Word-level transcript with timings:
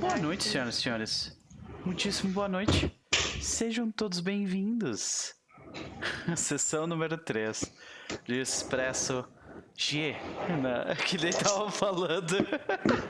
Boa 0.00 0.18
noite, 0.18 0.44
senhoras 0.44 0.78
e 0.78 0.82
senhores. 0.82 1.38
Muitíssimo 1.84 2.32
boa 2.32 2.48
noite. 2.48 2.94
Sejam 3.40 3.90
todos 3.90 4.20
bem-vindos. 4.20 5.34
Sessão 6.36 6.86
número 6.86 7.16
3 7.16 7.72
de 8.24 8.40
Expresso 8.40 9.26
G, 9.74 10.14
que 11.06 11.16
nem 11.16 11.32
tava 11.32 11.70
falando 11.70 12.36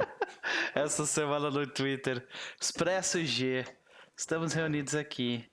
essa 0.75 1.05
semana 1.05 1.51
no 1.51 1.67
Twitter. 1.67 2.27
Expresso 2.61 3.25
G. 3.25 3.65
Estamos 4.17 4.53
reunidos 4.53 4.95
aqui 4.95 5.45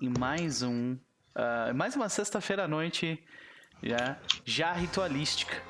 em 0.00 0.12
mais 0.18 0.62
um, 0.62 0.94
uh, 0.94 1.74
mais 1.74 1.96
uma 1.96 2.08
sexta-feira 2.08 2.64
à 2.64 2.68
noite 2.68 3.22
já, 3.82 4.18
já 4.44 4.72
ritualística 4.72 5.67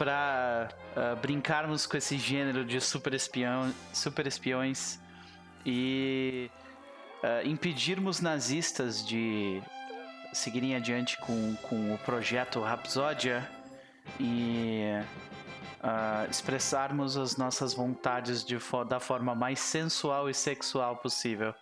para 0.00 0.70
uh, 0.96 0.98
ah, 0.98 1.14
brincarmos 1.20 1.86
com 1.86 1.94
esse 1.94 2.16
gênero 2.16 2.64
de 2.64 2.80
super, 2.80 3.12
espião, 3.12 3.70
super 3.92 4.26
espiões 4.26 4.98
e 5.66 6.50
uh, 7.22 7.46
impedirmos 7.46 8.18
nazistas 8.18 9.06
de 9.06 9.60
seguirem 10.32 10.74
adiante 10.74 11.18
com, 11.18 11.54
com 11.56 11.92
o 11.92 11.98
projeto 11.98 12.60
Rapsódia 12.60 13.46
e 14.18 14.84
uh, 15.84 16.30
expressarmos 16.30 17.18
as 17.18 17.36
nossas 17.36 17.74
vontades 17.74 18.42
de, 18.42 18.56
da 18.88 19.00
forma 19.00 19.34
mais 19.34 19.60
sensual 19.60 20.30
e 20.30 20.34
sexual 20.34 20.96
possível 20.96 21.54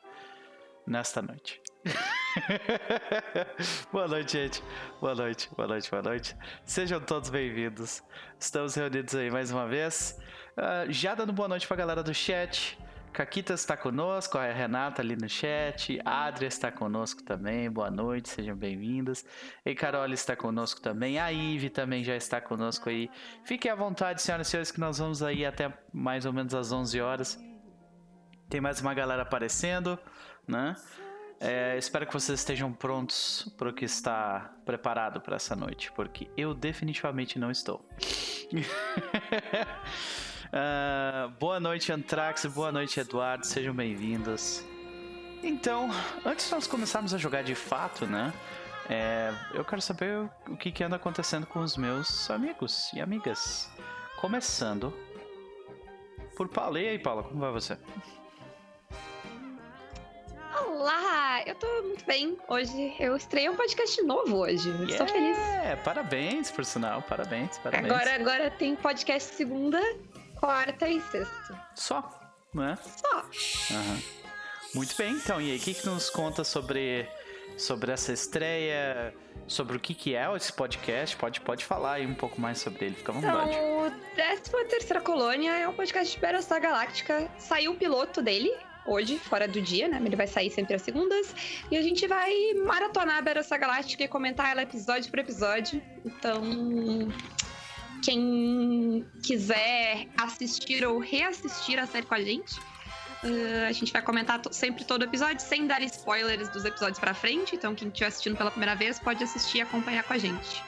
nesta 0.87 1.21
noite. 1.21 1.61
boa 3.93 4.09
noite, 4.09 4.33
gente. 4.33 4.63
Boa 5.01 5.15
noite, 5.15 5.51
boa 5.57 5.69
noite, 5.69 5.91
boa 5.91 6.03
noite. 6.03 6.37
Sejam 6.65 7.01
todos 7.01 7.31
bem-vindos. 7.31 8.03
Estamos 8.39 8.75
reunidos 8.75 9.15
aí 9.15 9.31
mais 9.31 9.51
uma 9.51 9.67
vez. 9.67 10.19
Uh, 10.57 10.91
já 10.91 11.15
dando 11.15 11.33
boa 11.33 11.49
noite 11.49 11.67
pra 11.67 11.77
galera 11.77 12.03
do 12.03 12.15
chat. 12.15 12.79
Caquita 13.13 13.55
está 13.55 13.77
conosco, 13.77 14.39
a 14.39 14.53
Renata 14.53 15.03
ali 15.03 15.17
no 15.17 15.29
chat, 15.29 15.99
Adria 16.05 16.47
está 16.47 16.71
conosco 16.71 17.23
também, 17.23 17.69
boa 17.69 17.91
noite, 17.91 18.29
sejam 18.29 18.55
bem-vindas. 18.55 19.25
E 19.65 19.75
Carol 19.75 20.07
está 20.13 20.37
conosco 20.37 20.81
também, 20.81 21.19
a 21.19 21.33
Ive 21.33 21.71
também 21.71 22.05
já 22.05 22.15
está 22.15 22.41
conosco 22.41 22.89
aí. 22.89 23.11
Fiquem 23.45 23.73
à 23.73 23.75
vontade, 23.75 24.23
senhoras 24.23 24.47
e 24.47 24.51
senhores, 24.51 24.71
que 24.71 24.79
nós 24.79 24.99
vamos 24.99 25.23
aí 25.23 25.45
até 25.45 25.73
mais 25.93 26.27
ou 26.27 26.33
menos 26.33 26.55
às 26.55 26.71
11 26.71 27.01
horas. 27.01 27.41
Tem 28.49 28.61
mais 28.61 28.81
uma 28.81 28.95
galera 28.95 29.23
aparecendo, 29.23 29.99
né? 30.47 30.77
É, 31.41 31.79
espero 31.79 32.05
que 32.05 32.13
vocês 32.13 32.41
estejam 32.41 32.73
prontos 32.73 33.49
para 33.57 33.69
o 33.69 33.73
que 33.73 33.85
está 33.85 34.53
preparado 34.65 35.21
para 35.21 35.37
essa 35.37 35.55
noite, 35.55 35.93
porque 35.93 36.29
eu 36.37 36.53
definitivamente 36.53 37.39
não 37.39 37.49
estou. 37.49 37.89
uh, 40.53 41.29
boa 41.39 41.61
noite, 41.61 41.93
Antrax, 41.93 42.45
boa 42.47 42.73
noite, 42.73 42.99
Eduardo, 42.99 43.47
sejam 43.47 43.73
bem-vindos. 43.73 44.65
Então, 45.41 45.89
antes 46.27 46.47
de 46.47 46.55
nós 46.55 46.67
começarmos 46.67 47.15
a 47.15 47.19
jogar 47.19 47.43
de 47.45 47.55
fato, 47.55 48.05
né? 48.05 48.33
É, 48.91 49.33
eu 49.55 49.65
quero 49.65 49.81
saber 49.81 50.29
o 50.49 50.57
que, 50.57 50.73
que 50.73 50.83
anda 50.83 50.97
acontecendo 50.97 51.47
com 51.47 51.61
os 51.61 51.77
meus 51.77 52.29
amigos 52.31 52.91
e 52.95 53.01
amigas. 53.01 53.71
Começando 54.17 54.93
por 56.37 56.49
Paula. 56.49 56.81
E 56.81 56.89
aí, 56.89 56.99
Paula, 56.99 57.23
como 57.23 57.39
vai 57.39 57.53
você? 57.53 57.79
Olá, 60.69 61.43
eu 61.47 61.55
tô 61.55 61.67
muito 61.83 62.05
bem. 62.05 62.37
Hoje 62.47 62.95
eu 63.01 63.17
estreiei 63.17 63.49
um 63.49 63.57
podcast 63.57 64.03
novo 64.03 64.37
hoje. 64.37 64.69
Yeah, 64.69 64.91
Estou 64.91 65.09
feliz. 65.09 65.39
É, 65.39 65.77
parabéns, 65.77 66.51
por 66.51 66.63
sinal. 66.63 67.01
Parabéns, 67.01 67.57
parabéns. 67.57 67.91
Agora, 67.91 68.15
agora 68.15 68.51
tem 68.51 68.77
podcast 68.77 69.35
segunda, 69.35 69.81
quarta 70.39 70.87
e 70.87 71.01
sexta. 71.01 71.59
Só, 71.75 72.07
não 72.53 72.65
é? 72.65 72.77
Só. 72.77 73.25
Uhum. 73.75 74.03
Muito 74.75 74.95
bem, 74.95 75.13
então. 75.13 75.41
E 75.41 75.53
aí, 75.53 75.57
o 75.57 75.61
que, 75.61 75.73
que 75.73 75.87
nos 75.87 76.11
conta 76.11 76.45
sobre, 76.45 77.09
sobre 77.57 77.91
essa 77.91 78.13
estreia? 78.13 79.15
Sobre 79.47 79.79
o 79.79 79.81
que, 79.81 79.95
que 79.95 80.15
é 80.15 80.31
esse 80.37 80.53
podcast? 80.53 81.17
Pode, 81.17 81.41
pode 81.41 81.65
falar 81.65 81.95
aí 81.95 82.07
um 82.07 82.15
pouco 82.15 82.39
mais 82.39 82.59
sobre 82.59 82.85
ele, 82.85 82.95
fica 82.95 83.11
à 83.11 83.15
vontade. 83.15 83.51
Então, 83.53 83.87
o 83.87 83.91
13 84.15 84.69
Terceira 84.69 85.01
Colônia 85.01 85.51
é 85.51 85.67
um 85.67 85.73
podcast 85.73 86.15
de 86.15 86.21
Battlestar 86.21 86.61
Galáctica. 86.61 87.31
Saiu 87.39 87.73
o 87.73 87.75
piloto 87.75 88.21
dele, 88.21 88.53
hoje, 88.89 89.19
fora 89.19 89.47
do 89.47 89.61
dia, 89.61 89.89
né? 89.89 90.01
Ele 90.05 90.17
vai 90.17 90.27
sair 90.27 90.51
sempre 90.51 90.75
às 90.75 90.83
segundas. 90.83 91.35
E 91.71 91.77
a 91.77 91.83
gente 91.83 92.07
vai 92.07 92.33
maratonar 92.65 93.19
a 93.19 93.23
Battlestar 93.23 93.61
Galáctica 93.61 94.05
e 94.05 94.09
comentar 94.09 94.51
ela 94.51 94.63
episódio 94.63 95.11
por 95.11 95.19
episódio. 95.19 95.83
Então, 96.05 96.43
quem 98.03 99.07
quiser 99.23 100.09
assistir 100.17 100.85
ou 100.85 100.99
reassistir 100.99 101.79
a 101.79 101.87
série 101.87 102.07
com 102.07 102.15
a 102.15 102.21
gente, 102.21 102.59
uh, 102.59 103.69
a 103.69 103.73
gente 103.73 103.93
vai 103.93 104.03
comentar 104.03 104.41
sempre 104.51 104.85
todo 104.85 105.05
episódio, 105.05 105.41
sem 105.41 105.67
dar 105.67 105.83
spoilers 105.83 106.49
dos 106.49 106.65
episódios 106.65 106.99
pra 106.99 107.15
frente. 107.15 107.55
Então, 107.55 107.75
quem 107.75 107.89
estiver 107.89 108.07
assistindo 108.07 108.37
pela 108.37 108.51
primeira 108.51 108.75
vez 108.75 108.99
pode 108.99 109.23
assistir 109.23 109.59
e 109.59 109.61
acompanhar 109.63 110.03
com 110.05 110.15
a 110.15 110.19
gente. 110.19 110.63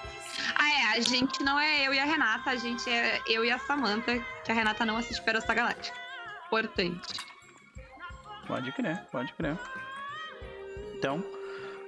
Ah, 0.54 0.68
é, 0.68 0.98
a 0.98 1.00
gente 1.00 1.42
não 1.42 1.58
é 1.58 1.86
eu 1.86 1.94
e 1.94 1.98
a 1.98 2.04
Renata, 2.04 2.50
a 2.50 2.56
gente 2.56 2.88
é 2.88 3.20
eu 3.28 3.44
e 3.44 3.50
a 3.50 3.58
Samantha, 3.58 4.18
que 4.44 4.50
a 4.50 4.54
Renata 4.54 4.84
não 4.84 4.96
assiste 4.96 5.20
Battlestar 5.20 5.56
Galáctica. 5.56 5.98
Importante. 6.46 7.29
Pode 8.50 8.72
crer, 8.72 9.00
pode 9.12 9.32
crer. 9.34 9.56
Então, 10.96 11.18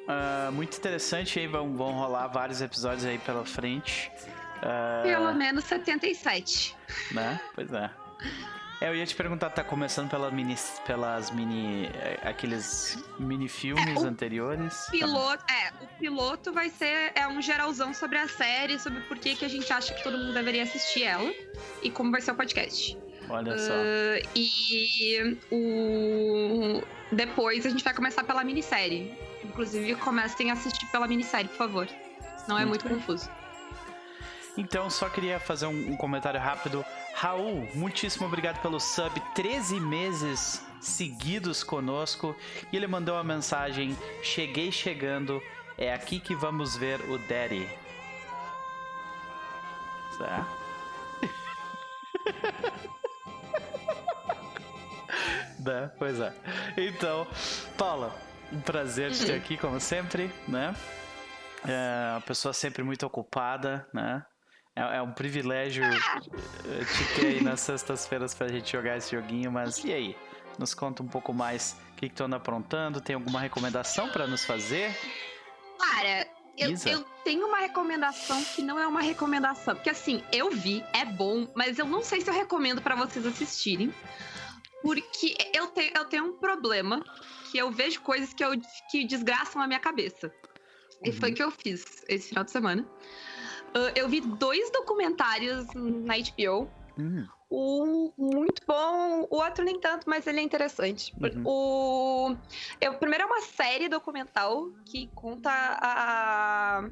uh, 0.07 0.53
muito 0.53 0.79
interessante 0.79 1.41
aí, 1.41 1.49
vão, 1.49 1.77
vão 1.77 1.91
rolar 1.91 2.29
vários 2.29 2.63
episódios 2.63 3.05
aí 3.05 3.19
pela 3.19 3.45
frente. 3.45 4.13
Uh, 4.59 5.03
Pelo 5.03 5.35
menos 5.35 5.65
77. 5.65 6.77
Né? 7.11 7.41
Pois 7.57 7.73
é. 7.73 7.91
É, 8.81 8.89
eu 8.89 8.95
ia 8.95 9.05
te 9.05 9.15
perguntar, 9.17 9.51
tá 9.51 9.65
começando 9.65 10.09
pela 10.09 10.31
mini, 10.31 10.55
pelas 10.87 11.31
mini. 11.33 11.87
Eh, 11.87 12.21
aqueles 12.23 12.97
mini 13.19 13.49
filmes 13.49 14.03
é, 14.03 14.07
anteriores? 14.07 14.87
Piloto, 14.91 15.45
tá. 15.45 15.55
É, 15.55 15.85
o 15.85 15.87
piloto 15.99 16.53
vai 16.53 16.69
ser 16.71 17.13
é 17.15 17.27
um 17.27 17.43
geralzão 17.43 17.93
sobre 17.93 18.19
a 18.19 18.29
série, 18.29 18.79
sobre 18.79 19.01
por 19.03 19.19
que, 19.19 19.35
que 19.35 19.45
a 19.45 19.49
gente 19.49 19.73
acha 19.73 19.95
que 19.95 20.03
todo 20.03 20.17
mundo 20.17 20.33
deveria 20.33 20.63
assistir 20.63 21.05
ela 21.05 21.33
e 21.83 21.91
como 21.91 22.11
vai 22.11 22.21
ser 22.21 22.33
o 22.33 22.35
podcast. 22.35 22.97
Olha 23.29 23.59
só. 23.59 23.73
Uh, 23.73 24.29
e 24.35 25.39
o... 25.51 26.83
depois 27.11 27.65
a 27.67 27.71
gente 27.71 27.85
vai 27.85 27.95
começar 27.95 28.25
pela 28.25 28.45
minissérie. 28.45 29.13
Inclusive, 29.45 29.95
comecem 29.97 30.51
a 30.51 30.55
assistir 30.55 30.87
pela 30.87 31.07
minissérie, 31.07 31.49
por 31.49 31.57
favor. 31.57 31.89
Não 32.49 32.59
é 32.59 32.65
muito, 32.65 32.87
muito 32.89 33.01
confuso. 33.01 33.31
Então, 34.57 34.91
só 34.91 35.09
queria 35.09 35.41
fazer 35.41 35.67
um, 35.67 35.93
um, 35.93 35.97
comentário 35.97 36.39
rápido. 36.39 36.85
Raul, 37.15 37.67
muitíssimo 37.75 38.27
obrigado 38.27 38.61
pelo 38.61 38.79
sub. 38.79 39.19
13 39.35 39.81
meses 39.81 40.63
seguidos 40.81 41.65
conosco. 41.65 42.37
E 42.71 42.77
ele 42.77 42.87
mandou 42.87 43.15
uma 43.15 43.25
mensagem: 43.25 43.97
Cheguei 44.23 44.71
chegando. 44.71 45.43
É 45.79 45.93
aqui 45.93 46.21
que 46.21 46.35
vamos 46.35 46.77
ver 46.77 47.01
o 47.11 47.19
Daddy. 47.19 47.67
Certo? 50.19 50.63
né? 55.63 55.91
Pois 55.99 56.21
é. 56.21 56.33
Então, 56.77 57.27
Paula, 57.77 58.15
um 58.53 58.61
prazer 58.61 59.13
te 59.13 59.27
ter 59.27 59.35
aqui, 59.35 59.57
como 59.57 59.81
sempre, 59.81 60.31
né? 60.47 60.75
É 61.65 62.13
uma 62.13 62.21
pessoa 62.21 62.53
sempre 62.53 62.83
muito 62.83 63.07
ocupada, 63.07 63.87
né? 63.93 64.25
É, 64.75 64.97
é 64.97 65.03
um 65.03 65.13
privilégio 65.13 65.85
eh, 65.85 66.85
te 66.85 67.21
ter 67.21 67.27
aí 67.27 67.43
nas 67.43 67.61
sextas-feiras 67.61 68.35
pra 68.35 68.49
gente 68.49 68.73
jogar 68.73 68.97
esse 68.97 69.15
joguinho, 69.15 69.53
mas 69.53 69.85
e 69.85 69.93
aí? 69.93 70.17
Nos 70.59 70.75
conta 70.75 71.03
um 71.03 71.09
pouco 71.09 71.33
mais 71.33 71.77
o 71.93 71.97
que, 71.97 72.09
que 72.09 72.15
tu 72.15 72.25
anda 72.25 72.37
aprontando, 72.37 73.01
tem 73.01 73.15
alguma 73.15 73.41
recomendação 73.41 74.09
para 74.11 74.27
nos 74.27 74.45
fazer? 74.45 74.95
Cara, 75.79 76.27
eu, 76.59 76.75
eu, 76.87 77.05
tenho 77.25 77.47
uma 77.47 77.59
recomendação 77.59 78.43
que 78.45 78.63
não 78.63 78.79
é 78.79 78.87
uma 78.87 79.01
recomendação. 79.01 79.75
Porque 79.75 79.91
assim, 79.91 80.23
eu 80.33 80.51
vi, 80.51 80.85
é 80.93 81.05
bom, 81.05 81.49
mas 81.55 81.79
eu 81.79 81.87
não 81.87 82.03
sei 82.03 82.21
se 82.21 82.29
eu 82.29 82.35
recomendo 82.35 82.83
para 82.83 82.95
vocês 82.95 83.25
assistirem. 83.27 83.93
Porque 84.83 85.37
eu 85.55 85.69
tenho, 85.69 85.93
eu 85.97 86.05
tenho 86.07 86.25
um 86.25 86.33
problema 86.37 87.03
que 87.51 87.59
eu 87.59 87.71
vejo 87.71 88.01
coisas 88.01 88.35
que, 88.35 88.45
eu, 88.45 88.51
que 88.91 89.05
desgraçam 89.05 89.63
a 89.63 89.67
minha 89.67 89.81
cabeça. 89.81 90.27
Uhum. 90.27 91.11
E 91.11 91.13
foi 91.13 91.31
o 91.31 91.35
que 91.35 91.43
eu 91.43 91.51
fiz 91.51 92.05
esse 92.09 92.29
final 92.29 92.45
de 92.45 92.51
semana. 92.51 92.83
Uh, 93.75 93.93
eu 93.95 94.09
vi 94.09 94.21
dois 94.21 94.71
documentários 94.71 95.67
na 95.75 96.15
HBO. 96.19 96.71
Uhum. 96.99 97.27
Um 97.55 98.13
muito 98.17 98.63
bom, 98.67 99.27
o 99.31 99.37
outro 99.37 99.63
nem 99.63 99.79
tanto, 99.79 100.09
mas 100.09 100.27
ele 100.27 100.41
é 100.41 100.43
interessante. 100.43 101.15
Uhum. 101.21 101.43
O, 101.45 102.37
eu, 102.81 102.95
primeiro 102.95 103.25
é 103.25 103.27
uma 103.27 103.43
série 103.43 103.89
documental 103.91 104.71
que 104.87 105.09
conta 105.15 105.51
a, 105.51 106.89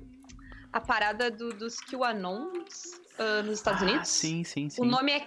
a 0.70 0.80
parada 0.80 1.30
do, 1.30 1.48
dos 1.50 1.78
QAnons 1.80 3.00
uh, 3.18 3.42
nos 3.42 3.58
Estados 3.58 3.82
ah, 3.82 3.86
Unidos. 3.86 4.08
Sim, 4.08 4.44
sim, 4.44 4.68
sim. 4.68 4.82
O 4.82 4.84
nome 4.84 5.12
é, 5.12 5.26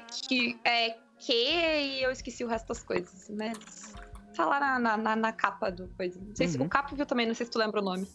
é 0.64 0.98
que 1.26 1.34
e 1.34 2.04
eu 2.04 2.12
esqueci 2.12 2.44
o 2.44 2.48
resto 2.48 2.68
das 2.68 2.84
coisas, 2.84 3.30
mas 3.30 3.94
tá 4.36 4.46
lá 4.46 4.80
na, 4.80 4.98
na, 4.98 5.16
na 5.16 5.32
capa 5.32 5.72
do 5.72 5.88
coisa. 5.90 6.20
Não 6.20 6.36
sei 6.36 6.48
uhum. 6.48 6.54
se 6.54 6.62
o 6.62 6.70
capo 6.70 6.96
viu 6.96 7.06
também, 7.06 7.26
não 7.26 7.34
sei 7.34 7.46
se 7.46 7.52
tu 7.52 7.60
lembra 7.60 7.82
o 7.82 7.84
nome. 7.84 8.08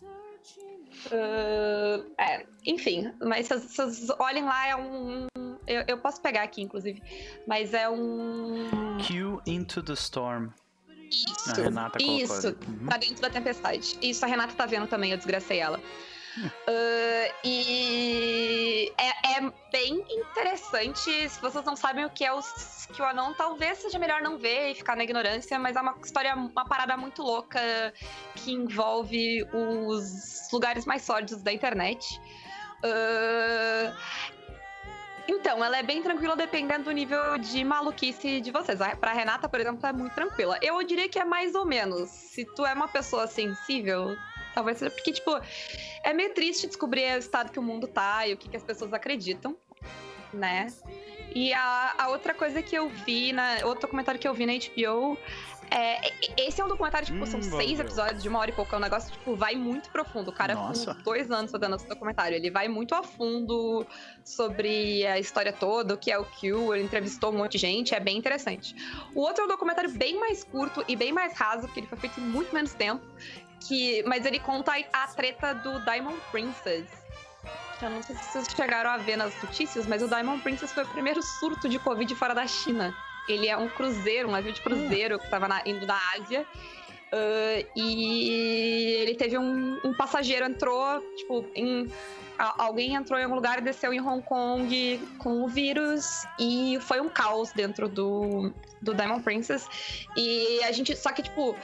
Uh, 1.06 2.10
é, 2.19 2.44
enfim, 2.66 3.12
mas 3.20 3.49
vocês 3.49 4.08
olhem 4.19 4.44
lá, 4.44 4.66
é 4.66 4.76
um. 4.76 5.26
Eu, 5.66 5.84
eu, 5.87 5.99
posso 5.99 6.20
pegar 6.20 6.43
aqui, 6.43 6.62
inclusive, 6.62 7.00
mas 7.46 7.72
é 7.72 7.88
um 7.88 8.69
Q 9.06 9.40
Into 9.46 9.82
the 9.82 9.93
Storm. 9.93 10.49
Isso, 11.10 11.50
a 11.50 11.55
Renata 11.55 12.02
isso, 12.02 12.49
uhum. 12.49 12.87
pra 12.87 12.99
dentro 12.99 13.22
da 13.22 13.31
tempestade. 13.31 13.99
Isso 14.02 14.25
a 14.25 14.28
Renata 14.28 14.52
tá 14.55 14.66
vendo 14.66 14.87
também, 14.87 15.12
eu 15.12 15.16
desgracei 15.16 15.58
ela. 15.58 15.81
Uh, 16.44 17.35
e 17.44 18.93
é, 18.99 19.38
é, 19.38 19.52
bem 19.73 20.05
interessante. 20.11 21.29
Se 21.29 21.40
vocês 21.40 21.64
não 21.64 21.76
sabem 21.76 22.05
o 22.05 22.11
que 22.11 22.25
é 22.25 22.32
o 22.32 22.40
que 22.93 23.02
o 23.02 23.05
anão, 23.05 23.35
talvez 23.35 23.79
seja 23.79 23.99
melhor 23.99 24.23
não 24.23 24.38
ver 24.38 24.70
e 24.70 24.75
ficar 24.75 24.96
na 24.96 25.05
ignorância, 25.05 25.58
mas 25.58 25.76
é 25.76 25.81
uma 25.81 25.94
história, 26.02 26.35
uma 26.35 26.64
parada 26.67 26.96
muito 26.96 27.23
louca 27.23 27.61
que 28.35 28.52
envolve 28.52 29.44
os 29.52 30.49
lugares 30.52 30.87
mais 30.87 31.02
sórdidos 31.02 31.43
da 31.43 31.52
internet. 31.52 32.20
Uh, 32.84 33.93
então, 35.29 35.62
ela 35.62 35.76
é 35.76 35.82
bem 35.82 36.02
tranquila 36.02 36.34
dependendo 36.34 36.84
do 36.84 36.91
nível 36.91 37.37
de 37.37 37.62
maluquice 37.62 38.41
de 38.41 38.50
vocês. 38.50 38.79
Pra 38.99 39.12
Renata, 39.12 39.46
por 39.46 39.61
exemplo, 39.61 39.87
é 39.87 39.93
muito 39.93 40.14
tranquila. 40.14 40.58
Eu 40.62 40.82
diria 40.82 41.06
que 41.06 41.19
é 41.19 41.25
mais 41.25 41.55
ou 41.55 41.67
menos. 41.67 42.08
Se 42.08 42.46
tu 42.56 42.64
é 42.64 42.73
uma 42.73 42.88
pessoa 42.88 43.26
sensível, 43.26 44.17
talvez 44.54 44.78
seja. 44.78 44.90
Porque, 44.90 45.12
tipo, 45.12 45.30
é 46.02 46.12
meio 46.12 46.32
triste 46.34 46.66
descobrir 46.66 47.14
o 47.14 47.18
estado 47.18 47.50
que 47.50 47.58
o 47.58 47.62
mundo 47.62 47.86
tá 47.86 48.26
e 48.26 48.34
o 48.34 48.36
que, 48.36 48.48
que 48.48 48.56
as 48.56 48.62
pessoas 48.62 48.92
acreditam, 48.92 49.56
né? 50.32 50.66
E 51.34 51.52
a, 51.52 51.94
a 51.98 52.08
outra 52.08 52.34
coisa 52.34 52.62
que 52.62 52.74
eu 52.74 52.88
vi, 52.88 53.32
na, 53.32 53.58
outro 53.64 53.82
documentário 53.82 54.20
que 54.20 54.26
eu 54.26 54.34
vi 54.34 54.46
na 54.46 54.52
HBO 54.54 55.18
é, 55.70 56.12
esse 56.36 56.60
é 56.60 56.64
um 56.64 56.68
documentário, 56.68 57.06
tipo, 57.06 57.22
hum, 57.22 57.26
são 57.26 57.42
seis 57.42 57.78
episódios 57.78 58.22
de 58.22 58.28
uma 58.28 58.38
hora 58.38 58.50
e 58.50 58.54
pouco. 58.54 58.74
É 58.74 58.78
um 58.78 58.80
negócio, 58.80 59.12
tipo, 59.12 59.34
vai 59.34 59.54
muito 59.54 59.90
profundo. 59.90 60.30
O 60.30 60.32
cara 60.32 60.54
Nossa. 60.54 60.94
com 60.94 61.02
dois 61.02 61.30
anos 61.30 61.50
fazendo 61.50 61.76
esse 61.76 61.86
documentário. 61.86 62.36
Ele 62.36 62.50
vai 62.50 62.68
muito 62.68 62.94
a 62.94 63.02
fundo 63.02 63.86
sobre 64.24 65.06
a 65.06 65.18
história 65.18 65.52
toda, 65.52 65.94
o 65.94 65.98
que 65.98 66.10
é 66.10 66.18
o 66.18 66.24
Q. 66.24 66.74
Ele 66.74 66.84
entrevistou 66.84 67.32
um 67.32 67.38
monte 67.38 67.52
de 67.52 67.58
gente, 67.58 67.94
é 67.94 68.00
bem 68.00 68.16
interessante. 68.16 68.74
O 69.14 69.20
outro 69.20 69.42
é 69.42 69.44
um 69.44 69.48
documentário 69.48 69.90
bem 69.90 70.18
mais 70.18 70.42
curto 70.42 70.84
e 70.88 70.96
bem 70.96 71.12
mais 71.12 71.34
raso, 71.34 71.62
porque 71.66 71.80
ele 71.80 71.86
foi 71.86 71.98
feito 71.98 72.18
em 72.20 72.24
muito 72.24 72.54
menos 72.54 72.72
tempo. 72.72 73.04
Que, 73.60 74.02
mas 74.05 74.25
ele 74.25 74.38
conta 74.38 74.72
a 74.93 75.06
treta 75.08 75.52
do 75.55 75.81
Diamond 75.84 76.19
Princess. 76.31 76.87
Eu 77.81 77.90
não 77.90 78.02
sei 78.02 78.16
se 78.16 78.25
vocês 78.25 78.46
chegaram 78.55 78.90
a 78.90 78.96
ver 78.96 79.16
nas 79.16 79.40
notícias, 79.43 79.87
mas 79.87 80.02
o 80.02 80.08
Diamond 80.08 80.43
Princess 80.43 80.72
foi 80.72 80.82
o 80.82 80.88
primeiro 80.88 81.22
surto 81.22 81.69
de 81.69 81.78
Covid 81.78 82.12
fora 82.16 82.34
da 82.34 82.46
China. 82.46 82.94
Ele 83.28 83.46
é 83.46 83.56
um 83.56 83.69
cruzeiro, 83.69 84.28
um 84.28 84.32
navio 84.32 84.52
de 84.52 84.60
cruzeiro 84.60 85.19
que 85.19 85.25
estava 85.25 85.46
indo 85.66 85.87
da 85.87 85.99
Ásia. 86.16 86.46
Uh, 87.12 87.66
e 87.75 88.99
ele 89.00 89.14
teve 89.14 89.38
um, 89.38 89.78
um, 89.82 89.94
passageiro 89.94 90.44
entrou, 90.44 91.00
tipo, 91.16 91.44
em, 91.55 91.90
alguém 92.38 92.94
entrou 92.94 93.19
em 93.19 93.22
algum 93.22 93.34
lugar 93.34 93.58
e 93.58 93.62
desceu 93.62 93.94
em 93.94 94.00
Hong 94.00 94.22
Kong 94.22 95.00
com 95.19 95.43
o 95.43 95.49
vírus 95.49 96.26
e 96.38 96.78
foi 96.82 97.00
um 97.00 97.08
caos 97.08 97.50
dentro 97.52 97.88
do, 97.88 98.52
do 98.82 98.93
Diamond 98.93 99.22
Princess. 99.22 99.66
E 100.16 100.62
a 100.64 100.72
gente, 100.72 100.94
só 100.96 101.10
que, 101.10 101.22
tipo, 101.22 101.56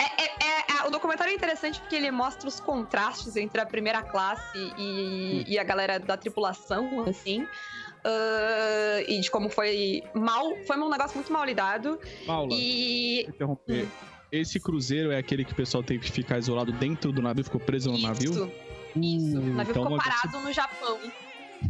é, 0.00 0.04
é, 0.04 0.26
é, 0.26 0.78
é 0.78 0.86
o 0.86 0.90
documentário 0.90 1.30
é 1.30 1.34
interessante 1.34 1.80
porque 1.80 1.94
ele 1.94 2.10
mostra 2.10 2.48
os 2.48 2.58
contrastes 2.58 3.36
entre 3.36 3.60
a 3.60 3.66
primeira 3.66 4.02
classe 4.02 4.58
e, 4.78 5.44
e 5.46 5.58
a 5.58 5.64
galera 5.64 5.98
da 5.98 6.16
tripulação, 6.16 7.04
assim. 7.06 7.42
Uh, 7.42 9.04
e 9.06 9.20
de 9.20 9.30
como 9.30 9.50
foi 9.50 10.02
mal. 10.14 10.56
Foi 10.66 10.78
um 10.78 10.88
negócio 10.88 11.16
muito 11.16 11.30
mal 11.30 11.44
lidado. 11.44 11.98
Paula, 12.26 12.48
e. 12.52 13.26
Interromper. 13.28 13.84
Hum. 13.84 13.88
Esse 14.32 14.58
cruzeiro 14.60 15.10
é 15.10 15.18
aquele 15.18 15.44
que 15.44 15.52
o 15.52 15.56
pessoal 15.56 15.82
teve 15.82 16.06
que 16.06 16.12
ficar 16.12 16.38
isolado 16.38 16.72
dentro 16.72 17.10
do 17.12 17.20
navio, 17.20 17.44
ficou 17.44 17.60
preso 17.60 17.90
no 17.90 17.96
isso, 17.96 18.06
navio? 18.06 18.30
Isso. 18.30 19.38
Uh, 19.38 19.42
o 19.42 19.54
navio 19.54 19.70
então 19.70 19.82
ficou 19.82 19.98
parado 19.98 20.40
no 20.40 20.52
Japão. 20.52 20.98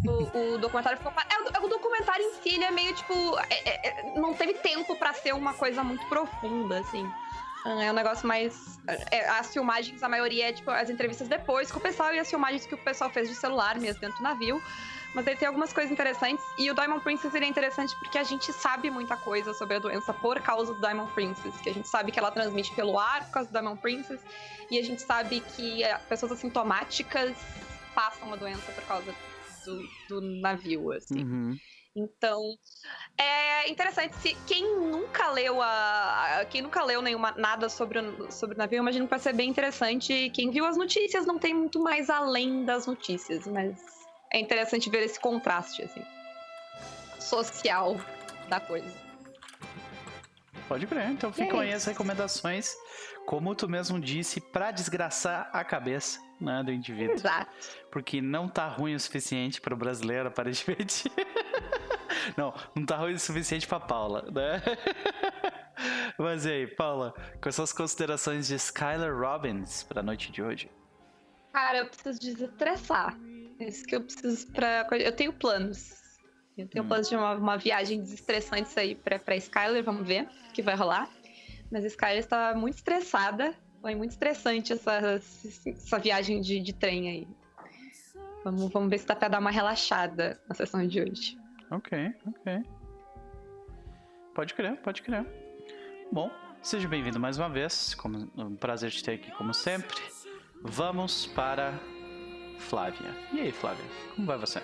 O, 0.07 0.55
o, 0.55 0.59
documentário 0.59 0.99
ficou 0.99 1.11
parado. 1.11 1.35
É, 1.35 1.59
o, 1.59 1.65
o, 1.65 1.69
documentário 1.69 2.25
em 2.25 2.33
si, 2.35 2.55
ele 2.55 2.65
é 2.65 2.71
meio 2.71 2.95
tipo. 2.95 3.13
É, 3.51 3.71
é, 3.71 3.89
é 3.89 4.21
não 4.21 4.35
teve 4.35 4.55
tempo 4.55 4.95
para 4.95 5.13
ser 5.15 5.35
uma 5.35 5.55
coisa 5.55 5.83
muito 5.83 6.07
profunda, 6.07 6.79
assim. 6.79 7.11
É 7.65 7.91
um 7.91 7.95
negócio 7.95 8.27
mais. 8.27 8.79
É, 9.11 9.29
as 9.29 9.53
filmagens, 9.53 10.03
a 10.03 10.09
maioria 10.09 10.49
é 10.49 10.53
tipo 10.53 10.71
as 10.71 10.89
entrevistas 10.89 11.29
depois 11.29 11.71
com 11.71 11.79
o 11.79 11.83
pessoal 11.83 12.15
e 12.15 12.19
as 12.19 12.29
filmagens 12.29 12.65
que 12.65 12.75
o 12.75 12.79
pessoal 12.79 13.11
fez 13.11 13.29
de 13.29 13.35
celular 13.35 13.79
mesmo 13.79 14.01
dentro 14.01 14.17
do 14.17 14.23
navio. 14.23 14.63
Mas 15.15 15.27
ele 15.27 15.37
tem 15.37 15.49
algumas 15.49 15.73
coisas 15.73 15.91
interessantes. 15.91 16.45
E 16.59 16.71
o 16.71 16.75
Diamond 16.75 17.03
Princess 17.03 17.35
ele 17.35 17.45
é 17.45 17.49
interessante 17.49 17.95
porque 17.99 18.17
a 18.17 18.23
gente 18.23 18.53
sabe 18.53 18.91
muita 18.91 19.17
coisa 19.17 19.53
sobre 19.53 19.77
a 19.77 19.79
doença 19.79 20.15
por 20.15 20.41
causa 20.41 20.73
do 20.73 20.81
Diamond 20.81 21.13
Princess. 21.13 21.55
Que 21.61 21.71
a 21.71 21.75
gente 21.75 21.89
sabe 21.89 22.13
que 22.13 22.19
ela 22.19 22.31
transmite 22.31 22.73
pelo 22.75 22.99
ar 22.99 23.25
por 23.25 23.33
causa 23.33 23.51
do 23.51 23.53
Diamond 23.53 23.81
Princess. 23.81 24.21
E 24.71 24.79
a 24.79 24.83
gente 24.83 25.03
sabe 25.03 25.41
que 25.41 25.83
é, 25.83 25.99
pessoas 25.99 26.33
assintomáticas 26.33 27.37
passam 27.95 28.33
a 28.33 28.37
doença 28.37 28.71
por 28.73 28.85
causa 28.85 29.15
do, 29.67 29.89
do 30.09 30.21
navio, 30.41 30.93
assim. 30.93 31.25
Uhum. 31.25 31.59
Então, 31.95 32.57
é 33.19 33.69
interessante. 33.69 34.15
Se, 34.17 34.35
quem 34.47 34.79
nunca 34.79 35.31
leu 35.31 35.61
a, 35.61 36.47
quem 36.49 36.63
nunca 36.63 36.85
leu 36.85 37.03
nenhuma, 37.03 37.33
nada 37.33 37.69
sobre 37.69 37.99
o, 37.99 38.31
sobre 38.31 38.55
o 38.55 38.59
navio, 38.59 38.79
imagino 38.79 39.07
que 39.07 39.11
vai 39.11 39.19
ser 39.19 39.33
bem 39.33 39.51
interessante. 39.51 40.31
Quem 40.31 40.51
viu 40.51 40.65
as 40.65 40.77
notícias 40.77 41.27
não 41.27 41.39
tem 41.39 41.53
muito 41.53 41.81
mais 41.83 42.09
além 42.09 42.65
das 42.65 42.87
notícias, 42.87 43.47
mas 43.47 43.77
é 44.33 44.39
interessante 44.39 44.89
ver 44.89 45.03
esse 45.03 45.19
contraste, 45.19 45.83
assim, 45.83 46.03
social 47.19 47.97
da 48.49 48.61
coisa. 48.61 49.11
Pode 50.69 50.87
crer, 50.87 51.11
então 51.11 51.33
ficam 51.33 51.61
é 51.61 51.67
aí 51.67 51.73
as 51.73 51.85
recomendações, 51.85 52.77
como 53.27 53.53
tu 53.57 53.69
mesmo 53.69 53.99
disse, 53.99 54.41
para 54.41 54.71
desgraçar 54.71 55.51
a 55.53 55.65
cabeça 55.65 56.30
né, 56.41 56.63
do 56.63 56.73
indivíduo. 56.73 57.15
Exato. 57.15 57.51
Porque 57.91 58.21
não 58.21 58.49
tá 58.49 58.67
ruim 58.67 58.95
o 58.95 59.01
suficiente 59.01 59.61
para 59.61 59.75
o 59.75 59.77
brasileiro, 59.77 60.29
aparentemente. 60.29 61.11
não, 62.37 62.55
não 62.75 62.87
tá 62.87 62.97
ruim 62.97 63.15
o 63.15 63.19
suficiente 63.19 63.67
para 63.67 63.81
Paula, 63.81 64.23
né? 64.31 64.63
Mas 66.19 66.45
e 66.45 66.51
aí, 66.51 66.67
Paula, 66.67 67.15
quais 67.41 67.55
são 67.55 67.63
as 67.63 67.73
considerações 67.73 68.49
de 68.49 68.55
Skylar 68.55 69.17
Robbins 69.17 69.83
para 69.83 70.01
a 70.01 70.03
noite 70.03 70.31
de 70.31 70.43
hoje? 70.43 70.71
Cara, 71.53 71.79
eu 71.79 71.87
preciso 71.87 72.21
desestressar. 72.21 73.19
É 73.59 73.69
isso 73.69 73.85
que 73.85 73.97
eu 73.97 74.03
preciso 74.03 74.47
pra. 74.53 74.87
Eu 74.93 75.13
tenho 75.13 75.33
planos. 75.33 75.93
Eu 76.57 76.69
tenho 76.69 76.85
hum. 76.85 76.89
planos 76.89 77.09
de 77.09 77.17
uma, 77.17 77.35
uma 77.35 77.57
viagem 77.57 78.01
desestressante 78.01 78.79
aí 78.79 78.95
pra, 78.95 79.19
pra 79.19 79.37
Skyler, 79.37 79.83
vamos 79.83 80.07
ver 80.07 80.29
o 80.49 80.53
que 80.53 80.63
vai 80.63 80.75
rolar. 80.75 81.09
Mas 81.71 81.85
a 81.85 81.87
Skyler 81.87 82.19
está 82.19 82.55
muito 82.55 82.77
estressada. 82.77 83.55
Foi 83.81 83.95
muito 83.95 84.11
estressante 84.11 84.73
essa, 84.73 85.21
essa 85.67 85.99
viagem 85.99 86.41
de, 86.41 86.61
de 86.61 86.73
trem 86.73 87.09
aí. 87.09 87.29
Vamos, 88.45 88.71
vamos 88.71 88.91
ver 88.91 88.99
se 88.99 89.07
dá 89.07 89.17
pra 89.17 89.29
dar 89.29 89.39
uma 89.39 89.51
relaxada 89.51 90.41
na 90.49 90.55
sessão 90.55 90.87
de 90.87 91.01
hoje. 91.01 91.39
Ok, 91.71 92.15
ok. 92.27 92.63
Pode 94.35 94.55
crer, 94.55 94.77
pode 94.79 95.03
crer. 95.03 95.27
Bom, 96.13 96.31
seja 96.63 96.89
bem-vindo 96.89 97.19
mais 97.19 97.39
uma 97.39 97.49
vez. 97.49 97.95
Como, 97.95 98.31
um 98.37 98.57
prazer 98.57 98.91
te 98.91 99.03
ter 99.03 99.13
aqui, 99.13 99.31
como 99.33 99.55
sempre. 99.55 100.01
Vamos 100.63 101.27
para 101.27 101.73
Flávia. 102.59 103.15
E 103.33 103.41
aí, 103.41 103.53
Flávia, 103.53 103.85
como 104.15 104.27
vai 104.27 104.39
você? 104.39 104.63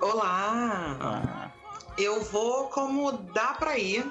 Olá! 0.00 0.98
Ah. 1.00 1.50
Eu 1.98 2.22
vou 2.22 2.68
como 2.68 3.12
dá 3.12 3.54
pra 3.54 3.78
ir. 3.78 4.04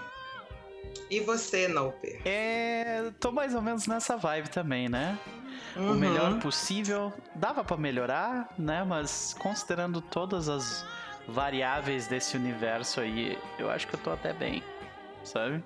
E 1.10 1.20
você, 1.20 1.68
Noper? 1.68 2.22
É. 2.26 3.12
tô 3.20 3.32
mais 3.32 3.54
ou 3.54 3.62
menos 3.62 3.88
nessa 3.88 4.18
vibe 4.18 4.50
também, 4.50 4.90
né? 4.90 5.18
Uhum. 5.76 5.92
O 5.92 5.96
melhor 5.96 6.40
possível. 6.40 7.14
Dava 7.36 7.64
para 7.64 7.78
melhorar, 7.78 8.54
né? 8.58 8.84
Mas 8.84 9.36
considerando 9.38 10.02
todas 10.02 10.50
as 10.50 10.86
variáveis 11.28 12.08
desse 12.08 12.38
universo 12.38 13.02
aí, 13.02 13.38
eu 13.58 13.70
acho 13.70 13.88
que 13.88 13.96
eu 13.96 14.00
tô 14.00 14.12
até 14.12 14.34
bem, 14.34 14.64
sabe? 15.24 15.64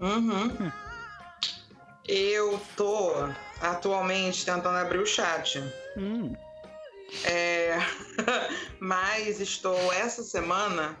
Uhum. 0.00 0.46
Hum. 0.60 0.72
Eu 2.06 2.60
tô 2.76 3.12
atualmente 3.60 4.44
tentando 4.44 4.76
abrir 4.76 4.98
o 4.98 5.06
chat. 5.06 5.62
Hum. 5.96 6.34
É... 7.24 7.76
Mas 8.80 9.40
estou 9.40 9.92
essa 9.92 10.22
semana 10.22 10.96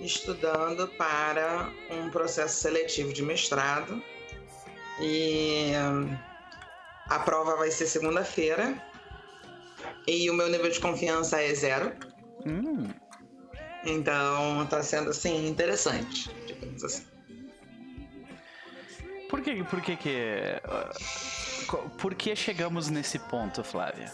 estudando 0.00 0.88
para 0.88 1.70
um 1.90 2.10
processo 2.10 2.60
seletivo 2.60 3.12
de 3.12 3.22
mestrado. 3.22 4.02
E 5.00 5.72
a 7.08 7.18
prova 7.20 7.56
vai 7.56 7.70
ser 7.70 7.86
segunda-feira. 7.86 8.82
E 10.06 10.28
o 10.30 10.34
meu 10.34 10.48
nível 10.48 10.70
de 10.70 10.80
confiança 10.80 11.40
é 11.42 11.54
zero. 11.54 11.92
Hum. 12.46 12.88
Então 13.84 14.64
está 14.64 14.82
sendo 14.82 15.10
assim 15.10 15.46
interessante, 15.46 16.30
digamos 16.46 16.82
assim. 16.84 17.04
Por 19.28 19.42
que, 19.42 19.62
por 19.64 19.80
que 19.80 19.96
que... 19.96 20.16
Uh, 20.64 21.88
por 21.98 22.14
que 22.14 22.34
chegamos 22.34 22.88
nesse 22.88 23.18
ponto, 23.18 23.62
Flávia? 23.62 24.10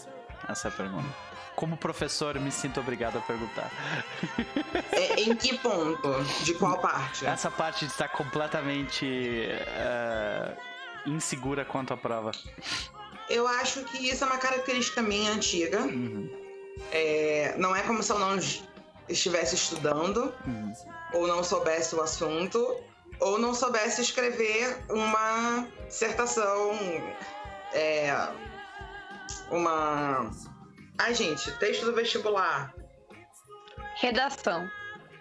Essa 0.49 0.69
é 0.69 0.71
pergunta. 0.71 1.34
Como 1.57 1.77
professor, 1.77 2.39
me 2.41 2.51
sinto 2.51 2.81
obrigado 2.81 3.19
a 3.19 3.21
perguntar. 3.21 3.71
É, 4.93 5.21
em 5.21 5.37
que 5.37 5.57
ponto? 5.59 6.23
De 6.43 6.55
qual 6.55 6.79
parte? 6.79 7.27
Essa 7.27 7.51
parte 7.51 7.87
de 7.87 7.93
estar 7.93 8.09
completamente 8.09 9.07
uh, 9.07 11.11
insegura 11.11 11.65
quanto 11.65 11.95
à 11.95 11.97
prova. 11.97 12.33
Eu 13.29 13.47
acho 13.47 13.85
que 13.85 14.09
isso 14.09 14.25
é 14.25 14.27
uma 14.27 14.39
característica 14.39 15.03
minha 15.03 15.33
antiga. 15.33 15.81
Uhum. 15.81 16.31
É, 16.91 17.55
não 17.57 17.75
é 17.75 17.83
como 17.83 18.03
se 18.03 18.13
eu 18.13 18.19
não 18.19 18.39
estivesse 19.09 19.55
estudando, 19.55 20.35
uhum. 20.47 20.73
ou 21.13 21.27
não 21.27 21.43
soubesse 21.43 21.95
o 21.95 22.01
assunto, 22.01 22.77
ou 23.21 23.39
não 23.39 23.55
soubesse 23.55 24.01
escrever 24.01 24.85
uma 24.89 25.67
dissertação, 25.87 26.73
é, 27.73 28.29
uma. 29.51 30.31
Ai, 30.99 31.15
gente, 31.15 31.51
texto 31.59 31.85
do 31.85 31.95
vestibular. 31.95 32.75
Redação. 33.97 34.69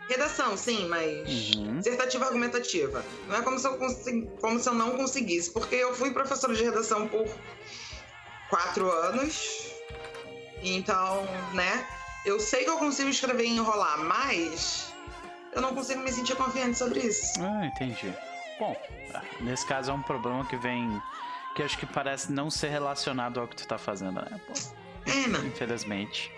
Redação, 0.07 0.57
sim, 0.57 0.87
mas 0.87 1.55
uhum. 1.55 1.77
dissertativa 1.77 2.25
argumentativa. 2.25 3.03
Não 3.27 3.37
é 3.37 3.41
como 3.41 3.57
se, 3.57 3.67
eu 3.67 3.77
como 4.41 4.59
se 4.59 4.67
eu 4.67 4.73
não 4.73 4.97
conseguisse, 4.97 5.51
porque 5.51 5.75
eu 5.75 5.93
fui 5.95 6.11
professora 6.11 6.53
de 6.53 6.63
redação 6.63 7.07
por 7.07 7.25
quatro 8.49 8.91
anos. 8.91 9.71
Então, 10.61 11.25
né? 11.53 11.87
Eu 12.25 12.39
sei 12.39 12.63
que 12.63 12.69
eu 12.69 12.77
consigo 12.77 13.09
escrever 13.09 13.45
e 13.45 13.49
enrolar, 13.49 13.99
mas 13.99 14.93
eu 15.53 15.61
não 15.61 15.73
consigo 15.73 16.01
me 16.01 16.11
sentir 16.11 16.35
confiante 16.35 16.77
sobre 16.77 16.99
isso. 16.99 17.41
Ah, 17.41 17.65
entendi. 17.65 18.13
Bom, 18.59 18.75
nesse 19.41 19.65
caso 19.65 19.91
é 19.91 19.93
um 19.93 20.01
problema 20.01 20.45
que 20.45 20.55
vem. 20.57 21.01
que 21.55 21.63
acho 21.63 21.77
que 21.77 21.85
parece 21.85 22.31
não 22.31 22.49
ser 22.49 22.69
relacionado 22.69 23.39
ao 23.39 23.47
que 23.47 23.55
tu 23.55 23.67
tá 23.67 23.77
fazendo, 23.77 24.21
né? 24.21 24.39
Bom, 24.47 24.82
é. 25.05 25.47
Infelizmente. 25.47 26.31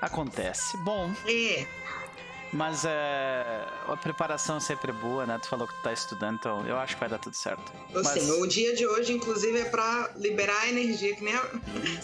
Acontece. 0.00 0.76
Bom. 0.78 1.12
É. 1.26 1.66
Mas 2.52 2.84
é, 2.84 3.66
a 3.86 3.96
preparação 3.96 4.56
é 4.56 4.60
sempre 4.60 4.90
boa, 4.90 5.26
né? 5.26 5.38
Tu 5.42 5.48
falou 5.48 5.66
que 5.66 5.74
tu 5.74 5.82
tá 5.82 5.92
estudando, 5.92 6.36
então 6.36 6.66
eu 6.66 6.78
acho 6.78 6.94
que 6.94 7.00
vai 7.00 7.08
dar 7.08 7.18
tudo 7.18 7.36
certo. 7.36 7.72
Mas... 7.92 8.30
o 8.30 8.46
dia 8.46 8.74
de 8.74 8.86
hoje, 8.86 9.12
inclusive, 9.12 9.58
é 9.58 9.64
pra 9.66 10.10
liberar 10.16 10.62
a 10.62 10.68
energia, 10.68 11.14
que 11.14 11.22
nem 11.22 11.34
a, 11.34 11.42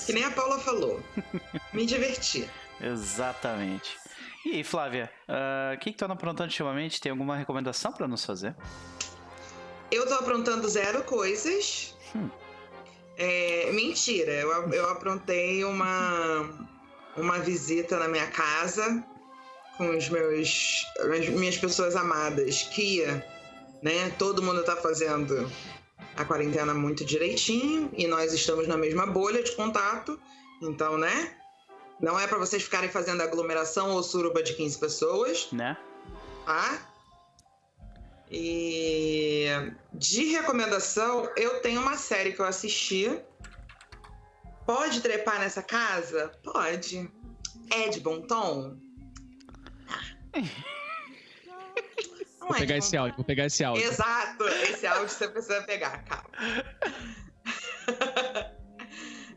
que 0.04 0.12
nem 0.12 0.24
a 0.24 0.30
Paula 0.30 0.58
falou. 0.58 1.02
Me 1.72 1.86
divertir. 1.86 2.48
Exatamente. 2.80 3.96
E 4.44 4.56
aí, 4.56 4.64
Flávia, 4.64 5.10
ah, 5.26 5.70
o 5.72 5.76
uh, 5.76 5.78
que, 5.78 5.92
que 5.92 5.96
tu 5.96 6.04
anda 6.04 6.12
aprontando 6.12 6.50
ultimamente? 6.50 7.00
Tem 7.00 7.10
alguma 7.10 7.36
recomendação 7.36 7.92
para 7.92 8.06
nos 8.06 8.22
fazer? 8.24 8.54
Eu 9.90 10.06
tô 10.06 10.14
aprontando 10.14 10.68
zero 10.68 11.02
coisas. 11.04 11.96
Hum. 12.14 12.28
É, 13.16 13.70
mentira, 13.72 14.32
eu, 14.32 14.50
eu 14.72 14.88
aprontei 14.90 15.64
uma, 15.64 16.48
uma 17.16 17.38
visita 17.38 17.98
na 17.98 18.08
minha 18.08 18.26
casa 18.26 19.04
com 19.76 19.96
os 19.96 20.08
meus 20.08 20.84
as 20.98 21.28
minhas 21.28 21.56
pessoas 21.56 21.96
amadas. 21.96 22.62
Que 22.62 23.04
né? 23.82 24.10
Todo 24.18 24.42
mundo 24.42 24.62
tá 24.64 24.76
fazendo 24.76 25.50
a 26.16 26.24
quarentena 26.24 26.72
muito 26.72 27.04
direitinho 27.04 27.90
e 27.96 28.06
nós 28.06 28.32
estamos 28.32 28.66
na 28.66 28.76
mesma 28.76 29.06
bolha 29.06 29.42
de 29.42 29.52
contato. 29.52 30.18
Então 30.62 30.96
né? 30.96 31.36
Não 32.00 32.18
é 32.18 32.26
para 32.26 32.38
vocês 32.38 32.62
ficarem 32.62 32.90
fazendo 32.90 33.22
aglomeração 33.22 33.92
ou 33.92 34.02
suruba 34.02 34.42
de 34.42 34.54
15 34.54 34.78
pessoas 34.78 35.48
né? 35.52 35.76
tá 36.44 36.93
e 38.36 39.46
de 39.92 40.24
recomendação 40.32 41.30
eu 41.36 41.60
tenho 41.60 41.80
uma 41.80 41.96
série 41.96 42.32
que 42.32 42.40
eu 42.40 42.44
assisti. 42.44 43.16
Pode 44.66 45.00
trepar 45.00 45.38
nessa 45.38 45.62
casa? 45.62 46.32
Pode. 46.42 47.08
É 47.70 47.88
de 47.88 48.00
bom 48.00 48.22
tom? 48.22 48.76
Vou 52.40 52.54
pegar 52.54 52.78
esse 52.78 52.96
áudio, 52.96 53.14
vou 53.14 53.24
pegar 53.24 53.46
esse 53.46 53.62
áudio. 53.62 53.84
Exato, 53.84 54.44
esse 54.48 54.84
áudio 54.84 55.08
você 55.08 55.28
precisa 55.28 55.62
pegar, 55.62 56.04
calma. 56.04 56.30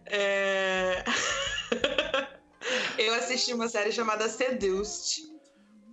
É... 0.08 1.04
Eu 2.98 3.14
assisti 3.14 3.54
uma 3.54 3.70
série 3.70 3.92
chamada 3.92 4.28
Seduced, 4.28 5.37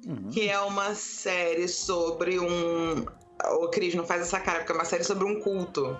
uhum. 0.06 0.30
que 0.30 0.48
é 0.48 0.58
uma 0.60 0.94
série 0.94 1.68
sobre 1.68 2.38
um. 2.38 3.04
O 3.60 3.68
Cris 3.68 3.94
não 3.94 4.06
faz 4.06 4.22
essa 4.22 4.40
cara, 4.40 4.60
porque 4.60 4.72
é 4.72 4.74
uma 4.74 4.84
série 4.84 5.04
sobre 5.04 5.24
um 5.24 5.40
culto. 5.40 5.98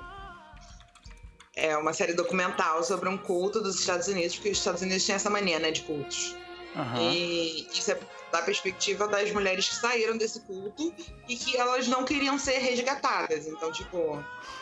É 1.56 1.76
uma 1.76 1.92
série 1.92 2.14
documental 2.14 2.82
sobre 2.82 3.08
um 3.08 3.16
culto 3.16 3.60
dos 3.60 3.78
Estados 3.78 4.08
Unidos, 4.08 4.34
porque 4.34 4.50
os 4.50 4.58
Estados 4.58 4.82
Unidos 4.82 5.04
têm 5.06 5.14
essa 5.14 5.30
mania, 5.30 5.58
né, 5.58 5.70
de 5.70 5.82
cultos. 5.82 6.36
Uhum. 6.74 7.12
E 7.12 7.68
isso 7.72 7.92
é 7.92 7.98
da 8.32 8.42
perspectiva 8.42 9.06
das 9.06 9.30
mulheres 9.30 9.68
que 9.68 9.76
saíram 9.76 10.16
desse 10.16 10.40
culto 10.40 10.92
e 11.28 11.36
que 11.36 11.56
elas 11.56 11.86
não 11.86 12.04
queriam 12.04 12.36
ser 12.36 12.58
resgatadas. 12.58 13.46
Então, 13.46 13.70
tipo, 13.70 14.16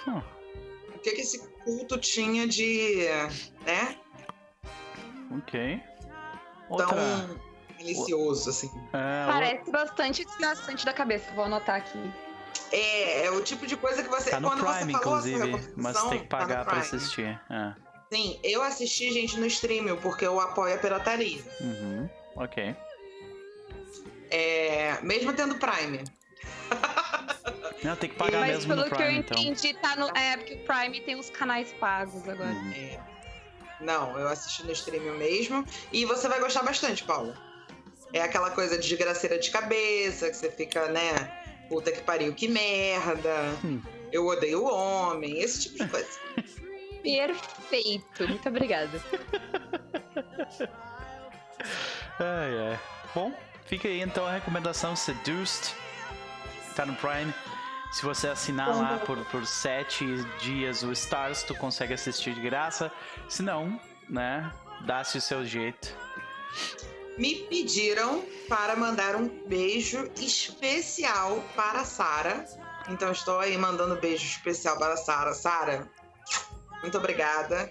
hum. 0.06 0.22
o 0.94 0.98
que, 0.98 1.12
que 1.12 1.22
esse 1.22 1.38
culto 1.64 1.96
tinha 1.96 2.46
de. 2.46 3.06
né? 3.64 3.96
Ok. 5.38 5.80
Outra... 6.68 6.86
Tão 6.86 7.51
delicioso, 7.82 8.50
assim. 8.50 8.70
É, 8.92 9.26
Parece 9.26 9.70
bastante 9.70 10.24
desgastante 10.24 10.84
da 10.84 10.92
cabeça, 10.92 11.30
vou 11.34 11.44
anotar 11.44 11.76
aqui. 11.76 11.98
É, 12.70 13.26
é 13.26 13.30
o 13.30 13.42
tipo 13.42 13.66
de 13.66 13.76
coisa 13.76 14.02
que 14.02 14.08
você. 14.08 14.30
Tá 14.30 14.40
no 14.40 14.48
quando 14.48 14.60
Prime, 14.60 14.92
você 14.92 14.98
falou 14.98 15.18
inclusive, 15.18 15.72
mas 15.76 16.02
tem 16.04 16.20
que 16.20 16.26
tá 16.26 16.38
pagar 16.38 16.64
tá 16.64 16.70
pra 16.70 16.80
assistir. 16.80 17.40
É. 17.50 17.74
Sim, 18.10 18.38
eu 18.42 18.62
assisti, 18.62 19.10
gente, 19.10 19.38
no 19.38 19.46
streaming, 19.46 19.96
porque 19.96 20.26
eu 20.26 20.38
apoio 20.38 20.74
a 20.74 20.78
pirataria. 20.78 21.42
Uhum, 21.60 22.08
ok. 22.36 22.76
É, 24.30 24.98
mesmo 25.02 25.32
tendo 25.32 25.56
Prime. 25.56 26.04
Não, 27.82 27.96
tem 27.96 28.08
que 28.08 28.16
pagar 28.16 28.40
Mas 28.40 28.50
mesmo 28.50 28.74
pelo 28.74 28.84
no 28.84 28.90
Prime, 28.90 29.04
que 29.04 29.12
eu 29.12 29.18
então. 29.18 29.42
entendi, 29.42 29.74
tá 29.74 29.96
no, 29.96 30.08
é 30.16 30.36
porque 30.36 30.54
o 30.54 30.64
Prime 30.64 31.00
tem 31.00 31.16
os 31.16 31.28
canais 31.30 31.72
pagos 31.74 32.28
agora. 32.28 32.50
Uhum. 32.50 32.72
É. 32.72 33.00
Não, 33.80 34.16
eu 34.18 34.28
assisti 34.28 34.64
no 34.64 34.72
streaming 34.72 35.18
mesmo. 35.18 35.66
E 35.92 36.04
você 36.04 36.28
vai 36.28 36.38
gostar 36.38 36.62
bastante, 36.62 37.02
Paulo. 37.04 37.34
É 38.12 38.20
aquela 38.20 38.50
coisa 38.50 38.76
de 38.78 38.88
desgraceira 38.88 39.38
de 39.38 39.50
cabeça, 39.50 40.28
que 40.28 40.36
você 40.36 40.50
fica, 40.50 40.88
né? 40.88 41.12
Puta 41.68 41.90
que 41.90 42.02
pariu, 42.02 42.34
que 42.34 42.48
merda. 42.48 43.56
Hum. 43.64 43.80
Eu 44.10 44.26
odeio 44.26 44.64
o 44.64 44.72
homem, 44.72 45.40
esse 45.40 45.62
tipo 45.62 45.84
de 45.84 45.90
coisa. 45.90 46.08
Perfeito, 47.02 48.28
muito 48.28 48.48
obrigada. 48.48 49.02
ai, 52.20 52.70
ai. 52.70 52.80
Bom, 53.14 53.32
Fica 53.72 53.88
aí 53.88 54.02
então 54.02 54.26
a 54.26 54.32
recomendação 54.32 54.94
Seduced. 54.94 55.74
Tá 56.76 56.84
no 56.84 56.94
Prime. 56.96 57.32
Se 57.90 58.02
você 58.02 58.28
assinar 58.28 58.68
lá 58.68 58.98
por, 58.98 59.18
por 59.26 59.46
sete 59.46 60.04
dias 60.38 60.82
o 60.82 60.92
Stars, 60.92 61.42
tu 61.42 61.54
consegue 61.54 61.94
assistir 61.94 62.34
de 62.34 62.42
graça. 62.42 62.92
Se 63.30 63.42
não, 63.42 63.80
né, 64.06 64.52
dá-se 64.82 65.16
o 65.16 65.22
seu 65.22 65.42
jeito. 65.46 65.96
Me 67.18 67.34
pediram 67.46 68.24
para 68.48 68.74
mandar 68.74 69.16
um 69.16 69.28
beijo 69.46 70.10
especial 70.16 71.44
para 71.54 71.84
Sara. 71.84 72.46
Então 72.88 73.12
estou 73.12 73.38
aí 73.38 73.56
mandando 73.56 73.96
beijo 73.96 74.24
especial 74.24 74.78
para 74.78 74.96
Sara. 74.96 75.34
Sara, 75.34 75.90
muito 76.80 76.96
obrigada 76.96 77.70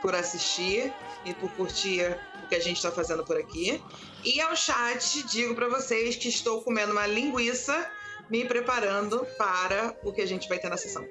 por 0.00 0.14
assistir 0.14 0.92
e 1.24 1.32
por 1.34 1.50
curtir 1.52 2.18
o 2.42 2.48
que 2.48 2.54
a 2.54 2.60
gente 2.60 2.76
está 2.76 2.90
fazendo 2.90 3.24
por 3.24 3.36
aqui. 3.36 3.82
E 4.24 4.40
ao 4.40 4.56
chat, 4.56 5.22
digo 5.24 5.54
para 5.54 5.68
vocês 5.68 6.16
que 6.16 6.28
estou 6.28 6.62
comendo 6.62 6.92
uma 6.92 7.06
linguiça, 7.06 7.90
me 8.28 8.44
preparando 8.44 9.26
para 9.38 9.96
o 10.02 10.12
que 10.12 10.20
a 10.20 10.26
gente 10.26 10.48
vai 10.48 10.58
ter 10.58 10.68
na 10.68 10.76
sessão. 10.76 11.06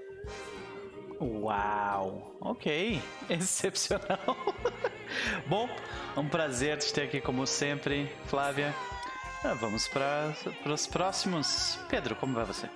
Uau! 1.24 2.38
Ok, 2.42 3.02
excepcional. 3.30 4.36
Bom, 5.48 5.70
um 6.18 6.28
prazer 6.28 6.78
te 6.78 6.94
ter 6.94 7.04
aqui 7.04 7.22
como 7.22 7.48
sempre, 7.48 8.12
Flávia. 8.26 8.74
Ah, 9.42 9.54
vamos 9.54 9.88
para 9.88 10.34
os 10.66 10.86
próximos. 10.86 11.80
Pedro, 11.90 12.16
como 12.16 12.34
vai 12.34 12.44
você? 12.44 12.68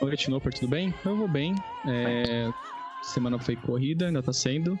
Oi, 0.00 0.08
noite, 0.08 0.30
Noper, 0.30 0.52
tudo 0.52 0.68
bem? 0.68 0.92
Eu 1.04 1.16
vou 1.16 1.28
bem. 1.28 1.54
É, 1.86 2.50
semana 3.02 3.38
foi 3.38 3.56
corrida, 3.56 4.08
ainda 4.08 4.22
tá 4.22 4.32
sendo 4.32 4.78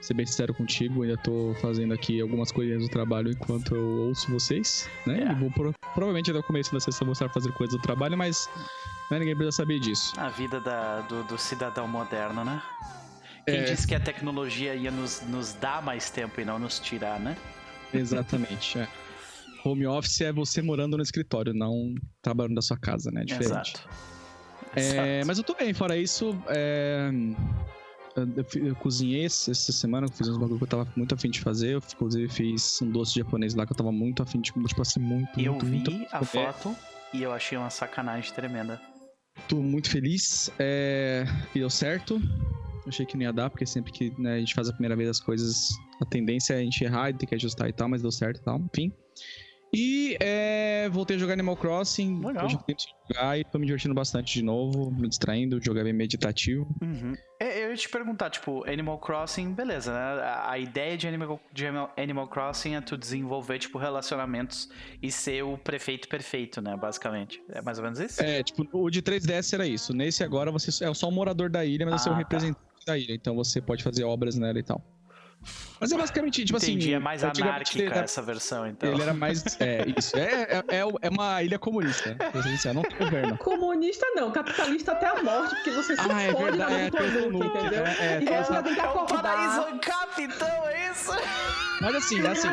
ser 0.00 0.14
bem 0.14 0.26
sincero 0.26 0.54
contigo, 0.54 1.02
ainda 1.02 1.16
tô 1.18 1.54
fazendo 1.60 1.92
aqui 1.92 2.20
algumas 2.20 2.50
coisas 2.50 2.82
do 2.82 2.88
trabalho 2.88 3.30
enquanto 3.30 3.74
eu 3.74 4.08
ouço 4.08 4.30
vocês, 4.30 4.88
né? 5.06 5.28
É. 5.30 5.34
Vou 5.34 5.50
pro... 5.50 5.74
provavelmente 5.94 6.30
até 6.30 6.40
o 6.40 6.42
começo 6.42 6.72
da 6.72 6.80
sessão 6.80 7.04
vou 7.04 7.12
estar 7.12 7.28
fazendo 7.28 7.52
coisas 7.52 7.76
do 7.76 7.82
trabalho, 7.82 8.16
mas 8.16 8.48
né, 9.10 9.18
ninguém 9.18 9.36
precisa 9.36 9.56
saber 9.56 9.78
disso. 9.78 10.18
A 10.18 10.30
vida 10.30 10.60
da, 10.60 11.02
do, 11.02 11.22
do, 11.24 11.36
cidadão 11.36 11.86
moderno, 11.86 12.44
né? 12.44 12.62
Quem 13.46 13.58
é... 13.58 13.64
disse 13.64 13.86
que 13.86 13.94
a 13.94 14.00
tecnologia 14.00 14.74
ia 14.74 14.90
nos, 14.90 15.22
nos 15.22 15.52
dar 15.54 15.82
mais 15.82 16.10
tempo 16.10 16.40
e 16.40 16.44
não 16.44 16.58
nos 16.58 16.78
tirar, 16.78 17.20
né? 17.20 17.36
Exatamente, 17.92 18.78
é. 18.78 18.88
Home 19.64 19.86
office 19.86 20.22
é 20.22 20.32
você 20.32 20.62
morando 20.62 20.96
no 20.96 21.02
escritório, 21.02 21.52
não 21.52 21.94
trabalhando 22.22 22.54
da 22.54 22.62
sua 22.62 22.78
casa, 22.78 23.10
né? 23.10 23.22
É 23.22 23.24
diferente. 23.24 23.74
Exato. 23.74 23.88
É, 24.74 24.80
Exato. 24.80 25.26
Mas 25.26 25.38
eu 25.38 25.44
tô 25.44 25.54
bem, 25.54 25.74
fora 25.74 25.96
isso, 25.96 26.34
é, 26.48 27.10
eu, 28.16 28.76
cozinhei 28.76 29.24
essa 29.24 29.54
semana, 29.54 30.06
eu 30.06 30.10
fiz 30.10 30.28
uns 30.28 30.36
bagulho 30.36 30.58
que 30.58 30.64
eu 30.64 30.68
tava 30.68 30.88
muito 30.96 31.14
afim 31.14 31.30
de 31.30 31.40
fazer. 31.40 31.74
Eu, 31.74 31.82
inclusive, 31.94 32.28
fiz 32.28 32.80
um 32.82 32.90
doce 32.90 33.18
japonês 33.18 33.54
lá 33.54 33.66
que 33.66 33.72
eu 33.72 33.76
tava 33.76 33.92
muito 33.92 34.22
afim 34.22 34.40
de, 34.40 34.52
tipo 34.52 34.82
assim, 34.82 35.00
muito, 35.00 35.40
eu 35.40 35.52
muito, 35.52 35.66
vi 35.66 35.72
muito 35.72 36.06
a 36.12 36.24
foto 36.24 36.76
e 37.12 37.22
eu 37.22 37.32
achei 37.32 37.56
uma 37.56 37.70
sacanagem 37.70 38.32
tremenda. 38.32 38.80
Tô 39.48 39.56
muito 39.56 39.90
feliz. 39.90 40.50
É... 40.58 41.24
E 41.54 41.58
deu 41.60 41.70
certo. 41.70 42.20
achei 42.86 43.06
que 43.06 43.16
não 43.16 43.22
ia 43.22 43.32
dar, 43.32 43.50
porque 43.50 43.66
sempre 43.66 43.92
que 43.92 44.12
né, 44.20 44.34
a 44.34 44.38
gente 44.38 44.54
faz 44.54 44.68
a 44.68 44.72
primeira 44.72 44.96
vez 44.96 45.08
as 45.08 45.20
coisas, 45.20 45.68
a 46.00 46.04
tendência 46.04 46.54
é 46.54 46.58
a 46.58 46.62
gente 46.62 46.82
errar 46.82 47.10
e 47.10 47.14
ter 47.14 47.26
que 47.26 47.34
ajustar 47.34 47.68
e 47.68 47.72
tal, 47.72 47.88
mas 47.88 48.02
deu 48.02 48.10
certo 48.10 48.38
e 48.38 48.42
tal, 48.42 48.60
enfim. 48.60 48.92
E 49.72 50.16
é, 50.20 50.88
voltei 50.88 51.16
a 51.16 51.18
jogar 51.18 51.34
Animal 51.34 51.56
Crossing. 51.56 52.20
Legal. 52.24 52.46
Hoje 52.46 52.58
eu 52.66 52.76
jogar 53.08 53.38
e 53.38 53.44
tô 53.44 53.58
me 53.58 53.66
divertindo 53.66 53.94
bastante 53.94 54.34
de 54.34 54.42
novo, 54.42 54.90
me 54.90 55.08
distraindo. 55.08 55.58
O 55.58 55.64
jogo 55.64 55.78
é 55.78 55.84
bem 55.84 55.92
meditativo. 55.92 56.66
Uhum. 56.82 57.14
É, 57.38 57.64
eu 57.64 57.70
ia 57.70 57.76
te 57.76 57.88
perguntar, 57.88 58.30
tipo, 58.30 58.68
Animal 58.68 58.98
Crossing, 58.98 59.52
beleza, 59.52 59.92
né? 59.92 60.22
A 60.44 60.58
ideia 60.58 60.96
de 60.96 61.06
Animal, 61.06 61.40
de 61.52 61.66
Animal 61.96 62.28
Crossing 62.28 62.74
é 62.74 62.80
tu 62.80 62.96
desenvolver, 62.96 63.60
tipo, 63.60 63.78
relacionamentos 63.78 64.68
e 65.00 65.10
ser 65.12 65.42
o 65.44 65.56
prefeito 65.56 66.08
perfeito, 66.08 66.60
né? 66.60 66.76
Basicamente. 66.76 67.40
É 67.50 67.62
mais 67.62 67.78
ou 67.78 67.84
menos 67.84 68.00
isso? 68.00 68.20
É, 68.20 68.42
tipo, 68.42 68.66
o 68.72 68.90
de 68.90 69.00
3DS 69.02 69.54
era 69.54 69.66
isso. 69.66 69.94
Nesse 69.94 70.24
agora 70.24 70.50
você 70.50 70.84
é 70.84 70.92
só 70.92 71.08
um 71.08 71.12
morador 71.12 71.48
da 71.48 71.64
ilha, 71.64 71.86
mas 71.86 71.94
ah, 71.94 71.98
você 71.98 72.08
é 72.08 72.12
o 72.12 72.14
ah, 72.14 72.16
tá. 72.16 72.22
representante 72.22 72.86
da 72.86 72.98
ilha. 72.98 73.14
Então 73.14 73.36
você 73.36 73.60
pode 73.60 73.84
fazer 73.84 74.02
obras 74.02 74.36
nela 74.36 74.58
e 74.58 74.64
tal. 74.64 74.84
Mas 75.80 75.92
é 75.92 75.96
basicamente, 75.96 76.44
tipo 76.44 76.58
Entendi, 76.58 76.88
assim. 76.88 76.94
é 76.94 76.98
mais 76.98 77.24
anárquica 77.24 77.84
era, 77.84 78.04
essa 78.04 78.20
versão, 78.20 78.66
então. 78.66 78.92
Ele 78.92 79.00
era 79.02 79.14
mais. 79.14 79.42
É, 79.58 79.86
isso. 79.96 80.14
É, 80.16 80.62
é, 80.68 80.84
é 81.00 81.08
uma 81.08 81.42
ilha 81.42 81.58
comunista. 81.58 82.16
Não 82.74 82.82
tem 82.82 82.98
governo. 82.98 83.38
Comunista 83.38 84.06
não, 84.14 84.30
capitalista 84.30 84.92
até 84.92 85.06
a 85.06 85.22
morte, 85.22 85.54
porque 85.54 85.70
você 85.70 85.96
se 85.96 86.02
ah, 86.02 86.22
é 86.22 86.32
verdade, 86.32 86.74
é, 86.74 86.90
produto, 86.90 87.44
entendeu? 87.44 87.86
É, 87.86 87.96
é, 87.98 88.18
então 88.22 88.44
você 88.44 88.62
tem 88.62 88.74
que 88.74 88.80
acordar. 88.80 89.10
É 89.10 89.14
um 89.14 89.22
paraíso 89.22 89.60
ancap, 89.74 90.22
então, 90.22 90.68
é 90.68 90.90
isso? 90.90 91.12
Mas 91.80 91.94
assim, 91.94 92.20
assim. 92.26 92.48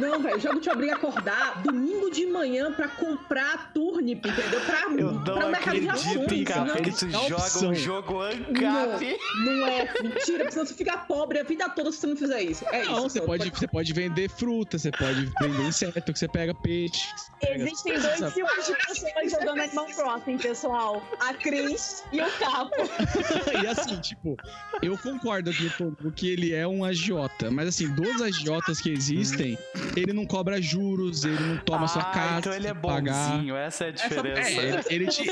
Não, 0.00 0.20
velho, 0.20 0.36
o 0.36 0.40
jogo 0.40 0.60
te 0.60 0.70
obriga 0.70 0.94
a 0.94 0.96
acordar 0.96 1.62
domingo 1.62 2.10
de 2.10 2.26
manhã 2.26 2.72
pra 2.72 2.88
comprar 2.88 3.70
turnip, 3.74 4.26
entendeu? 4.26 4.60
Pra, 4.62 4.90
Eu 4.96 5.20
pra 5.20 5.46
o 5.46 5.50
mercado 5.50 5.80
de 5.80 5.88
ações. 5.88 6.44
Cara, 6.44 6.80
que 6.80 6.90
tu 6.90 7.10
joga 7.10 7.66
um 7.66 7.74
jogo 7.74 8.22
ancap. 8.22 9.18
Não, 9.44 9.56
não 9.56 9.66
é, 9.66 9.92
mentira, 10.02 10.38
porque 10.38 10.52
senão 10.52 10.66
você 10.66 10.74
fica 10.74 10.96
pobre 10.96 11.38
a 11.38 11.42
vida 11.42 11.68
toda 11.68 11.92
se 11.92 11.98
você 11.98 12.06
não 12.06 12.16
fizer 12.16 12.37
isso. 12.42 12.64
É 12.70 12.84
não, 12.84 13.06
isso. 13.06 13.10
Você 13.10 13.20
pode, 13.20 13.50
você 13.50 13.68
pode 13.68 13.92
vender 13.92 14.28
fruta, 14.30 14.78
você 14.78 14.90
pode 14.90 15.30
vender 15.40 15.62
inseto, 15.62 16.12
que 16.12 16.18
você 16.18 16.28
pega 16.28 16.54
peixe. 16.54 17.06
Existem 17.42 17.94
pega, 17.94 18.18
dois 18.18 18.34
tipos 18.34 18.66
de 18.66 18.74
pessoas 18.86 19.30
jogando 19.30 19.60
Animal 19.60 19.86
Crossing, 19.86 20.38
pessoal. 20.38 21.02
A 21.20 21.34
Cris 21.34 22.04
e 22.12 22.20
o 22.20 22.30
Capo. 22.38 22.76
e 23.62 23.66
assim, 23.66 24.00
tipo, 24.00 24.36
eu 24.82 24.96
concordo 24.98 25.50
aqui 25.50 25.70
com 25.70 26.10
que 26.10 26.28
ele 26.28 26.52
é 26.52 26.66
um 26.66 26.84
agiota, 26.84 27.50
mas 27.50 27.68
assim, 27.68 27.88
duas 27.94 28.20
agiotas 28.20 28.80
que 28.80 28.90
existem, 28.90 29.58
ele 29.96 30.12
não 30.12 30.26
cobra 30.26 30.60
juros, 30.60 31.24
ele 31.24 31.38
não 31.38 31.58
toma 31.58 31.84
ah, 31.84 31.88
sua 31.88 32.04
casa. 32.04 32.38
Então 32.40 32.52
ele 32.54 32.66
é 32.66 32.74
bonzinho, 32.74 33.54
pagar. 33.54 33.66
essa 33.66 33.84
é 33.84 33.88
a 33.88 33.90
diferença. 33.92 34.50
É, 34.50 34.94
ele, 34.94 35.06
te, 35.06 35.30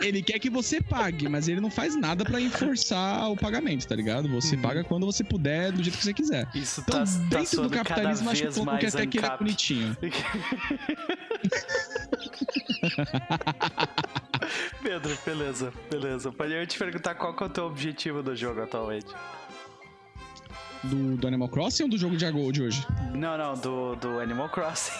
ele 0.00 0.22
quer 0.22 0.38
que 0.38 0.50
você 0.50 0.80
pague, 0.80 1.28
mas 1.28 1.48
ele 1.48 1.60
não 1.60 1.70
faz 1.70 1.96
nada 1.96 2.24
para 2.24 2.40
enforçar 2.40 3.30
o 3.30 3.36
pagamento, 3.36 3.86
tá 3.86 3.94
ligado? 3.94 4.28
Você 4.28 4.56
uhum. 4.56 4.62
paga 4.62 4.84
quando 4.84 5.06
você 5.06 5.24
puder, 5.24 5.72
do 5.72 5.82
jeito 5.82 5.98
que 5.98 6.04
você 6.04 6.14
quiser. 6.14 6.31
Isso 6.54 6.80
então, 6.80 7.04
tá, 7.04 7.10
tá 7.10 7.18
dentro 7.38 7.56
tá 7.56 7.62
do 7.62 7.70
capitalismo, 7.70 8.30
acho 8.30 8.48
um 8.48 8.52
pouco 8.52 8.78
que 8.78 8.86
até 8.86 9.06
que 9.06 9.18
ele 9.18 9.26
é 9.26 9.36
bonitinho. 9.36 9.96
Pedro, 14.82 15.18
beleza, 15.24 15.72
beleza. 15.90 16.32
Pode 16.32 16.52
eu 16.52 16.66
te 16.66 16.78
perguntar 16.78 17.14
qual 17.14 17.36
é 17.38 17.44
o 17.44 17.48
teu 17.48 17.64
objetivo 17.66 18.22
do 18.22 18.34
jogo 18.34 18.62
atualmente? 18.62 19.12
Do, 20.82 21.16
do 21.16 21.26
Animal 21.28 21.48
Crossing 21.48 21.84
ou 21.84 21.88
do 21.88 21.96
jogo 21.96 22.16
de 22.16 22.28
Gold 22.30 22.62
hoje? 22.62 22.86
Não, 23.14 23.38
não, 23.38 23.54
do, 23.54 23.94
do 23.96 24.18
Animal 24.20 24.48
Crossing. 24.48 24.92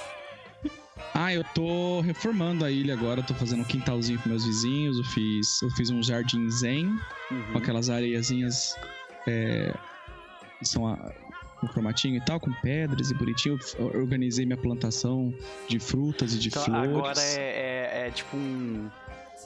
Ah, 1.14 1.34
eu 1.34 1.44
tô 1.54 2.00
reformando 2.00 2.64
a 2.64 2.70
ilha 2.70 2.94
agora, 2.94 3.22
tô 3.22 3.34
fazendo 3.34 3.60
um 3.60 3.64
quintalzinho 3.64 4.18
com 4.20 4.28
meus 4.30 4.46
vizinhos, 4.46 4.96
eu 4.96 5.04
fiz, 5.04 5.60
eu 5.60 5.70
fiz 5.70 5.90
um 5.90 6.02
jardim 6.02 6.48
zen, 6.48 6.86
uhum. 7.30 7.52
com 7.52 7.58
aquelas 7.58 7.90
areiazinhas 7.90 8.74
é, 9.26 9.74
são 10.62 10.86
a, 10.86 11.12
com 11.62 11.68
formatinho 11.68 12.16
e 12.16 12.20
tal, 12.20 12.40
com 12.40 12.52
pedras 12.52 13.10
e 13.10 13.14
bonitinho. 13.14 13.56
Eu 13.78 13.86
organizei 14.00 14.44
minha 14.44 14.56
plantação 14.56 15.32
de 15.68 15.78
frutas 15.78 16.34
e 16.34 16.38
de 16.38 16.48
então, 16.48 16.64
flores. 16.64 16.90
Agora 16.90 17.20
é, 17.20 18.02
é, 18.04 18.08
é 18.08 18.10
tipo 18.10 18.36
um 18.36 18.90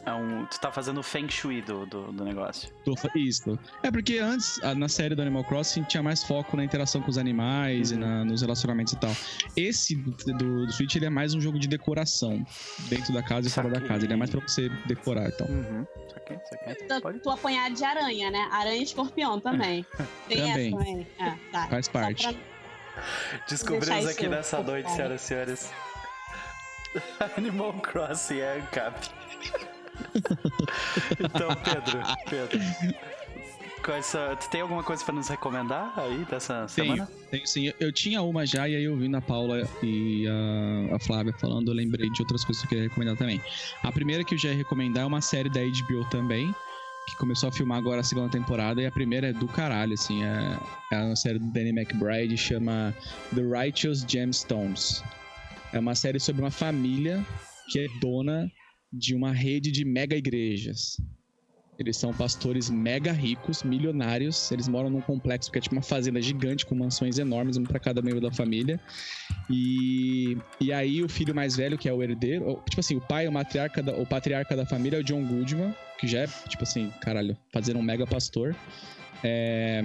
é 0.05 0.13
um, 0.13 0.47
tu 0.47 0.61
tá 0.61 0.71
fazendo 0.71 0.99
o 0.99 1.03
feng 1.03 1.29
shui 1.29 1.63
do, 1.63 1.87
do, 1.87 2.13
do 2.13 2.25
negócio. 2.25 2.71
Isso. 3.15 3.59
É 3.83 3.91
porque 3.91 4.19
antes, 4.19 4.61
na 4.77 4.89
série 4.89 5.15
do 5.15 5.23
Animal 5.23 5.45
Crossing, 5.45 5.83
tinha 5.85 6.03
mais 6.03 6.23
foco 6.23 6.57
na 6.57 6.65
interação 6.65 7.01
com 7.01 7.11
os 7.11 7.19
animais 7.19 7.91
uhum. 7.91 7.97
e 7.97 8.01
na, 8.01 8.25
nos 8.25 8.43
relacionamentos 8.43 8.93
e 8.93 8.97
tal. 8.97 9.11
Esse 9.57 9.97
do, 9.97 10.67
do, 10.67 10.73
Switch, 10.73 10.95
ele 10.97 11.07
é 11.07 11.11
mais 11.11 11.35
um 11.35 11.41
jogo 11.41 11.59
de 11.59 11.67
decoração. 11.67 12.45
Dentro 12.89 13.13
da 13.13 13.23
casa 13.23 13.49
e 13.49 13.51
fora 13.51 13.69
da 13.69 13.81
casa. 13.81 14.05
Ele 14.05 14.13
é 14.13 14.17
mais 14.17 14.31
pra 14.31 14.41
você 14.41 14.69
decorar 14.87 15.29
e 15.29 15.33
tal. 15.33 15.49
Uhum. 15.49 15.87
Saquei, 16.13 16.39
saquei. 16.45 17.21
Tu, 17.21 17.31
apanhar 17.31 17.71
de 17.71 17.85
aranha, 17.85 18.31
né? 18.31 18.49
Aranha 18.53 18.77
e 18.77 18.83
escorpião 18.85 19.41
também. 19.41 19.85
Tem 20.29 20.39
também. 20.39 20.69
essa 20.69 20.77
também. 20.77 21.07
Ah, 21.19 21.37
tá. 21.51 21.69
Faz 21.69 21.89
parte. 21.89 22.29
Pra... 22.29 23.03
Descobrimos 23.49 24.07
aqui 24.07 24.29
nessa 24.29 24.63
noite, 24.63 24.91
senhoras 24.91 25.23
e 25.23 25.25
senhores. 25.25 25.73
Animal 27.37 27.73
Crossing 27.75 28.39
é 28.39 28.59
ANCAP. 28.59 29.11
Então, 31.21 31.49
Pedro, 31.65 32.03
Pedro. 32.29 32.61
tu 34.41 34.51
tem 34.51 34.61
alguma 34.61 34.83
coisa 34.83 35.05
para 35.05 35.15
nos 35.15 35.29
recomendar 35.29 35.93
aí 35.97 36.25
dessa 36.25 36.67
semana? 36.67 37.07
Tenho, 37.07 37.31
tenho 37.31 37.47
sim. 37.47 37.73
Eu 37.79 37.93
tinha 37.93 38.21
uma 38.23 38.45
já, 38.45 38.69
e 38.69 38.75
aí 38.75 38.85
eu 38.85 38.97
vi 38.97 39.09
na 39.09 39.21
Paula 39.21 39.69
e 39.83 40.27
a, 40.29 40.97
a 40.97 40.99
Flávia 40.99 41.33
falando, 41.35 41.71
eu 41.71 41.75
lembrei 41.75 42.11
de 42.11 42.23
outras 42.23 42.45
coisas 42.45 42.61
que 42.63 42.67
eu 42.67 42.69
queria 42.71 42.85
recomendar 42.85 43.17
também. 43.17 43.41
A 43.83 43.93
primeira 43.93 44.25
que 44.25 44.35
eu 44.35 44.39
já 44.39 44.49
ia 44.49 44.57
recomendar 44.57 45.05
é 45.05 45.07
uma 45.07 45.21
série 45.21 45.49
da 45.49 45.61
HBO 45.61 46.05
também, 46.11 46.53
que 47.09 47.17
começou 47.17 47.49
a 47.49 47.53
filmar 47.53 47.79
agora 47.79 48.01
a 48.01 48.05
segunda 48.05 48.29
temporada, 48.29 48.83
e 48.83 48.87
a 48.87 48.91
primeira 48.91 49.29
é 49.29 49.33
do 49.33 49.47
caralho, 49.47 49.95
assim. 49.95 50.25
É, 50.25 50.59
é 50.93 51.03
uma 51.03 51.17
série 51.17 51.39
do 51.39 51.47
Danny 51.47 51.71
McBride, 51.71 52.37
chama 52.37 52.93
The 53.35 53.43
Righteous 53.43 54.05
Gemstones. 54.07 55.05
É 55.73 55.79
uma 55.79 55.95
série 55.95 56.19
sobre 56.19 56.43
uma 56.43 56.51
família 56.51 57.25
que 57.69 57.81
é 57.81 57.87
dona 58.01 58.51
de 58.97 59.15
uma 59.15 59.33
rede 59.33 59.71
de 59.71 59.85
mega 59.85 60.17
igrejas. 60.17 60.99
Eles 61.79 61.97
são 61.97 62.13
pastores 62.13 62.71
mega 62.71 63.13
ricos, 63.13 63.63
milionários. 63.63 64.51
Eles 64.51 64.67
moram 64.67 64.89
num 64.89 65.01
complexo 65.01 65.53
que 65.53 65.59
é 65.59 65.61
tipo 65.61 65.75
uma 65.75 65.83
fazenda 65.83 66.21
gigante 66.23 66.65
com 66.65 66.75
mansões 66.75 67.19
enormes, 67.19 67.57
um 67.59 67.65
para 67.65 67.79
cada 67.79 68.01
membro 68.01 68.21
da 68.21 68.33
família. 68.33 68.81
E, 69.51 70.39
e 70.59 70.73
aí 70.73 71.03
o 71.03 71.09
filho 71.09 71.35
mais 71.35 71.57
velho, 71.57 71.77
que 71.77 71.89
é 71.89 71.93
o 71.93 72.03
herdeiro, 72.03 72.63
tipo 72.69 72.81
assim, 72.81 72.97
o 72.97 73.01
pai, 73.01 73.29
o 73.29 73.33
matriarca 73.33 73.83
da, 73.83 73.95
o 73.95 74.07
patriarca 74.07 74.57
da 74.57 74.65
família 74.65 74.97
é 74.97 75.01
o 75.01 75.05
John 75.05 75.25
Goodman, 75.27 75.75
que 75.99 76.09
já 76.09 76.21
é, 76.21 76.27
tipo 76.49 76.63
assim, 76.63 76.91
caralho, 77.01 77.37
fazer 77.53 77.77
um 77.77 77.83
mega 77.83 78.07
pastor. 78.07 78.57
É, 79.23 79.85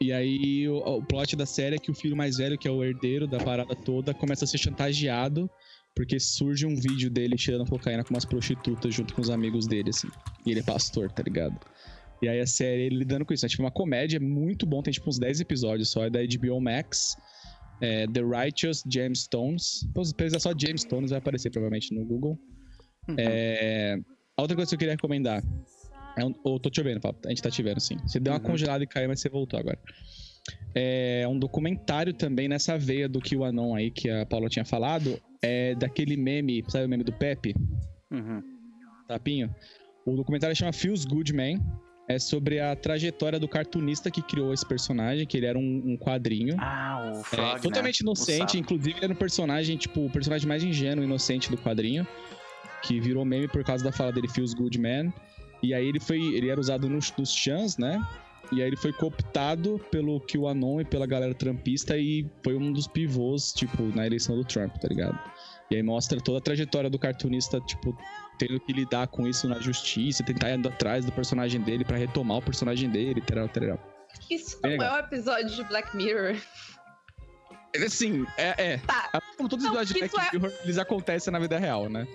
e 0.00 0.12
aí 0.12 0.66
o, 0.66 0.78
o 0.78 1.02
plot 1.02 1.36
da 1.36 1.44
série 1.44 1.76
é 1.76 1.78
que 1.78 1.90
o 1.90 1.94
filho 1.94 2.16
mais 2.16 2.38
velho, 2.38 2.56
que 2.56 2.66
é 2.66 2.70
o 2.70 2.82
herdeiro 2.82 3.26
da 3.26 3.38
parada 3.38 3.74
toda, 3.76 4.14
começa 4.14 4.46
a 4.46 4.48
ser 4.48 4.56
chantageado 4.58 5.50
porque 5.94 6.20
surge 6.20 6.66
um 6.66 6.76
vídeo 6.76 7.10
dele 7.10 7.36
tirando 7.36 7.68
cocaína 7.68 8.04
com 8.04 8.14
umas 8.14 8.24
prostitutas 8.24 8.94
junto 8.94 9.14
com 9.14 9.20
os 9.20 9.30
amigos 9.30 9.66
dele, 9.66 9.90
assim. 9.90 10.08
E 10.46 10.50
ele 10.50 10.60
é 10.60 10.62
pastor, 10.62 11.10
tá 11.10 11.22
ligado? 11.22 11.58
E 12.22 12.28
aí 12.28 12.40
a 12.40 12.46
série 12.46 12.82
ele 12.82 12.98
lidando 12.98 13.24
com 13.24 13.32
isso. 13.32 13.46
É 13.46 13.48
tipo 13.48 13.62
uma 13.62 13.70
comédia, 13.70 14.16
é 14.16 14.20
muito 14.20 14.66
bom, 14.66 14.82
tem 14.82 14.92
tipo 14.92 15.08
uns 15.08 15.18
10 15.18 15.40
episódios 15.40 15.90
só, 15.90 16.04
é 16.04 16.10
da 16.10 16.20
HBO 16.20 16.60
Max. 16.60 17.16
É, 17.80 18.06
The 18.08 18.22
Righteous 18.22 18.82
Jamestones. 18.90 19.86
Se 20.04 20.14
pesquisar 20.14 20.40
só 20.40 20.52
Jamestones 20.56 21.10
vai 21.10 21.18
aparecer 21.18 21.50
provavelmente 21.50 21.94
no 21.94 22.04
Google. 22.04 22.38
Uhum. 23.08 23.14
É, 23.18 23.98
a 24.36 24.42
outra 24.42 24.56
coisa 24.56 24.68
que 24.68 24.74
eu 24.74 24.78
queria 24.78 24.94
recomendar. 24.94 25.42
É 26.16 26.24
um, 26.24 26.34
oh, 26.42 26.58
tô 26.58 26.68
te 26.68 26.80
ouvindo, 26.80 27.00
Papo. 27.00 27.20
A 27.26 27.28
gente 27.28 27.42
tá 27.42 27.50
te 27.50 27.62
vendo, 27.62 27.80
sim. 27.80 27.96
Você 28.04 28.18
deu 28.18 28.32
uma 28.32 28.40
uhum. 28.40 28.46
congelada 28.46 28.82
e 28.82 28.86
caiu, 28.86 29.08
mas 29.08 29.20
você 29.20 29.28
voltou 29.28 29.58
agora. 29.58 29.78
É 30.74 31.26
um 31.28 31.38
documentário 31.38 32.12
também 32.12 32.48
nessa 32.48 32.78
veia 32.78 33.08
do 33.08 33.20
que 33.20 33.36
o 33.36 33.44
Anon 33.44 33.74
aí, 33.74 33.90
que 33.90 34.08
a 34.08 34.24
Paula 34.26 34.48
tinha 34.48 34.64
falado 34.64 35.18
é 35.42 35.74
daquele 35.74 36.16
meme, 36.16 36.64
sabe 36.68 36.84
o 36.84 36.88
meme 36.88 37.04
do 37.04 37.12
Pepe? 37.12 37.54
Uhum. 38.10 38.42
Tapinho? 39.06 39.54
O 40.04 40.16
documentário 40.16 40.54
chama 40.56 40.72
Feels 40.72 41.04
Good 41.04 41.32
Man. 41.32 41.60
É 42.08 42.18
sobre 42.18 42.58
a 42.58 42.74
trajetória 42.74 43.38
do 43.38 43.46
cartunista 43.46 44.10
que 44.10 44.22
criou 44.22 44.54
esse 44.54 44.64
personagem, 44.64 45.26
que 45.26 45.36
ele 45.36 45.44
era 45.44 45.58
um, 45.58 45.82
um 45.84 45.96
quadrinho. 45.98 46.56
Ah, 46.58 47.12
o 47.14 47.22
Frog, 47.22 47.58
é, 47.58 47.60
Totalmente 47.60 48.02
né? 48.02 48.06
inocente, 48.06 48.58
inclusive 48.58 48.96
ele 48.96 49.04
era 49.04 49.12
um 49.12 49.16
personagem, 49.16 49.76
tipo, 49.76 50.06
o 50.06 50.10
personagem 50.10 50.48
mais 50.48 50.64
ingênuo 50.64 51.04
e 51.04 51.06
inocente 51.06 51.50
do 51.50 51.58
quadrinho. 51.58 52.06
Que 52.82 52.98
virou 52.98 53.26
meme 53.26 53.46
por 53.46 53.62
causa 53.62 53.84
da 53.84 53.92
fala 53.92 54.10
dele, 54.10 54.26
Feels 54.26 54.54
Good 54.54 54.78
Man. 54.80 55.12
E 55.62 55.74
aí 55.74 55.86
ele 55.86 56.00
foi. 56.00 56.18
Ele 56.18 56.48
era 56.48 56.58
usado 56.58 56.88
nos, 56.88 57.12
nos 57.18 57.30
chans, 57.30 57.76
né? 57.76 58.00
E 58.50 58.62
aí 58.62 58.68
ele 58.68 58.76
foi 58.76 58.92
cooptado 58.92 59.78
pelo 59.90 60.20
QAnon 60.20 60.80
e 60.80 60.84
pela 60.84 61.06
galera 61.06 61.34
trumpista 61.34 61.96
e 61.96 62.26
foi 62.42 62.56
um 62.56 62.72
dos 62.72 62.86
pivôs, 62.86 63.52
tipo, 63.52 63.82
na 63.94 64.06
eleição 64.06 64.36
do 64.36 64.44
Trump, 64.44 64.74
tá 64.76 64.88
ligado? 64.88 65.18
E 65.70 65.76
aí 65.76 65.82
mostra 65.82 66.20
toda 66.20 66.38
a 66.38 66.40
trajetória 66.40 66.88
do 66.88 66.98
cartunista, 66.98 67.60
tipo, 67.60 67.96
tendo 68.38 68.58
que 68.60 68.72
lidar 68.72 69.06
com 69.08 69.26
isso 69.26 69.46
na 69.46 69.58
justiça, 69.60 70.24
tentar 70.24 70.50
ir 70.50 70.66
atrás 70.66 71.04
do 71.04 71.12
personagem 71.12 71.60
dele 71.60 71.84
para 71.84 71.98
retomar 71.98 72.38
o 72.38 72.42
personagem 72.42 72.88
dele, 72.88 73.20
tal, 73.20 73.48
tal. 73.48 73.78
Isso 74.30 74.58
não 74.62 74.70
é 74.70 74.92
um 74.94 74.98
episódio 74.98 75.54
de 75.54 75.64
Black 75.64 75.94
Mirror. 75.94 76.36
Assim, 77.84 78.26
é. 78.38 78.72
é. 78.72 78.78
Tá. 78.78 79.20
Como 79.36 79.48
todos 79.48 79.66
os 79.66 79.70
episódios 79.70 79.94
de 79.94 80.08
Black 80.08 80.34
é... 80.34 80.38
Mirror, 80.38 80.52
eles 80.64 80.78
acontecem 80.78 81.30
na 81.30 81.38
vida 81.38 81.58
real, 81.58 81.90
né? 81.90 82.06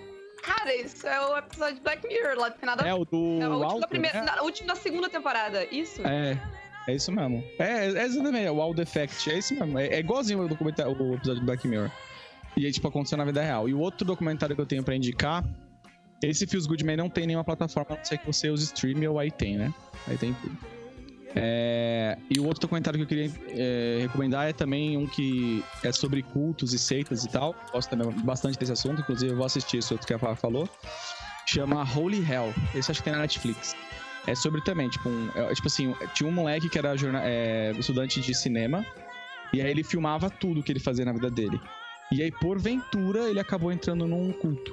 Cara, 0.44 0.74
isso 0.74 1.06
é 1.06 1.20
o 1.26 1.38
episódio 1.38 1.76
de 1.76 1.80
Black 1.80 2.06
Mirror, 2.06 2.36
lá 2.36 2.50
tem 2.50 2.66
nada 2.66 2.86
É 2.86 2.92
o 2.92 3.04
do. 3.04 3.38
É 3.40 3.48
o 3.48 3.54
último, 3.54 3.80
da 3.80 3.88
primeira, 3.88 4.22
né? 4.22 4.32
o 4.40 4.44
último 4.44 4.68
da 4.68 4.74
segunda 4.74 5.08
temporada, 5.08 5.64
isso? 5.70 6.06
É. 6.06 6.38
É 6.86 6.94
isso 6.94 7.10
mesmo. 7.10 7.42
É, 7.58 7.86
é 7.86 8.04
exatamente, 8.04 8.44
é 8.44 8.50
o 8.50 8.62
Wild 8.62 8.82
Effect. 8.82 9.30
É 9.30 9.38
isso 9.38 9.54
mesmo. 9.54 9.78
É, 9.78 9.86
é 9.86 9.98
igualzinho 10.00 10.40
o, 10.42 10.48
documentário, 10.48 10.92
o 10.92 11.14
episódio 11.14 11.40
do 11.40 11.46
Black 11.46 11.66
Mirror. 11.66 11.90
E 12.56 12.66
aí, 12.66 12.72
tipo, 12.72 12.86
aconteceu 12.86 13.16
na 13.16 13.24
vida 13.24 13.42
real. 13.42 13.68
E 13.68 13.74
o 13.74 13.80
outro 13.80 14.06
documentário 14.06 14.54
que 14.54 14.60
eu 14.60 14.66
tenho 14.66 14.82
pra 14.82 14.94
indicar. 14.94 15.42
Esse 16.22 16.46
Feels 16.46 16.66
Good 16.66 16.84
Man 16.84 16.96
não 16.96 17.10
tem 17.10 17.26
nenhuma 17.26 17.44
plataforma, 17.44 17.94
a 17.94 17.96
não 17.98 18.04
ser 18.04 18.18
que 18.18 18.26
você 18.26 18.48
use 18.48 18.64
stream 18.64 19.10
ou 19.10 19.18
aí 19.18 19.30
tem, 19.30 19.58
né? 19.58 19.74
Aí 20.06 20.16
tem 20.16 20.32
tudo. 20.34 20.56
É, 21.36 22.16
e 22.30 22.38
o 22.38 22.44
outro 22.44 22.60
documentário 22.60 22.96
que 22.98 23.02
eu 23.02 23.08
queria 23.08 23.30
é, 23.48 23.98
recomendar 24.02 24.48
é 24.48 24.52
também 24.52 24.96
um 24.96 25.06
que 25.06 25.64
é 25.82 25.90
sobre 25.90 26.22
cultos 26.22 26.72
e 26.72 26.78
seitas 26.78 27.24
e 27.24 27.28
tal. 27.28 27.54
Gosto 27.72 27.90
também 27.90 28.10
bastante 28.24 28.58
desse 28.58 28.72
assunto, 28.72 29.00
inclusive 29.00 29.32
eu 29.32 29.36
vou 29.36 29.46
assistir 29.46 29.78
esse 29.78 29.92
outro 29.92 30.06
que 30.06 30.14
a 30.14 30.18
Fala 30.18 30.36
falou. 30.36 30.68
Chama 31.46 31.84
Holy 31.96 32.18
Hell. 32.18 32.54
Esse 32.74 32.90
acho 32.90 33.00
que 33.00 33.04
tem 33.04 33.12
na 33.12 33.20
Netflix. 33.20 33.74
É 34.26 34.34
sobre 34.34 34.62
também, 34.62 34.88
tipo, 34.88 35.08
um, 35.08 35.30
é, 35.34 35.54
tipo 35.54 35.66
assim, 35.66 35.94
tinha 36.14 36.28
um 36.28 36.32
moleque 36.32 36.68
que 36.68 36.78
era 36.78 36.94
é, 37.22 37.72
estudante 37.72 38.20
de 38.20 38.34
cinema, 38.34 38.84
e 39.52 39.60
aí 39.60 39.70
ele 39.70 39.84
filmava 39.84 40.30
tudo 40.30 40.62
que 40.62 40.72
ele 40.72 40.80
fazia 40.80 41.04
na 41.04 41.12
vida 41.12 41.30
dele. 41.30 41.60
E 42.10 42.22
aí, 42.22 42.30
porventura, 42.30 43.28
ele 43.28 43.40
acabou 43.40 43.70
entrando 43.70 44.06
num 44.06 44.32
culto. 44.32 44.72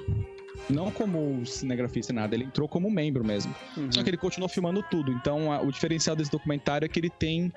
Não 0.68 0.90
como 0.90 1.44
cinegrafista, 1.46 2.12
nada, 2.12 2.34
ele 2.34 2.44
entrou 2.44 2.68
como 2.68 2.90
membro 2.90 3.24
mesmo. 3.24 3.54
Uhum. 3.76 3.90
Só 3.90 4.02
que 4.02 4.10
ele 4.10 4.16
continuou 4.16 4.48
filmando 4.48 4.82
tudo. 4.82 5.10
Então, 5.12 5.50
a- 5.52 5.60
o 5.60 5.70
diferencial 5.72 6.14
desse 6.14 6.30
documentário 6.30 6.86
é 6.86 6.88
que 6.88 7.00
ele 7.00 7.10
tem 7.10 7.52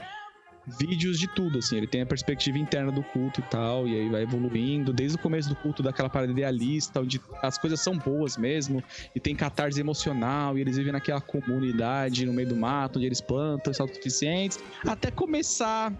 vídeos 0.79 1.19
de 1.19 1.27
tudo, 1.27 1.59
assim. 1.59 1.77
Ele 1.77 1.85
tem 1.85 2.01
a 2.01 2.05
perspectiva 2.07 2.57
interna 2.57 2.91
do 2.91 3.03
culto 3.03 3.39
e 3.39 3.43
tal, 3.43 3.87
e 3.87 3.95
aí 3.95 4.09
vai 4.09 4.23
evoluindo. 4.23 4.91
Desde 4.91 5.15
o 5.15 5.19
começo 5.19 5.47
do 5.47 5.55
culto, 5.55 5.83
daquela 5.83 6.09
parada 6.09 6.31
idealista, 6.31 7.01
onde 7.01 7.21
as 7.43 7.57
coisas 7.57 7.79
são 7.81 7.95
boas 7.97 8.35
mesmo, 8.35 8.83
e 9.15 9.19
tem 9.19 9.35
catarse 9.35 9.79
emocional, 9.79 10.57
e 10.57 10.61
eles 10.61 10.75
vivem 10.77 10.91
naquela 10.91 11.21
comunidade 11.21 12.25
no 12.25 12.33
meio 12.33 12.47
do 12.47 12.55
mato, 12.55 12.97
onde 12.97 13.05
eles 13.05 13.21
plantam, 13.21 13.71
são 13.73 13.83
autossuficientes, 13.83 14.57
até 14.87 15.11
começar 15.11 15.93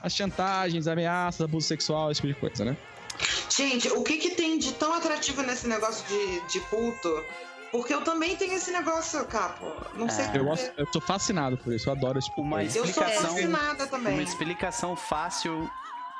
as 0.00 0.12
chantagens, 0.12 0.88
ameaças, 0.88 1.40
abuso 1.42 1.66
sexual, 1.66 2.10
esse 2.10 2.20
tipo 2.20 2.34
de 2.34 2.40
coisa, 2.40 2.64
né? 2.64 2.76
Gente, 3.48 3.88
o 3.88 4.02
que 4.02 4.16
que 4.18 4.30
tem 4.30 4.58
de 4.58 4.72
tão 4.74 4.92
atrativo 4.92 5.42
nesse 5.42 5.66
negócio 5.68 6.04
de, 6.08 6.40
de 6.48 6.60
culto? 6.68 7.24
Porque 7.70 7.92
eu 7.92 8.02
também 8.02 8.36
tenho 8.36 8.54
esse 8.54 8.70
negócio, 8.70 9.24
Capo. 9.26 9.66
Não 9.94 10.08
sei 10.08 10.24
É. 10.26 10.28
Eu, 10.28 10.44
porquê. 10.44 10.62
gosto, 10.64 10.72
eu 10.76 10.86
sou 10.92 11.00
fascinado 11.00 11.56
por 11.58 11.72
isso, 11.72 11.88
eu 11.88 11.92
adoro 11.92 12.18
esse 12.18 12.28
tipo 12.28 12.48
coisa. 12.48 12.78
Eu 12.78 12.84
sou 12.86 12.90
explicação- 12.90 13.30
fascinada 13.34 13.86
também. 13.86 14.12
Uma 14.14 14.22
explicação 14.22 14.96
fácil 14.96 15.68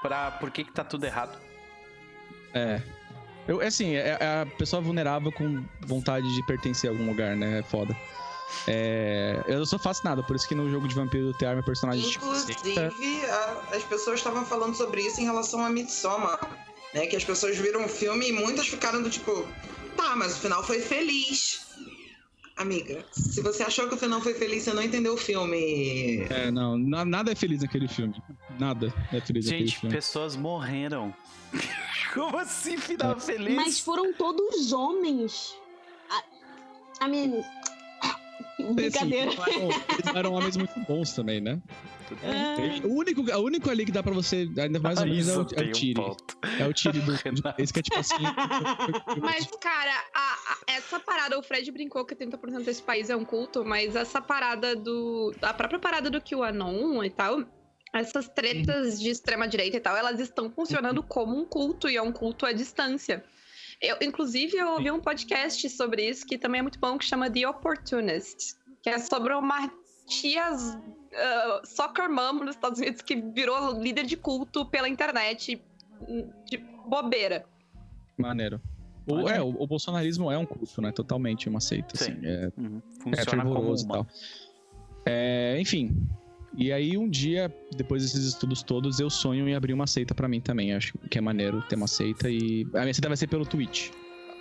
pra 0.02 0.32
por 0.32 0.50
que, 0.50 0.64
que 0.64 0.72
tá 0.72 0.82
tudo 0.84 1.04
errado. 1.04 1.38
É. 2.52 2.80
Eu, 3.46 3.60
é 3.60 3.66
assim, 3.66 3.94
é, 3.94 4.16
é 4.20 4.42
a 4.42 4.46
pessoa 4.58 4.80
vulnerável 4.80 5.30
com 5.30 5.64
vontade 5.80 6.26
de 6.34 6.46
pertencer 6.46 6.88
a 6.88 6.92
algum 6.92 7.06
lugar, 7.06 7.36
né? 7.36 7.58
É 7.58 7.62
foda. 7.62 7.94
É, 8.66 9.42
eu 9.46 9.64
sou 9.66 9.78
fascinado, 9.78 10.22
por 10.24 10.34
isso 10.36 10.46
que 10.48 10.54
no 10.54 10.70
jogo 10.70 10.86
de 10.88 10.94
vampiro 10.94 11.26
do 11.26 11.34
Tear, 11.38 11.54
meu 11.54 11.64
personagem 11.64 12.08
tipo, 12.08 12.24
Inclusive, 12.24 12.58
seita. 12.58 12.88
a- 13.30 13.76
as 13.76 13.82
pessoas 13.84 14.20
estavam 14.20 14.44
falando 14.44 14.74
sobre 14.76 15.02
isso 15.02 15.20
em 15.20 15.24
relação 15.24 15.64
a 15.64 15.68
Midsommar, 15.68 16.38
né? 16.94 17.06
Que 17.06 17.16
as 17.16 17.24
pessoas 17.24 17.56
viram 17.58 17.84
o 17.84 17.88
filme 17.88 18.28
e 18.28 18.32
muitas 18.32 18.66
ficaram 18.68 19.02
do 19.02 19.10
tipo, 19.10 19.46
tá, 19.96 20.14
mas 20.16 20.36
o 20.36 20.40
final 20.40 20.62
foi 20.64 20.80
feliz. 20.80 21.62
Amiga, 22.56 23.04
se 23.10 23.40
você 23.42 23.64
achou 23.64 23.88
que 23.88 23.94
o 23.96 23.98
final 23.98 24.20
foi 24.20 24.32
feliz, 24.34 24.62
você 24.62 24.72
não 24.72 24.82
entendeu 24.82 25.14
o 25.14 25.16
filme. 25.16 26.20
É, 26.30 26.52
não, 26.52 26.78
na- 26.78 27.04
nada 27.04 27.32
é 27.32 27.34
feliz 27.34 27.60
naquele 27.62 27.88
filme. 27.88 28.14
Nada 28.60 28.94
é 29.12 29.20
feliz 29.20 29.46
naquele 29.46 29.66
Gente, 29.66 29.80
filme. 29.80 29.94
pessoas 29.94 30.36
morreram. 30.36 31.12
Como 32.14 32.38
assim, 32.38 32.76
final 32.78 33.18
feliz? 33.18 33.56
Mas 33.56 33.80
foram 33.80 34.12
todos 34.12 34.72
homens. 34.72 35.52
A, 36.08 37.04
a 37.06 37.08
minha. 37.08 37.44
Brincadeira. 38.58 39.30
Assim, 39.30 39.40
eles, 39.42 39.56
eram, 39.56 39.68
eles 39.70 40.14
eram 40.14 40.32
homens 40.32 40.56
muito 40.56 40.78
bons 40.80 41.12
também, 41.12 41.40
né? 41.40 41.60
É. 42.22 42.86
O 42.86 42.94
único, 42.98 43.22
o 43.22 43.40
único 43.42 43.70
ali 43.70 43.84
que 43.84 43.90
dá 43.92 44.02
pra 44.02 44.12
você, 44.12 44.48
ainda 44.58 44.78
mais 44.78 44.98
ou 44.98 45.04
Ah, 45.04 45.06
menos, 45.06 45.28
é 45.28 45.32
o, 45.38 45.46
é 45.56 45.62
o 45.64 45.68
um 45.68 45.72
Tiri. 45.72 45.94
ponto. 45.94 46.38
É 46.60 46.66
o 46.66 46.72
Tiri 46.72 47.00
do. 47.02 47.12
Renato. 47.12 47.60
Esse 47.62 47.72
que 47.72 47.78
é 47.80 47.82
tipo 47.82 47.98
assim. 47.98 48.14
Mas, 49.20 49.46
cara, 49.60 49.92
a- 50.14 50.18
a- 50.52 50.58
essa 50.72 51.00
parada, 51.00 51.38
o 51.38 51.42
Fred 51.42 51.70
brincou 51.72 52.04
que 52.04 52.14
30% 52.14 52.62
desse 52.64 52.82
país 52.82 53.10
é 53.10 53.16
um 53.16 53.24
culto, 53.24 53.64
mas 53.64 53.96
essa 53.96 54.20
parada 54.20 54.76
do. 54.76 55.34
A 55.42 55.52
própria 55.54 55.78
parada 55.80 56.10
do 56.10 56.20
QAnon 56.20 57.02
e 57.02 57.10
tal. 57.10 57.42
Essas 57.92 58.28
tretas 58.28 58.98
de 59.00 59.08
extrema-direita 59.08 59.76
e 59.76 59.80
tal, 59.80 59.96
elas 59.96 60.18
estão 60.18 60.50
funcionando 60.50 61.00
como 61.00 61.40
um 61.40 61.44
culto 61.44 61.88
e 61.88 61.96
é 61.96 62.02
um 62.02 62.10
culto 62.10 62.44
à 62.44 62.52
distância. 62.52 63.24
Eu, 63.84 63.96
inclusive, 64.00 64.56
eu 64.56 64.68
ouvi 64.72 64.90
um 64.90 65.00
podcast 65.00 65.68
sobre 65.68 66.08
isso 66.08 66.24
que 66.26 66.38
também 66.38 66.60
é 66.60 66.62
muito 66.62 66.78
bom, 66.78 66.96
que 66.96 67.04
chama 67.04 67.30
The 67.30 67.46
Opportunist, 67.48 68.56
que 68.82 68.88
é 68.88 68.98
sobre 68.98 69.34
uma 69.34 69.70
tia 70.06 70.42
ah, 71.14 71.62
soccer 71.64 72.10
mom 72.10 72.44
nos 72.44 72.56
Estados 72.56 72.78
Unidos 72.80 73.02
que 73.02 73.16
virou 73.16 73.80
líder 73.80 74.04
de 74.06 74.16
culto 74.16 74.64
pela 74.66 74.88
internet 74.88 75.62
de 76.46 76.56
bobeira. 76.88 77.44
Maneiro. 78.16 78.60
O, 79.06 79.28
é, 79.28 79.40
o, 79.42 79.48
o 79.48 79.66
bolsonarismo 79.66 80.32
é 80.32 80.38
um 80.38 80.46
culto, 80.46 80.80
né? 80.80 80.90
Totalmente 80.90 81.46
uma 81.48 81.60
seita, 81.60 81.96
Sim. 81.96 82.12
assim. 82.12 82.20
É, 82.26 82.50
Uhum. 82.56 82.80
é 83.12 83.16
Funciona 83.16 83.42
como 83.42 83.54
fervoroso 83.54 83.84
e 83.84 83.86
uma. 83.86 83.94
tal. 83.96 84.06
É, 85.04 85.60
enfim. 85.60 86.08
E 86.56 86.72
aí, 86.72 86.96
um 86.96 87.08
dia, 87.08 87.52
depois 87.76 88.02
desses 88.02 88.24
estudos 88.26 88.62
todos, 88.62 89.00
eu 89.00 89.10
sonho 89.10 89.48
em 89.48 89.54
abrir 89.54 89.72
uma 89.72 89.86
seita 89.86 90.14
pra 90.14 90.28
mim 90.28 90.40
também. 90.40 90.72
Acho 90.72 90.96
que 91.10 91.18
é 91.18 91.20
maneiro 91.20 91.60
ter 91.62 91.74
uma 91.76 91.88
seita. 91.88 92.30
E 92.30 92.66
a 92.74 92.80
minha 92.82 92.94
seita 92.94 93.08
vai 93.08 93.16
ser 93.16 93.26
pelo 93.26 93.44
Twitch. 93.44 93.90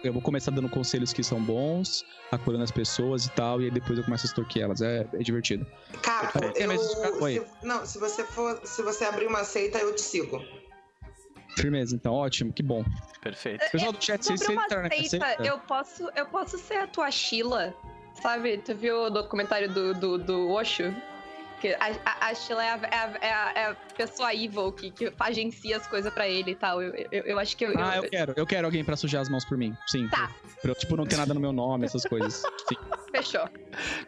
Eu 0.04 0.12
vou 0.12 0.22
começar 0.22 0.52
dando 0.52 0.68
conselhos 0.70 1.14
que 1.14 1.24
são 1.24 1.42
bons, 1.42 2.04
acolhendo 2.30 2.64
as 2.64 2.72
pessoas 2.72 3.26
e 3.26 3.32
tal, 3.32 3.62
e 3.62 3.66
aí 3.66 3.72
depois 3.72 3.98
eu 3.98 4.04
começo 4.04 4.26
a 4.26 4.28
extorquir 4.28 4.62
elas. 4.62 4.82
É, 4.82 5.08
é 5.14 5.20
divertido. 5.20 5.66
Capo, 6.02 6.40
eu. 6.56 7.22
Oi. 7.22 7.34
se- 7.40 7.66
não, 7.66 7.86
se 7.86 7.98
você 8.00 8.24
for. 8.26 8.60
Se 8.66 8.84
você 8.84 9.06
abrir 9.06 9.26
uma 9.28 9.44
seita, 9.46 9.78
eu 9.80 9.96
te 9.96 10.02
sigo. 10.02 10.44
Firmeza, 11.58 11.96
então, 11.96 12.14
ótimo, 12.14 12.52
que 12.52 12.62
bom. 12.64 12.84
Perfeito. 13.22 13.64
Pessoal 13.72 13.94
do 13.94 14.04
chat, 14.04 14.24
vocês 14.26 14.42
uma 14.42 14.66
entraram 14.66 14.84
nessa 14.84 15.08
seita, 15.10 15.26
seita? 15.26 15.44
eu 15.46 15.60
posso, 15.60 16.10
eu 16.16 16.26
posso 16.26 16.58
ser 16.58 16.76
a 16.78 16.88
tua 16.88 17.10
Sheila, 17.12 17.74
sabe? 18.22 18.58
Tu 18.58 18.76
viu 18.76 19.04
o 19.04 19.10
documentário 19.10 19.72
do, 19.72 19.94
do, 19.94 20.18
do 20.18 20.50
Osho? 20.50 20.94
Que 21.64 21.74
a, 21.76 21.92
a, 22.06 22.28
a 22.28 22.36
Sheila 22.36 22.62
é 22.62 22.70
a, 22.72 22.76
é, 22.76 22.96
a, 22.98 23.18
é, 23.22 23.32
a, 23.34 23.52
é 23.56 23.66
a 23.72 23.76
pessoa 23.96 24.34
evil 24.34 24.70
que, 24.74 24.92
que 24.92 25.14
agencia 25.18 25.78
as 25.78 25.88
coisas 25.88 26.14
pra 26.14 26.28
ele 26.28 26.52
e 26.52 26.56
tal. 26.56 26.82
Eu, 26.82 26.94
eu, 27.10 27.24
eu 27.24 27.40
acho 27.40 27.56
que 27.56 27.64
eu. 27.66 27.74
Ah, 27.80 27.96
eu- 27.96 28.04
eu 28.04 28.10
quero. 28.10 28.34
Eu 28.36 28.46
quero 28.46 28.68
alguém 28.68 28.84
pra 28.84 28.98
sujar 28.98 29.22
as 29.22 29.30
mãos 29.30 29.46
por 29.46 29.58
mim. 29.58 29.74
Sim. 29.88 30.10
Tá. 30.10 30.30
Pra 30.62 30.72
eu, 30.72 30.76
tipo, 30.76 30.98
não 30.98 31.06
ter 31.06 31.16
nada 31.16 31.34
no 31.34 31.40
meu 31.40 31.54
nome, 31.54 31.86
essas 31.86 32.04
coisas. 32.04 32.44
Sim. 32.68 32.76
Fechou. 33.16 33.48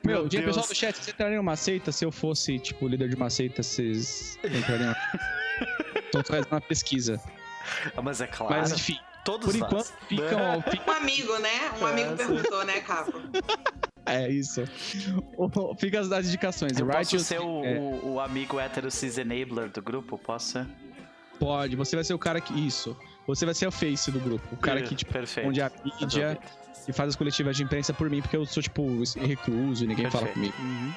Meu, 0.05 0.19
Meu 0.19 0.27
Deus. 0.27 0.43
pessoal 0.43 0.67
do 0.67 0.75
chat, 0.75 0.95
vocês 0.97 1.07
entrariam 1.07 1.37
numa 1.41 1.55
seita? 1.55 1.93
Se 1.93 2.03
eu 2.03 2.11
fosse, 2.11 2.59
tipo, 2.59 2.89
líder 2.89 3.07
de 3.07 3.15
uma 3.15 3.29
seita, 3.29 3.63
vocês 3.63 4.37
entrariam? 4.43 4.93
Tô 6.11 6.21
fazendo 6.25 6.47
uma 6.51 6.59
pesquisa. 6.59 7.21
Ah, 7.95 8.01
Mas 8.01 8.19
é 8.19 8.27
claro. 8.27 8.53
Mas, 8.53 8.73
enfim, 8.73 8.99
todos 9.23 9.47
por 9.55 9.57
nós. 9.71 9.71
enquanto, 9.71 10.07
ficam... 10.09 10.63
Um 10.93 10.97
amigo, 10.97 11.37
né? 11.39 11.71
Um 11.81 11.85
amigo 11.85 12.07
É, 12.13 12.17
sim. 12.17 12.17
perguntou, 12.17 12.65
né, 12.65 12.81
Capo? 12.81 13.13
É, 14.05 14.29
isso. 14.29 14.63
O- 15.37 15.75
Fica 15.75 15.99
as, 15.99 16.11
as 16.11 16.27
indicações. 16.27 16.79
Eu 16.79 16.85
posso 16.85 16.97
Righteous- 16.99 17.25
ser 17.25 17.39
o, 17.41 17.63
é, 17.65 17.77
o, 17.79 18.13
o 18.13 18.19
amigo 18.19 18.59
hétero 18.59 18.89
cis 18.91 19.17
enabler 19.17 19.69
do 19.69 19.81
grupo? 19.81 20.17
Posso 20.17 20.53
ser? 20.53 20.67
Pode, 21.39 21.75
você 21.75 21.95
vai 21.95 22.03
ser 22.05 22.13
o 22.13 22.19
cara 22.19 22.39
que... 22.39 22.53
Isso. 22.65 22.95
Você 23.27 23.43
vai 23.45 23.53
ser 23.53 23.67
o 23.67 23.71
face 23.71 24.11
do 24.11 24.19
grupo. 24.19 24.47
O 24.53 24.57
cara 24.57 24.81
que, 24.81 24.95
tipo, 24.95 25.11
Perfeito. 25.11 25.49
onde 25.49 25.59
a 25.61 25.71
mídia 25.83 26.37
e 26.87 26.93
faz 26.93 27.09
as 27.09 27.15
coletivas 27.15 27.57
de 27.57 27.63
imprensa 27.63 27.91
por 27.93 28.09
mim, 28.09 28.21
porque 28.21 28.37
eu 28.37 28.45
sou, 28.45 28.61
tipo, 28.61 28.85
recluso 29.19 29.83
e 29.83 29.87
ninguém 29.87 30.09
fala 30.11 30.27
Perfeito. 30.27 30.55
comigo. 30.55 30.71
Uhum. 30.79 30.93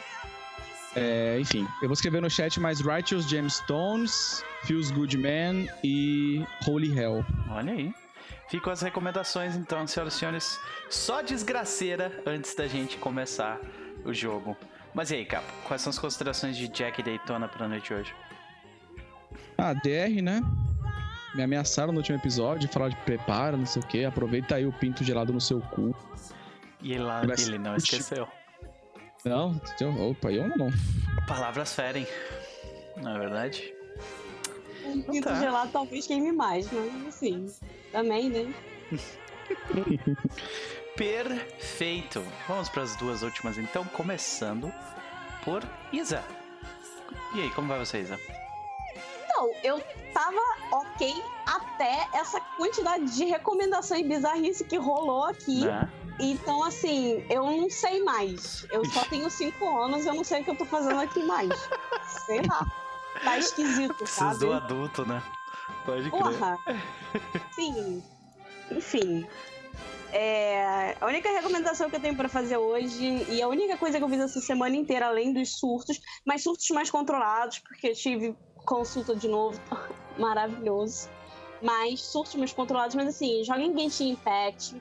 É, 0.94 1.38
enfim, 1.40 1.66
eu 1.82 1.88
vou 1.88 1.92
escrever 1.94 2.20
no 2.20 2.28
chat 2.30 2.58
mais 2.60 2.80
Righteous 2.80 3.26
Gemstones, 3.28 4.44
Feels 4.64 4.90
Good 4.90 5.16
Man 5.16 5.66
e 5.82 6.44
Holy 6.66 6.96
Hell. 6.98 7.24
Olha 7.50 7.72
aí. 7.72 7.92
Ficam 8.48 8.72
as 8.72 8.80
recomendações 8.80 9.54
então, 9.54 9.86
senhoras 9.86 10.14
e 10.14 10.18
senhores. 10.18 10.60
Só 10.88 11.20
desgraceira 11.20 12.22
antes 12.26 12.54
da 12.54 12.66
gente 12.66 12.96
começar 12.96 13.60
o 14.04 14.12
jogo. 14.14 14.56
Mas 14.94 15.10
e 15.10 15.16
aí, 15.16 15.24
Capo? 15.26 15.46
Quais 15.66 15.82
são 15.82 15.90
as 15.90 15.98
considerações 15.98 16.56
de 16.56 16.66
Jack 16.68 17.02
Daytona 17.02 17.46
pra 17.46 17.68
noite 17.68 17.88
de 17.88 17.94
hoje? 17.94 18.14
Ah, 19.56 19.74
DR, 19.74 20.22
né? 20.22 20.40
Me 21.34 21.42
ameaçaram 21.42 21.92
no 21.92 21.98
último 21.98 22.16
episódio, 22.16 22.68
falaram 22.70 22.94
de 22.94 23.00
prepara, 23.02 23.56
não 23.56 23.66
sei 23.66 23.82
o 23.82 23.86
que, 23.86 24.04
aproveita 24.04 24.54
aí 24.54 24.64
o 24.66 24.72
pinto 24.72 25.04
gelado 25.04 25.32
no 25.32 25.40
seu 25.40 25.60
cu. 25.60 25.94
E 26.80 26.92
ele, 26.92 27.02
lá, 27.02 27.22
Mas- 27.26 27.46
ele 27.46 27.58
não 27.58 27.76
esqueceu. 27.76 28.26
Não, 29.24 29.60
eu- 29.80 30.10
opa, 30.10 30.32
eu 30.32 30.48
não. 30.56 30.70
Palavras 31.26 31.74
ferem. 31.74 32.06
Não 32.96 33.14
é 33.16 33.18
verdade? 33.18 33.74
Um 34.86 35.02
pinto 35.02 35.28
tá. 35.28 35.38
gelado 35.38 35.70
talvez 35.70 36.06
queime 36.06 36.32
mais, 36.32 36.70
mas 36.72 37.06
assim, 37.08 37.46
também, 37.92 38.28
né? 38.30 38.54
Perfeito. 40.96 42.24
Vamos 42.48 42.68
para 42.68 42.82
as 42.82 42.96
duas 42.96 43.22
últimas 43.22 43.56
então, 43.58 43.84
começando 43.84 44.72
por 45.44 45.62
Isa. 45.92 46.24
E 47.34 47.42
aí, 47.42 47.50
como 47.50 47.68
vai 47.68 47.78
você, 47.78 48.00
Isa? 48.00 48.18
Não, 49.28 49.52
eu 49.62 49.80
tava 50.12 50.40
ok 50.72 51.14
até 51.46 52.08
essa 52.12 52.40
quantidade 52.56 53.04
de 53.16 53.24
recomendações 53.24 54.06
bizarrice 54.06 54.64
que 54.64 54.76
rolou 54.76 55.24
aqui. 55.24 55.68
É. 55.68 55.88
Então, 56.20 56.64
assim, 56.64 57.24
eu 57.30 57.44
não 57.44 57.70
sei 57.70 58.02
mais. 58.02 58.66
Eu 58.70 58.84
só 58.86 59.04
tenho 59.08 59.30
cinco 59.30 59.78
anos, 59.84 60.04
eu 60.04 60.14
não 60.14 60.24
sei 60.24 60.40
o 60.40 60.44
que 60.44 60.50
eu 60.50 60.56
tô 60.56 60.64
fazendo 60.64 61.00
aqui 61.00 61.22
mais. 61.22 61.50
sei 62.26 62.42
lá. 62.42 62.66
Tá 63.22 63.38
esquisito, 63.38 63.94
Precisa 63.94 64.32
sabe? 64.32 64.38
do 64.40 64.52
adulto, 64.52 65.06
né? 65.06 65.22
Pode 65.84 66.10
Porra. 66.10 66.58
crer. 66.64 66.82
Sim. 67.54 68.02
Enfim. 68.70 69.26
É, 70.12 70.96
a 71.00 71.06
única 71.06 71.30
recomendação 71.30 71.90
que 71.90 71.96
eu 71.96 72.00
tenho 72.00 72.16
para 72.16 72.28
fazer 72.28 72.56
hoje, 72.56 73.26
e 73.28 73.42
a 73.42 73.48
única 73.48 73.76
coisa 73.76 73.98
que 73.98 74.04
eu 74.04 74.08
fiz 74.08 74.20
essa 74.20 74.40
semana 74.40 74.74
inteira, 74.74 75.06
além 75.06 75.32
dos 75.32 75.58
surtos, 75.58 76.00
mas 76.24 76.42
surtos 76.42 76.68
mais 76.70 76.90
controlados, 76.90 77.58
porque 77.58 77.88
eu 77.88 77.94
tive 77.94 78.34
consulta 78.64 79.14
de 79.14 79.28
novo, 79.28 79.60
maravilhoso. 80.18 81.08
Mas 81.60 82.02
surtos 82.02 82.36
mais 82.36 82.52
controlados, 82.52 82.94
mas 82.94 83.08
assim, 83.08 83.42
joguem 83.44 83.76
Genshin 83.76 84.10
Impact. 84.10 84.80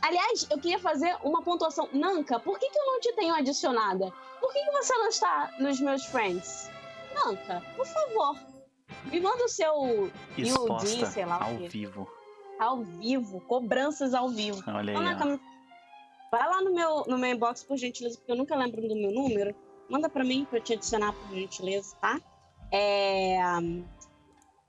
Aliás, 0.00 0.46
eu 0.48 0.58
queria 0.58 0.78
fazer 0.78 1.16
uma 1.24 1.42
pontuação. 1.42 1.88
Nanka, 1.92 2.38
por 2.38 2.58
que, 2.58 2.70
que 2.70 2.78
eu 2.78 2.86
não 2.86 3.00
te 3.00 3.12
tenho 3.14 3.34
adicionada? 3.34 4.12
Por 4.40 4.52
que, 4.52 4.64
que 4.64 4.70
você 4.70 4.94
não 4.94 5.08
está 5.08 5.52
nos 5.58 5.80
meus 5.80 6.04
friends? 6.04 6.70
Nanka, 7.12 7.60
por 7.76 7.84
favor, 7.84 8.36
me 9.04 9.20
manda 9.20 9.44
o 9.44 9.48
seu 9.48 9.72
UD, 10.38 11.06
sei 11.06 11.24
lá 11.24 11.42
ao 11.42 11.56
vivo. 11.56 12.08
Ao 12.58 12.82
vivo, 12.82 13.40
cobranças 13.40 14.14
ao 14.14 14.28
vivo. 14.28 14.62
Olha 14.66 14.98
aí. 14.98 15.40
Vai 16.30 16.48
lá 16.48 16.62
no 16.62 16.72
meu, 16.72 17.04
no 17.06 17.18
meu 17.18 17.30
inbox, 17.30 17.62
por 17.62 17.76
gentileza, 17.76 18.16
porque 18.16 18.32
eu 18.32 18.36
nunca 18.36 18.56
lembro 18.56 18.80
do 18.80 18.94
meu 18.94 19.12
número. 19.12 19.54
Manda 19.90 20.08
para 20.08 20.24
mim 20.24 20.46
para 20.48 20.58
eu 20.58 20.62
te 20.62 20.72
adicionar, 20.72 21.12
por 21.12 21.34
gentileza, 21.34 21.94
tá? 22.00 22.18
É... 22.72 23.38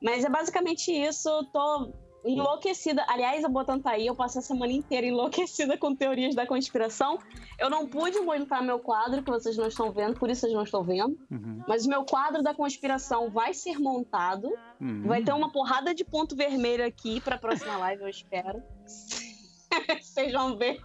Mas 0.01 0.25
é 0.25 0.29
basicamente 0.29 0.91
isso. 0.91 1.29
Tô 1.53 1.93
enlouquecida. 2.25 3.05
Aliás, 3.07 3.43
a 3.43 3.49
Botan 3.49 3.79
tá 3.79 3.91
aí, 3.91 4.07
eu 4.07 4.15
passei 4.15 4.39
a 4.39 4.41
semana 4.41 4.71
inteira 4.71 5.05
enlouquecida 5.07 5.77
com 5.77 5.95
teorias 5.95 6.36
da 6.36 6.45
conspiração. 6.45 7.19
Eu 7.59 7.69
não 7.69 7.88
pude 7.88 8.19
montar 8.19 8.62
meu 8.62 8.79
quadro, 8.79 9.23
que 9.23 9.29
vocês 9.29 9.57
não 9.57 9.67
estão 9.67 9.91
vendo, 9.91 10.19
por 10.19 10.29
isso 10.29 10.41
vocês 10.41 10.53
não 10.53 10.63
estão 10.63 10.83
vendo. 10.83 11.17
Uhum. 11.29 11.63
Mas 11.67 11.86
o 11.86 11.89
meu 11.89 12.05
quadro 12.05 12.41
da 12.41 12.53
conspiração 12.53 13.29
vai 13.29 13.53
ser 13.53 13.79
montado. 13.79 14.53
Uhum. 14.79 15.03
Vai 15.05 15.23
ter 15.23 15.33
uma 15.33 15.51
porrada 15.51 15.93
de 15.93 16.03
ponto 16.03 16.36
vermelho 16.36 16.86
aqui 16.86 17.19
pra 17.21 17.38
próxima 17.38 17.77
live, 17.77 18.03
eu 18.03 18.09
espero. 18.09 18.63
vocês 20.01 20.31
vão 20.31 20.57
ver. 20.57 20.81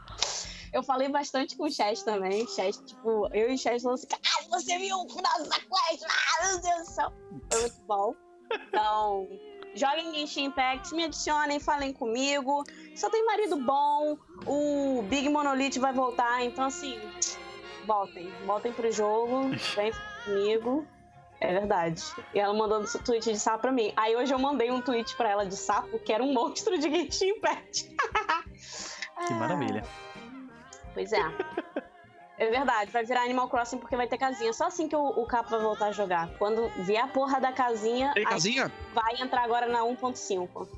Eu 0.72 0.83
falei 0.83 1.09
bastante 1.09 1.57
com 1.57 1.64
o 1.64 1.70
Chess 1.70 2.03
também. 2.03 2.46
Chess, 2.46 2.83
tipo, 2.85 3.29
eu 3.33 3.51
e 3.51 3.55
o 3.55 3.59
Chess 3.59 3.83
falando 3.83 3.98
assim: 3.98 4.07
caralho, 4.07 4.51
você 4.51 4.79
viu 4.79 4.96
o 4.98 5.09
final 5.09 5.42
da 5.44 5.57
quest? 5.57 6.05
Ah, 6.05 6.46
meu 6.46 6.61
Deus 6.61 6.81
do 6.81 6.92
céu. 6.92 7.12
Foi 7.51 7.61
muito 7.61 7.83
bom. 7.87 8.14
Então, 8.68 9.29
joguem 9.79 10.14
Genshin 10.14 10.45
Impact, 10.45 10.95
me 10.95 11.05
adicionem, 11.05 11.59
falem 11.61 11.93
comigo. 11.93 12.64
Só 12.95 13.09
tem 13.09 13.25
marido 13.25 13.57
bom, 13.57 14.19
o 14.47 15.03
Big 15.09 15.29
Monolith 15.29 15.79
vai 15.79 15.93
voltar, 15.93 16.45
então 16.45 16.64
assim, 16.64 16.99
voltem, 17.87 18.31
voltem 18.45 18.73
pro 18.73 18.91
jogo, 18.91 19.51
vem 19.75 19.93
comigo. 20.25 20.87
É 21.41 21.53
verdade. 21.53 22.03
E 22.35 22.41
ela 22.41 22.53
mandou 22.53 22.81
um 22.81 22.85
tweet 22.85 23.33
de 23.33 23.38
sapo 23.38 23.61
pra 23.61 23.73
mim. 23.73 23.93
Aí 23.97 24.17
hoje 24.17 24.35
eu 24.35 24.38
mandei 24.41 24.73
um 24.73 24.81
tweet 24.81 25.17
pra 25.17 25.31
ela 25.31 25.47
de 25.47 25.57
sapo, 25.57 25.99
que 26.01 26.12
era 26.12 26.23
um 26.23 26.33
monstro 26.33 26.77
de 26.77 26.91
Genshin 26.91 27.29
Impact. 27.29 27.95
que 29.27 29.35
maravilha. 29.35 29.83
Pois 30.95 31.12
é. 31.12 31.21
É 32.38 32.48
verdade, 32.48 32.90
vai 32.92 33.05
virar 33.05 33.22
Animal 33.22 33.48
Crossing 33.48 33.79
porque 33.79 33.96
vai 33.96 34.07
ter 34.07 34.16
casinha. 34.16 34.53
Só 34.53 34.68
assim 34.68 34.88
que 34.88 34.94
o, 34.94 35.07
o 35.07 35.27
Capo 35.27 35.51
vai 35.51 35.61
voltar 35.61 35.87
a 35.87 35.92
jogar. 35.92 36.29
Quando 36.38 36.68
vier 36.85 37.03
a 37.03 37.09
porra 37.09 37.40
da 37.40 37.53
casinha. 37.53 38.12
Tem 38.14 38.24
casinha? 38.24 38.70
Vai 38.94 39.20
entrar 39.20 39.42
agora 39.42 39.66
na 39.66 39.81
1.5. 39.81 40.68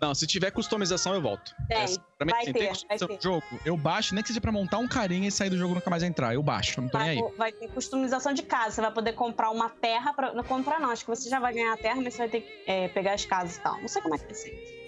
Não, 0.00 0.14
se 0.14 0.28
tiver 0.28 0.52
customização, 0.52 1.12
eu 1.12 1.20
volto. 1.20 1.52
Tem. 1.66 1.78
Essa, 1.78 2.00
pra 2.16 2.24
mim, 2.24 2.30
vai 2.30 2.42
assim, 2.42 2.52
ter, 2.52 2.58
tem 2.60 2.68
customização 2.68 3.16
do 3.16 3.22
jogo, 3.22 3.44
eu 3.64 3.76
baixo, 3.76 4.14
nem 4.14 4.22
que 4.22 4.28
seja 4.28 4.40
pra 4.40 4.52
montar 4.52 4.78
um 4.78 4.86
carinha 4.86 5.26
e 5.26 5.32
sair 5.32 5.50
do 5.50 5.58
jogo 5.58 5.74
nunca 5.74 5.90
mais 5.90 6.04
entrar. 6.04 6.32
Eu 6.32 6.42
baixo, 6.42 6.80
não 6.80 6.88
tô 6.88 6.98
vai, 6.98 7.08
nem 7.08 7.24
aí. 7.24 7.32
Vai 7.36 7.50
ter 7.50 7.68
customização 7.68 8.32
de 8.32 8.44
casa. 8.44 8.76
Você 8.76 8.80
vai 8.80 8.92
poder 8.92 9.14
comprar 9.14 9.50
uma 9.50 9.68
terra. 9.68 10.12
Pra, 10.12 10.32
não 10.32 10.44
comprar, 10.44 10.78
não. 10.78 10.90
Acho 10.90 11.04
que 11.04 11.10
você 11.10 11.28
já 11.28 11.40
vai 11.40 11.52
ganhar 11.52 11.72
a 11.72 11.76
terra, 11.76 12.00
mas 12.00 12.14
você 12.14 12.18
vai 12.18 12.28
ter 12.28 12.42
que 12.42 12.70
é, 12.70 12.88
pegar 12.88 13.14
as 13.14 13.24
casas 13.24 13.56
e 13.56 13.60
tal. 13.60 13.80
Não 13.80 13.88
sei 13.88 14.00
como 14.00 14.14
é 14.14 14.18
que 14.18 14.24
vai 14.24 14.34
ser. 14.34 14.78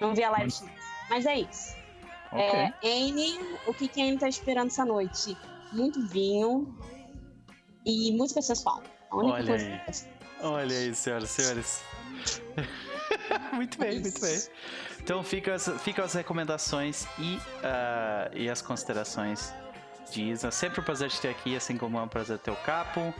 Não 0.00 0.12
vi 0.12 0.24
a 0.24 0.30
live. 0.30 0.52
Mas, 0.60 0.64
mas 1.08 1.26
é 1.26 1.36
isso. 1.36 1.76
Okay. 2.32 2.42
É, 2.42 2.72
Anne, 2.82 3.38
o 3.66 3.74
que, 3.74 3.86
que 3.86 4.00
a 4.00 4.04
Anne 4.06 4.18
tá 4.18 4.28
esperando 4.28 4.68
essa 4.68 4.84
noite? 4.84 5.36
Muito 5.72 6.06
vinho 6.08 6.76
e 7.84 8.12
música 8.12 8.40
sensual. 8.42 8.82
A 9.10 9.16
única 9.16 9.34
Olha 9.34 9.46
coisa 9.46 9.64
aí. 9.64 10.12
Olha 10.40 10.76
aí, 10.76 10.94
senhoras 10.94 11.30
e 11.30 11.42
senhores. 11.42 11.82
muito 13.52 13.78
bem, 13.78 14.00
muito 14.00 14.20
bem. 14.20 14.42
Então 15.00 15.22
ficam 15.22 15.54
as, 15.54 15.68
fica 15.82 16.04
as 16.04 16.14
recomendações 16.14 17.06
e, 17.18 17.36
uh, 17.36 18.36
e 18.36 18.48
as 18.48 18.62
considerações 18.62 19.52
de 20.10 20.22
Isa. 20.22 20.50
Sempre 20.50 20.80
um 20.80 20.84
prazer 20.84 21.10
te 21.10 21.20
ter 21.20 21.28
aqui, 21.28 21.56
assim 21.56 21.76
como 21.76 21.98
é 21.98 22.02
um 22.02 22.08
prazer 22.08 22.38
ter 22.38 22.50
o 22.50 22.56
Capo. 22.56 23.14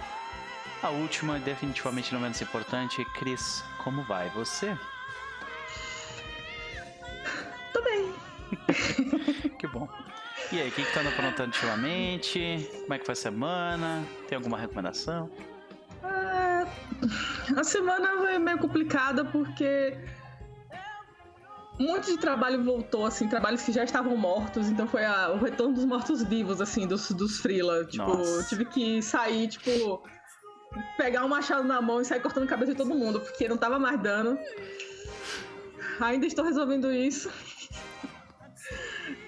A 0.82 0.90
última, 0.90 1.38
definitivamente 1.38 2.12
não 2.12 2.20
menos 2.20 2.40
importante, 2.42 3.04
Cris, 3.16 3.62
como 3.84 4.02
vai 4.04 4.28
você? 4.30 4.76
Tô 7.72 7.82
bem. 7.82 8.14
que 9.58 9.66
bom. 9.68 9.88
E 10.52 10.60
aí, 10.60 10.68
o 10.68 10.72
que, 10.72 10.84
que 10.84 10.92
tá 10.92 11.00
aprontando 11.00 11.48
ultimamente? 11.48 12.68
Como 12.82 12.92
é 12.92 12.98
que 12.98 13.06
foi 13.06 13.14
a 13.14 13.16
semana? 13.16 14.04
Tem 14.28 14.36
alguma 14.36 14.58
recomendação? 14.58 15.30
É, 16.04 16.66
a 17.58 17.64
semana 17.64 18.18
foi 18.18 18.38
meio 18.38 18.58
complicada 18.58 19.24
porque 19.24 19.96
um 21.80 21.86
monte 21.86 22.12
de 22.12 22.18
trabalho 22.18 22.62
voltou, 22.62 23.06
assim, 23.06 23.26
trabalhos 23.28 23.62
que 23.62 23.72
já 23.72 23.82
estavam 23.82 24.14
mortos, 24.14 24.68
então 24.68 24.86
foi 24.86 25.06
a, 25.06 25.30
o 25.30 25.38
retorno 25.38 25.74
dos 25.74 25.86
mortos-vivos, 25.86 26.60
assim, 26.60 26.86
dos, 26.86 27.10
dos 27.12 27.40
Freela. 27.40 27.86
Tipo, 27.86 28.04
Nossa. 28.04 28.44
tive 28.50 28.66
que 28.66 29.00
sair, 29.00 29.48
tipo, 29.48 30.02
pegar 30.98 31.24
um 31.24 31.28
machado 31.28 31.66
na 31.66 31.80
mão 31.80 32.02
e 32.02 32.04
sair 32.04 32.20
cortando 32.20 32.44
a 32.44 32.48
cabeça 32.48 32.72
de 32.72 32.76
todo 32.76 32.94
mundo, 32.94 33.20
porque 33.20 33.48
não 33.48 33.56
tava 33.56 33.78
mais 33.78 33.98
dando. 33.98 34.38
Ainda 35.98 36.26
estou 36.26 36.44
resolvendo 36.44 36.92
isso. 36.92 37.30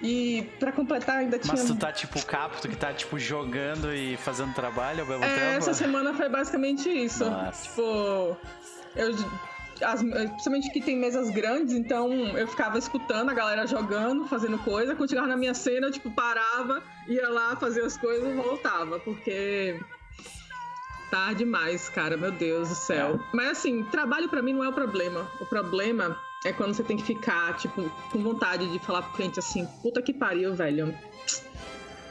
E 0.05 0.43
pra 0.61 0.71
completar, 0.71 1.17
ainda 1.17 1.39
tinha. 1.39 1.55
Mas 1.55 1.65
tu 1.65 1.75
tá 1.75 1.91
tipo 1.91 2.25
capto 2.27 2.69
que 2.69 2.77
tá 2.77 2.93
tipo 2.93 3.19
jogando 3.19 3.91
e 3.95 4.19
fazendo 4.19 4.53
trabalho 4.53 5.01
ao 5.01 5.07
mesmo 5.07 5.25
é, 5.25 5.35
tempo? 5.35 5.57
Essa 5.57 5.73
semana 5.73 6.13
foi 6.13 6.29
basicamente 6.29 6.91
isso. 6.91 7.25
Nossa. 7.25 7.63
Tipo, 7.63 8.37
eu. 8.95 9.15
As, 9.83 10.03
principalmente 10.03 10.71
que 10.71 10.81
tem 10.81 10.97
mesas 10.97 11.31
grandes, 11.31 11.75
então 11.75 12.13
eu 12.37 12.47
ficava 12.47 12.79
escutando 12.79 13.31
a 13.31 13.35
galera 13.35 13.67
jogando, 13.67 14.27
fazendo 14.27 14.59
coisa. 14.59 14.95
Quando 14.95 15.09
chegava 15.09 15.27
na 15.27 15.39
minha 15.39 15.55
cena, 15.55 15.87
eu 15.87 15.91
tipo, 15.91 16.11
parava, 16.11 16.83
ia 17.09 17.29
lá 17.31 17.57
fazer 17.57 17.83
as 17.83 17.97
coisas 17.97 18.31
e 18.31 18.37
voltava, 18.37 19.01
porque 19.01 19.81
tá 21.11 21.33
demais, 21.33 21.89
cara, 21.89 22.17
meu 22.17 22.31
Deus 22.31 22.69
do 22.69 22.75
céu. 22.75 23.15
É. 23.15 23.37
Mas 23.37 23.51
assim, 23.53 23.83
trabalho 23.85 24.29
para 24.29 24.43
mim 24.43 24.53
não 24.53 24.63
é 24.63 24.69
o 24.69 24.73
problema. 24.73 25.27
O 25.41 25.47
problema 25.47 26.17
é 26.45 26.53
quando 26.53 26.75
você 26.75 26.85
tem 26.85 26.97
que 26.97 27.05
ficar, 27.05 27.57
tipo, 27.57 27.91
com 28.13 28.23
vontade 28.23 28.71
de 28.71 28.79
falar 28.79 29.03
pro 29.03 29.15
cliente 29.15 29.39
assim, 29.39 29.67
puta 29.83 30.03
que 30.03 30.13
pariu, 30.13 30.55
velho. 30.55 30.97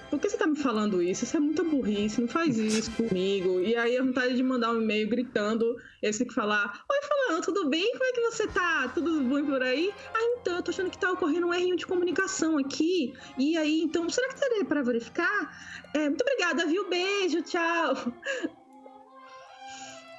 Por 0.09 0.19
que 0.19 0.29
você 0.29 0.37
tá 0.37 0.45
me 0.45 0.55
falando 0.55 1.01
isso? 1.01 1.23
Isso 1.23 1.37
é 1.37 1.39
muita 1.39 1.63
burrice, 1.63 2.21
não 2.21 2.27
faz 2.27 2.57
isso 2.57 2.91
comigo. 2.97 3.59
E 3.61 3.75
aí 3.75 3.97
a 3.97 4.03
vontade 4.03 4.35
de 4.35 4.43
mandar 4.43 4.71
um 4.71 4.81
e-mail 4.81 5.09
gritando, 5.09 5.75
esse 6.03 6.23
que 6.23 6.33
falar, 6.33 6.83
oi 6.87 6.97
falando, 7.07 7.43
tudo 7.43 7.67
bem? 7.67 7.91
Como 7.93 8.03
é 8.03 8.11
que 8.11 8.21
você 8.21 8.47
tá? 8.47 8.91
Tudo 8.93 9.23
bom 9.23 9.43
por 9.43 9.63
aí? 9.63 9.91
Ah, 10.13 10.37
então, 10.39 10.57
eu 10.57 10.61
tô 10.61 10.69
achando 10.69 10.91
que 10.91 10.99
tá 10.99 11.11
ocorrendo 11.11 11.47
um 11.47 11.53
erro 11.53 11.75
de 11.75 11.87
comunicação 11.87 12.59
aqui. 12.59 13.13
E 13.39 13.57
aí, 13.57 13.81
então, 13.81 14.07
será 14.07 14.29
que 14.29 14.39
teria 14.39 14.65
para 14.65 14.83
verificar? 14.83 15.57
É, 15.95 16.09
muito 16.09 16.21
obrigada, 16.21 16.65
viu? 16.67 16.87
Beijo, 16.87 17.41
tchau. 17.41 17.95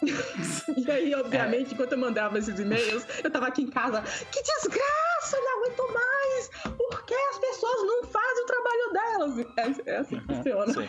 e 0.77 0.91
aí, 0.91 1.15
obviamente, 1.15 1.71
é. 1.71 1.75
enquanto 1.75 1.93
eu 1.93 1.99
mandava 1.99 2.39
esses 2.39 2.59
e-mails, 2.59 3.07
eu 3.23 3.31
tava 3.31 3.47
aqui 3.47 3.63
em 3.63 3.69
casa, 3.69 4.03
que 4.31 4.43
desgraça, 4.43 5.39
não 5.41 5.63
aguento 5.63 5.93
mais! 5.93 6.51
Por 6.77 7.05
que 7.05 7.15
as 7.15 7.39
pessoas 7.39 7.83
não 7.87 8.05
fazem 8.05 8.43
o 8.43 8.47
trabalho 8.47 8.93
delas? 8.93 9.47
É, 9.87 9.91
é 9.91 9.97
assim 9.97 10.21
que 10.21 10.27
funciona. 10.27 10.73
Sim. 10.73 10.89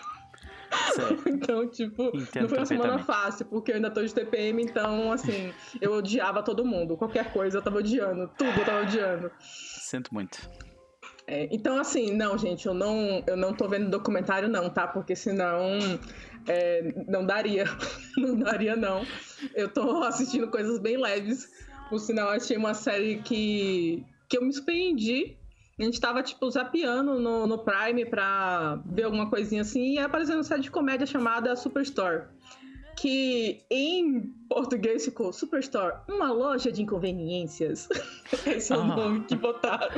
então, 1.28 1.68
tipo, 1.68 2.08
Entendo 2.16 2.44
não 2.44 2.50
foi 2.50 2.58
uma 2.58 2.66
semana 2.66 3.00
fácil, 3.00 3.46
porque 3.46 3.72
eu 3.72 3.76
ainda 3.76 3.90
tô 3.90 4.04
de 4.04 4.14
TPM, 4.14 4.64
então, 4.64 5.12
assim, 5.12 5.54
eu 5.80 5.94
odiava 5.94 6.44
todo 6.44 6.66
mundo. 6.66 6.98
Qualquer 6.98 7.32
coisa 7.32 7.58
eu 7.58 7.62
tava 7.62 7.78
odiando, 7.78 8.30
tudo 8.38 8.60
eu 8.60 8.66
tava 8.66 8.82
odiando. 8.82 9.32
Sinto 9.40 10.14
muito. 10.14 10.50
É, 11.28 11.48
então, 11.52 11.80
assim, 11.80 12.16
não, 12.16 12.38
gente, 12.38 12.68
eu 12.68 12.74
não, 12.74 13.24
eu 13.26 13.36
não 13.36 13.54
tô 13.54 13.68
vendo 13.68 13.90
documentário, 13.90 14.48
não, 14.48 14.70
tá? 14.70 14.88
Porque 14.88 15.16
senão 15.16 15.80
é, 16.48 16.94
não 17.08 17.26
daria. 17.26 17.66
não 18.18 18.38
daria, 18.38 18.76
não. 18.76 19.06
Eu 19.54 19.70
tô 19.70 20.04
assistindo 20.04 20.48
coisas 20.50 20.80
bem 20.80 20.98
leves. 20.98 21.50
Por 21.90 22.00
sinal, 22.00 22.30
achei 22.30 22.58
uma 22.58 22.74
série 22.74 23.22
que, 23.22 24.04
que 24.28 24.38
eu 24.38 24.42
me 24.44 24.54
surpreendi. 24.54 25.38
A 25.78 25.84
gente 25.84 26.00
tava, 26.00 26.24
tipo, 26.24 26.50
zapeando 26.50 27.20
no, 27.20 27.46
no 27.46 27.60
Prime 27.60 28.06
pra 28.06 28.82
ver 28.86 29.04
alguma 29.04 29.30
coisinha 29.30 29.62
assim, 29.62 29.94
e 29.94 30.00
apareceu 30.00 30.36
uma 30.36 30.44
série 30.44 30.62
de 30.62 30.72
comédia 30.72 31.06
chamada 31.06 31.56
Superstore. 31.56 32.24
que 32.96 33.66
em 33.70 34.22
português 34.48 35.04
ficou 35.04 35.34
Superstore, 35.34 35.98
uma 36.08 36.32
loja 36.32 36.72
de 36.72 36.82
inconveniências. 36.82 37.90
Esse 38.48 38.72
é 38.72 38.78
o 38.78 38.86
nome 38.86 39.26
que 39.26 39.36
botaram. 39.36 39.90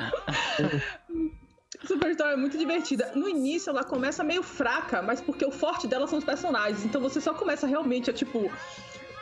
Superstore 1.88 2.34
é 2.34 2.36
muito 2.36 2.58
divertida. 2.58 3.12
No 3.16 3.30
início 3.30 3.70
ela 3.70 3.84
começa 3.84 4.24
meio 4.24 4.44
fraca, 4.44 5.02
mas 5.02 5.22
porque 5.22 5.46
o 5.46 5.52
forte 5.52 5.88
dela 5.88 6.08
são 6.08 6.20
os 6.20 6.26
personagens. 6.26 6.84
Então 6.84 7.00
você 7.00 7.22
só 7.22 7.34
começa 7.34 7.66
realmente 7.66 8.10
a, 8.10 8.14
tipo, 8.14 8.52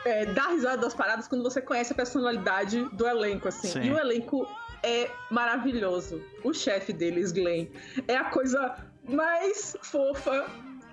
é, 0.04 0.26
dar 0.26 0.48
risada 0.48 0.78
das 0.78 0.94
paradas 0.94 1.28
quando 1.28 1.42
você 1.42 1.60
conhece 1.60 1.92
a 1.92 1.96
personalidade 1.96 2.82
do 2.92 3.06
elenco, 3.06 3.48
assim. 3.48 3.68
Sim. 3.68 3.82
E 3.82 3.90
o 3.90 3.98
elenco 3.98 4.48
é 4.82 5.10
maravilhoso. 5.30 6.22
O 6.42 6.52
chefe 6.52 6.92
deles, 6.92 7.32
Glenn, 7.32 7.66
é 8.08 8.16
a 8.16 8.24
coisa 8.24 8.74
mais 9.08 9.76
fofa 9.82 10.46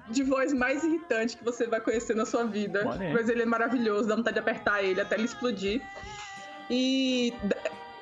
de 0.10 0.22
voz 0.24 0.54
mais 0.54 0.84
irritante 0.84 1.38
que 1.38 1.44
você 1.44 1.66
vai 1.66 1.80
conhecer 1.80 2.16
na 2.16 2.26
sua 2.26 2.44
vida. 2.44 2.84
Mas 3.14 3.30
ele 3.30 3.44
é 3.44 3.46
maravilhoso, 3.46 4.08
dá 4.08 4.16
vontade 4.16 4.36
de 4.36 4.40
apertar 4.40 4.84
ele 4.84 5.00
até 5.00 5.16
ele 5.16 5.26
explodir. 5.26 5.82
E 6.70 7.34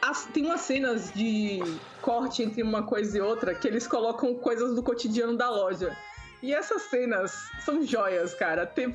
as, 0.01 0.25
tem 0.25 0.45
umas 0.45 0.61
cenas 0.61 1.11
de 1.13 1.59
corte 2.01 2.41
entre 2.41 2.63
uma 2.63 2.83
coisa 2.83 3.17
e 3.17 3.21
outra 3.21 3.53
que 3.53 3.67
eles 3.67 3.87
colocam 3.87 4.33
coisas 4.35 4.75
do 4.75 4.81
cotidiano 4.81 5.37
da 5.37 5.49
loja. 5.49 5.95
E 6.41 6.53
essas 6.53 6.83
cenas 6.83 7.33
são 7.63 7.85
joias, 7.85 8.33
cara. 8.33 8.65
Tem, 8.65 8.93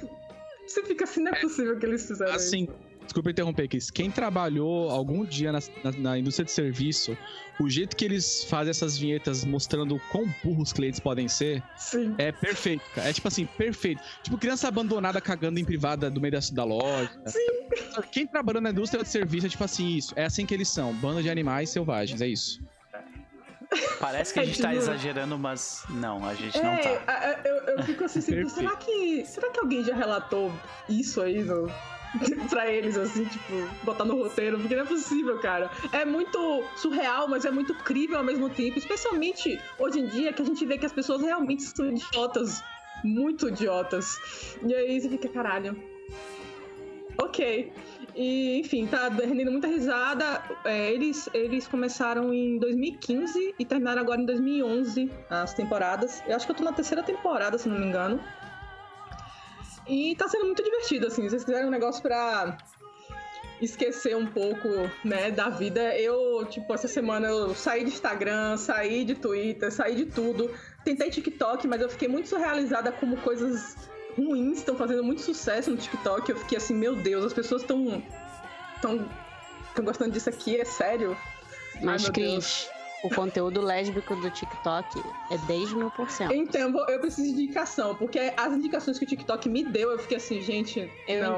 você 0.66 0.82
fica 0.82 1.04
assim, 1.04 1.22
não 1.22 1.32
é 1.32 1.40
possível 1.40 1.78
que 1.78 1.86
eles 1.86 2.06
fizeram 2.06 2.34
assim, 2.34 2.64
isso. 2.64 2.72
Desculpa 3.06 3.30
interromper, 3.30 3.68
Cris. 3.68 3.90
Quem 3.90 4.10
trabalhou 4.10 4.90
algum 4.90 5.24
dia 5.24 5.52
na, 5.52 5.60
na, 5.82 5.92
na, 5.92 6.18
indústria 6.18 6.44
de 6.44 6.50
serviço, 6.50 7.16
o 7.58 7.70
jeito 7.70 7.96
que 7.96 8.04
eles 8.04 8.44
fazem 8.44 8.70
essas 8.70 8.98
vinhetas 8.98 9.44
mostrando 9.44 10.00
quão 10.10 10.26
burros 10.44 10.68
os 10.68 10.72
clientes 10.72 11.00
podem 11.00 11.28
ser, 11.28 11.62
Sim. 11.76 12.14
é 12.18 12.32
perfeito, 12.32 12.82
cara. 12.94 13.08
É 13.08 13.12
tipo 13.12 13.28
assim, 13.28 13.46
perfeito. 13.46 14.02
Tipo, 14.22 14.36
criança 14.36 14.68
abandonada 14.68 15.20
cagando 15.20 15.58
em 15.58 15.64
privada 15.64 16.10
do 16.10 16.20
meio 16.20 16.32
da, 16.32 16.40
da 16.52 16.64
loja. 16.64 17.10
Sim. 17.26 17.38
Quem 18.10 18.26
trabalhou 18.26 18.60
na 18.60 18.70
indústria 18.70 19.02
de 19.02 19.08
serviço 19.08 19.46
é 19.46 19.48
tipo 19.48 19.64
assim, 19.64 19.96
isso. 19.96 20.12
É 20.16 20.24
assim 20.24 20.44
que 20.44 20.52
eles 20.52 20.68
são. 20.68 20.92
Banda 20.94 21.22
de 21.22 21.30
animais 21.30 21.70
selvagens, 21.70 22.20
é 22.20 22.26
isso. 22.26 22.60
Parece 24.00 24.32
que 24.32 24.40
a 24.40 24.44
gente 24.44 24.60
tá 24.60 24.74
exagerando, 24.74 25.38
mas 25.38 25.84
não, 25.90 26.24
a 26.24 26.34
gente 26.34 26.56
é, 26.56 26.62
não 26.62 26.76
tá. 26.76 27.40
Eu, 27.44 27.54
eu 27.76 27.82
fico 27.82 28.04
assim, 28.04 28.20
será 28.20 28.76
que, 28.76 29.24
será 29.24 29.50
que 29.50 29.58
alguém 29.58 29.82
já 29.82 29.94
relatou 29.94 30.52
isso 30.88 31.20
aí 31.20 31.42
no, 31.42 31.68
pra 32.48 32.70
eles, 32.70 32.96
assim, 32.96 33.24
tipo, 33.24 33.52
botar 33.82 34.04
no 34.04 34.16
roteiro, 34.16 34.58
porque 34.58 34.74
não 34.74 34.82
é 34.82 34.86
possível, 34.86 35.38
cara. 35.38 35.70
É 35.92 36.04
muito 36.04 36.64
surreal, 36.76 37.28
mas 37.28 37.44
é 37.44 37.50
muito 37.50 37.74
crível 37.74 38.18
ao 38.18 38.24
mesmo 38.24 38.48
tempo, 38.48 38.78
especialmente 38.78 39.60
hoje 39.78 40.00
em 40.00 40.06
dia 40.06 40.32
que 40.32 40.42
a 40.42 40.44
gente 40.44 40.64
vê 40.64 40.78
que 40.78 40.86
as 40.86 40.92
pessoas 40.92 41.22
realmente 41.22 41.62
são 41.62 41.86
idiotas, 41.86 42.62
muito 43.04 43.48
idiotas. 43.48 44.18
E 44.66 44.74
aí 44.74 45.00
você 45.00 45.08
fica, 45.08 45.28
caralho. 45.28 45.76
Ok. 47.18 47.72
E, 48.14 48.58
enfim, 48.60 48.86
tá 48.86 49.08
rendendo 49.08 49.52
muita 49.52 49.68
risada. 49.68 50.42
É, 50.64 50.90
eles, 50.90 51.28
eles 51.34 51.68
começaram 51.68 52.32
em 52.32 52.58
2015 52.58 53.54
e 53.58 53.64
terminaram 53.64 54.00
agora 54.00 54.20
em 54.20 54.26
2011 54.26 55.10
as 55.28 55.52
temporadas. 55.52 56.22
Eu 56.26 56.36
acho 56.36 56.46
que 56.46 56.52
eu 56.52 56.56
tô 56.56 56.64
na 56.64 56.72
terceira 56.72 57.02
temporada, 57.02 57.58
se 57.58 57.68
não 57.68 57.78
me 57.78 57.86
engano. 57.86 58.20
E 59.88 60.14
tá 60.16 60.28
sendo 60.28 60.46
muito 60.46 60.62
divertido, 60.62 61.06
assim. 61.06 61.22
Se 61.22 61.30
vocês 61.30 61.44
quiserem 61.44 61.66
um 61.66 61.70
negócio 61.70 62.02
pra 62.02 62.58
esquecer 63.60 64.16
um 64.16 64.26
pouco, 64.26 64.68
né, 65.04 65.30
da 65.30 65.48
vida, 65.48 65.96
eu, 65.96 66.44
tipo, 66.46 66.74
essa 66.74 66.88
semana 66.88 67.28
eu 67.28 67.54
saí 67.54 67.84
de 67.84 67.90
Instagram, 67.90 68.56
saí 68.56 69.04
de 69.04 69.14
Twitter, 69.14 69.72
saí 69.72 69.94
de 69.94 70.06
tudo. 70.06 70.50
Tentei 70.84 71.10
TikTok, 71.10 71.66
mas 71.66 71.80
eu 71.80 71.88
fiquei 71.88 72.08
muito 72.08 72.28
surrealizada 72.28 72.92
como 72.92 73.16
coisas 73.18 73.76
ruins 74.16 74.58
estão 74.58 74.76
fazendo 74.76 75.02
muito 75.02 75.22
sucesso 75.22 75.70
no 75.70 75.76
TikTok. 75.76 76.30
Eu 76.30 76.36
fiquei 76.36 76.58
assim, 76.58 76.74
meu 76.74 76.94
Deus, 76.96 77.24
as 77.24 77.32
pessoas 77.32 77.62
estão 77.62 78.02
estão 78.76 79.84
gostando 79.84 80.10
disso 80.10 80.28
aqui, 80.28 80.60
é 80.60 80.64
sério? 80.64 81.16
Mas, 81.82 82.06
Ai, 82.06 82.12
Cris, 82.12 82.68
o 83.06 83.14
conteúdo 83.14 83.60
lésbico 83.60 84.16
do 84.16 84.30
TikTok 84.30 85.02
é 85.30 85.38
10 85.38 85.72
mil 85.72 85.90
por 85.90 86.10
cento. 86.10 86.34
Então, 86.34 86.72
eu 86.88 87.00
preciso 87.00 87.34
de 87.34 87.42
indicação, 87.42 87.94
porque 87.94 88.32
as 88.36 88.52
indicações 88.52 88.98
que 88.98 89.04
o 89.04 89.08
TikTok 89.08 89.48
me 89.48 89.64
deu, 89.64 89.92
eu 89.92 89.98
fiquei 89.98 90.16
assim, 90.16 90.40
gente, 90.40 90.90
eu 91.06 91.22
não... 91.22 91.36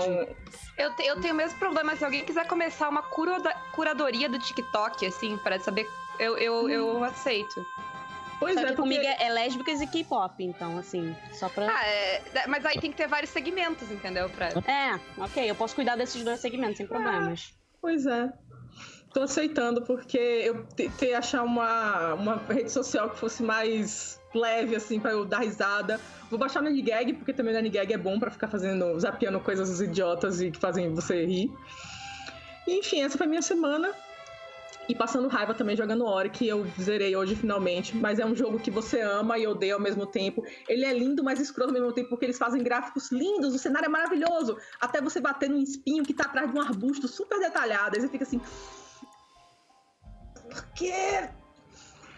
Eu, 0.77 0.95
te, 0.95 1.03
eu 1.05 1.21
tenho 1.21 1.35
o 1.35 1.37
mesmo 1.37 1.59
problema, 1.59 1.95
se 1.97 2.05
alguém 2.05 2.25
quiser 2.25 2.47
começar 2.47 2.89
uma 2.89 3.03
cura, 3.03 3.39
curadoria 3.73 4.29
do 4.29 4.39
TikTok, 4.39 5.07
assim, 5.07 5.37
para 5.39 5.61
saber, 5.61 5.87
eu, 6.19 6.37
eu, 6.39 6.65
hum. 6.65 6.69
eu 6.69 7.05
aceito. 7.05 7.65
Pois 8.39 8.55
Só 8.55 8.61
é, 8.61 8.63
porque... 8.67 8.81
comigo 8.81 9.03
é 9.03 9.29
lésbicas 9.31 9.81
e 9.81 9.87
K-pop, 9.87 10.43
então, 10.43 10.79
assim, 10.79 11.15
só 11.33 11.49
pra... 11.49 11.67
Ah, 11.69 11.87
é... 11.87 12.47
mas 12.47 12.65
aí 12.65 12.81
tem 12.81 12.91
que 12.91 12.97
ter 12.97 13.09
vários 13.09 13.31
segmentos, 13.31 13.91
entendeu? 13.91 14.31
Pra... 14.31 14.49
É, 14.49 14.99
ok, 15.19 15.51
eu 15.51 15.55
posso 15.55 15.75
cuidar 15.75 15.97
desses 15.97 16.23
dois 16.23 16.41
segmentos 16.41 16.77
sem 16.77 16.87
problemas. 16.87 17.53
Ah, 17.53 17.59
pois 17.81 18.07
é 18.07 18.33
tô 19.13 19.23
aceitando, 19.23 19.83
porque 19.83 20.19
eu 20.19 20.65
tentei 20.77 21.15
achar 21.15 21.43
uma, 21.43 22.15
uma 22.15 22.37
rede 22.37 22.71
social 22.71 23.11
que 23.11 23.19
fosse 23.19 23.43
mais 23.43 24.21
leve, 24.35 24.77
assim, 24.77 25.01
pra 25.01 25.13
eu 25.13 25.25
dar 25.25 25.41
risada. 25.41 26.01
Vou 26.31 26.39
baixar 26.39 26.61
o 26.61 26.65
Nanigag, 26.65 27.15
porque 27.15 27.33
também 27.33 27.53
o 27.53 27.57
Nanigag 27.57 27.93
é 27.93 27.99
bom 27.99 28.19
para 28.19 28.31
ficar 28.31 28.49
fazendo, 28.49 28.99
zapeando 28.99 29.41
coisas 29.41 29.81
idiotas 29.81 30.41
e 30.41 30.51
que 30.51 30.59
fazem 30.59 30.93
você 30.95 31.25
rir. 31.25 31.51
E, 32.67 32.79
enfim, 32.79 33.03
essa 33.03 33.17
foi 33.17 33.27
a 33.27 33.31
minha 33.31 33.43
semana. 33.43 33.93
E 34.89 34.95
passando 34.95 35.29
raiva 35.29 35.53
também 35.53 35.77
jogando 35.77 36.07
Ori, 36.07 36.31
que 36.31 36.49
eu 36.49 36.67
zerei 36.81 37.15
hoje 37.15 37.37
finalmente. 37.37 37.95
Mas 37.95 38.19
é 38.19 38.25
um 38.25 38.35
jogo 38.35 38.59
que 38.59 38.71
você 38.71 39.03
ama 39.03 39.39
e 39.39 39.47
odeia 39.47 39.75
ao 39.75 39.81
mesmo 39.81 40.07
tempo. 40.07 40.43
Ele 40.67 40.85
é 40.85 40.93
lindo, 40.95 41.23
mas 41.23 41.39
escroto 41.39 41.71
ao 41.71 41.75
mesmo 41.75 41.93
tempo, 41.93 42.09
porque 42.09 42.25
eles 42.25 42.39
fazem 42.39 42.63
gráficos 42.63 43.13
lindos, 43.13 43.55
o 43.55 43.59
cenário 43.59 43.85
é 43.85 43.89
maravilhoso. 43.91 44.57
Até 44.81 45.03
você 45.03 45.21
bater 45.21 45.51
num 45.51 45.61
espinho 45.61 46.03
que 46.03 46.15
tá 46.15 46.25
atrás 46.25 46.51
de 46.51 46.57
um 46.57 46.61
arbusto 46.61 47.07
super 47.07 47.39
detalhado. 47.39 47.97
Aí 47.97 48.01
você 48.01 48.09
fica 48.09 48.25
assim, 48.25 48.41
por 50.49 50.65
quê? 50.73 51.29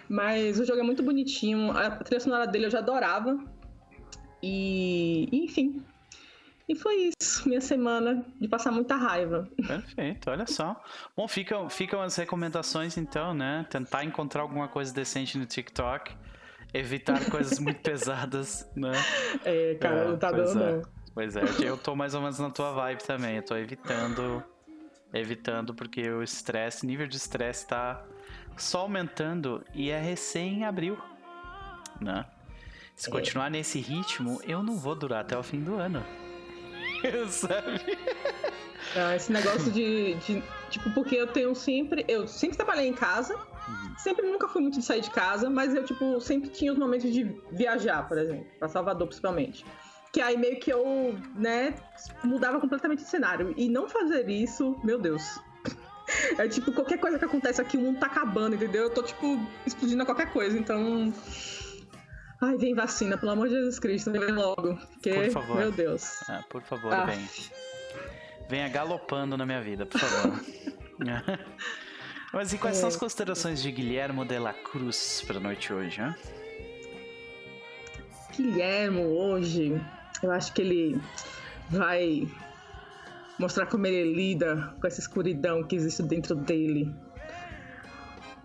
Mas 0.09 0.59
o 0.59 0.65
jogo 0.65 0.81
é 0.81 0.83
muito 0.83 1.03
bonitinho. 1.03 1.71
A 1.71 1.91
trilha 1.91 2.21
sonora 2.21 2.47
dele 2.47 2.67
eu 2.67 2.71
já 2.71 2.79
adorava. 2.79 3.39
E, 4.43 5.29
enfim. 5.33 5.85
E 6.69 6.75
foi 6.77 7.11
isso, 7.21 7.49
minha 7.49 7.61
semana 7.61 8.25
de 8.41 8.47
passar 8.47 8.71
muita 8.71 8.95
raiva. 8.95 9.49
Perfeito, 9.67 10.31
olha 10.31 10.47
só. 10.47 10.81
Bom, 11.17 11.27
ficam, 11.27 11.69
ficam 11.69 12.01
as 12.01 12.15
recomendações 12.15 12.97
então, 12.97 13.35
né? 13.35 13.67
Tentar 13.69 14.05
encontrar 14.05 14.43
alguma 14.43 14.69
coisa 14.69 14.95
decente 14.95 15.37
no 15.37 15.47
TikTok. 15.47 16.15
Evitar 16.73 17.29
coisas 17.29 17.59
muito 17.61 17.81
pesadas, 17.81 18.71
né? 18.77 18.93
É, 19.45 19.75
cara, 19.81 20.03
é, 20.03 20.09
não 20.09 20.17
tá 20.17 20.31
dando, 20.31 20.63
é. 20.63 20.83
Pois 21.13 21.35
é, 21.35 21.43
eu 21.61 21.77
tô 21.77 21.97
mais 21.97 22.15
ou 22.15 22.21
menos 22.21 22.39
na 22.39 22.51
tua 22.51 22.71
vibe 22.71 23.03
também. 23.03 23.37
Eu 23.37 23.45
tô 23.45 23.57
evitando. 23.57 24.43
Evitando, 25.13 25.75
porque 25.75 26.09
o 26.09 26.23
estresse, 26.23 26.87
nível 26.87 27.09
de 27.09 27.17
estresse 27.17 27.67
tá 27.67 28.05
só 28.57 28.81
aumentando 28.81 29.65
e 29.75 29.91
é 29.91 30.01
recém 30.01 30.65
abril, 30.65 30.99
né? 32.01 32.27
Se 32.95 33.09
é. 33.09 33.13
continuar 33.13 33.51
nesse 33.51 33.81
ritmo, 33.81 34.41
eu 34.45 34.63
não 34.63 34.77
vou 34.77 34.95
durar 34.95 35.21
até 35.21 35.37
o 35.37 35.43
fim 35.43 35.61
do 35.61 35.75
ano. 35.77 36.05
Sabe? 37.29 37.99
Ah, 38.95 39.17
esse 39.17 39.33
negócio 39.33 39.71
de, 39.71 40.15
de, 40.17 40.43
Tipo, 40.71 40.91
porque 40.91 41.17
eu 41.17 41.27
tenho 41.27 41.55
sempre. 41.55 42.05
Eu 42.09 42.27
sempre 42.27 42.57
trabalhei 42.57 42.87
em 42.87 42.95
casa. 42.95 43.37
Uhum. 43.37 43.95
Sempre 43.99 44.27
nunca 44.27 44.49
fui 44.49 44.63
muito 44.63 44.79
de 44.79 44.85
sair 44.85 45.01
de 45.01 45.11
casa, 45.11 45.51
mas 45.51 45.75
eu, 45.75 45.85
tipo, 45.85 46.21
sempre 46.21 46.49
tinha 46.49 46.73
os 46.73 46.79
momentos 46.79 47.13
de 47.13 47.25
viajar, 47.53 48.09
por 48.09 48.19
exemplo, 48.19 48.47
para 48.59 48.69
Salvador 48.69 49.07
principalmente. 49.07 49.65
Que 50.13 50.21
aí 50.21 50.37
meio 50.37 50.59
que 50.59 50.73
eu, 50.73 51.15
né, 51.35 51.75
mudava 52.25 52.59
completamente 52.59 53.03
o 53.03 53.07
cenário. 53.07 53.55
E 53.57 53.69
não 53.69 53.89
fazer 53.89 54.29
isso, 54.29 54.81
meu 54.83 54.99
Deus, 54.99 55.41
é 56.39 56.49
tipo, 56.49 56.73
qualquer 56.73 56.99
coisa 56.99 57.19
que 57.19 57.25
acontece 57.25 57.61
aqui, 57.61 57.77
o 57.77 57.81
mundo 57.81 57.99
tá 57.99 58.07
acabando, 58.07 58.55
entendeu? 58.55 58.85
Eu 58.85 58.91
tô, 58.91 59.03
tipo, 59.03 59.41
explodindo 59.67 60.03
a 60.03 60.07
qualquer 60.07 60.33
coisa, 60.33 60.59
então. 60.59 61.13
Ai, 62.41 62.57
vem 62.57 62.75
vacina, 62.75 63.19
pelo 63.19 63.33
amor 63.33 63.49
de 63.49 63.55
Jesus 63.55 63.79
Cristo, 63.79 64.11
vem 64.11 64.33
logo. 64.33 64.77
Porque, 64.77 65.13
por 65.13 65.31
favor. 65.31 65.57
meu 65.57 65.73
Deus. 65.73 66.23
Ah, 66.29 66.43
por 66.49 66.63
favor, 66.63 66.93
ah. 66.93 67.05
vem. 67.05 67.29
Venha 68.49 68.69
galopando 68.69 69.37
na 69.37 69.47
minha 69.47 69.61
vida, 69.61 69.87
por 69.87 70.01
favor. 70.01 70.41
Mas 72.33 72.53
e 72.53 72.59
quais 72.59 72.77
é. 72.77 72.81
são 72.81 72.89
as 72.89 72.97
considerações 72.97 73.61
de 73.63 73.71
Guilhermo 73.71 74.25
de 74.25 74.39
la 74.39 74.53
Cruz 74.53 75.23
pra 75.27 75.41
noite 75.41 75.73
hoje, 75.73 76.01
hein? 76.01 76.15
Guilhermo, 78.37 79.03
hoje, 79.03 79.81
eu 80.23 80.31
acho 80.31 80.53
que 80.53 80.63
ele 80.63 81.01
vai 81.69 82.29
mostrar 83.41 83.67
como 83.67 83.87
ele 83.87 84.13
lida 84.15 84.75
com 84.81 84.87
essa 84.87 85.01
escuridão 85.01 85.65
que 85.65 85.75
existe 85.75 86.03
dentro 86.03 86.35
dele, 86.35 86.95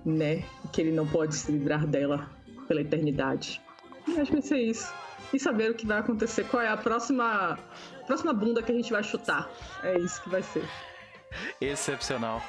né? 0.05 0.43
Que 0.71 0.81
ele 0.81 0.91
não 0.91 1.05
pode 1.05 1.35
se 1.35 1.51
livrar 1.51 1.85
dela 1.85 2.29
pela 2.67 2.81
eternidade. 2.81 3.61
E 4.07 4.19
acho 4.19 4.31
que 4.31 4.33
vai 4.33 4.41
ser 4.41 4.59
isso. 4.59 4.93
E 5.33 5.39
saber 5.39 5.71
o 5.71 5.75
que 5.75 5.85
vai 5.85 5.99
acontecer, 5.99 6.45
qual 6.45 6.63
é 6.63 6.69
a 6.69 6.77
próxima, 6.77 7.59
próxima 8.07 8.33
bunda 8.33 8.63
que 8.63 8.71
a 8.71 8.75
gente 8.75 8.91
vai 8.91 9.03
chutar. 9.03 9.49
É 9.83 9.97
isso 9.99 10.21
que 10.21 10.29
vai 10.29 10.41
ser. 10.41 10.63
Excepcional. 11.59 12.41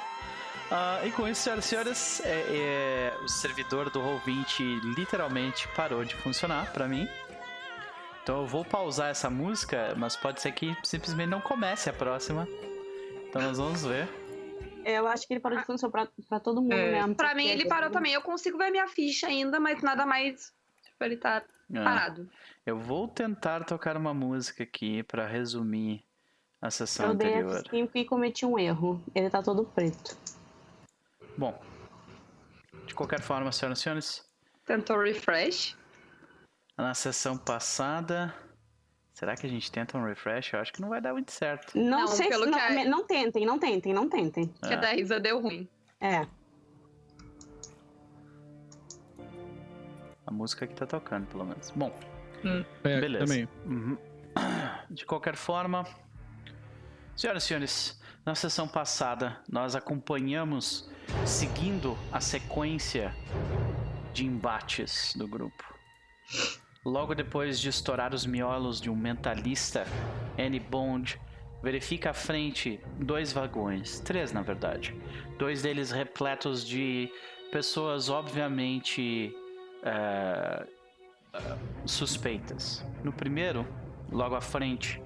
Uh, 0.70 1.06
e 1.06 1.10
com 1.12 1.26
isso, 1.28 1.42
senhoras 1.42 1.64
e 1.64 1.68
senhores, 1.68 2.20
é, 2.24 2.44
é, 2.50 3.24
o 3.24 3.28
servidor 3.28 3.90
do 3.90 4.00
Roll20 4.00 4.94
literalmente 4.96 5.66
parou 5.76 6.04
de 6.04 6.14
funcionar 6.16 6.72
para 6.72 6.86
mim. 6.86 7.08
Então 8.26 8.40
eu 8.40 8.46
vou 8.48 8.64
pausar 8.64 9.08
essa 9.08 9.30
música, 9.30 9.94
mas 9.96 10.16
pode 10.16 10.40
ser 10.40 10.50
que 10.50 10.76
simplesmente 10.82 11.28
não 11.28 11.40
comece 11.40 11.88
a 11.88 11.92
próxima. 11.92 12.44
Então 13.28 13.40
nós 13.40 13.56
vamos 13.56 13.86
ver. 13.86 14.08
Eu 14.84 15.06
acho 15.06 15.28
que 15.28 15.34
ele 15.34 15.38
parou 15.38 15.56
de 15.56 15.64
funcionar 15.64 15.92
pra, 15.92 16.08
pra 16.28 16.40
todo 16.40 16.60
mundo 16.60 16.72
é. 16.72 16.90
mesmo. 16.90 17.14
Pra 17.14 17.36
mim, 17.36 17.46
ele 17.46 17.68
parou 17.68 17.88
também. 17.88 18.12
Eu 18.12 18.22
consigo 18.22 18.58
ver 18.58 18.72
minha 18.72 18.88
ficha 18.88 19.28
ainda, 19.28 19.60
mas 19.60 19.80
nada 19.80 20.04
mais. 20.04 20.52
Tipo, 20.82 21.04
ele 21.04 21.16
tá 21.18 21.44
é. 21.72 21.84
parado. 21.84 22.28
Eu 22.66 22.80
vou 22.80 23.06
tentar 23.06 23.62
tocar 23.62 23.96
uma 23.96 24.12
música 24.12 24.64
aqui 24.64 25.04
pra 25.04 25.24
resumir 25.24 26.04
a 26.60 26.68
sessão 26.68 27.06
eu 27.06 27.12
anterior. 27.12 27.62
Eu 27.72 27.88
dei 27.88 28.02
e 28.02 28.04
cometi 28.04 28.44
um 28.44 28.58
erro. 28.58 29.00
Ele 29.14 29.30
tá 29.30 29.40
todo 29.40 29.62
preto. 29.66 30.18
Bom. 31.38 31.56
De 32.86 32.92
qualquer 32.92 33.20
forma, 33.20 33.52
senhoras 33.52 33.78
e 33.78 33.82
senhores. 33.82 34.28
Tentou 34.64 34.98
refresh. 34.98 35.76
Na 36.76 36.94
sessão 36.94 37.38
passada. 37.38 38.34
Será 39.14 39.34
que 39.34 39.46
a 39.46 39.48
gente 39.48 39.72
tenta 39.72 39.96
um 39.96 40.04
refresh? 40.04 40.52
Eu 40.52 40.60
acho 40.60 40.72
que 40.72 40.80
não 40.80 40.90
vai 40.90 41.00
dar 41.00 41.14
muito 41.14 41.32
certo. 41.32 41.76
Não, 41.76 42.00
não 42.00 42.06
sei 42.06 42.30
se, 42.30 42.46
não, 42.46 42.58
a... 42.58 42.84
não 42.84 43.06
tentem, 43.06 43.46
não 43.46 43.58
tentem, 43.58 43.94
não 43.94 44.08
tentem. 44.10 44.46
Que 44.62 44.74
a 44.74 44.76
da 44.76 44.94
Isa 44.94 45.18
deu 45.18 45.40
ruim. 45.40 45.66
É. 45.98 46.26
A 50.26 50.30
música 50.30 50.66
que 50.66 50.74
tá 50.74 50.84
tocando, 50.86 51.26
pelo 51.28 51.46
menos. 51.46 51.70
Bom. 51.70 51.90
Hum. 52.44 52.62
É, 52.84 53.00
beleza. 53.00 53.24
Também. 53.24 53.48
Uhum. 53.64 53.96
De 54.90 55.06
qualquer 55.06 55.34
forma, 55.34 55.86
senhoras 57.16 57.44
e 57.44 57.46
senhores, 57.46 58.02
na 58.24 58.34
sessão 58.34 58.68
passada 58.68 59.40
nós 59.48 59.74
acompanhamos, 59.74 60.90
seguindo 61.24 61.96
a 62.12 62.20
sequência 62.20 63.14
de 64.12 64.26
embates 64.26 65.14
do 65.16 65.26
grupo. 65.26 65.64
Logo 66.86 67.16
depois 67.16 67.58
de 67.58 67.68
estourar 67.68 68.14
os 68.14 68.24
miolos 68.24 68.80
de 68.80 68.88
um 68.88 68.94
mentalista, 68.94 69.84
Annie 70.38 70.60
Bond 70.60 71.20
verifica 71.60 72.10
à 72.10 72.12
frente 72.12 72.80
dois 73.00 73.32
vagões, 73.32 73.98
três 73.98 74.32
na 74.32 74.40
verdade, 74.40 74.94
dois 75.36 75.62
deles 75.62 75.90
repletos 75.90 76.64
de 76.64 77.10
pessoas 77.50 78.08
obviamente 78.08 79.34
uh, 79.82 80.64
suspeitas. 81.84 82.86
No 83.02 83.12
primeiro, 83.12 83.66
logo 84.08 84.36
à 84.36 84.40
frente, 84.40 85.02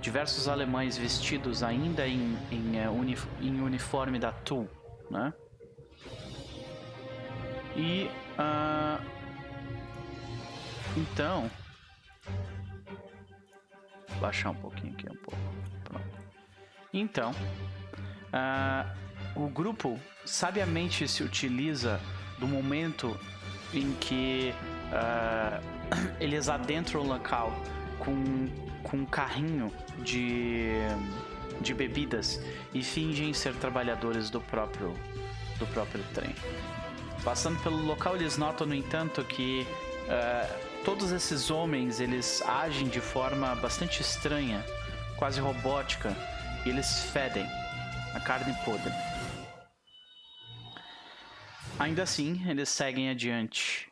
diversos 0.00 0.48
alemães 0.48 0.96
vestidos 0.96 1.62
ainda 1.62 2.08
em, 2.08 2.34
em, 2.50 2.82
uh, 2.82 2.90
uni 2.90 3.14
em 3.42 3.60
uniforme 3.60 4.18
da 4.18 4.32
TUL, 4.32 4.66
né? 5.10 5.34
E 7.76 8.08
uh, 8.38 9.19
então. 10.96 11.50
Baixar 14.20 14.50
um 14.50 14.54
pouquinho 14.54 14.92
aqui, 14.92 15.08
um 15.10 15.16
pouco. 15.16 15.38
Pronto. 15.84 16.04
Então. 16.92 17.32
Uh, 18.32 19.00
o 19.34 19.48
grupo 19.48 19.98
sabiamente 20.24 21.06
se 21.06 21.22
utiliza 21.22 22.00
do 22.38 22.46
momento 22.46 23.18
em 23.72 23.92
que 23.94 24.52
uh, 24.92 25.62
eles 26.20 26.48
adentram 26.48 27.00
o 27.00 27.06
local 27.06 27.52
com, 27.98 28.48
com 28.82 28.98
um 28.98 29.06
carrinho 29.06 29.72
de, 29.98 30.70
de 31.60 31.74
bebidas 31.74 32.40
e 32.72 32.82
fingem 32.82 33.32
ser 33.32 33.54
trabalhadores 33.54 34.30
do 34.30 34.40
próprio, 34.40 34.94
do 35.58 35.66
próprio 35.66 36.02
trem. 36.14 36.34
Passando 37.22 37.62
pelo 37.62 37.76
local, 37.84 38.16
eles 38.16 38.38
notam, 38.38 38.66
no 38.66 38.74
entanto, 38.74 39.22
que 39.24 39.66
uh, 40.06 40.69
todos 40.84 41.12
esses 41.12 41.50
homens 41.50 42.00
eles 42.00 42.42
agem 42.42 42.88
de 42.88 43.00
forma 43.00 43.54
bastante 43.56 44.00
estranha, 44.00 44.64
quase 45.18 45.40
robótica, 45.40 46.14
e 46.64 46.70
eles 46.70 47.04
fedem 47.12 47.46
a 48.14 48.20
carne 48.20 48.54
podre. 48.64 48.92
Ainda 51.78 52.02
assim, 52.02 52.42
eles 52.48 52.68
seguem 52.68 53.08
adiante 53.08 53.90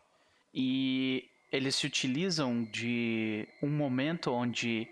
e 0.53 1.29
eles 1.51 1.77
se 1.77 1.87
utilizam 1.87 2.65
de 2.65 3.49
um 3.63 3.69
momento 3.69 4.31
onde 4.31 4.89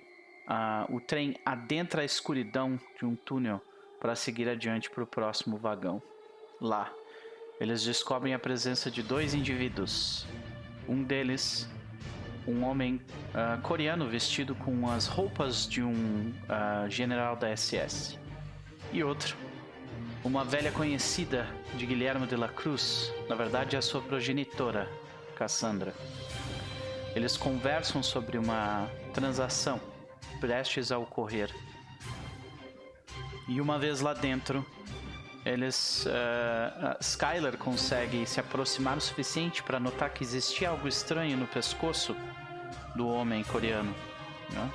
uh, 0.48 0.94
o 0.94 1.00
trem 1.00 1.36
adentra 1.44 2.02
a 2.02 2.04
escuridão 2.04 2.80
de 2.98 3.04
um 3.04 3.14
túnel 3.14 3.60
para 4.00 4.14
seguir 4.14 4.48
adiante 4.48 4.88
para 4.88 5.02
o 5.02 5.06
próximo 5.06 5.56
vagão. 5.58 6.02
Lá, 6.60 6.90
eles 7.60 7.82
descobrem 7.84 8.32
a 8.32 8.38
presença 8.38 8.90
de 8.90 9.02
dois 9.02 9.34
indivíduos. 9.34 10.26
Um 10.88 11.02
deles 11.02 11.68
um 12.46 12.64
homem 12.64 13.00
uh, 13.34 13.60
coreano 13.62 14.08
vestido 14.08 14.54
com 14.54 14.88
as 14.90 15.06
roupas 15.06 15.66
de 15.66 15.82
um 15.82 16.32
uh, 16.44 16.88
general 16.88 17.36
da 17.36 17.54
SS. 17.54 18.18
E 18.92 19.02
outro, 19.02 19.36
uma 20.24 20.44
velha 20.44 20.70
conhecida 20.72 21.46
de 21.74 21.86
Guilherme 21.86 22.26
de 22.26 22.36
la 22.36 22.48
Cruz, 22.48 23.12
na 23.28 23.34
verdade 23.34 23.76
a 23.76 23.82
sua 23.82 24.00
progenitora, 24.00 24.88
Cassandra. 25.36 25.92
Eles 27.14 27.36
conversam 27.36 28.02
sobre 28.02 28.38
uma 28.38 28.90
transação 29.12 29.80
prestes 30.40 30.92
a 30.92 30.98
ocorrer. 30.98 31.50
E 33.48 33.60
uma 33.60 33.78
vez 33.78 34.00
lá 34.00 34.12
dentro, 34.12 34.66
eles 35.46 36.04
uh, 36.06 37.56
consegue 37.58 38.26
se 38.26 38.40
aproximar 38.40 38.96
o 38.96 39.00
suficiente 39.00 39.62
para 39.62 39.78
notar 39.78 40.10
que 40.10 40.24
existia 40.24 40.70
algo 40.70 40.88
estranho 40.88 41.36
no 41.36 41.46
pescoço 41.46 42.16
do 42.96 43.08
homem 43.08 43.44
coreano, 43.44 43.94
né? 44.50 44.70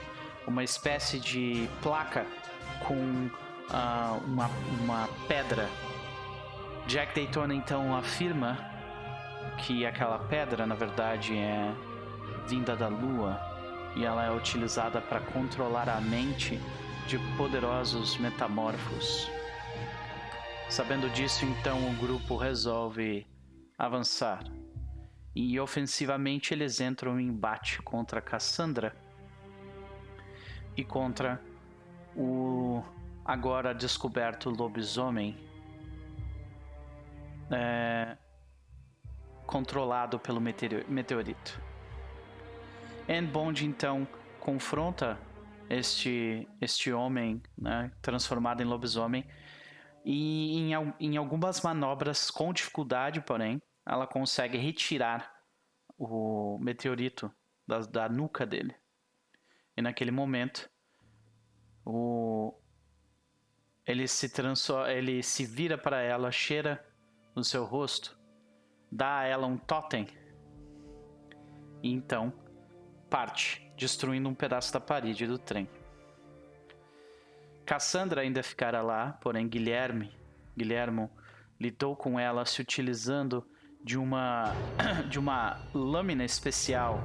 uma 0.48 0.64
espécie 0.64 1.20
de 1.20 1.68
placa 1.82 2.26
com 2.88 2.96
uh, 2.96 4.24
uma, 4.26 4.50
uma 4.82 5.10
pedra. 5.28 5.70
Jack 6.88 7.14
Daytona 7.14 7.54
então 7.54 7.94
afirma 7.94 8.58
que 9.58 9.86
aquela 9.86 10.20
pedra 10.20 10.66
na 10.66 10.76
verdade 10.76 11.38
é 11.38 11.70
vinda 12.48 12.78
da 12.78 12.88
Lua 12.88 13.40
e 13.94 14.06
ela 14.06 14.26
é 14.26 14.32
utilizada 14.32 15.02
para 15.02 15.20
controlar 15.20 15.90
a 15.90 16.00
mente 16.00 16.58
de 17.08 17.20
poderosos 17.36 18.18
metamorfos. 18.18 19.30
Sabendo 20.72 21.10
disso, 21.10 21.44
então 21.44 21.90
o 21.90 21.94
grupo 21.98 22.38
resolve 22.38 23.28
avançar. 23.78 24.42
E 25.36 25.60
ofensivamente 25.60 26.54
eles 26.54 26.80
entram 26.80 27.20
em 27.20 27.28
embate 27.28 27.82
contra 27.82 28.22
Cassandra 28.22 28.96
e 30.78 30.82
contra 30.86 31.42
o 32.16 32.82
agora 33.26 33.76
descoberto 33.76 34.50
lobisomem 34.50 35.38
é, 37.52 38.16
controlado 39.46 40.18
pelo 40.20 40.40
meteorito. 40.40 41.62
Anne 43.10 43.28
Bond 43.28 43.66
então 43.66 44.08
confronta 44.40 45.20
este, 45.70 46.48
este 46.62 46.94
homem 46.94 47.44
né, 47.58 47.92
transformado 48.02 48.62
em 48.62 48.66
lobisomem 48.66 49.26
e 50.04 50.58
em, 50.58 50.94
em 51.00 51.18
algumas 51.18 51.62
manobras 51.62 52.32
com 52.32 52.54
dificuldade, 52.54 53.22
porém, 53.22 53.62
ela 53.86 54.08
consegue 54.08 54.58
retirar 54.58 55.34
o 55.98 56.58
meteorito 56.60 57.32
da, 57.68 57.80
da 57.80 58.10
nuca 58.10 58.46
dele. 58.46 58.76
E 59.76 59.82
naquele 59.82 60.12
momento, 60.12 60.70
o 61.86 62.54
ele 63.86 64.08
se 64.08 64.32
ele 64.90 65.24
se 65.24 65.46
vira 65.46 65.78
para 65.78 66.02
ela, 66.02 66.32
cheira 66.32 66.86
no 67.36 67.44
seu 67.44 67.66
rosto, 67.66 68.18
dá 68.92 69.20
a 69.20 69.26
ela 69.26 69.48
um 69.48 69.58
totem 69.58 70.08
e 71.84 71.92
então 71.92 72.32
parte, 73.10 73.74
destruindo 73.76 74.30
um 74.30 74.36
pedaço 74.36 74.72
da 74.72 74.80
parede 74.80 75.28
do 75.28 75.38
trem. 75.38 75.68
Cassandra 77.72 78.20
ainda 78.20 78.44
ficara 78.44 78.82
lá, 78.82 79.14
porém 79.22 79.48
Guilherme, 79.48 80.12
Guilhermo 80.58 81.10
lidou 81.58 81.96
com 81.96 82.20
ela 82.20 82.46
se 82.46 82.62
utilizando 82.62 83.48
de 83.82 83.98
uma 83.98 84.52
de 85.10 85.18
uma 85.18 85.58
lâmina 85.74 86.26
especial 86.26 87.02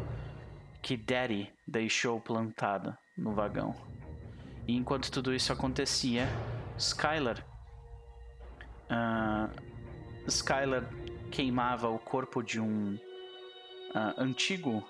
que 0.82 0.96
Daddy 0.96 1.54
deixou 1.68 2.20
plantada 2.20 2.98
no 3.16 3.32
vagão. 3.32 3.76
E 4.66 4.74
enquanto 4.74 5.08
tudo 5.08 5.32
isso 5.32 5.52
acontecia, 5.52 6.26
Skylar 6.76 7.46
uh, 8.90 9.48
Skylar 10.26 10.82
queimava 11.30 11.88
o 11.88 11.98
corpo 12.00 12.42
de 12.42 12.58
um 12.58 12.96
uh, 12.96 14.20
antigo 14.20 14.82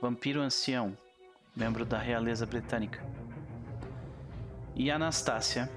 vampiro 0.00 0.40
ancião, 0.40 0.96
membro 1.56 1.84
da 1.84 1.98
realeza 1.98 2.46
britânica 2.46 3.04
e 4.76 4.90
Anastácia 4.90 5.70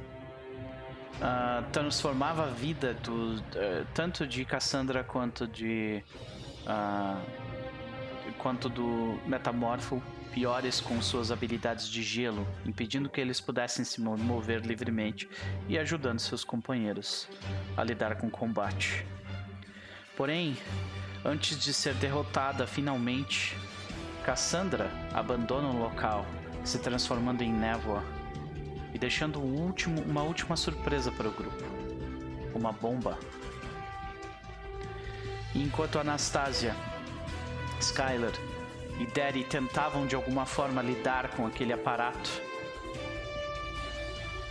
uh, 1.18 1.64
transformava 1.72 2.46
a 2.46 2.48
vida 2.48 2.94
do, 2.96 3.36
uh, 3.36 3.42
tanto 3.94 4.26
de 4.26 4.44
Cassandra 4.46 5.04
quanto 5.04 5.48
de 5.48 6.04
uh, 6.64 7.22
quanto 8.38 8.70
do 8.70 9.20
metamorfo 9.26 10.02
piores 10.32 10.80
com 10.80 11.02
suas 11.02 11.32
habilidades 11.32 11.90
de 11.90 12.04
gelo, 12.04 12.48
impedindo 12.66 13.10
que 13.10 13.20
eles 13.20 13.42
pudessem 13.42 13.84
se 13.84 14.00
mover 14.00 14.62
livremente 14.62 15.28
e 15.68 15.80
ajudando 15.80 16.20
seus 16.20 16.44
companheiros 16.44 17.28
a 17.76 17.84
lidar 17.84 18.18
com 18.18 18.28
o 18.28 18.32
combate. 18.32 19.06
Porém, 20.16 20.56
antes 21.26 21.58
de 21.58 21.74
ser 21.74 21.96
derrotada 21.96 22.68
finalmente, 22.68 23.58
Cassandra 24.24 24.92
abandona 25.14 25.70
o 25.70 25.80
local, 25.80 26.26
se 26.64 26.78
transformando 26.80 27.42
em 27.42 27.52
névoa 27.52 28.04
e 28.98 29.00
deixando 29.00 29.40
um 29.40 29.62
último, 29.62 30.02
uma 30.02 30.24
última 30.24 30.58
surpresa 30.58 31.12
para 31.12 31.30
o 31.30 31.32
grupo: 31.32 31.64
uma 32.56 32.72
bomba. 32.72 33.20
E 35.54 35.62
enquanto 35.62 36.00
Anastasia, 36.00 36.76
Skylar 37.80 38.34
e 39.00 39.06
Daddy 39.06 39.44
tentavam 39.44 40.08
de 40.08 40.16
alguma 40.16 40.48
forma 40.48 40.82
lidar 40.82 41.30
com 41.36 41.46
aquele 41.46 41.74
aparato. 41.74 42.42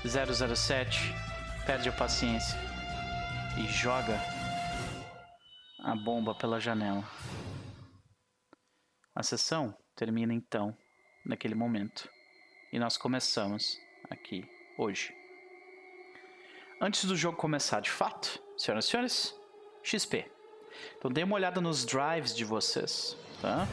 007 0.04 1.12
perde 1.66 1.88
a 1.88 1.92
paciência 1.92 2.56
e 3.58 3.66
joga 3.66 4.16
a 5.80 5.96
bomba 5.96 6.36
pela 6.36 6.60
janela. 6.60 7.02
A 9.12 9.24
sessão 9.24 9.76
termina 9.96 10.32
então, 10.32 10.76
naquele 11.24 11.56
momento, 11.56 12.08
e 12.72 12.78
nós 12.78 12.96
começamos 12.96 13.84
aqui 14.10 14.44
hoje. 14.76 15.14
Antes 16.80 17.04
do 17.04 17.16
jogo 17.16 17.36
começar 17.36 17.80
de 17.80 17.90
fato, 17.90 18.40
senhoras 18.56 18.84
e 18.84 18.88
senhores, 18.88 19.34
XP. 19.82 20.30
Então 20.98 21.10
dê 21.10 21.22
uma 21.22 21.34
olhada 21.34 21.60
nos 21.60 21.84
drives 21.84 22.34
de 22.34 22.44
vocês, 22.44 23.16
tá? 23.40 23.66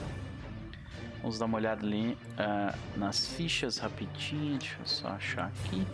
Vamos 1.24 1.40
dar 1.40 1.46
uma 1.46 1.58
olhada 1.58 1.86
ali 1.86 2.18
uh, 2.34 3.00
nas 3.00 3.28
fichas 3.28 3.78
rapidinho. 3.78 4.58
Deixa 4.58 4.76
eu 4.78 4.86
só 4.86 5.08
achar 5.08 5.46
aqui. 5.46 5.88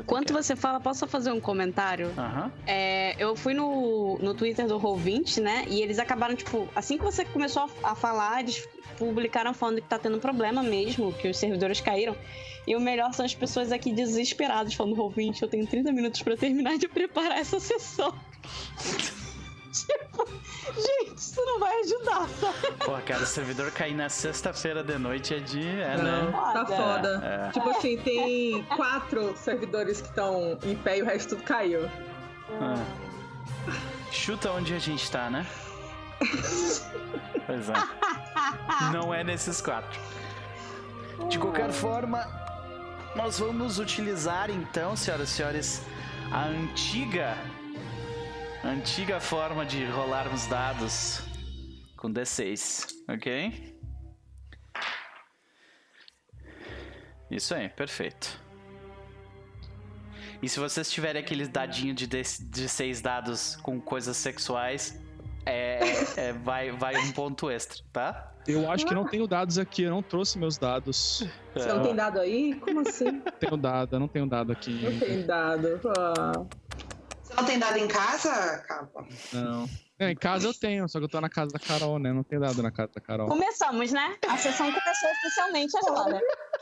Enquanto 0.00 0.32
você 0.32 0.54
fala, 0.54 0.78
posso 0.78 1.08
fazer 1.08 1.32
um 1.32 1.40
comentário? 1.40 2.06
Uhum. 2.08 2.50
É, 2.64 3.16
eu 3.18 3.34
fui 3.34 3.52
no, 3.52 4.16
no 4.20 4.32
Twitter 4.32 4.68
do 4.68 4.78
Roll20, 4.78 5.42
né? 5.42 5.64
E 5.68 5.82
eles 5.82 5.98
acabaram, 5.98 6.36
tipo, 6.36 6.68
assim 6.74 6.96
que 6.98 7.02
você 7.02 7.24
começou 7.24 7.68
a, 7.82 7.90
a 7.90 7.94
falar, 7.96 8.40
eles 8.40 8.64
publicaram 8.96 9.52
falando 9.52 9.82
que 9.82 9.88
tá 9.88 9.98
tendo 9.98 10.20
problema 10.20 10.62
mesmo, 10.62 11.12
que 11.14 11.28
os 11.28 11.36
servidores 11.36 11.80
caíram. 11.80 12.16
E 12.66 12.74
o 12.74 12.80
melhor 12.80 13.12
são 13.12 13.24
as 13.24 13.34
pessoas 13.34 13.70
aqui 13.70 13.92
desesperadas 13.92 14.74
falando, 14.74 14.96
Roll20, 14.96 15.42
eu 15.42 15.48
tenho 15.48 15.66
30 15.66 15.92
minutos 15.92 16.22
para 16.22 16.36
terminar 16.36 16.76
de 16.78 16.88
preparar 16.88 17.38
essa 17.38 17.60
sessão. 17.60 18.12
tipo, 19.72 20.26
gente, 20.74 21.16
isso 21.16 21.40
não 21.44 21.60
vai 21.60 21.80
ajudar, 21.80 22.28
sabe? 22.28 22.72
Pô, 22.84 22.92
cara, 23.04 23.22
o 23.22 23.26
servidor 23.26 23.70
cair 23.70 23.94
na 23.94 24.08
sexta-feira 24.08 24.82
de 24.82 24.98
noite 24.98 25.34
é 25.34 25.38
de. 25.38 25.64
É, 25.64 25.96
não, 25.96 26.26
né? 26.26 26.32
Tá 26.32 26.66
foda. 26.66 27.20
É. 27.22 27.52
Tipo 27.52 27.70
assim, 27.70 27.96
tem 27.98 28.64
quatro 28.64 29.36
servidores 29.36 30.00
que 30.00 30.08
estão 30.08 30.58
em 30.64 30.74
pé 30.76 30.98
e 30.98 31.02
o 31.02 31.04
resto 31.04 31.36
tudo 31.36 31.44
caiu. 31.44 31.88
Ah. 32.60 32.84
Chuta 34.10 34.50
onde 34.50 34.74
a 34.74 34.78
gente 34.78 35.08
tá, 35.10 35.30
né? 35.30 35.46
pois 37.46 37.68
é. 37.68 38.92
Não 38.92 39.12
é 39.12 39.22
nesses 39.22 39.60
quatro. 39.60 40.00
De 41.28 41.38
qualquer 41.38 41.70
forma, 41.70 42.26
nós 43.16 43.38
vamos 43.38 43.78
utilizar 43.78 44.50
então, 44.50 44.94
senhoras 44.94 45.30
e 45.30 45.32
senhores, 45.32 45.82
a 46.30 46.44
antiga 46.44 47.34
antiga 48.62 49.18
forma 49.18 49.64
de 49.64 49.84
rolarmos 49.86 50.46
dados 50.46 51.22
com 51.96 52.12
D6, 52.12 52.86
ok? 53.08 53.78
Isso 57.30 57.54
aí, 57.54 57.68
perfeito. 57.70 58.38
E 60.42 60.48
se 60.48 60.60
vocês 60.60 60.90
tiverem 60.90 61.22
aquele 61.22 61.46
dadinho 61.48 61.94
de, 61.94 62.06
de, 62.06 62.22
de 62.22 62.68
seis 62.68 63.00
dados 63.00 63.56
com 63.56 63.80
coisas 63.80 64.16
sexuais, 64.16 65.00
é, 65.46 65.80
é, 66.16 66.32
vai, 66.32 66.70
vai 66.72 66.96
um 66.96 67.12
ponto 67.12 67.50
extra, 67.50 67.82
tá? 67.92 68.32
Eu 68.46 68.70
acho 68.70 68.86
que 68.86 68.94
não 68.94 69.06
tenho 69.06 69.26
dados 69.26 69.58
aqui, 69.58 69.82
eu 69.82 69.90
não 69.90 70.02
trouxe 70.02 70.38
meus 70.38 70.58
dados. 70.58 71.26
Você 71.54 71.68
não 71.68 71.82
tem 71.82 71.96
dado 71.96 72.20
aí? 72.20 72.54
Como 72.56 72.80
assim? 72.80 73.20
Tenho 73.40 73.56
dado, 73.56 73.96
eu 73.96 74.00
não 74.00 74.08
tenho 74.08 74.26
dado 74.26 74.52
aqui. 74.52 74.82
Não 74.82 74.98
tem 74.98 75.26
dado. 75.26 75.80
Ah 75.98 76.46
não 77.36 77.44
tem 77.44 77.58
dado 77.58 77.76
em 77.76 77.86
casa, 77.86 78.58
Capa? 78.66 79.06
Não. 79.32 79.68
É, 79.98 80.10
em 80.10 80.16
casa 80.16 80.46
eu 80.46 80.52
tenho, 80.52 80.86
só 80.88 80.98
que 80.98 81.06
eu 81.06 81.08
tô 81.08 81.20
na 81.20 81.28
casa 81.28 81.50
da 81.50 81.58
Carol, 81.58 81.98
né? 81.98 82.12
Não 82.12 82.22
tenho 82.22 82.40
dado 82.40 82.62
na 82.62 82.70
casa 82.70 82.92
da 82.94 83.00
Carol. 83.00 83.28
Começamos, 83.28 83.92
né? 83.92 84.16
A 84.28 84.36
sessão 84.36 84.70
começou 84.70 85.10
oficialmente 85.10 85.76
agora. 85.78 86.20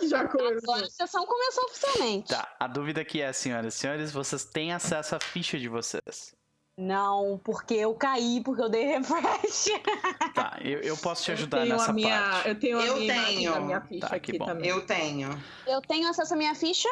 Já 0.09 0.29
começou. 0.29 0.75
Agora 0.75 0.87
a 0.87 0.91
sessão 0.91 1.27
começou 1.27 1.65
oficialmente. 1.65 2.29
Tá, 2.29 2.55
a 2.61 2.67
dúvida 2.69 3.01
aqui 3.01 3.21
é, 3.21 3.33
senhoras 3.33 3.75
e 3.75 3.79
senhores, 3.79 4.13
vocês 4.13 4.45
têm 4.45 4.73
acesso 4.73 5.17
à 5.17 5.21
ficha 5.21 5.59
de 5.59 5.69
vocês? 5.69 6.35
Não, 6.77 7.41
porque 7.45 7.75
eu 7.75 7.95
caí, 7.95 8.41
porque 8.45 8.61
eu 8.61 8.69
dei 8.69 8.85
refresh. 8.87 9.69
Tá, 10.35 10.59
eu, 10.61 10.81
eu 10.81 10.97
posso 10.97 11.23
te 11.23 11.33
ajudar 11.33 11.65
nessa 11.65 11.93
minha, 11.93 12.19
parte. 12.19 12.49
Eu 12.49 12.59
tenho 12.59 12.79
a 12.79 12.85
eu 12.85 12.97
minha, 12.97 13.25
tenho. 13.25 13.65
minha 13.65 13.81
ficha 13.81 14.09
tá, 14.09 14.17
aqui 14.17 14.39
também. 14.39 14.69
Eu 14.69 14.85
tenho. 14.85 15.41
Eu 15.67 15.81
tenho 15.81 16.09
acesso 16.09 16.35
à 16.35 16.37
minha 16.37 16.55
ficha 16.55 16.89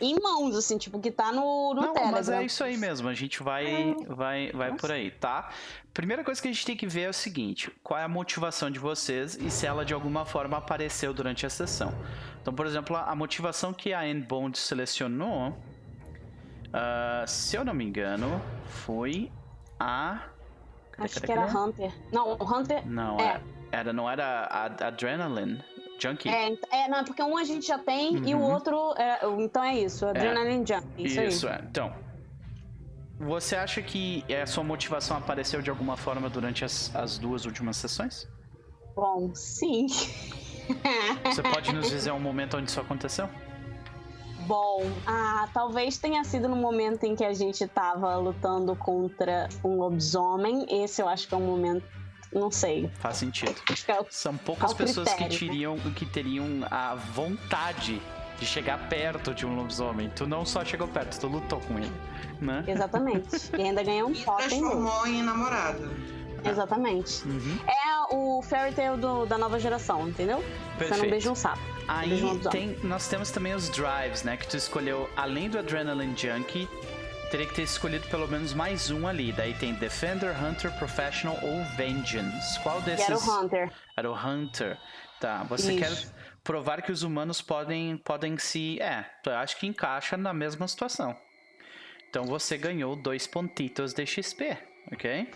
em 0.00 0.18
mãos, 0.20 0.54
assim, 0.54 0.76
tipo, 0.76 1.00
que 1.00 1.10
tá 1.10 1.32
no, 1.32 1.72
no 1.74 1.80
Não, 1.80 1.92
Telegram. 1.94 2.12
mas 2.12 2.28
é 2.28 2.44
isso 2.44 2.62
aí 2.62 2.76
mesmo, 2.76 3.08
a 3.08 3.14
gente 3.14 3.42
vai, 3.42 3.94
vai, 4.06 4.52
vai 4.52 4.74
por 4.74 4.92
aí, 4.92 5.10
tá? 5.10 5.50
Primeira 5.94 6.22
coisa 6.22 6.40
que 6.40 6.48
a 6.48 6.52
gente 6.52 6.66
tem 6.66 6.76
que 6.76 6.86
ver 6.86 7.02
é 7.02 7.08
o 7.08 7.14
seguinte, 7.14 7.70
qual 7.82 7.98
é 7.98 8.02
a 8.02 8.08
motivação 8.08 8.70
de 8.70 8.78
vocês 8.78 9.36
e 9.36 9.50
se 9.50 9.66
ela 9.66 9.84
de 9.84 9.94
alguma 9.94 10.26
forma 10.26 10.58
apareceu 10.58 11.14
durante 11.14 11.46
a 11.46 11.50
sessão. 11.50 11.94
Então, 12.42 12.52
por 12.52 12.66
exemplo, 12.66 12.94
a 12.94 13.14
motivação 13.14 13.72
que 13.72 13.94
a 13.94 14.02
Bond 14.28 14.58
selecionou, 14.58 15.56
uh, 16.76 17.26
se 17.26 17.56
eu 17.56 17.64
não 17.64 17.74
me 17.74 17.84
engano, 17.84 18.40
foi 18.66 19.32
a... 19.78 20.28
Acho 20.98 21.20
que 21.20 21.30
era 21.30 21.46
Hunter. 21.46 21.92
Não, 22.12 22.36
o 22.38 22.44
Hunter... 22.44 22.86
Não, 22.86 23.18
é. 23.20 23.40
era, 23.70 23.92
não 23.92 24.08
era 24.08 24.46
a 24.50 24.64
Adrenaline. 24.86 25.62
Junkie? 25.98 26.28
É, 26.28 26.52
é, 26.70 26.88
não, 26.88 26.98
é 26.98 27.04
porque 27.04 27.22
um 27.22 27.36
a 27.36 27.44
gente 27.44 27.66
já 27.66 27.78
tem 27.78 28.16
uhum. 28.16 28.24
e 28.26 28.34
o 28.34 28.38
uhum. 28.38 28.52
outro. 28.52 28.94
É, 28.98 29.20
então 29.38 29.62
é 29.62 29.78
isso, 29.78 30.04
é. 30.06 30.10
Adrenaline 30.10 30.62
é. 30.62 30.66
Junkie. 30.66 31.04
Isso, 31.04 31.20
isso 31.20 31.48
é. 31.48 31.60
Então. 31.68 31.92
Você 33.18 33.56
acha 33.56 33.80
que 33.80 34.22
a 34.30 34.46
sua 34.46 34.62
motivação 34.62 35.16
apareceu 35.16 35.62
de 35.62 35.70
alguma 35.70 35.96
forma 35.96 36.28
durante 36.28 36.66
as, 36.66 36.94
as 36.94 37.16
duas 37.16 37.46
últimas 37.46 37.78
sessões? 37.78 38.28
Bom, 38.94 39.34
sim. 39.34 39.86
Você 41.24 41.42
pode 41.42 41.74
nos 41.74 41.88
dizer 41.90 42.12
um 42.12 42.20
momento 42.20 42.58
onde 42.58 42.70
isso 42.70 42.80
aconteceu? 42.80 43.28
Bom, 44.46 44.82
ah, 45.06 45.48
talvez 45.52 45.98
tenha 45.98 46.22
sido 46.22 46.48
no 46.48 46.56
momento 46.56 47.04
em 47.04 47.16
que 47.16 47.24
a 47.24 47.32
gente 47.32 47.66
tava 47.66 48.16
lutando 48.16 48.76
contra 48.76 49.48
um 49.64 49.76
lobisomem. 49.76 50.66
Esse 50.70 51.02
eu 51.02 51.08
acho 51.08 51.26
que 51.26 51.34
é 51.34 51.36
um 51.36 51.46
momento 51.46 51.84
não 52.32 52.50
sei. 52.50 52.90
Faz 52.98 53.16
sentido. 53.16 53.54
É 53.88 54.04
São 54.10 54.36
poucas 54.36 54.72
pessoas 54.74 55.08
critério, 55.08 55.38
que, 55.38 55.46
teriam, 55.46 55.76
né? 55.76 55.92
que 55.94 56.06
teriam 56.06 56.46
a 56.70 56.94
vontade 56.94 58.00
de 58.38 58.46
chegar 58.46 58.88
perto 58.88 59.34
de 59.34 59.46
um 59.46 59.56
lobisomem. 59.56 60.10
Tu 60.14 60.26
não 60.26 60.44
só 60.44 60.64
chegou 60.64 60.86
perto, 60.86 61.18
tu 61.18 61.26
lutou 61.26 61.60
com 61.60 61.78
ele, 61.78 61.92
né? 62.40 62.64
Exatamente. 62.66 63.28
E 63.56 63.62
ainda 63.62 63.82
ganhou 63.82 64.10
um 64.10 64.12
e 64.12 64.22
totem. 64.22 64.48
transformou 64.48 65.06
em 65.06 65.22
namorado. 65.22 65.90
Exatamente. 66.44 67.26
Uhum. 67.26 67.58
É 67.66 68.14
o 68.14 68.42
fairy 68.42 68.74
tale 68.74 69.00
do, 69.00 69.26
da 69.26 69.36
nova 69.38 69.58
geração, 69.58 70.08
entendeu? 70.08 70.38
Perfeito. 70.78 70.94
Você 70.94 71.02
não 71.02 71.10
beija 71.10 71.30
um 71.30 71.34
sapo. 71.34 71.60
Aí 71.88 72.20
tem, 72.50 72.76
nós 72.82 73.08
temos 73.08 73.30
também 73.30 73.54
os 73.54 73.68
drives, 73.68 74.22
né? 74.22 74.36
Que 74.36 74.46
tu 74.46 74.56
escolheu, 74.56 75.08
além 75.16 75.48
do 75.48 75.58
Adrenaline 75.58 76.16
Junkie, 76.16 76.68
teria 77.30 77.46
que 77.46 77.54
ter 77.54 77.62
escolhido 77.62 78.06
pelo 78.08 78.26
menos 78.26 78.52
mais 78.52 78.90
um 78.90 79.06
ali. 79.06 79.32
Daí 79.32 79.54
tem 79.54 79.74
Defender, 79.74 80.34
Hunter, 80.42 80.76
Professional 80.78 81.38
ou 81.42 81.64
Vengeance. 81.76 82.60
Qual 82.60 82.80
desses? 82.82 83.08
Era 83.08 83.18
o 83.18 83.44
Hunter. 83.44 83.72
Era 83.96 84.10
o 84.10 84.14
Hunter. 84.14 84.78
Tá, 85.20 85.44
você 85.44 85.72
Isso. 85.72 85.80
quer 85.80 86.14
provar 86.44 86.82
que 86.82 86.92
os 86.92 87.02
humanos 87.02 87.40
podem, 87.40 87.96
podem 87.98 88.36
se. 88.38 88.80
É, 88.80 89.06
eu 89.24 89.36
acho 89.36 89.56
que 89.56 89.66
encaixa 89.66 90.16
na 90.16 90.32
mesma 90.32 90.66
situação. 90.68 91.16
Então 92.08 92.24
você 92.24 92.56
ganhou 92.56 92.96
dois 92.96 93.26
pontitos 93.26 93.92
de 93.92 94.06
XP, 94.06 94.56
ok? 94.92 95.28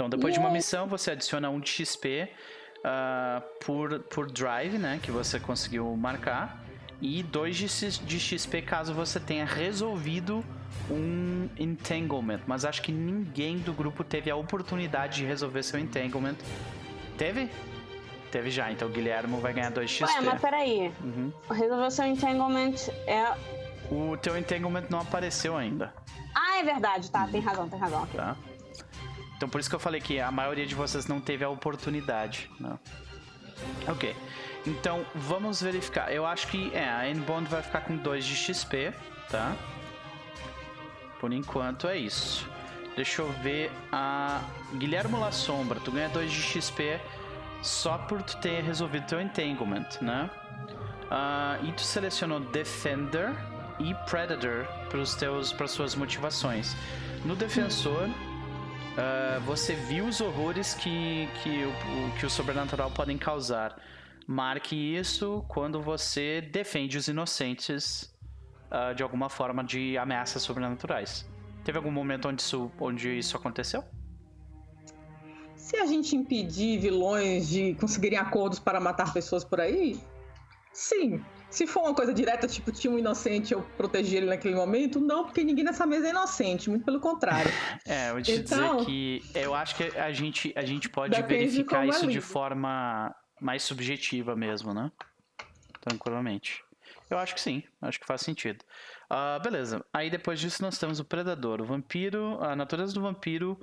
Então 0.00 0.08
depois 0.08 0.32
de 0.32 0.40
uma 0.40 0.48
missão 0.48 0.86
você 0.86 1.10
adiciona 1.10 1.50
um 1.50 1.60
de 1.60 1.68
XP 1.68 2.22
uh, 2.22 2.80
ah, 2.82 3.42
por, 3.62 4.00
por 4.04 4.30
drive, 4.32 4.78
né? 4.78 4.98
Que 5.02 5.10
você 5.10 5.38
conseguiu 5.38 5.94
marcar 5.94 6.64
e 7.02 7.22
2 7.22 7.56
de 8.02 8.18
XP 8.18 8.62
caso 8.62 8.94
você 8.94 9.20
tenha 9.20 9.44
resolvido 9.44 10.42
um 10.90 11.50
entanglement. 11.58 12.40
Mas 12.46 12.64
acho 12.64 12.80
que 12.80 12.90
ninguém 12.90 13.58
do 13.58 13.74
grupo 13.74 14.02
teve 14.02 14.30
a 14.30 14.36
oportunidade 14.36 15.18
de 15.18 15.26
resolver 15.26 15.62
seu 15.62 15.78
entanglement. 15.78 16.36
Teve? 17.18 17.50
Teve 18.32 18.50
já, 18.50 18.72
então 18.72 18.88
o 18.88 18.90
Guilherme 18.90 19.38
vai 19.38 19.52
ganhar 19.52 19.70
2 19.70 19.90
XP. 19.90 20.04
Ué, 20.04 20.20
mas 20.22 20.40
peraí. 20.40 20.90
Uhum. 21.02 21.30
Resolver 21.50 21.90
seu 21.90 22.06
entanglement 22.06 22.88
é. 23.06 23.34
O 23.90 24.16
teu 24.16 24.38
entanglement 24.38 24.84
não 24.88 25.00
apareceu 25.00 25.58
ainda. 25.58 25.92
Ah, 26.34 26.58
é 26.58 26.62
verdade, 26.62 27.10
tá, 27.10 27.26
tem 27.26 27.42
razão, 27.42 27.68
tem 27.68 27.78
razão. 27.78 28.06
Tá. 28.06 28.34
Então 29.40 29.48
por 29.48 29.58
isso 29.58 29.70
que 29.70 29.74
eu 29.74 29.80
falei 29.80 30.02
que 30.02 30.20
a 30.20 30.30
maioria 30.30 30.66
de 30.66 30.74
vocês 30.74 31.06
não 31.06 31.18
teve 31.18 31.42
a 31.42 31.48
oportunidade. 31.48 32.50
Não. 32.60 32.72
Né? 32.72 32.78
Ok. 33.88 34.14
Então 34.66 35.06
vamos 35.14 35.62
verificar. 35.62 36.12
Eu 36.12 36.26
acho 36.26 36.46
que 36.48 36.70
é, 36.74 36.86
a 36.86 37.08
N-Bond 37.08 37.48
vai 37.48 37.62
ficar 37.62 37.80
com 37.80 37.96
2 37.96 38.22
de 38.22 38.36
XP, 38.36 38.92
tá? 39.30 39.56
Por 41.18 41.32
enquanto 41.32 41.88
é 41.88 41.96
isso. 41.96 42.46
Deixa 42.94 43.22
eu 43.22 43.32
ver 43.42 43.72
a 43.90 44.42
Guilherme 44.74 45.18
La 45.18 45.32
Sombra, 45.32 45.80
tu 45.80 45.90
ganha 45.90 46.10
2 46.10 46.30
de 46.30 46.42
XP 46.42 47.00
só 47.62 47.96
por 47.96 48.22
tu 48.22 48.36
ter 48.42 48.62
resolvido 48.62 49.06
teu 49.06 49.22
entanglement, 49.22 49.88
né? 50.02 50.28
Uh, 51.06 51.64
e 51.64 51.72
tu 51.72 51.80
selecionou 51.80 52.40
Defender 52.40 53.32
e 53.78 53.94
Predator 54.04 54.66
para 55.56 55.66
suas 55.66 55.94
motivações. 55.94 56.76
No 57.24 57.34
Defensor, 57.34 58.06
uh, 58.96 59.40
você 59.42 59.74
viu 59.74 60.06
os 60.06 60.20
horrores 60.20 60.74
que, 60.74 61.28
que, 61.42 61.64
o, 61.64 62.18
que 62.18 62.26
o 62.26 62.30
sobrenatural 62.30 62.90
podem 62.90 63.18
causar. 63.18 63.80
Marque 64.26 64.76
isso 64.76 65.44
quando 65.48 65.80
você 65.80 66.40
defende 66.40 66.96
os 66.96 67.08
inocentes 67.08 68.14
uh, 68.70 68.94
de 68.94 69.02
alguma 69.02 69.28
forma 69.28 69.64
de 69.64 69.98
ameaças 69.98 70.42
sobrenaturais. 70.42 71.28
Teve 71.64 71.78
algum 71.78 71.90
momento 71.90 72.28
onde 72.28 72.42
isso, 72.42 72.70
onde 72.78 73.18
isso 73.18 73.36
aconteceu? 73.36 73.84
Se 75.56 75.76
a 75.76 75.86
gente 75.86 76.16
impedir 76.16 76.78
vilões 76.78 77.48
de 77.48 77.74
conseguirem 77.74 78.18
acordos 78.18 78.58
para 78.58 78.80
matar 78.80 79.12
pessoas 79.12 79.44
por 79.44 79.60
aí, 79.60 80.00
sim. 80.72 81.22
Se 81.50 81.66
for 81.66 81.80
uma 81.80 81.94
coisa 81.94 82.14
direta, 82.14 82.46
tipo, 82.46 82.70
tinha 82.70 82.92
um 82.92 82.98
inocente, 82.98 83.52
eu 83.52 83.62
protegi 83.76 84.16
ele 84.16 84.26
naquele 84.26 84.54
momento, 84.54 85.00
não, 85.00 85.24
porque 85.24 85.42
ninguém 85.42 85.64
nessa 85.64 85.84
mesa 85.84 86.06
é 86.06 86.10
inocente, 86.10 86.70
muito 86.70 86.84
pelo 86.84 87.00
contrário. 87.00 87.50
É, 87.84 88.10
eu 88.10 88.14
vou 88.14 88.22
te 88.22 88.32
então, 88.32 88.76
dizer 88.76 88.86
que 88.86 89.22
eu 89.34 89.54
acho 89.54 89.74
que 89.74 89.84
a 89.98 90.12
gente, 90.12 90.52
a 90.56 90.64
gente 90.64 90.88
pode 90.88 91.20
verificar 91.22 91.86
isso 91.86 92.06
de 92.06 92.20
forma 92.20 93.14
mais 93.40 93.62
subjetiva 93.62 94.36
mesmo, 94.36 94.72
né? 94.72 94.92
Tranquilamente. 95.80 96.62
Eu 97.08 97.18
acho 97.18 97.34
que 97.34 97.40
sim, 97.40 97.64
acho 97.82 97.98
que 97.98 98.06
faz 98.06 98.20
sentido. 98.20 98.64
Uh, 99.10 99.42
beleza, 99.42 99.84
aí 99.92 100.08
depois 100.08 100.38
disso 100.38 100.62
nós 100.62 100.78
temos 100.78 101.00
o 101.00 101.04
Predador. 101.04 101.60
O 101.60 101.64
vampiro, 101.64 102.38
a 102.40 102.54
natureza 102.54 102.92
do 102.92 103.02
vampiro 103.02 103.60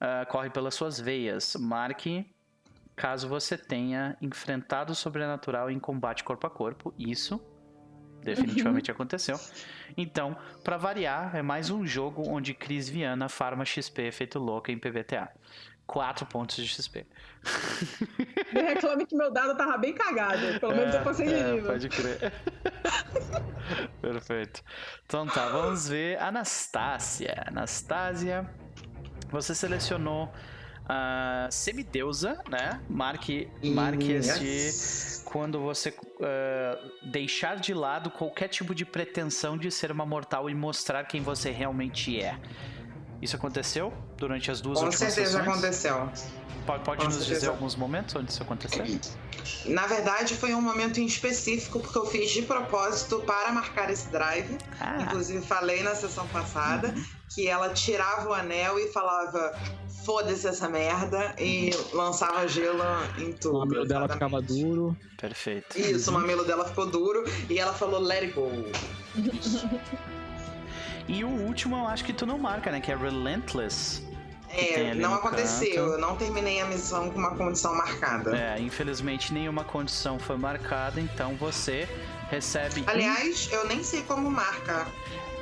uh, 0.00 0.30
corre 0.30 0.50
pelas 0.50 0.74
suas 0.74 1.00
veias. 1.00 1.56
Marque 1.56 2.26
caso 2.96 3.28
você 3.28 3.56
tenha 3.56 4.16
enfrentado 4.20 4.92
o 4.92 4.94
sobrenatural 4.94 5.70
em 5.70 5.78
combate 5.78 6.24
corpo 6.24 6.46
a 6.46 6.50
corpo. 6.50 6.94
Isso 6.98 7.40
definitivamente 8.22 8.90
uhum. 8.90 8.94
aconteceu. 8.96 9.38
Então, 9.96 10.36
para 10.62 10.76
variar, 10.76 11.34
é 11.36 11.42
mais 11.42 11.70
um 11.70 11.86
jogo 11.86 12.22
onde 12.28 12.54
Cris 12.54 12.88
Viana 12.88 13.28
farma 13.28 13.64
XP 13.64 14.10
feito 14.12 14.38
louca 14.38 14.72
em 14.72 14.78
PBTA. 14.78 15.30
4 15.84 16.24
pontos 16.26 16.56
de 16.56 16.66
XP. 16.66 17.06
Me 18.54 18.62
reclame 18.62 19.04
que 19.04 19.16
meu 19.16 19.30
dado 19.32 19.56
tava 19.56 19.76
bem 19.76 19.92
cagado. 19.92 20.58
Pelo 20.60 20.74
menos 20.74 20.94
é, 20.94 20.98
eu 20.98 21.02
consegui. 21.02 21.34
É, 21.34 21.60
pode 21.60 21.88
crer. 21.88 22.32
Perfeito. 24.00 24.62
Então 25.04 25.26
tá, 25.26 25.48
vamos 25.48 25.88
ver. 25.88 26.18
Anastácia. 26.18 27.44
Anastácia, 27.46 28.48
você 29.28 29.54
selecionou 29.54 30.32
a 30.88 31.48
semideusa, 31.50 32.38
né? 32.48 32.80
Marque, 32.88 33.48
marque 33.62 34.12
yes. 34.12 34.28
este 34.28 35.24
quando 35.24 35.60
você 35.60 35.88
uh, 35.88 37.10
deixar 37.10 37.56
de 37.56 37.72
lado 37.72 38.10
qualquer 38.10 38.48
tipo 38.48 38.74
de 38.74 38.84
pretensão 38.84 39.56
de 39.56 39.70
ser 39.70 39.90
uma 39.90 40.04
mortal 40.04 40.50
e 40.50 40.54
mostrar 40.54 41.04
quem 41.04 41.22
você 41.22 41.50
realmente 41.50 42.20
é. 42.20 42.38
Isso 43.22 43.36
aconteceu 43.36 43.92
durante 44.18 44.50
as 44.50 44.60
duas 44.60 44.80
Com 44.80 44.86
últimas 44.86 45.12
sessões? 45.12 45.44
Com 45.44 45.54
certeza 45.54 45.96
aconteceu. 45.96 46.32
Pode, 46.66 46.84
pode 46.84 47.04
nos 47.04 47.14
certeza. 47.14 47.34
dizer 47.34 47.48
alguns 47.48 47.74
momentos 47.74 48.14
onde 48.14 48.30
isso 48.30 48.42
aconteceu? 48.42 48.84
Na 49.66 49.86
verdade, 49.86 50.34
foi 50.34 50.54
um 50.54 50.60
momento 50.60 51.00
em 51.00 51.06
específico, 51.06 51.80
porque 51.80 51.96
eu 51.96 52.06
fiz 52.06 52.30
de 52.30 52.42
propósito 52.42 53.20
para 53.20 53.50
marcar 53.52 53.90
esse 53.90 54.08
drive. 54.08 54.58
Ah. 54.80 55.02
Inclusive, 55.02 55.44
falei 55.44 55.82
na 55.82 55.94
sessão 55.94 56.26
passada 56.28 56.88
uhum. 56.88 57.04
que 57.34 57.48
ela 57.48 57.70
tirava 57.70 58.28
o 58.28 58.34
anel 58.34 58.78
e 58.78 58.88
falava: 58.92 59.58
foda-se 60.04 60.46
essa 60.46 60.68
merda, 60.68 61.34
e 61.38 61.70
lançava 61.92 62.46
gelo 62.46 62.82
em 63.18 63.32
tudo. 63.32 63.56
O 63.56 63.58
mamilo 63.60 63.86
dela 63.86 64.08
ficava 64.08 64.40
duro. 64.40 64.96
Perfeito. 65.20 65.78
Isso, 65.78 66.10
o 66.10 66.14
mamilo 66.14 66.44
dela 66.44 66.64
ficou 66.64 66.86
duro 66.86 67.24
e 67.48 67.58
ela 67.58 67.72
falou: 67.72 68.00
let 68.00 68.22
it 68.22 68.32
go. 68.34 68.50
E 71.08 71.24
o 71.24 71.28
último 71.28 71.76
eu 71.76 71.88
acho 71.88 72.04
que 72.04 72.12
tu 72.12 72.24
não 72.24 72.38
marca, 72.38 72.70
né? 72.70 72.80
Que 72.80 72.92
é 72.92 72.96
Relentless. 72.96 74.02
É, 74.48 74.94
não 74.94 75.14
aconteceu. 75.14 75.68
Canto. 75.68 75.92
Eu 75.94 75.98
não 75.98 76.16
terminei 76.16 76.60
a 76.60 76.66
missão 76.66 77.10
com 77.10 77.18
uma 77.18 77.34
condição 77.34 77.74
marcada. 77.74 78.36
É, 78.36 78.60
infelizmente 78.60 79.32
nenhuma 79.32 79.64
condição 79.64 80.18
foi 80.18 80.36
marcada, 80.36 81.00
então 81.00 81.34
você 81.36 81.88
recebe. 82.30 82.84
Aliás, 82.86 83.48
um... 83.50 83.56
eu 83.56 83.66
nem 83.66 83.82
sei 83.82 84.02
como 84.02 84.30
marca 84.30 84.86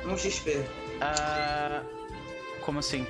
um 0.05 0.17
XP. 0.17 0.51
Uh, 0.51 0.65
ah, 1.01 1.83
como 2.61 2.79
assim? 2.79 3.05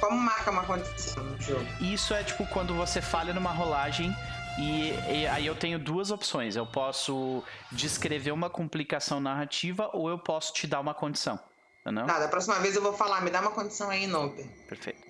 Como 0.00 0.16
marca 0.18 0.50
uma 0.50 0.64
condição 0.64 1.24
no 1.24 1.40
jogo? 1.40 1.66
Isso 1.80 2.14
é 2.14 2.22
tipo 2.22 2.46
quando 2.46 2.74
você 2.74 3.00
falha 3.00 3.34
numa 3.34 3.50
rolagem 3.50 4.14
e, 4.58 4.90
e, 5.12 5.26
aí 5.26 5.46
eu 5.46 5.54
tenho 5.54 5.78
duas 5.78 6.10
opções. 6.10 6.56
Eu 6.56 6.66
posso 6.66 7.42
descrever 7.70 8.32
uma 8.32 8.50
complicação 8.50 9.20
narrativa 9.20 9.88
ou 9.92 10.08
eu 10.08 10.18
posso 10.18 10.52
te 10.52 10.66
dar 10.66 10.80
uma 10.80 10.94
condição. 10.94 11.38
Não? 11.84 12.06
Tá, 12.06 12.18
da 12.18 12.28
próxima 12.28 12.58
vez 12.58 12.76
eu 12.76 12.82
vou 12.82 12.92
falar, 12.92 13.22
me 13.22 13.30
dá 13.30 13.40
uma 13.40 13.50
condição 13.50 13.88
aí, 13.88 14.06
Nope. 14.06 14.44
Perfeito. 14.68 15.00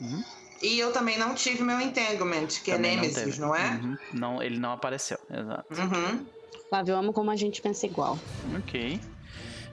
Uhum. 0.00 0.24
E 0.60 0.78
eu 0.78 0.92
também 0.92 1.18
não 1.18 1.34
tive 1.34 1.62
meu 1.62 1.80
entanglement, 1.80 2.48
que 2.62 2.70
é 2.70 2.76
também 2.76 2.92
é 2.92 2.96
Nemesis, 2.96 3.38
não, 3.38 3.48
não 3.48 3.56
é? 3.56 3.70
Uhum. 3.70 3.98
Não, 4.12 4.42
ele 4.42 4.58
não 4.58 4.72
apareceu, 4.72 5.18
exato. 5.30 5.66
Uhum. 5.72 6.26
Flávio, 6.68 6.92
eu 6.92 6.98
amo 6.98 7.12
como 7.12 7.30
a 7.30 7.36
gente 7.36 7.62
pensa 7.62 7.86
igual. 7.86 8.18
Ok. 8.58 9.00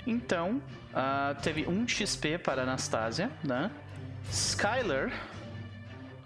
Então, 0.06 0.62
uh, 0.92 1.42
teve 1.42 1.68
um 1.68 1.88
XP 1.88 2.38
para 2.40 2.64
Anastasia, 2.64 3.32
né? 3.44 3.72
Skyler, 4.30 5.12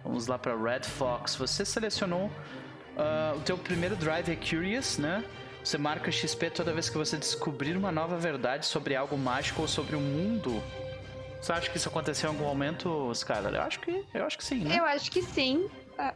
vamos 0.03 0.27
lá 0.27 0.37
para 0.37 0.55
Red 0.55 0.83
Fox. 0.83 1.35
Você 1.35 1.63
selecionou 1.63 2.25
uh, 2.25 3.37
o 3.37 3.41
teu 3.41 3.57
primeiro 3.57 3.95
drive 3.95 4.31
é 4.31 4.35
Curious, 4.35 4.97
né? 4.97 5.23
Você 5.63 5.77
marca 5.77 6.11
XP 6.11 6.51
toda 6.51 6.73
vez 6.73 6.89
que 6.89 6.97
você 6.97 7.17
descobrir 7.17 7.75
uma 7.75 7.91
nova 7.91 8.17
verdade 8.17 8.65
sobre 8.65 8.95
algo 8.95 9.17
mágico 9.17 9.63
ou 9.63 9.67
sobre 9.67 9.95
o 9.95 9.99
mundo. 9.99 10.61
Você 11.41 11.51
acha 11.51 11.69
que 11.69 11.77
isso 11.77 11.89
aconteceu 11.89 12.29
em 12.29 12.33
algum 12.33 12.47
momento, 12.47 13.11
Skylar? 13.11 13.53
Eu 13.53 13.61
acho 13.61 13.79
que, 13.79 14.03
eu 14.13 14.25
acho 14.25 14.37
que 14.37 14.43
sim, 14.43 14.59
né? 14.59 14.77
Eu 14.79 14.85
acho 14.85 15.11
que 15.11 15.21
sim. 15.21 15.69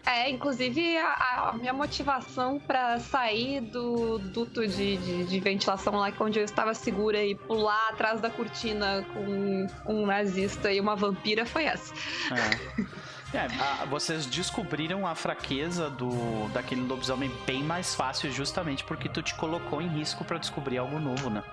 É, 0.06 0.30
inclusive 0.30 0.98
a, 0.98 1.50
a 1.50 1.54
minha 1.54 1.72
motivação 1.72 2.60
para 2.60 3.00
sair 3.00 3.62
do 3.62 4.20
duto 4.20 4.68
de, 4.68 4.98
de, 4.98 5.24
de, 5.26 5.40
ventilação 5.40 5.96
lá 5.96 6.12
onde 6.20 6.38
eu 6.38 6.44
estava 6.44 6.74
segura 6.74 7.24
e 7.24 7.34
pular 7.34 7.90
atrás 7.90 8.20
da 8.20 8.30
cortina 8.30 9.06
com 9.14 9.68
um 9.86 10.06
nazista 10.06 10.72
e 10.72 10.82
uma 10.82 10.96
vampira 10.96 11.46
foi 11.46 11.64
essa. 11.64 11.94
É. 12.34 13.10
É, 13.32 13.42
a, 13.42 13.86
vocês 13.86 14.26
descobriram 14.26 15.06
a 15.06 15.14
fraqueza 15.14 15.90
do 15.90 16.50
daquele 16.50 16.82
lobisomem 16.82 17.32
bem 17.46 17.64
mais 17.64 17.94
fácil, 17.94 18.32
justamente 18.32 18.84
porque 18.84 19.08
tu 19.08 19.22
te 19.22 19.36
colocou 19.36 19.82
em 19.82 19.88
risco 19.88 20.26
para 20.26 20.40
descobrir 20.40 20.80
algo 20.80 21.00
novo, 21.00 21.30
né? 21.30 21.44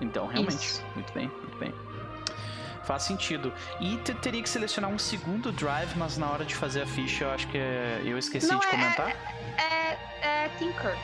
Então, 0.00 0.26
realmente, 0.26 0.66
Isso. 0.66 0.84
muito 0.94 1.12
bem, 1.12 1.28
muito 1.28 1.56
bem. 1.58 1.72
Faz 2.84 3.02
sentido. 3.04 3.52
E 3.80 3.96
te, 3.98 4.14
teria 4.14 4.42
que 4.42 4.48
selecionar 4.48 4.90
um 4.90 4.98
segundo 4.98 5.50
drive, 5.50 5.96
mas 5.96 6.18
na 6.18 6.30
hora 6.30 6.44
de 6.44 6.54
fazer 6.54 6.82
a 6.82 6.86
ficha 6.86 7.24
eu 7.24 7.30
acho 7.30 7.48
que 7.48 7.58
é, 7.58 8.02
eu 8.04 8.18
esqueci 8.18 8.48
Não, 8.48 8.58
de 8.58 8.66
é, 8.66 8.70
comentar. 8.70 9.08
É, 9.08 9.98
é, 10.22 10.44
é 10.44 10.48
Tinker. 10.58 10.96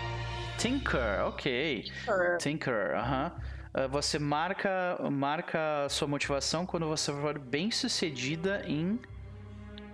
Tinker, 0.59 1.27
ok. 1.27 1.83
Tinker, 1.83 2.39
Tinker 2.39 2.95
aham. 2.97 3.33
Uh 3.33 3.79
-huh. 3.79 3.87
uh, 3.87 3.89
você 3.89 4.19
marca, 4.19 4.99
marca 5.11 5.89
sua 5.89 6.07
motivação 6.07 6.67
quando 6.67 6.87
você 6.87 7.13
for 7.13 7.39
bem 7.39 7.71
sucedida 7.71 8.63
em 8.67 9.01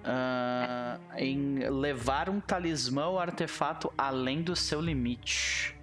uh, 0.07 1.01
em 1.17 1.69
levar 1.69 2.31
um 2.31 2.41
talismã 2.41 3.07
ou 3.07 3.19
artefato 3.19 3.93
além 3.97 4.43
do 4.43 4.57
seu 4.57 4.81
limite. 4.81 5.77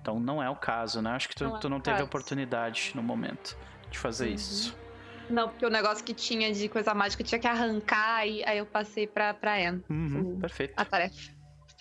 Então 0.00 0.18
não 0.18 0.42
é 0.42 0.48
o 0.48 0.56
caso, 0.56 1.02
né? 1.02 1.10
Acho 1.10 1.28
que 1.28 1.34
tu 1.34 1.44
não, 1.44 1.56
é 1.56 1.58
tu 1.60 1.68
não 1.68 1.80
teve 1.80 1.96
caso. 1.96 2.06
oportunidade 2.06 2.92
no 2.94 3.02
momento 3.02 3.56
de 3.90 3.98
fazer 3.98 4.28
uhum. 4.28 4.34
isso. 4.34 4.79
Não, 5.30 5.48
porque 5.48 5.64
o 5.64 5.70
negócio 5.70 6.04
que 6.04 6.14
tinha 6.14 6.52
de 6.52 6.68
coisa 6.68 6.94
mágica 6.94 7.22
tinha 7.24 7.38
que 7.38 7.46
arrancar 7.46 8.26
e 8.26 8.44
aí 8.44 8.58
eu 8.58 8.66
passei 8.66 9.06
pra, 9.06 9.32
pra 9.32 9.54
Anne. 9.54 9.82
Uhum, 9.88 10.38
perfeito. 10.38 10.74
A 10.76 10.84
tarefa. 10.84 11.32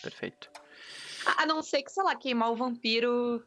Perfeito. 0.02 0.50
A 1.38 1.45
não 1.45 1.62
ser 1.62 1.84
que, 1.84 1.91
sei 1.91 2.04
lá, 2.04 2.16
queimar 2.16 2.52
o 2.52 2.56
vampiro 2.56 3.43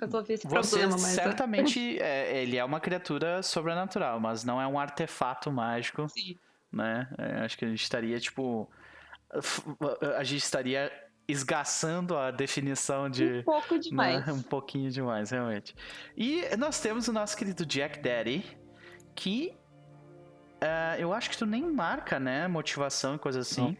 resolver 0.00 0.32
esse 0.32 0.48
Você 0.48 0.70
problema, 0.76 0.92
mas... 0.92 1.18
É. 1.18 1.22
certamente, 1.22 1.98
é, 2.00 2.42
ele 2.42 2.56
é 2.56 2.64
uma 2.64 2.80
criatura 2.80 3.42
sobrenatural, 3.42 4.18
mas 4.18 4.44
não 4.44 4.60
é 4.60 4.66
um 4.66 4.78
artefato 4.78 5.52
mágico. 5.52 6.08
Sim 6.08 6.38
né? 6.72 7.08
É, 7.18 7.44
acho 7.44 7.58
que 7.58 7.64
a 7.64 7.68
gente 7.68 7.82
estaria, 7.82 8.18
tipo. 8.20 8.70
A 10.16 10.24
gente 10.24 10.42
estaria 10.42 10.90
esgaçando 11.26 12.16
a 12.16 12.30
definição 12.30 13.08
de. 13.08 13.38
Um 13.38 13.42
pouco 13.42 13.74
né, 13.74 13.80
demais. 13.80 14.26
Né? 14.26 14.32
Um 14.32 14.42
pouquinho 14.42 14.90
demais, 14.90 15.30
realmente. 15.30 15.74
E 16.16 16.44
nós 16.56 16.80
temos 16.80 17.08
o 17.08 17.12
nosso 17.12 17.36
querido 17.36 17.66
Jack 17.66 18.00
Daddy, 18.00 18.44
que 19.14 19.52
uh, 20.62 20.98
eu 20.98 21.12
acho 21.12 21.30
que 21.30 21.38
tu 21.38 21.46
nem 21.46 21.62
marca, 21.62 22.18
né? 22.18 22.48
Motivação 22.48 23.14
e 23.14 23.18
coisa 23.18 23.40
assim. 23.40 23.76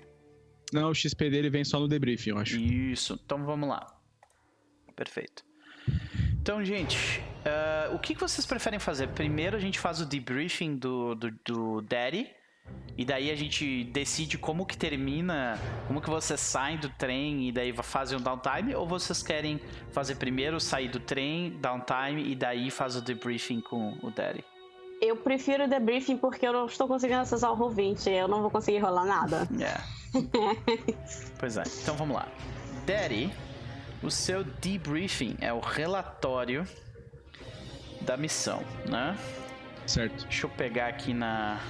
Não. 0.72 0.82
Não, 0.82 0.90
o 0.90 0.94
XP 0.94 1.30
dele 1.30 1.50
vem 1.50 1.64
só 1.64 1.80
no 1.80 1.88
debriefing, 1.88 2.30
eu 2.30 2.38
acho. 2.38 2.56
Isso, 2.58 3.20
então 3.24 3.44
vamos 3.44 3.68
lá. 3.68 3.86
Perfeito. 4.94 5.42
Então, 6.40 6.64
gente, 6.64 7.20
uh, 7.44 7.94
o 7.94 7.98
que, 7.98 8.14
que 8.14 8.20
vocês 8.20 8.46
preferem 8.46 8.78
fazer? 8.78 9.08
Primeiro 9.08 9.56
a 9.56 9.60
gente 9.60 9.78
faz 9.78 10.00
o 10.00 10.06
debriefing 10.06 10.76
do, 10.76 11.14
do, 11.14 11.30
do 11.44 11.80
Daddy. 11.82 12.30
E 12.96 13.04
daí 13.04 13.30
a 13.30 13.34
gente 13.34 13.84
decide 13.84 14.38
como 14.38 14.64
que 14.64 14.76
termina, 14.76 15.58
como 15.88 16.00
que 16.00 16.08
vocês 16.08 16.38
saem 16.38 16.78
do 16.78 16.88
trem 16.90 17.48
e 17.48 17.52
daí 17.52 17.72
fazem 17.82 18.16
um 18.16 18.20
downtime, 18.20 18.74
ou 18.74 18.86
vocês 18.86 19.22
querem 19.22 19.58
fazer 19.90 20.16
primeiro 20.16 20.60
sair 20.60 20.88
do 20.88 21.00
trem, 21.00 21.58
downtime 21.60 22.30
e 22.30 22.36
daí 22.36 22.70
faz 22.70 22.96
o 22.96 23.02
debriefing 23.02 23.60
com 23.60 23.98
o 24.02 24.10
Daddy? 24.10 24.44
Eu 25.00 25.16
prefiro 25.16 25.64
o 25.64 25.68
debriefing 25.68 26.16
porque 26.16 26.46
eu 26.46 26.52
não 26.52 26.66
estou 26.66 26.86
conseguindo 26.86 27.20
acessar 27.20 27.52
o 27.52 27.56
Roll20, 27.56 28.06
eu 28.08 28.28
não 28.28 28.42
vou 28.42 28.50
conseguir 28.50 28.78
rolar 28.78 29.06
nada. 29.06 29.48
É. 29.58 29.80
pois 31.38 31.56
é, 31.56 31.62
então 31.82 31.96
vamos 31.96 32.16
lá. 32.16 32.28
Daddy 32.84 33.32
o 34.02 34.10
seu 34.10 34.42
debriefing 34.42 35.36
é 35.40 35.52
o 35.52 35.60
relatório 35.60 36.66
da 38.00 38.16
missão, 38.16 38.62
né? 38.88 39.16
Certo. 39.86 40.24
Deixa 40.24 40.46
eu 40.46 40.50
pegar 40.50 40.86
aqui 40.86 41.12
na 41.12 41.60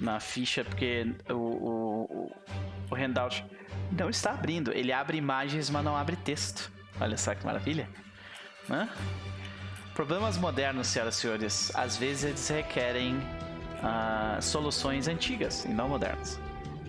na 0.00 0.18
ficha 0.18 0.64
porque 0.64 1.14
o, 1.28 1.34
o, 1.34 2.32
o 2.90 2.94
handout 2.94 3.44
não 3.92 4.08
está 4.08 4.30
abrindo. 4.32 4.72
Ele 4.72 4.92
abre 4.92 5.18
imagens, 5.18 5.68
mas 5.68 5.84
não 5.84 5.94
abre 5.94 6.16
texto. 6.16 6.72
Olha 6.98 7.16
só 7.16 7.34
que 7.34 7.44
maravilha. 7.44 7.88
Né? 8.68 8.88
Problemas 9.94 10.36
modernos, 10.36 10.88
senhoras 10.88 11.16
e 11.16 11.20
senhores, 11.20 11.72
às 11.74 11.96
vezes 11.96 12.24
eles 12.24 12.48
requerem 12.48 13.16
uh, 13.16 14.42
soluções 14.42 15.06
antigas 15.06 15.64
e 15.64 15.68
não 15.68 15.88
modernas. 15.88 16.40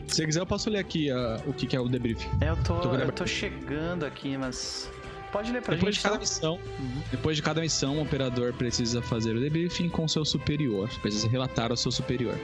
Se 0.07 0.25
quiser, 0.25 0.39
eu 0.39 0.45
posso 0.45 0.69
ler 0.71 0.79
aqui 0.79 1.11
uh, 1.11 1.49
o 1.49 1.53
que, 1.53 1.67
que, 1.67 1.75
é 1.75 1.79
o 1.79 1.87
debriefing. 1.87 2.29
É, 2.41 2.49
eu 2.49 2.63
tô, 2.63 2.79
tô 2.79 2.95
eu 2.95 3.11
tô 3.11 3.27
chegando 3.27 4.05
aqui, 4.05 4.35
mas. 4.37 4.89
Pode 5.31 5.51
ler 5.51 5.61
pra 5.61 5.75
depois 5.75 5.95
gente. 5.95 6.03
De 6.03 6.09
cada 6.09 6.19
missão, 6.19 6.55
uhum. 6.55 7.03
Depois 7.11 7.35
de 7.35 7.43
cada 7.43 7.61
missão, 7.61 7.97
o 7.97 8.01
operador 8.01 8.53
precisa 8.53 9.01
fazer 9.01 9.35
o 9.35 9.39
debriefing 9.39 9.89
com 9.89 10.07
seu 10.07 10.25
superior. 10.25 10.89
Precisa 11.01 11.27
relatar 11.27 11.69
ao 11.71 11.77
seu 11.77 11.91
superior. 11.91 12.39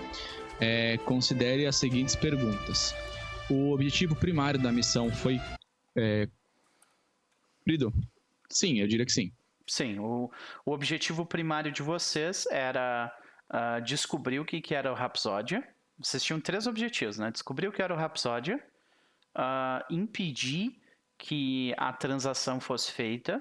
É, 0.60 0.98
considere 1.06 1.66
as 1.66 1.76
seguintes 1.76 2.16
perguntas. 2.16 2.94
O 3.50 3.72
objetivo 3.72 4.16
primário 4.16 4.60
da 4.60 4.72
missão 4.72 5.10
foi 5.10 5.40
é, 5.96 6.28
cumprido? 7.60 7.94
Sim, 8.50 8.80
eu 8.80 8.88
diria 8.88 9.06
que 9.06 9.12
sim. 9.12 9.32
Sim, 9.72 10.00
o, 10.00 10.30
o 10.66 10.72
objetivo 10.72 11.26
primário 11.26 11.72
de 11.72 11.82
vocês 11.82 12.46
era 12.52 13.14
uh, 13.50 13.82
descobrir 13.82 14.40
o 14.40 14.46
que, 14.46 14.60
que 14.60 14.76
era 14.76 14.92
o 14.92 14.96
Rapsódia 14.96 15.64
vocês 16.04 16.24
tinham 16.24 16.40
três 16.40 16.68
objetivos, 16.68 17.18
né? 17.18 17.32
Descobrir 17.32 17.68
o 17.68 17.72
que 17.72 17.82
era 17.82 17.94
o 17.94 17.98
Rhapsody, 17.98 18.54
uh, 18.54 19.84
impedir 19.90 20.82
que 21.18 21.74
a 21.78 21.94
transação 21.94 22.60
fosse 22.60 22.92
feita, 22.92 23.38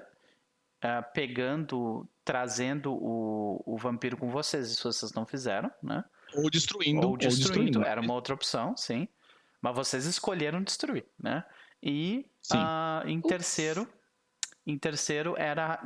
uh, 0.83 1.03
pegando, 1.13 2.07
trazendo 2.23 2.93
o, 2.93 3.61
o 3.65 3.77
vampiro 3.77 4.15
com 4.15 4.29
vocês, 4.29 4.71
isso 4.71 4.91
vocês 4.91 5.11
não 5.13 5.25
fizeram, 5.25 5.71
né? 5.81 6.03
Ou 6.35 6.49
destruindo. 6.49 7.07
Ou 7.07 7.17
destruindo, 7.17 7.59
ou 7.59 7.65
destruindo. 7.65 7.83
era 7.83 7.99
uma 7.99 8.13
outra 8.13 8.33
opção, 8.33 8.77
sim. 8.77 9.07
Mas 9.59 9.75
vocês 9.75 10.05
escolheram 10.05 10.61
destruir, 10.61 11.05
né? 11.19 11.43
E 11.81 12.25
uh, 12.53 13.07
em 13.07 13.19
terceiro, 13.21 13.87
em 14.71 14.77
terceiro 14.77 15.35
era 15.37 15.79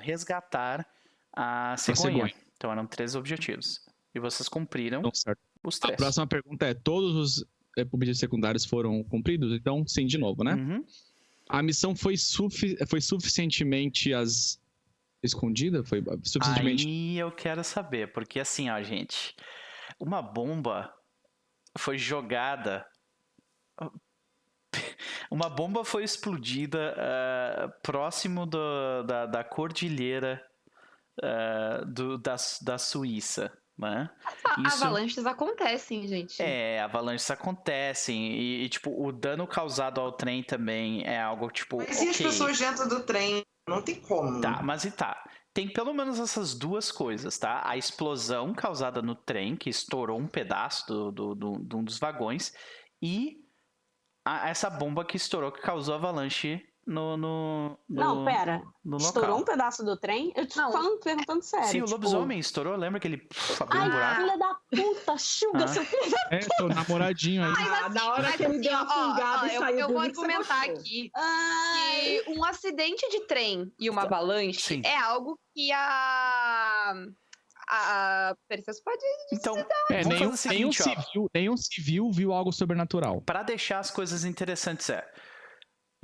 resgatar 0.00 0.86
a 1.32 1.76
cegonha. 1.76 1.98
a 1.98 2.12
cegonha. 2.28 2.34
Então 2.56 2.72
eram 2.72 2.86
três 2.86 3.14
objetivos. 3.14 3.84
E 4.14 4.20
vocês 4.20 4.48
cumpriram 4.48 5.00
então, 5.00 5.10
os 5.64 5.78
três. 5.78 5.94
A 5.94 5.96
próxima 5.96 6.26
pergunta 6.26 6.66
é: 6.66 6.74
todos 6.74 7.14
os 7.16 7.44
é, 7.76 7.82
objetivos 7.82 8.20
secundários 8.20 8.64
foram 8.64 9.02
cumpridos? 9.02 9.52
Então, 9.52 9.86
sim, 9.86 10.06
de 10.06 10.16
novo, 10.16 10.44
né? 10.44 10.54
Uhum. 10.54 10.84
A 11.48 11.62
missão 11.62 11.94
foi, 11.94 12.16
sufi 12.16 12.76
foi 12.86 13.00
suficientemente 13.00 14.14
as... 14.14 14.58
escondida? 15.22 15.84
Foi 15.84 16.02
suficientemente. 16.22 16.86
Aí 16.86 17.18
eu 17.18 17.30
quero 17.32 17.62
saber, 17.62 18.12
porque 18.12 18.40
assim, 18.40 18.70
ó, 18.70 18.80
gente. 18.82 19.34
Uma 19.98 20.22
bomba 20.22 20.92
foi 21.76 21.98
jogada. 21.98 22.86
Uma 25.30 25.48
bomba 25.48 25.84
foi 25.84 26.04
explodida 26.04 26.94
uh, 26.96 27.72
próximo 27.82 28.46
do, 28.46 29.02
da, 29.04 29.26
da 29.26 29.44
cordilheira 29.44 30.44
uh, 31.18 31.84
do, 31.86 32.18
da, 32.18 32.36
da 32.62 32.78
Suíça 32.78 33.52
né? 33.76 34.08
Isso... 34.66 34.84
Avalanches 34.84 35.26
acontecem, 35.26 36.06
gente. 36.06 36.40
É, 36.40 36.80
avalanches 36.80 37.30
acontecem. 37.30 38.32
E, 38.32 38.64
e, 38.64 38.68
tipo, 38.68 39.04
o 39.04 39.10
dano 39.12 39.46
causado 39.46 40.00
ao 40.00 40.12
trem 40.12 40.42
também 40.42 41.04
é 41.04 41.20
algo, 41.20 41.50
tipo. 41.50 41.78
Mas 41.78 41.96
okay. 41.96 42.06
e 42.06 42.10
as 42.10 42.16
pessoas 42.16 42.58
dentro 42.58 42.88
do 42.88 43.00
trem? 43.00 43.44
Não 43.68 43.82
tem 43.82 43.96
como. 43.96 44.40
Tá, 44.40 44.62
mas 44.62 44.84
e 44.84 44.90
tá. 44.90 45.24
Tem 45.52 45.68
pelo 45.68 45.94
menos 45.94 46.18
essas 46.18 46.54
duas 46.54 46.90
coisas, 46.90 47.38
tá? 47.38 47.62
A 47.64 47.76
explosão 47.76 48.52
causada 48.52 49.00
no 49.00 49.14
trem, 49.14 49.56
que 49.56 49.70
estourou 49.70 50.18
um 50.18 50.26
pedaço 50.26 50.86
do, 50.86 51.12
do, 51.12 51.34
do, 51.34 51.52
de 51.60 51.76
um 51.76 51.84
dos 51.84 51.98
vagões, 51.98 52.52
e 53.00 53.43
a, 54.24 54.48
essa 54.48 54.70
bomba 54.70 55.04
que 55.04 55.16
estourou, 55.16 55.52
que 55.52 55.60
causou 55.60 55.94
avalanche 55.94 56.64
no, 56.86 57.16
no, 57.16 57.78
no 57.88 58.00
Não, 58.02 58.24
pera. 58.24 58.62
No 58.84 58.98
estourou 58.98 59.38
um 59.38 59.44
pedaço 59.44 59.82
do 59.82 59.96
trem? 59.96 60.32
Eu 60.36 60.46
te 60.46 60.56
não. 60.56 60.70
falando, 60.70 61.00
perguntando 61.00 61.42
sério. 61.42 61.66
Sim, 61.66 61.78
tipo... 61.78 61.88
o 61.88 61.90
lobisomem 61.92 62.38
estourou. 62.38 62.76
Lembra 62.76 63.00
que 63.00 63.08
ele 63.08 63.16
pff, 63.18 63.62
abriu 63.62 63.80
Ai, 63.80 63.88
um 63.88 63.90
buraco? 63.90 64.20
filha 64.20 64.38
da 64.38 64.54
puta, 64.70 65.18
chuga, 65.18 65.64
ah. 65.64 65.68
seu 65.68 65.84
filho 65.84 66.16
É, 66.30 66.38
tô 66.58 66.68
namoradinho 66.68 67.42
aí. 67.42 67.54
Ai, 67.56 67.68
mas, 67.68 67.94
na 67.94 68.12
hora 68.12 68.32
que 68.32 68.42
ele 68.42 68.58
deu 68.58 68.72
uma 68.72 68.86
fungada 68.86 69.46
e 69.46 69.58
saiu 69.58 69.78
Eu, 69.78 69.80
eu 69.80 69.88
vou 69.88 69.98
argumentar 69.98 70.64
aqui 70.64 71.10
Ai. 71.14 72.20
que 72.24 72.30
um 72.36 72.44
acidente 72.44 73.08
de 73.10 73.20
trem 73.20 73.72
e 73.78 73.88
uma 73.88 74.02
avalanche 74.02 74.60
Sim. 74.60 74.82
é 74.84 74.98
algo 74.98 75.38
que 75.54 75.72
a 75.72 76.94
a 77.68 78.36
Perseus 78.48 78.80
pode 78.80 79.02
então 79.32 79.56
é, 79.90 80.04
nenhum, 80.04 80.36
seguinte, 80.36 80.58
nenhum, 80.58 80.72
civil, 80.72 81.30
nenhum 81.34 81.56
civil 81.56 82.10
viu 82.12 82.32
algo 82.32 82.52
sobrenatural 82.52 83.20
para 83.22 83.42
deixar 83.42 83.78
as 83.78 83.90
coisas 83.90 84.24
interessantes 84.24 84.90
é 84.90 85.04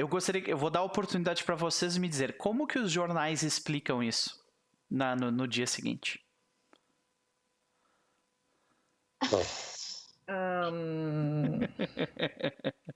eu 0.01 0.09
gostaria, 0.09 0.43
eu 0.49 0.57
vou 0.57 0.71
dar 0.71 0.81
a 0.81 0.85
oportunidade 0.85 1.45
para 1.45 1.55
vocês 1.55 1.99
me 1.99 2.09
dizer 2.09 2.39
como 2.39 2.67
que 2.67 2.79
os 2.79 2.91
jornais 2.91 3.43
explicam 3.43 4.03
isso 4.03 4.43
na, 4.91 5.15
no, 5.15 5.31
no 5.31 5.47
dia 5.47 5.67
seguinte. 5.67 6.19
Um... 10.27 11.61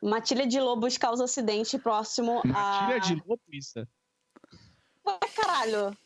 Matilha 0.00 0.46
de 0.46 0.60
lobos 0.60 0.96
causa 0.96 1.24
acidente 1.24 1.76
próximo 1.76 2.40
a. 2.54 2.82
Matilha 2.82 3.00
de 3.00 3.14
lobo, 3.26 3.42
isso? 3.52 3.80
Ué, 5.04 5.18
caralho. 5.34 5.96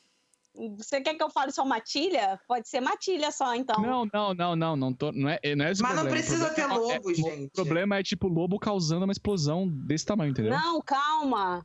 Você 0.77 1.01
quer 1.01 1.15
que 1.15 1.23
eu 1.23 1.31
fale 1.31 1.51
só 1.51 1.65
matilha? 1.65 2.39
Pode 2.47 2.69
ser 2.69 2.81
matilha 2.81 3.31
só, 3.31 3.55
então. 3.55 3.81
Não, 3.81 4.07
não, 4.13 4.35
não, 4.35 4.57
não. 4.57 4.77
Não, 4.77 4.93
tô, 4.93 5.11
não, 5.11 5.29
é, 5.29 5.41
não 5.57 5.65
é 5.65 5.73
esse 5.73 5.83
Mas 5.83 5.93
problema. 5.93 6.03
não 6.03 6.11
precisa 6.11 6.51
ter 6.51 6.67
lobo, 6.67 7.11
é, 7.11 7.15
gente. 7.15 7.47
O 7.47 7.51
problema 7.51 7.99
é, 7.99 8.03
tipo, 8.03 8.29
lobo 8.29 8.59
causando 8.59 9.05
uma 9.05 9.13
explosão 9.13 9.67
desse 9.69 10.05
tamanho, 10.05 10.31
entendeu? 10.31 10.53
Não, 10.53 10.81
calma. 10.83 11.65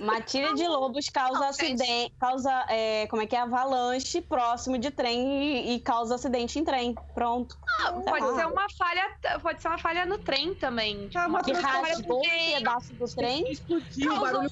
Matilha 0.00 0.54
de 0.54 0.66
lobos 0.66 1.08
causa 1.08 1.48
acidente, 1.48 2.12
causa, 2.18 2.50
é, 2.68 3.06
como 3.08 3.22
é 3.22 3.26
que 3.26 3.34
é, 3.34 3.40
avalanche 3.40 4.20
próximo 4.20 4.78
de 4.78 4.90
trem 4.90 5.42
e, 5.42 5.74
e 5.74 5.80
causa 5.80 6.14
acidente 6.14 6.58
em 6.58 6.64
trem. 6.64 6.94
Pronto. 7.14 7.56
Ah, 7.80 7.92
pode 7.92 8.34
ser 8.34 8.46
uma 8.46 8.66
falha, 8.76 9.16
pode 9.42 9.62
ser 9.62 9.68
uma 9.68 9.78
falha 9.78 10.06
no 10.06 10.18
trem 10.18 10.54
também. 10.54 11.08
Tipo, 11.08 11.26
uma 11.26 11.42
que 11.42 11.52
rasgou 11.52 12.18
um 12.18 12.54
pedaço 12.54 12.92
do 12.94 13.06
trem. 13.06 13.50
Explodiu 13.50 14.12
o 14.12 14.20
barulho. 14.20 14.50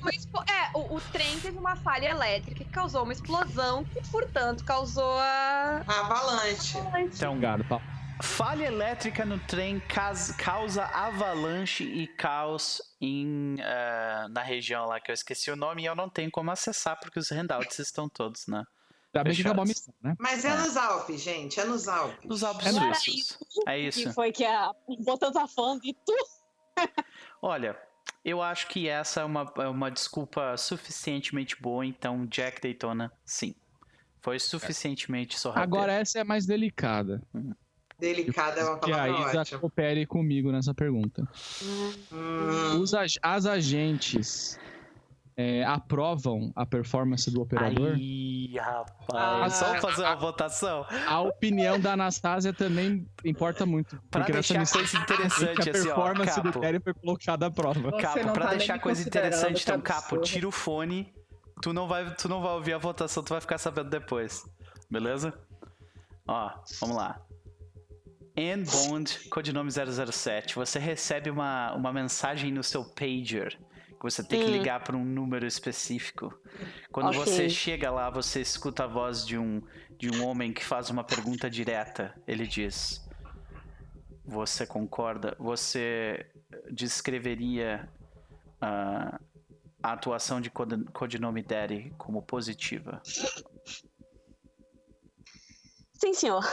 É, 0.48 0.78
o, 0.78 0.96
o, 0.96 1.00
trem 1.12 1.38
teve 1.40 1.58
uma 1.58 1.76
falha 1.76 2.08
elétrica 2.08 2.64
que 2.64 2.70
causou 2.70 3.02
uma 3.02 3.12
explosão 3.12 3.84
que, 3.84 4.06
portanto, 4.08 4.64
causou 4.64 5.18
a... 5.18 5.82
a 5.86 6.00
avalanche. 6.00 6.78
Então, 6.98 7.38
gato, 7.38 7.64
Falha 8.22 8.66
elétrica 8.66 9.24
no 9.24 9.38
trem 9.40 9.80
causa 10.38 10.84
avalanche 10.84 11.84
e 11.84 12.06
caos 12.06 12.80
em, 13.00 13.54
uh, 13.54 14.28
na 14.30 14.42
região 14.42 14.86
lá 14.86 15.00
que 15.00 15.10
eu 15.10 15.14
esqueci 15.14 15.50
o 15.50 15.56
nome 15.56 15.82
e 15.82 15.86
eu 15.86 15.94
não 15.94 16.08
tenho 16.08 16.30
como 16.30 16.50
acessar 16.50 16.98
porque 17.00 17.18
os 17.18 17.30
handouts 17.30 17.78
estão 17.78 18.08
todos, 18.08 18.46
né? 18.46 18.64
Ainda 19.14 19.24
bem 19.24 19.34
que 19.34 19.42
acabou 19.42 19.62
a 19.62 19.66
missão, 19.66 19.94
né? 20.02 20.14
Mas 20.18 20.44
é, 20.44 20.48
é, 20.48 20.56
nos 20.56 20.76
Alpes, 20.76 21.20
gente, 21.20 21.60
é 21.60 21.64
nos 21.64 21.86
Alpes. 21.86 22.28
Nos 22.28 22.42
Alpes 22.42 22.66
é 22.66 22.94
suíços. 22.94 23.38
É 23.66 23.78
isso. 23.78 24.02
Que 24.02 24.12
foi 24.12 24.32
que 24.32 24.44
a 24.44 24.72
botou 25.04 25.32
tá 25.32 25.46
falando 25.46 25.82
de 25.82 25.94
tudo. 26.04 26.88
Olha, 27.40 27.78
eu 28.24 28.42
acho 28.42 28.66
que 28.68 28.88
essa 28.88 29.20
é 29.20 29.24
uma, 29.24 29.52
é 29.58 29.68
uma 29.68 29.90
desculpa 29.90 30.56
suficientemente 30.56 31.60
boa, 31.60 31.84
então 31.84 32.26
Jack 32.26 32.60
Daytona, 32.60 33.12
sim. 33.24 33.54
Foi 34.20 34.38
suficientemente 34.38 35.38
sorrateiro. 35.38 35.76
Agora 35.76 35.92
essa 35.92 36.18
é 36.18 36.24
mais 36.24 36.46
delicada. 36.46 37.22
Uhum. 37.34 37.54
Delicada 37.98 38.60
é 38.60 38.64
uma 38.64 38.76
palavra 38.78 39.08
E 39.08 39.16
a 39.16 39.28
Isa 39.28 39.40
ótima. 39.40 39.60
coopere 39.60 40.06
comigo 40.06 40.50
nessa 40.50 40.74
pergunta. 40.74 41.26
Hum. 42.12 42.80
Os, 42.80 42.92
as 43.22 43.46
agentes 43.46 44.58
é, 45.36 45.64
aprovam 45.64 46.52
a 46.54 46.64
performance 46.64 47.30
do 47.30 47.40
operador. 47.40 47.94
Aí, 47.94 48.56
rapaz. 48.56 48.94
Ah, 49.12 49.50
só 49.50 49.80
fazer 49.80 50.02
uma 50.02 50.14
votação. 50.14 50.86
A 51.06 51.20
opinião 51.20 51.78
da 51.78 51.92
Anastasia 51.94 52.52
também 52.52 53.08
importa 53.24 53.66
muito. 53.66 53.96
Pra 54.10 54.20
porque 54.20 54.32
deixar 54.32 54.58
nessa 54.58 54.78
coisa 54.78 54.96
interessante, 54.96 55.58
a 55.68 55.72
assim, 55.72 55.72
performance 55.72 56.40
ó, 56.40 56.42
do 56.42 56.52
Terry 56.52 56.80
foi 56.80 56.94
colocada 56.94 57.46
à 57.46 57.50
prova. 57.50 57.90
Você 57.90 58.02
Capo, 58.02 58.32
pra 58.32 58.46
tá 58.46 58.50
deixar 58.54 58.78
coisa 58.78 59.06
interessante, 59.06 59.62
então, 59.62 59.80
Capo, 59.80 60.18
tira 60.18 60.46
o 60.46 60.52
fone. 60.52 61.12
Tu 61.62 61.72
não, 61.72 61.88
vai, 61.88 62.14
tu 62.14 62.28
não 62.28 62.42
vai 62.42 62.52
ouvir 62.52 62.72
a 62.74 62.78
votação, 62.78 63.22
tu 63.22 63.30
vai 63.30 63.40
ficar 63.40 63.58
sabendo 63.58 63.88
depois. 63.88 64.44
Beleza? 64.90 65.32
Ó, 66.26 66.50
vamos 66.80 66.96
lá. 66.96 67.20
Anne 68.36 68.64
Bond, 68.64 69.28
codinome 69.30 69.70
007. 69.70 70.54
Você 70.56 70.78
recebe 70.78 71.30
uma, 71.30 71.72
uma 71.74 71.92
mensagem 71.92 72.52
no 72.52 72.62
seu 72.62 72.84
pager 72.84 73.58
você 74.04 74.22
tem 74.22 74.44
que 74.44 74.50
hum. 74.50 74.52
ligar 74.52 74.84
para 74.84 74.94
um 74.94 75.04
número 75.04 75.46
específico. 75.46 76.38
Quando 76.92 77.08
okay. 77.08 77.20
você 77.20 77.48
chega 77.48 77.90
lá, 77.90 78.10
você 78.10 78.42
escuta 78.42 78.84
a 78.84 78.86
voz 78.86 79.24
de 79.24 79.38
um, 79.38 79.62
de 79.96 80.10
um 80.10 80.26
homem 80.26 80.52
que 80.52 80.62
faz 80.62 80.90
uma 80.90 81.02
pergunta 81.02 81.48
direta. 81.48 82.14
Ele 82.26 82.46
diz: 82.46 83.02
Você 84.26 84.66
concorda? 84.66 85.34
Você 85.38 86.26
descreveria 86.70 87.88
uh, 88.56 89.18
a 89.82 89.92
atuação 89.92 90.38
de 90.38 90.50
codinome 90.50 91.42
Daddy 91.42 91.90
como 91.96 92.20
positiva? 92.20 93.00
Sim, 95.94 96.12
senhor. 96.12 96.44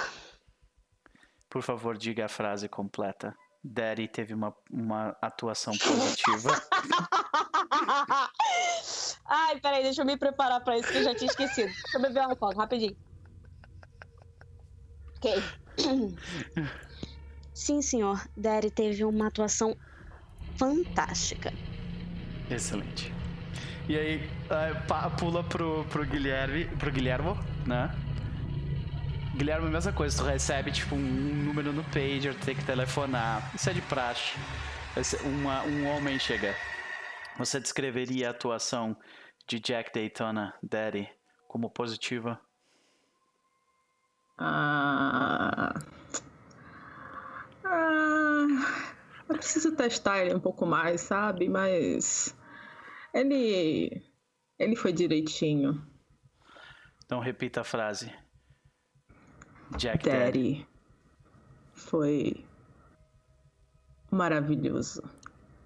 Por 1.51 1.61
favor, 1.61 1.97
diga 1.97 2.25
a 2.25 2.29
frase 2.29 2.69
completa. 2.69 3.35
Daddy 3.61 4.07
teve 4.07 4.33
uma, 4.33 4.55
uma 4.71 5.15
atuação 5.21 5.73
positiva. 5.77 6.49
Ai, 9.27 9.59
peraí, 9.59 9.83
deixa 9.83 10.01
eu 10.01 10.05
me 10.05 10.17
preparar 10.17 10.63
pra 10.63 10.77
isso 10.77 10.89
que 10.89 10.97
eu 10.99 11.03
já 11.03 11.13
tinha 11.13 11.29
esquecido. 11.29 11.67
Deixa 11.67 11.97
eu 11.97 12.01
beber 12.01 12.21
um 12.21 12.29
álcool, 12.29 12.55
rapidinho. 12.55 12.95
Ok. 15.17 15.43
Sim, 17.53 17.81
senhor. 17.81 18.25
Daddy 18.37 18.71
teve 18.71 19.03
uma 19.03 19.27
atuação 19.27 19.75
fantástica. 20.55 21.53
Excelente. 22.49 23.13
E 23.89 23.97
aí, 23.97 24.29
pula 25.19 25.43
pro, 25.43 25.83
pro 25.85 26.05
Guilherme, 26.05 26.65
pro 26.77 26.91
Guilhermo, 26.91 27.37
né? 27.67 27.93
Guilherme, 29.35 29.69
mesma 29.69 29.93
coisa, 29.93 30.17
tu 30.17 30.23
recebe 30.23 30.71
tipo 30.71 30.93
um, 30.93 30.99
número 30.99 31.71
no 31.71 31.83
pager, 31.85 32.35
tu 32.35 32.45
tem 32.45 32.55
que 32.55 32.65
telefonar. 32.65 33.53
Isso 33.55 33.69
é 33.69 33.73
de 33.73 33.81
praxe. 33.81 34.37
Uma, 35.23 35.63
um 35.63 35.87
homem 35.87 36.19
chega. 36.19 36.53
Você 37.37 37.59
descreveria 37.59 38.27
a 38.27 38.31
atuação 38.31 38.95
de 39.47 39.59
Jack 39.59 39.91
Daytona, 39.93 40.53
Daddy, 40.61 41.09
como 41.47 41.69
positiva? 41.69 42.39
Ah. 44.37 45.73
Ah. 47.63 48.47
Eu 49.29 49.35
preciso 49.35 49.75
testar 49.75 50.25
ele 50.25 50.35
um 50.35 50.39
pouco 50.41 50.65
mais, 50.65 51.01
sabe? 51.01 51.47
Mas. 51.47 52.35
Ele. 53.13 54.03
Ele 54.59 54.75
foi 54.75 54.91
direitinho. 54.91 55.81
Então 57.05 57.19
repita 57.19 57.61
a 57.61 57.63
frase. 57.63 58.13
Jack 59.77 60.07
Daddy 60.07 60.67
foi 61.73 62.45
maravilhoso 64.11 65.01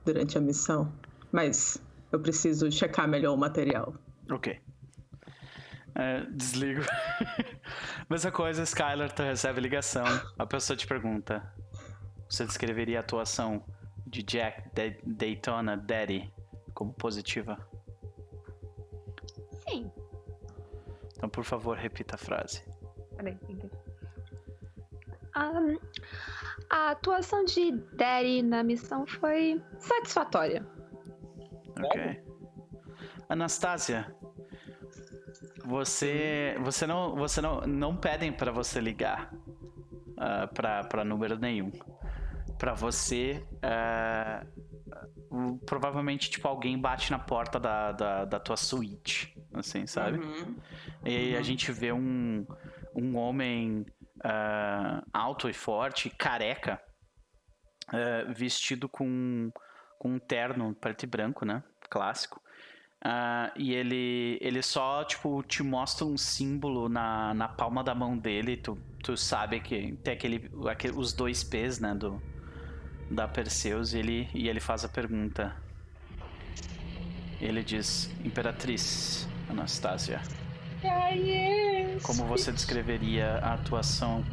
durante 0.06 0.38
a 0.38 0.42
missão, 0.42 0.92
mas 1.32 1.82
eu 2.12 2.20
preciso 2.20 2.72
checar 2.72 3.08
melhor 3.08 3.34
o 3.34 3.38
material. 3.38 3.96
Ok. 4.32 4.60
É, 5.96 6.22
desligo. 6.32 6.82
Mesma 8.10 8.32
coisa, 8.32 8.64
Skylar, 8.64 9.12
tu 9.12 9.24
recebe 9.24 9.62
ligação. 9.62 10.06
A 10.38 10.46
pessoa 10.46 10.76
te 10.76 10.86
pergunta: 10.86 11.54
Você 12.30 12.46
descreveria 12.46 13.00
a 13.00 13.02
atuação 13.02 13.64
de 14.06 14.22
Jack 14.22 14.70
de 14.74 15.00
Daytona 15.06 15.78
Daddy 15.78 16.32
como 16.74 16.94
positiva? 16.94 17.58
Sim. 19.68 19.90
Então, 21.16 21.30
por 21.30 21.46
favor, 21.46 21.78
repita 21.78 22.16
a 22.16 22.18
frase. 22.18 22.62
Peraí, 23.16 23.34
entendi. 23.34 23.70
A, 25.36 25.52
a 26.70 26.92
atuação 26.92 27.44
de 27.44 27.72
Daddy 27.94 28.42
na 28.42 28.64
missão 28.64 29.06
foi 29.06 29.62
satisfatória. 29.78 30.66
Ok. 31.78 32.24
Anastasia, 33.28 34.16
você, 35.66 36.56
você 36.62 36.88
não, 36.88 37.16
você 37.16 37.42
não, 37.42 37.62
não 37.62 37.98
pedem 37.98 38.32
para 38.32 38.52
você 38.52 38.80
ligar 38.80 39.34
uh, 39.34 40.48
ah, 40.64 40.84
para 40.88 41.04
número 41.04 41.38
nenhum. 41.38 41.72
Para 42.58 42.74
você, 42.74 43.46
uh, 43.58 44.46
provavelmente 45.66 46.30
tipo 46.30 46.48
alguém 46.48 46.80
bate 46.80 47.12
na 47.12 47.20
porta 47.20 47.60
da, 47.60 47.92
da, 47.92 48.26
da 48.26 48.40
tua 48.40 48.56
suíte, 48.56 49.36
assim, 49.54 49.86
sabe? 49.86 50.20
Uhum. 50.20 50.56
E 51.04 51.34
uhum. 51.34 51.40
a 51.40 51.42
gente 51.42 51.72
vê 51.72 51.92
um, 51.92 52.46
um 52.96 53.18
homem 53.18 53.86
uh, 54.26 55.06
alto 55.14 55.48
e 55.48 55.54
forte, 55.54 56.10
careca, 56.10 56.82
uh, 57.90 58.34
vestido 58.34 58.90
com, 58.90 59.52
com 60.00 60.16
um 60.16 60.20
terno 60.20 60.74
preto 60.74 61.04
e 61.04 61.08
branco, 61.08 61.46
né? 61.46 61.64
Clássico. 61.90 62.42
Uh, 63.06 63.54
e 63.56 63.74
ele, 63.74 64.40
ele 64.42 64.64
só, 64.64 65.04
tipo, 65.04 65.44
te 65.44 65.62
mostra 65.62 66.06
um 66.06 66.18
símbolo 66.18 66.90
na, 66.90 67.36
na 67.36 67.48
palma 67.48 67.84
da 67.84 67.94
mão 67.94 68.18
dele. 68.18 68.58
Tu, 68.58 68.76
tu 69.04 69.16
sabe 69.16 69.60
que 69.60 69.96
tem 69.98 70.14
aquele, 70.14 70.50
aquele, 70.68 70.98
os 70.98 71.14
dois 71.14 71.44
P's, 71.44 71.80
né? 71.80 71.94
Do, 71.94 72.20
da 73.12 73.28
Perseus. 73.28 73.94
E 73.94 74.00
ele, 74.00 74.30
e 74.34 74.50
ele 74.50 74.60
faz 74.60 74.84
a 74.84 74.90
pergunta. 74.90 75.56
Ele 77.40 77.64
diz: 77.64 78.10
Imperatriz 78.24 79.28
Como 82.04 82.26
você 82.26 82.52
descreveria 82.52 83.40
a 83.40 83.56
atuação 83.56 84.24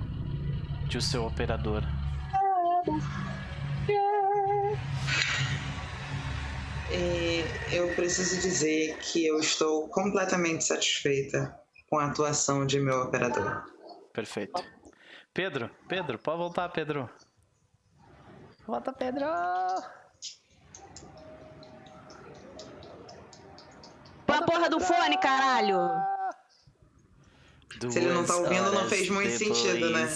de 0.86 0.98
o 0.98 1.03
seu 1.03 1.24
operador? 1.24 1.82
É, 6.90 7.74
eu 7.74 7.94
preciso 7.94 8.40
dizer 8.42 8.98
que 8.98 9.26
eu 9.26 9.38
estou 9.38 9.88
completamente 9.88 10.64
satisfeita 10.64 11.59
com 11.88 11.98
a 11.98 12.07
atuação 12.07 12.66
de 12.66 12.78
meu 12.78 13.03
operador. 13.03 13.64
Perfeito. 14.12 14.62
Pedro, 15.32 15.70
Pedro, 15.88 16.18
pode 16.18 16.36
voltar, 16.36 16.68
Pedro. 16.68 17.09
Volta, 18.66 18.92
Pedro! 18.92 19.26
Põe 24.26 24.36
a 24.36 24.42
porra 24.42 24.68
do 24.68 24.78
fone, 24.78 25.18
caralho! 25.18 25.78
Se 27.91 27.99
ele 27.99 28.12
não 28.12 28.25
tá 28.25 28.37
ouvindo, 28.37 28.73
não 28.73 28.89
fez 28.89 29.09
muito 29.09 29.39
depois... 29.39 29.59
sentido, 29.59 29.91
né? 29.91 30.09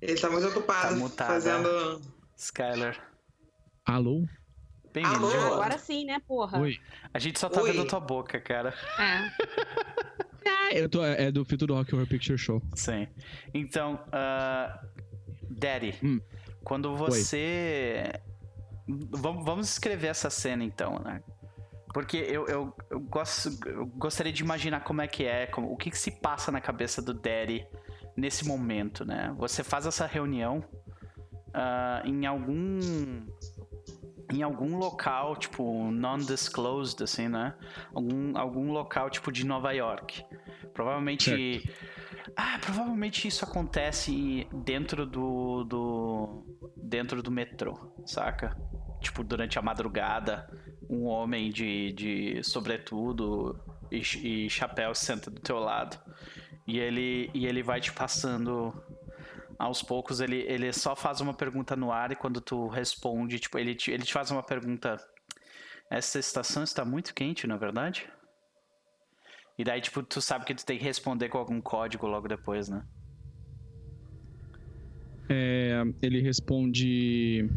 Ele 0.00 0.20
tá 0.20 0.30
muito 0.30 0.48
ocupado 0.48 1.08
tá 1.10 1.26
fazendo. 1.26 2.00
Skyler. 2.36 3.00
Alô? 3.84 4.26
Volta. 5.02 5.46
Agora 5.46 5.78
sim, 5.78 6.04
né, 6.04 6.20
porra? 6.26 6.58
Oi. 6.60 6.78
A 7.12 7.18
gente 7.18 7.38
só 7.38 7.48
tá 7.48 7.60
Oi. 7.60 7.72
vendo 7.72 7.86
tua 7.86 7.98
boca, 8.00 8.40
cara. 8.40 8.72
É. 8.98 10.76
é, 10.76 10.78
eu 10.84 10.88
tô, 10.88 11.04
é 11.04 11.32
do 11.32 11.44
filtro 11.44 11.66
do 11.66 11.74
Rock 11.74 11.94
Horror 11.94 12.06
Picture 12.06 12.38
Show. 12.38 12.62
Sim. 12.74 13.08
Então, 13.52 13.94
uh, 14.08 14.86
Daddy, 15.50 15.98
hum. 16.02 16.20
quando 16.62 16.94
você. 16.96 18.04
Vamos, 18.86 19.44
vamos 19.44 19.68
escrever 19.70 20.08
essa 20.08 20.30
cena 20.30 20.62
então, 20.62 21.00
né? 21.00 21.22
Porque 21.94 22.16
eu, 22.16 22.44
eu, 22.48 22.76
eu, 22.90 22.98
gosto, 22.98 23.56
eu 23.68 23.86
gostaria 23.86 24.32
de 24.32 24.42
imaginar 24.42 24.80
como 24.80 25.00
é 25.00 25.06
que 25.06 25.24
é, 25.24 25.46
como, 25.46 25.72
o 25.72 25.76
que, 25.76 25.92
que 25.92 25.96
se 25.96 26.10
passa 26.10 26.50
na 26.50 26.60
cabeça 26.60 27.00
do 27.00 27.14
Daddy 27.14 27.64
nesse 28.16 28.44
momento, 28.44 29.04
né? 29.04 29.32
Você 29.38 29.62
faz 29.62 29.86
essa 29.86 30.04
reunião 30.04 30.58
uh, 31.54 32.04
em 32.04 32.26
algum 32.26 33.24
em 34.34 34.42
algum 34.42 34.76
local, 34.76 35.36
tipo, 35.36 35.90
non-disclosed, 35.90 37.02
assim, 37.02 37.28
né? 37.28 37.54
Algum, 37.94 38.36
algum 38.36 38.72
local, 38.72 39.10
tipo, 39.10 39.30
de 39.30 39.46
Nova 39.46 39.72
York. 39.72 40.24
Provavelmente... 40.72 41.60
Certo. 41.60 41.94
Ah, 42.36 42.58
provavelmente 42.60 43.28
isso 43.28 43.44
acontece 43.44 44.48
dentro 44.52 45.06
do, 45.06 45.64
do... 45.64 46.44
Dentro 46.76 47.22
do 47.22 47.30
metrô, 47.30 47.92
saca? 48.04 48.56
Tipo, 49.00 49.22
durante 49.22 49.58
a 49.58 49.62
madrugada 49.62 50.48
um 50.88 51.04
homem 51.04 51.50
de, 51.50 51.92
de 51.92 52.42
sobretudo 52.42 53.58
e, 53.90 54.44
e 54.44 54.50
chapéu 54.50 54.94
senta 54.94 55.30
do 55.30 55.40
teu 55.40 55.58
lado. 55.58 55.98
E 56.66 56.78
ele, 56.78 57.30
e 57.34 57.46
ele 57.46 57.62
vai 57.62 57.80
te 57.80 57.92
passando 57.92 58.72
aos 59.58 59.82
poucos. 59.82 60.20
Ele, 60.20 60.38
ele 60.48 60.72
só 60.72 60.94
faz 60.94 61.20
uma 61.20 61.34
pergunta 61.34 61.76
no 61.76 61.92
ar 61.92 62.12
e 62.12 62.16
quando 62.16 62.40
tu 62.40 62.68
responde, 62.68 63.38
tipo, 63.38 63.58
ele 63.58 63.74
te, 63.74 63.90
ele 63.90 64.04
te 64.04 64.12
faz 64.12 64.30
uma 64.30 64.42
pergunta 64.42 64.96
Essa 65.90 66.18
estação 66.18 66.62
está 66.62 66.84
muito 66.84 67.14
quente, 67.14 67.46
na 67.46 67.54
é 67.54 67.58
verdade? 67.58 68.08
E 69.56 69.64
daí, 69.64 69.80
tipo, 69.80 70.02
tu 70.02 70.20
sabe 70.20 70.44
que 70.44 70.54
tu 70.54 70.64
tem 70.64 70.78
que 70.78 70.84
responder 70.84 71.28
com 71.28 71.38
algum 71.38 71.60
código 71.60 72.06
logo 72.06 72.26
depois, 72.26 72.68
né? 72.68 72.84
É, 75.28 75.82
ele 76.02 76.20
responde. 76.20 77.48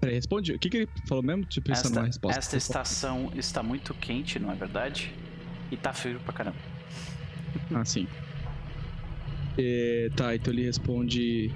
Peraí, 0.00 0.16
responde. 0.16 0.52
O 0.52 0.58
que, 0.58 0.68
que 0.68 0.76
ele 0.78 0.88
falou 1.08 1.22
mesmo? 1.22 1.44
Tipo, 1.46 1.72
esta, 1.72 2.02
resposta. 2.02 2.38
Esta 2.38 2.56
estação 2.56 3.32
está 3.34 3.62
muito 3.62 3.94
quente, 3.94 4.38
não 4.38 4.50
é 4.50 4.54
verdade? 4.54 5.14
E 5.70 5.76
tá 5.76 5.92
frio 5.92 6.20
pra 6.20 6.32
caramba. 6.32 6.58
Ah, 7.74 7.84
sim. 7.84 8.06
É, 9.58 10.08
tá, 10.16 10.34
então 10.34 10.52
ele 10.52 10.64
responde. 10.64 11.52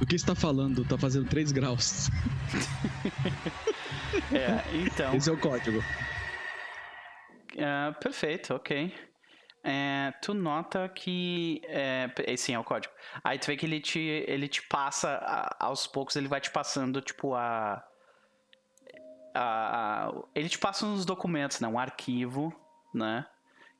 O 0.00 0.06
que 0.06 0.16
está 0.16 0.34
falando? 0.34 0.84
Tá 0.84 0.98
fazendo 0.98 1.28
3 1.28 1.52
graus. 1.52 2.08
é, 4.32 4.62
então. 4.84 5.14
Esse 5.14 5.30
é 5.30 5.32
o 5.32 5.38
código. 5.38 5.78
Uh, 7.52 7.94
perfeito, 8.00 8.54
ok. 8.54 8.92
É, 9.62 10.12
tu 10.20 10.34
nota 10.34 10.88
que. 10.88 11.62
É, 11.64 12.10
sim, 12.36 12.52
é 12.54 12.58
o 12.58 12.64
código. 12.64 12.92
Aí 13.22 13.38
tu 13.38 13.46
vê 13.46 13.56
que 13.56 13.64
ele 13.64 13.80
te, 13.80 13.98
ele 13.98 14.48
te 14.48 14.60
passa, 14.62 15.14
a, 15.22 15.66
aos 15.66 15.86
poucos, 15.86 16.16
ele 16.16 16.28
vai 16.28 16.40
te 16.40 16.50
passando, 16.50 17.00
tipo, 17.00 17.34
a, 17.34 17.82
a, 19.34 20.08
a. 20.08 20.12
Ele 20.34 20.48
te 20.48 20.58
passa 20.58 20.84
uns 20.84 21.06
documentos, 21.06 21.60
né? 21.60 21.68
Um 21.68 21.78
arquivo, 21.78 22.52
né? 22.92 23.24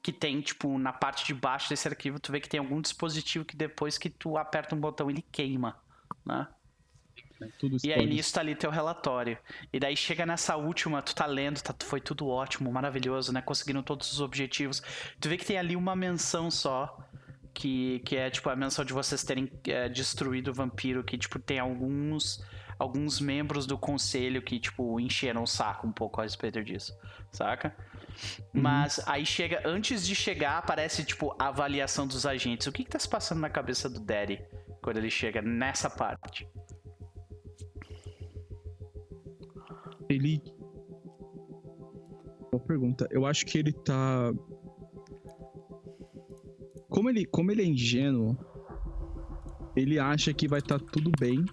Que 0.04 0.12
tem, 0.12 0.42
tipo, 0.42 0.78
na 0.78 0.92
parte 0.92 1.24
de 1.24 1.32
baixo 1.32 1.70
desse 1.70 1.88
arquivo, 1.88 2.20
tu 2.20 2.30
vê 2.30 2.38
que 2.38 2.48
tem 2.48 2.60
algum 2.60 2.78
dispositivo 2.78 3.42
que 3.42 3.56
depois 3.56 3.96
que 3.96 4.10
tu 4.10 4.36
aperta 4.36 4.74
um 4.74 4.78
botão 4.78 5.10
ele 5.10 5.24
queima, 5.32 5.76
né? 6.24 6.46
Tudo 7.58 7.78
e 7.82 7.92
aí 7.92 8.06
nisso 8.06 8.32
tá 8.32 8.40
ali 8.40 8.54
teu 8.54 8.70
relatório. 8.70 9.36
E 9.72 9.80
daí 9.80 9.96
chega 9.96 10.24
nessa 10.24 10.56
última, 10.56 11.02
tu 11.02 11.14
tá 11.14 11.26
lendo, 11.26 11.60
tá, 11.62 11.74
foi 11.84 12.00
tudo 12.00 12.28
ótimo, 12.28 12.70
maravilhoso, 12.70 13.32
né? 13.32 13.40
Conseguindo 13.40 13.82
todos 13.82 14.12
os 14.12 14.20
objetivos. 14.20 14.82
Tu 15.18 15.28
vê 15.28 15.36
que 15.36 15.44
tem 15.44 15.58
ali 15.58 15.74
uma 15.74 15.96
menção 15.96 16.50
só. 16.50 16.98
Que, 17.52 18.00
que 18.00 18.16
é 18.16 18.28
tipo 18.30 18.50
a 18.50 18.56
menção 18.56 18.84
de 18.84 18.92
vocês 18.92 19.22
terem 19.22 19.48
é, 19.68 19.88
destruído 19.88 20.48
o 20.48 20.52
vampiro, 20.52 21.04
que 21.04 21.16
tipo 21.16 21.38
tem 21.38 21.60
alguns 21.60 22.44
alguns 22.78 23.20
membros 23.20 23.66
do 23.66 23.78
conselho 23.78 24.42
que 24.42 24.58
tipo 24.58 24.98
encheram 25.00 25.42
o 25.42 25.46
saco 25.46 25.86
um 25.86 25.92
pouco 25.92 26.20
a 26.20 26.24
respeito 26.24 26.62
disso, 26.62 26.96
saca? 27.30 27.74
Uhum. 28.54 28.62
Mas 28.62 29.00
aí 29.06 29.26
chega, 29.26 29.62
antes 29.64 30.06
de 30.06 30.14
chegar, 30.14 30.58
aparece 30.58 31.04
tipo 31.04 31.34
a 31.38 31.48
avaliação 31.48 32.06
dos 32.06 32.26
agentes. 32.26 32.66
O 32.66 32.72
que 32.72 32.84
que 32.84 32.90
tá 32.90 32.98
se 32.98 33.08
passando 33.08 33.40
na 33.40 33.50
cabeça 33.50 33.88
do 33.88 34.00
Daddy 34.00 34.40
quando 34.82 34.98
ele 34.98 35.10
chega 35.10 35.42
nessa 35.42 35.90
parte? 35.90 36.48
Ele. 40.08 40.40
Boa 42.50 42.62
pergunta. 42.64 43.08
Eu 43.10 43.26
acho 43.26 43.44
que 43.46 43.58
ele 43.58 43.72
tá. 43.72 44.32
Como 46.88 47.10
ele, 47.10 47.24
como 47.24 47.50
ele 47.50 47.62
é 47.62 47.64
ingênuo, 47.64 48.36
ele 49.74 49.98
acha 49.98 50.32
que 50.32 50.46
vai 50.46 50.60
estar 50.60 50.78
tá 50.78 50.86
tudo 50.92 51.10
bem. 51.18 51.44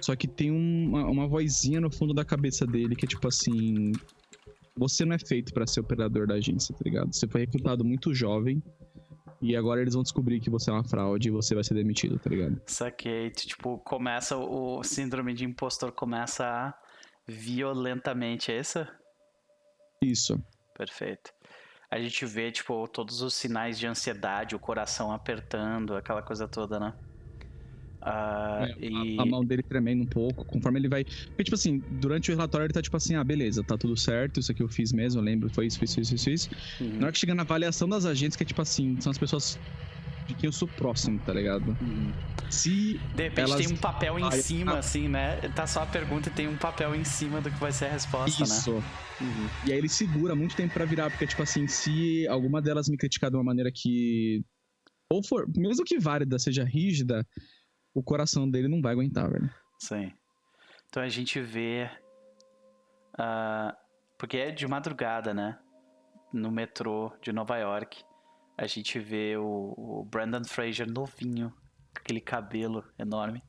Só 0.00 0.16
que 0.16 0.26
tem 0.26 0.50
uma, 0.50 1.04
uma 1.06 1.28
vozinha 1.28 1.80
no 1.80 1.90
fundo 1.90 2.14
da 2.14 2.24
cabeça 2.24 2.66
dele 2.66 2.96
que 2.96 3.04
é 3.04 3.08
tipo 3.08 3.26
assim. 3.28 3.92
Você 4.76 5.04
não 5.04 5.14
é 5.14 5.18
feito 5.18 5.52
para 5.52 5.66
ser 5.66 5.80
operador 5.80 6.26
da 6.26 6.34
agência, 6.34 6.74
tá 6.74 6.80
ligado? 6.84 7.12
Você 7.12 7.26
foi 7.28 7.42
recrutado 7.42 7.84
muito 7.84 8.14
jovem. 8.14 8.62
E 9.42 9.56
agora 9.56 9.80
eles 9.80 9.94
vão 9.94 10.02
descobrir 10.02 10.38
que 10.38 10.50
você 10.50 10.70
é 10.70 10.72
uma 10.72 10.84
fraude 10.84 11.28
e 11.28 11.30
você 11.30 11.54
vai 11.54 11.64
ser 11.64 11.74
demitido, 11.74 12.18
tá 12.18 12.28
ligado? 12.28 12.60
Saquei. 12.66 13.30
Tipo, 13.30 13.78
começa 13.78 14.36
o 14.36 14.82
síndrome 14.82 15.32
de 15.32 15.44
impostor 15.44 15.92
começa 15.92 16.46
a 16.46 16.74
violentamente, 17.26 18.52
é 18.52 18.60
isso? 18.60 18.86
Isso. 20.02 20.42
Perfeito. 20.76 21.32
A 21.90 21.98
gente 21.98 22.24
vê, 22.24 22.52
tipo, 22.52 22.86
todos 22.88 23.20
os 23.22 23.34
sinais 23.34 23.78
de 23.78 23.86
ansiedade, 23.86 24.54
o 24.54 24.58
coração 24.58 25.10
apertando, 25.10 25.96
aquela 25.96 26.22
coisa 26.22 26.46
toda, 26.46 26.78
né? 26.78 26.94
Uh, 28.02 28.64
é, 28.64 28.76
e... 28.80 29.18
a, 29.18 29.22
a, 29.22 29.26
mão 29.26 29.44
dele 29.44 29.62
tremendo 29.62 30.02
um 30.02 30.06
pouco, 30.06 30.44
conforme 30.44 30.78
ele 30.78 30.88
vai. 30.88 31.04
Porque, 31.04 31.44
tipo 31.44 31.54
assim, 31.54 31.82
durante 32.00 32.30
o 32.30 32.34
relatório 32.34 32.64
ele 32.64 32.72
tá 32.72 32.80
tipo 32.80 32.96
assim: 32.96 33.14
ah, 33.14 33.22
beleza, 33.22 33.62
tá 33.62 33.76
tudo 33.76 33.96
certo, 33.96 34.40
isso 34.40 34.50
aqui 34.50 34.62
eu 34.62 34.68
fiz 34.68 34.92
mesmo, 34.92 35.20
eu 35.20 35.24
lembro, 35.24 35.50
foi 35.50 35.66
isso, 35.66 35.82
isso, 35.84 36.00
isso, 36.00 36.14
isso. 36.14 36.30
isso. 36.30 36.50
Uhum. 36.80 36.96
Na 36.96 37.04
hora 37.04 37.12
que 37.12 37.18
chega 37.18 37.34
na 37.34 37.42
avaliação 37.42 37.88
das 37.88 38.06
agentes, 38.06 38.36
que 38.36 38.42
é 38.42 38.46
tipo 38.46 38.62
assim, 38.62 38.98
são 39.00 39.10
as 39.10 39.18
pessoas 39.18 39.58
de 40.30 40.34
quem 40.34 40.48
eu 40.48 40.52
sou 40.52 40.68
próximo, 40.68 41.18
tá 41.20 41.32
ligado? 41.32 41.76
Uhum. 41.80 42.12
Se. 42.48 42.98
De 43.14 43.24
repente 43.24 43.50
elas... 43.50 43.66
tem 43.66 43.74
um 43.74 43.78
papel 43.78 44.18
em 44.18 44.30
cima, 44.30 44.78
assim, 44.78 45.08
né? 45.08 45.36
Tá 45.54 45.66
só 45.66 45.82
a 45.82 45.86
pergunta 45.86 46.28
e 46.28 46.32
tem 46.32 46.48
um 46.48 46.56
papel 46.56 46.94
em 46.94 47.04
cima 47.04 47.40
do 47.40 47.50
que 47.50 47.58
vai 47.58 47.72
ser 47.72 47.86
a 47.86 47.92
resposta, 47.92 48.42
Isso. 48.42 48.72
né? 48.72 48.82
Uhum. 49.20 49.48
E 49.66 49.72
aí 49.72 49.78
ele 49.78 49.88
segura 49.88 50.34
muito 50.34 50.56
tempo 50.56 50.72
para 50.72 50.84
virar, 50.84 51.10
porque, 51.10 51.26
tipo 51.26 51.42
assim, 51.42 51.66
se 51.66 52.26
alguma 52.28 52.62
delas 52.62 52.88
me 52.88 52.96
criticar 52.96 53.30
de 53.30 53.36
uma 53.36 53.44
maneira 53.44 53.70
que. 53.72 54.42
Ou 55.12 55.24
for, 55.24 55.46
mesmo 55.56 55.84
que 55.84 55.98
válida, 55.98 56.38
seja 56.38 56.64
rígida, 56.64 57.26
o 57.94 58.02
coração 58.02 58.48
dele 58.48 58.68
não 58.68 58.80
vai 58.80 58.92
aguentar, 58.92 59.30
velho. 59.30 59.50
Sim. 59.78 60.12
Então 60.88 61.02
a 61.02 61.08
gente 61.08 61.40
vê. 61.40 61.90
Uh, 63.14 63.76
porque 64.18 64.36
é 64.36 64.50
de 64.50 64.66
madrugada, 64.66 65.34
né? 65.34 65.58
No 66.32 66.50
metrô 66.50 67.12
de 67.22 67.32
Nova 67.32 67.56
York 67.56 68.04
a 68.60 68.66
gente 68.66 68.98
vê 68.98 69.38
o, 69.38 69.74
o 69.74 70.04
Brandon 70.04 70.44
Fraser 70.44 70.86
novinho, 70.86 71.48
com 71.48 72.00
aquele 72.00 72.20
cabelo 72.20 72.84
enorme, 72.98 73.42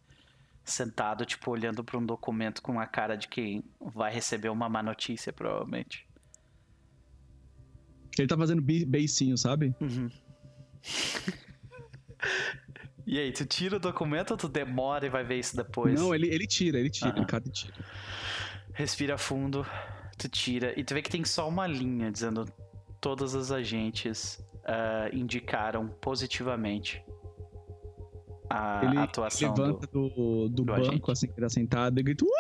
sentado, 0.64 1.26
tipo, 1.26 1.52
olhando 1.52 1.84
para 1.84 1.98
um 1.98 2.06
documento 2.06 2.62
com 2.62 2.80
a 2.80 2.88
cara 2.88 3.18
de 3.18 3.28
quem 3.28 3.62
vai 3.94 4.10
receber 4.14 4.48
uma 4.48 4.70
má 4.70 4.82
notícia, 4.82 5.34
provavelmente. 5.34 6.08
Ele 8.18 8.28
tá 8.28 8.38
fazendo 8.38 8.62
beicinho, 8.62 9.38
sabe? 9.38 9.76
Uhum. 9.82 10.10
e 13.12 13.20
aí, 13.20 13.30
tu 13.34 13.46
tira 13.46 13.76
o 13.76 13.80
documento 13.80 14.32
ou 14.32 14.38
tu 14.38 14.48
demora 14.48 15.06
e 15.06 15.10
vai 15.10 15.22
ver 15.22 15.38
isso 15.38 15.54
depois? 15.54 16.00
Não, 16.00 16.16
ele, 16.16 16.34
ele 16.34 16.48
tira, 16.48 16.80
ele 16.80 16.90
tira, 16.90 17.14
uhum. 17.14 17.26
ele 17.30 17.52
tira. 17.52 17.74
Respira 18.74 19.18
fundo, 19.18 19.68
tu 20.18 20.30
tira, 20.30 20.74
e 20.80 20.84
tu 20.86 20.94
vê 20.94 21.02
que 21.02 21.10
tem 21.10 21.26
só 21.26 21.50
uma 21.50 21.68
linha 21.68 22.10
dizendo 22.10 22.46
todas 23.02 23.36
as 23.36 23.52
agentes 23.52 24.36
uh, 24.60 25.14
indicaram 25.14 25.90
positivamente 26.00 27.04
a 28.50 28.86
ele 28.86 28.98
atuação 28.98 29.50
levanta 29.50 29.88
do, 29.88 30.08
do, 30.10 30.50
do, 30.50 30.64
banco, 30.64 30.88
agente. 30.88 31.12
assim, 31.12 31.28
que 31.28 31.34
ele 31.34 31.42
tá 31.42 31.50
sentado, 31.50 32.00
e 32.00 32.04
grita, 32.04 32.24
Ui! 32.24 32.32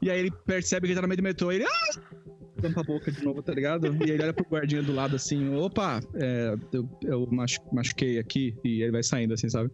E 0.00 0.08
aí 0.08 0.20
ele 0.20 0.30
percebe 0.30 0.86
que 0.86 0.92
ele 0.92 0.96
tá 0.96 1.02
no 1.02 1.08
meio 1.08 1.16
do 1.16 1.24
metrô, 1.24 1.50
e 1.50 1.56
ele, 1.56 1.64
ah! 1.64 2.23
Tampa 2.64 2.80
a 2.80 2.84
boca 2.84 3.12
de 3.12 3.22
novo, 3.22 3.42
tá 3.42 3.52
ligado? 3.52 3.86
E 4.06 4.10
ele 4.10 4.22
olha 4.22 4.32
pro 4.32 4.46
guardinha 4.48 4.82
do 4.82 4.94
lado 4.94 5.16
assim, 5.16 5.54
opa, 5.54 6.00
é, 6.14 6.54
eu, 6.72 6.88
eu 7.02 7.28
machuquei 7.72 8.18
aqui, 8.18 8.56
e 8.64 8.82
ele 8.82 8.92
vai 8.92 9.02
saindo 9.02 9.34
assim, 9.34 9.50
sabe? 9.50 9.70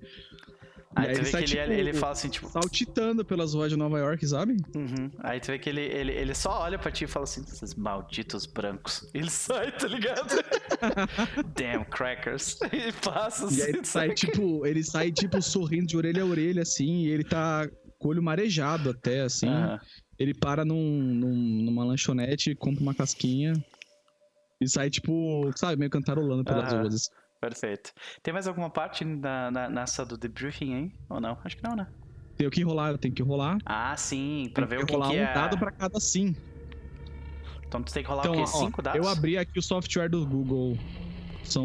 Aí, 0.97 1.11
aí 1.11 1.15
tu 1.15 1.23
vê 1.23 1.31
sai, 1.31 1.45
que 1.45 1.57
ele, 1.57 1.63
tipo, 1.63 1.73
ele 1.73 1.93
fala 1.93 2.13
assim, 2.13 2.29
tipo. 2.29 2.49
Saltitando 2.49 3.25
pelas 3.25 3.55
ruas 3.55 3.71
de 3.71 3.77
Nova 3.77 3.97
York, 3.97 4.27
sabe? 4.27 4.57
Uhum. 4.75 5.09
Aí 5.21 5.39
tu 5.39 5.53
vê 5.53 5.59
que 5.59 5.69
ele, 5.69 5.83
ele, 5.83 6.13
ele 6.13 6.35
só 6.35 6.63
olha 6.63 6.81
pra 6.81 6.91
ti 6.91 7.05
e 7.05 7.07
fala 7.07 7.23
assim: 7.23 7.43
esses 7.43 7.77
malditos 7.77 8.45
brancos. 8.45 9.09
Ele 9.15 9.31
sai, 9.31 9.71
tá 9.71 9.87
ligado? 9.87 10.35
Damn 11.55 11.85
crackers. 11.85 12.59
E 12.73 12.93
passa 13.05 13.47
assim. 13.47 13.61
E 13.61 13.63
aí 13.63 13.69
ele 13.69 13.85
sai, 13.85 14.11
tipo, 14.15 14.67
ele 14.67 14.83
sai, 14.83 15.13
tipo, 15.13 15.41
sorrindo 15.41 15.87
de 15.87 15.97
orelha 15.97 16.25
a 16.25 16.27
orelha, 16.27 16.63
assim, 16.63 17.05
e 17.05 17.09
ele 17.11 17.23
tá 17.23 17.71
com 17.97 18.09
o 18.09 18.11
olho 18.11 18.23
marejado 18.23 18.91
até, 18.91 19.21
assim. 19.21 19.49
Uhum. 19.49 19.79
Ele 20.21 20.35
para 20.35 20.67
num, 20.67 21.03
num, 21.03 21.35
numa 21.65 21.83
lanchonete, 21.83 22.55
compra 22.55 22.83
uma 22.83 22.95
casquinha. 22.95 23.55
E 24.61 24.69
sai, 24.69 24.91
tipo, 24.91 25.51
sabe, 25.57 25.79
meio 25.79 25.91
cantarolando 25.91 26.45
pelas 26.45 26.71
uhum. 26.71 26.81
ruas. 26.81 27.11
Perfeito. 27.41 27.91
Tem 28.23 28.35
mais 28.35 28.47
alguma 28.47 28.69
parte 28.69 29.03
na, 29.03 29.51
na, 29.51 29.71
nessa 29.71 30.05
do 30.05 30.19
debriefing 30.19 30.75
aí? 30.75 30.93
Ou 31.09 31.23
não? 31.23 31.39
Acho 31.43 31.57
que 31.57 31.65
não, 31.65 31.75
né? 31.75 31.87
Tenho 32.37 32.51
que 32.51 32.63
rolar, 32.63 32.91
eu 32.91 32.99
tenho 32.99 33.15
que 33.15 33.23
rolar. 33.23 33.57
Ah, 33.65 33.97
sim, 33.97 34.51
pra 34.53 34.67
ver 34.67 34.83
o 34.83 34.87
que, 34.87 34.93
rolar 34.93 35.09
que 35.09 35.17
é. 35.17 35.31
um 35.31 35.35
dado 35.35 35.59
pra 35.59 35.71
cada 35.71 35.99
sim. 35.99 36.37
Então 37.67 37.83
tu 37.83 37.91
tem 37.91 38.03
que 38.03 38.09
rolar 38.11 38.25
então, 38.25 38.33
o 38.33 38.37
quê? 38.37 38.43
Ó, 38.43 38.59
Cinco 38.59 38.83
dados? 38.83 39.01
Eu 39.03 39.11
abri 39.11 39.39
aqui 39.39 39.59
o 39.59 39.63
software 39.63 40.11
do 40.11 40.27
Google. 40.27 40.77
São. 41.45 41.65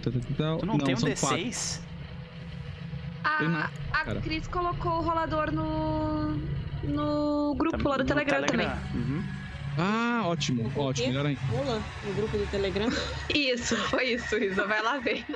Tu 0.00 0.10
não, 0.38 0.58
não 0.58 0.78
tem 0.78 0.94
um 0.94 0.98
D6? 0.98 1.80
A, 3.24 3.70
a 3.92 4.20
Cris 4.20 4.46
colocou 4.48 4.92
o 4.92 5.00
rolador 5.02 5.52
no. 5.52 6.36
no 6.84 7.54
grupo 7.54 7.88
lá 7.88 7.98
do 7.98 8.04
Telegram, 8.04 8.40
Telegram, 8.40 8.70
também. 8.70 9.02
Uhum. 9.02 9.22
Ah, 9.78 10.22
ótimo, 10.26 10.70
ótimo, 10.76 11.08
melhor 11.08 11.26
ainda. 11.26 11.40
Pula 11.48 11.82
no 12.04 12.14
grupo 12.14 12.36
do 12.36 12.50
Telegram. 12.50 12.88
Isso, 13.34 13.76
foi 13.88 14.14
isso, 14.14 14.36
Isa. 14.36 14.66
Vai 14.66 14.82
lá 14.82 14.98
ver. 14.98 15.24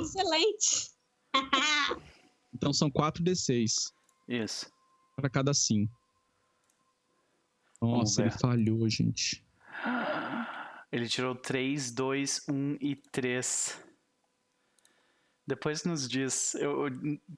Excelente. 0.00 0.90
então 2.54 2.72
são 2.72 2.90
4d6. 2.90 3.92
Isso. 4.28 4.70
Para 5.16 5.28
cada 5.28 5.52
sim. 5.52 5.88
Nossa, 7.80 8.22
ele 8.22 8.30
falhou, 8.30 8.88
gente. 8.88 9.44
Ele 10.90 11.08
tirou 11.08 11.34
3, 11.34 11.90
2, 11.90 12.48
1 12.48 12.76
e 12.80 12.96
3. 12.96 13.82
Depois 15.46 15.84
nos 15.84 16.08
diz. 16.08 16.54
Eu, 16.54 16.86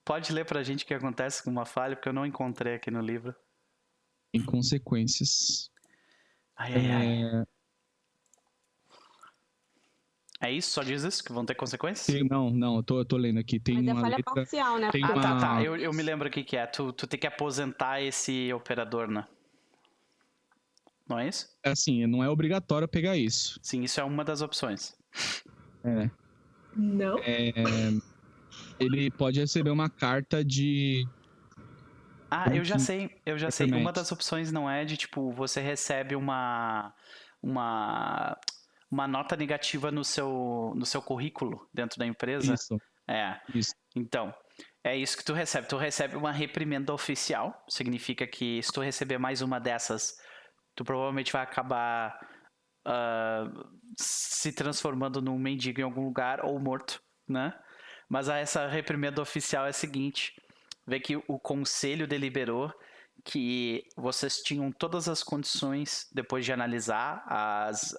pode 0.04 0.32
ler 0.32 0.44
pra 0.44 0.62
gente 0.62 0.84
o 0.84 0.86
que 0.86 0.94
acontece 0.94 1.42
com 1.42 1.50
uma 1.50 1.64
falha, 1.64 1.96
porque 1.96 2.08
eu 2.08 2.12
não 2.12 2.26
encontrei 2.26 2.74
aqui 2.74 2.90
no 2.90 3.00
livro. 3.00 3.34
Em 4.32 4.44
consequências. 4.44 5.70
Ai, 6.56 6.74
ai, 6.74 6.90
ai. 6.90 7.22
É... 7.22 7.44
É 10.40 10.52
isso? 10.52 10.72
Só 10.72 10.82
diz 10.82 11.02
isso? 11.02 11.24
Que 11.24 11.32
vão 11.32 11.46
ter 11.46 11.54
consequências? 11.54 12.22
Não, 12.28 12.50
não, 12.50 12.76
eu 12.76 12.82
tô, 12.82 12.98
eu 12.98 13.04
tô 13.04 13.16
lendo 13.16 13.38
aqui. 13.38 13.58
Tem 13.58 13.76
Mas 13.76 13.86
é 13.86 13.92
uma 13.92 14.00
é 14.00 14.02
falha 14.02 14.16
letra, 14.16 14.34
parcial, 14.34 14.78
né? 14.78 14.90
ah, 14.92 15.12
uma... 15.12 15.22
tá, 15.22 15.38
tá. 15.38 15.62
Eu, 15.62 15.76
eu 15.76 15.92
me 15.92 16.02
lembro 16.02 16.28
o 16.28 16.30
que, 16.30 16.44
que 16.44 16.56
é. 16.56 16.66
Tu, 16.66 16.92
tu 16.92 17.06
tem 17.06 17.18
que 17.18 17.26
aposentar 17.26 18.02
esse 18.02 18.52
operador, 18.52 19.08
né? 19.08 19.26
Não 21.08 21.18
é 21.18 21.28
isso? 21.28 21.48
É 21.62 21.70
assim, 21.70 22.06
não 22.06 22.22
é 22.22 22.28
obrigatório 22.28 22.86
pegar 22.86 23.16
isso. 23.16 23.58
Sim, 23.62 23.82
isso 23.82 24.00
é 24.00 24.04
uma 24.04 24.24
das 24.24 24.42
opções. 24.42 24.94
É. 25.82 26.10
Não? 26.76 27.18
É, 27.18 27.52
ele 28.78 29.10
pode 29.10 29.40
receber 29.40 29.70
uma 29.70 29.88
carta 29.88 30.44
de. 30.44 31.06
Ah, 32.30 32.54
eu 32.54 32.64
já 32.64 32.78
sei, 32.78 33.10
eu 33.24 33.38
já 33.38 33.50
sei. 33.50 33.70
Uma 33.70 33.92
das 33.92 34.10
opções 34.10 34.50
não 34.50 34.68
é 34.68 34.84
de 34.84 34.96
tipo, 34.96 35.32
você 35.32 35.60
recebe 35.60 36.16
uma. 36.16 36.92
Uma 37.42 38.38
uma 38.94 39.08
nota 39.08 39.36
negativa 39.36 39.90
no 39.90 40.04
seu, 40.04 40.72
no 40.76 40.86
seu 40.86 41.02
currículo 41.02 41.68
dentro 41.74 41.98
da 41.98 42.06
empresa. 42.06 42.54
Isso. 42.54 42.78
É. 43.08 43.40
Isso. 43.52 43.74
Então, 43.96 44.32
é 44.84 44.96
isso 44.96 45.16
que 45.16 45.24
tu 45.24 45.32
recebe. 45.32 45.66
Tu 45.66 45.76
recebe 45.76 46.16
uma 46.16 46.30
reprimenda 46.30 46.94
oficial. 46.94 47.64
Significa 47.68 48.24
que 48.24 48.62
se 48.62 48.72
tu 48.72 48.80
receber 48.80 49.18
mais 49.18 49.42
uma 49.42 49.58
dessas, 49.58 50.14
tu 50.76 50.84
provavelmente 50.84 51.32
vai 51.32 51.42
acabar 51.42 52.16
uh, 52.86 53.64
se 53.96 54.52
transformando 54.52 55.20
num 55.20 55.38
mendigo 55.38 55.80
em 55.80 55.84
algum 55.84 56.04
lugar 56.04 56.44
ou 56.44 56.58
morto, 56.58 57.02
né? 57.28 57.54
Mas 58.08 58.28
essa 58.28 58.66
reprimenda 58.66 59.20
oficial 59.22 59.66
é 59.66 59.70
a 59.70 59.72
seguinte: 59.72 60.34
vê 60.86 61.00
que 61.00 61.16
o 61.16 61.38
conselho 61.38 62.06
deliberou 62.06 62.72
que 63.24 63.84
vocês 63.96 64.42
tinham 64.42 64.70
todas 64.72 65.08
as 65.08 65.22
condições, 65.22 66.08
depois 66.12 66.44
de 66.44 66.52
analisar 66.52 67.24
as, 67.26 67.96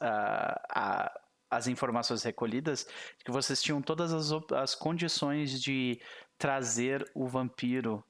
as 1.50 1.68
informações 1.68 2.22
recolhidas, 2.24 2.86
que 3.24 3.32
vocês 3.32 3.62
tinham 3.62 3.82
todas 3.82 4.14
as, 4.14 4.32
as 4.54 4.76
condições 4.76 5.62
de 5.62 6.00
trazer 6.38 7.10
o 7.16 7.28
vampiro 7.28 8.04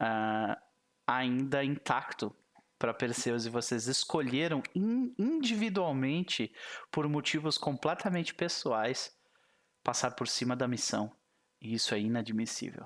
uh, 0.00 0.56
ainda 1.06 1.64
intacto 1.64 2.34
para 2.82 2.92
Perseus 2.92 3.46
e 3.46 3.48
vocês 3.48 3.86
escolheram 3.86 4.60
in, 4.74 5.14
individualmente, 5.16 6.50
por 6.90 7.08
motivos 7.08 7.56
completamente 7.56 8.34
pessoais, 8.34 9.12
passar 9.84 10.10
por 10.16 10.26
cima 10.26 10.56
da 10.56 10.66
missão. 10.66 11.12
E 11.60 11.74
isso 11.74 11.94
é 11.94 12.00
inadmissível. 12.00 12.84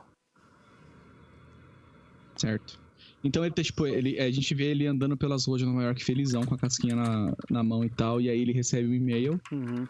Certo. 2.37 2.79
Então 3.25 3.43
ele, 3.43 3.55
tipo, 3.55 3.87
ele, 3.87 4.21
a 4.21 4.31
gente 4.31 4.55
vê 4.55 4.65
ele 4.65 4.87
andando 4.87 5.17
pelas 5.17 5.47
ruas 5.47 5.63
de 5.63 5.67
Nova 5.67 5.85
York 5.85 6.05
felizão, 6.05 6.45
com 6.45 6.55
a 6.55 6.59
casquinha 6.59 6.95
na, 6.95 7.35
na 7.49 7.65
mão 7.65 7.83
e 7.83 7.89
tal, 7.89 8.21
e 8.21 8.29
aí 8.29 8.39
ele 8.39 8.53
recebe 8.53 8.87
um 8.87 8.95
e-mail 8.95 9.41
uhum. 9.51 9.89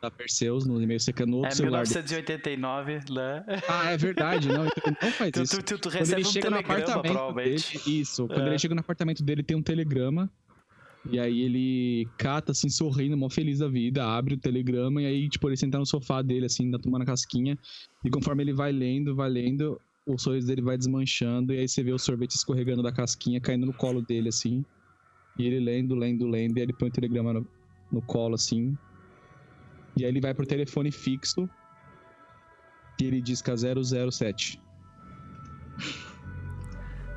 Da 0.00 0.10
Perseus, 0.10 0.66
no 0.66 0.80
e-mail 0.80 1.00
secando 1.00 1.44
é 1.44 1.50
celular 1.50 1.82
1989, 1.82 3.00
né? 3.10 3.44
Ah, 3.68 3.90
é 3.90 3.96
verdade, 3.96 4.48
não, 4.48 4.66
então 4.66 4.96
não 5.02 5.12
faz 5.12 5.32
tu, 5.32 5.42
isso. 5.42 5.56
Tu, 5.56 5.62
tu, 5.64 5.78
tu 5.78 5.88
recebe 5.88 6.20
ele 6.20 6.28
um 6.28 6.32
chega 6.32 6.50
no 6.50 6.58
apartamento 6.58 7.32
dele, 7.32 7.56
isso, 7.86 8.26
quando 8.28 8.42
é. 8.42 8.48
ele 8.48 8.58
chega 8.58 8.74
no 8.74 8.80
apartamento 8.80 9.22
dele 9.24 9.42
tem 9.42 9.56
um 9.56 9.62
telegrama, 9.62 10.30
e 11.10 11.18
aí 11.18 11.40
ele 11.40 12.08
cata, 12.16 12.52
assim, 12.52 12.68
sorrindo, 12.68 13.16
mó 13.16 13.28
feliz 13.28 13.58
da 13.58 13.68
vida, 13.68 14.04
abre 14.04 14.34
o 14.34 14.38
telegrama, 14.38 15.02
e 15.02 15.06
aí, 15.06 15.28
tipo, 15.28 15.48
ele 15.48 15.56
senta 15.56 15.78
no 15.78 15.86
sofá 15.86 16.22
dele, 16.22 16.46
assim, 16.46 16.70
tomando 16.78 17.02
a 17.02 17.06
casquinha, 17.06 17.58
e 18.04 18.10
conforme 18.10 18.42
ele 18.42 18.52
vai 18.52 18.70
lendo, 18.70 19.16
vai 19.16 19.28
lendo, 19.28 19.80
o 20.08 20.18
sorriso 20.18 20.46
dele 20.46 20.62
vai 20.62 20.76
desmanchando 20.78 21.52
e 21.52 21.58
aí 21.58 21.68
você 21.68 21.82
vê 21.82 21.92
o 21.92 21.98
sorvete 21.98 22.30
escorregando 22.30 22.82
da 22.82 22.90
casquinha, 22.90 23.40
caindo 23.40 23.66
no 23.66 23.74
colo 23.74 24.00
dele, 24.00 24.30
assim. 24.30 24.64
E 25.38 25.46
ele 25.46 25.60
lendo, 25.60 25.94
lendo, 25.94 26.26
lendo, 26.26 26.56
e 26.56 26.60
aí 26.60 26.64
ele 26.64 26.72
põe 26.72 26.88
o 26.88 26.92
telegrama 26.92 27.34
no, 27.34 27.46
no 27.92 28.02
colo, 28.02 28.34
assim. 28.34 28.76
E 29.98 30.04
aí 30.04 30.10
ele 30.10 30.20
vai 30.20 30.32
pro 30.32 30.46
telefone 30.46 30.90
fixo 30.90 31.48
e 33.00 33.04
ele 33.04 33.20
disca 33.20 33.54
007. 33.56 34.60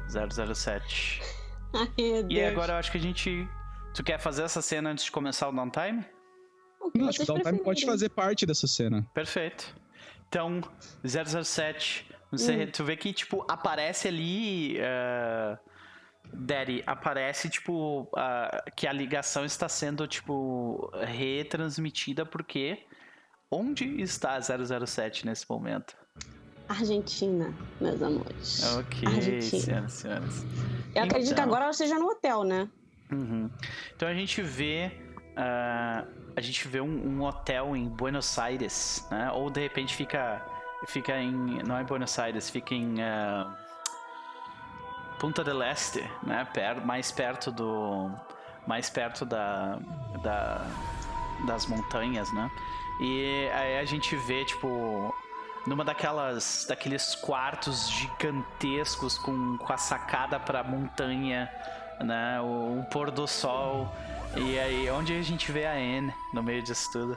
007. 0.09 1.21
Ai, 1.73 1.91
meu 1.97 2.23
Deus. 2.23 2.33
E 2.33 2.43
agora 2.43 2.73
eu 2.73 2.77
acho 2.77 2.91
que 2.91 2.97
a 2.97 3.01
gente. 3.01 3.47
Tu 3.93 4.03
quer 4.03 4.19
fazer 4.19 4.43
essa 4.43 4.61
cena 4.61 4.89
antes 4.89 5.05
de 5.05 5.11
começar 5.11 5.49
o 5.49 5.51
downtime? 5.51 6.05
Não, 6.95 7.07
acho 7.07 7.19
que 7.19 7.23
o 7.23 7.27
downtime 7.27 7.59
pode 7.59 7.85
fazer 7.85 8.09
parte 8.09 8.45
dessa 8.45 8.67
cena. 8.67 9.07
Perfeito. 9.13 9.75
Então, 10.27 10.61
007 11.03 12.07
você, 12.31 12.63
hum. 12.63 12.71
Tu 12.71 12.83
vê 12.83 12.95
que, 12.95 13.11
tipo, 13.11 13.45
aparece 13.49 14.07
ali. 14.07 14.77
Uh, 14.77 15.57
Daddy, 16.33 16.83
aparece, 16.85 17.49
tipo, 17.49 18.03
uh, 18.03 18.71
que 18.75 18.87
a 18.87 18.93
ligação 18.93 19.45
está 19.45 19.67
sendo, 19.67 20.07
tipo, 20.07 20.91
retransmitida 21.01 22.25
porque. 22.25 22.79
Onde 23.53 24.01
está 24.01 24.39
007 24.39 25.25
nesse 25.25 25.45
momento? 25.49 25.93
Argentina, 26.69 27.53
meus 27.81 28.01
amores. 28.01 28.63
Ok, 28.75 29.07
Argentina. 29.07 29.61
senhoras 29.61 29.93
e 29.93 29.97
senhores. 29.97 30.43
Eu 30.43 30.89
então, 30.91 31.03
acredito 31.03 31.35
que 31.35 31.41
agora 31.41 31.63
ela 31.63 31.71
esteja 31.71 31.99
no 31.99 32.07
hotel, 32.07 32.43
né? 32.45 32.69
Uhum. 33.11 33.49
Então 33.95 34.07
a 34.07 34.13
gente 34.13 34.41
vê. 34.41 34.91
Uh, 35.31 36.21
a 36.35 36.41
gente 36.41 36.67
vê 36.67 36.79
um, 36.79 36.87
um, 36.87 37.23
hotel 37.23 37.75
em 37.75 37.87
Buenos 37.89 38.39
Aires, 38.39 39.05
né? 39.11 39.31
Ou 39.31 39.49
de 39.49 39.59
repente 39.59 39.95
fica 39.95 40.45
fica 40.87 41.17
em. 41.17 41.61
Não 41.63 41.77
é 41.77 41.83
Buenos 41.83 42.17
Aires, 42.17 42.49
fica 42.49 42.73
em. 42.73 42.95
Uh, 42.95 43.53
Punta 45.21 45.43
del 45.43 45.61
Este, 45.61 46.03
né? 46.23 46.47
Per, 46.51 46.83
mais 46.83 47.11
perto 47.11 47.51
do. 47.51 48.09
Mais 48.65 48.89
perto 48.89 49.23
da, 49.23 49.77
da. 50.23 50.65
Das 51.45 51.67
montanhas, 51.67 52.33
né? 52.33 52.49
E 52.99 53.47
aí 53.53 53.77
a 53.77 53.85
gente 53.85 54.15
vê, 54.15 54.43
tipo. 54.43 55.13
Numa 55.67 55.85
daquelas. 55.85 56.65
Daqueles 56.67 57.13
quartos 57.13 57.87
gigantescos 57.87 59.19
com, 59.19 59.59
com 59.59 59.71
a 59.71 59.77
sacada 59.77 60.39
pra 60.39 60.63
montanha, 60.63 61.47
né? 62.03 62.41
O, 62.41 62.79
o 62.79 62.85
pôr 62.85 63.11
do 63.11 63.27
sol. 63.27 63.87
E 64.35 64.57
aí, 64.57 64.89
onde 64.89 65.15
a 65.15 65.21
gente 65.21 65.51
vê 65.51 65.67
a 65.67 65.73
Anne 65.73 66.11
no 66.33 66.41
meio 66.41 66.63
disso 66.63 66.91
tudo? 66.91 67.15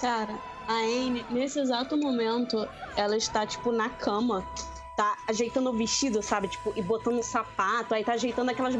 Cara, 0.00 0.34
a 0.66 0.72
Amy, 0.72 1.24
nesse 1.30 1.60
exato 1.60 1.96
momento, 1.96 2.68
ela 2.96 3.16
está, 3.16 3.46
tipo, 3.46 3.70
na 3.70 3.88
cama, 3.88 4.44
tá 5.02 5.16
ajeitando 5.26 5.70
o 5.70 5.72
vestido, 5.72 6.22
sabe? 6.22 6.46
Tipo, 6.46 6.72
e 6.76 6.82
botando 6.82 7.18
o 7.18 7.22
sapato, 7.22 7.92
aí 7.92 8.04
tá 8.04 8.12
ajeitando 8.12 8.52
aquelas 8.52 8.74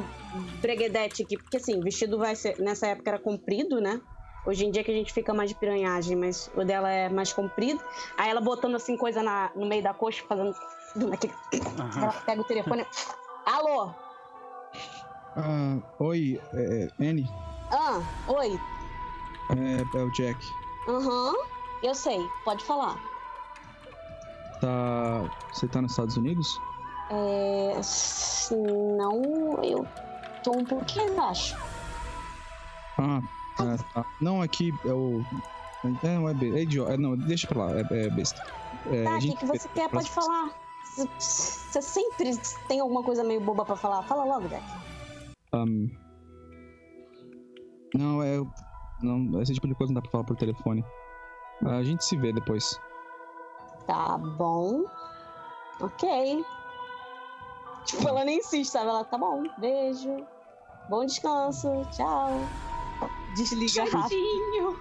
breguedete 0.61 1.23
aqui. 1.23 1.37
Porque 1.37 1.57
assim, 1.57 1.79
o 1.79 1.83
vestido 1.83 2.17
vai 2.17 2.37
ser. 2.37 2.59
Nessa 2.61 2.87
época 2.87 3.11
era 3.11 3.19
comprido, 3.19 3.81
né? 3.81 4.01
Hoje 4.47 4.65
em 4.65 4.71
dia 4.71 4.85
que 4.85 4.91
a 4.91 4.95
gente 4.95 5.13
fica 5.13 5.35
mais 5.35 5.51
de 5.51 5.57
piranhagem, 5.57 6.17
mas 6.17 6.51
o 6.55 6.65
dela 6.65 6.91
é 6.91 7.09
mais 7.09 7.33
comprido. 7.33 7.83
Aí 8.17 8.31
ela 8.31 8.41
botando 8.41 8.77
assim 8.77 8.97
coisa 8.97 9.23
na, 9.23 9.51
no 9.57 9.67
meio 9.67 9.83
da 9.83 9.93
coxa, 9.93 10.23
fazendo. 10.29 10.55
Aquele... 11.13 11.33
Uhum. 11.55 12.03
Ela 12.03 12.13
pega 12.13 12.41
o 12.41 12.45
telefone. 12.45 12.87
Alô? 13.45 13.91
Ah, 15.37 15.79
oi, 15.99 16.41
é, 16.55 16.89
é 17.01 17.05
Annie? 17.05 17.29
Ah, 17.73 18.01
oi. 18.29 18.61
É, 19.51 19.99
é 19.99 20.03
o 20.03 20.11
Jack. 20.13 20.39
Aham, 20.89 21.33
uhum, 21.33 21.45
eu 21.83 21.95
sei, 21.95 22.21
pode 22.45 22.65
falar. 22.65 23.12
Tá. 24.63 25.29
Você 25.53 25.67
tá 25.67 25.83
nos 25.83 25.91
Estados 25.91 26.17
Unidos? 26.17 26.61
É. 27.11 27.81
Não, 28.97 29.61
eu 29.65 29.85
tô 30.45 30.53
um 30.53 30.65
pouquinho 30.65 31.13
abaixo. 31.13 31.57
Ah, 32.97 33.21
é, 33.59 33.77
tá. 33.93 34.07
Não, 34.21 34.41
aqui 34.41 34.73
é 34.85 34.93
o. 34.93 35.21
É, 36.05 36.15
não, 36.15 36.29
é 36.29 36.35
besta. 36.35 36.59
É 36.59 36.63
idiota. 36.63 36.95
É, 36.95 36.97
não, 36.97 37.17
deixa 37.17 37.49
pra 37.49 37.65
lá, 37.65 37.73
é, 37.73 37.87
é 37.91 38.11
besta. 38.11 38.41
É, 38.87 39.03
tá, 39.03 39.17
o 39.17 39.19
que, 39.19 39.37
que 39.37 39.47
você 39.47 39.69
quer? 39.71 39.91
Pode 39.91 40.09
falar. 40.09 40.51
Você 41.19 41.83
sempre 41.83 42.37
tem 42.69 42.79
alguma 42.79 43.03
coisa 43.03 43.25
meio 43.25 43.41
boba 43.41 43.65
pra 43.65 43.75
falar. 43.75 44.05
Fala 44.05 44.25
logo, 44.25 44.47
Jack. 44.47 44.63
Um, 45.55 45.91
não, 47.97 48.23
é. 48.23 48.41
Não, 49.03 49.43
esse 49.43 49.55
tipo 49.55 49.67
de 49.67 49.75
coisa 49.75 49.93
não 49.93 50.01
dá 50.01 50.03
pra 50.03 50.11
falar 50.13 50.25
por 50.25 50.37
telefone. 50.37 50.85
A 51.67 51.83
gente 51.83 52.05
se 52.05 52.17
vê 52.17 52.33
depois. 52.33 52.79
Tá 53.93 54.17
bom. 54.17 54.87
Ok. 55.79 56.47
Tipo, 57.85 58.09
ela 58.09 58.25
nem 58.25 58.39
insiste, 58.39 58.73
sabe? 58.73 58.89
Ela, 58.89 59.05
tá 59.05 59.19
bom, 59.19 59.43
beijo. 59.59 60.27
Bom 60.89 61.05
descanso, 61.05 61.69
tchau. 61.95 62.41
Desliga 63.37 63.85
rapidinho. 63.85 64.81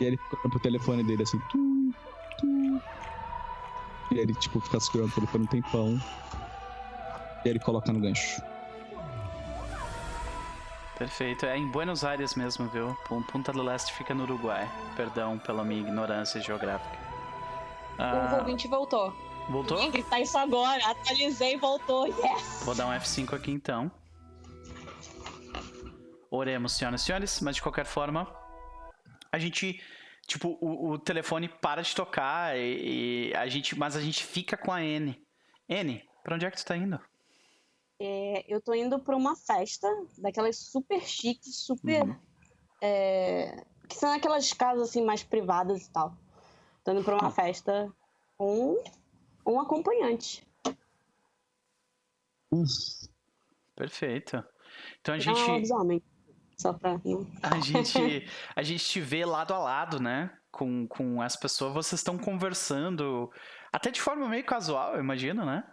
E 0.00 0.04
ele 0.04 0.16
fica 0.16 0.48
pro 0.48 0.60
telefone 0.60 1.02
dele 1.02 1.24
assim. 1.24 1.40
Tum, 1.50 1.92
tum. 2.38 2.80
E 4.12 4.18
ele, 4.20 4.34
tipo, 4.34 4.60
fica 4.60 4.78
segurando 4.78 5.10
o 5.10 5.14
telefone 5.16 5.42
um 5.42 5.48
tempão. 5.48 6.00
E 7.44 7.48
ele 7.48 7.58
coloca 7.58 7.92
no 7.92 7.98
gancho. 7.98 8.40
Perfeito. 10.96 11.44
É 11.44 11.58
em 11.58 11.66
Buenos 11.66 12.04
Aires 12.04 12.36
mesmo, 12.36 12.68
viu? 12.68 12.96
Punta 13.08 13.52
do 13.52 13.64
Leste 13.64 13.92
fica 13.94 14.14
no 14.14 14.22
Uruguai. 14.22 14.70
Perdão 14.94 15.40
pela 15.40 15.64
minha 15.64 15.80
ignorância 15.80 16.40
geográfica. 16.40 17.03
Ah, 17.98 18.34
o 18.34 18.38
ouvinte 18.40 18.68
voltou. 18.68 19.12
Voltou? 19.48 19.78
Tem 19.78 19.90
que 19.90 19.98
gritar 19.98 20.20
isso 20.20 20.36
agora. 20.38 20.84
Atualizei 20.86 21.54
e 21.54 21.56
voltou. 21.56 22.06
Yes! 22.06 22.62
Vou 22.64 22.74
dar 22.74 22.86
um 22.86 22.90
F5 22.90 23.34
aqui 23.34 23.50
então. 23.50 23.90
Oremos, 26.30 26.72
senhoras 26.72 27.02
e 27.02 27.04
senhores, 27.04 27.40
mas 27.40 27.56
de 27.56 27.62
qualquer 27.62 27.86
forma, 27.86 28.26
a 29.30 29.38
gente. 29.38 29.80
Tipo, 30.26 30.56
o, 30.58 30.92
o 30.92 30.98
telefone 30.98 31.48
para 31.48 31.82
de 31.82 31.94
tocar 31.94 32.56
e, 32.56 33.28
e, 33.30 33.36
a 33.36 33.46
gente. 33.46 33.78
Mas 33.78 33.94
a 33.94 34.00
gente 34.00 34.24
fica 34.24 34.56
com 34.56 34.72
a 34.72 34.82
N. 34.82 35.20
N, 35.68 36.02
pra 36.22 36.34
onde 36.34 36.46
é 36.46 36.50
que 36.50 36.56
tu 36.56 36.64
tá 36.64 36.76
indo? 36.76 36.98
É, 38.00 38.44
eu 38.48 38.60
tô 38.60 38.74
indo 38.74 38.98
pra 38.98 39.14
uma 39.14 39.36
festa 39.36 39.86
daquelas 40.18 40.56
super 40.56 41.00
chiques, 41.02 41.64
super. 41.64 42.02
Uhum. 42.02 42.16
É, 42.80 43.64
que 43.88 43.94
são 43.94 44.12
aquelas 44.12 44.52
casas 44.52 44.88
assim 44.88 45.04
mais 45.04 45.22
privadas 45.22 45.86
e 45.86 45.92
tal. 45.92 46.16
Tô 46.84 46.92
indo 46.92 47.02
pra 47.02 47.14
uma 47.14 47.28
ah. 47.28 47.30
festa 47.30 47.90
com 48.36 48.76
um 49.46 49.60
acompanhante. 49.60 50.46
Perfeito. 53.74 54.44
Então 55.00 55.14
a 55.14 55.18
gente. 55.18 55.40
Não, 55.68 56.00
só 56.56 56.72
pra. 56.72 57.00
A 57.42 57.60
gente, 57.60 57.98
a 58.54 58.62
gente 58.62 58.84
te 58.84 59.00
vê 59.00 59.24
lado 59.24 59.54
a 59.54 59.58
lado, 59.58 60.00
né? 60.00 60.36
Com, 60.52 60.86
com 60.86 61.20
as 61.20 61.34
pessoas, 61.34 61.74
vocês 61.74 62.00
estão 62.00 62.16
conversando, 62.16 63.32
até 63.72 63.90
de 63.90 64.00
forma 64.00 64.28
meio 64.28 64.44
casual, 64.44 64.94
eu 64.94 65.00
imagino, 65.00 65.44
né? 65.44 65.64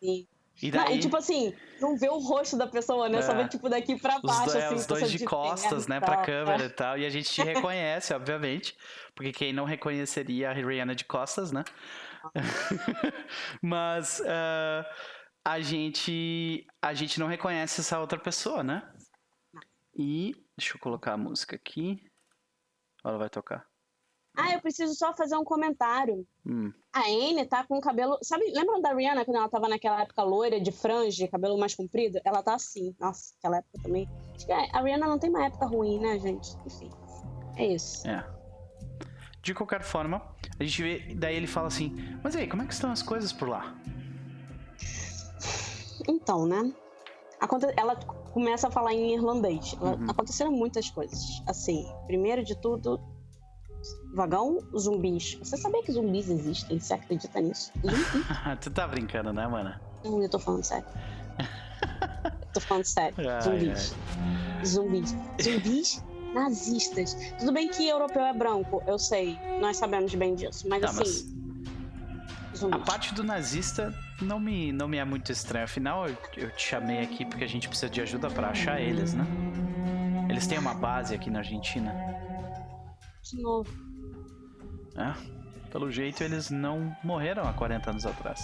Sim. 0.00 0.28
E 0.60 0.70
daí... 0.70 0.84
Não, 0.84 0.92
e 0.92 0.98
tipo 0.98 1.16
assim, 1.16 1.54
não 1.80 1.96
vê 1.96 2.08
o 2.08 2.18
rosto 2.18 2.56
da 2.56 2.66
pessoa, 2.66 3.08
né? 3.08 3.18
É. 3.18 3.22
Só 3.22 3.34
vê 3.34 3.46
tipo 3.46 3.68
daqui 3.68 3.98
pra 3.98 4.18
baixo, 4.18 4.48
os, 4.48 4.56
assim. 4.56 4.74
Os 4.74 4.86
dois 4.86 5.10
de 5.10 5.24
costas, 5.24 5.86
né, 5.86 6.00
pra 6.00 6.18
câmera 6.18 6.64
é. 6.64 6.66
e 6.66 6.70
tal. 6.70 6.98
E 6.98 7.06
a 7.06 7.10
gente 7.10 7.30
te 7.30 7.42
reconhece, 7.42 8.12
obviamente. 8.14 8.76
Porque 9.14 9.32
quem 9.32 9.52
não 9.52 9.64
reconheceria 9.64 10.50
a 10.50 10.52
Rihanna 10.52 10.94
de 10.94 11.04
costas, 11.04 11.52
né? 11.52 11.62
Mas 13.62 14.20
uh, 14.20 14.84
a 15.44 15.60
gente 15.60 16.66
a 16.82 16.92
gente 16.92 17.20
não 17.20 17.28
reconhece 17.28 17.80
essa 17.80 18.00
outra 18.00 18.18
pessoa, 18.18 18.62
né? 18.62 18.82
E 19.94 20.34
deixa 20.56 20.74
eu 20.74 20.80
colocar 20.80 21.12
a 21.12 21.16
música 21.16 21.56
aqui. 21.56 22.02
Ela 23.04 23.18
vai 23.18 23.30
tocar. 23.30 23.64
Ah, 24.40 24.52
eu 24.52 24.60
preciso 24.60 24.94
só 24.94 25.12
fazer 25.12 25.36
um 25.36 25.42
comentário. 25.42 26.24
Hum. 26.46 26.72
A 26.92 27.00
Anne 27.08 27.44
tá 27.44 27.64
com 27.66 27.76
o 27.76 27.80
cabelo. 27.80 28.16
Sabe, 28.22 28.44
lembra 28.54 28.80
da 28.80 28.94
Rihanna 28.94 29.24
quando 29.24 29.38
ela 29.38 29.48
tava 29.48 29.68
naquela 29.68 30.00
época 30.00 30.22
loira, 30.22 30.60
de 30.60 30.70
franja, 30.70 31.26
cabelo 31.26 31.58
mais 31.58 31.74
comprido? 31.74 32.20
Ela 32.24 32.40
tá 32.40 32.54
assim. 32.54 32.94
Nossa, 33.00 33.34
aquela 33.36 33.56
época 33.56 33.82
também. 33.82 34.08
A 34.72 34.80
Rihanna 34.80 35.08
não 35.08 35.18
tem 35.18 35.28
uma 35.28 35.44
época 35.44 35.66
ruim, 35.66 35.98
né, 35.98 36.20
gente? 36.20 36.56
Enfim. 36.64 36.88
É 37.56 37.66
isso. 37.66 38.06
É. 38.06 38.24
De 39.42 39.52
qualquer 39.52 39.82
forma, 39.82 40.22
a 40.56 40.62
gente 40.62 40.82
vê. 40.84 41.14
Daí 41.16 41.34
ele 41.34 41.48
fala 41.48 41.66
assim: 41.66 41.96
Mas 42.22 42.36
aí, 42.36 42.46
como 42.46 42.62
é 42.62 42.66
que 42.66 42.72
estão 42.72 42.92
as 42.92 43.02
coisas 43.02 43.32
por 43.32 43.48
lá? 43.48 43.76
Então, 46.06 46.46
né? 46.46 46.72
Ela 47.76 47.96
começa 48.32 48.68
a 48.68 48.70
falar 48.70 48.94
em 48.94 49.14
irlandês. 49.14 49.72
Uhum. 49.72 50.08
Aconteceram 50.08 50.52
muitas 50.52 50.90
coisas. 50.90 51.42
Assim, 51.44 51.92
primeiro 52.06 52.44
de 52.44 52.54
tudo, 52.54 53.00
vagão, 54.14 54.60
zumbis. 54.76 55.38
Você 55.42 55.56
sabia 55.56 55.82
que 55.82 55.92
zumbis 55.92 56.28
existem? 56.28 56.78
Você 56.78 56.94
acredita 56.94 57.40
nisso? 57.40 57.72
Zumbi? 57.80 58.26
tu 58.60 58.70
tá 58.70 58.86
brincando, 58.86 59.32
né, 59.32 59.46
mano? 59.46 59.74
Não, 60.04 60.22
eu 60.22 60.28
tô 60.28 60.38
falando 60.38 60.64
sério. 60.64 60.86
eu 61.38 62.48
tô 62.54 62.60
falando 62.60 62.84
sério. 62.84 63.14
Ai, 63.18 63.42
zumbis. 63.42 63.94
Ai. 64.58 64.66
Zumbis. 64.66 65.16
Zumbis 65.40 66.04
nazistas. 66.34 67.16
Tudo 67.38 67.52
bem 67.52 67.68
que 67.68 67.88
europeu 67.88 68.22
é 68.22 68.32
branco, 68.32 68.82
eu 68.86 68.98
sei. 68.98 69.38
Nós 69.60 69.76
sabemos 69.76 70.14
bem 70.14 70.34
disso. 70.34 70.68
Mas 70.68 70.80
tá, 70.80 70.90
assim. 70.90 71.34
Mas 72.52 72.62
a 72.64 72.78
parte 72.78 73.14
do 73.14 73.22
nazista 73.22 73.94
não 74.20 74.40
me, 74.40 74.72
não 74.72 74.88
me 74.88 74.96
é 74.96 75.04
muito 75.04 75.30
estranha. 75.30 75.64
Afinal, 75.64 76.08
eu, 76.08 76.16
eu 76.36 76.50
te 76.50 76.66
chamei 76.66 77.00
aqui 77.00 77.24
porque 77.24 77.44
a 77.44 77.48
gente 77.48 77.68
precisa 77.68 77.90
de 77.90 78.00
ajuda 78.00 78.28
para 78.30 78.48
achar 78.48 78.80
eles, 78.80 79.14
né? 79.14 79.24
Eles 80.28 80.46
têm 80.46 80.58
uma 80.58 80.74
base 80.74 81.14
aqui 81.14 81.30
na 81.30 81.38
Argentina. 81.38 81.94
De 83.22 83.42
novo. 83.42 83.70
É. 84.96 85.14
Pelo 85.70 85.90
jeito, 85.90 86.22
eles 86.22 86.50
não 86.50 86.96
morreram 87.04 87.46
há 87.46 87.52
40 87.52 87.90
anos 87.90 88.06
atrás. 88.06 88.40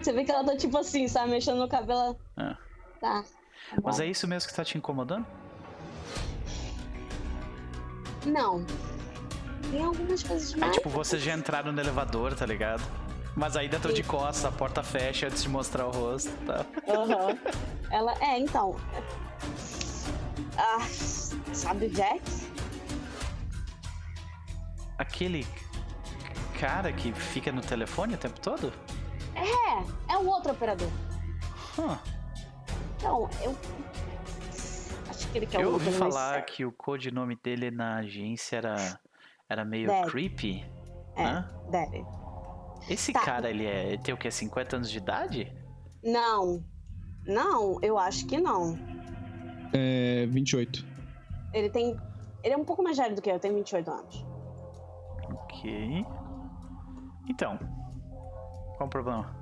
Você 0.00 0.12
vê 0.12 0.24
que 0.24 0.30
ela 0.30 0.44
tá 0.44 0.56
tipo 0.56 0.78
assim, 0.78 1.08
sabe? 1.08 1.30
Mexendo 1.30 1.58
no 1.58 1.68
cabelo. 1.68 2.16
É. 2.36 2.54
Tá. 3.00 3.22
tá 3.22 3.26
Mas 3.82 3.98
é 3.98 4.06
isso 4.06 4.28
mesmo 4.28 4.48
que 4.48 4.54
tá 4.54 4.64
te 4.64 4.78
incomodando? 4.78 5.26
Não. 8.24 8.64
Tem 9.70 9.84
algumas 9.84 10.22
coisas 10.22 10.54
mais. 10.54 10.72
É 10.72 10.74
tipo, 10.76 10.88
vocês 10.88 11.22
já 11.22 11.34
entraram 11.34 11.72
no 11.72 11.80
elevador, 11.80 12.34
tá 12.34 12.46
ligado? 12.46 12.82
Mas 13.34 13.56
ainda 13.56 13.78
tô 13.78 13.92
de 13.92 14.02
costas, 14.02 14.44
a 14.44 14.52
porta 14.52 14.82
fecha 14.82 15.26
antes 15.26 15.42
de 15.42 15.48
mostrar 15.48 15.86
o 15.86 15.90
rosto 15.90 16.30
tá? 16.46 16.64
Aham. 16.88 17.26
Uhum. 17.26 17.38
Ela. 17.90 18.14
É, 18.20 18.38
então. 18.38 18.76
Ah, 20.56 20.80
sabe 21.52 21.86
o 21.86 21.90
Jack? 21.90 22.22
Aquele 24.98 25.46
cara 26.58 26.92
que 26.92 27.12
fica 27.12 27.52
no 27.52 27.60
telefone 27.60 28.14
o 28.14 28.18
tempo 28.18 28.40
todo? 28.40 28.72
É, 29.34 30.12
é 30.12 30.16
o 30.16 30.26
outro 30.26 30.52
operador. 30.52 30.88
Então, 32.96 33.28
eu. 33.42 33.54
Acho 35.08 35.28
que 35.28 35.38
ele 35.38 35.46
quer 35.46 35.60
Eu 35.60 35.72
ouvi 35.72 35.92
falar 35.92 36.42
que 36.46 36.64
o 36.64 36.72
codinome 36.72 37.36
dele 37.36 37.70
na 37.70 37.96
agência 37.98 38.56
era 38.56 38.98
era 39.48 39.64
meio 39.64 39.86
deve. 39.86 40.10
creepy. 40.10 40.64
É, 41.14 41.24
Hã? 41.24 41.50
deve. 41.70 42.04
Esse 42.88 43.12
tá. 43.12 43.20
cara, 43.20 43.50
ele, 43.50 43.64
é, 43.64 43.96
tem 43.96 44.14
o 44.14 44.16
que, 44.16 44.30
50 44.30 44.76
anos 44.76 44.90
de 44.90 44.98
idade? 44.98 45.52
Não. 46.02 46.64
Não, 47.24 47.78
eu 47.82 47.98
acho 47.98 48.26
que 48.26 48.38
não. 48.38 48.78
É, 49.72 50.26
28. 50.26 50.84
Ele 51.52 51.70
tem. 51.70 51.96
Ele 52.42 52.54
é 52.54 52.56
um 52.56 52.64
pouco 52.64 52.82
mais 52.82 52.96
velho 52.96 53.14
do 53.14 53.22
que 53.22 53.30
eu, 53.30 53.38
tem 53.38 53.54
28 53.54 53.90
anos. 53.90 54.26
Ok. 55.30 56.04
Então. 57.28 57.58
Qual 58.76 58.86
o 58.86 58.90
problema? 58.90 59.34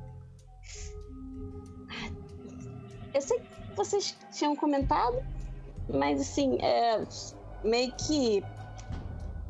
Eu 3.12 3.20
sei 3.20 3.38
que 3.38 3.76
vocês 3.76 4.16
tinham 4.32 4.56
comentado, 4.56 5.22
mas 5.88 6.20
assim, 6.20 6.59
é. 6.60 7.05
Meio 7.64 7.92
que 7.92 8.44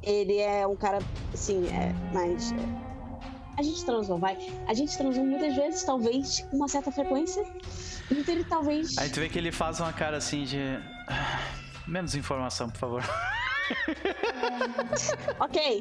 ele 0.03 0.39
é 0.39 0.67
um 0.67 0.77
cara, 0.77 0.99
assim, 1.33 1.67
é, 1.69 1.93
mais. 2.13 2.53
É, 2.53 2.57
a 3.57 3.63
gente 3.63 3.85
transou, 3.85 4.19
vai. 4.19 4.37
A 4.67 4.75
gente 4.75 4.97
transou 4.97 5.25
muitas 5.25 5.55
vezes, 5.57 5.85
talvez 5.85 6.41
com 6.41 6.57
uma 6.57 6.69
certa 6.69 6.91
frequência. 6.93 7.45
Então 8.11 8.35
ele 8.35 8.45
talvez. 8.45 8.99
Aí 8.99 9.09
tu 9.11 9.21
vê 9.21 9.29
que 9.29 9.39
ele 9.39 9.53
faz 9.53 9.81
uma 9.81 9.93
cara 9.93 10.17
assim 10.17 10.45
de. 10.45 10.59
Menos 11.87 12.15
informação, 12.15 12.71
por 12.71 12.79
favor. 12.79 13.05
ok. 15.39 15.81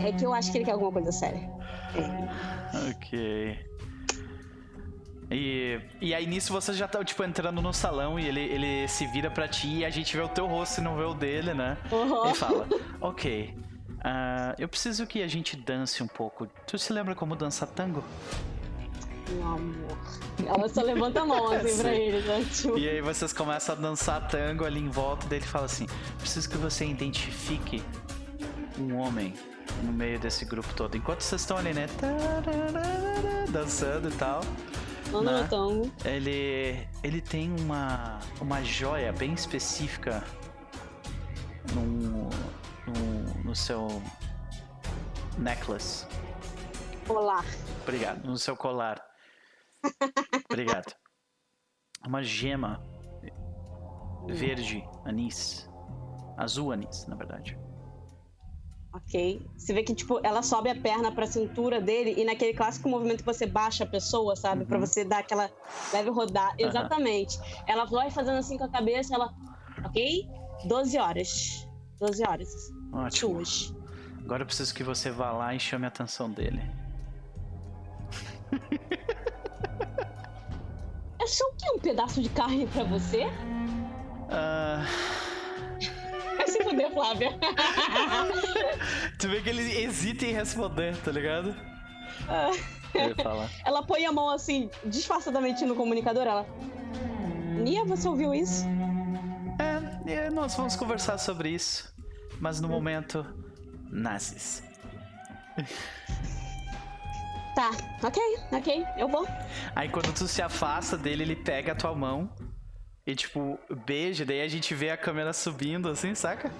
É 0.00 0.12
que 0.12 0.24
eu 0.24 0.34
acho 0.34 0.50
que 0.50 0.58
ele 0.58 0.64
quer 0.64 0.72
alguma 0.72 0.92
coisa 0.92 1.12
séria. 1.12 1.48
É. 1.94 2.90
Ok. 2.90 3.72
E, 5.30 5.80
e 6.00 6.14
aí 6.14 6.26
nisso 6.26 6.52
você 6.52 6.74
já 6.74 6.86
tá, 6.86 7.02
tipo, 7.04 7.24
entrando 7.24 7.62
no 7.62 7.72
salão 7.72 8.18
e 8.18 8.26
ele, 8.26 8.40
ele 8.40 8.88
se 8.88 9.06
vira 9.06 9.30
pra 9.30 9.48
ti 9.48 9.78
e 9.78 9.84
a 9.84 9.90
gente 9.90 10.14
vê 10.14 10.22
o 10.22 10.28
teu 10.28 10.46
rosto 10.46 10.80
e 10.80 10.84
não 10.84 10.96
vê 10.96 11.04
o 11.04 11.14
dele, 11.14 11.54
né? 11.54 11.78
Uhum. 11.90 12.26
Ele 12.26 12.34
fala, 12.34 12.68
ok, 13.00 13.54
uh, 13.90 14.54
eu 14.58 14.68
preciso 14.68 15.06
que 15.06 15.22
a 15.22 15.28
gente 15.28 15.56
dance 15.56 16.02
um 16.02 16.06
pouco. 16.06 16.46
Tu 16.66 16.78
se 16.78 16.92
lembra 16.92 17.14
como 17.14 17.34
dança 17.34 17.66
tango? 17.66 18.04
Meu 19.30 19.46
amor. 19.46 19.98
Ela 20.46 20.68
só 20.68 20.82
levanta 20.82 21.20
a 21.20 21.26
mão 21.26 21.52
assim 21.52 21.78
pra 21.78 21.94
ele, 21.94 22.26
né? 22.26 22.44
Tipo... 22.52 22.78
E 22.78 22.88
aí 22.88 23.00
vocês 23.00 23.32
começam 23.32 23.74
a 23.74 23.78
dançar 23.78 24.26
tango 24.28 24.64
ali 24.64 24.80
em 24.80 24.88
volta 24.88 25.26
dele 25.26 25.44
fala 25.44 25.66
assim: 25.66 25.86
preciso 26.18 26.48
que 26.48 26.56
você 26.56 26.84
identifique 26.84 27.82
um 28.78 28.96
homem 28.96 29.34
no 29.82 29.92
meio 29.92 30.18
desse 30.18 30.44
grupo 30.44 30.72
todo. 30.74 30.96
Enquanto 30.96 31.20
vocês 31.20 31.40
estão 31.40 31.56
ali, 31.56 31.72
né? 31.72 31.86
Dançando 33.50 34.08
e 34.08 34.12
tal. 34.12 34.40
Né? 34.42 35.90
Ele, 36.04 36.88
ele 37.02 37.20
tem 37.20 37.54
uma, 37.60 38.18
uma 38.40 38.62
joia 38.62 39.12
bem 39.12 39.34
específica 39.34 40.24
no, 41.74 41.82
no, 42.86 43.44
no 43.44 43.54
seu 43.54 44.02
necklace. 45.36 46.06
Colar. 47.06 47.44
Obrigado. 47.82 48.24
No 48.24 48.38
seu 48.38 48.56
colar. 48.56 49.11
Obrigado. 50.50 50.94
Uma 52.06 52.22
gema 52.22 52.82
verde 54.28 54.84
anis. 55.04 55.68
Azul 56.36 56.72
anis, 56.72 57.06
na 57.06 57.14
verdade. 57.14 57.58
Ok. 58.92 59.40
Você 59.56 59.72
vê 59.72 59.82
que, 59.82 59.94
tipo, 59.94 60.20
ela 60.22 60.42
sobe 60.42 60.68
a 60.68 60.74
perna 60.74 61.10
pra 61.10 61.26
cintura 61.26 61.80
dele 61.80 62.14
e 62.16 62.24
naquele 62.24 62.52
clássico 62.52 62.88
movimento 62.88 63.20
que 63.20 63.26
você 63.26 63.46
baixa 63.46 63.84
a 63.84 63.86
pessoa, 63.86 64.36
sabe? 64.36 64.62
Uhum. 64.62 64.66
Pra 64.68 64.78
você 64.78 65.04
dar 65.04 65.20
aquela 65.20 65.50
leve 65.92 66.10
rodar. 66.10 66.50
Uhum. 66.50 66.66
Exatamente. 66.66 67.38
Ela 67.66 67.86
vai 67.86 68.10
fazendo 68.10 68.36
assim 68.36 68.58
com 68.58 68.64
a 68.64 68.68
cabeça, 68.68 69.14
ela. 69.14 69.32
Ok? 69.84 70.28
12 70.66 70.98
horas. 70.98 71.68
12 71.98 72.22
horas. 72.26 72.72
Ótimo. 72.92 73.38
Hoje. 73.38 73.74
Agora 74.24 74.42
eu 74.42 74.46
preciso 74.46 74.74
que 74.74 74.84
você 74.84 75.10
vá 75.10 75.32
lá 75.32 75.54
e 75.54 75.58
chame 75.58 75.86
a 75.86 75.88
atenção 75.88 76.30
dele. 76.30 76.60
É 81.22 81.26
só 81.28 81.44
o 81.44 81.52
quê? 81.52 81.70
Um 81.72 81.78
pedaço 81.78 82.20
de 82.20 82.28
carne 82.28 82.66
pra 82.66 82.82
você? 82.82 83.22
Ah. 84.28 84.84
Vai 86.36 86.48
se 86.48 86.60
fuder, 86.64 86.92
Flávia. 86.92 87.38
tu 89.20 89.28
vê 89.28 89.40
que 89.40 89.48
ele 89.48 89.62
hesita 89.84 90.26
em 90.26 90.32
responder, 90.32 90.96
tá 90.96 91.12
ligado? 91.12 91.50
Uh... 92.22 92.82
Ela 93.64 93.84
põe 93.84 94.04
a 94.04 94.10
mão 94.10 94.30
assim, 94.30 94.68
disfarçadamente 94.84 95.64
no 95.64 95.76
comunicador, 95.76 96.26
ela. 96.26 96.44
Nia, 97.56 97.84
você 97.84 98.08
ouviu 98.08 98.34
isso? 98.34 98.64
É, 100.06 100.12
é, 100.12 100.30
nós 100.30 100.56
vamos 100.56 100.74
conversar 100.74 101.18
sobre 101.18 101.50
isso. 101.50 101.94
Mas 102.40 102.60
no 102.60 102.68
momento, 102.68 103.24
nazis. 103.92 104.64
Tá, 107.54 107.70
ok, 108.02 108.22
ok, 108.50 108.84
eu 108.96 109.08
vou. 109.08 109.26
Aí 109.76 109.88
quando 109.88 110.12
tu 110.14 110.26
se 110.26 110.40
afasta 110.40 110.96
dele, 110.96 111.22
ele 111.22 111.36
pega 111.36 111.72
a 111.72 111.74
tua 111.74 111.94
mão 111.94 112.30
e, 113.06 113.14
tipo, 113.14 113.58
beija, 113.84 114.24
daí 114.24 114.40
a 114.40 114.48
gente 114.48 114.74
vê 114.74 114.90
a 114.90 114.96
câmera 114.96 115.32
subindo, 115.32 115.88
assim, 115.88 116.14
saca? 116.14 116.50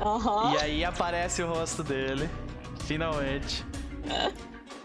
Aham. 0.00 0.46
Uhum. 0.46 0.54
E 0.54 0.58
aí 0.58 0.84
aparece 0.84 1.42
o 1.42 1.46
rosto 1.46 1.84
dele, 1.84 2.28
finalmente. 2.86 3.64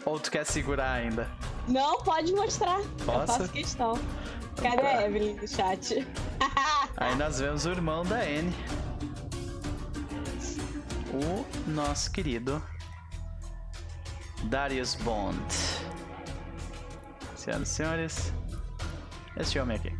Ou 0.05 0.19
tu 0.19 0.29
quer 0.29 0.45
segurar 0.45 0.91
ainda? 0.91 1.27
Não, 1.67 2.01
pode 2.03 2.31
mostrar. 2.33 2.79
Posso? 3.05 3.21
Eu 3.21 3.27
faço 3.27 3.49
questão. 3.49 3.99
Cadê 4.61 4.85
a 4.85 5.05
Evelyn 5.05 5.35
no 5.35 5.47
chat? 5.47 6.05
Aí 6.97 7.15
nós 7.15 7.39
vemos 7.39 7.65
o 7.65 7.69
irmão 7.69 8.03
da 8.03 8.17
Anne. 8.17 8.53
O 11.13 11.69
nosso 11.69 12.11
querido 12.11 12.61
Darius 14.45 14.95
Bond. 14.95 15.37
Senhoras 17.35 17.69
e 17.69 17.73
senhores, 17.73 18.33
esse 19.37 19.59
homem 19.59 19.77
aqui. 19.77 19.91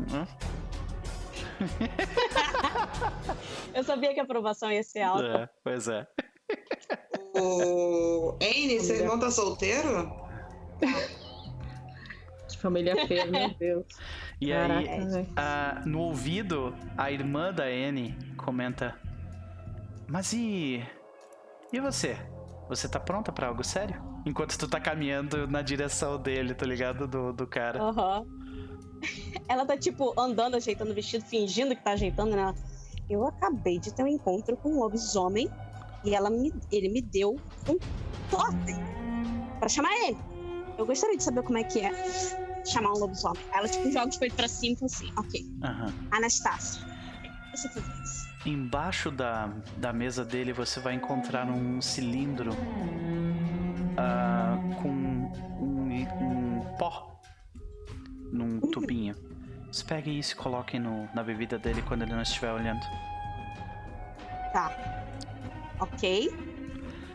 Hum? 0.00 0.26
Eu 3.74 3.84
sabia 3.84 4.14
que 4.14 4.20
a 4.20 4.22
aprovação 4.22 4.70
ia 4.70 4.82
ser 4.82 5.02
alta. 5.02 5.24
É, 5.24 5.48
pois 5.62 5.88
é. 5.88 6.06
O 7.34 8.36
Anne, 8.42 8.80
seu 8.80 8.96
irmão 8.96 9.18
tá 9.18 9.30
solteiro? 9.30 10.10
De 12.48 12.58
família 12.58 13.06
feia, 13.06 13.26
meu 13.26 13.50
Deus. 13.54 13.86
E 14.40 14.50
Caraca, 14.50 14.90
aí, 14.90 15.28
a, 15.36 15.82
no 15.84 16.00
ouvido, 16.00 16.74
a 16.96 17.12
irmã 17.12 17.52
da 17.52 17.64
Anne 17.64 18.16
comenta: 18.36 18.96
Mas 20.08 20.32
e. 20.32 20.82
E 21.72 21.80
você? 21.80 22.16
Você 22.68 22.88
tá 22.88 23.00
pronta 23.00 23.32
para 23.32 23.48
algo 23.48 23.64
sério? 23.64 24.00
Enquanto 24.26 24.58
tu 24.58 24.68
tá 24.68 24.78
caminhando 24.78 25.46
na 25.46 25.62
direção 25.62 26.20
dele, 26.20 26.54
tá 26.54 26.66
ligado? 26.66 27.08
Do, 27.08 27.32
do 27.32 27.46
cara. 27.46 27.82
Aham. 27.82 28.20
Uhum. 28.20 28.26
Ela 29.48 29.64
tá, 29.64 29.76
tipo, 29.76 30.12
andando, 30.20 30.56
ajeitando 30.56 30.90
o 30.90 30.94
vestido, 30.94 31.24
fingindo 31.24 31.74
que 31.74 31.82
tá 31.82 31.92
ajeitando, 31.92 32.36
né? 32.36 32.54
Eu 33.08 33.26
acabei 33.26 33.78
de 33.78 33.94
ter 33.94 34.02
um 34.02 34.08
encontro 34.08 34.56
com 34.56 34.68
um 34.70 34.80
lobisomem 34.80 35.48
e 36.04 36.14
ela 36.14 36.28
me, 36.28 36.52
ele 36.70 36.90
me 36.90 37.00
deu 37.00 37.40
um 37.66 37.78
totem 38.30 38.76
pra 39.58 39.68
chamar 39.68 39.90
ele. 40.06 40.18
Eu 40.76 40.84
gostaria 40.84 41.16
de 41.16 41.22
saber 41.22 41.42
como 41.42 41.58
é 41.58 41.64
que 41.64 41.80
é 41.80 41.90
chamar 42.66 42.90
um 42.90 42.98
lobisomem. 42.98 43.42
Ela, 43.54 43.66
tipo, 43.66 43.90
joga 43.90 44.08
os 44.08 44.16
peitos 44.18 44.36
pra 44.36 44.48
cima 44.48 44.74
e 44.74 44.76
fala 44.76 44.90
assim, 44.92 45.12
ok. 45.16 45.40
Uhum. 45.64 46.08
Anastácio, 46.10 46.84
você 47.54 47.68
faz 47.70 47.86
isso. 47.86 48.27
Embaixo 48.46 49.10
da, 49.10 49.50
da 49.76 49.92
mesa 49.92 50.24
dele 50.24 50.52
você 50.52 50.80
vai 50.80 50.94
encontrar 50.94 51.46
um 51.46 51.80
cilindro 51.80 52.52
uh, 53.98 54.74
com 54.80 54.88
um, 54.88 55.90
um, 56.20 56.76
pó 56.78 57.20
num 58.32 58.60
tubinho. 58.60 59.14
Vocês 59.64 59.82
peguem 59.82 60.18
isso 60.18 60.34
e 60.34 60.36
coloquem 60.36 60.80
no, 60.80 61.08
na 61.14 61.22
bebida 61.22 61.58
dele 61.58 61.82
quando 61.82 62.02
ele 62.02 62.12
não 62.12 62.22
estiver 62.22 62.52
olhando. 62.52 62.80
Tá. 64.52 64.72
Ok. 65.80 66.32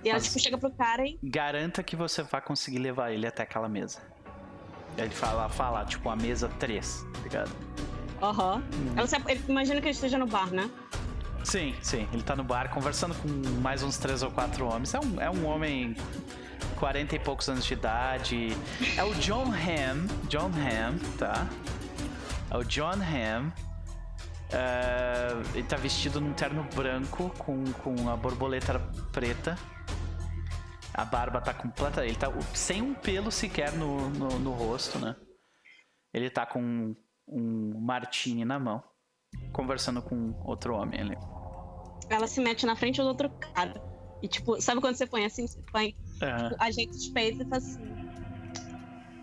E 0.04 0.10
ela, 0.10 0.20
Mas 0.20 0.26
tipo, 0.26 0.40
chega 0.40 0.58
pro 0.58 0.72
cara 0.72 1.08
e. 1.08 1.18
Garanta 1.24 1.82
que 1.82 1.96
você 1.96 2.22
vai 2.24 2.42
conseguir 2.42 2.80
levar 2.80 3.12
ele 3.12 3.26
até 3.26 3.44
aquela 3.44 3.70
mesa. 3.70 4.02
Ele 4.98 5.10
fala, 5.10 5.50
fala 5.50 5.86
tipo, 5.86 6.10
a 6.10 6.16
mesa 6.16 6.50
3, 6.60 7.06
tá 7.14 7.20
ligado? 7.22 7.52
Aham. 8.22 8.56
Uhum. 8.56 8.62
Hum. 8.62 9.30
Ele 9.30 9.44
imagina 9.48 9.82
que 9.82 9.88
ele 9.88 9.96
esteja 9.96 10.18
no 10.18 10.28
bar, 10.28 10.52
né? 10.52 10.70
Sim, 11.44 11.76
sim. 11.82 12.08
Ele 12.14 12.24
tá 12.24 12.36
no 12.36 12.44
bar 12.44 12.70
conversando 12.70 13.14
com 13.16 13.28
mais 13.62 13.84
uns 13.84 13.98
três 13.98 14.24
ou 14.24 14.32
quatro 14.32 14.66
homens. 14.66 14.94
É 14.94 15.00
um, 15.00 15.22
é 15.22 15.30
um 15.30 15.46
homem 15.46 15.96
40 16.80 17.16
e 17.16 17.20
poucos 17.20 17.50
anos 17.50 17.66
de 17.66 17.74
idade. 17.74 18.50
É 18.98 19.04
o 19.04 19.14
John 19.16 19.52
Ham. 19.52 20.08
John 20.30 20.50
Ham, 20.50 20.98
tá? 21.18 21.48
É 22.50 22.58
o 22.58 22.64
John 22.64 23.00
Ham. 23.02 23.52
Uh, 24.54 25.50
ele 25.56 25.64
tá 25.64 25.76
vestido 25.78 26.22
num 26.22 26.34
terno 26.34 26.64
branco 26.76 27.30
com, 27.38 27.64
com 27.74 28.10
a 28.10 28.16
borboleta 28.16 28.80
preta. 29.12 29.58
A 30.94 31.04
barba 31.04 31.42
tá 31.42 31.54
completa. 31.54 32.06
Ele 32.06 32.16
tá 32.16 32.32
sem 32.54 32.82
um 32.82 32.94
pelo 32.94 33.32
sequer 33.32 33.74
no, 33.74 34.10
no, 34.12 34.40
no 34.40 34.52
rosto, 34.52 35.00
né? 35.00 35.16
Ele 36.14 36.30
tá 36.30 36.46
com 36.46 36.96
um 37.28 37.80
martini 37.80 38.46
na 38.46 38.60
mão, 38.60 38.84
conversando 39.52 40.02
com 40.02 40.34
outro 40.46 40.76
homem 40.76 41.02
ali. 41.02 41.33
Ela 42.10 42.28
se 42.28 42.42
mete 42.42 42.66
na 42.66 42.76
frente 42.76 43.02
do 43.02 43.08
outro 43.08 43.30
cara. 43.30 43.82
E, 44.22 44.28
tipo, 44.28 44.60
sabe 44.62 44.80
quando 44.80 44.96
você 44.96 45.06
põe 45.06 45.26
assim? 45.26 45.48
Você 45.48 45.62
põe. 45.72 45.96
Uhum. 46.22 46.50
Tipo, 46.50 46.64
ajeita 46.64 46.92
os 46.92 47.08
peitos 47.10 47.42
e 47.42 47.50
faz 47.50 47.66
assim. 47.66 47.94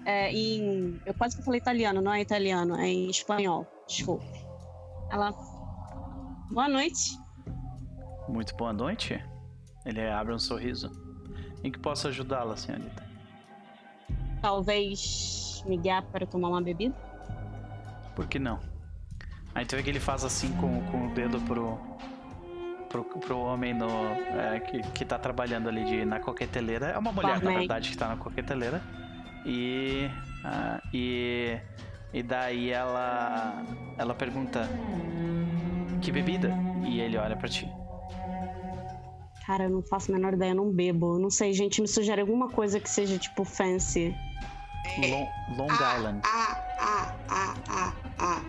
É, 0.05 0.33
em. 0.33 1.01
Eu 1.07 1.15
quase 1.15 1.37
que 1.37 1.43
falei 1.43 1.61
italiano, 1.61 2.01
não 2.01 2.13
é 2.13 2.21
italiano, 2.21 2.77
é 2.77 2.87
em 2.87 3.09
espanhol. 3.09 3.67
Desculpa. 3.87 4.25
Ela. 5.11 5.33
Boa 6.51 6.69
noite. 6.69 7.17
Muito 8.29 8.55
boa 8.57 8.73
noite. 8.73 9.23
Ele 9.85 10.07
abre 10.09 10.35
um 10.35 10.39
sorriso. 10.39 10.91
Em 11.65 11.71
que 11.71 11.79
posso 11.79 12.09
ajudá-la, 12.09 12.57
senhorita? 12.57 13.09
Talvez 14.41 15.63
me 15.67 15.77
guiar 15.77 16.03
para 16.07 16.27
tomar 16.27 16.49
uma 16.49 16.63
bebida? 16.63 16.95
Por 18.15 18.27
que 18.27 18.39
não? 18.39 18.59
Aí 19.55 19.67
tu 19.67 19.77
vê 19.77 19.83
que 19.83 19.91
ele 19.91 20.01
faz 20.01 20.25
assim 20.25 20.53
com, 20.57 20.83
com 20.91 21.09
o 21.09 21.15
dedo 21.15 21.41
pro, 21.43 21.79
pro, 22.91 23.05
pro 23.05 23.39
homem 23.39 23.73
no, 23.73 23.89
é, 23.89 24.61
que, 24.61 24.83
que 24.93 25.05
tá 25.05 25.19
trabalhando 25.19 25.69
ali 25.69 25.85
de, 25.85 26.05
na 26.05 26.21
coqueteleira. 26.21 26.89
É 26.89 26.99
uma 26.99 27.13
mulher, 27.13 27.35
Barman. 27.37 27.53
na 27.53 27.59
verdade, 27.61 27.91
que 27.91 27.97
tá 27.97 28.09
na 28.09 28.17
coqueteleira. 28.17 28.83
E. 29.47 30.11
Uh, 30.45 30.89
e 30.93 31.59
e 32.13 32.23
daí 32.23 32.71
ela 32.71 33.65
ela 33.97 34.15
pergunta: 34.15 34.69
"Que 36.03 36.11
bebida?" 36.11 36.51
E 36.85 37.01
ele 37.01 37.17
olha 37.17 37.37
para 37.37 37.49
ti. 37.49 37.71
Cara, 39.47 39.65
eu 39.65 39.71
não 39.71 39.83
faço 39.83 40.11
a 40.11 40.15
menor 40.15 40.35
ideia, 40.35 40.51
eu 40.51 40.57
não 40.57 40.71
bebo. 40.71 41.19
Não 41.19 41.31
sei, 41.31 41.53
gente, 41.53 41.81
me 41.81 41.89
sugere 41.89 42.21
alguma 42.21 42.49
coisa 42.49 42.81
que 42.81 42.89
seja 42.89 43.19
tipo 43.19 43.45
fancy. 43.45 44.15
Long, 44.99 45.29
Long 45.57 45.69
ah, 45.71 45.97
Island. 45.97 46.21
Ah, 46.25 46.65
ah, 46.79 47.15
ah, 47.29 47.55
ah, 47.69 47.93
ah. 48.19 48.43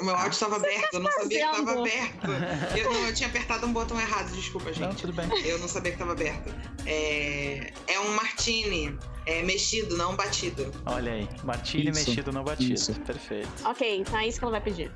O 0.00 0.04
meu 0.04 0.14
áudio 0.14 0.30
estava 0.30 0.56
aberto, 0.56 0.94
eu 0.94 1.00
não 1.00 1.10
sabia 1.10 1.50
que 1.50 1.56
estava 1.56 1.80
aberto. 1.80 2.28
Eu, 2.76 2.92
não, 2.92 3.06
eu 3.06 3.14
tinha 3.14 3.28
apertado 3.28 3.66
um 3.66 3.72
botão 3.72 4.00
errado, 4.00 4.30
desculpa, 4.32 4.72
gente. 4.72 4.80
Não, 4.80 4.94
tudo 4.94 5.12
bem. 5.12 5.28
Eu 5.44 5.58
não 5.58 5.68
sabia 5.68 5.92
que 5.92 5.96
estava 5.96 6.12
aberto. 6.12 6.54
É, 6.86 7.72
é 7.86 8.00
um 8.00 8.14
martini 8.14 8.96
é, 9.26 9.42
mexido, 9.42 9.96
não 9.96 10.16
batido. 10.16 10.72
Olha 10.86 11.12
aí, 11.12 11.28
martini 11.44 11.90
isso, 11.90 12.08
mexido, 12.08 12.32
não 12.32 12.44
batido. 12.44 12.74
Isso. 12.74 12.94
Perfeito. 13.00 13.48
Ok, 13.64 13.98
então 13.98 14.18
é 14.18 14.26
isso 14.26 14.38
que 14.38 14.44
ela 14.44 14.52
vai 14.52 14.60
pedir. 14.60 14.92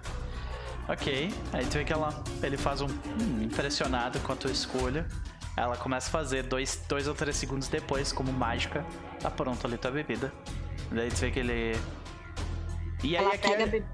Ok, 0.88 1.32
aí 1.52 1.64
tu 1.66 1.78
vê 1.78 1.84
que 1.84 1.92
ela, 1.92 2.22
ele 2.42 2.56
faz 2.56 2.80
um 2.80 2.86
hum, 2.86 3.42
impressionado 3.42 4.18
com 4.20 4.32
a 4.32 4.36
tua 4.36 4.50
escolha. 4.50 5.06
Ela 5.56 5.76
começa 5.76 6.08
a 6.08 6.10
fazer 6.10 6.44
dois, 6.44 6.82
dois 6.88 7.06
ou 7.06 7.14
três 7.14 7.36
segundos 7.36 7.68
depois, 7.68 8.10
como 8.10 8.32
mágica, 8.32 8.84
tá 9.20 9.30
pronto 9.30 9.66
ali 9.66 9.76
tua 9.76 9.90
bebida. 9.90 10.32
Daí 10.90 11.10
tu 11.10 11.16
vê 11.16 11.30
que 11.30 11.38
ele. 11.38 11.76
E 13.02 13.16
aí 13.16 13.24
ela 13.24 13.34
aqui. 13.34 13.48
Pega 13.48 13.76
é... 13.76 13.84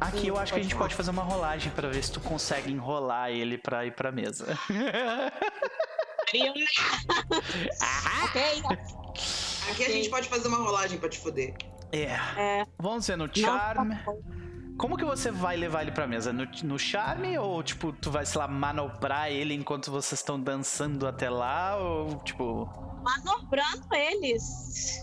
Aqui 0.00 0.28
eu 0.28 0.36
acho 0.36 0.52
que 0.52 0.60
a 0.60 0.62
gente 0.62 0.76
pode 0.76 0.94
fazer 0.94 1.10
uma 1.10 1.22
rolagem 1.22 1.72
para 1.72 1.88
ver 1.88 2.02
se 2.04 2.12
tu 2.12 2.20
consegue 2.20 2.70
enrolar 2.70 3.30
ele 3.30 3.56
pra 3.56 3.86
ir 3.86 3.92
pra 3.92 4.12
mesa. 4.12 4.46
ok. 8.24 8.42
Aqui 9.70 9.84
a 9.84 9.90
gente 9.90 10.10
pode 10.10 10.28
fazer 10.28 10.48
uma 10.48 10.58
rolagem 10.58 10.98
pra 10.98 11.08
te 11.08 11.18
foder. 11.18 11.54
É. 11.92 12.12
é. 12.36 12.66
Vamos 12.78 13.06
ver 13.06 13.16
no 13.16 13.28
Charm. 13.34 13.92
Como 14.76 14.96
que 14.96 15.04
você 15.04 15.30
vai 15.30 15.56
levar 15.56 15.82
ele 15.82 15.90
pra 15.90 16.06
mesa? 16.06 16.32
No, 16.32 16.46
no 16.64 16.78
charme? 16.78 17.38
Ou, 17.38 17.62
tipo, 17.62 17.92
tu 17.92 18.10
vai, 18.10 18.26
sei 18.26 18.38
lá, 18.38 18.46
manobrar 18.46 19.32
ele 19.32 19.54
enquanto 19.54 19.90
vocês 19.90 20.20
estão 20.20 20.38
dançando 20.38 21.06
até 21.06 21.30
lá? 21.30 21.78
Ou, 21.78 22.16
tipo. 22.16 22.68
Manobrando 23.02 23.86
eles. 23.94 25.00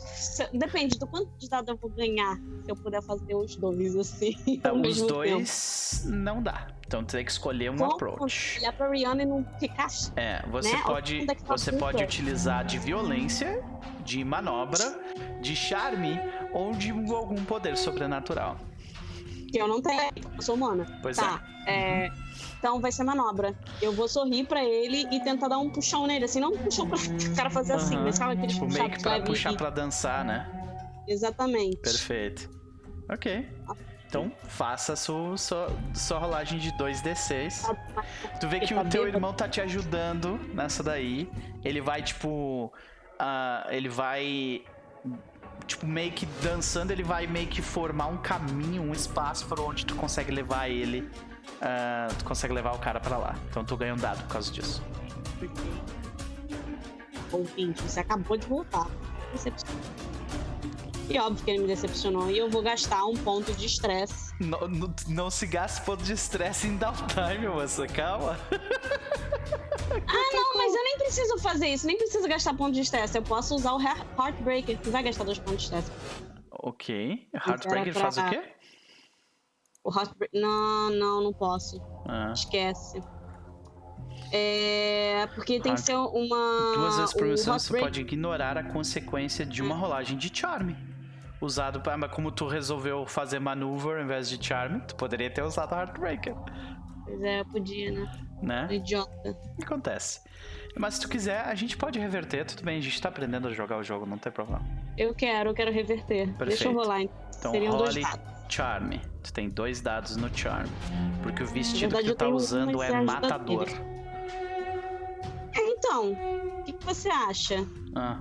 Depende 0.53 0.97
do 0.97 1.07
quanto 1.07 1.29
de 1.37 1.49
dado 1.49 1.71
eu 1.71 1.77
vou 1.77 1.89
ganhar. 1.89 2.35
Se 2.63 2.71
eu 2.71 2.75
puder 2.75 3.01
fazer 3.01 3.35
os 3.35 3.55
dois 3.55 3.95
assim. 3.95 4.35
Então, 4.47 4.81
os 4.81 5.01
dois 5.01 6.01
tempo. 6.03 6.15
não 6.15 6.41
dá. 6.41 6.67
Então 6.85 7.03
tem 7.03 7.25
que 7.25 7.31
escolher 7.31 7.71
um 7.71 7.77
Como 7.77 7.93
approach. 7.93 8.59
Olhar 8.59 8.73
pra 8.73 8.89
Rihanna 8.89 9.23
e 9.23 9.25
não 9.25 9.45
ficar. 9.59 9.87
É, 10.15 10.45
você 10.47 10.73
né? 10.73 10.81
pode, 10.85 11.31
é 11.31 11.35
você 11.47 11.71
pode 11.71 12.03
utilizar 12.03 12.63
de 12.63 12.77
violência, 12.77 13.63
de 14.05 14.23
manobra, 14.23 14.99
de 15.41 15.55
charme 15.55 16.19
ou 16.53 16.71
de 16.71 16.91
algum 16.91 17.43
poder 17.45 17.75
sobrenatural. 17.77 18.57
Que 19.51 19.59
eu 19.59 19.67
não 19.67 19.81
tenho, 19.81 20.01
eu 20.35 20.41
sou 20.41 20.55
humana. 20.55 20.99
Pois 21.01 21.17
tá, 21.17 21.43
é. 21.65 22.05
é. 22.05 22.11
Então 22.63 22.79
vai 22.79 22.93
ser 22.93 23.03
manobra. 23.03 23.53
Eu 23.81 23.91
vou 23.91 24.07
sorrir 24.07 24.45
pra 24.45 24.63
ele 24.63 25.05
e 25.11 25.19
tentar 25.21 25.49
dar 25.49 25.57
um 25.57 25.69
puxão 25.69 26.07
nele, 26.07 26.23
assim, 26.23 26.39
não 26.39 26.53
um 26.53 26.57
puxão 26.57 26.87
pra 26.87 26.97
o 26.97 27.35
cara 27.35 27.49
fazer 27.49 27.73
assim, 27.73 27.97
mas 27.97 28.15
sabe 28.15 28.35
aquele 28.35 28.53
tipo, 28.53 28.65
meio 28.65 28.89
que 28.89 29.01
pra 29.01 29.21
puxar 29.21 29.51
e... 29.51 29.57
pra 29.57 29.69
dançar, 29.69 30.23
né? 30.23 30.49
Exatamente. 31.05 31.75
Perfeito. 31.81 32.49
Ok. 33.11 33.45
Então, 34.07 34.31
faça 34.47 34.93
a 34.93 34.95
sua, 34.95 35.37
sua, 35.37 35.67
sua 35.93 36.19
rolagem 36.19 36.57
de 36.57 36.71
2d6. 36.77 37.75
Tu 38.39 38.47
vê 38.47 38.61
que 38.61 38.73
o 38.73 38.85
teu 38.85 39.09
irmão 39.09 39.33
tá 39.33 39.49
te 39.49 39.59
ajudando 39.59 40.39
nessa 40.53 40.81
daí. 40.81 41.29
Ele 41.65 41.81
vai, 41.81 42.01
tipo. 42.01 42.71
Uh, 43.19 43.71
ele 43.71 43.89
vai 43.89 44.63
tipo, 45.67 45.85
meio 45.85 46.13
que 46.13 46.25
dançando, 46.41 46.91
ele 46.91 47.03
vai 47.03 47.27
meio 47.27 47.47
que 47.47 47.61
formar 47.61 48.07
um 48.07 48.17
caminho, 48.17 48.83
um 48.83 48.93
espaço 48.93 49.45
por 49.47 49.59
onde 49.59 49.85
tu 49.85 49.95
consegue 49.95 50.31
levar 50.31 50.69
ele. 50.69 51.09
Uh, 51.61 52.13
tu 52.17 52.25
consegue 52.25 52.53
levar 52.53 52.73
o 52.73 52.79
cara 52.79 52.99
para 52.99 53.17
lá. 53.17 53.35
Então 53.49 53.63
tu 53.63 53.77
ganha 53.77 53.93
um 53.93 53.97
dado 53.97 54.21
por 54.23 54.33
causa 54.33 54.51
disso. 54.51 54.83
Ouvinte, 57.31 57.81
você 57.81 58.01
acabou 58.01 58.37
de 58.37 58.47
voltar. 58.47 58.87
E 61.09 61.19
óbvio 61.19 61.43
que 61.43 61.51
ele 61.51 61.59
me 61.59 61.67
decepcionou. 61.67 62.29
E 62.29 62.37
eu 62.37 62.49
vou 62.49 62.61
gastar 62.61 63.05
um 63.05 63.15
ponto 63.15 63.53
de 63.53 63.65
estresse. 63.65 64.33
Não, 64.39 64.67
não, 64.67 64.93
não 65.07 65.29
se 65.29 65.45
gaste 65.45 65.81
ponto 65.81 66.03
de 66.03 66.13
estresse 66.13 66.67
em 66.67 66.77
downtime, 66.77 67.47
moça. 67.47 67.87
Calma. 67.87 68.39
Ah, 69.95 70.35
não, 70.35 70.57
mas 70.57 70.73
eu 70.73 70.83
nem 70.83 70.97
preciso 70.97 71.37
fazer 71.37 71.67
isso. 71.67 71.85
Nem 71.85 71.97
preciso 71.97 72.27
gastar 72.27 72.55
ponto 72.55 72.73
de 72.73 72.81
estresse. 72.81 73.17
Eu 73.17 73.21
posso 73.21 73.53
usar 73.53 73.73
o 73.73 73.81
Heartbreaker, 73.81 74.77
que 74.79 74.89
vai 74.89 75.03
gastar 75.03 75.23
dois 75.23 75.37
pontos 75.37 75.57
de 75.57 75.63
estresse. 75.65 75.91
Ok. 76.51 77.27
Heartbreaker 77.33 77.93
pra... 77.93 78.01
faz 78.01 78.17
o 78.17 78.29
quê? 78.29 78.41
O 79.83 79.91
Heartbreaker... 79.91 80.39
Não, 80.39 80.89
não, 80.91 81.23
não 81.23 81.33
posso. 81.33 81.81
Ah. 82.07 82.31
Esquece. 82.33 83.01
É, 84.31 85.27
porque 85.35 85.59
tem 85.59 85.71
Heart... 85.71 85.81
que 85.81 85.85
ser 85.85 85.95
uma. 85.95 86.73
Duas 86.75 86.97
vezes 86.97 87.13
por 87.13 87.27
missão 87.27 87.59
você 87.59 87.79
pode 87.79 88.01
ignorar 88.01 88.57
a 88.57 88.63
consequência 88.63 89.45
de 89.45 89.61
uma 89.61 89.75
rolagem 89.75 90.17
de 90.17 90.35
charme 90.35 90.75
usado 91.39 91.81
para. 91.81 91.97
Mas 91.97 92.11
como 92.11 92.31
tu 92.31 92.47
resolveu 92.47 93.05
fazer 93.05 93.39
maneuver 93.39 93.97
ao 93.97 94.03
invés 94.03 94.29
de 94.29 94.43
charm, 94.43 94.79
tu 94.79 94.95
poderia 94.95 95.29
ter 95.29 95.43
usado 95.43 95.75
Heartbreaker. 95.75 96.35
Pois 97.05 97.21
é, 97.21 97.43
podia, 97.43 97.91
né? 97.91 98.27
Né? 98.41 98.67
Idiota. 98.71 99.37
Acontece. 99.61 100.21
Mas 100.77 100.95
se 100.95 101.01
tu 101.01 101.09
quiser, 101.09 101.41
a 101.41 101.53
gente 101.53 101.77
pode 101.77 101.99
reverter, 101.99 102.45
tudo 102.45 102.63
bem, 102.63 102.77
a 102.77 102.81
gente 102.81 102.99
tá 102.99 103.09
aprendendo 103.09 103.47
a 103.47 103.53
jogar 103.53 103.77
o 103.77 103.83
jogo, 103.83 104.05
não 104.05 104.17
tem 104.17 104.31
problema. 104.31 104.65
Eu 104.97 105.13
quero, 105.13 105.51
eu 105.51 105.53
quero 105.53 105.71
reverter. 105.71 106.27
Perfeito. 106.35 106.45
Deixa 106.45 106.67
eu 106.67 106.73
rolar, 106.73 107.01
então. 107.01 107.15
Então, 107.37 107.51
Seriam 107.51 107.73
role 107.73 108.03
Charme. 108.49 109.01
Tu 109.23 109.33
tem 109.33 109.49
dois 109.49 109.81
dados 109.81 110.15
no 110.17 110.29
Charm. 110.35 110.67
Porque 111.21 111.43
o 111.43 111.47
vestido 111.47 111.91
verdade, 111.91 112.05
que 112.05 112.11
tu 112.13 112.17
tá 112.17 112.27
usando 112.27 112.81
é 112.81 113.01
matador. 113.01 113.67
É, 115.55 115.59
então, 115.59 116.11
o 116.11 116.63
que, 116.63 116.73
que 116.73 116.85
você 116.85 117.09
acha? 117.09 117.65
Ah 117.95 118.19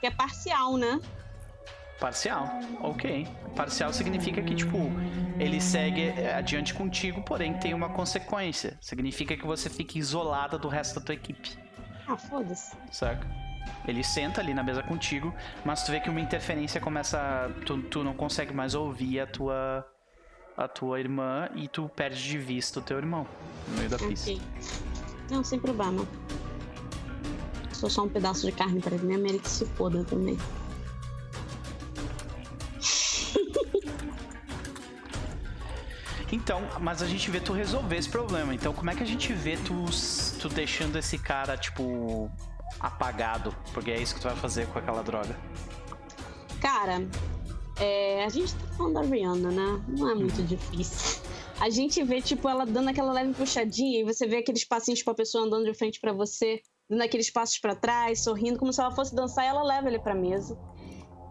que 0.00 0.06
é 0.06 0.10
parcial, 0.10 0.76
né? 0.76 1.00
Parcial, 2.00 2.48
ok. 2.80 3.26
Parcial 3.56 3.92
significa 3.92 4.40
que, 4.40 4.54
tipo, 4.54 4.78
ele 5.38 5.60
segue 5.60 6.10
adiante 6.28 6.72
contigo, 6.72 7.22
porém 7.22 7.54
tem 7.54 7.74
uma 7.74 7.88
consequência. 7.88 8.78
Significa 8.80 9.36
que 9.36 9.44
você 9.44 9.68
fica 9.68 9.98
isolada 9.98 10.56
do 10.56 10.68
resto 10.68 11.00
da 11.00 11.06
tua 11.06 11.14
equipe. 11.14 11.58
Ah, 12.06 12.16
foda-se. 12.16 12.76
Saca? 12.92 13.26
Ele 13.86 14.04
senta 14.04 14.40
ali 14.40 14.52
na 14.52 14.62
mesa 14.62 14.82
contigo, 14.82 15.34
mas 15.64 15.82
tu 15.82 15.92
vê 15.92 16.00
que 16.00 16.10
uma 16.10 16.20
interferência 16.20 16.80
começa. 16.80 17.50
Tu, 17.64 17.82
tu 17.82 18.04
não 18.04 18.14
consegue 18.14 18.52
mais 18.52 18.74
ouvir 18.74 19.20
a 19.20 19.26
tua. 19.26 19.86
a 20.56 20.68
tua 20.68 20.98
irmã 21.00 21.48
e 21.54 21.68
tu 21.68 21.88
perde 21.88 22.22
de 22.22 22.38
vista 22.38 22.80
o 22.80 22.82
teu 22.82 22.98
irmão 22.98 23.26
no 23.68 23.76
meio 23.78 23.88
da 23.88 23.96
pista. 23.96 24.30
Ok. 24.30 24.42
Não, 25.30 25.44
sem 25.44 25.58
problema. 25.58 26.06
Sou 27.72 27.88
só 27.88 28.02
um 28.04 28.08
pedaço 28.08 28.44
de 28.44 28.52
carne 28.52 28.80
para 28.80 28.94
ele, 28.96 29.06
né? 29.06 29.16
Mary 29.16 29.38
que 29.38 29.48
se 29.48 29.64
foda 29.64 30.04
também. 30.04 30.36
Então, 36.30 36.62
mas 36.80 37.02
a 37.02 37.06
gente 37.06 37.30
vê 37.30 37.40
tu 37.40 37.52
resolver 37.52 37.96
esse 37.96 38.08
problema. 38.08 38.54
Então, 38.54 38.72
como 38.74 38.90
é 38.90 38.94
que 38.94 39.02
a 39.02 39.06
gente 39.06 39.32
vê 39.32 39.56
tu, 39.56 39.86
tu 40.38 40.48
deixando 40.48 40.96
esse 40.96 41.18
cara, 41.18 41.56
tipo, 41.56 42.30
apagado? 42.80 43.54
Porque 43.72 43.90
é 43.90 44.00
isso 44.00 44.14
que 44.14 44.20
tu 44.20 44.28
vai 44.28 44.36
fazer 44.36 44.66
com 44.68 44.78
aquela 44.78 45.02
droga. 45.02 45.36
Cara, 46.60 47.06
é, 47.80 48.24
a 48.24 48.28
gente 48.28 48.54
tá 48.54 48.66
falando 48.76 48.94
da 48.94 49.02
Rihanna, 49.02 49.50
né? 49.50 49.84
Não 49.88 50.10
é 50.10 50.14
muito 50.14 50.40
uhum. 50.40 50.46
difícil. 50.46 51.22
A 51.60 51.70
gente 51.70 52.02
vê, 52.02 52.20
tipo, 52.20 52.48
ela 52.48 52.64
dando 52.64 52.88
aquela 52.88 53.12
leve 53.12 53.32
puxadinha 53.34 54.00
e 54.00 54.04
você 54.04 54.26
vê 54.26 54.38
aqueles 54.38 54.64
passinhos 54.64 55.02
pra 55.02 55.14
pessoa 55.14 55.44
andando 55.44 55.64
de 55.64 55.74
frente 55.74 56.00
para 56.00 56.12
você 56.12 56.62
dando 56.88 57.02
aqueles 57.02 57.30
passos 57.30 57.58
para 57.58 57.74
trás, 57.74 58.22
sorrindo, 58.22 58.58
como 58.58 58.72
se 58.72 58.80
ela 58.80 58.90
fosse 58.90 59.14
dançar, 59.14 59.44
e 59.44 59.48
ela 59.48 59.62
leva 59.62 59.88
ele 59.88 59.98
para 59.98 60.14
mesa. 60.14 60.58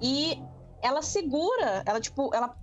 E 0.01 0.39
ela 0.83 1.01
segura, 1.01 1.83
ela 1.85 1.99
tipo, 1.99 2.33
ela 2.33 2.55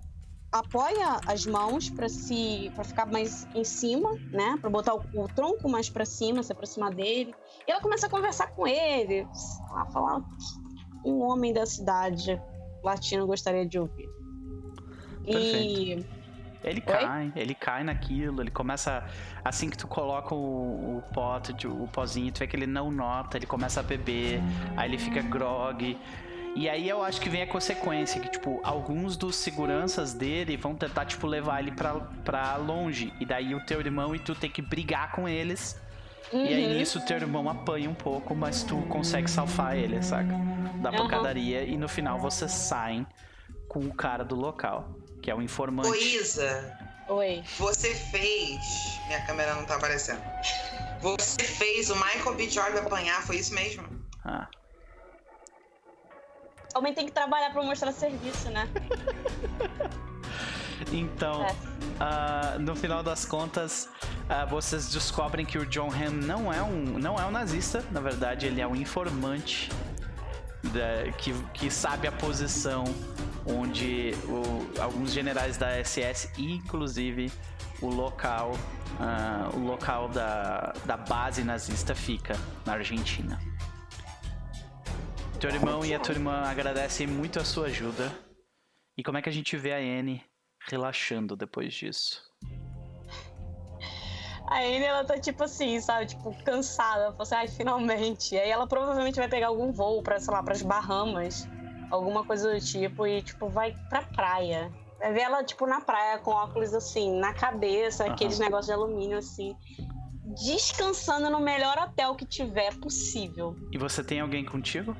apoia 0.51 1.19
as 1.27 1.45
mãos 1.45 1.89
para 1.89 2.07
se 2.07 2.71
para 2.73 2.85
ficar 2.85 3.05
mais 3.07 3.45
em 3.53 3.65
cima, 3.65 4.13
né, 4.31 4.57
para 4.61 4.69
botar 4.69 4.95
o, 4.95 5.03
o, 5.13 5.27
tronco 5.27 5.67
mais 5.67 5.89
para 5.89 6.05
cima, 6.05 6.41
se 6.41 6.51
aproximar 6.53 6.93
dele. 6.93 7.35
E 7.67 7.71
ela 7.71 7.81
começa 7.81 8.07
a 8.07 8.09
conversar 8.09 8.47
com 8.47 8.67
ele, 8.67 9.27
a 9.73 9.85
falar 9.87 10.21
um 11.03 11.21
homem 11.21 11.53
da 11.53 11.65
cidade 11.65 12.41
latino 12.83 13.25
gostaria 13.25 13.65
de 13.65 13.79
ouvir. 13.79 14.09
Perfeito. 15.23 16.01
E 16.01 16.15
ele 16.63 16.81
cai, 16.81 17.31
ele 17.35 17.53
cai 17.53 17.83
naquilo, 17.83 18.41
ele 18.41 18.49
começa. 18.49 19.03
Assim 19.43 19.69
que 19.69 19.77
tu 19.77 19.87
coloca 19.87 20.33
o, 20.33 20.97
o 20.97 21.03
pote, 21.13 21.67
o 21.67 21.87
pozinho, 21.87 22.31
tu 22.31 22.39
vê 22.39 22.47
que 22.47 22.55
ele 22.55 22.65
não 22.65 22.89
nota, 22.91 23.37
ele 23.37 23.45
começa 23.45 23.79
a 23.79 23.83
beber, 23.83 24.41
aí 24.75 24.89
ele 24.89 24.97
fica 24.97 25.21
grog. 25.21 25.97
E 26.55 26.69
aí 26.69 26.87
eu 26.87 27.03
acho 27.03 27.19
que 27.19 27.29
vem 27.29 27.41
a 27.41 27.47
consequência, 27.47 28.19
que, 28.19 28.29
tipo, 28.29 28.61
alguns 28.63 29.17
dos 29.17 29.35
seguranças 29.35 30.13
dele 30.13 30.55
vão 30.55 30.73
tentar, 30.73 31.05
tipo, 31.05 31.27
levar 31.27 31.59
ele 31.59 31.71
pra, 31.71 31.93
pra 32.23 32.55
longe. 32.55 33.13
E 33.19 33.25
daí 33.25 33.53
o 33.53 33.63
teu 33.65 33.81
irmão 33.81 34.15
e 34.15 34.19
tu 34.19 34.33
tem 34.33 34.49
que 34.49 34.61
brigar 34.61 35.11
com 35.11 35.27
eles. 35.27 35.79
Uhum. 36.33 36.45
E 36.45 36.47
aí 36.47 36.65
uhum. 36.65 36.73
nisso 36.73 37.05
teu 37.05 37.17
irmão 37.17 37.49
apanha 37.49 37.89
um 37.89 37.95
pouco, 37.95 38.35
mas 38.35 38.63
tu 38.63 38.77
consegue 38.89 39.29
salvar 39.29 39.77
ele, 39.77 40.01
saca? 40.01 40.33
Da 40.81 40.91
uhum. 40.91 40.97
pancadaria. 40.97 41.63
E 41.63 41.77
no 41.77 41.87
final 41.87 42.19
vocês 42.19 42.51
saem 42.51 43.05
com 43.67 43.79
o 43.79 43.93
cara 43.93 44.23
do 44.23 44.35
local 44.35 44.95
que 45.25 45.31
é 45.31 45.35
o 45.35 45.41
informante. 45.41 45.97
Isa. 45.97 46.77
Oi. 47.07 47.43
Você 47.57 47.95
fez. 47.95 48.59
Minha 49.07 49.25
câmera 49.25 49.55
não 49.55 49.65
tá 49.65 49.75
aparecendo. 49.75 50.21
Você 51.01 51.43
fez 51.43 51.89
o 51.89 51.95
Michael 51.95 52.35
B. 52.35 52.47
Jordan 52.47 52.81
apanhar, 52.81 53.23
foi 53.23 53.37
isso 53.37 53.51
mesmo? 53.55 53.87
Ah. 54.23 54.47
Homem 56.75 56.93
tem 56.93 57.07
que 57.07 57.11
trabalhar 57.11 57.51
pra 57.51 57.63
mostrar 57.63 57.91
serviço, 57.91 58.51
né? 58.51 58.69
então, 60.91 61.45
é. 61.45 62.55
uh, 62.55 62.59
no 62.59 62.75
final 62.75 63.01
das 63.01 63.25
contas, 63.25 63.89
uh, 64.29 64.47
vocês 64.49 64.89
descobrem 64.91 65.45
que 65.45 65.57
o 65.57 65.65
John 65.65 65.89
Hamm 65.89 66.25
não 66.25 66.51
é 66.51 66.61
um, 66.61 66.99
não 66.99 67.15
é 67.15 67.25
um 67.25 67.31
nazista, 67.31 67.83
na 67.91 67.99
verdade, 67.99 68.45
ele 68.45 68.61
é 68.61 68.67
um 68.67 68.75
informante 68.75 69.69
da, 70.63 71.11
que, 71.13 71.33
que 71.53 71.69
sabe 71.69 72.07
a 72.07 72.11
posição 72.11 72.83
onde 73.45 74.13
o, 74.25 74.81
alguns 74.81 75.13
generais 75.13 75.57
da 75.57 75.83
SS, 75.83 76.31
inclusive 76.37 77.31
o 77.81 77.87
local, 77.87 78.51
uh, 78.51 79.55
o 79.55 79.59
local 79.59 80.09
da, 80.09 80.73
da 80.85 80.97
base 80.97 81.43
nazista 81.43 81.93
fica 81.93 82.35
na 82.65 82.73
Argentina. 82.73 83.39
Teu 85.39 85.49
irmão 85.49 85.85
e 85.85 85.93
a 85.93 85.99
tua 85.99 86.13
irmã 86.15 86.43
agradecem 86.45 87.05
muito 87.05 87.39
a 87.39 87.45
sua 87.45 87.67
ajuda. 87.67 88.11
E 88.97 89.03
como 89.03 89.17
é 89.17 89.21
que 89.21 89.29
a 89.29 89.31
gente 89.31 89.55
vê 89.57 89.73
a 89.73 89.77
Anne 89.77 90.23
relaxando 90.69 91.35
depois 91.35 91.73
disso? 91.73 92.23
A 94.47 94.59
Anne, 94.59 94.83
ela 94.83 95.03
tá 95.03 95.17
tipo 95.17 95.43
assim, 95.43 95.79
sabe? 95.79 96.05
Tipo, 96.05 96.35
cansada. 96.43 97.05
Ela 97.05 97.11
fala 97.11 97.23
assim, 97.23 97.35
ai, 97.35 97.47
finalmente. 97.47 98.35
E 98.35 98.39
aí 98.39 98.49
ela 98.49 98.67
provavelmente 98.67 99.15
vai 99.15 99.27
pegar 99.27 99.47
algum 99.47 99.71
voo 99.71 100.03
pra, 100.03 100.19
sei 100.19 100.33
lá, 100.33 100.43
pras 100.43 100.61
Bahamas 100.61 101.47
alguma 101.91 102.23
coisa 102.23 102.53
do 102.53 102.59
tipo, 102.59 103.05
e, 103.07 103.21
tipo, 103.21 103.49
vai 103.49 103.75
pra 103.89 104.01
praia. 104.01 104.71
Vai 104.99 105.13
ver 105.13 105.21
ela, 105.21 105.43
tipo, 105.43 105.65
na 105.67 105.81
praia, 105.81 106.19
com 106.19 106.31
óculos, 106.31 106.73
assim, 106.73 107.19
na 107.19 107.33
cabeça, 107.33 108.05
uhum. 108.05 108.11
aqueles 108.11 108.39
negócios 108.39 108.67
de 108.67 108.73
alumínio, 108.73 109.17
assim, 109.17 109.55
descansando 110.45 111.29
no 111.29 111.39
melhor 111.39 111.77
hotel 111.77 112.15
que 112.15 112.25
tiver 112.25 112.73
possível. 112.79 113.55
E 113.71 113.77
você 113.77 114.03
tem 114.03 114.19
alguém 114.19 114.45
contigo? 114.45 114.95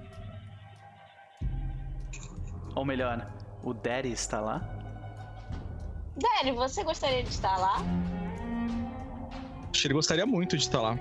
Ou 2.75 2.85
melhor, 2.85 3.31
o 3.63 3.73
Daddy 3.73 4.11
está 4.11 4.41
lá? 4.41 4.61
Daddy, 6.17 6.51
você 6.51 6.83
gostaria 6.83 7.23
de 7.23 7.29
estar 7.29 7.57
lá? 7.57 7.77
Acho 9.71 9.81
que 9.81 9.87
ele 9.87 9.93
gostaria 9.93 10.25
muito 10.25 10.57
de 10.57 10.63
estar 10.63 10.81
lá. 10.81 10.97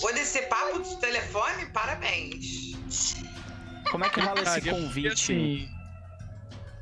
Por 0.00 0.14
esse 0.14 0.42
papo 0.42 0.82
de 0.82 0.96
telefone, 0.96 1.66
parabéns. 1.72 3.16
Como 3.90 4.04
é 4.04 4.10
que 4.10 4.20
rola 4.20 4.42
esse 4.42 4.60
convite? 4.68 5.32
Assim, 5.32 5.68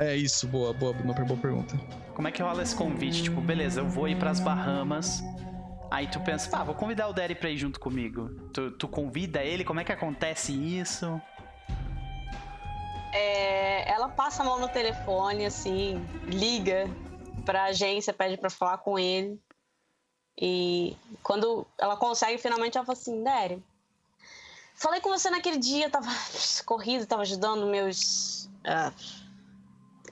é 0.01 0.17
isso, 0.17 0.49
boa, 0.49 0.73
boa, 0.73 0.93
uma 0.93 1.15
boa 1.15 1.39
pergunta. 1.39 1.79
Como 2.15 2.27
é 2.27 2.33
que 2.33 2.43
rola 2.43 2.63
esse 2.63 2.75
convite? 2.75 3.23
Tipo, 3.23 3.41
beleza, 3.41 3.81
eu 3.81 3.89
vou 3.89 4.09
ir 4.09 4.17
pras 4.17 4.41
Bahamas. 4.41 5.23
Aí 5.91 6.09
tu 6.09 6.19
pensa, 6.21 6.51
pá, 6.51 6.65
vou 6.65 6.75
convidar 6.75 7.07
o 7.07 7.13
Derry 7.13 7.37
pra 7.37 7.51
ir 7.51 7.57
junto 7.57 7.79
comigo. 7.79 8.29
Tu, 8.53 8.73
tu 8.73 8.89
convida 8.89 9.45
ele, 9.45 9.63
como 9.63 9.79
é 9.79 9.85
que 9.85 9.93
acontece 9.93 10.53
isso? 10.53 11.21
É, 13.15 13.89
ela 13.89 14.09
passa 14.09 14.43
a 14.43 14.45
mão 14.45 14.59
no 14.59 14.69
telefone, 14.69 15.47
assim, 15.47 16.05
liga 16.27 16.87
pra 17.47 17.67
agência, 17.67 18.13
pede 18.13 18.37
pra 18.37 18.51
falar 18.51 18.79
com 18.79 18.99
ele. 18.99 19.41
E 20.37 20.97
quando 21.23 21.65
ela 21.79 21.97
consegue, 21.97 22.39
finalmente 22.39 22.77
ela 22.77 22.85
fala 22.85 22.99
assim, 22.99 23.23
Derry, 23.23 23.63
falei 24.75 25.01
com 25.01 25.11
você 25.11 25.31
naquele 25.31 25.59
dia, 25.59 25.89
tava 25.89 26.09
corrido, 26.67 27.07
tava 27.07 27.23
ajudando 27.23 27.67
meus... 27.67 28.47
Uh, 28.67 29.25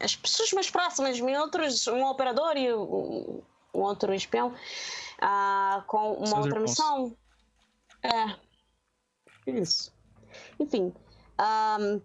as 0.01 0.15
pessoas 0.15 0.53
mais 0.53 0.71
próximas, 0.71 1.21
outros, 1.21 1.87
um 1.89 2.05
operador 2.07 2.57
e 2.57 2.73
um, 2.73 3.43
um 3.75 3.81
outro 3.81 4.15
espião, 4.15 4.55
uh, 5.23 5.83
com 5.87 6.15
uma 6.15 6.39
outra 6.39 6.61
missão. 6.61 7.17
É. 8.03 8.37
Isso. 9.47 9.93
Enfim. 10.59 10.93
Um, 11.41 12.01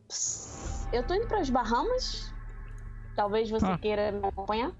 eu 0.91 1.03
tô 1.03 1.13
indo 1.13 1.27
para 1.27 1.39
as 1.39 1.49
Bahamas. 1.49 2.33
Talvez 3.15 3.49
você 3.49 3.65
ah. 3.65 3.77
queira 3.77 4.11
me 4.11 4.27
acompanhar. 4.27 4.73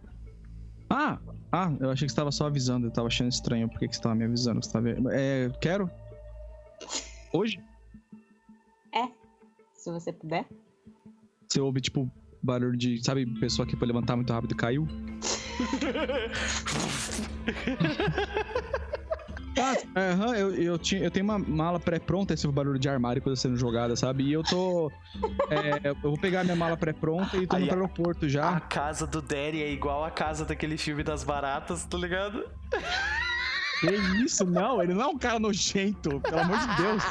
Ah, 0.89 1.17
ah, 1.51 1.71
eu 1.79 1.89
achei 1.89 2.05
que 2.05 2.11
você 2.11 2.13
estava 2.13 2.31
só 2.31 2.47
avisando. 2.47 2.87
Eu 2.87 2.91
tava 2.91 3.07
achando 3.07 3.29
estranho 3.29 3.69
porque 3.69 3.87
que 3.87 3.95
você 3.95 4.01
tava 4.01 4.15
me 4.15 4.25
avisando. 4.25 4.63
Você 4.63 4.71
tava... 4.71 4.89
É, 5.11 5.49
quero. 5.61 5.89
Hoje? 7.33 7.59
É. 8.93 9.07
Se 9.73 9.91
você 9.91 10.13
puder. 10.13 10.47
Você 11.47 11.59
ouve, 11.59 11.81
tipo, 11.81 12.11
barulho 12.43 12.77
de. 12.77 13.03
Sabe, 13.03 13.25
pessoa 13.39 13.67
que 13.67 13.75
foi 13.75 13.87
levantar 13.87 14.15
muito 14.15 14.31
rápido 14.31 14.51
e 14.51 14.55
caiu? 14.55 14.87
Ah, 19.95 20.13
uhum, 20.13 20.35
eu, 20.35 20.55
eu, 20.55 20.77
tinha, 20.77 21.01
eu 21.03 21.11
tenho 21.11 21.23
uma 21.23 21.39
mala 21.39 21.79
pré-pronta, 21.79 22.33
esse 22.33 22.47
barulho 22.47 22.79
de 22.79 22.87
armário 22.87 23.21
coisa 23.21 23.39
sendo 23.39 23.57
jogada, 23.57 23.95
sabe? 23.95 24.23
E 24.23 24.33
eu 24.33 24.43
tô. 24.43 24.91
É, 25.49 25.89
eu 25.89 25.95
vou 25.95 26.17
pegar 26.17 26.43
minha 26.43 26.55
mala 26.55 26.75
pré-pronta 26.75 27.37
e 27.37 27.47
tô 27.47 27.55
Aí 27.55 27.63
indo 27.63 27.69
pro 27.69 27.77
aeroporto 27.79 28.27
já. 28.27 28.49
A 28.49 28.59
casa 28.59 29.07
do 29.07 29.21
Derry 29.21 29.63
é 29.63 29.71
igual 29.71 30.03
a 30.03 30.11
casa 30.11 30.43
daquele 30.43 30.77
filme 30.77 31.03
das 31.03 31.23
baratas, 31.23 31.85
tá 31.85 31.97
ligado? 31.97 32.45
Que 33.79 34.23
isso? 34.23 34.45
Não, 34.45 34.81
ele 34.81 34.93
não 34.93 35.01
é 35.03 35.07
um 35.07 35.17
cara 35.17 35.39
nojento, 35.39 36.19
pelo 36.21 36.39
amor 36.39 36.57
de 36.57 36.75
Deus. 36.81 37.03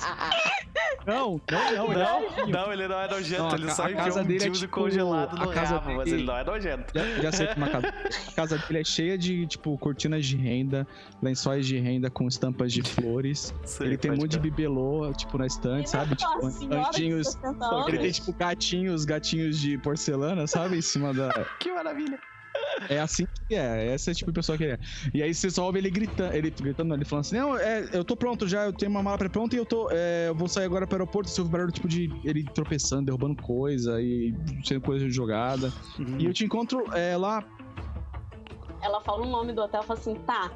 Não, 1.06 1.40
não, 1.50 1.50
não, 1.50 1.68
ele 1.68 1.76
não, 1.76 1.92
é 1.92 2.46
não, 2.46 2.72
ele 2.72 2.88
não 2.88 3.00
é 3.00 3.08
nojento, 3.08 3.42
não, 3.42 3.54
ele 3.54 3.70
só 3.70 3.88
enfiou 3.88 4.18
um 4.18 4.24
dele 4.24 4.44
é 4.44 4.50
tipo, 4.50 4.72
congelado 4.72 5.38
no 5.38 5.52
casa 5.52 5.74
rabo, 5.74 5.86
dele, 5.86 5.98
mas 5.98 6.12
ele 6.12 6.24
não 6.24 6.36
é 6.36 6.44
nojento. 6.44 6.92
Já, 6.92 7.22
já 7.22 7.32
sei 7.32 7.46
que 7.46 7.56
uma 7.56 7.68
casa. 7.68 7.94
A 8.28 8.32
casa 8.34 8.58
dele 8.58 8.80
é 8.80 8.84
cheia 8.84 9.16
de, 9.16 9.46
tipo, 9.46 9.78
cortinas 9.78 10.26
de 10.26 10.36
renda, 10.36 10.86
lençóis 11.22 11.64
de 11.64 11.78
renda 11.78 12.10
com 12.10 12.26
estampas 12.26 12.72
de 12.72 12.82
flores. 12.82 13.54
Sei, 13.64 13.86
ele 13.86 13.96
tem 13.96 14.10
um 14.10 14.16
monte 14.16 14.32
de 14.32 14.40
bibelô, 14.40 15.12
tipo, 15.12 15.38
na 15.38 15.46
estante, 15.46 15.88
sabe? 15.88 16.16
Tipo, 16.16 16.44
anjinhos. 16.44 17.38
Ele 17.86 17.98
tem, 17.98 18.10
tipo, 18.10 18.32
gatinhos, 18.32 19.04
gatinhos 19.04 19.60
de 19.60 19.78
porcelana, 19.78 20.46
sabe? 20.46 20.78
Em 20.78 20.82
cima 20.82 21.14
da. 21.14 21.46
Que 21.60 21.72
maravilha. 21.72 22.18
É 22.88 23.00
assim 23.00 23.26
que 23.48 23.54
é, 23.54 23.94
esse 23.94 24.10
é 24.10 24.12
o 24.12 24.14
tipo 24.14 24.30
de 24.30 24.34
pessoa 24.34 24.58
que 24.58 24.64
ele 24.64 24.72
é. 24.72 24.78
E 25.14 25.22
aí 25.22 25.34
você 25.34 25.50
só 25.50 25.64
ouve 25.64 25.78
ele 25.78 25.90
gritando, 25.90 26.34
ele 26.34 26.50
gritando, 26.50 26.94
ele 26.94 27.04
falando 27.04 27.24
assim: 27.24 27.36
Não, 27.36 27.56
é, 27.56 27.88
eu 27.92 28.04
tô 28.04 28.16
pronto 28.16 28.46
já, 28.46 28.66
eu 28.66 28.72
tenho 28.72 28.90
uma 28.90 29.02
mala 29.02 29.18
pré-pronta 29.18 29.56
e 29.56 29.58
eu 29.58 29.64
tô. 29.64 29.88
É, 29.90 30.28
eu 30.28 30.34
vou 30.34 30.48
sair 30.48 30.64
agora 30.64 30.86
pro 30.86 30.96
aeroporto. 30.96 31.30
Você 31.30 31.40
ouve 31.40 31.52
barulho 31.52 31.72
tipo 31.72 31.88
de 31.88 32.12
ele 32.24 32.44
tropeçando, 32.44 33.06
derrubando 33.06 33.40
coisa 33.42 34.00
e 34.00 34.34
sendo 34.64 34.80
coisa 34.80 35.08
jogada. 35.08 35.72
Uhum. 35.98 36.18
E 36.18 36.26
eu 36.26 36.32
te 36.32 36.44
encontro 36.44 36.84
é, 36.92 37.16
lá. 37.16 37.44
Ela 38.82 39.00
fala 39.00 39.26
o 39.26 39.30
nome 39.30 39.52
do 39.52 39.62
hotel 39.62 39.80
e 39.82 39.86
fala 39.86 39.98
assim: 39.98 40.14
tá. 40.26 40.52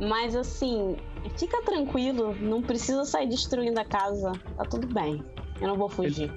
Mas 0.00 0.36
assim, 0.36 0.96
fica 1.36 1.60
tranquilo, 1.62 2.34
não 2.40 2.62
precisa 2.62 3.04
sair 3.04 3.28
destruindo 3.28 3.80
a 3.80 3.84
casa. 3.84 4.32
Tá 4.56 4.64
tudo 4.64 4.86
bem. 4.86 5.24
Eu 5.60 5.68
não 5.68 5.76
vou 5.76 5.88
fugir. 5.88 6.30
Ele, 6.30 6.32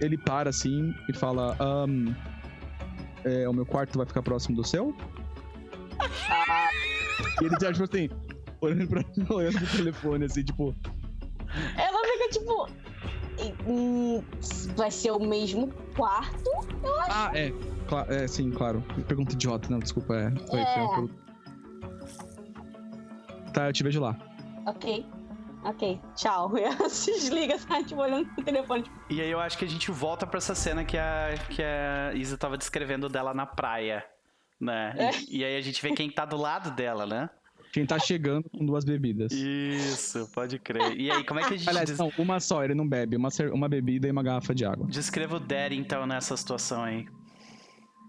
ele 0.00 0.18
para 0.18 0.50
assim 0.50 0.94
e 1.08 1.12
fala: 1.12 1.56
um, 1.60 2.14
é, 3.24 3.48
o 3.48 3.52
meu 3.52 3.66
quarto 3.66 3.96
vai 3.96 4.06
ficar 4.06 4.22
próximo 4.22 4.56
do 4.56 4.64
seu? 4.64 4.94
e 7.40 7.44
ele 7.44 7.56
já, 7.60 7.72
tipo 7.72 7.84
assim, 7.84 8.08
olhando, 8.60 8.88
pra, 8.88 9.04
olhando 9.34 9.58
pro 9.58 9.76
telefone, 9.76 10.24
assim, 10.24 10.44
tipo. 10.44 10.74
Ela 11.76 11.98
fica 12.06 12.28
tipo. 12.30 12.68
Hum, 13.66 14.22
vai 14.76 14.90
ser 14.90 15.10
o 15.10 15.18
mesmo 15.18 15.72
quarto? 15.96 16.50
Eu 16.82 17.00
acho. 17.00 17.10
Ah, 17.10 17.30
é. 17.34 17.52
Cla 17.88 18.06
é, 18.08 18.26
sim, 18.26 18.50
claro. 18.50 18.82
Pergunta 19.08 19.34
idiota, 19.34 19.68
não, 19.70 19.78
desculpa, 19.78 20.14
é. 20.14 20.30
Foi, 20.48 20.60
é. 20.60 20.88
Foi 20.94 21.08
Tá, 23.52 23.68
eu 23.68 23.72
te 23.72 23.82
vejo 23.82 24.00
lá. 24.00 24.16
Ok. 24.66 25.04
Ok, 25.64 26.00
tchau. 26.16 26.52
Ela 26.58 26.88
se 26.88 27.12
desliga, 27.12 27.58
sai, 27.58 27.84
tipo, 27.84 28.00
olhando 28.00 28.26
pro 28.34 28.44
telefone. 28.44 28.82
Tipo... 28.82 28.96
E 29.10 29.20
aí 29.20 29.30
eu 29.30 29.40
acho 29.40 29.56
que 29.56 29.64
a 29.64 29.68
gente 29.68 29.90
volta 29.90 30.26
pra 30.26 30.38
essa 30.38 30.54
cena 30.54 30.84
que 30.84 30.98
a, 30.98 31.34
que 31.50 31.62
a 31.62 32.12
Isa 32.14 32.36
tava 32.36 32.56
descrevendo 32.58 33.08
dela 33.08 33.32
na 33.32 33.46
praia, 33.46 34.04
né? 34.60 34.94
É. 34.96 35.10
E, 35.28 35.38
e, 35.38 35.44
aí 35.44 35.56
a 35.56 35.60
gente 35.60 35.80
vê 35.80 35.92
quem 35.92 36.10
tá 36.10 36.24
do 36.24 36.36
lado 36.36 36.70
dela, 36.72 37.06
né? 37.06 37.30
Quem 37.72 37.86
tá 37.86 37.98
chegando 37.98 38.50
com 38.50 38.66
duas 38.66 38.84
bebidas. 38.84 39.32
Isso, 39.32 40.28
pode 40.34 40.58
crer. 40.58 40.94
E 40.94 41.10
aí, 41.10 41.24
como 41.24 41.40
é 41.40 41.44
que 41.44 41.54
a 41.54 41.56
gente... 41.56 41.68
Aliás, 41.70 41.98
não, 41.98 42.12
uma 42.18 42.38
só, 42.38 42.62
ele 42.62 42.74
não 42.74 42.86
bebe. 42.86 43.16
Uma, 43.16 43.30
uma 43.50 43.66
bebida 43.66 44.06
e 44.06 44.10
uma 44.10 44.22
garrafa 44.22 44.54
de 44.54 44.66
água. 44.66 44.86
Descreva 44.86 45.36
o 45.36 45.40
Daddy, 45.40 45.78
então, 45.78 46.06
nessa 46.06 46.36
situação 46.36 46.82
aí. 46.82 47.06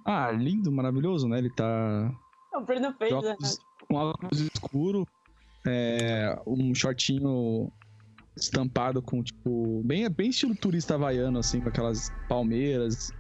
Ah, 0.06 0.30
lindo, 0.32 0.70
maravilhoso, 0.70 1.30
né? 1.30 1.38
Ele 1.38 1.50
tá... 1.50 2.12
O 2.54 2.60
Bruno 2.60 2.94
fez, 2.98 3.24
né? 3.24 3.38
Com 3.88 3.96
óculos 3.96 4.42
escuro, 4.42 5.08
é, 5.66 6.38
um 6.46 6.74
shortinho 6.74 7.72
estampado 8.36 9.02
com, 9.02 9.24
tipo, 9.24 9.82
bem, 9.84 10.10
bem 10.10 10.30
estilo 10.30 10.56
turista 10.56 10.96
havaiano, 10.96 11.40
assim, 11.40 11.62
com 11.62 11.70
aquelas 11.70 12.12
palmeiras. 12.28 13.12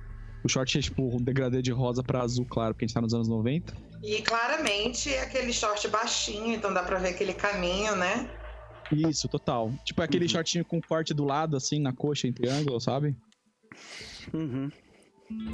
O 0.43 0.49
short 0.49 0.77
é, 0.77 0.81
tipo, 0.81 1.03
um 1.03 1.21
degradê 1.21 1.61
de 1.61 1.71
rosa 1.71 2.03
para 2.03 2.21
azul 2.21 2.45
claro, 2.45 2.73
porque 2.73 2.85
a 2.85 2.87
gente 2.87 2.95
tá 2.95 3.01
nos 3.01 3.13
anos 3.13 3.27
90. 3.27 3.75
E 4.03 4.21
claramente 4.21 5.13
é 5.13 5.21
aquele 5.21 5.53
short 5.53 5.87
baixinho, 5.87 6.53
então 6.53 6.73
dá 6.73 6.83
pra 6.83 6.99
ver 6.99 7.09
aquele 7.09 7.33
caminho, 7.33 7.95
né? 7.95 8.29
Isso, 8.91 9.29
total. 9.29 9.71
Tipo, 9.85 10.01
é 10.01 10.05
aquele 10.05 10.25
uhum. 10.25 10.29
shortinho 10.29 10.65
com 10.65 10.81
corte 10.81 11.13
do 11.13 11.23
lado, 11.23 11.55
assim, 11.55 11.79
na 11.79 11.93
coxa, 11.93 12.27
em 12.27 12.33
triângulo, 12.33 12.79
sabe? 12.81 13.15
Uhum. 14.33 14.69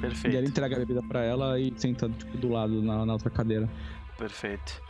Perfeito. 0.02 0.34
E 0.34 0.38
ele 0.38 0.48
entrega 0.48 0.76
a 0.76 0.80
bebida 0.80 1.02
pra 1.08 1.24
ela 1.24 1.60
e 1.60 1.72
senta, 1.78 2.10
tipo, 2.10 2.38
do 2.38 2.50
lado, 2.50 2.82
na, 2.82 3.06
na 3.06 3.14
outra 3.14 3.30
cadeira. 3.30 3.70
Perfeito. 4.18 4.82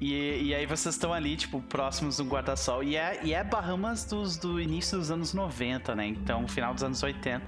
E, 0.00 0.44
e 0.44 0.54
aí 0.54 0.64
vocês 0.64 0.94
estão 0.94 1.12
ali, 1.12 1.36
tipo, 1.36 1.60
próximos 1.60 2.16
do 2.16 2.24
guarda-sol. 2.24 2.82
E 2.82 2.96
é, 2.96 3.20
e 3.22 3.34
é 3.34 3.44
Bahamas 3.44 4.04
dos, 4.04 4.38
do 4.38 4.58
início 4.58 4.96
dos 4.96 5.10
anos 5.10 5.34
90, 5.34 5.94
né? 5.94 6.06
Então, 6.06 6.48
final 6.48 6.72
dos 6.72 6.82
anos 6.82 7.02
80. 7.02 7.44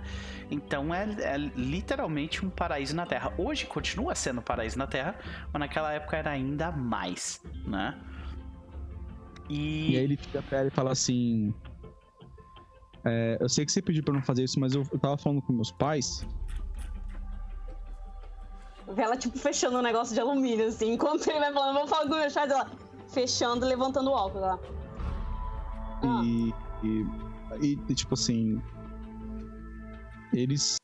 Então 0.50 0.94
é, 0.94 1.04
é 1.18 1.38
literalmente 1.38 2.44
um 2.44 2.50
paraíso 2.50 2.94
na 2.94 3.06
Terra. 3.06 3.32
Hoje 3.38 3.64
continua 3.64 4.14
sendo 4.14 4.40
um 4.40 4.44
paraíso 4.44 4.78
na 4.78 4.86
Terra, 4.86 5.18
mas 5.50 5.60
naquela 5.60 5.92
época 5.94 6.18
era 6.18 6.30
ainda 6.30 6.70
mais, 6.70 7.40
né? 7.66 7.98
E, 9.48 9.92
e 9.92 9.96
aí 9.96 10.04
ele 10.04 10.16
fica 10.18 10.42
pra 10.42 10.58
ela 10.58 10.68
e 10.68 10.70
fala 10.70 10.92
assim. 10.92 11.54
É, 13.04 13.38
eu 13.40 13.48
sei 13.48 13.64
que 13.64 13.72
você 13.72 13.80
pediu 13.80 14.04
pra 14.04 14.12
não 14.12 14.22
fazer 14.22 14.44
isso, 14.44 14.60
mas 14.60 14.74
eu, 14.74 14.86
eu 14.92 14.98
tava 14.98 15.16
falando 15.16 15.40
com 15.40 15.54
meus 15.54 15.72
pais 15.72 16.26
Vê 18.88 19.02
ela, 19.02 19.16
tipo, 19.16 19.38
fechando 19.38 19.78
um 19.78 19.82
negócio 19.82 20.14
de 20.14 20.20
alumínio, 20.20 20.66
assim. 20.66 20.92
Enquanto 20.92 21.28
ele 21.28 21.38
vai 21.38 21.52
falando, 21.52 21.78
vou 21.78 21.86
falar 21.86 22.08
com 22.08 22.14
meus 22.14 22.32
pais, 22.32 22.50
ela 22.50 22.70
fechando, 23.08 23.66
levantando 23.66 24.10
o 24.10 24.14
álcool 24.14 24.40
lá. 24.40 24.58
Ah. 26.02 26.22
E, 26.24 26.54
e, 26.82 27.78
e, 27.88 27.94
tipo 27.94 28.14
assim. 28.14 28.60
Eles. 30.32 30.78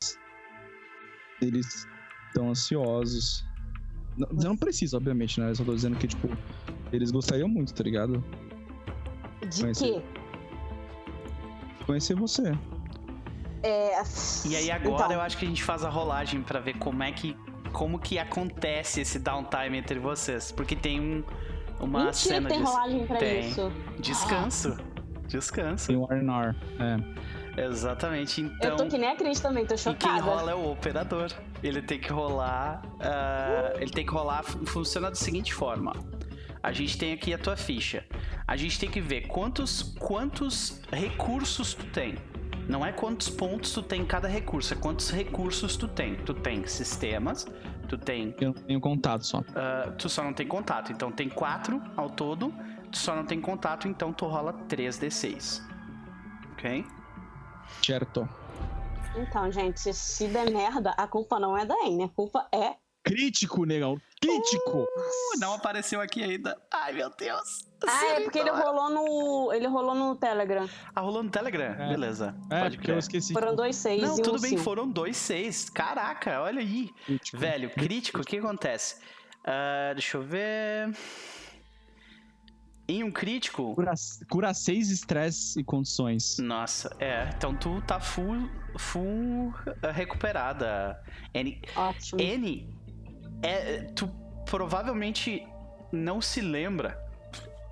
Eles 1.41 1.87
estão 2.27 2.49
ansiosos. 2.49 3.45
Não, 4.17 4.27
não 4.31 4.57
precisa, 4.57 4.97
obviamente, 4.97 5.39
né? 5.39 5.49
Eu 5.49 5.55
só 5.55 5.63
tô 5.63 5.73
dizendo 5.73 5.97
que, 5.97 6.07
tipo, 6.07 6.29
eles 6.91 7.11
gostariam 7.11 7.47
muito, 7.47 7.73
tá 7.73 7.83
ligado? 7.83 8.23
De 9.49 9.61
conhecer, 9.61 9.93
quê? 9.93 10.03
Conhecer 11.85 12.15
você. 12.15 12.51
É... 13.63 14.01
E 14.45 14.55
aí 14.55 14.71
agora 14.71 15.05
então... 15.05 15.11
eu 15.11 15.21
acho 15.21 15.37
que 15.37 15.45
a 15.45 15.47
gente 15.47 15.63
faz 15.63 15.83
a 15.83 15.89
rolagem 15.89 16.41
para 16.41 16.59
ver 16.59 16.77
como 16.77 17.03
é 17.03 17.11
que 17.11 17.35
como 17.69 17.99
que 17.99 18.19
acontece 18.19 19.01
esse 19.01 19.19
downtime 19.19 19.77
entre 19.77 19.99
vocês, 19.99 20.51
porque 20.51 20.75
tem 20.75 20.99
um 20.99 21.23
uma 21.79 22.05
Mentira, 22.05 22.13
cena 22.13 22.49
tem 22.49 22.57
de 22.57 22.63
rolagem 22.65 23.07
pra 23.07 23.17
tem. 23.17 23.47
isso. 23.47 23.71
Descanso. 23.99 24.77
Ah. 24.77 25.21
Descanso. 25.27 25.87
Tem 25.87 25.95
o 25.95 26.05
R&R, 26.11 26.55
é. 26.79 27.61
Exatamente, 27.65 28.41
então... 28.41 28.71
Eu 28.71 28.77
tô 28.77 28.87
que 28.87 28.97
nem 28.97 29.09
a 29.09 29.15
Cris 29.15 29.39
também, 29.39 29.65
tô 29.65 29.75
chocada. 29.77 29.97
E 29.97 30.21
quem 30.21 30.21
rola 30.21 30.51
é 30.51 30.55
o 30.55 30.71
operador. 30.71 31.31
Ele 31.61 31.81
tem 31.81 31.99
que 31.99 32.11
rolar... 32.11 32.81
Uh, 32.95 33.81
ele 33.81 33.91
tem 33.91 34.05
que 34.05 34.11
rolar... 34.11 34.43
Funciona 34.43 35.09
da 35.09 35.15
seguinte 35.15 35.53
forma. 35.53 35.93
A 36.61 36.71
gente 36.71 36.97
tem 36.97 37.13
aqui 37.13 37.33
a 37.33 37.37
tua 37.37 37.57
ficha. 37.57 38.05
A 38.47 38.55
gente 38.55 38.79
tem 38.79 38.89
que 38.89 39.01
ver 39.01 39.27
quantos, 39.27 39.83
quantos 39.99 40.81
recursos 40.91 41.73
tu 41.73 41.85
tem. 41.87 42.15
Não 42.69 42.85
é 42.85 42.91
quantos 42.91 43.27
pontos 43.27 43.73
tu 43.73 43.81
tem 43.81 44.03
em 44.03 44.05
cada 44.05 44.27
recurso, 44.27 44.75
é 44.75 44.77
quantos 44.77 45.09
recursos 45.09 45.75
tu 45.75 45.87
tem. 45.87 46.15
Tu 46.17 46.35
tem 46.35 46.67
sistemas, 46.67 47.47
tu 47.87 47.97
tem. 47.97 48.35
Eu 48.39 48.53
tenho 48.53 48.79
contato 48.79 49.25
só. 49.25 49.39
Uh, 49.39 49.91
tu 49.97 50.07
só 50.07 50.23
não 50.23 50.33
tem 50.33 50.47
contato. 50.47 50.91
Então 50.91 51.11
tem 51.11 51.27
quatro 51.27 51.81
ao 51.97 52.11
todo. 52.11 52.53
Tu 52.91 52.97
só 52.99 53.15
não 53.15 53.25
tem 53.25 53.41
contato, 53.41 53.87
então 53.87 54.13
tu 54.13 54.27
rola 54.27 54.53
3d6. 54.69 55.63
Ok? 56.53 56.85
Certo. 57.83 58.29
Então, 59.15 59.51
gente, 59.51 59.79
se, 59.79 59.91
se 59.91 60.27
der 60.27 60.51
merda, 60.51 60.91
a 60.91 61.07
culpa 61.07 61.39
não 61.39 61.57
é 61.57 61.65
da 61.65 61.75
N, 61.87 62.03
a 62.03 62.09
culpa 62.09 62.47
é 62.51 62.75
Crítico, 63.09 63.65
negão. 63.65 63.99
Crítico! 64.21 64.83
Uh, 64.83 65.39
não 65.39 65.55
apareceu 65.55 65.99
aqui 65.99 66.21
ainda. 66.23 66.55
Ai, 66.71 66.93
meu 66.93 67.09
Deus. 67.17 67.65
Ah, 67.87 68.05
é 68.05 68.21
porque 68.21 68.37
ele 68.37 68.51
rolou 68.51 68.89
no. 68.91 69.51
Ele 69.51 69.65
rolou 69.65 69.95
no 69.95 70.15
Telegram. 70.15 70.69
Ah, 70.93 71.01
rolou 71.01 71.23
no 71.23 71.29
Telegram? 71.31 71.73
É. 71.73 71.89
Beleza. 71.89 72.35
É, 72.51 72.59
Pode 72.61 72.77
crer. 72.77 72.95
eu 72.95 72.99
esqueci. 72.99 73.33
Foram 73.33 73.55
dois 73.55 73.75
seis. 73.77 74.03
Não, 74.03 74.15
tudo 74.17 74.37
um 74.37 74.41
bem, 74.41 74.57
foram 74.57 74.87
dois 74.87 75.17
seis. 75.17 75.71
Caraca, 75.71 76.39
olha 76.41 76.59
aí. 76.59 76.91
Crítico. 77.03 77.37
Velho, 77.39 77.69
crítico, 77.71 78.21
o 78.21 78.23
que 78.23 78.37
acontece? 78.37 78.97
Uh, 79.39 79.95
deixa 79.95 80.17
eu 80.17 80.21
ver. 80.21 80.95
Em 82.87 83.03
um 83.03 83.11
crítico. 83.11 83.73
Cura, 83.73 83.93
cura 84.29 84.53
seis 84.53 84.91
estresse 84.91 85.59
e 85.59 85.63
condições. 85.63 86.37
Nossa, 86.37 86.95
é. 86.99 87.27
Então 87.35 87.55
tu 87.55 87.81
tá 87.87 87.99
full, 87.99 88.47
full 88.77 89.47
uh, 89.47 89.91
recuperada. 89.91 91.01
N. 91.33 91.59
Ótimo. 91.75 92.21
N 92.21 92.78
é, 93.41 93.83
tu 93.95 94.07
provavelmente 94.45 95.45
não 95.91 96.21
se 96.21 96.41
lembra. 96.41 96.97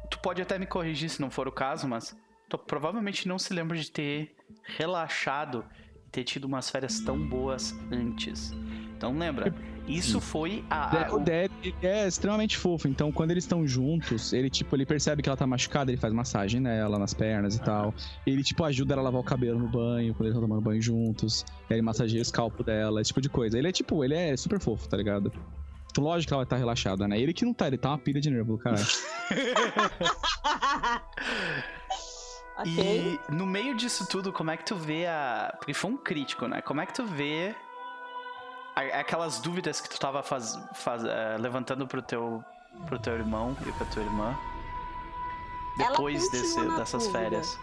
Tu 0.09 0.19
pode 0.19 0.41
até 0.41 0.57
me 0.57 0.65
corrigir 0.65 1.09
se 1.09 1.21
não 1.21 1.29
for 1.29 1.47
o 1.47 1.51
caso, 1.51 1.87
mas 1.87 2.15
tu 2.49 2.57
provavelmente 2.57 3.27
não 3.27 3.37
se 3.37 3.53
lembra 3.53 3.77
de 3.77 3.91
ter 3.91 4.35
relaxado 4.63 5.65
e 6.05 6.09
ter 6.09 6.23
tido 6.23 6.45
umas 6.45 6.69
férias 6.69 6.99
tão 6.99 7.19
boas 7.27 7.73
antes. 7.91 8.51
Então 8.95 9.17
lembra, 9.17 9.53
isso 9.87 10.19
foi 10.19 10.63
a. 10.69 11.07
O 11.11 11.19
Dad 11.19 11.51
é 11.81 12.07
extremamente 12.07 12.57
fofo, 12.57 12.87
então 12.87 13.11
quando 13.11 13.31
eles 13.31 13.43
estão 13.43 13.65
juntos, 13.65 14.33
ele 14.33 14.49
tipo, 14.49 14.75
ele 14.75 14.85
percebe 14.85 15.21
que 15.21 15.29
ela 15.29 15.37
tá 15.37 15.47
machucada, 15.47 15.91
ele 15.91 15.99
faz 15.99 16.13
massagem 16.13 16.59
nela, 16.59 16.99
nas 16.99 17.13
pernas 17.13 17.55
e 17.55 17.61
tal. 17.61 17.93
Ele 18.25 18.43
tipo 18.43 18.63
ajuda 18.63 18.93
ela 18.93 19.01
a 19.01 19.05
lavar 19.05 19.21
o 19.21 19.23
cabelo 19.23 19.59
no 19.59 19.67
banho, 19.67 20.13
quando 20.13 20.27
eles 20.27 20.35
estão 20.35 20.41
tomando 20.41 20.61
banho 20.61 20.81
juntos. 20.81 21.45
Ele 21.69 21.81
massageia 21.81 22.19
o 22.19 22.21
escalpo 22.21 22.63
dela, 22.63 23.01
esse 23.01 23.09
tipo 23.09 23.21
de 23.21 23.29
coisa. 23.29 23.57
Ele 23.57 23.69
é 23.69 23.71
tipo, 23.71 24.03
ele 24.03 24.13
é 24.13 24.35
super 24.35 24.59
fofo, 24.59 24.87
tá 24.89 24.97
ligado? 24.97 25.31
Lógico 25.97 26.27
que 26.27 26.33
ela 26.33 26.41
vai 26.41 26.45
estar 26.45 26.57
tá 26.57 26.59
relaxada, 26.59 27.07
né? 27.07 27.19
Ele 27.19 27.33
que 27.33 27.43
não 27.43 27.53
tá, 27.53 27.67
ele 27.67 27.77
tá 27.77 27.89
uma 27.89 27.97
pilha 27.97 28.21
de 28.21 28.29
nervo, 28.29 28.57
caralho. 28.57 28.85
okay. 32.59 33.19
E 33.29 33.33
no 33.33 33.45
meio 33.45 33.75
disso 33.75 34.07
tudo, 34.07 34.31
como 34.31 34.51
é 34.51 34.57
que 34.57 34.65
tu 34.65 34.75
vê 34.75 35.07
a. 35.07 35.55
Porque 35.57 35.73
foi 35.73 35.91
um 35.91 35.97
crítico, 35.97 36.47
né? 36.47 36.61
Como 36.61 36.81
é 36.81 36.85
que 36.85 36.93
tu 36.93 37.05
vê 37.05 37.55
aquelas 38.77 39.39
dúvidas 39.39 39.81
que 39.81 39.89
tu 39.89 39.99
tava 39.99 40.23
faz... 40.23 40.59
Faz... 40.73 41.03
Uh, 41.03 41.07
levantando 41.39 41.87
pro 41.87 42.01
teu, 42.01 42.43
pro 42.85 42.99
teu 42.99 43.13
irmão 43.13 43.55
e 43.65 43.71
pra 43.71 43.85
tua 43.87 44.03
irmã 44.03 44.37
depois 45.77 46.29
desse, 46.31 46.59
dessas 46.75 47.03
dúvida. 47.03 47.19
férias? 47.19 47.59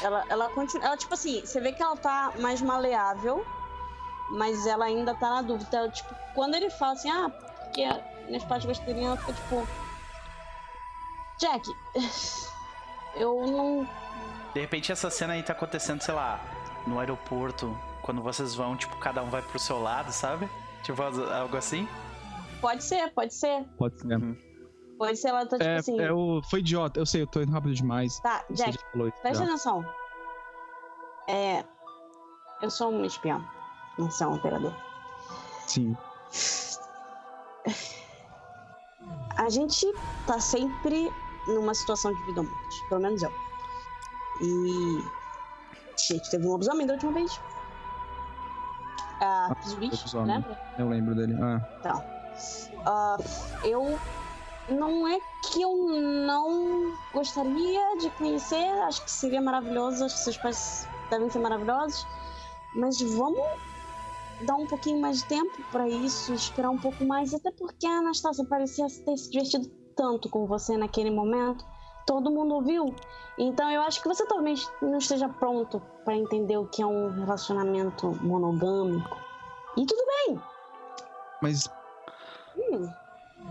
Ela, 0.00 0.24
ela 0.28 0.48
continua. 0.50 0.86
Ela, 0.86 0.96
tipo 0.96 1.12
assim, 1.12 1.40
você 1.40 1.60
vê 1.60 1.72
que 1.72 1.82
ela 1.82 1.96
tá 1.96 2.32
mais 2.38 2.62
maleável, 2.62 3.44
mas 4.30 4.66
ela 4.66 4.84
ainda 4.86 5.14
tá 5.14 5.28
na 5.28 5.42
dúvida. 5.42 5.76
Ela, 5.76 5.90
tipo, 5.90 6.14
quando 6.34 6.54
ele 6.54 6.70
fala 6.70 6.92
assim, 6.92 7.10
ah, 7.10 7.28
porque 7.28 7.86
minhas 8.26 8.44
pais 8.44 8.64
gostariam, 8.64 9.08
ela 9.08 9.16
fica 9.16 9.32
tipo. 9.32 9.68
Jack, 11.38 11.68
eu 13.16 13.46
não. 13.46 13.88
De 14.54 14.60
repente 14.60 14.90
essa 14.90 15.10
cena 15.10 15.34
aí 15.34 15.42
tá 15.42 15.52
acontecendo, 15.52 16.00
sei 16.00 16.14
lá, 16.14 16.40
no 16.86 16.98
aeroporto, 16.98 17.78
quando 18.06 18.22
vocês 18.22 18.54
vão, 18.54 18.74
tipo, 18.76 18.96
cada 18.96 19.22
um 19.22 19.28
vai 19.28 19.42
pro 19.42 19.58
seu 19.58 19.82
lado, 19.82 20.10
sabe? 20.12 20.48
Tipo, 20.82 21.02
algo 21.02 21.56
assim? 21.56 21.86
Pode 22.60 22.82
ser, 22.82 23.12
pode 23.12 23.34
ser. 23.34 23.64
Pode 23.76 24.00
ser. 24.00 24.16
Uhum. 24.16 24.36
Pode 24.96 25.18
ser, 25.18 25.28
ela 25.28 25.44
tá 25.44 25.58
tipo 25.58 25.68
é, 25.68 25.76
assim. 25.76 26.00
É 26.00 26.10
o... 26.10 26.40
Foi 26.48 26.60
idiota, 26.60 26.98
eu 26.98 27.04
sei, 27.04 27.20
eu 27.20 27.26
tô 27.26 27.42
indo 27.42 27.52
rápido 27.52 27.74
demais. 27.74 28.18
Tá, 28.20 28.42
Jack, 28.50 28.78
presta 29.20 29.44
atenção. 29.44 29.84
É. 31.28 31.62
Eu 32.62 32.70
sou 32.70 32.90
um 32.90 33.04
espião, 33.04 33.44
não 33.98 34.10
sou 34.10 34.28
um 34.28 34.34
operador. 34.36 34.72
Sim 35.66 35.94
a 39.36 39.48
gente 39.48 39.92
tá 40.26 40.40
sempre 40.40 41.10
numa 41.46 41.74
situação 41.74 42.12
de 42.12 42.22
vida 42.24 42.40
ou 42.40 42.46
morte, 42.46 42.88
pelo 42.88 43.00
menos 43.00 43.22
eu. 43.22 43.32
E 44.40 45.04
a 45.70 46.12
gente 46.12 46.30
teve 46.30 46.46
um 46.46 46.50
lobisomem 46.50 46.86
da 46.86 46.94
última 46.94 47.12
vez. 47.12 47.40
Ah, 49.20 49.48
ah 49.50 50.22
lembra? 50.22 50.58
Eu 50.78 50.88
lembro 50.88 51.14
dele. 51.14 51.36
Ah. 51.40 51.60
Então, 51.80 52.04
uh, 52.86 53.66
eu 53.66 53.98
não 54.68 55.06
é 55.06 55.18
que 55.42 55.62
eu 55.62 55.76
não 56.26 56.92
gostaria 57.12 57.96
de 57.98 58.10
conhecer, 58.10 58.68
acho 58.82 59.04
que 59.04 59.10
seria 59.10 59.40
maravilhoso, 59.40 60.04
acho 60.04 60.14
que 60.16 60.20
seus 60.20 60.36
pais 60.36 60.88
devem 61.08 61.30
ser 61.30 61.38
maravilhosos, 61.38 62.06
mas 62.74 63.00
vamos 63.00 63.46
dar 64.42 64.56
um 64.56 64.66
pouquinho 64.66 65.00
mais 65.00 65.18
de 65.18 65.24
tempo 65.26 65.56
para 65.70 65.88
isso, 65.88 66.34
esperar 66.34 66.70
um 66.70 66.78
pouco 66.78 67.04
mais, 67.04 67.32
até 67.32 67.50
porque 67.52 67.86
a 67.86 67.98
Anastasia 67.98 68.44
parecia 68.44 68.86
ter 68.86 69.16
se 69.16 69.30
divertido 69.30 69.68
tanto 69.96 70.28
com 70.28 70.46
você 70.46 70.76
naquele 70.76 71.10
momento. 71.10 71.64
Todo 72.06 72.30
mundo 72.30 72.54
ouviu. 72.54 72.94
Então 73.38 73.70
eu 73.70 73.82
acho 73.82 74.00
que 74.00 74.08
você 74.08 74.24
talvez 74.26 74.70
não 74.80 74.98
esteja 74.98 75.28
pronto 75.28 75.82
para 76.04 76.16
entender 76.16 76.56
o 76.56 76.66
que 76.66 76.80
é 76.80 76.86
um 76.86 77.10
relacionamento 77.10 78.16
monogâmico. 78.22 79.18
E 79.76 79.84
tudo 79.84 80.02
bem. 80.06 80.40
Mas. 81.42 81.68
Hum. 82.56 82.88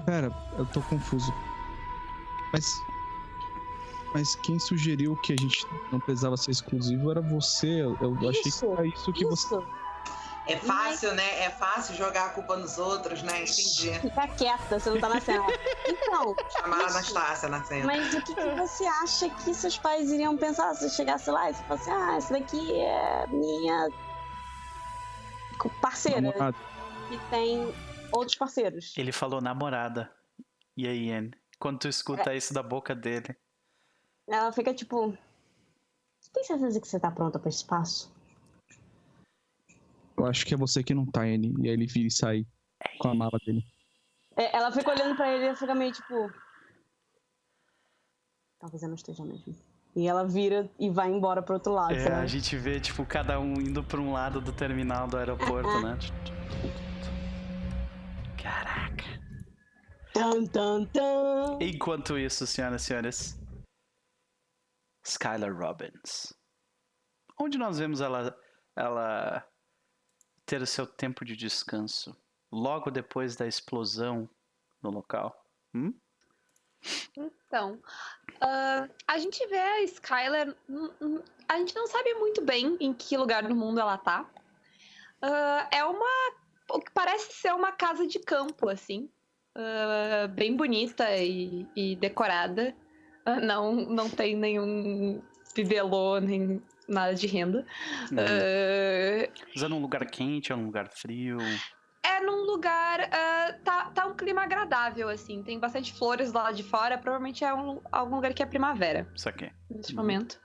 Pera, 0.06 0.32
eu 0.58 0.66
tô 0.68 0.82
confuso. 0.82 1.32
Mas. 2.52 2.66
Mas 4.14 4.36
quem 4.38 4.58
sugeriu 4.58 5.16
que 5.18 5.34
a 5.34 5.36
gente 5.36 5.68
não 5.92 6.00
precisava 6.00 6.38
ser 6.38 6.52
exclusivo 6.52 7.12
era 7.12 7.22
você. 7.22 7.82
Eu, 7.82 7.98
eu 8.02 8.30
achei 8.30 8.44
que 8.44 8.66
era 8.66 8.88
isso 8.88 9.12
que 9.12 9.26
isso. 9.26 9.50
você. 9.50 9.85
É 10.48 10.58
fácil, 10.58 11.14
né? 11.16 11.44
É 11.44 11.50
fácil 11.50 11.96
jogar 11.96 12.26
a 12.26 12.30
culpa 12.30 12.56
nos 12.56 12.78
outros, 12.78 13.24
né? 13.24 13.44
Entendi. 13.44 14.00
Fica 14.00 14.28
quieta, 14.28 14.80
você 14.80 14.90
não 14.92 15.00
tá 15.00 15.10
na 15.10 15.20
cena. 15.20 15.44
Então. 15.88 16.36
Chamar 16.52 16.82
a 16.82 16.88
Anastácia 16.88 17.50
na 17.50 17.64
cena. 17.64 17.86
Mas 17.86 18.14
o 18.14 18.22
que, 18.22 18.36
que, 18.36 18.50
você 18.56 18.86
acha 18.86 19.30
que 19.30 19.54
seus 19.54 19.78
pais 19.78 20.12
iriam 20.12 20.38
pensar 20.38 20.74
se 20.76 20.90
chegasse 20.90 21.32
lá 21.32 21.50
e 21.50 21.54
você 21.54 21.64
falasse, 21.64 21.90
ah, 21.90 22.16
essa 22.18 22.34
daqui 22.34 22.80
é 22.80 23.28
minha 23.28 23.90
parceira. 25.82 26.22
Namorado. 26.22 26.58
Que 27.10 27.18
tem 27.30 27.74
outros 28.12 28.38
parceiros. 28.38 28.94
Ele 28.98 29.12
falou 29.12 29.42
namorada. 29.42 30.12
E 30.78 30.88
aí, 30.88 31.12
Anne? 31.12 31.32
Quando 31.60 31.80
tu 31.80 31.88
escuta 31.88 32.34
é. 32.34 32.38
isso 32.38 32.54
da 32.54 32.62
boca 32.62 32.94
dele. 32.94 33.36
Ela 34.28 34.52
fica 34.52 34.74
tipo. 34.74 35.18
Tem 36.34 36.44
certeza 36.44 36.82
que 36.82 36.88
você 36.88 37.00
tá 37.00 37.12
pronta 37.12 37.40
pra 37.40 37.50
esse 37.50 37.60
espaço? 37.60 38.15
Eu 40.26 40.30
acho 40.30 40.44
que 40.44 40.56
é 40.56 40.58
você 40.58 40.84
que 40.84 40.94
não 40.96 41.06
tá, 41.06 41.28
N. 41.28 41.54
E 41.62 41.68
aí 41.68 41.74
ele 41.74 41.86
vira 41.86 42.08
e 42.08 42.12
sai 42.12 42.46
com 42.98 43.10
a 43.10 43.16
mala 43.16 43.38
dele. 43.46 43.64
É, 44.36 44.58
ela 44.58 44.72
fica 44.72 44.90
olhando 44.90 45.16
pra 45.16 45.32
ele 45.32 45.52
e 45.52 45.56
fica 45.56 45.76
meio 45.76 45.92
tipo. 45.92 46.32
Talvez 48.60 48.82
eu 48.82 48.90
não 48.90 48.96
esteja 48.96 49.24
mesmo. 49.24 49.56
E 49.96 50.08
ela 50.08 50.28
vira 50.28 50.70
e 50.80 50.90
vai 50.90 51.10
embora 51.12 51.44
pro 51.44 51.54
outro 51.54 51.72
lado. 51.72 51.94
É, 51.94 52.12
a 52.12 52.26
gente 52.26 52.58
vê, 52.58 52.80
tipo, 52.80 53.06
cada 53.06 53.40
um 53.40 53.54
indo 53.54 53.84
pra 53.84 54.02
um 54.02 54.12
lado 54.12 54.42
do 54.42 54.52
terminal 54.52 55.08
do 55.08 55.16
aeroporto, 55.16 55.80
né? 55.82 55.98
Caraca. 58.42 59.06
Tum, 60.12 60.46
tum, 60.48 60.86
tum. 60.88 61.60
Enquanto 61.62 62.18
isso, 62.18 62.48
senhoras 62.48 62.82
e 62.82 62.86
senhores. 62.86 63.40
Skylar 65.06 65.56
Robbins. 65.56 66.34
Onde 67.40 67.60
nós 67.60 67.78
vemos 67.78 68.02
ela, 68.02 68.36
ela 68.76 69.48
ter 70.46 70.62
o 70.62 70.68
seu 70.68 70.86
tempo 70.86 71.26
de 71.26 71.36
descanso 71.36 72.16
logo 72.52 72.92
depois 72.92 73.36
da 73.36 73.48
explosão 73.48 74.30
no 74.82 74.90
local? 74.90 75.44
Hum? 75.74 75.94
Então, 77.18 77.80
uh, 78.36 78.94
a 79.08 79.18
gente 79.18 79.46
vê 79.48 79.58
a 79.58 79.84
Skylar. 79.84 80.56
A 81.48 81.58
gente 81.58 81.76
não 81.76 81.88
sabe 81.88 82.14
muito 82.16 82.42
bem 82.42 82.78
em 82.80 82.94
que 82.94 83.18
lugar 83.18 83.44
do 83.44 83.56
mundo 83.56 83.80
ela 83.80 83.98
tá. 83.98 84.22
Uh, 85.24 85.68
é 85.72 85.84
uma. 85.84 86.36
O 86.70 86.80
que 86.80 86.92
parece 86.92 87.34
ser 87.34 87.54
uma 87.54 87.72
casa 87.72 88.06
de 88.06 88.20
campo, 88.20 88.70
assim. 88.70 89.10
Uh, 89.58 90.28
bem 90.30 90.56
bonita 90.56 91.10
e, 91.18 91.68
e 91.76 91.96
decorada. 91.96 92.76
não, 93.42 93.74
não 93.74 94.10
tem 94.10 94.36
nenhum 94.36 95.24
bibelô, 95.56 96.20
nem 96.20 96.62
nada 96.88 97.14
de 97.14 97.28
renda. 97.28 97.66
Usando 99.56 99.76
um 99.76 99.82
lugar 99.82 100.06
quente, 100.06 100.52
é 100.52 100.56
um 100.56 100.66
lugar 100.66 100.90
frio? 100.90 101.38
é 102.06 102.22
num 102.22 102.44
lugar. 102.44 103.00
Uh, 103.02 103.64
tá, 103.64 103.92
tá 103.94 104.06
um 104.06 104.16
clima 104.16 104.44
agradável, 104.44 105.10
assim. 105.10 105.42
Tem 105.42 105.60
bastante 105.60 105.94
flores 105.94 106.32
lá 106.32 106.52
de 106.52 106.64
fora. 106.64 106.98
Provavelmente 106.98 107.44
é 107.44 107.54
um, 107.54 107.82
algum 107.92 108.16
lugar 108.16 108.34
que 108.34 108.44
é 108.44 108.46
primavera. 108.46 109.08
Isso 109.16 109.28
aqui. 109.28 109.52
Neste 109.70 109.94
uhum. 109.94 110.02
momento. 110.02 110.40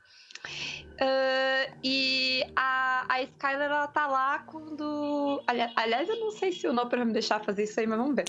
Uh, 1.01 1.77
e 1.85 2.45
a, 2.57 3.05
a 3.09 3.23
Skylar, 3.23 3.71
ela 3.71 3.87
tá 3.89 4.07
lá 4.07 4.39
quando. 4.41 5.43
Ali, 5.47 5.61
aliás, 5.77 6.09
eu 6.09 6.19
não 6.19 6.31
sei 6.31 6.53
se 6.53 6.67
o 6.67 6.73
Noper 6.73 6.99
vai 6.99 7.07
me 7.07 7.13
deixar 7.13 7.41
fazer 7.41 7.65
isso 7.65 7.79
aí, 7.79 7.87
mas 7.87 7.99
vamos 7.99 8.17
ver. 8.17 8.25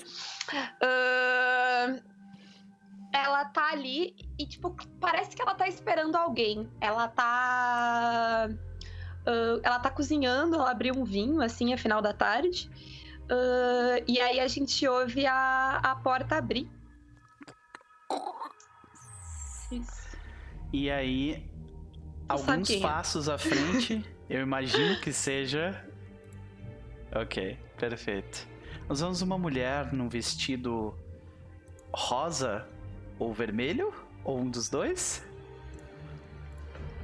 Uh, 0.82 2.11
ela 3.12 3.44
tá 3.44 3.70
ali 3.70 4.16
e, 4.38 4.46
tipo, 4.46 4.74
parece 4.98 5.36
que 5.36 5.42
ela 5.42 5.54
tá 5.54 5.68
esperando 5.68 6.16
alguém. 6.16 6.68
Ela 6.80 7.08
tá. 7.08 8.48
Uh, 9.26 9.60
ela 9.62 9.78
tá 9.78 9.90
cozinhando, 9.90 10.56
ela 10.56 10.70
abriu 10.70 10.94
um 10.94 11.04
vinho, 11.04 11.42
assim, 11.42 11.72
a 11.72 11.78
final 11.78 12.00
da 12.00 12.12
tarde. 12.12 12.70
Uh, 13.24 14.02
e 14.08 14.20
aí 14.20 14.40
a 14.40 14.48
gente 14.48 14.86
ouve 14.88 15.26
a, 15.26 15.78
a 15.82 15.94
porta 15.96 16.36
abrir. 16.36 16.68
Isso. 19.70 20.02
E 20.72 20.90
aí, 20.90 21.34
eu 22.28 22.36
alguns 22.36 22.68
sabia. 22.68 22.82
passos 22.82 23.28
à 23.28 23.38
frente, 23.38 24.04
eu 24.28 24.40
imagino 24.40 24.98
que 25.00 25.12
seja. 25.12 25.86
Ok, 27.14 27.58
perfeito. 27.76 28.48
Nós 28.88 29.00
vemos 29.00 29.20
uma 29.22 29.38
mulher 29.38 29.92
num 29.92 30.08
vestido 30.08 30.94
rosa 31.94 32.66
ou 33.22 33.32
vermelho? 33.32 33.92
Ou 34.24 34.38
um 34.38 34.50
dos 34.50 34.68
dois? 34.68 35.22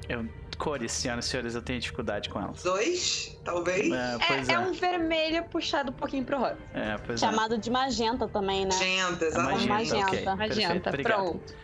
Eu 0.09 0.25
cores, 0.59 0.93
senhoras 0.93 1.25
e 1.25 1.29
senhores, 1.29 1.55
eu 1.55 1.63
tenho 1.63 1.79
dificuldade 1.81 2.29
com 2.29 2.41
elas. 2.41 2.63
Dois, 2.63 3.39
talvez. 3.45 3.91
É, 3.91 4.19
é, 4.51 4.53
é, 4.53 4.59
um 4.59 4.73
vermelho 4.73 5.45
puxado 5.45 5.91
um 5.91 5.95
pouquinho 5.95 6.25
pro 6.25 6.39
rosa. 6.39 6.59
É, 6.75 6.99
pois 6.99 7.23
é. 7.23 7.27
Chamado 7.27 7.55
é. 7.55 7.59
de 7.59 7.71
magenta 7.71 8.29
também, 8.29 8.67
né? 8.67 8.75
Magenta, 8.75 9.25
exatamente. 9.25 9.69
Magenta. 9.69 10.07
Okay, 10.09 10.25
magenta, 10.25 10.91
pronto. 10.91 11.55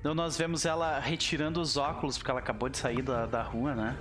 Então 0.00 0.14
nós 0.14 0.36
vemos 0.36 0.64
ela 0.64 0.98
retirando 0.98 1.60
os 1.60 1.76
óculos, 1.76 2.16
porque 2.16 2.30
ela 2.30 2.40
acabou 2.40 2.68
de 2.68 2.78
sair 2.78 3.02
da, 3.02 3.26
da 3.26 3.42
rua, 3.42 3.74
né? 3.74 3.96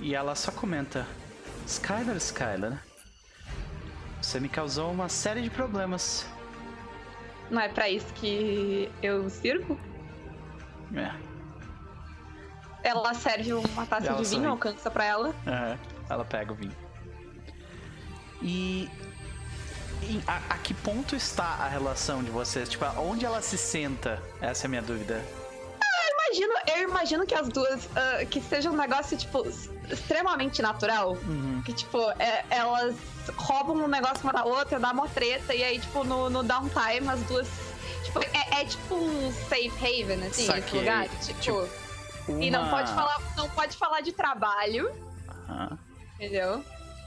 E 0.00 0.14
ela 0.14 0.34
só 0.34 0.52
comenta: 0.52 1.06
Skylar, 1.66 2.16
Skylar, 2.16 2.84
você 4.20 4.38
me 4.38 4.48
causou 4.48 4.90
uma 4.90 5.08
série 5.08 5.40
de 5.40 5.50
problemas. 5.50 6.26
Não 7.50 7.60
é 7.60 7.68
para 7.68 7.88
isso 7.88 8.12
que 8.14 8.90
eu 9.02 9.28
sirvo? 9.28 9.78
É. 10.94 11.12
Ela 12.82 13.12
serve 13.14 13.52
uma 13.52 13.84
taça 13.84 14.06
ela 14.06 14.16
de 14.16 14.24
vinho, 14.24 14.42
sorri. 14.42 14.46
alcança 14.46 14.90
pra 14.90 15.04
ela. 15.04 15.28
Uhum. 15.28 15.78
Ela 16.08 16.24
pega 16.24 16.52
o 16.52 16.54
vinho. 16.54 16.76
E. 18.40 18.88
e 20.02 20.22
a, 20.26 20.54
a, 20.54 20.58
que 20.58 20.72
ponto 20.72 21.14
está 21.14 21.44
a 21.44 21.68
relação 21.68 22.22
de 22.22 22.30
vocês? 22.30 22.68
Tipo, 22.68 22.86
onde 22.98 23.26
ela 23.26 23.42
se 23.42 23.58
senta? 23.58 24.22
Essa 24.40 24.64
é 24.64 24.66
a 24.66 24.70
minha 24.70 24.82
dúvida. 24.82 25.22
Eu 26.30 26.36
imagino, 26.36 26.54
eu 26.76 26.88
imagino 26.88 27.26
que 27.26 27.34
as 27.34 27.48
duas. 27.48 27.86
Uh, 27.86 28.26
que 28.30 28.40
seja 28.40 28.70
um 28.70 28.76
negócio, 28.76 29.16
tipo, 29.16 29.44
extremamente 29.90 30.62
natural. 30.62 31.16
Uhum. 31.26 31.62
Que, 31.64 31.72
tipo, 31.72 31.98
é, 32.18 32.44
elas 32.50 32.94
roubam 33.36 33.76
um 33.76 33.88
negócio 33.88 34.22
uma 34.22 34.32
da 34.32 34.44
outra, 34.44 34.78
dá 34.78 34.92
uma 34.92 35.08
treta, 35.08 35.54
e 35.54 35.62
aí, 35.62 35.78
tipo, 35.78 36.04
no, 36.04 36.30
no 36.30 36.42
downtime, 36.42 37.08
as 37.08 37.20
duas. 37.22 37.48
Tipo, 38.04 38.20
é, 38.22 38.62
é 38.62 38.64
tipo 38.64 38.94
um 38.94 39.32
safe 39.32 39.70
haven, 39.78 40.26
assim, 40.26 40.46
Saquei. 40.46 40.62
esse 40.64 40.76
lugar. 40.76 41.08
tipo, 41.08 41.40
tipo 41.40 41.68
uma... 42.28 42.44
E 42.44 42.50
não 42.50 42.68
pode 42.70 42.92
falar, 42.92 43.20
não 43.36 43.48
pode 43.50 43.76
falar 43.76 44.00
de 44.00 44.12
trabalho. 44.12 44.90
Uhum. 45.48 45.78
Entendeu? 46.14 46.64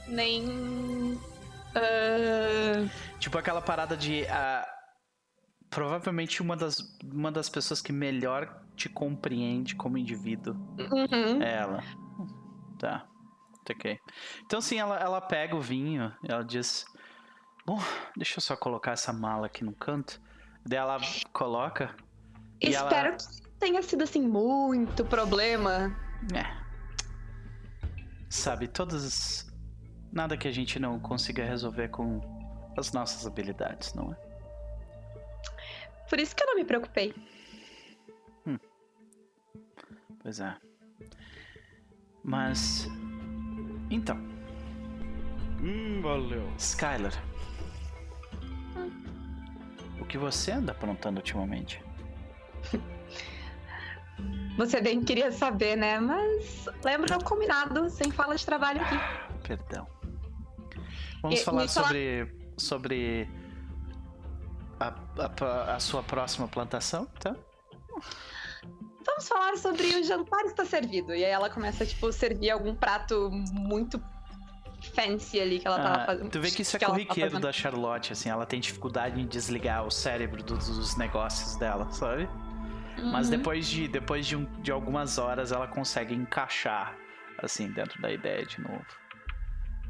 Nem. 0.08 1.20
Uh... 1.76 2.90
Tipo 3.20 3.38
aquela 3.38 3.62
parada 3.62 3.96
de. 3.96 4.24
Uh, 4.24 4.83
provavelmente 5.74 6.42
uma 6.42 6.56
das, 6.56 6.98
uma 7.04 7.32
das 7.32 7.50
pessoas 7.50 7.82
que 7.82 7.92
melhor 7.92 8.62
te 8.76 8.90
compreende 8.90 9.76
como 9.76 9.98
indivíduo 9.98 10.56
uhum. 10.80 11.42
é 11.42 11.56
ela. 11.56 11.84
Tá. 12.80 13.08
Ok. 13.70 14.00
Então, 14.46 14.60
sim, 14.60 14.78
ela, 14.78 14.98
ela 15.00 15.22
pega 15.22 15.56
o 15.56 15.62
vinho, 15.62 16.14
ela 16.28 16.44
diz: 16.44 16.86
Bom, 17.66 17.80
deixa 18.16 18.38
eu 18.38 18.42
só 18.42 18.56
colocar 18.58 18.92
essa 18.92 19.14
mala 19.14 19.48
aqui 19.48 19.64
no 19.64 19.74
canto. 19.74 20.22
Daí 20.66 20.78
ela 20.78 20.98
coloca. 21.32 21.96
Espero 22.60 23.10
ela... 23.10 23.18
que 23.18 23.50
tenha 23.60 23.82
sido 23.82 24.04
assim 24.04 24.22
muito 24.22 25.06
problema. 25.06 25.96
É. 26.34 26.64
Sabe, 28.30 28.68
todas. 28.68 29.50
Nada 30.12 30.38
que 30.38 30.48
a 30.48 30.52
gente 30.52 30.78
não 30.78 31.00
consiga 31.00 31.44
resolver 31.44 31.88
com 31.88 32.22
as 32.78 32.92
nossas 32.92 33.26
habilidades, 33.26 33.94
não 33.94 34.14
é? 34.14 34.23
Por 36.10 36.20
isso 36.20 36.36
que 36.36 36.44
eu 36.44 36.48
não 36.48 36.56
me 36.56 36.66
preocupei. 36.66 37.14
Hum. 38.46 38.58
Pois 40.22 40.40
é. 40.40 40.56
Mas. 42.24 42.88
Então. 43.90 44.18
Hum, 45.62 46.02
valeu. 46.02 46.52
Skylar. 46.58 47.14
Hum. 48.76 48.92
O 50.00 50.06
que 50.06 50.18
você 50.18 50.52
anda 50.52 50.72
aprontando 50.72 51.20
ultimamente? 51.20 51.82
Você 54.56 54.80
bem 54.80 55.02
queria 55.02 55.32
saber, 55.32 55.76
né? 55.76 56.00
Mas 56.00 56.68
lembra 56.84 57.18
o 57.18 57.24
combinado, 57.24 57.90
sem 57.90 58.12
fala 58.12 58.36
de 58.36 58.46
trabalho 58.46 58.82
aqui. 58.82 58.96
Perdão. 59.48 59.88
Vamos 61.24 61.40
e, 61.40 61.44
falar 61.44 61.68
sobre, 61.68 62.26
falar... 62.26 62.60
sobre 62.60 63.30
a, 65.18 65.76
a, 65.76 65.80
sua 65.80 66.04
próxima 66.04 66.48
plantação, 66.48 67.06
tá? 67.20 67.36
Vamos 69.06 69.28
falar 69.28 69.58
sobre 69.58 69.88
o 69.96 70.04
jantar 70.04 70.46
está 70.46 70.66
servido. 70.66 71.14
E 71.14 71.24
aí 71.24 71.32
ela 71.32 71.50
começa, 71.50 71.86
tipo, 71.86 72.12
servir 72.12 72.50
algum 72.50 72.74
prato 72.74 73.30
muito 73.32 74.02
fancy 74.96 75.40
ali 75.40 75.60
que 75.60 75.68
ela 75.68 75.78
ah, 75.78 75.84
tava 75.84 76.06
fazendo. 76.06 76.30
Tu 76.30 76.40
vê 76.40 76.52
que 76.52 76.62
isso 76.62 76.76
é 76.76 76.80
que 76.80 76.86
corriqueiro 76.86 77.40
da 77.40 77.52
Charlotte, 77.52 78.14
assim, 78.14 78.30
ela 78.30 78.46
tem 78.46 78.60
dificuldade 78.60 79.20
em 79.20 79.26
desligar 79.26 79.86
o 79.86 79.92
cérebro 79.92 80.44
dos, 80.44 80.68
dos 80.68 80.98
negócios 80.98 81.56
dela, 81.58 81.90
sabe? 81.92 82.28
Uhum. 82.98 83.12
Mas 83.12 83.30
depois 83.30 83.68
de 83.68 83.88
depois 83.88 84.26
de, 84.26 84.36
um, 84.36 84.46
de 84.62 84.72
algumas 84.72 85.18
horas 85.18 85.52
ela 85.52 85.68
consegue 85.68 86.14
encaixar 86.14 86.96
assim 87.42 87.72
dentro 87.72 88.02
da 88.02 88.12
ideia 88.12 88.46
de 88.46 88.62
novo. 88.62 88.86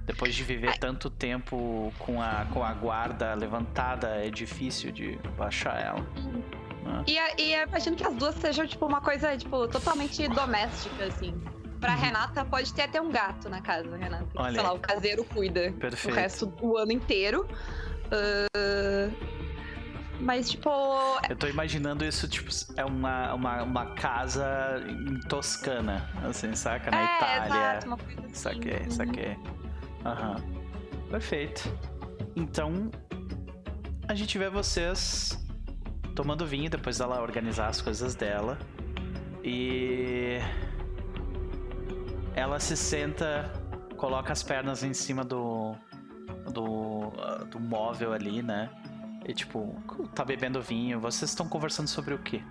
Depois 0.06 0.36
de 0.36 0.44
viver 0.44 0.70
Ai. 0.70 0.78
tanto 0.78 1.10
tempo 1.10 1.94
com 2.00 2.22
a, 2.22 2.46
com 2.52 2.64
a 2.64 2.74
guarda 2.74 3.34
levantada, 3.34 4.08
é 4.08 4.30
difícil 4.30 4.92
de 4.92 5.18
baixar 5.38 5.80
ela. 5.82 6.06
Uhum. 6.18 6.44
Né? 6.84 7.04
E, 7.08 7.42
e 7.42 7.64
imagino 7.64 7.96
que 7.96 8.06
as 8.06 8.14
duas 8.16 8.36
sejam, 8.36 8.68
tipo, 8.68 8.86
uma 8.86 9.00
coisa, 9.00 9.38
tipo, 9.38 9.68
totalmente 9.68 10.28
doméstica, 10.28 11.06
assim. 11.06 11.34
Pra 11.80 11.94
uhum. 11.94 12.00
Renata, 12.00 12.46
pode 12.46 12.74
ter 12.74 12.84
até 12.84 13.02
um 13.02 13.10
gato 13.10 13.50
na 13.50 13.62
casa, 13.62 13.96
Renata. 13.96 14.28
Olha. 14.36 14.54
Sei 14.54 14.62
lá, 14.62 14.74
o 14.74 14.80
caseiro 14.80 15.24
cuida. 15.24 15.74
Perfeito. 15.80 16.14
O 16.14 16.18
resto 16.18 16.46
do 16.48 16.78
ano 16.78 16.92
inteiro. 16.92 17.48
Uh, 18.08 19.34
mas, 20.20 20.50
tipo. 20.50 20.70
Eu 21.30 21.36
tô 21.36 21.48
imaginando 21.48 22.06
isso, 22.06 22.28
tipo, 22.28 22.50
é 22.78 22.86
uma, 22.86 23.34
uma, 23.34 23.64
uma 23.64 23.86
casa 23.96 24.84
em 24.88 25.20
Toscana, 25.28 26.10
assim, 26.24 26.56
saca? 26.56 26.92
Na 26.92 27.02
é, 27.02 27.16
Itália. 27.16 27.46
Exato, 27.48 27.88
uma 27.88 27.98
coisa 27.98 28.20
assim. 28.22 28.34
Saquei, 28.34 28.90
saquei. 28.90 29.38
Aham. 30.06 30.36
Perfeito. 31.10 31.62
Então, 32.36 32.90
a 34.08 34.14
gente 34.14 34.38
vê 34.38 34.50
vocês 34.50 35.38
tomando 36.16 36.46
vinho 36.46 36.70
depois 36.70 36.98
dela 36.98 37.22
organizar 37.22 37.68
as 37.68 37.82
coisas 37.82 38.16
dela. 38.16 38.58
E. 39.44 40.40
Ela 42.36 42.60
se 42.60 42.76
senta, 42.76 43.52
coloca 43.96 44.34
as 44.34 44.44
pernas 44.44 44.84
em 44.84 44.94
cima 44.94 45.24
do. 45.24 45.76
do, 46.52 47.12
do 47.50 47.60
móvel 47.60 48.14
ali, 48.14 48.42
né? 48.42 48.70
E 49.26 49.34
tipo, 49.34 49.82
tá 50.14 50.26
bebendo 50.26 50.62
vinho, 50.62 51.00
vocês 51.00 51.32
estão 51.32 51.48
conversando 51.48 51.88
sobre 51.88 52.14
o 52.14 52.20
quê? 52.20 52.44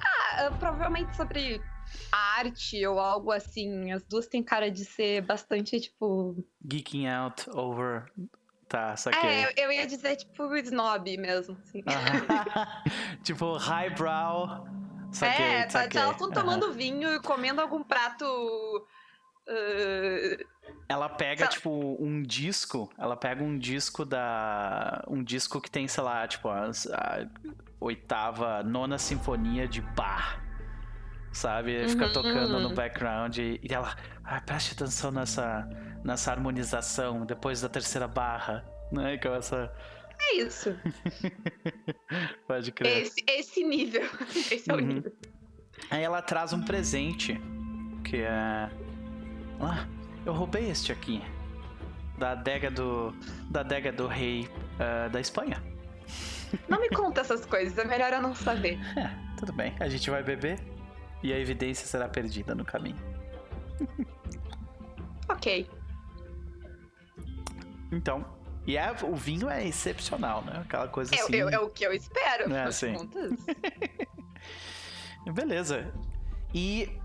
Ah, 0.00 0.50
provavelmente 0.58 1.14
sobre 1.16 1.60
arte 2.10 2.86
ou 2.86 2.98
algo 2.98 3.32
assim. 3.32 3.92
As 3.92 4.02
duas 4.02 4.26
têm 4.26 4.42
cara 4.42 4.70
de 4.70 4.84
ser 4.84 5.22
bastante, 5.22 5.80
tipo. 5.80 6.44
Geeking 6.64 7.08
out 7.08 7.48
over 7.50 8.10
Tá, 8.70 8.96
saquei. 8.96 9.28
É, 9.28 9.52
eu 9.56 9.72
ia 9.72 9.84
dizer 9.84 10.14
tipo 10.14 10.54
snob 10.54 11.18
mesmo. 11.18 11.58
Assim. 11.60 11.82
tipo 13.24 13.56
highbrow. 13.56 14.64
Saquei, 15.10 15.44
é, 15.44 15.62
tá, 15.64 15.70
saquei. 15.70 16.00
elas 16.00 16.12
estão 16.12 16.30
tomando 16.30 16.72
vinho 16.72 17.12
e 17.12 17.18
comendo 17.18 17.60
algum 17.60 17.82
prato. 17.82 18.24
Uh... 18.24 18.86
Ela 20.88 21.08
pega, 21.08 21.48
tipo, 21.48 21.96
um 21.98 22.22
disco. 22.22 22.88
Ela 22.96 23.16
pega 23.16 23.42
um 23.42 23.58
disco 23.58 24.04
da. 24.04 25.02
Um 25.08 25.24
disco 25.24 25.60
que 25.60 25.68
tem, 25.68 25.88
sei 25.88 26.04
lá, 26.04 26.28
tipo, 26.28 26.48
a, 26.48 26.70
a 26.70 27.26
oitava, 27.80 28.62
nona 28.62 28.98
sinfonia 28.98 29.66
de 29.66 29.80
Bach 29.80 30.38
sabe? 31.32 31.88
Fica 31.88 32.06
uhum, 32.06 32.12
tocando 32.12 32.54
uhum. 32.54 32.60
no 32.60 32.74
background 32.74 33.38
e, 33.38 33.60
ela, 33.68 33.96
ah, 34.24 34.40
preste 34.40 34.72
atenção 34.72 35.10
nessa, 35.10 35.68
nessa 36.04 36.30
harmonização 36.32 37.24
depois 37.24 37.60
da 37.60 37.68
terceira 37.68 38.08
barra, 38.08 38.64
né? 38.90 39.16
Com 39.18 39.34
essa... 39.34 39.72
É 40.22 40.34
isso. 40.34 40.76
Pode 42.46 42.72
crer. 42.72 43.02
Esse, 43.02 43.24
esse 43.26 43.64
nível. 43.64 44.02
Esse 44.50 44.70
é 44.70 44.74
o 44.74 44.76
uhum. 44.76 44.86
nível. 44.86 45.12
Aí 45.90 46.02
ela 46.02 46.20
traz 46.20 46.52
um 46.52 46.62
presente 46.62 47.40
que 48.04 48.18
é. 48.18 48.70
Ah, 49.60 49.86
eu 50.26 50.34
roubei 50.34 50.70
este 50.70 50.92
aqui. 50.92 51.22
Da 52.18 52.32
adega 52.32 52.70
do. 52.70 53.14
Da 53.50 53.60
adega 53.60 53.90
do 53.90 54.06
rei 54.06 54.46
uh, 54.74 55.08
da 55.08 55.20
Espanha. 55.20 55.62
Não 56.68 56.80
me 56.80 56.90
conta 56.90 57.20
essas 57.22 57.46
coisas, 57.46 57.78
é 57.78 57.84
melhor 57.84 58.12
eu 58.12 58.20
não 58.20 58.34
saber. 58.34 58.78
É, 58.96 59.10
tudo 59.38 59.52
bem. 59.54 59.74
A 59.80 59.88
gente 59.88 60.10
vai 60.10 60.22
beber 60.22 60.58
e 61.22 61.32
a 61.32 61.38
evidência 61.38 61.86
será 61.86 62.08
perdida 62.08 62.54
no 62.54 62.64
caminho. 62.64 62.98
ok. 65.28 65.68
Então, 67.92 68.24
e 68.66 68.76
é, 68.76 68.94
o 69.02 69.14
vinho 69.14 69.48
é 69.48 69.66
excepcional, 69.66 70.42
né? 70.42 70.60
Aquela 70.64 70.88
coisa 70.88 71.14
é, 71.14 71.20
assim. 71.20 71.34
É, 71.34 71.38
é 71.40 71.58
o 71.58 71.68
que 71.68 71.84
eu 71.84 71.92
espero, 71.92 72.52
é, 72.54 72.70
sim. 72.70 72.94
Beleza. 75.32 75.92
E. 76.54 76.98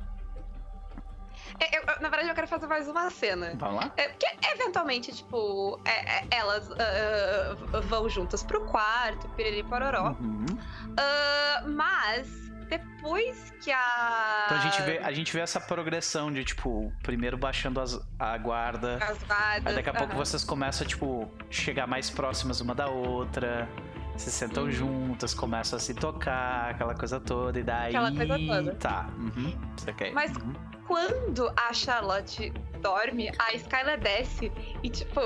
É, 1.60 1.78
eu, 1.78 1.86
na 2.02 2.10
verdade, 2.10 2.28
eu 2.30 2.36
quero 2.36 2.48
fazer 2.48 2.68
mais 2.68 2.88
uma 2.88 3.10
cena. 3.10 3.54
Vamos 3.56 3.78
lá? 3.78 3.94
É, 3.96 4.10
porque, 4.10 4.28
eventualmente, 4.52 5.14
tipo, 5.14 5.80
é, 5.86 6.18
é, 6.18 6.28
elas 6.32 6.70
uh, 6.70 7.82
vão 7.84 8.10
juntas 8.10 8.44
pro 8.44 8.66
quarto, 8.66 9.28
piriri 9.30 9.64
pororó. 9.64 10.16
Uhum. 10.20 10.46
Uh, 10.46 11.70
mas 11.70 12.45
depois 12.70 13.54
que 13.62 13.72
a. 13.72 14.44
Então 14.46 14.58
a 14.58 14.62
gente 14.62 14.82
vê, 14.82 14.98
a 15.00 15.12
gente 15.12 15.34
vê 15.34 15.40
essa 15.40 15.60
progressão 15.60 16.32
de, 16.32 16.44
tipo, 16.44 16.92
primeiro 17.04 17.38
baixando 17.38 17.80
as, 17.80 18.00
a 18.20 18.38
guarda. 18.38 18.96
As 18.96 19.22
guardas. 19.24 19.66
Aí 19.66 19.76
daqui 19.76 19.90
a 19.90 19.92
uhum. 19.92 19.98
pouco 20.00 20.16
vocês 20.16 20.44
começam 20.44 20.86
a, 20.86 20.88
tipo, 20.88 21.32
chegar 21.50 21.88
mais 21.88 22.10
próximas 22.10 22.62
uma 22.62 22.74
da 22.74 22.88
outra. 22.88 23.70
Se 24.18 24.32
sentam 24.32 24.64
uhum. 24.64 24.72
juntas, 24.72 25.34
começam 25.34 25.78
a 25.78 25.80
se 25.80 25.94
tocar, 25.94 26.70
aquela 26.72 26.96
coisa 26.96 27.20
toda, 27.20 27.60
e 27.60 27.64
daí. 27.64 27.90
Aquela 27.96 28.12
coisa 28.12 28.38
toda. 28.38 28.76
Tá. 28.76 29.10
Uhum. 29.18 29.54
Isso 29.78 29.90
aqui. 29.90 30.12
Mas 30.12 30.32
uhum. 30.38 30.54
quando 30.88 31.52
a 31.56 31.74
Charlotte 31.74 32.52
dorme, 32.82 33.30
a 33.38 33.54
Skylar 33.54 34.00
desce 34.00 34.52
e, 34.82 34.90
tipo, 34.90 35.20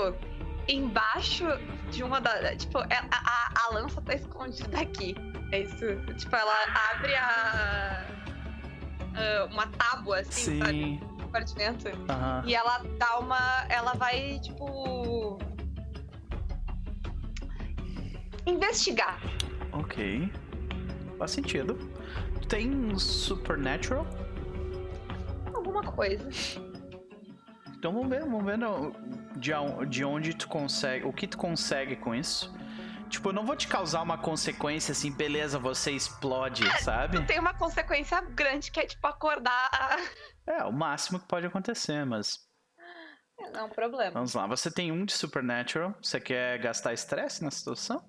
embaixo 0.67 1.45
de 1.91 2.03
uma 2.03 2.19
da. 2.19 2.55
Tipo, 2.55 2.79
a, 2.79 2.85
a, 3.11 3.51
a 3.67 3.73
lança 3.73 4.01
tá 4.01 4.13
escondida 4.13 4.79
aqui. 4.79 5.15
É 5.51 5.61
isso. 5.61 5.85
Tipo, 6.17 6.35
ela 6.35 6.53
abre 6.93 7.15
a. 7.15 8.05
uma 9.51 9.67
tábua, 9.67 10.19
assim, 10.19 10.31
Sim. 10.31 10.59
sabe? 10.59 10.99
Compartimento. 11.21 11.87
Uhum. 11.87 12.45
E 12.45 12.55
ela 12.55 12.83
dá 12.97 13.19
uma. 13.19 13.65
Ela 13.69 13.93
vai, 13.93 14.39
tipo. 14.39 15.39
Investigar. 18.45 19.19
Ok. 19.71 20.31
Faz 21.17 21.31
sentido. 21.31 21.77
Tem 22.47 22.97
Supernatural? 22.97 24.07
Alguma 25.53 25.83
coisa. 25.83 26.27
Então 27.77 27.93
vamos 27.93 28.09
ver, 28.09 28.21
vamos 28.21 28.43
ver 28.43 28.57
de 29.87 30.03
onde 30.03 30.35
tu 30.35 30.47
consegue. 30.47 31.05
O 31.05 31.13
que 31.13 31.27
tu 31.27 31.37
consegue 31.37 31.95
com 31.95 32.13
isso. 32.13 32.51
Tipo, 33.09 33.29
eu 33.29 33.33
não 33.33 33.45
vou 33.45 33.55
te 33.55 33.67
causar 33.67 34.01
uma 34.01 34.17
consequência 34.17 34.91
assim, 34.91 35.11
beleza, 35.11 35.57
você 35.57 35.91
explode, 35.91 36.63
sabe? 36.83 37.25
Tem 37.25 37.39
uma 37.39 37.53
consequência 37.53 38.21
grande 38.21 38.71
que 38.71 38.79
é, 38.79 38.85
tipo, 38.85 39.05
acordar. 39.07 39.69
É, 40.47 40.63
o 40.63 40.71
máximo 40.71 41.19
que 41.19 41.27
pode 41.27 41.45
acontecer, 41.45 42.05
mas. 42.05 42.37
É, 43.39 43.51
não 43.51 43.61
é 43.61 43.63
um 43.63 43.69
problema. 43.69 44.11
Vamos 44.11 44.33
lá, 44.33 44.45
você 44.47 44.69
tem 44.71 44.91
um 44.91 45.03
de 45.05 45.13
Supernatural. 45.13 45.95
Você 46.01 46.19
quer 46.19 46.59
gastar 46.59 46.93
estresse 46.93 47.43
na 47.43 47.51
situação? 47.51 48.03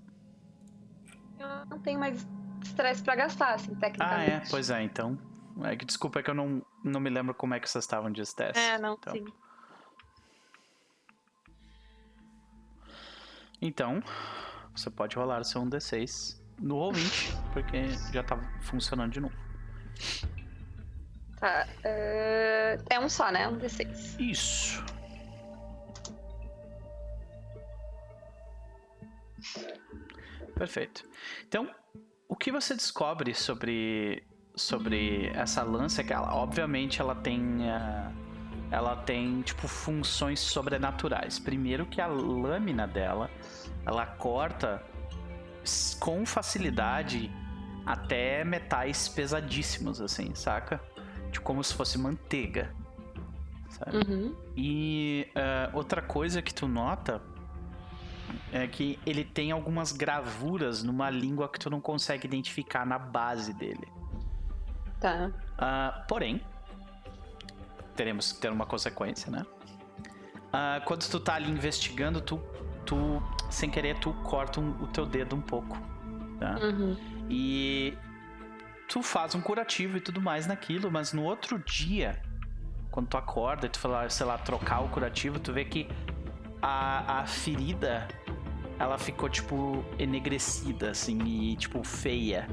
Eu 1.39 1.67
não 1.67 1.81
tenho 1.81 1.99
mais 1.99 2.27
estresse 2.63 3.03
pra 3.03 3.17
gastar, 3.17 3.55
assim, 3.55 3.75
tecnicamente. 3.75 4.31
Ah, 4.31 4.35
é? 4.35 4.43
Pois 4.51 4.71
é, 4.71 4.83
então. 4.83 5.19
É 5.65 5.77
que 5.77 5.85
desculpa, 5.85 6.21
é 6.21 6.23
que 6.23 6.31
eu 6.31 6.35
não, 6.35 6.65
não 6.85 7.01
me 7.01 7.11
lembro 7.11 7.35
como 7.35 7.55
é 7.55 7.61
que 7.61 7.69
vocês 7.69 7.85
estavam 7.85 8.11
de 8.11 8.21
estresse. 8.21 8.59
É, 8.59 8.79
não, 8.79 8.95
então. 8.95 9.13
sim. 9.13 9.25
Então, 13.63 14.03
você 14.81 14.91
pode 14.91 15.17
rolar 15.17 15.45
seu 15.45 15.61
1d6 15.63 16.41
no 16.59 16.77
ouvinte, 16.77 17.37
porque 17.53 17.89
já 18.13 18.23
tá 18.23 18.39
funcionando 18.63 19.13
de 19.13 19.21
novo. 19.21 19.35
Tá. 21.39 21.67
Uh, 21.79 22.83
é 22.89 22.99
um 22.99 23.09
só, 23.09 23.31
né? 23.31 23.47
Um 23.49 23.59
d6. 23.59 24.19
Isso. 24.19 24.85
Perfeito. 30.55 31.09
Então, 31.47 31.71
o 32.29 32.37
que 32.37 32.51
você 32.51 32.75
descobre 32.75 33.35
sobre 33.35 34.27
sobre 34.55 35.29
essa 35.29 35.63
lança 35.63 36.03
é 36.03 36.05
que 36.05 36.13
ela, 36.13 36.35
obviamente, 36.35 37.01
ela 37.01 37.15
tem 37.15 37.41
uh, 37.61 38.13
ela 38.71 38.97
tem 38.97 39.43
tipo 39.43 39.67
funções 39.67 40.41
sobrenaturais. 40.41 41.39
Primeiro 41.39 41.87
que 41.87 42.01
a 42.01 42.07
lâmina 42.07 42.87
dela 42.87 43.31
ela 43.87 44.07
corta 44.07 44.83
com 45.99 46.25
facilidade 46.25 47.31
até 47.85 48.45
metais 48.45 49.09
pesadíssimos, 49.09 50.01
assim, 50.01 50.35
saca? 50.35 50.81
Tipo, 51.31 51.45
como 51.45 51.63
se 51.63 51.75
fosse 51.75 51.99
manteiga. 51.99 52.75
Sabe? 53.69 53.99
Uhum. 53.99 54.37
E 54.57 55.29
uh, 55.31 55.77
outra 55.77 56.03
coisa 56.03 56.43
que 56.43 56.53
tu 56.53 56.67
nota 56.67 57.23
é 58.53 58.67
que 58.67 58.99
ele 59.07 59.25
tem 59.25 59.53
algumas 59.53 59.93
gravuras 59.93 60.83
numa 60.83 61.09
língua 61.09 61.49
que 61.49 61.59
tu 61.59 61.71
não 61.71 61.81
consegue 61.81 62.27
identificar 62.27 62.85
na 62.85 62.99
base 62.99 63.55
dele. 63.55 63.89
Tá. 64.99 65.31
Uh, 65.31 66.07
porém, 66.07 66.43
teremos 67.97 68.33
que 68.33 68.41
ter 68.41 68.51
uma 68.51 68.67
consequência, 68.67 69.31
né? 69.31 69.47
Uh, 70.49 70.85
quando 70.85 71.09
tu 71.09 71.21
tá 71.21 71.35
ali 71.35 71.51
investigando, 71.51 72.21
tu 72.21 72.43
tu, 72.85 73.23
sem 73.51 73.71
querer, 73.71 73.99
tu 73.99 74.13
corta 74.25 74.61
um, 74.61 74.71
o 74.83 74.87
teu 74.87 75.07
dedo 75.07 75.37
um 75.37 75.41
pouco. 75.41 75.77
Tá? 76.39 76.59
Uhum. 76.59 76.97
E 77.29 77.97
tu 78.89 79.03
faz 79.03 79.35
um 79.35 79.41
curativo 79.41 79.97
e 79.97 80.01
tudo 80.01 80.21
mais 80.21 80.47
naquilo, 80.47 80.91
mas 80.91 81.13
no 81.13 81.23
outro 81.23 81.59
dia, 81.59 82.21
quando 82.91 83.09
tu 83.09 83.17
acorda 83.17 83.67
e 83.67 83.69
tu 83.69 83.79
fala, 83.79 84.09
sei 84.09 84.27
lá, 84.27 84.37
trocar 84.39 84.81
o 84.81 84.89
curativo, 84.89 85.39
tu 85.39 85.53
vê 85.53 85.65
que 85.65 85.89
a, 86.61 87.21
a 87.21 87.27
ferida 87.27 88.09
ela 88.79 88.97
ficou 88.97 89.29
tipo 89.29 89.85
enegrecida, 89.99 90.91
assim, 90.91 91.19
e 91.23 91.57
tipo 91.57 91.85
feia. 91.85 92.49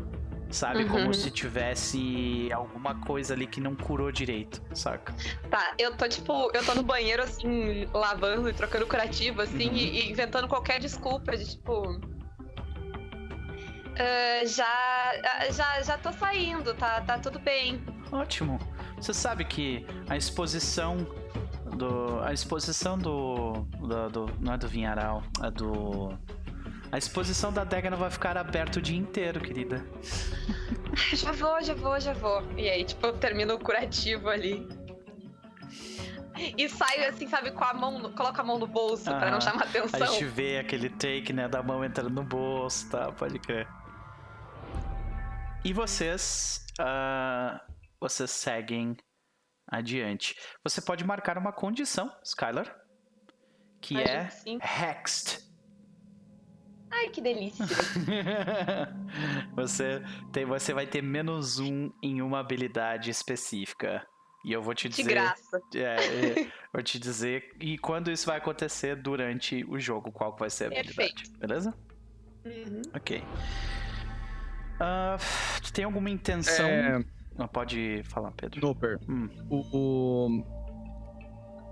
Sabe? 0.50 0.84
Uhum. 0.84 0.90
Como 0.90 1.14
se 1.14 1.30
tivesse 1.30 2.50
alguma 2.54 2.96
coisa 3.02 3.34
ali 3.34 3.46
que 3.46 3.60
não 3.60 3.76
curou 3.76 4.12
direito, 4.12 4.62
saca? 4.74 5.14
Tá, 5.50 5.74
eu 5.78 5.96
tô 5.96 6.08
tipo, 6.08 6.50
eu 6.54 6.66
tô 6.66 6.74
no 6.74 6.84
banheiro 6.84 7.22
assim, 7.22 7.86
lavando 7.94 8.50
e 8.50 8.54
trocando 8.54 8.88
curativo, 8.88 9.42
assim, 9.42 9.68
uhum. 9.68 9.76
e, 9.76 10.00
e, 10.00 10.12
inventando 10.12 10.48
qualquer 10.48 10.80
desculpa 10.80 11.36
de 11.36 11.50
tipo. 11.50 12.00
Uh, 13.98 14.48
já, 14.48 15.14
já, 15.52 15.82
já 15.82 15.98
tô 15.98 16.14
saindo, 16.14 16.74
tá, 16.76 17.02
tá 17.02 17.18
tudo 17.18 17.40
bem. 17.40 17.82
Ótimo. 18.12 18.60
Você 18.96 19.14
sabe 19.14 19.44
que 19.44 19.86
a 20.08 20.16
exposição 20.16 20.98
do. 21.76 22.20
A 22.24 22.32
exposição 22.34 22.98
do. 22.98 23.54
do, 23.80 24.10
do 24.10 24.30
não 24.40 24.54
é 24.54 24.58
do 24.58 24.68
Vinharal, 24.68 25.24
é 25.44 25.52
do 25.52 26.18
a 26.92 26.98
exposição 26.98 27.52
da 27.52 27.62
adega 27.62 27.90
não 27.90 27.98
vai 27.98 28.10
ficar 28.10 28.38
aberta 28.38 28.80
o 28.80 28.82
dia 28.82 28.98
inteiro, 28.98 29.40
querida. 29.40 29.86
já 31.14 31.32
vou, 31.32 31.62
já 31.62 31.74
vou, 31.74 32.00
já 32.00 32.14
vou. 32.14 32.44
E 32.58 32.70
aí, 32.70 32.84
tipo, 32.86 33.06
eu 33.06 33.14
termino 33.18 33.56
o 33.56 33.60
curativo 33.60 34.30
ali. 34.30 34.68
E 36.56 36.70
saio 36.70 37.10
assim, 37.10 37.28
sabe, 37.28 37.52
com 37.52 37.64
a 37.64 37.74
mão, 37.74 38.00
no... 38.00 38.14
coloca 38.14 38.42
a 38.42 38.46
mão 38.46 38.60
no 38.60 38.68
bolso 38.68 39.10
ah, 39.10 39.18
para 39.18 39.32
não 39.32 39.42
chamar 39.42 39.64
atenção. 39.64 40.04
A 40.04 40.06
gente 40.06 40.26
vê 40.26 40.60
aquele 40.60 40.90
take, 40.90 41.34
né, 41.34 41.48
da 41.48 41.64
mão 41.64 41.84
entrando 41.84 42.12
no 42.12 42.24
bolso, 42.24 42.90
tá? 42.90 43.12
Pode 43.12 43.40
crer. 43.40 43.68
E 45.66 45.74
vocês, 45.74 46.64
uh, 46.80 47.60
vocês 48.00 48.30
seguem 48.30 48.96
adiante. 49.68 50.36
Você 50.64 50.80
pode 50.80 51.04
marcar 51.04 51.38
uma 51.38 51.52
condição, 51.52 52.10
Skylar, 52.24 52.74
que 53.82 54.00
é 54.00 54.30
Hexed 54.46 55.47
Ai, 56.92 57.10
que 57.10 57.22
delícia. 57.22 57.66
você, 59.54 60.02
tem, 60.32 60.46
você 60.46 60.74
vai 60.74 60.88
ter 60.88 61.02
menos 61.02 61.60
um 61.60 61.92
em 62.02 62.22
uma 62.22 62.40
habilidade 62.40 63.10
específica. 63.10 64.06
E 64.46 64.54
eu 64.54 64.62
vou 64.62 64.74
te 64.74 64.88
dizer. 64.88 65.04
De 65.04 65.10
graça. 65.10 65.62
É, 65.76 66.42
é, 66.42 66.52
vou 66.74 66.82
te 66.82 66.98
dizer. 66.98 67.56
E 67.60 67.78
quando 67.78 68.10
isso 68.10 68.26
vai 68.26 68.38
acontecer 68.38 68.96
durante 68.96 69.66
o 69.66 69.80
jogo, 69.80 70.12
qual 70.12 70.36
vai 70.36 70.50
ser 70.50 70.66
a 70.66 70.68
habilidade. 70.68 70.96
Perfeito. 70.96 71.40
Beleza? 71.40 71.74
Uhum. 72.46 72.82
Ok. 72.96 73.24
Uh, 74.80 75.72
tem 75.74 75.86
alguma 75.86 76.10
intenção? 76.10 76.68
É... 76.68 77.04
Não, 77.38 77.48
pode 77.48 78.02
falar, 78.06 78.32
Pedro. 78.32 78.62
Noper. 78.62 79.00
Hum. 79.08 79.30
O, 79.50 79.78
o, 79.78 80.44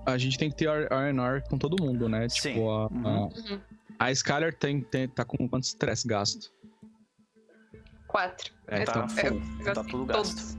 A 0.06 0.18
gente 0.18 0.38
tem 0.38 0.50
que 0.50 0.56
ter 0.56 0.68
R&R 0.68 1.42
com 1.50 1.58
todo 1.58 1.82
mundo, 1.84 2.08
né? 2.08 2.28
Sim. 2.30 2.54
Tipo, 2.54 2.70
a, 2.70 2.88
uhum. 2.88 3.08
a, 3.08 3.22
uhum. 3.22 3.62
A 4.00 4.12
Skylar 4.12 4.54
tem, 4.54 4.82
tem, 4.82 5.08
tá 5.08 5.24
com 5.24 5.48
quanto 5.48 5.64
estresse 5.64 6.08
gasto? 6.08 6.52
Quatro. 8.08 8.54
É, 8.68 8.84
tá, 8.84 8.92
então, 8.92 9.10
full, 9.10 9.42
tá 9.74 9.84
tudo 9.84 10.06
gasto. 10.06 10.58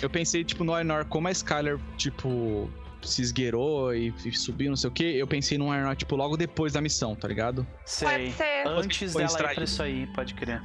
Eu 0.00 0.08
pensei, 0.08 0.44
tipo, 0.44 0.64
no 0.64 0.74
R&R, 0.74 1.04
como 1.06 1.28
a 1.28 1.30
Skylar, 1.30 1.78
tipo, 1.96 2.70
se 3.06 3.22
esgueirou 3.22 3.94
e, 3.94 4.12
e 4.24 4.32
subiu, 4.32 4.68
não 4.68 4.76
sei 4.76 4.88
o 4.88 4.92
que, 4.92 5.16
eu 5.16 5.26
pensei 5.26 5.56
num 5.56 5.70
Aeronaut, 5.70 5.98
tipo, 5.98 6.16
logo 6.16 6.36
depois 6.36 6.72
da 6.72 6.80
missão, 6.80 7.14
tá 7.14 7.28
ligado? 7.28 7.66
Sei. 7.84 8.08
Pode 8.08 8.32
ser. 8.32 8.66
Antes 8.66 9.14
dela 9.14 9.50
ir 9.50 9.54
pra 9.54 9.64
isso 9.64 9.82
aí, 9.82 10.06
pode 10.08 10.34
crer. 10.34 10.62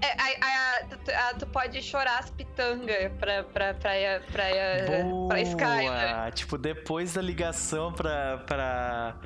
É, 0.00 0.06
é, 0.06 1.34
tu 1.38 1.46
pode 1.46 1.80
chorar 1.82 2.18
as 2.18 2.30
pitangas 2.30 3.12
pra, 3.18 3.42
pra, 3.44 3.74
pra, 3.74 4.20
pra, 4.20 5.02
Boa. 5.02 5.28
pra 5.28 5.40
Skylar. 5.42 6.32
Tipo, 6.32 6.58
depois 6.58 7.14
da 7.14 7.22
ligação 7.22 7.92
pra, 7.92 8.38
pra, 8.38 9.16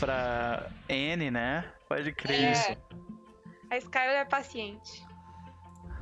pra 0.00 0.70
N, 0.88 1.30
né? 1.30 1.64
Pode 1.88 2.12
crer 2.12 2.44
é. 2.44 2.52
isso. 2.52 2.76
A 3.70 3.76
Skylar 3.76 4.16
é 4.16 4.24
paciente. 4.24 5.06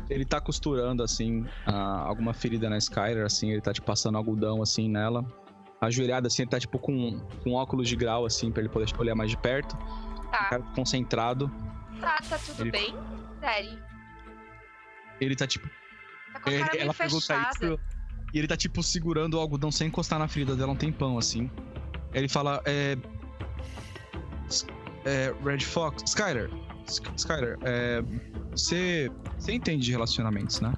Ele 0.09 0.25
tá 0.25 0.41
costurando, 0.41 1.03
assim, 1.03 1.47
alguma 1.66 2.33
ferida 2.33 2.70
na 2.70 2.79
Skylar, 2.79 3.27
assim, 3.27 3.51
ele 3.51 3.61
tá, 3.61 3.75
tipo, 3.75 3.87
passando 3.87 4.16
algodão, 4.16 4.62
assim, 4.62 4.89
nela 4.89 5.27
ajoelhado, 5.81 6.27
assim, 6.27 6.43
ele 6.43 6.51
tá 6.51 6.59
tipo 6.59 6.79
com, 6.79 7.20
com 7.43 7.53
óculos 7.53 7.89
de 7.89 7.97
grau, 7.97 8.27
assim, 8.27 8.51
pra 8.51 8.61
ele 8.61 8.69
poder 8.69 8.89
olhar 8.99 9.15
mais 9.15 9.31
de 9.31 9.37
perto. 9.37 9.77
Tá. 10.31 10.59
concentrado. 10.75 11.51
Tá, 12.01 12.19
tá 12.29 12.39
tudo 12.39 12.62
ele... 12.62 12.70
bem? 12.70 12.95
Sério. 13.41 13.83
Ele 15.20 15.35
tá 15.35 15.47
tipo. 15.47 15.69
Tá 16.33 16.41
com 16.41 16.51
a 16.51 16.59
cara 16.59 16.77
ela 16.77 16.93
pergunta 16.93 17.51
isso. 17.51 17.81
E 18.35 18.39
ele 18.39 18.47
tá 18.47 18.57
tipo 18.57 18.83
segurando 18.83 19.35
o 19.35 19.41
algodão 19.41 19.73
sem 19.73 19.89
encostar 19.89 20.19
na 20.19 20.29
ferida 20.29 20.55
dela 20.55 20.73
um 20.73 20.77
tempão, 20.77 21.16
assim. 21.16 21.51
Ele 22.12 22.29
fala, 22.29 22.61
é. 22.66 22.97
É. 25.05 25.35
Red 25.45 25.61
Fox. 25.61 26.03
Skyler. 26.07 26.51
Skyler, 27.16 27.59
é. 27.62 28.03
Você. 28.51 29.11
Você 29.39 29.53
entende 29.53 29.85
de 29.85 29.93
relacionamentos, 29.93 30.61
né? 30.61 30.73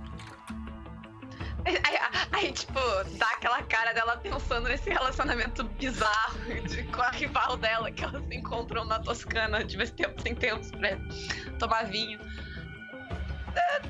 Aí, 2.33 2.53
tipo, 2.53 2.81
dá 3.19 3.27
aquela 3.33 3.63
cara 3.65 3.93
dela 3.93 4.17
pensando 4.17 4.67
nesse 4.67 4.89
relacionamento 4.89 5.63
bizarro 5.79 6.39
de, 6.69 6.85
com 6.85 7.03
a 7.03 7.11
rival 7.11 7.57
dela, 7.59 7.91
que 7.91 8.03
elas 8.03 8.27
se 8.27 8.35
encontram 8.35 8.85
na 8.87 8.99
Toscana 8.99 9.63
de 9.63 9.77
vez 9.77 9.91
tempo 9.91 10.21
sem 10.23 10.35
tempos 10.35 10.71
pra 10.71 10.99
tomar 11.59 11.85
vinho. 11.85 12.19
É... 13.55 13.83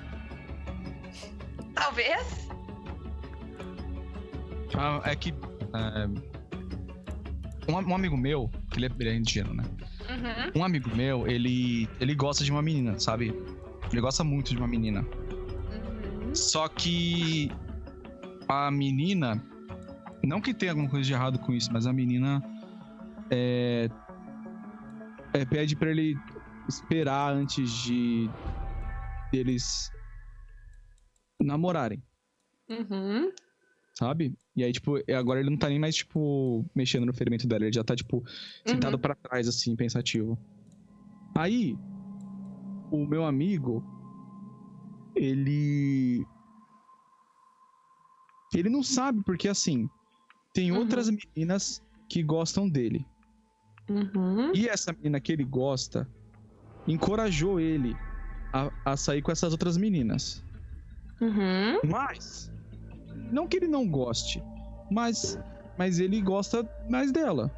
Talvez. 1.75 2.49
Ah, 4.77 5.01
é 5.05 5.15
que. 5.15 5.31
É... 5.31 6.40
Um, 7.71 7.91
um, 7.91 7.95
amigo 7.95 8.17
meu, 8.17 8.51
que 8.71 8.79
ele 8.79 8.87
é, 8.87 8.91
ele 8.99 9.09
é 9.11 9.15
indiano, 9.15 9.55
né? 9.55 9.65
Uhum. 10.09 10.61
Um 10.61 10.65
amigo 10.65 10.95
meu, 10.95 11.27
ele, 11.27 11.89
ele 12.01 12.15
gosta 12.15 12.43
de 12.43 12.51
uma 12.51 12.63
menina, 12.63 12.99
sabe? 12.99 13.35
Ele 13.91 14.01
gosta 14.01 14.25
muito 14.25 14.51
de 14.51 14.57
uma 14.57 14.67
menina. 14.67 15.03
Uhum. 15.03 16.35
Só 16.35 16.69
que 16.69 17.51
a 18.49 18.71
menina. 18.71 19.43
Não 20.23 20.41
que 20.41 20.53
tenha 20.53 20.73
alguma 20.73 20.89
coisa 20.89 21.07
de 21.07 21.13
errado 21.13 21.39
com 21.39 21.53
isso, 21.53 21.73
mas 21.73 21.87
a 21.87 21.93
menina. 21.93 22.43
É, 23.31 23.89
é, 25.33 25.45
pede 25.45 25.77
para 25.77 25.91
ele 25.91 26.17
esperar 26.69 27.33
antes 27.33 27.71
de 27.85 28.29
eles 29.33 29.91
namorarem. 31.41 32.03
Uhum. 32.69 33.33
Sabe? 33.95 34.35
E 34.57 34.65
aí, 34.65 34.73
tipo, 34.73 34.97
agora 35.17 35.41
ele 35.41 35.51
não 35.51 35.57
tá 35.57 35.69
nem 35.69 35.79
mais, 35.79 35.97
tipo, 35.97 36.65
mexendo 36.75 37.07
no 37.07 37.15
ferimento 37.15 37.47
dela. 37.47 37.65
Ele 37.65 37.73
já 37.73 37.85
tá, 37.85 37.95
tipo, 37.95 38.25
sentado 38.67 38.95
uhum. 38.95 39.01
para 39.01 39.15
trás, 39.15 39.49
assim, 39.49 39.77
pensativo. 39.77 40.39
Aí, 41.37 41.79
o 42.91 43.07
meu 43.07 43.25
amigo, 43.25 43.85
ele 45.15 46.27
ele 48.55 48.69
não 48.69 48.83
sabe, 48.83 49.23
porque 49.25 49.49
assim, 49.49 49.89
tem 50.53 50.73
uhum. 50.73 50.79
outras 50.79 51.09
meninas 51.09 51.83
que 52.09 52.23
gostam 52.23 52.69
dele. 52.69 53.07
Uhum. 53.89 54.53
E 54.55 54.69
essa 54.69 54.93
menina 54.93 55.21
que 55.21 55.33
ele 55.33 55.45
gosta 55.45 56.09
encorajou 56.87 57.61
ele 57.61 57.97
a, 58.53 58.71
a 58.85 58.97
sair 58.97 59.23
com 59.23 59.31
essas 59.31 59.53
outras 59.53 59.77
meninas. 59.77 60.45
Uhum. 61.21 61.81
Mas, 61.89 62.53
não 63.31 63.47
que 63.47 63.57
ele 63.57 63.69
não 63.69 63.89
goste, 63.89 64.43
mas, 64.91 65.39
mas 65.79 65.99
ele 65.99 66.21
gosta 66.21 66.69
mais 66.89 67.13
dela. 67.13 67.51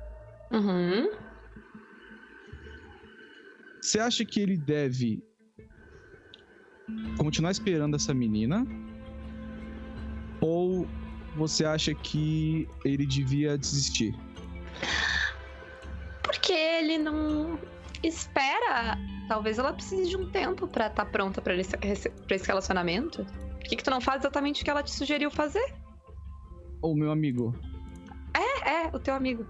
Uhum. 0.50 1.10
Você 3.80 3.98
acha 3.98 4.24
que 4.24 4.40
ele 4.40 4.56
deve 4.56 5.22
continuar 7.18 7.50
esperando 7.50 7.96
essa 7.96 8.14
menina? 8.14 8.66
Ou 10.40 10.86
você 11.36 11.64
acha 11.64 11.94
que 11.94 12.68
ele 12.84 13.06
devia 13.06 13.56
desistir? 13.56 14.14
Porque 16.22 16.52
ele 16.52 16.98
não 16.98 17.58
espera. 18.02 18.98
Talvez 19.28 19.58
ela 19.58 19.72
precise 19.72 20.10
de 20.10 20.16
um 20.16 20.30
tempo 20.30 20.66
para 20.66 20.88
estar 20.88 21.04
tá 21.04 21.10
pronta 21.10 21.40
para 21.40 21.56
esse, 21.56 21.76
esse 21.82 22.46
relacionamento. 22.46 23.26
Por 23.62 23.68
que, 23.68 23.76
que 23.76 23.84
tu 23.84 23.90
não 23.90 24.00
faz 24.00 24.20
exatamente 24.20 24.60
o 24.60 24.64
que 24.64 24.70
ela 24.70 24.82
te 24.82 24.90
sugeriu 24.90 25.30
fazer? 25.30 25.72
O 26.82 26.96
meu 26.96 27.12
amigo. 27.12 27.54
É, 28.36 28.86
é, 28.86 28.86
o 28.88 28.98
teu 28.98 29.14
amigo. 29.14 29.46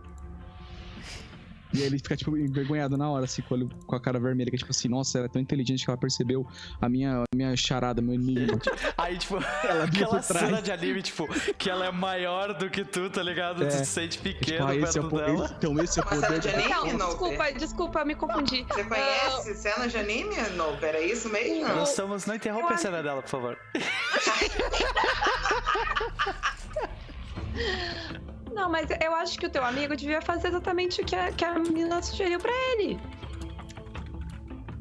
E 1.74 1.78
aí 1.78 1.84
ele 1.84 1.98
fica, 1.98 2.16
tipo, 2.16 2.36
envergonhado 2.36 2.96
na 2.96 3.10
hora, 3.10 3.24
assim, 3.24 3.42
com, 3.42 3.68
com 3.68 3.96
a 3.96 4.00
cara 4.00 4.18
vermelha, 4.18 4.50
que 4.50 4.56
é 4.56 4.58
tipo 4.58 4.70
assim, 4.70 4.88
nossa, 4.88 5.18
ela 5.18 5.26
é 5.26 5.28
tão 5.28 5.40
inteligente 5.40 5.84
que 5.84 5.90
ela 5.90 5.98
percebeu 5.98 6.46
a 6.80 6.88
minha, 6.88 7.20
a 7.20 7.36
minha 7.36 7.56
charada, 7.56 8.02
meu 8.02 8.14
inimigo. 8.14 8.60
aí, 8.96 9.18
tipo, 9.18 9.36
ela 9.64 9.84
aquela 9.84 10.22
cena 10.22 10.60
de 10.60 10.70
anime, 10.70 11.02
tipo, 11.02 11.26
que 11.54 11.70
ela 11.70 11.86
é 11.86 11.92
maior 11.92 12.54
do 12.54 12.68
que 12.68 12.84
tu, 12.84 13.08
tá 13.10 13.22
ligado? 13.22 13.64
É. 13.64 13.66
Tu 13.66 13.78
se 13.78 13.86
sente 13.86 14.18
pequeno 14.18 14.68
tipo, 14.68 14.68
ah, 14.68 14.76
esse 14.76 14.98
é 14.98 15.02
o, 15.02 15.08
dela. 15.08 15.44
Esse, 15.44 15.54
então 15.54 15.82
esse 15.82 15.98
é 15.98 16.02
o 16.02 16.06
poder 16.06 16.40
de 16.40 16.48
anime, 16.48 16.92
não, 16.92 17.08
desculpa, 17.08 17.52
desculpa, 17.52 18.04
me 18.04 18.14
confundi. 18.14 18.64
Você 18.68 18.84
conhece 18.84 19.50
uh... 19.50 19.54
cena 19.54 19.88
de 19.88 19.96
anime, 19.96 20.34
Noper? 20.56 20.94
É 20.94 21.04
isso 21.04 21.28
mesmo? 21.28 21.68
Nós 21.68 21.90
estamos... 21.90 22.26
Não 22.26 22.34
interrompa 22.34 22.74
a 22.74 22.76
cena 22.76 23.02
dela, 23.02 23.22
por 23.22 23.28
favor. 23.28 23.58
Não, 28.54 28.70
mas 28.70 28.88
eu 29.02 29.14
acho 29.14 29.38
que 29.38 29.46
o 29.46 29.50
teu 29.50 29.64
amigo 29.64 29.96
devia 29.96 30.20
fazer 30.20 30.48
exatamente 30.48 31.00
o 31.00 31.04
que 31.04 31.16
a, 31.16 31.32
que 31.32 31.44
a 31.44 31.58
menina 31.58 32.02
sugeriu 32.02 32.38
para 32.38 32.52
ele. 32.72 32.98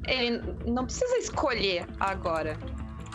Ele 0.07 0.41
não 0.65 0.85
precisa 0.85 1.18
escolher 1.18 1.85
agora. 1.99 2.57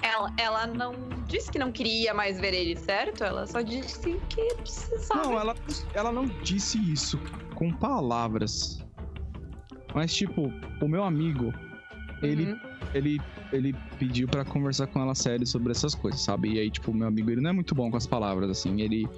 Ela, 0.02 0.32
ela 0.38 0.66
não 0.66 0.94
disse 1.26 1.50
que 1.50 1.58
não 1.58 1.72
queria 1.72 2.14
mais 2.14 2.38
ver 2.40 2.54
ele, 2.54 2.76
certo? 2.76 3.24
Ela 3.24 3.46
só 3.46 3.60
disse 3.60 4.18
que 4.28 4.54
precisava. 4.54 5.22
Não, 5.22 5.38
ela, 5.38 5.54
ela 5.94 6.12
não 6.12 6.26
disse 6.26 6.78
isso 6.92 7.18
com 7.54 7.72
palavras. 7.72 8.84
Mas, 9.94 10.14
tipo, 10.14 10.52
o 10.80 10.88
meu 10.88 11.02
amigo, 11.02 11.52
ele, 12.22 12.52
uhum. 12.52 12.60
ele, 12.94 13.20
ele 13.52 13.74
pediu 13.98 14.28
para 14.28 14.44
conversar 14.44 14.86
com 14.86 15.00
ela 15.00 15.14
sério 15.14 15.46
sobre 15.46 15.72
essas 15.72 15.94
coisas, 15.94 16.20
sabe? 16.20 16.52
E 16.52 16.58
aí, 16.60 16.70
tipo, 16.70 16.90
o 16.90 16.94
meu 16.94 17.08
amigo, 17.08 17.30
ele 17.30 17.40
não 17.40 17.50
é 17.50 17.52
muito 17.52 17.74
bom 17.74 17.90
com 17.90 17.96
as 17.96 18.06
palavras, 18.06 18.50
assim. 18.50 18.80
Ele, 18.80 19.08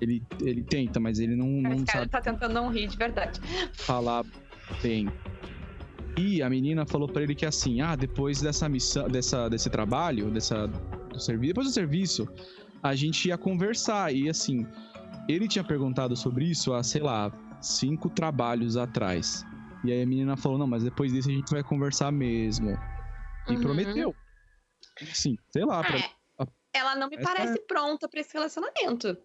ele, 0.00 0.22
ele 0.40 0.62
tenta, 0.62 0.98
mas 0.98 1.18
ele 1.18 1.36
não, 1.36 1.46
não 1.46 1.74
Esse 1.74 1.92
sabe. 1.92 2.08
tá 2.08 2.20
tentando 2.20 2.52
não 2.52 2.68
rir 2.68 2.86
de 2.86 2.96
verdade. 2.96 3.40
Falar 3.74 4.24
bem. 4.82 5.08
E 6.16 6.42
a 6.42 6.48
menina 6.48 6.86
falou 6.86 7.08
para 7.08 7.22
ele 7.22 7.34
que 7.34 7.44
assim, 7.44 7.80
ah, 7.80 7.96
depois 7.96 8.40
dessa 8.40 8.68
missão, 8.68 9.08
dessa, 9.08 9.48
desse 9.48 9.68
trabalho, 9.68 10.30
dessa 10.30 10.66
do 10.66 11.20
serviço, 11.20 11.48
depois 11.48 11.66
do 11.66 11.72
serviço, 11.72 12.28
a 12.82 12.94
gente 12.94 13.28
ia 13.28 13.36
conversar 13.36 14.14
e 14.14 14.28
assim, 14.28 14.66
ele 15.28 15.48
tinha 15.48 15.64
perguntado 15.64 16.16
sobre 16.16 16.44
isso 16.44 16.72
há, 16.72 16.82
sei 16.82 17.02
lá, 17.02 17.32
cinco 17.60 18.08
trabalhos 18.08 18.76
atrás. 18.76 19.44
E 19.84 19.92
aí 19.92 20.02
a 20.02 20.06
menina 20.06 20.36
falou, 20.36 20.56
não, 20.56 20.66
mas 20.66 20.84
depois 20.84 21.12
disso 21.12 21.28
a 21.28 21.32
gente 21.32 21.50
vai 21.50 21.62
conversar 21.62 22.12
mesmo. 22.12 22.70
E 23.48 23.54
uhum. 23.54 23.60
prometeu. 23.60 24.14
Sim, 25.12 25.36
sei 25.50 25.64
lá. 25.64 25.82
Pra... 25.82 25.98
É, 25.98 26.10
ela 26.72 26.94
não 26.96 27.08
me 27.08 27.16
Essa 27.16 27.24
parece 27.24 27.58
é... 27.58 27.62
pronta 27.66 28.08
para 28.08 28.20
esse 28.20 28.32
relacionamento 28.32 29.18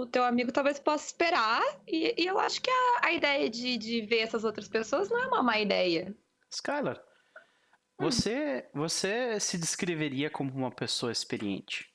o 0.00 0.06
teu 0.06 0.24
amigo 0.24 0.52
talvez 0.52 0.78
possa 0.78 1.06
esperar. 1.06 1.62
E, 1.86 2.14
e 2.16 2.26
eu 2.26 2.38
acho 2.38 2.60
que 2.60 2.70
a, 2.70 3.06
a 3.06 3.12
ideia 3.12 3.48
de, 3.48 3.76
de 3.76 4.00
ver 4.02 4.18
essas 4.18 4.44
outras 4.44 4.68
pessoas 4.68 5.08
não 5.08 5.18
é 5.18 5.26
uma 5.26 5.42
má 5.42 5.58
ideia. 5.58 6.16
Skylar, 6.50 7.02
Você, 7.98 8.68
você 8.72 9.38
se 9.40 9.58
descreveria 9.58 10.30
como 10.30 10.50
uma 10.52 10.70
pessoa 10.70 11.12
experiente? 11.12 11.92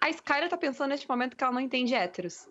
A 0.00 0.10
Skyler 0.10 0.48
tá 0.48 0.56
pensando 0.56 0.90
neste 0.90 1.08
momento 1.08 1.36
que 1.36 1.42
ela 1.42 1.52
não 1.52 1.60
entende 1.60 1.94
héteros. 1.94 2.48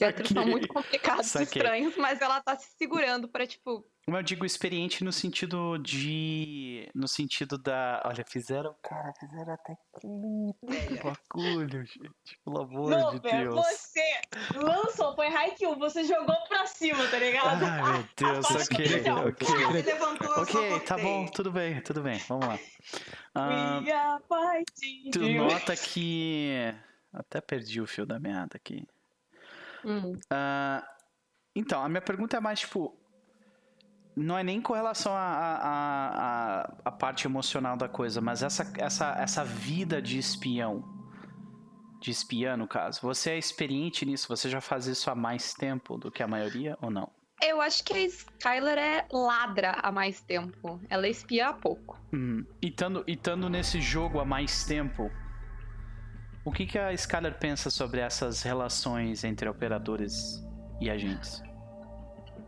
Héteros 0.00 0.30
são 0.30 0.46
muito 0.46 0.68
complicados 0.68 1.34
e 1.34 1.42
estranhos, 1.42 1.96
mas 1.96 2.20
ela 2.20 2.40
tá 2.40 2.56
se 2.56 2.76
segurando 2.76 3.28
pra, 3.28 3.46
tipo, 3.46 3.86
eu 4.14 4.22
digo 4.22 4.46
experiente 4.46 5.02
no 5.02 5.12
sentido 5.12 5.76
de. 5.78 6.88
No 6.94 7.08
sentido 7.08 7.58
da. 7.58 8.00
Olha, 8.04 8.24
fizeram. 8.24 8.72
Cara, 8.80 9.12
fizeram 9.18 9.52
até 9.52 9.76
clipe. 9.98 11.02
bagulho, 11.02 11.84
gente. 11.84 12.38
Pelo 12.44 12.62
amor 12.62 12.90
não, 12.90 13.10
de 13.10 13.18
Deus. 13.18 13.54
Você 13.56 14.20
lançou, 14.54 15.12
foi 15.16 15.26
Haikyuu, 15.26 15.76
você 15.76 16.04
jogou 16.04 16.36
pra 16.48 16.66
cima, 16.66 17.04
tá 17.08 17.18
ligado? 17.18 17.64
Ai, 17.64 17.82
meu 17.82 18.08
Deus, 18.16 18.46
ok. 18.48 18.86
Ok, 19.26 19.82
levantou, 19.82 20.42
ok 20.42 20.80
tá 20.80 20.96
bom, 20.96 21.26
tudo 21.26 21.50
bem, 21.50 21.80
tudo 21.80 22.00
bem. 22.00 22.18
Vamos 22.28 22.46
lá. 22.46 22.58
Uh, 23.34 25.10
tu 25.10 25.20
nota 25.20 25.74
que. 25.76 26.72
Até 27.12 27.40
perdi 27.40 27.80
o 27.80 27.86
fio 27.88 28.06
da 28.06 28.20
meada 28.20 28.56
aqui. 28.56 28.86
Hum. 29.84 30.12
Uh, 30.12 30.86
então, 31.56 31.82
a 31.82 31.88
minha 31.88 32.02
pergunta 32.02 32.36
é 32.36 32.40
mais 32.40 32.60
tipo 32.60 32.96
não 34.16 34.38
é 34.38 34.42
nem 34.42 34.62
com 34.62 34.72
relação 34.72 35.12
à 35.14 36.66
a, 36.82 36.90
parte 36.90 37.26
emocional 37.26 37.76
da 37.76 37.88
coisa, 37.88 38.20
mas 38.20 38.42
essa, 38.42 38.72
essa, 38.78 39.14
essa 39.18 39.44
vida 39.44 40.00
de 40.00 40.18
espião, 40.18 40.82
de 42.00 42.10
espiã 42.10 42.56
no 42.56 42.66
caso, 42.66 43.00
você 43.02 43.32
é 43.32 43.38
experiente 43.38 44.06
nisso? 44.06 44.26
Você 44.28 44.48
já 44.48 44.60
faz 44.60 44.86
isso 44.86 45.10
há 45.10 45.14
mais 45.14 45.52
tempo 45.52 45.98
do 45.98 46.10
que 46.10 46.22
a 46.22 46.26
maioria 46.26 46.78
ou 46.80 46.90
não? 46.90 47.10
Eu 47.42 47.60
acho 47.60 47.84
que 47.84 47.92
a 47.92 48.00
Skyler 48.00 48.78
é 48.78 49.06
ladra 49.12 49.72
há 49.82 49.92
mais 49.92 50.22
tempo. 50.22 50.80
Ela 50.88 51.06
espia 51.06 51.48
há 51.48 51.52
pouco. 51.52 52.00
Hum. 52.10 52.46
E 52.62 52.74
estando 53.06 53.50
nesse 53.50 53.78
jogo 53.82 54.18
há 54.18 54.24
mais 54.24 54.64
tempo, 54.64 55.10
o 56.42 56.50
que, 56.50 56.64
que 56.64 56.78
a 56.78 56.94
Skyler 56.94 57.38
pensa 57.38 57.68
sobre 57.68 58.00
essas 58.00 58.42
relações 58.42 59.22
entre 59.22 59.46
operadores 59.46 60.42
e 60.80 60.88
agentes? 60.88 61.42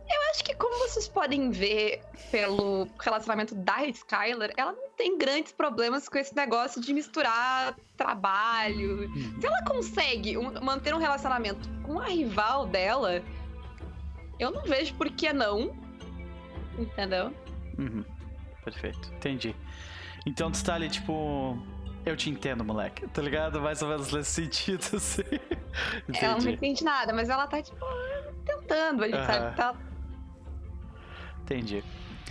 Eu 0.09 0.31
acho 0.31 0.43
que, 0.43 0.55
como 0.55 0.87
vocês 0.87 1.07
podem 1.07 1.51
ver 1.51 2.01
pelo 2.31 2.87
relacionamento 2.99 3.53
da 3.53 3.85
Skyler, 3.85 4.51
ela 4.57 4.71
não 4.71 4.89
tem 4.97 5.17
grandes 5.17 5.51
problemas 5.51 6.09
com 6.09 6.17
esse 6.17 6.35
negócio 6.35 6.81
de 6.81 6.91
misturar 6.93 7.75
trabalho. 7.95 9.03
Uhum. 9.03 9.37
Se 9.39 9.45
ela 9.45 9.63
consegue 9.63 10.35
manter 10.61 10.95
um 10.95 10.97
relacionamento 10.97 11.69
com 11.83 11.99
a 11.99 12.07
rival 12.07 12.65
dela, 12.65 13.21
eu 14.39 14.49
não 14.49 14.63
vejo 14.63 14.95
por 14.95 15.11
que 15.11 15.31
não. 15.31 15.75
Entendeu? 16.77 17.31
Uhum. 17.77 18.03
Perfeito, 18.63 19.11
entendi. 19.13 19.55
Então 20.25 20.51
tu 20.51 20.63
tá 20.63 20.73
ali, 20.73 20.89
tipo. 20.89 21.57
Eu 22.05 22.15
te 22.15 22.29
entendo, 22.29 22.63
moleque. 22.63 23.07
Tá 23.09 23.21
ligado? 23.21 23.61
Mais 23.61 23.81
ou 23.81 23.89
menos 23.89 24.11
nesse 24.11 24.31
sentido, 24.31 24.83
assim. 24.95 25.21
Ela 26.19 26.37
não 26.39 26.49
entende 26.49 26.83
nada, 26.83 27.13
mas 27.13 27.29
ela 27.29 27.45
tá, 27.45 27.61
tipo, 27.61 27.85
tentando, 28.45 29.03
a 29.03 29.07
gente 29.07 29.19
uhum. 29.19 29.25
sabe? 29.25 29.55
Tá 29.55 29.75
Entendi. 31.49 31.83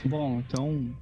Bom, 0.05 0.39
então. 0.39 0.95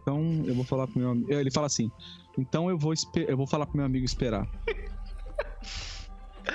Então 0.00 0.44
eu 0.46 0.54
vou 0.54 0.64
falar 0.64 0.86
pro 0.86 0.98
meu 0.98 1.10
amigo. 1.10 1.32
Ele 1.32 1.50
fala 1.50 1.66
assim. 1.66 1.90
Então 2.38 2.70
eu 2.70 2.78
vou, 2.78 2.94
eu 3.26 3.36
vou 3.36 3.46
falar 3.46 3.66
pro 3.66 3.76
meu 3.76 3.86
amigo 3.86 4.04
esperar. 4.04 4.46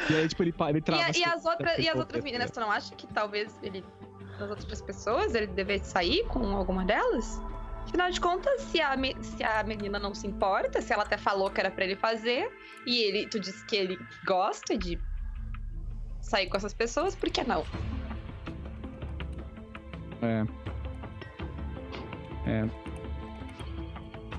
e 0.09 0.15
aí, 0.15 0.27
tipo, 0.27 0.43
ele, 0.43 0.53
ele 0.69 0.81
trava. 0.81 1.01
E, 1.01 1.05
a, 1.05 1.17
e 1.17 1.23
as, 1.23 1.45
outra, 1.45 1.81
e 1.81 1.89
as 1.89 1.97
outras 1.97 2.23
meninas, 2.23 2.51
tu 2.51 2.59
não 2.61 2.71
acha 2.71 2.95
que 2.95 3.05
talvez 3.07 3.53
ele. 3.61 3.83
As 4.39 4.49
outras 4.49 4.81
pessoas, 4.81 5.35
ele 5.35 5.47
devesse 5.47 5.91
sair 5.91 6.25
com 6.27 6.45
alguma 6.55 6.85
delas? 6.85 7.41
Afinal 7.83 8.09
de 8.09 8.21
contas, 8.21 8.61
se 8.61 8.79
a, 8.79 8.95
se 9.21 9.43
a 9.43 9.63
menina 9.63 9.99
não 9.99 10.13
se 10.13 10.27
importa, 10.27 10.81
se 10.81 10.93
ela 10.93 11.03
até 11.03 11.17
falou 11.17 11.49
que 11.49 11.59
era 11.59 11.69
para 11.69 11.83
ele 11.83 11.97
fazer, 11.97 12.49
e 12.85 13.03
ele, 13.03 13.27
tu 13.27 13.37
disse 13.37 13.65
que 13.65 13.75
ele 13.75 13.99
gosta 14.25 14.77
de 14.77 14.97
sair 16.21 16.47
com 16.47 16.55
essas 16.55 16.73
pessoas, 16.73 17.15
por 17.15 17.29
que 17.29 17.43
não? 17.43 17.65
É. 20.21 20.58
É. 22.49 22.65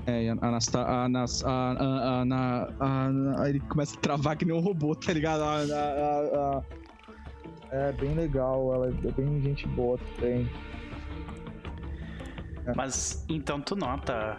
É, 0.07 0.29
a 0.29 0.47
Anasta, 0.47 0.81
a, 0.81 1.05
Anas, 1.05 1.43
a, 1.45 1.49
a, 1.49 2.23
a, 2.23 3.43
a, 3.43 3.49
ele 3.49 3.59
começa 3.61 3.95
a 3.95 3.99
travar 3.99 4.35
que 4.35 4.43
nem 4.43 4.55
um 4.55 4.59
robô, 4.59 4.95
tá 4.95 5.13
ligado? 5.13 5.41
A, 5.43 5.57
a, 5.57 6.57
a, 6.57 6.63
é 7.71 7.91
bem 7.93 8.13
legal, 8.15 8.73
ela 8.73 8.87
é 8.87 9.11
bem 9.11 9.41
gente 9.41 9.67
boa 9.69 9.97
também. 10.15 10.49
É. 12.65 12.73
Mas 12.75 13.25
então 13.29 13.61
tu 13.61 13.75
nota. 13.75 14.37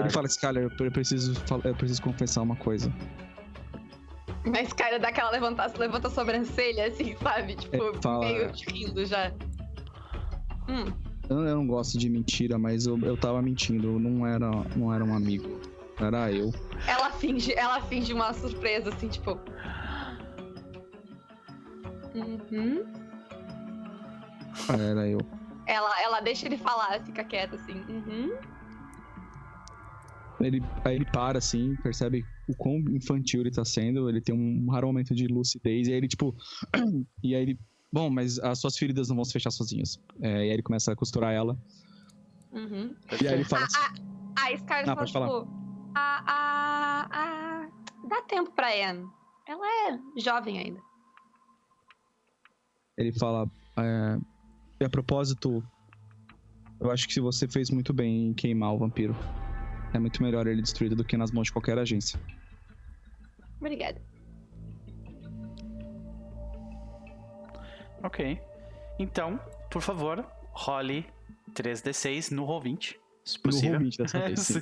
Ele 0.00 0.10
fala, 0.10 0.26
Skyler, 0.26 0.70
eu 0.78 0.90
preciso, 0.92 1.42
eu 1.64 1.74
preciso 1.74 2.02
confessar 2.02 2.42
uma 2.42 2.56
coisa. 2.56 2.92
Mas 4.44 4.68
Skyler 4.68 5.00
dá 5.00 5.08
aquela 5.08 5.30
levanta, 5.30 5.72
levanta 5.78 6.08
a 6.08 6.10
sobrancelha, 6.10 6.88
assim, 6.88 7.16
sabe? 7.16 7.54
Tipo, 7.56 8.00
fala... 8.02 8.26
meio 8.26 8.52
rindo 8.68 9.04
já. 9.06 9.32
Hum. 10.68 11.09
Eu, 11.30 11.46
eu, 11.46 11.54
não 11.54 11.66
gosto 11.66 11.96
de 11.96 12.10
mentira, 12.10 12.58
mas 12.58 12.86
eu, 12.86 12.98
eu 12.98 13.16
tava 13.16 13.40
mentindo. 13.40 14.00
Não 14.00 14.26
era, 14.26 14.50
não 14.74 14.92
era 14.92 15.04
um 15.04 15.14
amigo. 15.14 15.60
Era 16.00 16.32
eu. 16.32 16.52
Ela 16.88 17.12
finge, 17.12 17.52
ela 17.56 17.80
finge 17.82 18.12
uma 18.12 18.32
surpresa, 18.32 18.88
assim, 18.92 19.06
tipo. 19.06 19.38
Uhum. 22.16 22.84
Era 24.68 25.06
eu. 25.06 25.20
Ela, 25.66 26.02
ela 26.02 26.20
deixa 26.20 26.46
ele 26.46 26.56
falar, 26.56 27.00
fica 27.04 27.22
quieta, 27.22 27.54
assim. 27.54 27.80
Uhum. 27.88 28.36
Ele, 30.40 30.60
aí 30.84 30.96
ele 30.96 31.04
para, 31.04 31.38
assim, 31.38 31.76
percebe 31.76 32.24
o 32.48 32.56
quão 32.56 32.78
infantil 32.90 33.42
ele 33.42 33.52
tá 33.52 33.64
sendo. 33.64 34.08
Ele 34.08 34.20
tem 34.20 34.34
um 34.34 34.68
raro 34.68 34.88
momento 34.88 35.14
de 35.14 35.28
lucidez. 35.28 35.86
E 35.86 35.92
aí 35.92 35.98
ele, 35.98 36.08
tipo. 36.08 36.34
e 37.22 37.36
aí 37.36 37.42
ele 37.42 37.60
Bom, 37.92 38.08
mas 38.08 38.38
as 38.38 38.60
suas 38.60 38.76
feridas 38.76 39.08
não 39.08 39.16
vão 39.16 39.24
se 39.24 39.32
fechar 39.32 39.50
sozinhas. 39.50 39.98
É, 40.20 40.28
e 40.28 40.40
aí 40.42 40.50
ele 40.50 40.62
começa 40.62 40.92
a 40.92 40.96
costurar 40.96 41.32
ela. 41.32 41.58
Uhum. 42.52 42.94
E 43.20 43.26
aí 43.26 43.34
ele 43.34 43.44
fala 43.44 43.64
assim. 43.64 43.76
A, 43.76 44.40
a, 44.40 44.46
a 44.46 44.58
Scarlett 44.58 45.12
fala, 45.12 45.26
tipo, 45.26 45.48
a, 45.94 46.24
a, 46.26 47.08
a, 47.10 48.08
dá 48.08 48.22
tempo 48.22 48.52
pra 48.52 48.68
Anne. 48.68 49.08
Ela 49.46 49.66
é 49.66 50.20
jovem 50.20 50.58
ainda. 50.58 50.80
Ele 52.96 53.12
fala. 53.12 53.50
É, 53.76 54.18
e 54.80 54.84
a 54.84 54.88
propósito, 54.88 55.62
eu 56.80 56.90
acho 56.90 57.08
que 57.08 57.14
se 57.14 57.20
você 57.20 57.48
fez 57.48 57.70
muito 57.70 57.92
bem 57.92 58.28
em 58.28 58.34
queimar 58.34 58.72
o 58.74 58.78
vampiro. 58.78 59.16
É 59.92 59.98
muito 59.98 60.22
melhor 60.22 60.46
ele 60.46 60.62
destruído 60.62 60.94
do 60.94 61.04
que 61.04 61.16
nas 61.16 61.32
mãos 61.32 61.48
de 61.48 61.52
qualquer 61.52 61.76
agência. 61.76 62.20
Obrigada. 63.58 64.00
Ok. 68.02 68.40
Então, 68.98 69.40
por 69.70 69.82
favor, 69.82 70.24
role 70.52 71.06
3d6 71.52 72.30
no 72.32 72.46
Roll20, 72.46 72.96
se 73.24 73.38
possível. 73.38 73.80
No 73.80 73.86
Roll20 73.86 73.96
dessa 73.98 74.18
vez, 74.20 74.40
sim. 74.40 74.60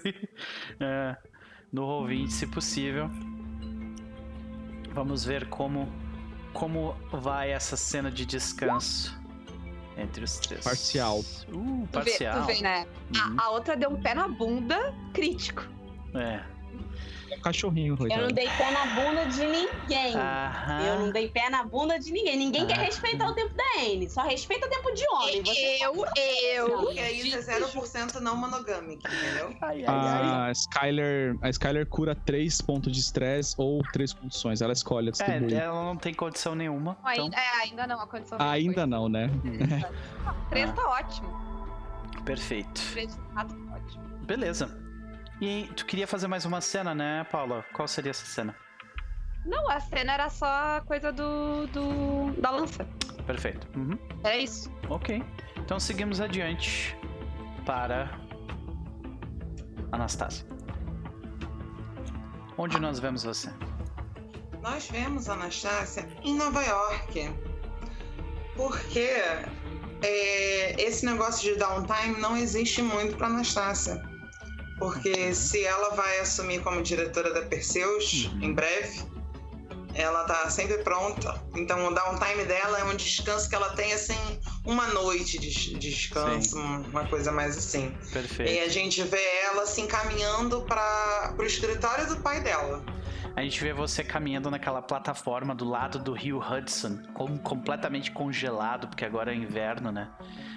é, 0.81 1.17
no 1.73 1.83
Roll20, 1.83 2.29
se 2.29 2.47
possível. 2.47 3.11
Vamos 4.93 5.25
ver 5.25 5.49
como, 5.49 5.89
como 6.53 6.97
vai 7.13 7.53
essa 7.53 7.77
cena 7.77 8.11
de 8.11 8.25
descanso 8.25 9.17
entre 9.97 10.25
os 10.25 10.39
três. 10.39 10.65
Parcial. 10.65 11.21
Uh, 11.53 11.87
parcial. 11.93 12.43
Tu 12.43 12.47
vê, 12.47 12.55
tu 12.55 12.59
vê 12.59 12.63
né? 12.63 12.87
Uhum. 13.15 13.37
A, 13.39 13.45
a 13.45 13.51
outra 13.51 13.77
deu 13.77 13.91
um 13.91 14.01
pé 14.01 14.15
na 14.15 14.29
bunda 14.29 14.95
crítico. 15.13 15.63
É 16.15 16.58
cachorrinho, 17.37 17.97
Eu 18.01 18.23
não 18.23 18.29
dei 18.29 18.49
pé 18.49 18.71
na 18.71 18.87
bunda 18.87 19.27
de 19.27 19.47
ninguém. 19.47 20.15
Aham. 20.15 20.81
Eu 20.87 20.99
não 21.01 21.11
dei 21.13 21.29
pé 21.29 21.51
na 21.51 21.65
bunda 21.65 21.99
de 21.99 22.11
ninguém. 22.11 22.37
Ninguém 22.37 22.63
Aham. 22.63 22.69
quer 22.69 22.79
respeitar 22.79 23.29
o 23.29 23.35
tempo 23.35 23.55
da 23.55 23.83
N. 23.83 24.09
Só 24.09 24.23
respeita 24.23 24.67
o 24.67 24.71
tempo 24.71 24.93
de 24.95 25.05
homem. 25.13 25.43
Você 25.45 25.79
eu, 25.81 25.95
eu. 26.55 26.79
Porque 26.81 27.01
aí 27.01 27.29
isso 27.29 27.51
é 27.51 27.61
0% 27.61 28.21
não 28.21 28.37
monogâmico, 28.37 29.03
entendeu? 29.07 29.55
Ai, 29.61 29.85
ai, 29.85 29.95
ai. 29.95 30.49
A 30.49 30.53
Skyler, 30.53 31.37
a 31.43 31.51
Skyler 31.51 31.87
cura 31.87 32.15
3 32.15 32.61
pontos 32.63 32.93
de 32.93 33.01
estresse 33.01 33.55
ou 33.59 33.83
3 33.93 34.13
condições. 34.13 34.61
Ela 34.61 34.73
escolhe 34.73 35.11
É, 35.21 35.55
ela 35.55 35.85
não 35.85 35.97
tem 35.97 36.15
condição 36.15 36.55
nenhuma. 36.55 36.97
Então... 37.01 37.25
Ainda, 37.25 37.37
é, 37.37 37.63
ainda 37.63 37.87
não, 37.87 38.01
a 38.01 38.07
condição 38.07 38.39
Ainda 38.41 38.87
não, 38.87 39.09
né? 39.09 39.31
3 40.51 40.73
tá 40.73 40.89
ótimo. 40.89 41.29
Perfeito. 42.25 42.81
3 42.93 43.17
tá 43.35 43.47
ótimo. 43.75 44.09
Beleza. 44.27 44.88
E 45.41 45.71
tu 45.77 45.87
queria 45.87 46.07
fazer 46.07 46.27
mais 46.27 46.45
uma 46.45 46.61
cena, 46.61 46.95
né, 46.95 47.25
Paula? 47.31 47.65
Qual 47.73 47.87
seria 47.87 48.11
essa 48.11 48.27
cena? 48.27 48.57
Não, 49.45 49.71
a 49.71 49.79
cena 49.81 50.13
era 50.15 50.29
só 50.29 50.47
a 50.47 50.83
coisa 50.85 51.13
do, 51.13 51.67
do 51.69 52.33
da 52.41 52.51
lança. 52.51 52.85
Perfeito. 53.27 53.69
Uhum. 53.79 53.97
É 54.25 54.39
isso. 54.39 54.71
Ok. 54.89 55.23
Então 55.57 55.79
seguimos 55.79 56.21
adiante 56.21 56.97
para 57.65 58.11
Anastasia. 59.93 60.45
Onde 62.57 62.81
nós 62.81 62.99
vemos 62.99 63.23
você? 63.23 63.51
Nós 64.61 64.89
vemos 64.91 65.29
a 65.29 65.35
Anastácia 65.35 66.09
em 66.25 66.35
Nova 66.37 66.63
York. 66.65 67.33
Porque 68.57 69.09
é, 70.03 70.83
esse 70.83 71.07
negócio 71.07 71.53
de 71.53 71.59
downtime 71.59 72.21
não 72.21 72.37
existe 72.37 72.83
muito 72.83 73.17
para 73.17 73.29
Anastácia. 73.29 74.08
Porque 74.79 75.35
se 75.35 75.65
ela 75.65 75.91
vai 75.91 76.21
assumir 76.21 76.61
como 76.63 76.83
diretora 76.83 77.33
da 77.33 77.43
Perseus 77.43 78.25
uhum. 78.27 78.43
em 78.43 78.53
breve, 78.53 79.03
ela 79.95 80.25
tá 80.25 80.49
sempre 80.49 80.79
pronta. 80.79 81.43
Então 81.55 81.87
o 81.87 81.95
downtime 81.95 82.45
dela 82.45 82.79
é 82.79 82.85
um 82.85 82.95
descanso 82.95 83.49
que 83.49 83.55
ela 83.55 83.71
tem 83.71 83.93
assim, 83.93 84.39
uma 84.65 84.87
noite 84.89 85.39
de 85.39 85.75
descanso, 85.75 86.57
Sim. 86.57 86.85
uma 86.91 87.07
coisa 87.07 87.33
mais 87.33 87.57
assim. 87.57 87.93
Perfeito. 88.13 88.53
E 88.53 88.61
a 88.61 88.69
gente 88.69 89.03
vê 89.03 89.23
ela 89.45 89.63
assim 89.63 89.87
caminhando 89.87 90.63
para 90.63 91.35
o 91.39 91.43
escritório 91.43 92.07
do 92.07 92.17
pai 92.19 92.41
dela. 92.41 92.83
A 93.37 93.43
gente 93.43 93.61
vê 93.61 93.73
você 93.73 94.03
caminhando 94.03 94.51
naquela 94.51 94.83
plataforma 94.83 95.55
do 95.55 95.65
lado 95.65 95.99
do 95.99 96.13
rio 96.13 96.39
Hudson, 96.39 97.03
com, 97.15 97.39
completamente 97.39 98.11
congelado, 98.11 98.89
porque 98.89 99.05
agora 99.05 99.33
é 99.33 99.35
inverno, 99.35 99.93
né? 99.93 100.11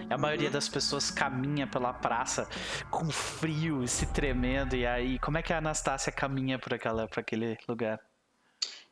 A 0.10 0.18
maioria 0.18 0.48
uhum. 0.48 0.54
das 0.54 0.68
pessoas 0.68 1.12
caminha 1.12 1.68
pela 1.68 1.94
praça 1.94 2.48
com 2.90 3.10
frio 3.10 3.84
e 3.84 3.88
se 3.88 4.08
tremendo. 4.08 4.76
E 4.76 4.86
aí, 4.86 5.20
como 5.20 5.38
é 5.38 5.44
que 5.44 5.54
a 5.54 5.58
Anastácia 5.58 6.12
caminha 6.12 6.58
por, 6.58 6.74
aquela, 6.74 7.08
por 7.08 7.20
aquele 7.20 7.58
lugar? 7.68 8.00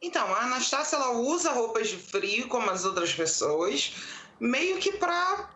Então, 0.01 0.33
a 0.33 0.43
Anastácia 0.43 0.95
ela 0.95 1.11
usa 1.11 1.51
roupas 1.51 1.89
de 1.89 1.97
frio 1.97 2.47
como 2.47 2.69
as 2.69 2.85
outras 2.85 3.13
pessoas, 3.13 3.95
meio 4.39 4.77
que 4.77 4.93
pra 4.93 5.49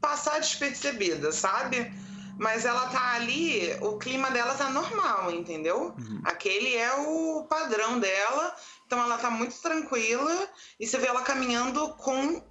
passar 0.00 0.38
despercebida, 0.40 1.32
sabe? 1.32 1.92
Mas 2.40 2.64
ela 2.64 2.86
tá 2.86 3.16
ali, 3.16 3.76
o 3.82 3.98
clima 3.98 4.30
dela 4.30 4.54
tá 4.54 4.70
normal, 4.70 5.30
entendeu? 5.30 5.94
Uhum. 5.98 6.22
Aquele 6.24 6.74
é 6.74 6.90
o 6.94 7.46
padrão 7.46 8.00
dela. 8.00 8.56
Então 8.86 8.98
ela 8.98 9.18
tá 9.18 9.30
muito 9.30 9.60
tranquila 9.60 10.48
e 10.80 10.86
você 10.86 10.96
vê 10.96 11.08
ela 11.08 11.20
caminhando 11.20 11.90
com, 11.96 12.42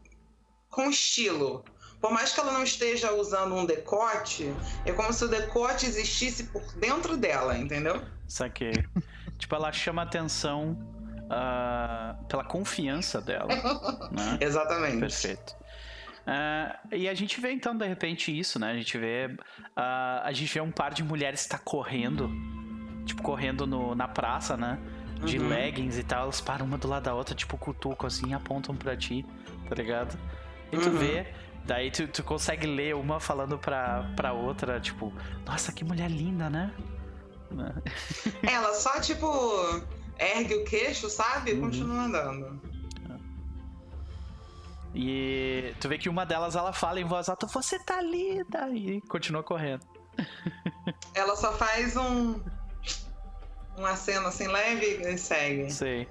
com 0.69 0.91
estilo. 0.91 1.65
Por 1.99 2.11
mais 2.11 2.31
que 2.31 2.39
ela 2.39 2.51
não 2.51 2.61
esteja 2.61 3.11
usando 3.13 3.55
um 3.55 3.65
decote, 3.65 4.53
é 4.85 4.91
como 4.91 5.11
se 5.11 5.25
o 5.25 5.27
decote 5.27 5.87
existisse 5.87 6.43
por 6.43 6.61
dentro 6.73 7.17
dela, 7.17 7.57
entendeu? 7.57 7.99
Saquei. 8.27 8.85
tipo, 9.39 9.55
ela 9.55 9.71
chama 9.71 10.03
atenção 10.03 10.77
uh, 11.23 12.23
pela 12.25 12.43
confiança 12.43 13.19
dela. 13.19 13.49
né? 14.13 14.37
Exatamente. 14.39 14.99
Perfeito. 14.99 15.55
Uh, 16.27 16.95
e 16.95 17.09
a 17.09 17.13
gente 17.13 17.39
vê 17.41 17.51
então 17.51 17.75
de 17.75 17.87
repente 17.87 18.37
isso, 18.37 18.59
né? 18.59 18.71
A 18.71 18.75
gente 18.75 18.97
vê 18.97 19.27
uh, 19.27 20.21
a 20.23 20.31
gente 20.31 20.53
vê 20.53 20.61
um 20.61 20.71
par 20.71 20.93
de 20.93 21.03
mulheres 21.03 21.43
que 21.43 21.49
tá 21.49 21.57
correndo, 21.57 22.29
tipo 23.05 23.21
correndo 23.21 23.65
no, 23.65 23.95
na 23.95 24.07
praça, 24.07 24.55
né? 24.55 24.79
De 25.23 25.37
uhum. 25.37 25.49
leggings 25.49 25.97
e 25.97 26.03
tal, 26.03 26.23
elas 26.23 26.39
param 26.39 26.65
uma 26.65 26.77
do 26.77 26.87
lado 26.87 27.03
da 27.03 27.13
outra, 27.13 27.35
tipo 27.35 27.57
cutuco 27.57 28.07
assim, 28.07 28.33
apontam 28.33 28.75
para 28.75 28.95
ti, 28.95 29.25
tá 29.67 29.75
ligado? 29.75 30.17
E 30.71 30.77
tu 30.77 30.89
uhum. 30.89 30.97
vê 30.97 31.27
Daí 31.65 31.91
tu, 31.91 32.07
tu 32.07 32.23
consegue 32.23 32.65
ler 32.65 32.95
uma 32.95 33.19
falando 33.19 33.57
pra, 33.57 34.11
pra 34.15 34.33
outra, 34.33 34.79
tipo, 34.79 35.13
nossa, 35.45 35.71
que 35.71 35.83
mulher 35.83 36.09
linda, 36.09 36.49
né? 36.49 36.73
Ela 38.41 38.73
só, 38.73 38.99
tipo, 38.99 39.27
ergue 40.17 40.55
o 40.55 40.63
queixo, 40.63 41.09
sabe? 41.09 41.51
E 41.51 41.53
uhum. 41.53 41.61
continua 41.61 42.03
andando. 42.05 42.61
E 44.93 45.73
tu 45.79 45.87
vê 45.87 45.97
que 45.97 46.09
uma 46.09 46.25
delas 46.25 46.55
ela 46.55 46.73
fala 46.73 46.99
em 46.99 47.05
voz 47.05 47.29
alta, 47.29 47.45
você 47.47 47.77
tá 47.79 48.01
linda! 48.01 48.69
E 48.69 49.01
continua 49.01 49.43
correndo. 49.43 49.85
Ela 51.13 51.35
só 51.35 51.53
faz 51.53 51.95
um. 51.95 52.39
Um 53.77 53.85
aceno 53.85 54.27
assim 54.27 54.47
leve 54.47 54.85
e 54.85 55.17
segue. 55.17 55.71
Sei. 55.71 56.07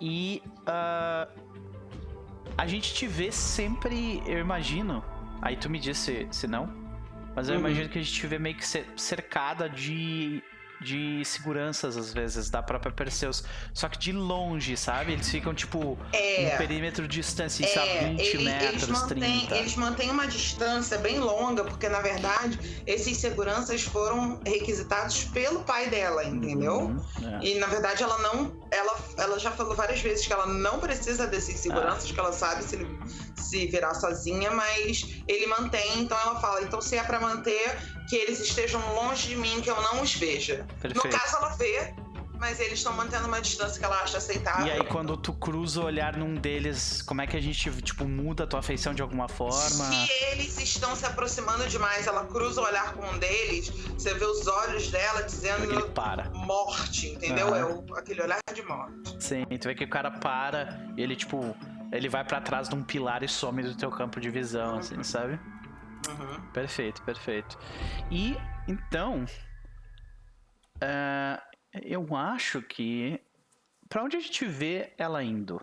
E 0.00 0.42
uh, 0.62 1.30
a 2.56 2.66
gente 2.66 2.94
te 2.94 3.06
vê 3.06 3.30
sempre, 3.30 4.22
eu 4.26 4.38
imagino. 4.38 5.04
Aí 5.40 5.56
tu 5.56 5.70
me 5.70 5.78
disse 5.78 6.26
se 6.32 6.46
não. 6.48 6.66
Mas 7.36 7.48
eu 7.48 7.54
uhum. 7.54 7.60
imagino 7.60 7.88
que 7.88 7.98
a 7.98 8.02
gente 8.02 8.12
te 8.12 8.26
vê 8.26 8.38
meio 8.38 8.56
que 8.56 8.66
cercada 8.96 9.68
de 9.68 10.42
de 10.80 11.24
seguranças, 11.24 11.96
às 11.96 12.12
vezes, 12.12 12.50
da 12.50 12.62
própria 12.62 12.92
Perseus. 12.92 13.42
Só 13.74 13.88
que 13.88 13.98
de 13.98 14.12
longe, 14.12 14.76
sabe? 14.76 15.12
Eles 15.12 15.28
ficam, 15.28 15.54
tipo, 15.54 15.98
é, 16.12 16.52
um 16.54 16.58
perímetro 16.58 17.06
de 17.08 17.18
distância, 17.18 17.64
é, 17.64 17.68
sabe? 17.68 18.16
20 18.16 18.20
ele, 18.20 18.44
metros, 18.44 18.82
eles 18.82 18.88
mantêm, 18.88 19.18
30. 19.18 19.56
Eles 19.56 19.76
mantêm 19.76 20.10
uma 20.10 20.26
distância 20.26 20.98
bem 20.98 21.18
longa, 21.18 21.64
porque, 21.64 21.88
na 21.88 22.00
verdade, 22.00 22.82
esses 22.86 23.16
seguranças 23.18 23.82
foram 23.82 24.40
requisitados 24.44 25.24
pelo 25.24 25.64
pai 25.64 25.88
dela, 25.90 26.24
entendeu? 26.24 26.80
Uhum, 26.80 27.04
é. 27.22 27.46
E, 27.46 27.58
na 27.58 27.66
verdade, 27.66 28.02
ela 28.02 28.18
não... 28.18 28.56
Ela, 28.70 28.98
ela 29.16 29.38
já 29.38 29.50
falou 29.50 29.74
várias 29.74 30.00
vezes 30.00 30.26
que 30.26 30.32
ela 30.32 30.46
não 30.46 30.78
precisa 30.78 31.26
desses 31.26 31.58
seguranças, 31.58 32.10
ah. 32.10 32.14
que 32.14 32.20
ela 32.20 32.32
sabe 32.32 32.62
se, 32.62 32.78
se 33.34 33.66
virar 33.66 33.94
sozinha, 33.94 34.50
mas 34.50 35.22
ele 35.26 35.46
mantém, 35.46 36.00
então 36.00 36.18
ela 36.18 36.38
fala, 36.38 36.62
então 36.62 36.80
se 36.80 36.96
é 36.96 37.02
para 37.02 37.18
manter 37.18 37.78
que 38.08 38.16
eles 38.16 38.40
estejam 38.40 38.80
longe 38.94 39.28
de 39.28 39.36
mim, 39.36 39.60
que 39.60 39.70
eu 39.70 39.80
não 39.80 40.02
os 40.02 40.14
veja. 40.14 40.66
Perfeito. 40.80 41.06
No 41.06 41.20
caso, 41.20 41.36
ela 41.36 41.48
vê, 41.56 41.94
mas 42.38 42.60
eles 42.60 42.78
estão 42.78 42.92
mantendo 42.92 43.26
uma 43.26 43.40
distância 43.40 43.78
que 43.78 43.84
ela 43.84 44.00
acha 44.00 44.18
aceitável. 44.18 44.66
E 44.66 44.70
aí, 44.70 44.84
quando 44.84 45.16
tu 45.16 45.32
cruza 45.32 45.80
o 45.80 45.84
olhar 45.84 46.16
num 46.16 46.34
deles, 46.34 47.02
como 47.02 47.20
é 47.20 47.26
que 47.26 47.36
a 47.36 47.40
gente, 47.40 47.70
tipo, 47.82 48.06
muda 48.06 48.44
a 48.44 48.46
tua 48.46 48.60
afeição 48.60 48.94
de 48.94 49.02
alguma 49.02 49.28
forma? 49.28 49.58
Se 49.58 50.10
eles 50.30 50.58
estão 50.58 50.94
se 50.94 51.04
aproximando 51.04 51.66
demais, 51.68 52.06
ela 52.06 52.24
cruza 52.26 52.60
o 52.60 52.64
olhar 52.64 52.92
com 52.94 53.06
um 53.06 53.18
deles, 53.18 53.70
você 53.70 54.14
vê 54.14 54.24
os 54.24 54.46
olhos 54.46 54.88
dela 54.90 55.22
dizendo 55.22 55.64
ele 55.64 55.82
para. 55.90 56.30
morte, 56.30 57.08
entendeu? 57.08 57.48
Uhum. 57.48 57.56
É 57.56 57.64
o, 57.64 57.96
aquele 57.96 58.22
olhar 58.22 58.38
de 58.54 58.62
morte. 58.62 59.16
Sim, 59.18 59.44
tu 59.60 59.68
vê 59.68 59.74
que 59.74 59.84
o 59.84 59.90
cara 59.90 60.10
para, 60.10 60.80
ele, 60.96 61.16
tipo, 61.16 61.56
ele 61.92 62.08
vai 62.08 62.24
para 62.24 62.40
trás 62.40 62.68
de 62.68 62.74
um 62.74 62.82
pilar 62.82 63.22
e 63.22 63.28
some 63.28 63.62
do 63.62 63.74
teu 63.74 63.90
campo 63.90 64.20
de 64.20 64.30
visão, 64.30 64.74
uhum. 64.74 64.78
assim, 64.78 65.02
sabe? 65.02 65.40
Uhum. 66.08 66.40
Perfeito, 66.52 67.02
perfeito. 67.02 67.58
E 68.10 68.36
então, 68.68 69.24
uh, 70.82 71.40
eu 71.82 72.14
acho 72.16 72.62
que 72.62 73.20
para 73.88 74.02
onde 74.02 74.16
a 74.16 74.20
gente 74.20 74.44
vê 74.44 74.92
ela 74.98 75.22
indo? 75.22 75.60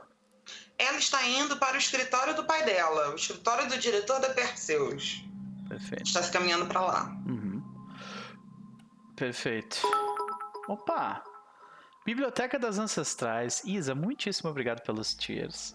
Ela 0.77 0.97
está 0.97 1.25
indo 1.27 1.57
para 1.57 1.75
o 1.75 1.77
escritório 1.77 2.35
do 2.35 2.43
pai 2.43 2.63
dela, 2.65 3.11
o 3.11 3.15
escritório 3.15 3.67
do 3.69 3.77
diretor 3.77 4.19
da 4.19 4.29
Perseus. 4.29 5.23
Perfeito. 5.67 6.03
Está 6.03 6.21
se 6.21 6.31
caminhando 6.31 6.67
para 6.67 6.81
lá. 6.81 7.05
Uhum. 7.25 7.63
Perfeito. 9.15 9.81
Opa! 10.67 11.23
Biblioteca 12.05 12.59
das 12.59 12.77
Ancestrais. 12.77 13.63
Isa, 13.65 13.95
muitíssimo 13.95 14.49
obrigado 14.49 14.81
pelos 14.81 15.15
tiers. 15.15 15.73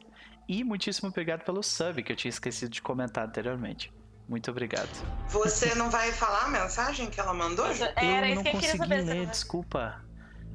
E 0.48 0.62
muitíssimo 0.62 1.08
obrigado 1.08 1.44
pelo 1.44 1.62
sub, 1.62 2.02
que 2.02 2.12
eu 2.12 2.16
tinha 2.16 2.30
esquecido 2.30 2.70
de 2.70 2.82
comentar 2.82 3.26
anteriormente. 3.26 3.92
Muito 4.30 4.48
obrigado. 4.48 4.88
Você 5.28 5.74
não 5.74 5.90
vai 5.90 6.12
falar 6.12 6.44
a 6.44 6.48
mensagem 6.48 7.10
que 7.10 7.18
ela 7.18 7.34
mandou? 7.34 7.66
Era 7.66 8.30
eu 8.30 8.36
não 8.36 8.44
que 8.44 8.52
consegui 8.52 8.78
saber, 8.78 9.02
ler, 9.02 9.26
desculpa. 9.26 10.04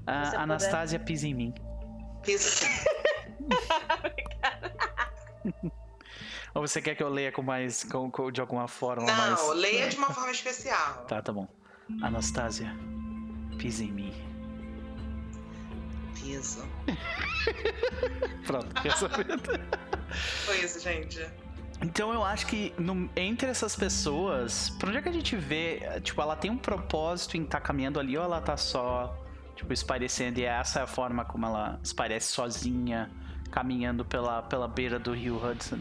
A 0.08 0.44
Anastasia 0.44 0.98
pisa 0.98 1.28
em 1.28 1.34
mim. 1.34 1.54
Pisa 2.24 2.50
sim. 2.50 2.68
Ou 6.56 6.66
você 6.66 6.82
quer 6.82 6.96
que 6.96 7.04
eu 7.04 7.10
leia 7.10 7.34
com 7.34 7.42
mais. 7.42 7.84
Com, 7.84 8.10
com, 8.10 8.32
de 8.32 8.40
alguma 8.40 8.66
forma? 8.66 9.06
Não, 9.06 9.14
mais... 9.14 9.50
leia 9.56 9.90
de 9.90 9.98
uma 9.98 10.14
forma 10.14 10.32
especial. 10.32 11.04
Tá, 11.06 11.22
tá 11.22 11.34
bom. 11.34 11.46
Anastasia, 12.02 12.74
pisa 13.58 13.84
em 13.84 13.92
mim. 13.92 14.14
Piso. 16.14 16.66
Pronto, 18.48 18.74
resolvido. 18.80 19.60
Foi 20.46 20.64
isso, 20.64 20.80
gente. 20.80 21.20
Então 21.82 22.14
eu 22.14 22.24
acho 22.24 22.48
que 22.48 22.74
no, 22.78 23.10
entre 23.16 23.50
essas 23.50 23.76
pessoas, 23.76 24.70
pra 24.80 24.90
onde 24.90 24.98
é 24.98 25.02
que 25.02 25.10
a 25.10 25.14
gente 25.14 25.36
vê? 25.36 26.00
Tipo, 26.02 26.22
ela 26.22 26.36
tem 26.36 26.50
um 26.50 26.58
propósito 26.58 27.38
em 27.38 27.44
estar 27.44 27.60
tá 27.60 27.66
caminhando 27.66 28.00
ali 28.00 28.18
ou 28.18 28.24
ela 28.24 28.42
tá 28.42 28.56
só, 28.56 29.16
tipo, 29.56 29.74
esparecendo? 29.74 30.40
E 30.40 30.46
essa 30.46 30.80
é 30.80 30.84
a 30.84 30.88
forma 30.88 31.26
como 31.26 31.46
ela 31.46 31.80
esparece 31.84 32.32
sozinha, 32.32 33.12
caminhando 33.52 34.06
pela, 34.06 34.42
pela 34.44 34.68
beira 34.68 34.98
do 34.98 35.14
rio 35.14 35.36
Hudson? 35.36 35.80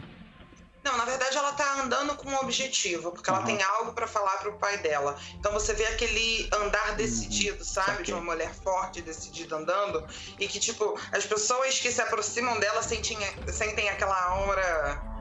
Não, 0.84 0.98
na 0.98 1.06
verdade 1.06 1.34
ela 1.34 1.52
tá 1.52 1.80
andando 1.80 2.14
com 2.14 2.28
um 2.28 2.36
objetivo, 2.40 3.10
porque 3.10 3.30
uhum. 3.30 3.38
ela 3.38 3.46
tem 3.46 3.62
algo 3.62 3.94
para 3.94 4.06
falar 4.06 4.36
pro 4.38 4.52
pai 4.58 4.76
dela. 4.78 5.16
Então 5.38 5.50
você 5.52 5.72
vê 5.72 5.86
aquele 5.86 6.46
andar 6.52 6.90
uhum. 6.90 6.96
decidido, 6.96 7.58
uhum. 7.58 7.64
sabe? 7.64 8.02
De 8.02 8.12
uma 8.12 8.20
mulher 8.20 8.52
forte, 8.52 9.00
decidida 9.00 9.56
andando. 9.56 10.06
E 10.38 10.46
que, 10.46 10.60
tipo, 10.60 11.00
as 11.10 11.24
pessoas 11.24 11.78
que 11.78 11.90
se 11.90 12.02
aproximam 12.02 12.60
dela 12.60 12.82
sentem, 12.82 13.16
sentem 13.50 13.88
aquela 13.88 14.22
aura 14.24 15.13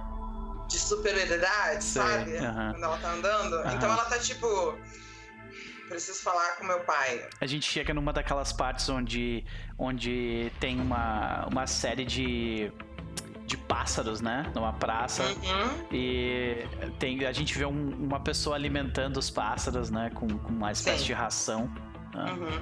de 0.67 0.79
superioridade, 0.79 1.83
sabe? 1.83 2.31
Quando 2.37 2.83
ela 2.83 2.97
tá 2.97 3.11
andando. 3.11 3.55
Então 3.75 3.91
ela 3.91 4.05
tá 4.05 4.17
tipo. 4.19 4.77
Preciso 5.89 6.23
falar 6.23 6.55
com 6.55 6.65
meu 6.65 6.79
pai. 6.79 7.27
A 7.39 7.45
gente 7.45 7.69
chega 7.69 7.93
numa 7.93 8.11
daquelas 8.13 8.51
partes 8.51 8.89
onde, 8.89 9.45
onde 9.77 10.51
tem 10.59 10.79
uma, 10.79 11.45
uma 11.45 11.67
série 11.67 12.05
de 12.05 12.71
de 13.45 13.57
pássaros, 13.57 14.21
né? 14.21 14.51
Numa 14.55 14.73
praça. 14.73 15.23
Uhum. 15.23 15.87
E 15.91 16.65
tem, 16.97 17.25
a 17.25 17.31
gente 17.31 17.57
vê 17.57 17.65
um, 17.65 17.89
uma 17.89 18.19
pessoa 18.19 18.55
alimentando 18.55 19.17
os 19.17 19.29
pássaros, 19.29 19.89
né? 19.89 20.09
Com, 20.15 20.27
com 20.27 20.49
uma 20.49 20.71
espécie 20.71 20.99
Sim. 20.99 21.05
de 21.05 21.13
ração. 21.13 21.71
Né? 22.13 22.31
Uhum. 22.31 22.61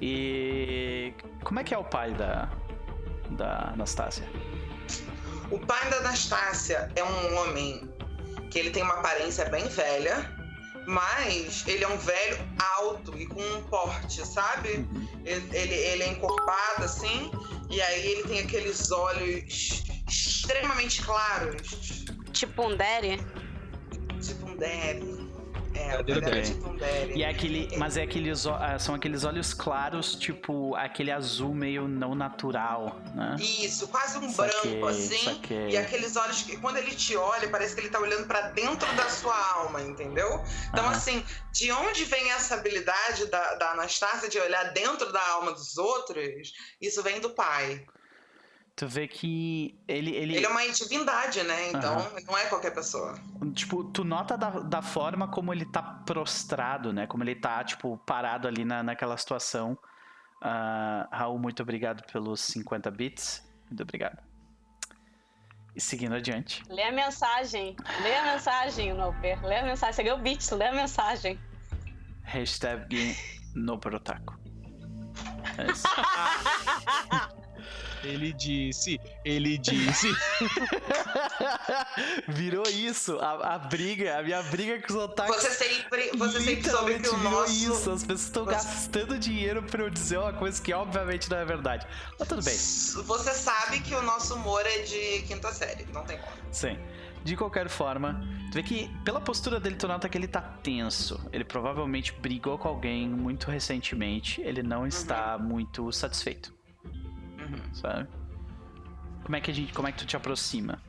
E 0.00 1.14
como 1.44 1.60
é 1.60 1.64
que 1.64 1.74
é 1.74 1.78
o 1.78 1.84
pai 1.84 2.12
da, 2.12 2.48
da 3.30 3.70
Anastácia? 3.72 4.26
O 5.50 5.58
pai 5.58 5.88
da 5.90 5.98
Anastácia 5.98 6.90
é 6.96 7.04
um 7.04 7.36
homem 7.36 7.88
que 8.50 8.58
ele 8.58 8.70
tem 8.70 8.82
uma 8.82 8.94
aparência 8.94 9.44
bem 9.44 9.68
velha, 9.68 10.28
mas 10.86 11.64
ele 11.66 11.84
é 11.84 11.88
um 11.88 11.98
velho 11.98 12.38
alto 12.76 13.16
e 13.16 13.26
com 13.26 13.40
um 13.40 13.62
porte, 13.64 14.26
sabe? 14.26 14.70
Uhum. 14.70 15.08
Ele, 15.24 15.56
ele, 15.56 15.74
ele, 15.74 16.02
é 16.02 16.08
encorpado 16.08 16.84
assim, 16.84 17.30
e 17.70 17.80
aí 17.80 18.06
ele 18.06 18.22
tem 18.24 18.40
aqueles 18.40 18.90
olhos 18.90 19.82
extremamente 20.08 21.02
claros. 21.02 22.06
Tipo 22.32 22.66
um 22.66 22.76
Derry? 22.76 23.20
Tipo 24.20 24.46
um 24.46 24.56
Derry. 24.56 25.15
É, 25.76 26.38
é 26.38 26.42
tipo 26.42 26.68
um 26.68 26.78
E 27.14 27.22
é 27.22 27.28
aquele, 27.28 27.76
mas 27.76 27.96
é 27.96 28.02
aqueles, 28.02 28.46
ah, 28.46 28.78
são 28.78 28.94
aqueles 28.94 29.24
olhos 29.24 29.52
claros, 29.52 30.14
tipo 30.14 30.74
aquele 30.74 31.10
azul 31.10 31.54
meio 31.54 31.86
não 31.86 32.14
natural, 32.14 33.00
né? 33.14 33.36
Isso, 33.38 33.88
quase 33.88 34.18
um 34.18 34.30
saquei, 34.30 34.70
branco 34.72 34.86
assim. 34.88 35.24
Saquei. 35.24 35.70
E 35.70 35.76
aqueles 35.76 36.16
olhos 36.16 36.42
que 36.42 36.56
quando 36.56 36.78
ele 36.78 36.94
te 36.94 37.16
olha, 37.16 37.48
parece 37.48 37.74
que 37.74 37.82
ele 37.82 37.90
tá 37.90 38.00
olhando 38.00 38.26
para 38.26 38.48
dentro 38.50 38.92
da 38.94 39.08
sua 39.08 39.36
alma, 39.54 39.82
entendeu? 39.82 40.42
Então, 40.68 40.88
assim, 40.88 41.24
de 41.52 41.70
onde 41.72 42.04
vem 42.04 42.30
essa 42.32 42.54
habilidade 42.54 43.26
da, 43.26 43.54
da 43.54 43.70
Anastácia 43.72 44.28
de 44.28 44.38
olhar 44.38 44.72
dentro 44.72 45.12
da 45.12 45.26
alma 45.30 45.52
dos 45.52 45.76
outros? 45.76 46.52
Isso 46.80 47.02
vem 47.02 47.20
do 47.20 47.30
pai 47.30 47.84
tu 48.76 48.86
vê 48.86 49.08
que 49.08 49.74
ele. 49.88 50.14
Ele, 50.14 50.36
ele 50.36 50.46
é 50.46 50.48
uma 50.48 50.70
divindade, 50.70 51.42
né? 51.42 51.70
Então, 51.70 51.96
uhum. 51.96 52.24
não 52.26 52.38
é 52.38 52.44
qualquer 52.44 52.72
pessoa. 52.72 53.18
Tipo, 53.54 53.82
tu 53.84 54.04
nota 54.04 54.36
da, 54.36 54.50
da 54.50 54.82
forma 54.82 55.26
como 55.28 55.52
ele 55.52 55.64
tá 55.64 55.82
prostrado, 55.82 56.92
né? 56.92 57.06
Como 57.06 57.24
ele 57.24 57.34
tá, 57.34 57.64
tipo, 57.64 57.96
parado 58.06 58.46
ali 58.46 58.64
na, 58.64 58.82
naquela 58.82 59.16
situação. 59.16 59.78
Uh, 60.42 61.08
Raul, 61.10 61.38
muito 61.38 61.62
obrigado 61.62 62.04
pelos 62.12 62.42
50 62.42 62.90
bits. 62.90 63.42
Muito 63.64 63.82
obrigado. 63.82 64.22
E 65.74 65.80
seguindo 65.80 66.14
adiante. 66.14 66.62
Lê 66.68 66.82
a 66.82 66.92
mensagem. 66.92 67.74
Lê 68.02 68.16
a 68.16 68.34
mensagem, 68.34 68.94
Noper. 68.94 69.44
Lê 69.44 69.58
a 69.58 69.62
mensagem. 69.62 69.94
Você 69.94 70.02
ganhou 70.02 70.18
bits, 70.18 70.50
lê 70.50 70.66
a 70.66 70.72
mensagem. 70.72 71.40
Hashtag 72.22 73.16
no 73.54 73.78
Protaco. 73.78 74.38
É 75.58 75.70
isso. 75.70 75.86
Ele 78.06 78.32
disse, 78.32 79.00
ele 79.24 79.58
disse. 79.58 80.08
virou 82.28 82.62
isso, 82.68 83.18
a, 83.18 83.54
a, 83.54 83.58
briga, 83.58 84.18
a 84.18 84.22
minha 84.22 84.42
briga 84.44 84.80
com 84.80 84.92
os 84.92 84.94
otakus. 84.94 85.36
Você 85.36 85.50
sempre, 85.50 86.10
você 86.16 86.40
sempre 86.40 86.70
soube 86.70 87.00
que 87.00 87.08
o 87.08 87.16
virou 87.16 87.32
nosso... 87.32 87.52
isso, 87.52 87.90
as 87.90 88.02
pessoas 88.02 88.20
estão 88.22 88.44
você... 88.44 88.52
gastando 88.52 89.18
dinheiro 89.18 89.62
pra 89.62 89.82
eu 89.82 89.90
dizer 89.90 90.18
uma 90.18 90.32
coisa 90.32 90.62
que 90.62 90.72
obviamente 90.72 91.28
não 91.28 91.38
é 91.38 91.44
verdade. 91.44 91.86
Mas 92.18 92.28
tudo 92.28 92.44
bem. 92.44 92.54
Você 92.54 93.34
sabe 93.34 93.80
que 93.80 93.94
o 93.94 94.02
nosso 94.02 94.34
humor 94.34 94.64
é 94.64 94.82
de 94.82 95.22
quinta 95.22 95.52
série, 95.52 95.84
não 95.92 96.04
tem 96.04 96.18
como. 96.18 96.36
Sim. 96.52 96.78
De 97.24 97.36
qualquer 97.36 97.68
forma, 97.68 98.24
tu 98.52 98.54
vê 98.54 98.62
que 98.62 98.88
pela 99.04 99.20
postura 99.20 99.58
dele 99.58 99.74
tu 99.74 99.88
nota 99.88 100.08
que 100.08 100.16
ele 100.16 100.28
tá 100.28 100.40
tenso. 100.40 101.20
Ele 101.32 101.42
provavelmente 101.42 102.12
brigou 102.12 102.56
com 102.56 102.68
alguém 102.68 103.08
muito 103.08 103.50
recentemente. 103.50 104.40
Ele 104.42 104.62
não 104.62 104.86
está 104.86 105.36
uhum. 105.36 105.42
muito 105.42 105.90
satisfeito. 105.90 106.55
Uhum. 107.50 107.74
Sabe? 107.74 108.08
Como 109.24 109.36
é 109.36 109.40
que 109.40 109.50
a 109.50 109.54
gente, 109.54 109.72
como 109.72 109.88
é 109.88 109.92
que 109.92 109.98
tu 109.98 110.06
te 110.06 110.16
aproxima? 110.16 110.80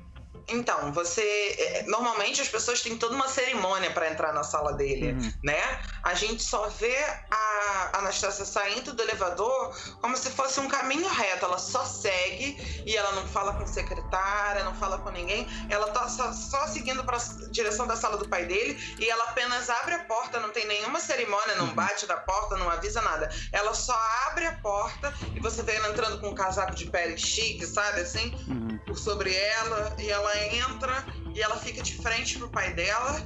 Então, 0.49 0.91
você. 0.93 1.21
É, 1.21 1.83
normalmente 1.83 2.41
as 2.41 2.47
pessoas 2.47 2.81
têm 2.81 2.97
toda 2.97 3.15
uma 3.15 3.27
cerimônia 3.27 3.91
para 3.91 4.09
entrar 4.09 4.33
na 4.33 4.43
sala 4.43 4.73
dele, 4.73 5.11
uhum. 5.11 5.33
né? 5.43 5.79
A 6.03 6.13
gente 6.13 6.41
só 6.41 6.67
vê 6.69 6.97
a 7.29 7.97
Anastácia 7.97 8.45
saindo 8.45 8.93
do 8.93 9.01
elevador 9.01 9.75
como 10.01 10.15
se 10.15 10.29
fosse 10.29 10.59
um 10.59 10.67
caminho 10.67 11.07
reto. 11.09 11.45
Ela 11.45 11.57
só 11.57 11.83
segue 11.85 12.83
e 12.85 12.95
ela 12.95 13.11
não 13.11 13.27
fala 13.27 13.53
com 13.53 13.67
secretária, 13.67 14.63
não 14.63 14.73
fala 14.75 14.99
com 14.99 15.09
ninguém. 15.09 15.47
Ela 15.69 15.87
tá 15.91 16.07
só, 16.07 16.31
só 16.31 16.67
seguindo 16.67 17.03
para 17.03 17.17
direção 17.51 17.85
da 17.85 17.95
sala 17.95 18.17
do 18.17 18.27
pai 18.29 18.45
dele 18.45 18.77
e 18.99 19.09
ela 19.09 19.25
apenas 19.25 19.69
abre 19.69 19.95
a 19.95 19.99
porta, 19.99 20.39
não 20.39 20.49
tem 20.49 20.65
nenhuma 20.65 20.99
cerimônia, 20.99 21.55
não 21.55 21.67
uhum. 21.67 21.73
bate 21.73 22.05
da 22.05 22.17
porta, 22.17 22.55
não 22.55 22.69
avisa 22.69 23.01
nada. 23.01 23.29
Ela 23.51 23.73
só 23.73 23.97
abre 24.27 24.45
a 24.45 24.53
porta 24.53 25.13
e 25.35 25.39
você 25.39 25.61
vê 25.61 25.75
ela 25.75 25.89
entrando 25.89 26.19
com 26.21 26.29
um 26.29 26.35
casaco 26.35 26.73
de 26.73 26.89
pele 26.89 27.17
chique, 27.17 27.65
sabe 27.65 28.01
assim? 28.01 28.33
Uhum. 28.47 28.79
Por 28.85 28.97
sobre 28.97 29.33
ela 29.33 29.95
e 29.99 30.09
ela 30.09 30.36
entra 30.55 31.05
e 31.33 31.41
ela 31.41 31.57
fica 31.57 31.81
de 31.81 31.95
frente 31.97 32.37
pro 32.37 32.49
pai 32.49 32.73
dela. 32.73 33.21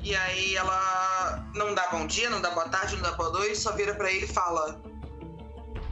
E 0.00 0.14
aí 0.14 0.56
ela 0.56 1.50
não 1.54 1.74
dá 1.74 1.88
bom 1.90 2.06
dia, 2.06 2.30
não 2.30 2.40
dá 2.40 2.50
boa 2.50 2.68
tarde, 2.68 2.94
não 2.96 3.02
dá 3.02 3.12
boa 3.12 3.30
noite, 3.30 3.56
só 3.56 3.72
vira 3.72 3.94
para 3.94 4.10
ele 4.10 4.24
e 4.24 4.28
fala: 4.28 4.80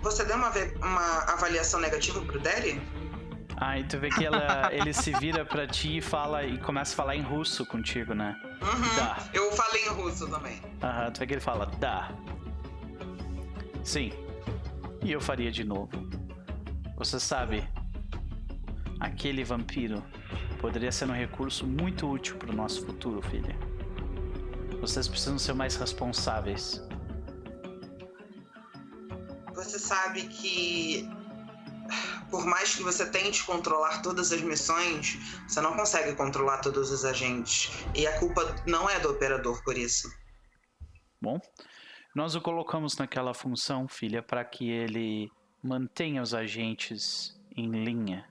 Você 0.02 0.24
deu 0.24 0.36
uma, 0.36 0.50
uma 0.80 1.18
avaliação 1.32 1.80
negativa 1.80 2.20
pro 2.20 2.38
Derry? 2.38 2.80
Ah, 3.58 3.78
e 3.78 3.84
tu 3.84 3.98
vê 3.98 4.10
que 4.10 4.24
ela, 4.24 4.68
ele 4.72 4.92
se 4.92 5.12
vira 5.12 5.44
pra 5.44 5.66
ti 5.66 5.98
e 5.98 6.00
fala 6.00 6.44
e 6.44 6.58
começa 6.58 6.92
a 6.92 6.96
falar 6.96 7.16
em 7.16 7.22
russo 7.22 7.64
contigo, 7.66 8.14
né? 8.14 8.36
Uhum. 8.62 9.28
Eu 9.32 9.50
falei 9.52 9.84
em 9.86 9.88
russo 9.88 10.28
também. 10.28 10.60
Aham, 10.82 11.10
tu 11.10 11.20
vê 11.20 11.26
que 11.26 11.34
ele 11.34 11.40
fala, 11.40 11.66
dá. 11.78 12.10
Sim. 13.82 14.12
E 15.02 15.12
eu 15.12 15.20
faria 15.20 15.50
de 15.50 15.64
novo. 15.64 15.90
Você 16.96 17.20
sabe, 17.20 17.66
aquele 19.00 19.44
vampiro 19.44 20.02
poderia 20.60 20.90
ser 20.90 21.08
um 21.08 21.14
recurso 21.14 21.66
muito 21.66 22.08
útil 22.10 22.36
para 22.36 22.50
o 22.50 22.54
nosso 22.54 22.84
futuro, 22.84 23.20
filha. 23.22 23.56
Vocês 24.80 25.08
precisam 25.08 25.38
ser 25.38 25.54
mais 25.54 25.76
responsáveis. 25.76 26.82
Você 29.54 29.78
sabe 29.78 30.28
que 30.28 31.08
por 32.30 32.44
mais 32.44 32.74
que 32.74 32.82
você 32.82 33.08
tente 33.10 33.44
controlar 33.44 34.02
todas 34.02 34.32
as 34.32 34.40
missões, 34.40 35.18
você 35.46 35.60
não 35.60 35.76
consegue 35.76 36.14
controlar 36.14 36.58
todos 36.58 36.90
os 36.90 37.04
agentes. 37.04 37.70
E 37.94 38.06
a 38.06 38.18
culpa 38.18 38.42
não 38.66 38.88
é 38.88 38.98
do 39.00 39.10
operador 39.10 39.62
por 39.62 39.76
isso. 39.76 40.12
Bom, 41.20 41.40
nós 42.14 42.34
o 42.34 42.40
colocamos 42.40 42.96
naquela 42.96 43.32
função, 43.34 43.88
filha, 43.88 44.22
para 44.22 44.44
que 44.44 44.68
ele 44.68 45.30
mantenha 45.62 46.22
os 46.22 46.34
agentes 46.34 47.38
em 47.56 47.70
linha. 47.84 48.26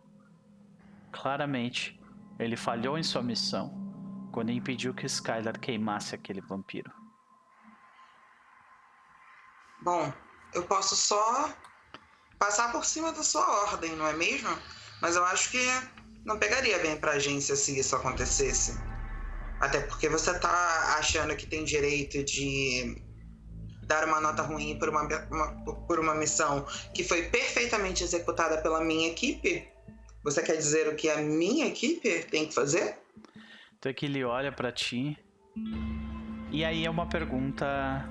Claramente, 1.16 1.98
ele 2.38 2.58
falhou 2.58 2.98
em 2.98 3.04
sua 3.04 3.24
missão 3.24 3.74
quando 4.34 4.52
impediu 4.52 4.94
que 4.94 5.06
Skylar 5.06 5.58
queimasse 5.58 6.14
aquele 6.14 6.42
vampiro. 6.42 6.92
Bom, 9.82 10.12
eu 10.54 10.64
posso 10.64 10.94
só 10.94 11.50
passar 12.38 12.70
por 12.74 12.84
cima 12.84 13.14
da 13.14 13.24
sua 13.24 13.50
ordem, 13.64 13.96
não 13.96 14.06
é 14.06 14.14
mesmo? 14.14 14.50
Mas 15.02 15.16
eu 15.16 15.24
acho 15.24 15.52
que 15.52 15.66
não 16.26 16.38
pegaria 16.38 16.80
bem 16.80 17.00
pra 17.00 17.14
agência 17.14 17.56
se 17.56 17.80
isso 17.80 17.96
acontecesse. 17.96 18.78
Até 19.62 19.80
porque 19.80 20.10
você 20.10 20.38
tá 20.38 20.98
achando 21.00 21.34
que 21.38 21.48
tem 21.48 21.64
direito 21.64 22.26
de 22.26 23.02
dar 23.84 24.06
uma 24.06 24.20
nota 24.20 24.42
ruim 24.42 24.78
por 24.78 24.90
uma, 24.90 25.04
uma, 25.32 25.64
por 25.88 25.98
uma 25.98 26.14
missão 26.14 26.66
que 26.94 27.06
foi 27.06 27.30
perfeitamente 27.30 28.04
executada 28.04 28.62
pela 28.62 28.84
minha 28.84 29.08
equipe? 29.08 29.75
Você 30.26 30.42
quer 30.42 30.58
dizer 30.58 30.88
o 30.88 30.96
que 30.96 31.08
a 31.08 31.18
minha 31.18 31.68
equipe 31.68 32.24
tem 32.24 32.48
que 32.48 32.54
fazer? 32.54 32.98
Então 33.78 33.92
é 33.92 33.94
que 33.94 34.08
ele 34.08 34.24
olha 34.24 34.52
para 34.52 34.72
ti. 34.72 35.16
E 36.52 36.66
aí 36.66 36.84
é 36.84 36.90
uma 36.90 37.06
pergunta 37.06 38.10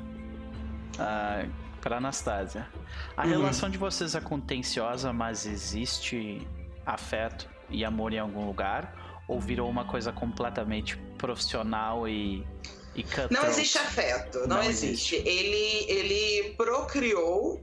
uh, 0.95 1.01
ah, 1.01 1.45
para 1.81 1.97
Anastasia. 1.97 2.69
A 3.17 3.25
uhum. 3.25 3.31
relação 3.31 3.69
de 3.69 3.77
vocês 3.77 4.15
é 4.15 4.21
contenciosa, 4.21 5.13
mas 5.13 5.45
existe 5.45 6.47
afeto 6.87 7.51
e 7.69 7.85
amor 7.85 8.13
em 8.13 8.21
algum 8.21 8.47
lugar? 8.47 9.25
Ou 9.27 9.41
virou 9.41 9.69
uma 9.69 9.85
coisa 9.85 10.13
completamente 10.13 10.97
profissional 11.19 12.09
e, 12.09 12.47
e 12.95 13.05
Não 13.29 13.45
existe 13.47 13.77
afeto, 13.77 14.39
não, 14.41 14.59
não 14.59 14.63
existe. 14.63 15.17
existe. 15.17 15.29
Ele, 15.29 15.91
ele 15.91 16.55
procriou 16.55 17.61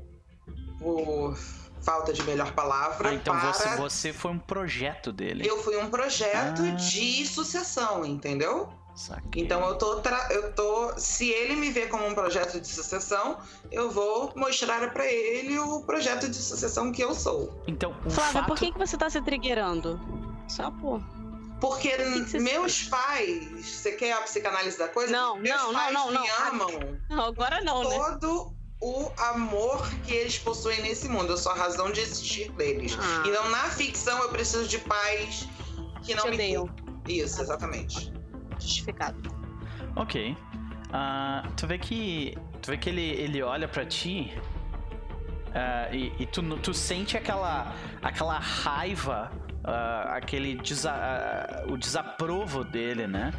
por 0.78 1.38
falta 1.82 2.14
de 2.14 2.24
melhor 2.24 2.52
palavra. 2.54 3.10
Ah, 3.10 3.14
então 3.14 3.38
para... 3.38 3.54
você, 3.54 3.76
você 3.76 4.14
foi 4.14 4.32
um 4.32 4.40
projeto 4.40 5.12
dele. 5.12 5.48
Eu 5.48 5.62
fui 5.64 5.78
um 5.78 5.90
projeto 5.90 6.62
ah. 6.62 6.72
de 6.72 7.26
sucessão, 7.26 8.06
entendeu? 8.06 8.70
Saquei. 8.96 9.44
Então 9.44 9.66
eu 9.68 9.78
tô, 9.78 10.00
tra... 10.02 10.28
eu 10.32 10.52
tô. 10.54 10.94
Se 10.98 11.30
ele 11.30 11.56
me 11.56 11.72
vê 11.72 11.88
como 11.88 12.06
um 12.06 12.14
projeto 12.14 12.60
de 12.60 12.68
sucessão, 12.68 13.38
eu 13.72 13.90
vou 13.90 14.32
mostrar 14.36 14.92
para 14.92 15.06
ele 15.06 15.58
o 15.58 15.82
projeto 15.82 16.28
de 16.30 16.36
sucessão 16.36 16.92
que 16.92 17.02
eu 17.02 17.14
sou. 17.16 17.62
Então, 17.68 17.96
Flávia, 18.10 18.42
fato... 18.42 18.48
por 18.48 18.58
que, 18.58 18.72
que 18.72 18.78
você 18.78 18.98
tá 18.98 19.10
se 19.10 19.22
triggerando? 19.22 20.00
Só 20.48 20.70
por. 20.72 21.02
Porque 21.62 21.90
que 21.90 22.26
que 22.26 22.40
meus 22.40 22.86
pais, 22.86 23.64
você 23.64 23.92
quer 23.92 24.14
a 24.14 24.22
psicanálise 24.22 24.80
da 24.80 24.88
coisa? 24.88 25.12
Não, 25.12 25.38
meus 25.38 25.62
não, 25.62 25.74
pais 25.74 25.94
não, 25.94 26.12
não, 26.12 26.22
me 26.22 26.28
não. 26.28 26.48
amam. 26.48 27.00
Não, 27.08 27.26
agora 27.26 27.62
não, 27.62 27.84
todo 27.84 28.46
né? 28.46 28.61
O 28.82 29.12
amor 29.18 29.88
que 30.04 30.14
eles 30.14 30.40
possuem 30.40 30.82
nesse 30.82 31.08
mundo. 31.08 31.34
Eu 31.34 31.38
sou 31.38 31.52
a 31.52 31.56
razão 31.56 31.92
de 31.92 32.00
existir 32.00 32.52
deles. 32.54 32.98
Ah. 33.00 33.24
Então, 33.28 33.50
na 33.50 33.70
ficção, 33.70 34.18
eu 34.24 34.30
preciso 34.30 34.68
de 34.68 34.80
pais 34.80 35.48
que 36.04 36.16
não 36.16 36.24
Te 36.24 36.30
me 36.30 36.36
odeiam. 36.36 36.70
Isso, 37.08 37.42
exatamente. 37.42 38.12
Justificado. 38.60 39.22
Ok. 39.96 40.32
Uh, 40.32 41.52
tu 41.56 41.68
vê 41.68 41.78
que. 41.78 42.36
Tu 42.62 42.72
vê 42.72 42.78
que 42.78 42.90
ele, 42.90 43.02
ele 43.02 43.44
olha 43.44 43.68
para 43.68 43.86
ti. 43.86 44.34
Uh, 45.50 45.94
e, 45.94 46.14
e 46.20 46.26
tu, 46.26 46.42
tu 46.58 46.74
sente 46.74 47.18
aquela, 47.18 47.76
aquela 48.02 48.40
raiva 48.40 49.32
uh, 49.66 50.10
aquele 50.16 50.56
desa 50.56 50.94
uh, 50.94 51.74
o 51.74 51.78
desaprovo 51.78 52.64
dele, 52.64 53.08
né? 53.08 53.34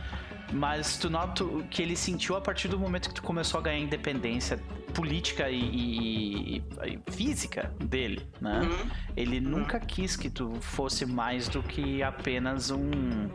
Mas 0.52 0.96
tu 0.98 1.08
nota 1.08 1.44
que 1.70 1.82
ele 1.82 1.96
sentiu 1.96 2.36
a 2.36 2.40
partir 2.40 2.68
do 2.68 2.78
momento 2.78 3.08
que 3.08 3.14
tu 3.14 3.22
começou 3.22 3.60
a 3.60 3.62
ganhar 3.62 3.78
independência 3.78 4.58
política 4.92 5.48
e, 5.48 5.58
e, 5.58 6.64
e 6.84 7.10
física 7.10 7.74
dele, 7.80 8.26
né? 8.40 8.60
Uhum. 8.60 8.90
Ele 9.16 9.38
uhum. 9.38 9.58
nunca 9.58 9.80
quis 9.80 10.16
que 10.16 10.28
tu 10.28 10.54
fosse 10.60 11.06
mais 11.06 11.48
do 11.48 11.62
que 11.62 12.02
apenas 12.02 12.70
um 12.70 13.28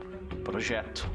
projeto. 0.44 1.10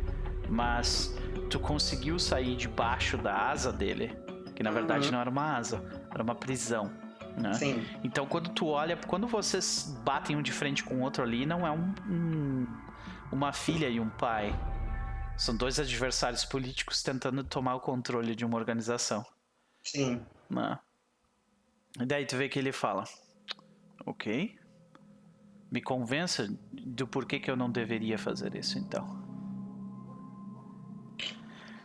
Mas 0.48 1.16
tu 1.48 1.58
conseguiu 1.60 2.18
sair 2.18 2.56
debaixo 2.56 3.16
da 3.16 3.50
asa 3.50 3.72
dele, 3.72 4.14
que 4.54 4.62
na 4.62 4.70
uhum. 4.70 4.74
verdade 4.74 5.10
não 5.12 5.20
era 5.20 5.30
uma 5.30 5.56
asa, 5.56 5.82
era 6.12 6.22
uma 6.22 6.34
prisão. 6.34 6.90
Né? 7.36 7.52
Sim. 7.54 7.86
Então 8.02 8.26
quando 8.26 8.50
tu 8.50 8.66
olha, 8.66 8.98
quando 9.06 9.26
vocês 9.26 9.96
batem 10.04 10.36
um 10.36 10.42
de 10.42 10.52
frente 10.52 10.82
com 10.82 10.96
o 10.96 11.00
outro 11.00 11.22
ali, 11.22 11.46
não 11.46 11.66
é 11.66 11.70
um, 11.70 11.94
um 12.10 12.66
uma 13.32 13.52
filha 13.52 13.88
e 13.88 13.98
um 13.98 14.10
pai. 14.10 14.54
São 15.36 15.56
dois 15.56 15.80
adversários 15.80 16.44
políticos 16.44 17.02
tentando 17.02 17.42
tomar 17.42 17.74
o 17.74 17.80
controle 17.80 18.34
de 18.34 18.44
uma 18.44 18.56
organização. 18.56 19.24
Sim. 19.82 20.24
Né? 20.48 20.78
E 22.00 22.06
daí 22.06 22.24
tu 22.26 22.36
vê 22.36 22.48
que 22.48 22.58
ele 22.58 22.72
fala: 22.72 23.04
Ok. 24.06 24.58
Me 25.70 25.80
convença 25.80 26.46
do 26.70 27.06
porquê 27.06 27.40
que 27.40 27.50
eu 27.50 27.56
não 27.56 27.70
deveria 27.70 28.18
fazer 28.18 28.54
isso 28.54 28.78
então. 28.78 29.22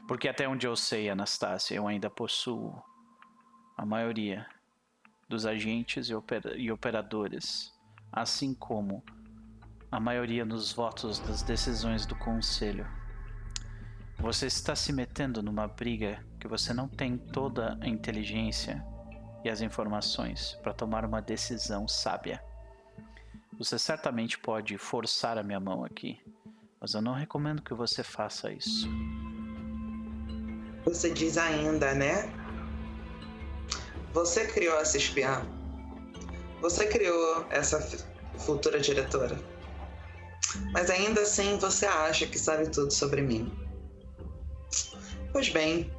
Porque 0.07 0.27
até 0.27 0.47
onde 0.47 0.67
eu 0.67 0.75
sei, 0.75 1.09
Anastácia, 1.09 1.75
eu 1.75 1.87
ainda 1.87 2.09
possuo 2.09 2.81
a 3.77 3.85
maioria 3.85 4.45
dos 5.29 5.45
agentes 5.45 6.09
e 6.09 6.71
operadores, 6.71 7.73
assim 8.11 8.53
como 8.53 9.03
a 9.91 9.99
maioria 9.99 10.45
dos 10.45 10.71
votos 10.73 11.19
das 11.19 11.41
decisões 11.43 12.05
do 12.05 12.15
Conselho. 12.15 12.87
Você 14.19 14.47
está 14.47 14.75
se 14.75 14.91
metendo 14.91 15.43
numa 15.43 15.67
briga 15.67 16.25
que 16.39 16.47
você 16.47 16.73
não 16.73 16.87
tem 16.87 17.17
toda 17.17 17.77
a 17.79 17.87
inteligência 17.87 18.83
e 19.45 19.49
as 19.49 19.61
informações 19.61 20.57
para 20.63 20.73
tomar 20.73 21.05
uma 21.05 21.21
decisão 21.21 21.87
sábia. 21.87 22.43
Você 23.59 23.77
certamente 23.77 24.37
pode 24.37 24.75
forçar 24.77 25.37
a 25.37 25.43
minha 25.43 25.59
mão 25.59 25.85
aqui, 25.85 26.19
mas 26.81 26.95
eu 26.95 27.01
não 27.01 27.13
recomendo 27.13 27.61
que 27.61 27.75
você 27.75 28.03
faça 28.03 28.51
isso. 28.51 28.87
Você 30.83 31.11
diz 31.11 31.37
ainda, 31.37 31.93
né? 31.93 32.31
Você 34.13 34.47
criou 34.47 34.79
essa 34.79 34.97
espiã. 34.97 35.43
Você 36.59 36.87
criou 36.87 37.45
essa 37.51 37.79
futura 38.39 38.79
diretora. 38.79 39.37
Mas 40.71 40.89
ainda 40.89 41.21
assim 41.21 41.57
você 41.59 41.85
acha 41.85 42.25
que 42.25 42.39
sabe 42.39 42.69
tudo 42.69 42.91
sobre 42.91 43.21
mim. 43.21 43.66
Pois 45.31 45.49
bem, 45.49 45.91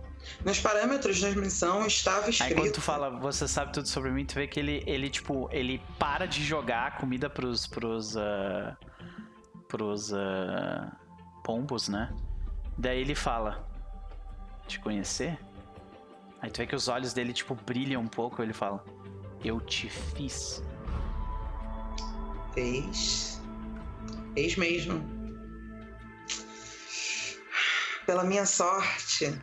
nos 0.45 0.61
parâmetros 0.61 1.21
da 1.21 1.31
missão 1.31 1.87
estava 1.87 2.31
escrito. 2.31 2.51
Aí 2.51 2.55
quando 2.55 2.73
tu 2.73 2.81
fala, 2.81 3.11
você 3.11 3.47
sabe 3.47 3.73
tudo 3.73 3.89
sobre 3.89 4.11
mim, 4.11 4.25
tu 4.25 4.35
vê 4.35 4.47
que 4.47 4.59
ele, 4.59 4.83
ele 4.87 5.09
tipo, 5.09 5.49
ele 5.53 5.81
para 5.99 6.27
de 6.27 6.45
jogar 6.45 6.99
comida 6.99 7.29
pros. 7.29 7.67
pros. 7.67 8.17
Uh, 8.17 8.77
pros. 9.69 10.13
Uh, 10.13 10.91
pombos, 11.43 11.89
né? 11.89 12.15
Daí 12.77 13.01
ele 13.01 13.15
fala: 13.15 13.67
Te 14.67 14.79
conhecer? 14.79 15.39
Aí 16.41 16.51
tu 16.51 16.59
vê 16.59 16.67
que 16.67 16.77
os 16.77 16.89
olhos 16.89 17.13
dele, 17.13 17.33
tipo, 17.33 17.55
brilham 17.55 18.03
um 18.03 18.09
pouco. 18.09 18.43
Ele 18.43 18.53
fala: 18.53 18.85
Eu 19.45 19.61
te 19.61 19.89
fiz. 19.89 20.63
Fez. 22.55 23.41
Fez 24.35 24.57
mesmo 24.57 25.18
pela 28.09 28.25
minha 28.25 28.47
sorte. 28.47 29.39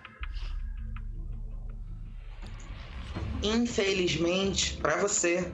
Infelizmente, 3.44 4.78
para 4.78 4.98
você, 4.98 5.52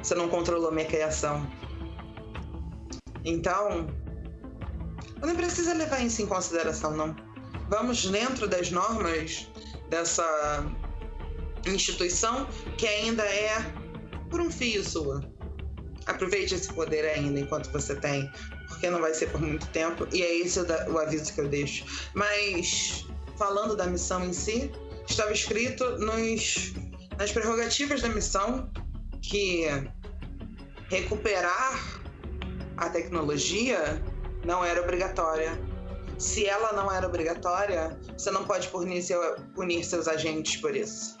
você 0.00 0.14
não 0.14 0.28
controlou 0.28 0.70
minha 0.70 0.86
criação. 0.86 1.44
Então, 3.24 3.88
não 5.20 5.34
precisa 5.34 5.74
levar 5.74 5.98
isso 5.98 6.22
em 6.22 6.26
consideração, 6.26 6.96
não. 6.96 7.16
Vamos 7.68 8.06
dentro 8.06 8.46
das 8.46 8.70
normas 8.70 9.48
dessa 9.90 10.64
instituição 11.66 12.46
que 12.78 12.86
ainda 12.86 13.24
é 13.24 13.56
por 14.30 14.40
um 14.40 14.48
fio 14.48 14.84
sua. 14.84 15.28
Aproveite 16.06 16.54
esse 16.54 16.72
poder 16.72 17.04
ainda 17.04 17.40
enquanto 17.40 17.72
você 17.72 17.96
tem, 17.96 18.30
porque 18.68 18.90
não 18.90 19.00
vai 19.00 19.14
ser 19.14 19.30
por 19.30 19.40
muito 19.40 19.66
tempo, 19.68 20.06
e 20.12 20.22
é 20.22 20.38
esse 20.38 20.60
o, 20.60 20.98
aviso 20.98 21.32
que 21.32 21.40
eu 21.40 21.48
deixo. 21.48 21.84
Mas, 22.14 23.06
falando 23.38 23.76
da 23.76 23.86
missão 23.86 24.24
em 24.24 24.32
si, 24.32 24.70
estava 25.08 25.32
escrito 25.32 25.98
nos, 25.98 26.72
nas 27.18 27.32
prerrogativas 27.32 28.02
da 28.02 28.08
missão 28.08 28.70
que 29.22 29.66
recuperar 30.88 32.00
a 32.76 32.88
tecnologia 32.90 34.02
não 34.44 34.64
era 34.64 34.80
obrigatória. 34.80 35.58
Se 36.18 36.46
ela 36.46 36.72
não 36.72 36.90
era 36.90 37.06
obrigatória, 37.06 37.98
você 38.16 38.30
não 38.30 38.44
pode 38.44 38.68
punir, 38.68 39.02
seu, 39.02 39.20
punir 39.54 39.84
seus 39.84 40.08
agentes 40.08 40.60
por 40.60 40.74
isso. 40.74 41.18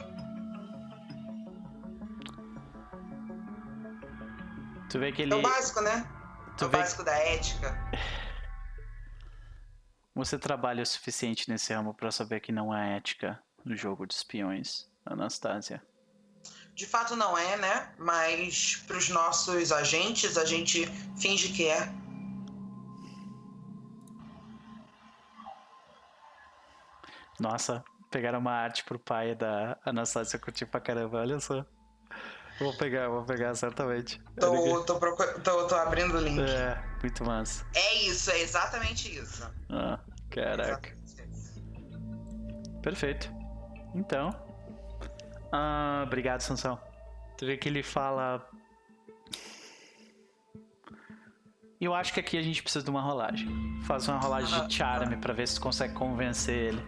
Tu 4.88 4.98
vê 4.98 5.12
que 5.12 5.22
ele... 5.22 5.34
É 5.34 5.36
o 5.36 5.42
básico, 5.42 5.80
né? 5.82 6.08
Tu 6.56 6.64
é 6.64 6.66
o 6.66 6.70
básico 6.70 7.04
da 7.04 7.12
ética. 7.12 7.76
Você 10.14 10.38
trabalha 10.38 10.82
o 10.82 10.86
suficiente 10.86 11.50
nesse 11.50 11.74
ramo 11.74 11.92
para 11.92 12.10
saber 12.10 12.40
que 12.40 12.50
não 12.50 12.72
há 12.72 12.82
ética 12.86 13.38
no 13.62 13.76
jogo 13.76 14.06
de 14.06 14.14
espiões, 14.14 14.88
Anastasia. 15.04 15.82
De 16.74 16.86
fato 16.86 17.14
não 17.14 17.36
é, 17.36 17.56
né? 17.58 17.92
Mas 17.98 18.76
para 18.86 18.96
os 18.96 19.10
nossos 19.10 19.70
agentes, 19.70 20.38
a 20.38 20.46
gente 20.46 20.86
finge 21.18 21.50
que 21.52 21.66
é. 21.66 21.92
Nossa, 27.38 27.84
pegaram 28.10 28.38
uma 28.38 28.52
arte 28.52 28.82
pro 28.84 28.98
pai 28.98 29.34
da 29.34 29.78
Anastasia 29.84 30.38
curtir 30.38 30.64
pra 30.64 30.80
caramba, 30.80 31.18
olha 31.18 31.38
só. 31.38 31.66
Vou 32.58 32.74
pegar, 32.74 33.08
vou 33.08 33.22
pegar, 33.22 33.54
certamente. 33.54 34.20
Tô, 34.38 34.82
tô, 34.84 34.98
procur... 34.98 35.26
tô, 35.40 35.66
tô 35.66 35.74
abrindo 35.74 36.16
o 36.16 36.20
link. 36.20 36.40
É, 36.40 36.82
muito 37.02 37.24
massa. 37.24 37.66
É 37.74 37.94
isso, 37.96 38.30
é 38.30 38.40
exatamente 38.40 39.14
isso. 39.14 39.46
Ah, 39.68 39.98
caraca. 40.30 40.96
Perfeito. 42.82 43.30
Então. 43.94 44.30
Ah, 45.52 46.04
obrigado, 46.06 46.40
Sansão. 46.40 46.80
Tu 47.36 47.44
vê 47.44 47.56
que 47.56 47.68
ele 47.68 47.82
fala. 47.82 48.48
Eu 51.78 51.94
acho 51.94 52.14
que 52.14 52.20
aqui 52.20 52.38
a 52.38 52.42
gente 52.42 52.62
precisa 52.62 52.82
de 52.82 52.90
uma 52.90 53.02
rolagem. 53.02 53.48
Faz 53.82 54.08
uma 54.08 54.18
rolagem 54.18 54.66
de 54.66 54.74
charme 54.74 55.16
pra 55.18 55.34
ver 55.34 55.46
se 55.46 55.56
tu 55.56 55.60
consegue 55.60 55.92
convencer 55.92 56.56
ele. 56.56 56.82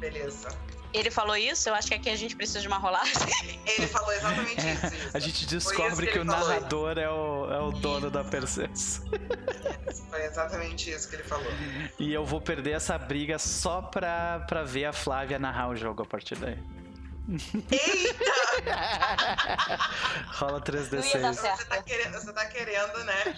Beleza. 0.00 0.48
Ele 0.92 1.10
falou 1.10 1.36
isso? 1.36 1.68
Eu 1.68 1.74
acho 1.74 1.88
que 1.88 1.94
aqui 1.94 2.08
a 2.08 2.16
gente 2.16 2.34
precisa 2.34 2.60
de 2.60 2.68
uma 2.68 2.78
rolagem. 2.78 3.14
Ele 3.66 3.86
falou 3.86 4.12
exatamente 4.12 4.66
é, 4.66 4.72
isso, 4.72 4.86
isso, 4.86 5.10
A 5.16 5.18
gente 5.18 5.46
descobre 5.46 6.06
que, 6.06 6.12
que 6.14 6.18
o 6.18 6.24
narrador 6.24 6.98
é 6.98 7.08
o, 7.08 7.52
é 7.52 7.60
o 7.60 7.70
dono 7.72 8.10
da 8.10 8.24
Perseus. 8.24 9.02
Foi 10.08 10.24
exatamente 10.24 10.90
isso 10.90 11.08
que 11.08 11.16
ele 11.16 11.24
falou. 11.24 11.46
E 11.98 12.12
eu 12.12 12.24
vou 12.24 12.40
perder 12.40 12.72
essa 12.72 12.96
briga 12.96 13.38
só 13.38 13.82
pra, 13.82 14.40
pra 14.48 14.62
ver 14.62 14.86
a 14.86 14.92
Flávia 14.92 15.38
narrar 15.38 15.68
o 15.68 15.76
jogo 15.76 16.02
a 16.02 16.06
partir 16.06 16.36
daí. 16.36 16.58
Eita! 17.70 18.38
Rola 20.32 20.60
3D6. 20.62 21.02
Você 21.02 21.64
tá, 21.66 21.82
querendo, 21.82 22.12
você 22.14 22.32
tá 22.32 22.46
querendo, 22.46 23.04
né? 23.04 23.36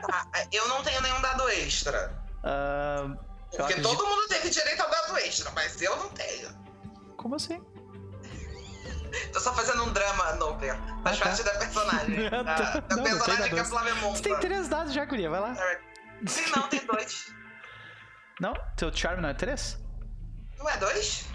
Tá, 0.00 0.26
eu 0.50 0.66
não 0.68 0.82
tenho 0.82 1.00
nenhum 1.02 1.20
dado 1.20 1.46
extra. 1.50 2.10
Uh, 2.38 3.16
Porque 3.54 3.80
todo 3.82 4.06
mundo 4.06 4.28
teve 4.28 4.48
direito 4.48 4.80
ao 4.80 4.90
dado 4.90 5.18
extra, 5.18 5.50
mas 5.50 5.80
eu 5.82 5.94
não 5.96 6.08
tenho. 6.08 6.61
Como 7.22 7.36
assim? 7.36 7.62
Tô 9.32 9.38
só 9.38 9.54
fazendo 9.54 9.84
um 9.84 9.92
drama, 9.92 10.32
Noper. 10.34 10.76
Faz 11.04 11.20
ah, 11.20 11.24
parte 11.24 11.44
tá. 11.44 11.52
da 11.52 11.58
personagem. 11.60 12.30
tá. 12.30 12.42
Da, 12.42 12.80
da 12.80 12.96
não, 12.96 13.04
personagem 13.04 13.42
não 13.42 13.48
que 13.48 13.58
a 13.60 13.64
Flávia 13.64 13.94
monta. 13.94 14.16
Você 14.16 14.22
tem 14.24 14.40
três 14.40 14.68
dados 14.68 14.92
já, 14.92 15.04
Guria, 15.04 15.30
vai 15.30 15.40
lá. 15.40 15.54
Sim, 16.26 16.50
não, 16.56 16.62
tem 16.68 16.84
dois. 16.84 17.32
Não? 18.40 18.52
Teu 18.76 18.92
charme 18.92 19.22
não 19.22 19.28
é 19.28 19.34
três? 19.34 19.78
Não 20.58 20.68
é 20.68 20.76
dois? 20.78 21.28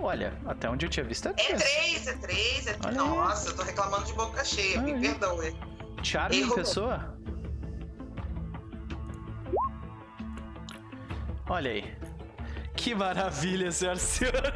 Olha, 0.00 0.36
até 0.46 0.68
onde 0.68 0.86
eu 0.86 0.90
tinha 0.90 1.04
visto 1.04 1.28
é, 1.28 1.30
é 1.30 1.34
três. 1.34 1.52
É 1.52 1.56
três, 1.56 2.06
é 2.08 2.12
três, 2.14 2.66
é 2.66 2.72
três. 2.74 2.96
Nossa, 2.96 3.50
eu 3.50 3.56
tô 3.56 3.62
reclamando 3.62 4.04
de 4.04 4.12
boca 4.14 4.44
cheia, 4.44 4.80
me 4.80 5.00
perdoe. 5.00 5.56
Charme 6.02 6.42
em 6.42 6.50
pessoa? 6.50 7.16
Olha 11.48 11.70
aí. 11.70 12.03
Que 12.76 12.94
maravilha, 12.94 13.70
senhora 13.72 13.98
senhora. 13.98 14.52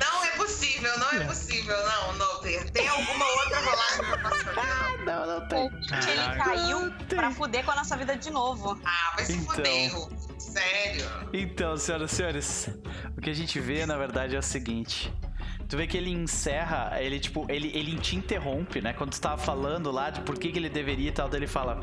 Não 0.00 0.24
é 0.24 0.30
possível 0.36 0.98
não 0.98 1.10
é 1.12 1.24
possível, 1.24 1.76
não, 1.86 2.14
Noper. 2.14 2.70
Tem 2.70 2.88
alguma 2.88 3.24
outra 3.26 3.60
rolagem 3.60 5.04
não, 5.04 5.26
não 5.26 5.48
tem. 5.48 5.70
Que 5.70 6.10
ele 6.10 6.36
caiu 6.42 6.92
pra 7.08 7.30
fuder 7.30 7.64
com 7.64 7.70
a 7.72 7.76
nossa 7.76 7.96
vida 7.96 8.16
de 8.16 8.30
novo. 8.30 8.80
Ah, 8.84 9.12
vai 9.16 9.24
se 9.24 9.32
Então. 9.34 9.54
fuder, 9.54 9.90
Sério. 10.38 11.06
Então, 11.32 11.76
senhoras 11.76 12.12
e 12.12 12.14
senhores, 12.16 12.70
o 13.16 13.20
que 13.20 13.30
a 13.30 13.34
gente 13.34 13.60
vê, 13.60 13.84
na 13.86 13.96
verdade, 13.96 14.34
é 14.34 14.38
o 14.38 14.42
seguinte. 14.42 15.12
Tu 15.68 15.76
vê 15.76 15.86
que 15.86 15.96
ele 15.96 16.10
encerra, 16.10 17.00
ele 17.00 17.20
tipo, 17.20 17.46
ele, 17.48 17.70
ele 17.76 17.96
te 17.98 18.16
interrompe, 18.16 18.80
né? 18.80 18.92
Quando 18.92 19.12
tu 19.12 19.20
tava 19.20 19.38
falando 19.38 19.90
lá 19.92 20.10
de 20.10 20.20
por 20.22 20.36
que, 20.38 20.50
que 20.50 20.58
ele 20.58 20.68
deveria 20.68 21.08
e 21.10 21.12
tal, 21.12 21.28
daí 21.28 21.38
ele 21.40 21.46
fala. 21.46 21.80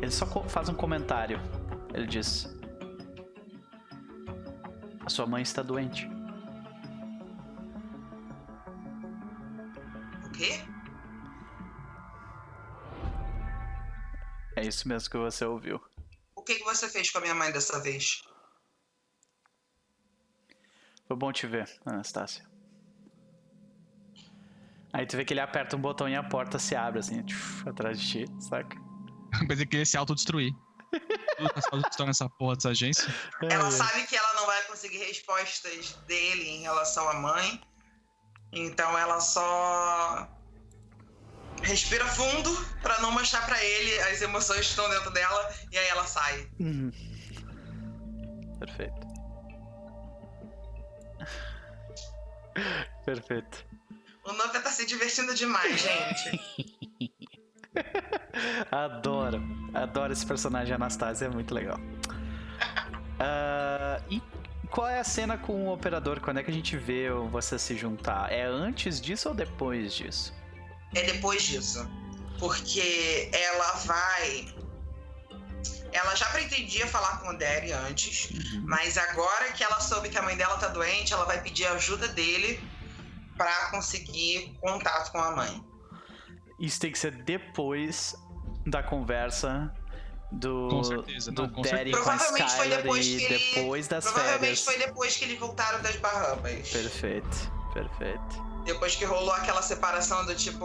Ele 0.00 0.10
só 0.10 0.26
faz 0.48 0.68
um 0.68 0.74
comentário. 0.74 1.40
Ele 1.94 2.06
diz: 2.06 2.52
A 5.04 5.10
sua 5.10 5.26
mãe 5.26 5.42
está 5.42 5.62
doente. 5.62 6.06
O 10.24 10.30
quê? 10.32 10.60
É 14.56 14.66
isso 14.66 14.86
mesmo 14.86 15.10
que 15.10 15.16
você 15.16 15.44
ouviu. 15.44 15.80
O 16.36 16.42
que, 16.42 16.56
que 16.56 16.64
você 16.64 16.88
fez 16.88 17.10
com 17.10 17.18
a 17.18 17.20
minha 17.20 17.34
mãe 17.34 17.50
dessa 17.52 17.80
vez? 17.80 18.22
Foi 21.06 21.16
bom 21.16 21.32
te 21.32 21.46
ver, 21.46 21.68
Anastácia. 21.84 22.44
Aí 24.92 25.06
tu 25.06 25.16
vê 25.16 25.24
que 25.24 25.32
ele 25.32 25.40
aperta 25.40 25.76
um 25.76 25.80
botão 25.80 26.08
e 26.08 26.14
a 26.14 26.22
porta 26.22 26.58
se 26.58 26.76
abre, 26.76 27.00
assim, 27.00 27.22
tchuf, 27.22 27.68
atrás 27.68 27.98
de 28.00 28.08
ti, 28.08 28.24
saca? 28.40 28.76
Pensei 29.48 29.66
que 29.66 29.76
ele 29.76 29.82
ia 29.82 29.86
se 29.86 29.96
autodestruir. 29.96 30.52
Tudo 31.38 31.48
tá 31.48 31.60
se 31.60 31.68
autodestruindo 31.72 32.08
nessa 32.10 32.28
porra 32.28 32.54
dessa 32.54 32.68
agência. 32.70 33.14
Ela 33.42 33.70
sabe 33.70 34.06
que 34.06 34.14
ela 34.14 34.31
conseguir 34.82 34.98
respostas 34.98 35.92
dele 36.08 36.48
em 36.48 36.62
relação 36.62 37.08
à 37.08 37.14
mãe. 37.14 37.60
Então 38.52 38.98
ela 38.98 39.20
só 39.20 40.28
respira 41.62 42.04
fundo 42.06 42.50
pra 42.82 43.00
não 43.00 43.12
mostrar 43.12 43.46
pra 43.46 43.62
ele 43.62 44.00
as 44.02 44.20
emoções 44.20 44.60
que 44.60 44.66
estão 44.66 44.90
dentro 44.90 45.12
dela 45.12 45.54
e 45.70 45.78
aí 45.78 45.88
ela 45.88 46.04
sai. 46.04 46.50
Uhum. 46.58 46.90
Perfeito. 48.58 49.12
Perfeito. 53.04 53.66
O 54.24 54.32
Nokia 54.32 54.60
tá 54.60 54.70
se 54.70 54.84
divertindo 54.84 55.34
demais, 55.34 55.80
gente. 55.80 56.40
Adoro. 58.70 59.40
Adoro 59.74 60.12
esse 60.12 60.26
personagem 60.26 60.74
Anastasia, 60.74 61.28
é 61.28 61.30
muito 61.30 61.54
legal. 61.54 61.78
Ah, 63.18 64.00
e 64.10 64.20
qual 64.72 64.88
é 64.88 64.98
a 64.98 65.04
cena 65.04 65.36
com 65.36 65.66
o 65.66 65.72
operador? 65.72 66.18
Quando 66.20 66.38
é 66.38 66.42
que 66.42 66.50
a 66.50 66.54
gente 66.54 66.76
vê 66.76 67.10
você 67.30 67.58
se 67.58 67.76
juntar? 67.76 68.32
É 68.32 68.42
antes 68.44 69.00
disso 69.00 69.28
ou 69.28 69.34
depois 69.34 69.94
disso? 69.94 70.34
é 70.94 71.02
depois 71.04 71.42
disso. 71.42 71.88
Porque 72.38 73.30
ela 73.32 73.72
vai. 73.84 74.54
Ela 75.92 76.14
já 76.14 76.26
pretendia 76.30 76.86
falar 76.86 77.18
com 77.20 77.28
o 77.28 77.38
Derry 77.38 77.72
antes, 77.72 78.30
mas 78.62 78.96
agora 78.96 79.52
que 79.52 79.62
ela 79.62 79.78
soube 79.78 80.08
que 80.08 80.16
a 80.16 80.22
mãe 80.22 80.36
dela 80.36 80.56
tá 80.56 80.68
doente, 80.68 81.12
ela 81.12 81.26
vai 81.26 81.42
pedir 81.42 81.66
ajuda 81.66 82.08
dele 82.08 82.58
pra 83.36 83.70
conseguir 83.70 84.56
contato 84.60 85.12
com 85.12 85.18
a 85.18 85.36
mãe. 85.36 85.64
Isso 86.58 86.80
tem 86.80 86.90
que 86.90 86.98
ser 86.98 87.22
depois 87.24 88.14
da 88.66 88.82
conversa 88.82 89.72
do, 90.32 90.68
Com 90.70 90.82
certeza, 90.84 91.30
do 91.30 91.42
não, 91.42 91.48
com 91.50 91.62
Daddy 91.62 91.90
com 91.92 91.98
a 91.98 92.02
Provavelmente 92.02 92.50
foi 92.56 92.68
depois 92.68 93.06
e 93.06 93.16
que 93.18 93.24
ele- 93.24 93.38
depois 93.54 93.88
das 93.88 94.04
Provavelmente 94.04 94.40
férias. 94.40 94.64
foi 94.64 94.78
depois 94.78 95.16
que 95.16 95.24
eles 95.24 95.38
voltaram 95.38 95.82
das 95.82 95.96
Bahamas. 95.96 96.70
Perfeito, 96.70 97.52
perfeito. 97.74 98.52
Depois 98.64 98.94
que 98.96 99.04
rolou 99.04 99.32
aquela 99.32 99.60
separação 99.62 100.24
do 100.24 100.34
tipo, 100.34 100.64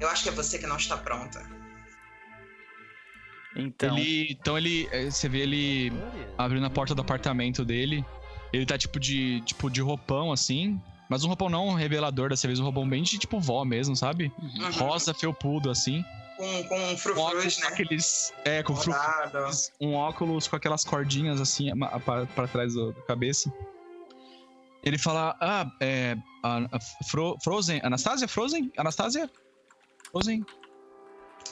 eu 0.00 0.08
acho 0.08 0.22
que 0.24 0.28
é 0.28 0.32
você 0.32 0.58
que 0.58 0.66
não 0.66 0.76
está 0.76 0.96
pronta. 0.96 1.44
Então. 3.56 3.96
Ele, 3.96 4.28
então 4.30 4.56
ele, 4.58 4.88
eh, 4.92 5.10
você 5.10 5.28
vê 5.28 5.38
ele 5.40 5.92
abrindo 6.36 6.66
a 6.66 6.70
porta 6.70 6.94
do 6.94 7.00
apartamento 7.00 7.64
dele. 7.64 8.04
Ele 8.52 8.64
tá 8.66 8.78
tipo 8.78 9.00
de, 9.00 9.40
tipo 9.42 9.70
de 9.70 9.80
roupão 9.80 10.30
assim, 10.32 10.80
mas 11.08 11.24
um 11.24 11.28
roupão 11.28 11.48
não 11.48 11.74
revelador 11.74 12.28
dessa 12.30 12.46
vez, 12.46 12.60
um 12.60 12.64
roupão 12.64 12.88
bem 12.88 13.02
de 13.02 13.18
tipo 13.18 13.40
vó 13.40 13.64
mesmo, 13.64 13.96
sabe? 13.96 14.32
Uhum. 14.38 14.70
Rosa, 14.72 15.12
felpudo 15.12 15.70
assim. 15.70 16.04
Com, 16.38 16.64
com 16.68 16.78
Um 16.92 16.96
frufrus, 16.96 17.24
óculos 17.26 17.58
né? 17.58 17.66
com 17.66 17.72
aqueles, 17.74 18.32
é, 18.44 18.62
com 18.62 18.74
frufrus, 18.76 18.96
Rodado. 18.96 19.50
um 19.80 19.94
óculos 19.94 20.46
com 20.48 20.54
aquelas 20.56 20.84
cordinhas 20.84 21.40
assim 21.40 21.68
pra 22.04 22.46
trás 22.48 22.72
do- 22.74 22.92
da 22.92 23.02
cabeça. 23.02 23.52
Ele 24.84 24.96
fala, 24.96 25.36
ah, 25.40 25.66
é, 25.80 26.16
a, 26.44 26.58
a 26.76 27.04
Fro- 27.10 27.36
Frozen, 27.42 27.80
Anastasia, 27.82 28.28
Frozen, 28.28 28.72
Anastasia, 28.78 29.28
Frozen. 30.12 30.46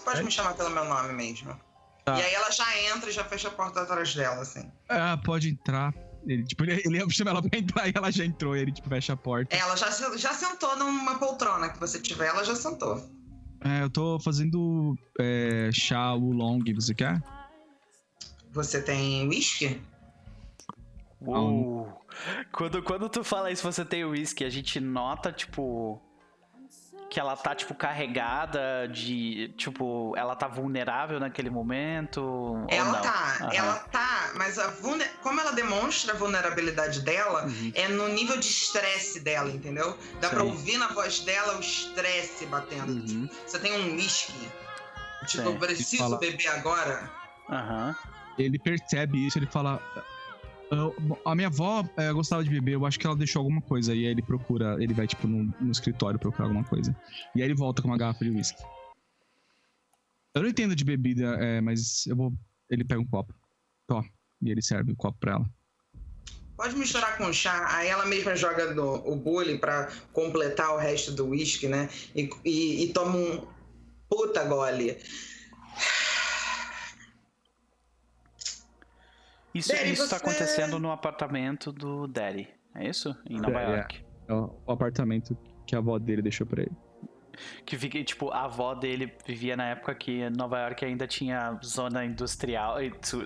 Pode 0.05 0.23
me 0.23 0.31
chamar 0.31 0.55
pelo 0.55 0.71
meu 0.71 0.85
nome 0.85 1.13
mesmo. 1.13 1.59
Tá. 2.05 2.17
E 2.19 2.23
aí 2.23 2.33
ela 2.35 2.51
já 2.53 2.65
entra 2.95 3.11
e 3.11 3.13
já 3.13 3.25
fecha 3.25 3.49
a 3.49 3.51
porta 3.51 3.83
atrás 3.83 4.15
dela, 4.15 4.41
assim. 4.43 4.71
Ah, 4.89 5.19
pode 5.25 5.49
entrar. 5.51 5.93
Ele, 6.25 6.45
tipo, 6.45 6.63
ele, 6.63 6.81
ele 6.85 7.11
chama 7.11 7.33
ela 7.33 7.43
pra 7.43 7.59
entrar 7.59 7.89
e 7.89 7.93
ela 7.95 8.11
já 8.13 8.25
entrou, 8.25 8.57
e 8.57 8.61
ele, 8.61 8.71
tipo, 8.73 8.89
fecha 8.89 9.15
a 9.15 9.17
porta. 9.17 9.55
Ela 9.57 9.77
já, 9.77 9.91
já 10.17 10.33
sentou 10.33 10.77
numa 10.77 11.19
poltrona 11.19 11.69
que 11.71 11.79
você 11.81 12.01
tiver, 12.01 12.29
ela 12.29 12.45
já 12.45 12.55
sentou. 12.55 13.16
É, 13.61 13.83
eu 13.83 13.91
tô 13.91 14.19
fazendo 14.21 14.97
é, 15.19 15.71
chá 15.73 16.15
oolong, 16.15 16.63
você 16.75 16.95
quer? 16.95 17.23
Você 18.53 18.83
tem 18.83 19.29
whisky? 19.29 19.81
Uou. 21.21 22.05
Quando, 22.53 22.83
quando 22.83 23.09
tu 23.09 23.25
fala 23.25 23.51
isso, 23.51 23.63
você 23.63 23.85
tem 23.85 24.05
whisky, 24.05 24.45
a 24.45 24.51
gente 24.51 24.81
nota, 24.81 25.33
tipo. 25.33 26.01
Que 27.09 27.21
ela 27.21 27.37
tá, 27.37 27.55
tipo, 27.55 27.73
carregada 27.75 28.89
de. 28.93 29.55
Tipo, 29.57 30.13
ela 30.17 30.35
tá 30.35 30.49
vulnerável 30.49 31.21
naquele 31.21 31.49
momento. 31.49 32.21
ou 32.21 32.67
Ela 32.69 32.93
não? 32.93 33.01
tá, 33.01 33.37
Aham. 33.43 33.51
ela 33.55 33.75
tá, 33.93 34.31
mas 34.35 34.59
a 34.59 34.67
vulne- 34.69 35.05
como 35.23 35.41
ela 35.41 35.53
demonstra 35.53 36.13
a 36.15 36.17
vulnerabilidade 36.17 37.01
dela, 37.03 37.45
Uhum. 37.47 37.73
é 37.75 37.87
no 37.89 38.09
nível 38.09 38.37
de 38.39 38.47
estresse 38.47 39.21
dela, 39.21 39.49
entendeu? 39.51 39.97
Dá 40.21 40.29
pra 40.29 40.41
Sim. 40.41 40.47
ouvir 40.47 40.79
na 40.79 40.89
voz 40.89 41.21
dela 41.21 41.57
o 41.57 41.61
estresse 41.61 42.45
batendo. 42.47 42.93
Uhum. 42.93 43.29
Você 43.47 43.59
tem 43.61 43.73
um 43.73 43.95
whisky. 43.95 44.33
Tipo, 45.27 45.45
Sim. 45.45 45.53
eu 45.55 45.59
preciso 45.59 46.03
Fala. 46.03 46.19
beber 46.19 46.49
agora. 46.49 47.11
Aham. 47.49 47.95
Ele 48.37 48.59
percebe 48.59 49.25
isso, 49.27 49.39
ele 49.39 49.47
fala. 49.47 49.81
"Ah, 50.71 50.91
bom, 51.01 51.17
A 51.25 51.35
minha 51.35 51.49
avó 51.49 51.85
é, 51.97 52.13
gostava 52.13 52.43
de 52.43 52.51
beber, 52.51 52.73
eu 52.75 52.85
acho 52.87 52.99
que 52.99 53.07
ela 53.07 53.17
deixou 53.17 53.41
alguma 53.41 53.63
coisa. 53.63 53.95
E 53.95 53.99
aí 54.01 54.05
ele 54.07 54.23
procura, 54.23 54.77
ele 54.83 54.93
vai, 54.95 55.07
tipo, 55.07 55.27
no, 55.27 55.45
no 55.61 55.71
escritório 55.71 56.19
procurar 56.19 56.47
alguma 56.47 56.65
coisa. 56.65 56.95
E 57.35 57.41
aí 57.43 57.49
ele 57.49 57.55
volta 57.55 57.83
com 57.83 57.89
uma 57.89 57.97
garrafa 57.99 58.25
de 58.25 58.31
whisky. 58.31 58.63
Eu 60.35 60.43
não 60.43 60.49
entendo 60.51 60.77
de 60.77 60.85
bebida, 60.85 61.35
é, 61.41 61.61
mas 61.61 62.07
eu 62.07 62.15
vou. 62.17 62.33
Ele 62.69 62.85
pega 62.85 63.01
um 63.01 63.07
copo. 63.07 63.33
Ó, 63.91 64.03
e 64.43 64.51
ele 64.51 64.61
serve 64.61 64.93
o 64.93 64.97
copo 64.97 65.19
pra 65.19 65.33
ela. 65.33 65.47
Pode 66.57 66.75
misturar 66.77 67.17
com 67.19 67.31
chá, 67.33 67.67
aí 67.77 67.89
ela 67.89 68.07
mesma 68.07 68.35
joga 68.35 68.73
no, 68.75 68.95
o 69.11 69.15
bule 69.15 69.59
pra 69.59 69.91
completar 70.13 70.75
o 70.75 70.79
resto 70.79 71.13
do 71.13 71.27
whisky, 71.29 71.69
né? 71.69 71.89
E, 72.15 72.29
e- 72.45 72.85
e 72.85 72.93
toma 72.93 73.17
um 73.17 73.47
puta 74.09 74.43
gole. 74.45 74.97
Isso, 79.59 79.73
Daddy, 79.73 79.93
isso 79.93 80.09
tá 80.09 80.17
você- 80.19 80.25
acontecendo 80.25 80.79
no 80.79 80.91
apartamento 80.91 81.73
do 81.73 82.07
Daddy. 82.07 82.49
É 82.75 82.89
isso? 82.89 83.17
Em 83.29 83.41
Nova 83.41 83.61
É, 83.61 83.65
é. 83.65 83.77
York. 83.77 84.05
É 84.29 84.33
o, 84.35 84.55
o 84.67 84.73
apartamento 84.73 85.37
que 85.67 85.75
a 85.75 85.79
avó 85.79 85.99
dele 85.99 86.23
deixou 86.23 86.47
pra 86.47 86.63
ele. 86.63 86.73
Que 87.65 87.77
fica, 87.77 88.03
tipo, 88.03 88.31
a 88.31 88.45
avó 88.45 88.75
dele 88.75 89.13
vivia 89.27 89.57
na 89.57 89.69
época 89.69 89.95
que 89.95 90.29
Nova 90.31 90.59
York 90.61 90.85
ainda 90.85 91.07
tinha 91.07 91.59
zona 91.63 92.05
industrial, 92.05 92.77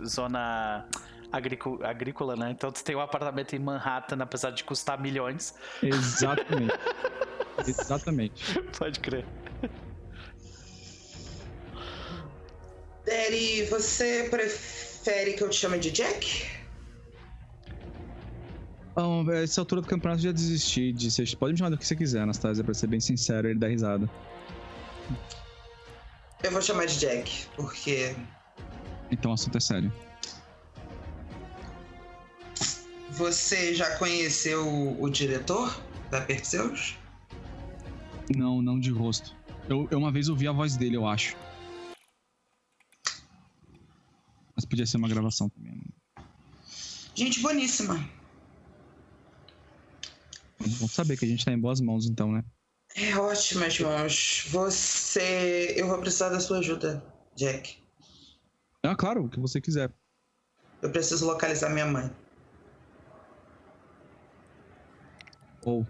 zona 0.05 0.85
agrícola, 1.31 1.87
agrícola, 1.89 2.35
né? 2.37 2.51
Então 2.51 2.73
tu 2.73 2.83
tem 2.83 2.97
um 2.97 3.01
apartamento 3.01 3.55
em 3.55 3.59
Manhattan, 3.61 4.17
apesar 4.21 4.51
de 4.51 4.65
custar 4.65 5.01
milhões. 5.01 5.55
Exatamente. 5.83 6.75
Exatamente. 7.67 8.61
Pode 8.79 8.99
crer. 9.01 9.25
Daddy, 13.05 13.65
você 13.65 14.29
prefere 14.31 14.90
que 15.03 15.43
eu 15.43 15.49
te 15.49 15.57
chame 15.57 15.79
de 15.79 15.91
Jack? 15.91 16.47
Bom, 18.95 19.29
a 19.31 19.39
essa 19.39 19.61
altura 19.61 19.81
do 19.81 19.87
campeonato 19.87 20.21
eu 20.21 20.25
já 20.25 20.33
desisti 20.33 20.93
de 20.93 21.11
ser. 21.11 21.35
Pode 21.37 21.53
me 21.53 21.59
chamar 21.59 21.71
do 21.71 21.79
que 21.79 21.87
você 21.87 21.97
quiser, 21.97 22.21
Anastasia, 22.21 22.63
pra 22.63 22.75
ser 22.75 22.87
bem 22.87 23.01
sincero, 23.01 23.49
ele 23.49 23.59
dá 23.59 23.69
risada. 23.69 24.09
Eu 26.43 26.51
vou 26.51 26.61
chamar 26.63 26.87
de 26.87 26.99
Jack, 26.99 27.47
porque 27.57 28.15
Então 29.11 29.31
o 29.31 29.35
assunto 29.35 29.57
é 29.57 29.61
sério. 29.61 29.93
você 33.11 33.75
já 33.75 33.97
conheceu 33.97 34.67
o, 34.67 35.03
o 35.03 35.11
diretor 35.11 35.79
da 36.11 36.21
Perseus? 36.21 36.97
Não, 38.35 38.63
não 38.63 38.79
de 38.79 38.91
rosto. 38.91 39.37
Eu, 39.69 39.87
eu 39.91 39.99
uma 39.99 40.11
vez 40.11 40.29
ouvi 40.29 40.49
a 40.49 40.53
voz 40.53 40.77
dele, 40.77 40.97
eu 40.97 41.07
acho. 41.07 41.37
Mas 44.61 44.67
podia 44.67 44.85
ser 44.85 44.99
uma 44.99 45.09
gravação 45.09 45.49
também. 45.49 45.83
Gente 47.15 47.41
boníssima. 47.41 48.07
Vamos 50.59 50.93
saber 50.93 51.17
que 51.17 51.25
a 51.25 51.29
gente 51.29 51.47
tá 51.47 51.51
em 51.51 51.59
boas 51.59 51.81
mãos, 51.81 52.07
então, 52.07 52.31
né? 52.31 52.45
É 52.95 53.17
ótimas 53.17 53.81
mãos. 53.81 54.45
Você. 54.51 55.73
Eu 55.79 55.89
vou 55.89 55.99
precisar 55.99 56.29
da 56.29 56.41
sua 56.41 56.59
ajuda, 56.59 57.03
Jack. 57.35 57.83
Ah, 58.83 58.95
claro, 58.95 59.25
o 59.25 59.31
que 59.31 59.41
você 59.41 59.63
quiser. 59.63 59.91
Eu 60.83 60.93
preciso 60.93 61.25
localizar 61.25 61.71
minha 61.71 61.87
mãe. 61.87 62.11
Ou. 65.63 65.81
Oh. 65.81 65.87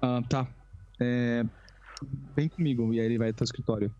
Ah, 0.00 0.22
tá. 0.30 0.48
É... 0.98 1.44
Vem 2.34 2.48
comigo. 2.48 2.94
E 2.94 3.00
aí 3.00 3.04
ele 3.04 3.18
vai 3.18 3.28
até 3.28 3.42
o 3.42 3.44
escritório. 3.44 3.94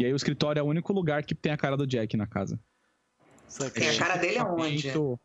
E 0.00 0.06
aí 0.06 0.14
o 0.14 0.16
escritório 0.16 0.58
é 0.58 0.62
o 0.62 0.66
único 0.66 0.94
lugar 0.94 1.22
que 1.22 1.34
tem 1.34 1.52
a 1.52 1.58
cara 1.58 1.76
do 1.76 1.86
Jack 1.86 2.16
na 2.16 2.26
casa. 2.26 2.58
Tem 3.74 3.90
a 3.90 3.98
cara 3.98 4.16
dele 4.16 4.38
aonde? 4.38 4.80
Tipo, 4.80 5.20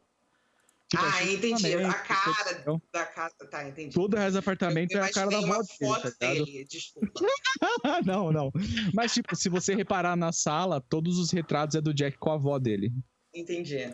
ah, 0.97 1.23
entendi. 1.23 1.75
A 1.75 1.93
cara 1.93 2.75
da 2.91 3.05
casa. 3.05 3.35
Tá, 3.49 3.65
entendi. 3.69 3.95
Todo 3.95 4.15
o 4.15 4.17
resto 4.17 4.33
do 4.33 4.39
apartamento 4.39 4.91
eu, 4.91 4.97
eu 4.97 5.05
é 5.05 5.07
a 5.07 5.11
cara 5.13 5.29
da 5.29 5.37
avó 5.37 5.61
dele, 5.61 6.01
tá 6.01 6.09
dele, 6.19 6.65
desculpa. 6.69 7.09
não, 8.05 8.33
não. 8.33 8.51
Mas, 8.93 9.13
tipo, 9.13 9.33
se 9.33 9.47
você 9.47 9.73
reparar 9.73 10.17
na 10.17 10.33
sala, 10.33 10.81
todos 10.81 11.19
os 11.19 11.31
retratos 11.31 11.77
é 11.77 11.81
do 11.81 11.93
Jack 11.93 12.17
com 12.17 12.31
a 12.31 12.33
avó 12.33 12.59
dele. 12.59 12.91
Entendi. 13.33 13.93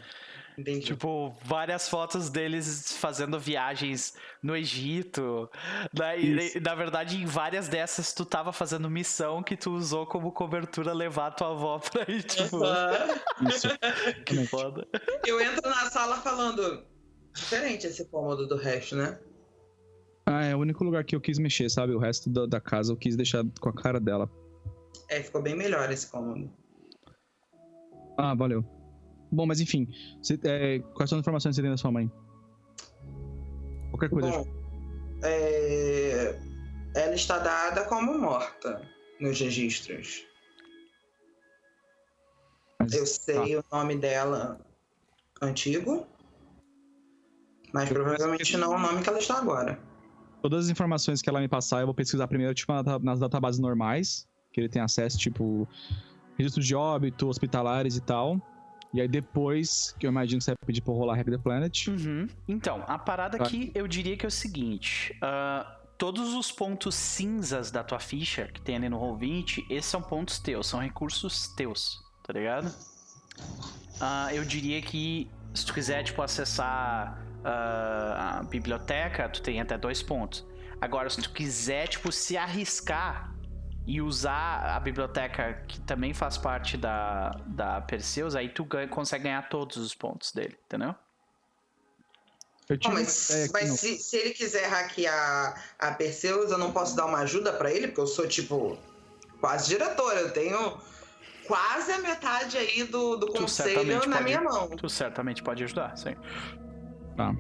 Entendi. 0.62 0.86
Tipo, 0.86 1.34
várias 1.44 1.90
fotos 1.90 2.30
deles 2.30 2.96
fazendo 2.98 3.40
viagens 3.40 4.14
no 4.44 4.56
Egito. 4.56 5.50
Na, 5.92 6.16
e, 6.16 6.60
na 6.60 6.76
verdade, 6.76 7.18
em 7.18 7.26
várias 7.26 7.68
dessas, 7.68 8.14
tu 8.14 8.24
tava 8.24 8.54
fazendo 8.54 8.90
missão 8.90 9.42
que 9.42 9.58
tu 9.58 9.72
usou 9.72 10.06
como 10.06 10.32
cobertura 10.32 10.94
levar 10.94 11.32
tua 11.32 11.50
avó 11.50 11.80
pra 11.80 12.04
ir, 12.14 12.22
tipo. 12.24 12.58
Uhum. 12.58 13.48
Isso. 13.50 13.68
Que 14.26 14.46
foda. 14.46 14.88
Eu 15.26 15.42
entro 15.42 15.68
na 15.68 15.90
sala 15.90 16.18
falando. 16.18 16.86
Diferente 17.34 17.88
esse 17.88 18.06
cômodo 18.10 18.48
do 18.48 18.56
resto, 18.56 18.96
né? 18.96 19.20
Ah, 20.26 20.44
é 20.44 20.56
o 20.56 20.60
único 20.60 20.84
lugar 20.84 21.04
que 21.04 21.16
eu 21.16 21.22
quis 21.22 21.40
mexer, 21.40 21.70
sabe? 21.70 21.94
O 21.94 22.00
resto 22.00 22.30
da, 22.30 22.46
da 22.46 22.62
casa 22.62 22.92
eu 22.92 22.98
quis 22.98 23.16
deixar 23.16 23.44
com 23.60 23.70
a 23.70 23.74
cara 23.74 24.00
dela. 24.00 24.30
É, 25.10 25.24
ficou 25.24 25.42
bem 25.42 25.56
melhor 25.56 25.92
esse 25.92 26.10
cômodo. 26.10 26.52
Ah, 28.18 28.36
valeu. 28.36 28.64
Bom, 29.32 29.46
mas 29.46 29.62
enfim, 29.62 29.88
você, 30.22 30.38
é, 30.44 30.80
quais 30.94 31.10
são 31.10 31.18
as 31.18 31.22
informações 31.22 31.52
que 31.52 31.56
você 31.56 31.62
tem 31.62 31.72
da 31.72 31.78
sua 31.78 31.92
mãe? 31.92 32.12
Qualquer 33.92 34.10
coisa. 34.10 34.30
Bom, 34.30 34.46
é, 35.24 36.40
ela 36.96 37.16
está 37.16 37.40
dada 37.40 37.86
como 37.86 38.18
morta 38.18 38.82
nos 39.20 39.40
registros. 39.40 40.26
Mas, 42.80 42.94
Eu 42.94 43.06
sei 43.06 43.56
tá. 43.56 43.60
o 43.60 43.78
nome 43.78 43.96
dela 43.96 44.60
antigo, 45.42 46.08
mas 47.74 47.90
provavelmente 47.90 48.58
não 48.58 48.76
o 48.76 48.80
nome 48.80 49.02
que 49.02 49.10
ela 49.10 49.20
está 49.20 49.38
agora. 49.38 49.80
Todas 50.42 50.66
as 50.66 50.72
informações 50.72 51.22
que 51.22 51.30
ela 51.30 51.40
me 51.40 51.48
passar, 51.48 51.82
eu 51.82 51.86
vou 51.86 51.94
pesquisar 51.94 52.28
primeiro, 52.28 52.54
tipo, 52.54 52.74
nas 53.02 53.20
databases 53.20 53.60
normais, 53.60 54.28
que 54.52 54.60
ele 54.60 54.68
tem 54.68 54.82
acesso, 54.82 55.18
tipo, 55.18 55.68
registro 56.38 56.64
de 56.64 56.76
óbito, 56.76 57.28
hospitalares 57.28 57.96
e 57.96 58.02
tal. 58.02 58.42
E 58.94 59.00
aí 59.00 59.08
depois, 59.08 59.96
que 59.98 60.06
eu 60.06 60.12
imagino 60.12 60.40
que 60.40 60.46
você 60.46 60.52
vai 60.52 60.68
pedir 60.68 60.82
pra 60.82 60.94
rolar 60.94 61.16
Hack 61.16 61.30
the 61.30 61.38
Planet. 61.38 61.88
Uhum. 61.88 62.28
Então, 62.48 62.84
a 62.88 62.98
parada 62.98 63.38
aqui 63.38 63.72
eu 63.74 63.88
diria 63.88 64.18
que 64.18 64.26
é 64.26 64.28
o 64.28 64.32
seguinte. 64.32 65.18
Uh, 65.18 65.66
todos 65.98 66.34
os 66.34 66.52
pontos 66.52 66.96
cinzas 66.96 67.72
da 67.72 67.84
tua 67.84 68.00
ficha 68.00 68.48
que 68.48 68.62
tem 68.62 68.76
ali 68.76 68.90
no 68.90 69.00
Roll20, 69.00 69.66
esses 69.70 69.90
são 69.90 70.02
pontos 70.02 70.40
teus, 70.40 70.68
são 70.68 70.80
recursos 70.80 71.48
teus, 71.50 72.04
tá 72.24 72.34
ligado? 72.34 72.68
Uh, 72.68 74.32
eu 74.34 74.44
diria 74.44 74.82
que 74.82 75.30
se 75.54 75.66
tu 75.66 75.74
quiser, 75.74 76.04
tipo, 76.04 76.22
acessar 76.22 77.22
uh, 77.40 78.40
a 78.40 78.44
biblioteca, 78.50 79.30
tu 79.30 79.42
tem 79.42 79.62
até 79.62 79.78
dois 79.78 80.02
pontos. 80.02 80.46
Agora, 80.80 81.10
se 81.10 81.22
tu 81.22 81.32
quiser, 81.32 81.88
tipo, 81.88 82.12
se 82.12 82.36
arriscar 82.36 83.31
e 83.86 84.02
usar 84.02 84.76
a 84.76 84.80
biblioteca 84.80 85.64
que 85.68 85.80
também 85.82 86.14
faz 86.14 86.38
parte 86.38 86.78
da, 86.78 87.32
da 87.48 87.82
Perseus, 87.82 88.36
aí 88.36 88.50
tu 88.50 88.64
ganha, 88.64 88.88
consegue 88.88 89.24
ganhar 89.26 89.50
todos 89.50 89.78
os 89.78 89.94
pontos 89.96 90.32
dele, 90.32 90.58
entendeu? 90.66 90.96
Oh, 92.86 92.92
mas, 92.92 93.50
mas 93.52 93.80
se, 93.80 93.98
se, 93.98 94.16
ele 94.16 94.30
quiser 94.30 94.66
hackear 94.68 95.62
a 95.78 95.92
Perseus, 95.92 96.52
eu 96.52 96.58
não 96.58 96.72
posso 96.72 96.96
dar 96.96 97.06
uma 97.06 97.20
ajuda 97.20 97.52
para 97.52 97.72
ele, 97.72 97.88
porque 97.88 98.02
eu 98.02 98.08
sou, 98.08 98.28
tipo, 98.28 98.78
quase 99.42 99.68
diretora. 99.68 100.22
Eu 100.22 100.32
tenho 100.32 100.80
quase 101.46 101.92
a 101.92 101.98
metade 101.98 102.58
aí 102.58 102.84
do, 102.86 103.18
do 103.18 103.28
conselho 103.28 104.08
na 104.08 104.18
pode, 104.18 104.24
minha 104.24 104.42
mão. 104.42 104.70
Tu 104.70 104.88
certamente 104.88 105.44
pode 105.44 105.64
ajudar, 105.66 105.98
sim. 105.98 106.16
Tá. 107.18 107.36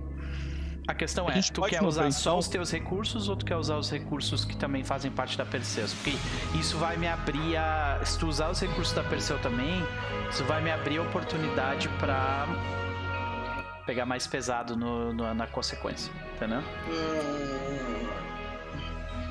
A 0.87 0.95
questão 0.95 1.27
a 1.27 1.31
é, 1.31 1.41
tu 1.41 1.61
quer 1.61 1.83
usar 1.83 2.11
só 2.11 2.37
os 2.37 2.47
teus 2.47 2.71
recursos 2.71 3.29
ou 3.29 3.35
tu 3.35 3.45
quer 3.45 3.55
usar 3.55 3.77
os 3.77 3.89
recursos 3.89 4.43
que 4.43 4.57
também 4.57 4.83
fazem 4.83 5.11
parte 5.11 5.37
da 5.37 5.45
Perseus? 5.45 5.93
Porque 5.93 6.11
isso 6.57 6.77
vai 6.77 6.97
me 6.97 7.07
abrir 7.07 7.55
a... 7.55 8.01
Se 8.03 8.17
tu 8.17 8.27
usar 8.27 8.49
os 8.49 8.59
recursos 8.59 8.93
da 8.93 9.03
Perseu 9.03 9.39
também, 9.39 9.81
isso 10.29 10.43
vai 10.45 10.61
me 10.61 10.71
abrir 10.71 10.97
a 10.97 11.03
oportunidade 11.03 11.87
pra 11.99 12.47
pegar 13.85 14.05
mais 14.05 14.25
pesado 14.25 14.75
no, 14.75 15.13
no, 15.13 15.33
na 15.33 15.47
consequência, 15.47 16.11
entendeu? 16.35 16.61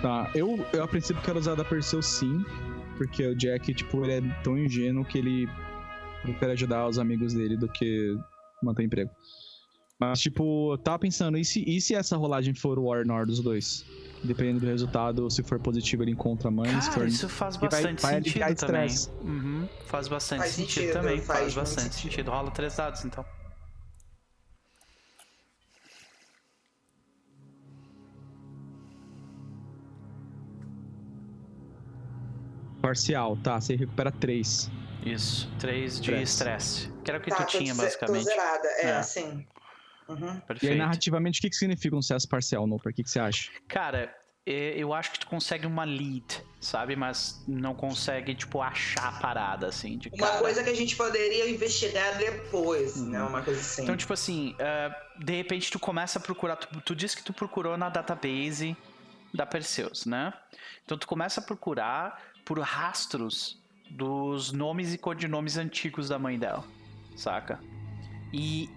Tá, 0.00 0.30
eu, 0.34 0.64
eu 0.72 0.82
a 0.82 0.88
princípio 0.88 1.22
quero 1.22 1.38
usar 1.38 1.54
da 1.56 1.64
Perseu 1.64 2.00
sim, 2.00 2.44
porque 2.96 3.26
o 3.26 3.34
Jack, 3.34 3.74
tipo, 3.74 4.04
ele 4.04 4.12
é 4.12 4.42
tão 4.42 4.56
ingênuo 4.56 5.04
que 5.04 5.18
ele 5.18 5.48
prefere 6.22 6.52
ajudar 6.52 6.86
os 6.86 6.98
amigos 6.98 7.34
dele 7.34 7.56
do 7.56 7.68
que 7.68 8.16
manter 8.62 8.84
emprego. 8.84 9.10
Mas, 10.00 10.18
tipo, 10.18 10.72
eu 10.72 10.78
tava 10.78 10.98
pensando, 10.98 11.36
e 11.36 11.44
se, 11.44 11.62
e 11.68 11.78
se 11.78 11.94
essa 11.94 12.16
rolagem 12.16 12.54
for 12.54 12.78
o 12.78 12.84
War 12.84 13.06
Nord 13.06 13.30
dos 13.30 13.40
dois? 13.40 13.84
Dependendo 14.24 14.60
do 14.60 14.66
resultado, 14.66 15.30
se 15.30 15.42
for 15.42 15.60
positivo, 15.60 16.02
ele 16.02 16.12
encontra 16.12 16.48
a 16.48 16.50
mãe. 16.50 16.70
Cara, 16.70 16.80
se 16.80 16.90
for... 16.90 17.06
isso 17.06 17.28
faz 17.28 17.58
bastante 17.58 18.00
vai, 18.00 18.12
vai 18.12 18.22
sentido 18.22 18.54
também. 18.54 18.88
Uhum, 19.22 19.68
faz 19.86 20.08
bastante 20.08 20.38
faz 20.38 20.52
sentido, 20.52 20.72
sentido, 20.72 20.92
também. 20.94 21.20
Faz, 21.20 21.40
faz 21.40 21.54
bastante 21.54 21.94
sentido. 21.94 22.10
sentido. 22.12 22.30
Rola 22.30 22.50
três 22.50 22.76
dados, 22.76 23.04
então. 23.04 23.22
Parcial, 32.80 33.36
tá. 33.36 33.60
Você 33.60 33.76
recupera 33.76 34.10
três. 34.10 34.70
Isso, 35.04 35.50
três 35.58 36.00
de 36.00 36.14
estresse. 36.22 36.90
Que 37.04 37.10
era 37.10 37.20
o 37.20 37.22
que 37.22 37.30
tá, 37.30 37.44
tu 37.44 37.58
tinha, 37.58 37.74
basicamente. 37.74 38.24
Tô 38.24 38.30
zerada, 38.30 38.68
é, 38.78 38.86
é. 38.86 38.92
assim. 38.96 39.46
Uhum. 40.10 40.42
E 40.62 40.68
aí, 40.68 40.76
narrativamente, 40.76 41.38
o 41.38 41.42
que, 41.42 41.50
que 41.50 41.56
significa 41.56 41.94
um 41.94 42.02
sucesso 42.02 42.28
parcial, 42.28 42.66
Noper? 42.66 42.90
O 42.90 42.94
que, 42.94 43.02
que 43.02 43.10
você 43.10 43.20
acha? 43.20 43.50
Cara, 43.68 44.14
eu 44.44 44.92
acho 44.92 45.12
que 45.12 45.20
tu 45.20 45.26
consegue 45.26 45.66
uma 45.66 45.84
lead, 45.84 46.42
sabe? 46.60 46.96
Mas 46.96 47.44
não 47.46 47.74
consegue, 47.74 48.34
tipo, 48.34 48.60
achar 48.60 49.08
a 49.08 49.12
parada, 49.20 49.68
assim. 49.68 49.98
De 49.98 50.08
uma 50.08 50.26
cara. 50.26 50.38
coisa 50.38 50.64
que 50.64 50.70
a 50.70 50.74
gente 50.74 50.96
poderia 50.96 51.48
investigar 51.48 52.18
depois, 52.18 52.96
uhum. 52.96 53.10
né? 53.10 53.22
Uma 53.22 53.42
coisa 53.42 53.60
assim. 53.60 53.82
Então, 53.82 53.96
tipo 53.96 54.12
assim, 54.12 54.54
uh, 54.54 55.24
de 55.24 55.36
repente 55.36 55.70
tu 55.70 55.78
começa 55.78 56.18
a 56.18 56.22
procurar. 56.22 56.56
Tu, 56.56 56.80
tu 56.80 56.96
disse 56.96 57.16
que 57.16 57.22
tu 57.22 57.32
procurou 57.32 57.76
na 57.76 57.88
database 57.88 58.76
da 59.32 59.46
Perseus, 59.46 60.06
né? 60.06 60.32
Então 60.84 60.98
tu 60.98 61.06
começa 61.06 61.40
a 61.40 61.42
procurar 61.42 62.20
por 62.44 62.58
rastros 62.58 63.60
dos 63.90 64.50
nomes 64.52 64.92
e 64.92 64.98
codinomes 64.98 65.56
antigos 65.56 66.08
da 66.08 66.18
mãe 66.18 66.38
dela, 66.38 66.64
saca? 67.16 67.60
E 68.32 68.68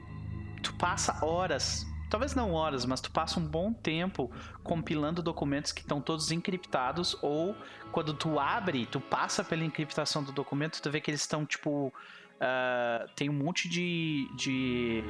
tu 0.64 0.74
passa 0.74 1.24
horas, 1.24 1.86
talvez 2.10 2.34
não 2.34 2.54
horas, 2.54 2.86
mas 2.86 3.02
tu 3.02 3.12
passa 3.12 3.40
um 3.40 3.46
bom 3.46 3.72
tempo 3.72 4.32
compilando 4.64 5.22
documentos 5.22 5.72
que 5.72 5.82
estão 5.82 6.02
todos 6.02 6.32
encriptados 6.32 7.16
ou 7.22 7.56
quando 7.92 8.14
tu 8.14 8.40
abre, 8.40 8.88
tu 8.88 9.00
passa 9.00 9.44
pela 9.44 9.64
encriptação 9.64 10.24
do 10.24 10.32
documento, 10.32 10.82
tu 10.82 10.90
vê 10.90 11.00
que 11.00 11.12
eles 11.12 11.22
estão 11.22 11.46
tipo 11.46 11.94
Uh, 12.44 13.08
tem 13.16 13.30
um 13.30 13.34
monte 13.34 13.70
de, 13.70 14.28
de 14.36 15.02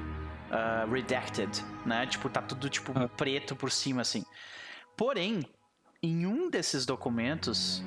uh, 0.51 0.91
redacted, 0.91 1.49
né? 1.83 2.05
Tipo, 2.05 2.29
tá 2.29 2.43
tudo 2.43 2.69
tipo 2.69 2.91
ah. 2.95 3.07
preto 3.07 3.55
por 3.55 3.71
cima, 3.71 4.01
assim. 4.01 4.23
Porém, 4.95 5.41
em 6.01 6.27
um 6.27 6.47
desses 6.47 6.85
documentos, 6.85 7.81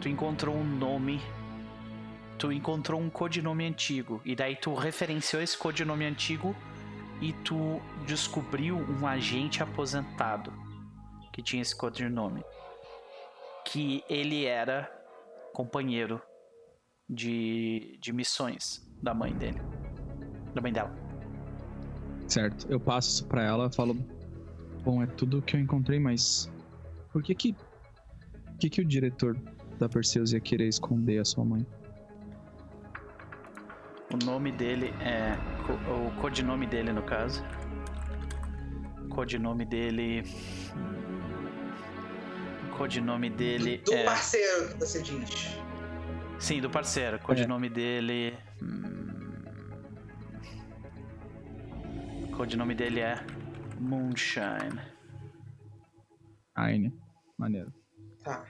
tu 0.00 0.08
encontrou 0.08 0.56
um 0.56 0.64
nome 0.64 1.20
tu 2.38 2.52
encontrou 2.52 3.00
um 3.00 3.10
codinome 3.10 3.66
antigo 3.66 4.22
e 4.24 4.36
daí 4.36 4.54
tu 4.54 4.74
referenciou 4.74 5.42
esse 5.42 5.58
codinome 5.58 6.04
antigo 6.04 6.54
e 7.20 7.32
tu 7.32 7.80
descobriu 8.06 8.76
um 8.76 9.06
agente 9.06 9.62
aposentado 9.62 10.52
que 11.32 11.42
tinha 11.42 11.60
esse 11.60 11.76
codinome. 11.76 12.42
Que 13.64 14.02
ele 14.08 14.44
era 14.44 14.88
companheiro 15.52 16.22
de, 17.08 17.98
de 18.00 18.12
missões 18.12 18.88
da 19.02 19.12
mãe 19.12 19.32
dele. 19.34 19.60
Da 20.54 20.62
mãe 20.62 20.72
dela. 20.72 20.94
Certo, 22.28 22.66
eu 22.70 22.78
passo 22.78 23.10
isso 23.10 23.26
pra 23.26 23.42
ela 23.42 23.70
falo. 23.70 23.94
Bom, 24.84 25.02
é 25.02 25.06
tudo 25.06 25.42
que 25.42 25.56
eu 25.56 25.60
encontrei, 25.60 25.98
mas. 25.98 26.50
Por 27.12 27.22
que 27.22 27.34
que. 27.34 27.56
Que 28.60 28.70
que 28.70 28.80
o 28.80 28.84
diretor 28.84 29.36
da 29.78 29.88
Perseus 29.88 30.32
ia 30.32 30.40
querer 30.40 30.68
esconder 30.68 31.18
a 31.18 31.24
sua 31.24 31.44
mãe? 31.44 31.66
O 34.10 34.24
nome 34.24 34.50
dele 34.52 34.94
é. 35.00 35.36
O 35.90 36.10
codinome 36.20 36.66
dele, 36.66 36.92
no 36.92 37.02
caso. 37.02 37.44
codinome 39.10 39.66
dele. 39.66 40.22
O 42.64 42.76
codinome 42.76 43.28
dele. 43.28 43.78
Do, 43.78 43.90
do 43.90 43.94
é... 43.94 44.04
parceiro 44.04 44.68
que 44.68 44.78
você 44.78 45.02
diz. 45.02 45.58
Sim, 46.38 46.60
do 46.60 46.70
parceiro. 46.70 47.18
O 47.18 47.20
codinome 47.20 47.66
é. 47.66 47.70
dele. 47.70 48.38
Hum... 48.62 49.44
O 52.24 52.36
codinome 52.36 52.74
dele 52.74 53.00
é 53.00 53.14
Moonshine. 53.78 54.80
Aine. 56.54 56.96
Maneiro. 57.36 57.70
Tá. 58.24 58.46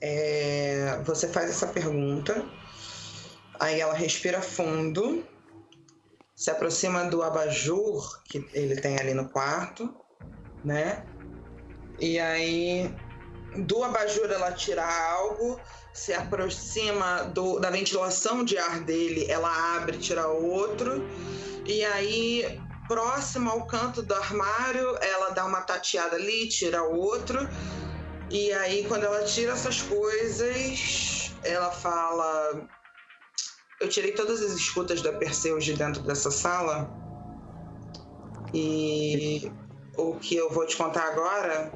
É... 0.00 1.00
Você 1.04 1.28
faz 1.28 1.48
essa 1.48 1.68
pergunta. 1.68 2.44
Aí 3.58 3.80
ela 3.80 3.94
respira 3.94 4.40
fundo 4.40 5.24
se 6.36 6.50
aproxima 6.50 7.04
do 7.04 7.22
abajur 7.22 8.22
que 8.24 8.46
ele 8.52 8.76
tem 8.76 8.98
ali 9.00 9.14
no 9.14 9.30
quarto, 9.30 9.94
né? 10.62 11.06
E 11.98 12.18
aí 12.18 12.94
do 13.56 13.82
abajur 13.82 14.30
ela 14.30 14.52
tira 14.52 14.84
algo, 14.84 15.58
se 15.94 16.12
aproxima 16.12 17.24
do, 17.24 17.58
da 17.58 17.70
ventilação 17.70 18.44
de 18.44 18.58
ar 18.58 18.80
dele, 18.80 19.26
ela 19.30 19.76
abre, 19.76 19.96
tira 19.96 20.28
outro, 20.28 21.02
e 21.64 21.82
aí 21.82 22.60
próximo 22.86 23.50
ao 23.50 23.66
canto 23.66 24.02
do 24.02 24.14
armário, 24.14 24.96
ela 25.00 25.30
dá 25.30 25.46
uma 25.46 25.62
tateada 25.62 26.16
ali, 26.16 26.48
tira 26.48 26.82
outro. 26.82 27.48
E 28.30 28.52
aí 28.52 28.84
quando 28.86 29.04
ela 29.04 29.24
tira 29.24 29.52
essas 29.52 29.80
coisas, 29.82 31.32
ela 31.42 31.70
fala 31.70 32.68
eu 33.80 33.88
tirei 33.88 34.12
todas 34.12 34.42
as 34.42 34.52
escutas 34.52 35.02
da 35.02 35.12
Perseus 35.12 35.64
de 35.64 35.74
dentro 35.74 36.02
dessa 36.02 36.30
sala. 36.30 36.90
E 38.54 39.50
o 39.96 40.14
que 40.14 40.36
eu 40.36 40.50
vou 40.50 40.66
te 40.66 40.76
contar 40.76 41.04
agora, 41.08 41.72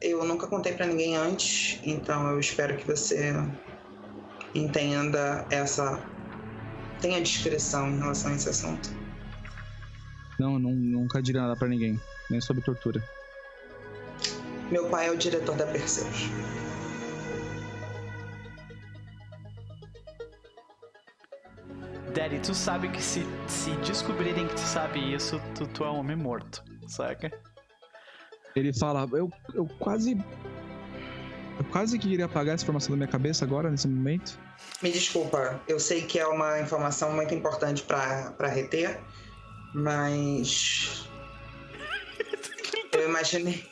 eu 0.00 0.24
nunca 0.24 0.46
contei 0.46 0.72
para 0.72 0.86
ninguém 0.86 1.16
antes, 1.16 1.78
então 1.84 2.30
eu 2.30 2.40
espero 2.40 2.76
que 2.76 2.86
você 2.86 3.32
entenda 4.54 5.46
essa. 5.50 6.02
tenha 7.00 7.20
discrição 7.20 7.88
em 7.88 7.98
relação 7.98 8.32
a 8.32 8.34
esse 8.34 8.48
assunto. 8.48 8.90
Não, 10.38 10.58
não 10.58 10.72
nunca 10.72 11.22
direi 11.22 11.40
nada 11.40 11.54
para 11.54 11.68
ninguém, 11.68 12.00
nem 12.30 12.40
sobre 12.40 12.62
tortura. 12.62 13.02
Meu 14.70 14.88
pai 14.88 15.08
é 15.08 15.10
o 15.10 15.16
diretor 15.16 15.54
da 15.56 15.66
Perseus. 15.66 16.30
Tu 22.42 22.54
sabe 22.54 22.88
que 22.88 23.02
se, 23.02 23.24
se 23.48 23.70
descobrirem 23.76 24.46
que 24.48 24.54
tu 24.54 24.60
sabe 24.60 25.14
isso, 25.14 25.40
tu, 25.54 25.66
tu 25.68 25.84
é 25.84 25.90
um 25.90 25.98
homem 25.98 26.16
morto, 26.16 26.64
saca? 26.86 27.30
Ele 28.56 28.72
fala, 28.72 29.08
eu, 29.12 29.30
eu 29.54 29.66
quase. 29.78 30.16
Eu 31.58 31.64
quase 31.66 31.98
queria 31.98 32.24
apagar 32.24 32.54
essa 32.54 32.64
informação 32.64 32.92
da 32.92 32.96
minha 32.96 33.08
cabeça 33.08 33.44
agora, 33.44 33.70
nesse 33.70 33.86
momento. 33.86 34.38
Me 34.82 34.90
desculpa, 34.90 35.60
eu 35.68 35.78
sei 35.78 36.02
que 36.02 36.18
é 36.18 36.26
uma 36.26 36.58
informação 36.60 37.12
muito 37.12 37.34
importante 37.34 37.82
para 37.82 38.48
reter, 38.48 38.98
mas. 39.74 41.06
eu 42.92 43.08
imaginei. 43.08 43.68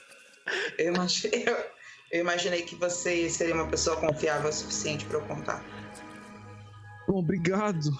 Eu 0.78 0.94
imaginei, 0.94 1.44
eu, 1.46 1.56
eu 2.12 2.20
imaginei 2.20 2.62
que 2.62 2.76
você 2.76 3.28
seria 3.28 3.54
uma 3.54 3.66
pessoa 3.68 3.96
confiável 3.96 4.48
o 4.48 4.52
suficiente 4.52 5.04
para 5.06 5.18
eu 5.18 5.22
contar. 5.22 5.64
Obrigado. 7.08 7.90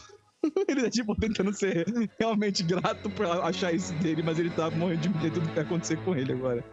ele 0.69 0.83
tá, 0.83 0.91
tipo, 0.91 1.15
tentando 1.15 1.53
ser 1.53 1.87
realmente 2.19 2.63
grato 2.63 3.11
por 3.11 3.27
achar 3.27 3.73
isso 3.73 3.93
dele, 3.95 4.23
mas 4.23 4.39
ele 4.39 4.51
tá 4.51 4.71
morrendo 4.71 5.01
de 5.01 5.09
medo 5.09 5.41
do 5.41 5.49
que 5.49 5.55
vai 5.55 5.65
acontecer 5.65 5.97
com 6.05 6.15
ele 6.15 6.33
agora. 6.33 6.65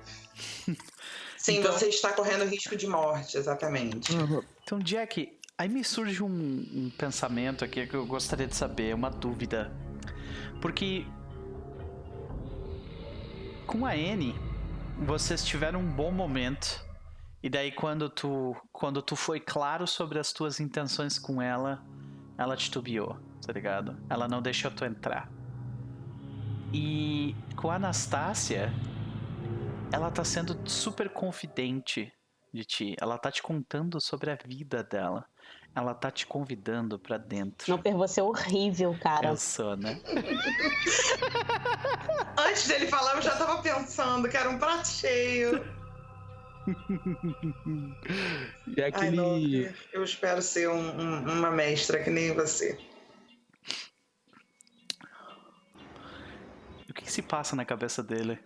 Sim, 1.37 1.59
então... 1.59 1.71
você 1.71 1.87
está 1.87 2.11
correndo 2.13 2.45
risco 2.45 2.75
de 2.75 2.87
morte, 2.87 3.37
exatamente. 3.37 4.11
Então, 4.63 4.79
Jack, 4.79 5.37
aí 5.57 5.69
me 5.69 5.83
surge 5.83 6.23
um, 6.23 6.27
um 6.27 6.91
pensamento 6.97 7.63
aqui 7.63 7.85
que 7.85 7.93
eu 7.93 8.05
gostaria 8.05 8.47
de 8.47 8.55
saber, 8.55 8.95
uma 8.95 9.09
dúvida. 9.09 9.71
Porque 10.61 11.05
com 13.67 13.85
a 13.85 13.91
Anne, 13.91 14.35
vocês 14.99 15.43
tiveram 15.43 15.81
um 15.81 15.91
bom 15.91 16.11
momento. 16.11 16.83
E 17.43 17.49
daí 17.49 17.71
quando 17.71 18.09
tu, 18.09 18.55
quando 18.71 19.01
tu 19.01 19.15
foi 19.15 19.39
claro 19.39 19.85
sobre 19.85 20.17
as 20.17 20.33
tuas 20.33 20.59
intenções 20.59 21.19
com 21.19 21.41
ela, 21.41 21.83
ela 22.37 22.55
titubeou 22.55 23.19
tá 23.45 23.53
ligado? 23.53 23.95
Ela 24.09 24.27
não 24.27 24.41
deixou 24.41 24.71
tu 24.71 24.83
entrar. 24.83 25.29
E 26.73 27.35
com 27.55 27.69
a 27.69 27.75
Anastácia, 27.75 28.73
ela 29.93 30.09
tá 30.09 30.23
sendo 30.23 30.67
super 30.67 31.09
confidente 31.09 32.11
de 32.51 32.65
ti. 32.65 32.95
Ela 32.99 33.19
tá 33.19 33.31
te 33.31 33.43
contando 33.43 34.01
sobre 34.01 34.31
a 34.31 34.37
vida 34.43 34.83
dela. 34.83 35.23
Ela 35.75 35.93
tá 35.93 36.09
te 36.09 36.25
convidando 36.25 36.97
para 36.97 37.17
dentro. 37.17 37.69
Não, 37.69 37.77
per 37.77 37.93
você 37.93 38.19
é 38.19 38.23
horrível, 38.23 38.97
cara. 38.99 39.27
Eu 39.27 39.37
sou, 39.37 39.77
né? 39.77 40.01
Antes 42.39 42.67
dele 42.67 42.87
falar, 42.87 43.15
eu 43.15 43.21
já 43.21 43.35
tava 43.35 43.61
pensando 43.61 44.27
que 44.27 44.37
era 44.37 44.49
um 44.49 44.57
prato 44.57 44.87
cheio. 44.87 45.63
e 48.75 48.81
aquele... 48.81 49.05
Ai, 49.05 49.11
não, 49.11 49.37
eu 49.93 50.03
espero 50.03 50.41
ser 50.41 50.67
um, 50.69 50.99
um, 50.99 51.39
uma 51.39 51.51
mestra 51.51 52.01
que 52.01 52.09
nem 52.09 52.33
você. 52.33 52.79
Que, 56.95 57.03
que 57.03 57.11
se 57.11 57.21
passa 57.21 57.55
na 57.55 57.65
cabeça 57.65 58.01
dele? 58.01 58.39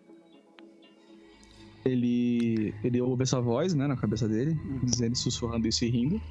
Ele, 1.86 2.76
ele 2.84 3.00
ouve 3.00 3.24
essa 3.24 3.40
voz, 3.40 3.74
né, 3.74 3.88
na 3.88 3.96
cabeça 3.96 4.28
dele, 4.28 4.52
uhum. 4.52 4.80
dizendo, 4.84 5.16
sussurrando 5.16 5.68
isso 5.68 5.86
e 5.86 5.90
rindo. 5.90 6.22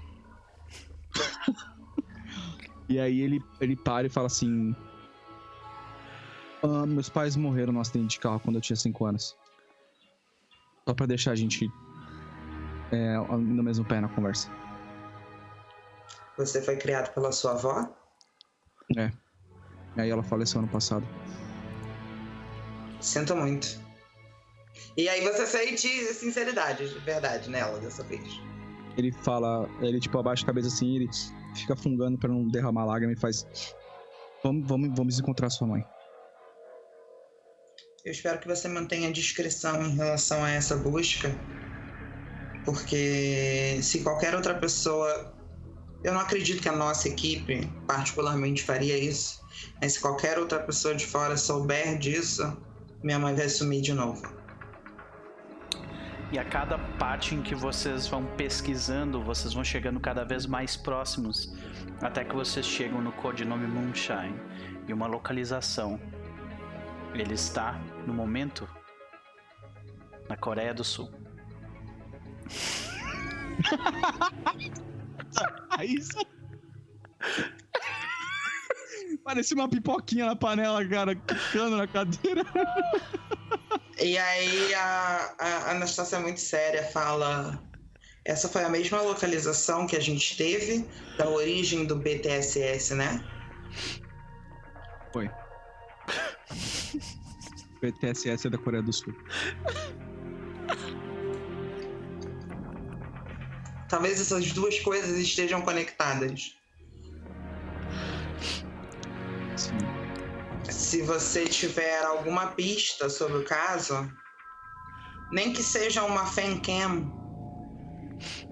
e 2.88 3.00
aí 3.00 3.20
ele, 3.20 3.42
ele 3.60 3.74
para 3.76 4.06
e 4.06 4.10
fala 4.10 4.26
assim: 4.26 4.74
ah, 6.62 6.84
Meus 6.86 7.08
pais 7.08 7.34
morreram 7.36 7.72
no 7.72 7.80
acidente 7.80 8.10
de 8.10 8.20
carro 8.20 8.40
quando 8.40 8.56
eu 8.56 8.62
tinha 8.62 8.76
5 8.76 9.06
anos. 9.06 9.36
Só 10.86 10.94
pra 10.94 11.06
deixar 11.06 11.32
a 11.32 11.36
gente 11.36 11.70
é, 12.92 13.16
no 13.18 13.62
mesmo 13.62 13.84
pé 13.84 14.00
na 14.00 14.08
conversa. 14.08 14.50
Você 16.36 16.62
foi 16.62 16.76
criado 16.76 17.12
pela 17.14 17.32
sua 17.32 17.52
avó? 17.52 17.88
É. 18.96 19.10
E 19.96 20.00
aí 20.00 20.10
ela 20.10 20.22
faleceu 20.22 20.60
ano 20.60 20.68
passado. 20.68 21.06
Sinto 23.00 23.36
muito. 23.36 23.80
E 24.96 25.08
aí 25.08 25.20
você 25.20 25.46
sente 25.46 25.88
sinceridade, 26.12 26.88
de 26.88 26.98
verdade, 27.00 27.48
nela 27.48 27.78
dessa 27.78 28.02
vez. 28.02 28.40
Ele 28.96 29.12
fala, 29.12 29.68
ele 29.80 30.00
tipo 30.00 30.18
abaixa 30.18 30.42
a 30.42 30.46
cabeça 30.46 30.68
assim, 30.68 30.96
ele 30.96 31.08
fica 31.54 31.76
fungando 31.76 32.18
para 32.18 32.28
não 32.28 32.48
derramar 32.48 32.84
lágrima 32.84 33.12
e 33.12 33.16
faz. 33.16 33.46
Vamos, 34.42 34.66
vamos, 34.68 34.90
vamos 34.96 35.18
encontrar 35.18 35.50
sua 35.50 35.68
mãe. 35.68 35.84
Eu 38.04 38.12
espero 38.12 38.38
que 38.38 38.48
você 38.48 38.68
mantenha 38.68 39.12
discrição 39.12 39.82
em 39.84 39.94
relação 39.94 40.42
a 40.42 40.50
essa 40.50 40.76
busca, 40.76 41.30
porque 42.64 43.78
se 43.82 44.02
qualquer 44.02 44.34
outra 44.34 44.54
pessoa, 44.54 45.34
eu 46.02 46.12
não 46.12 46.20
acredito 46.20 46.62
que 46.62 46.68
a 46.68 46.76
nossa 46.76 47.08
equipe 47.08 47.70
particularmente 47.86 48.64
faria 48.64 48.96
isso, 48.96 49.40
mas 49.80 49.94
se 49.94 50.00
qualquer 50.00 50.38
outra 50.38 50.60
pessoa 50.60 50.94
de 50.94 51.06
fora 51.06 51.36
souber 51.36 51.98
disso, 51.98 52.56
minha 53.02 53.18
mãe 53.18 53.34
vai 53.34 53.48
sumir 53.48 53.80
de 53.80 53.94
novo. 53.94 54.22
E 56.30 56.38
a 56.38 56.44
cada 56.44 56.78
parte 56.98 57.34
em 57.34 57.40
que 57.40 57.54
vocês 57.54 58.06
vão 58.06 58.22
pesquisando, 58.36 59.22
vocês 59.22 59.54
vão 59.54 59.64
chegando 59.64 59.98
cada 59.98 60.24
vez 60.24 60.44
mais 60.44 60.76
próximos, 60.76 61.54
até 62.02 62.22
que 62.22 62.34
vocês 62.34 62.66
chegam 62.66 63.00
no 63.00 63.12
codinome 63.12 63.66
Moonshine 63.66 64.38
e 64.86 64.92
uma 64.92 65.06
localização. 65.06 65.98
Ele 67.14 67.32
está, 67.32 67.80
no 68.06 68.12
momento, 68.12 68.68
na 70.28 70.36
Coreia 70.36 70.74
do 70.74 70.84
Sul. 70.84 71.10
Isso. 75.82 76.18
Parecia 79.28 79.54
uma 79.54 79.68
pipoquinha 79.68 80.24
na 80.24 80.34
panela, 80.34 80.82
cara, 80.88 81.14
quicando 81.14 81.76
na 81.76 81.86
cadeira. 81.86 82.42
E 84.00 84.16
aí 84.16 84.74
a, 84.74 85.34
a 85.38 85.70
Anastácia 85.72 86.16
é 86.16 86.20
muito 86.20 86.40
séria, 86.40 86.84
fala. 86.84 87.60
Essa 88.24 88.48
foi 88.48 88.62
a 88.62 88.68
mesma 88.68 89.00
localização 89.02 89.88
que 89.88 89.96
a 89.96 90.00
gente 90.00 90.36
teve 90.36 90.88
da 91.18 91.28
origem 91.28 91.84
do 91.84 91.96
BTSS, 91.96 92.94
né? 92.94 93.22
Foi. 95.12 95.28
BTSS 97.82 98.46
é 98.46 98.50
da 98.50 98.56
Coreia 98.56 98.84
do 98.84 98.92
Sul. 98.92 99.12
Talvez 103.88 104.20
essas 104.20 104.52
duas 104.52 104.78
coisas 104.78 105.18
estejam 105.18 105.60
conectadas. 105.60 106.57
Sim. 109.58 109.76
Se 110.70 111.02
você 111.02 111.46
tiver 111.46 112.04
alguma 112.04 112.48
pista 112.48 113.08
sobre 113.08 113.38
o 113.38 113.44
caso, 113.44 114.10
nem 115.32 115.52
que 115.52 115.62
seja 115.62 116.04
uma 116.04 116.24
fancam, 116.26 117.12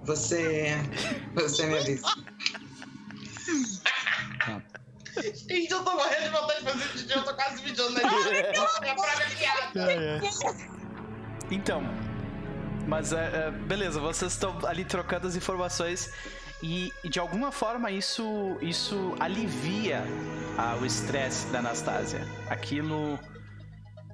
você, 0.02 0.75
você 1.35 1.67
me 1.67 1.78
avisa. 1.78 2.07
Gente, 5.49 5.70
eu 5.70 5.83
tô 5.83 5.94
morrendo 5.94 6.25
de 6.25 6.28
vontade 6.28 6.60
de 6.60 6.70
fazer 6.70 6.85
xixi, 6.91 7.12
eu 7.12 7.25
tô 7.25 7.35
quase 7.35 7.62
mijando 7.62 7.93
na 7.93 8.01
minha 8.01 8.94
própria 8.94 9.26
piada. 9.36 9.93
É, 9.93 10.18
é. 10.18 10.20
Então, 11.51 11.83
mas 12.86 13.12
é, 13.12 13.47
é, 13.47 13.51
beleza, 13.51 13.99
vocês 13.99 14.33
estão 14.33 14.59
ali 14.67 14.85
trocando 14.85 15.26
as 15.26 15.36
informações 15.36 16.10
e, 16.62 16.93
de 17.05 17.18
alguma 17.18 17.52
forma 17.52 17.91
isso, 17.91 18.57
isso 18.62 19.15
alivia 19.20 20.02
ah, 20.57 20.76
o 20.81 20.86
estresse 20.86 21.47
da 21.49 21.59
Anastasia. 21.59 22.26
Aquilo, 22.49 23.18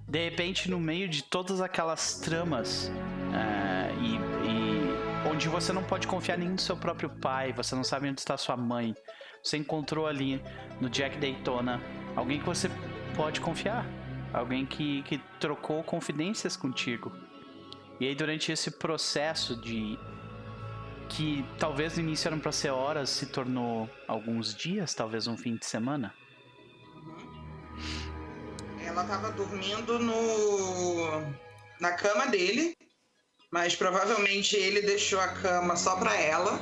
de 0.09 0.25
repente, 0.25 0.71
no 0.71 0.81
meio 0.81 1.09
de 1.09 1.23
todas 1.23 1.61
aquelas 1.61 2.19
tramas 2.19 2.89
uh, 2.89 4.03
e, 4.03 4.17
e, 4.49 5.31
onde 5.31 5.49
você 5.49 5.73
não 5.73 5.85
pode 5.85 6.07
confiar 6.07 6.37
nem 6.37 6.49
no 6.49 6.59
seu 6.59 6.77
próprio 6.77 7.09
pai, 7.09 7.53
você 7.53 7.75
não 7.75 7.85
sabe 7.85 8.09
onde 8.09 8.21
está 8.21 8.37
sua 8.37 8.57
mãe, 8.57 8.95
você 9.43 9.57
encontrou 9.57 10.07
ali 10.07 10.43
no 10.81 10.91
Jack 10.91 11.19
Daytona 11.19 11.81
alguém 12.17 12.41
que 12.41 12.47
você 12.47 12.69
pode 13.15 13.41
confiar, 13.41 13.87
alguém 14.33 14.67
que, 14.67 15.03
que 15.03 15.19
trocou 15.39 15.83
confidências 15.85 16.57
contigo. 16.57 17.13
E 18.01 18.07
aí, 18.07 18.15
durante 18.17 18.51
esse 18.51 18.71
processo 18.71 19.61
de 19.61 19.97
que 21.09 21.45
talvez 21.59 21.97
no 21.97 22.03
início 22.03 22.29
eram 22.29 22.39
para 22.39 22.53
ser 22.53 22.71
horas, 22.71 23.11
se 23.11 23.27
tornou 23.27 23.89
alguns 24.09 24.55
dias, 24.55 24.95
talvez 24.95 25.27
um 25.27 25.37
fim 25.37 25.57
de 25.57 25.67
semana. 25.67 26.15
Ela 28.85 29.05
tava 29.05 29.31
dormindo 29.33 29.99
no 29.99 31.43
na 31.81 31.93
cama 31.93 32.27
dele, 32.27 32.77
mas 33.51 33.75
provavelmente 33.75 34.57
ele 34.57 34.83
deixou 34.83 35.21
a 35.21 35.29
cama 35.29 35.77
só 35.77 35.97
para 35.97 36.15
ela. 36.15 36.59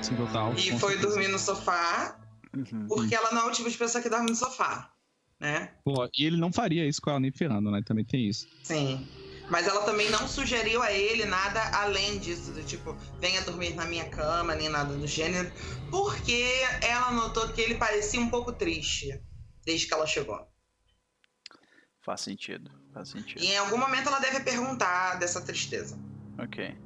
Sim, 0.00 0.16
total. 0.16 0.54
E 0.54 0.78
foi 0.78 0.92
certeza. 0.92 1.08
dormir 1.08 1.28
no 1.28 1.38
sofá, 1.38 2.18
uhum. 2.54 2.86
porque 2.88 3.14
ela 3.14 3.32
não 3.32 3.42
é 3.42 3.50
o 3.50 3.52
tipo 3.52 3.68
de 3.68 3.76
pessoa 3.76 4.02
que 4.02 4.08
dorme 4.08 4.30
no 4.30 4.36
sofá, 4.36 4.90
né? 5.38 5.74
Pô, 5.84 6.08
e 6.16 6.24
ele 6.24 6.36
não 6.36 6.52
faria 6.52 6.86
isso 6.86 7.00
com 7.00 7.10
ela 7.10 7.20
nem 7.20 7.32
ferrando, 7.32 7.70
né? 7.70 7.82
Também 7.84 8.04
tem 8.04 8.28
isso. 8.28 8.48
Sim. 8.62 9.06
Mas 9.50 9.66
ela 9.66 9.82
também 9.82 10.08
não 10.10 10.26
sugeriu 10.26 10.82
a 10.82 10.90
ele 10.90 11.24
nada 11.24 11.60
além 11.76 12.18
disso, 12.18 12.52
do 12.52 12.62
tipo, 12.62 12.96
venha 13.20 13.42
dormir 13.42 13.74
na 13.74 13.84
minha 13.84 14.08
cama, 14.08 14.54
nem 14.54 14.68
nada 14.68 14.94
do 14.94 15.06
gênero, 15.06 15.52
porque 15.90 16.44
ela 16.80 17.10
notou 17.10 17.48
que 17.48 17.60
ele 17.60 17.74
parecia 17.74 18.20
um 18.20 18.30
pouco 18.30 18.52
triste 18.52 19.20
desde 19.64 19.86
que 19.86 19.94
ela 19.94 20.06
chegou. 20.06 20.40
Faz 22.00 22.20
sentido, 22.20 22.70
faz 22.92 23.10
sentido. 23.10 23.42
E 23.42 23.46
em 23.46 23.58
algum 23.58 23.76
momento 23.76 24.08
ela 24.08 24.18
deve 24.18 24.40
perguntar 24.40 25.18
dessa 25.18 25.40
tristeza. 25.40 25.98
Ok. 26.38 26.76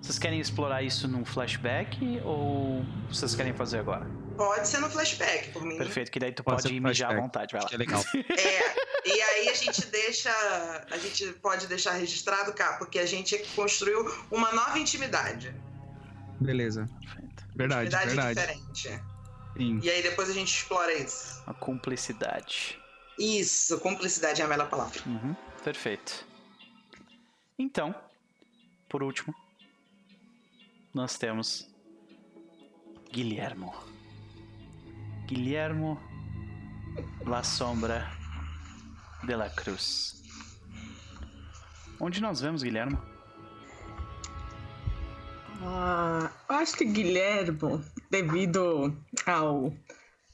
Vocês 0.00 0.18
querem 0.18 0.40
explorar 0.40 0.82
isso 0.82 1.06
num 1.06 1.24
flashback 1.24 1.98
ou 2.24 2.82
vocês 3.08 3.34
querem 3.34 3.52
fazer 3.52 3.78
agora? 3.78 4.06
Pode 4.40 4.68
ser 4.68 4.78
no 4.78 4.88
flashback, 4.88 5.50
por 5.50 5.62
mim. 5.62 5.76
Perfeito, 5.76 6.10
que 6.10 6.18
daí 6.18 6.32
tu 6.32 6.42
pode, 6.42 6.62
pode 6.62 6.74
ir 6.74 6.80
mijar 6.80 7.12
à 7.12 7.20
vontade, 7.20 7.52
vai 7.52 7.60
lá. 7.60 7.68
Que 7.68 7.74
é 7.74 7.78
legal. 7.78 8.02
É, 8.14 9.06
e 9.06 9.20
aí 9.20 9.50
a 9.50 9.54
gente 9.54 9.84
deixa. 9.88 10.30
A 10.90 10.96
gente 10.96 11.26
pode 11.42 11.66
deixar 11.66 11.92
registrado, 11.92 12.50
cá, 12.54 12.78
porque 12.78 12.98
a 12.98 13.04
gente 13.04 13.36
construiu 13.54 14.02
uma 14.30 14.50
nova 14.52 14.78
intimidade. 14.78 15.54
Beleza. 16.40 16.88
Perfeito. 17.00 17.44
Verdade, 17.54 17.94
intimidade 17.94 18.34
verdade. 18.34 18.62
diferente. 18.72 19.04
Sim. 19.58 19.80
E 19.82 19.90
aí 19.90 20.02
depois 20.02 20.30
a 20.30 20.32
gente 20.32 20.54
explora 20.54 20.94
isso. 20.94 21.42
A 21.46 21.52
cumplicidade. 21.52 22.80
Isso, 23.18 23.78
cumplicidade 23.80 24.40
é 24.40 24.44
a 24.46 24.48
melhor 24.48 24.70
palavra. 24.70 25.02
Uhum, 25.04 25.36
perfeito. 25.62 26.26
Então, 27.58 27.94
por 28.88 29.02
último, 29.02 29.34
nós 30.94 31.18
temos 31.18 31.68
Guilhermo. 33.12 33.89
Guillermo 35.30 35.96
La 37.24 37.44
Sombra 37.44 38.10
de 39.22 39.36
la 39.36 39.48
Cruz. 39.48 40.20
Onde 42.00 42.20
nós 42.20 42.40
vemos 42.40 42.64
Guilhermo? 42.64 43.00
Ah, 45.62 46.32
acho 46.48 46.76
que 46.76 46.84
Guilhermo, 46.84 47.80
devido 48.10 48.92
ao 49.24 49.72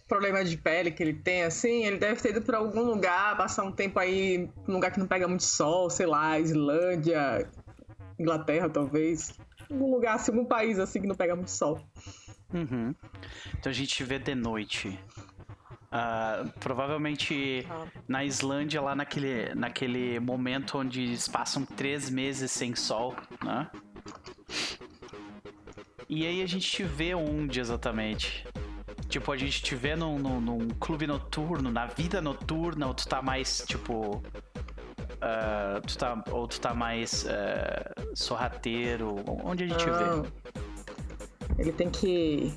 problema 0.09 0.43
de 0.43 0.57
pele 0.57 0.91
que 0.91 1.03
ele 1.03 1.13
tem, 1.13 1.43
assim, 1.43 1.85
ele 1.85 1.99
deve 1.99 2.23
ter 2.23 2.31
ido 2.31 2.41
para 2.41 2.57
algum 2.57 2.81
lugar, 2.81 3.37
passar 3.37 3.65
um 3.65 3.73
tempo 3.73 3.99
aí, 3.99 4.49
num 4.67 4.77
lugar 4.77 4.93
que 4.93 4.99
não 4.99 5.07
pega 5.07 5.29
muito 5.29 5.45
sol, 5.45 5.91
sei 5.91 6.07
lá, 6.07 6.41
Islândia, 6.41 7.47
Inglaterra, 8.19 8.71
talvez. 8.71 9.35
Algum 9.71 9.91
lugar 9.91 10.15
assim, 10.15 10.31
algum 10.31 10.47
país 10.47 10.79
assim 10.79 11.03
que 11.03 11.07
não 11.07 11.17
pega 11.17 11.37
muito 11.37 11.51
sol. 11.51 11.87
Uhum. 12.57 12.95
Então 13.59 13.71
a 13.71 13.75
gente 13.75 14.03
vê 14.03 14.19
de 14.19 14.35
noite. 14.35 14.99
Uh, 15.87 16.51
provavelmente 16.59 17.65
ah. 17.71 17.87
na 18.09 18.25
Islândia, 18.25 18.83
lá 18.83 18.95
naquele, 18.95 19.55
naquele 19.55 20.19
momento 20.19 20.79
onde 20.79 21.03
eles 21.03 21.29
passam 21.29 21.65
três 21.65 22.11
meses 22.11 22.51
sem 22.51 22.75
sol, 22.75 23.15
né? 23.43 23.71
E 26.09 26.27
aí 26.27 26.43
a 26.43 26.47
gente 26.47 26.71
te 26.71 26.83
vê 26.83 27.15
onde 27.15 27.61
exatamente? 27.61 28.47
Tipo, 29.09 29.33
a 29.33 29.37
gente 29.37 29.63
te 29.63 29.75
vê 29.75 29.95
num, 29.95 30.19
num, 30.19 30.41
num 30.41 30.69
clube 30.81 31.07
noturno, 31.07 31.71
na 31.71 31.87
vida 31.87 32.21
noturna, 32.21 32.87
ou 32.87 32.95
tu 32.95 33.07
tá 33.09 33.23
mais, 33.23 33.65
tipo. 33.67 34.17
Uh, 35.17 35.81
tu 35.87 35.97
tá, 35.97 36.23
ou 36.31 36.47
tu 36.47 36.61
tá 36.61 36.75
mais 36.75 37.25
uh, 37.25 38.17
sorrateiro? 38.17 39.17
Onde 39.45 39.65
a 39.65 39.69
gente 39.69 39.89
ah. 39.89 40.23
vê? 40.23 40.29
Ele 41.59 41.73
tem 41.73 41.91
que 41.91 42.53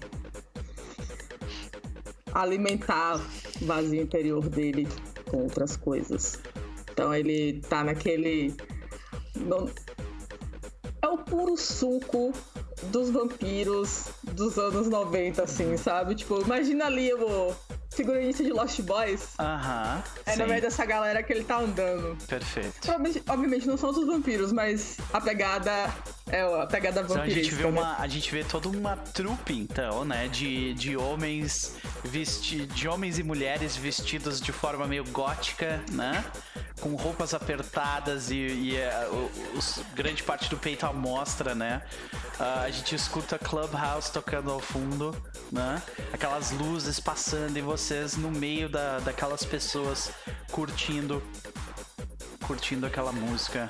alimentar 2.33 3.19
o 3.61 3.65
vazio 3.65 4.01
interior 4.01 4.47
dele 4.49 4.87
com 5.29 5.43
outras 5.43 5.75
coisas. 5.75 6.39
Então 6.91 7.13
ele 7.13 7.61
tá 7.61 7.83
naquele. 7.83 8.53
É 11.01 11.07
o 11.07 11.17
puro 11.17 11.55
suco 11.55 12.33
dos 12.83 13.09
vampiros 13.09 14.09
dos 14.33 14.57
anos 14.57 14.87
90, 14.87 15.43
assim, 15.43 15.77
sabe? 15.77 16.15
Tipo, 16.15 16.41
imagina 16.41 16.85
ali 16.85 17.13
o 17.13 17.53
figurinista 17.89 18.43
de 18.43 18.51
Lost 18.51 18.81
Boys. 18.81 19.29
Aham. 19.39 20.03
É 20.25 20.33
sim. 20.33 20.41
no 20.41 20.47
meio 20.47 20.61
dessa 20.61 20.85
galera 20.85 21.21
que 21.23 21.33
ele 21.33 21.43
tá 21.43 21.59
andando. 21.59 22.17
Perfeito. 22.27 22.77
Obviamente, 22.87 23.23
obviamente 23.27 23.67
não 23.67 23.77
são 23.77 23.89
os 23.89 24.05
vampiros, 24.05 24.51
mas 24.51 24.97
a 25.11 25.19
pegada 25.19 25.93
é 26.29 26.41
a 26.41 26.65
pegada 26.65 27.03
vampirista. 27.03 27.29
Então 27.29 27.39
a 27.39 27.43
gente 27.43 27.55
vê 27.55 27.65
uma, 27.65 27.81
né? 27.81 27.95
a 27.99 28.07
gente 28.07 28.31
vê 28.31 28.43
toda 28.43 28.69
uma 28.69 28.95
trupe 28.95 29.53
então, 29.53 30.05
né, 30.05 30.27
de, 30.27 30.73
de 30.73 30.95
homens 30.95 31.75
vesti 32.03 32.65
de 32.65 32.87
homens 32.87 33.19
e 33.19 33.23
mulheres 33.23 33.75
vestidos 33.75 34.39
de 34.39 34.51
forma 34.51 34.87
meio 34.87 35.03
gótica, 35.05 35.83
né? 35.91 36.23
Com 36.79 36.95
roupas 36.95 37.33
apertadas 37.33 38.31
e, 38.31 38.35
e 38.35 38.77
uh, 38.77 39.57
os, 39.57 39.81
grande 39.93 40.23
parte 40.23 40.49
do 40.49 40.57
peito 40.57 40.85
à 40.85 40.93
mostra, 40.93 41.53
né? 41.53 41.81
Uh, 42.39 42.63
a 42.63 42.69
gente 42.69 42.95
escuta 42.95 43.37
Clubhouse 43.37 44.11
tocando 44.11 44.49
ao 44.49 44.59
fundo, 44.59 45.15
né? 45.51 45.81
Aquelas 46.13 46.51
luzes 46.51 46.99
passando 46.99 47.57
e 47.57 47.61
vocês 47.61 48.15
no 48.15 48.31
meio 48.31 48.69
da, 48.69 48.99
daquelas 48.99 49.43
pessoas 49.43 50.11
curtindo 50.51 51.21
curtindo 52.45 52.87
aquela 52.87 53.11
música 53.11 53.69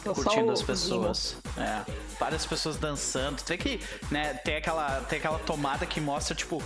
curtindo 0.00 0.50
as 0.52 0.62
pessoas. 0.62 1.36
É, 1.56 1.84
várias 2.18 2.46
pessoas 2.46 2.76
dançando. 2.76 3.42
Tem 3.42 3.58
que, 3.58 3.80
né, 4.10 4.34
tem 4.34 4.56
aquela, 4.56 5.00
tem 5.02 5.18
aquela 5.18 5.38
tomada 5.38 5.86
que 5.86 6.00
mostra, 6.00 6.34
tipo, 6.34 6.62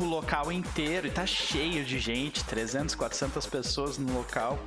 o 0.00 0.04
local 0.04 0.50
inteiro 0.50 1.06
e 1.06 1.10
tá 1.10 1.26
cheio 1.26 1.84
de 1.84 1.98
gente, 1.98 2.44
300, 2.44 2.94
400 2.94 3.46
pessoas 3.46 3.98
no 3.98 4.12
local. 4.12 4.58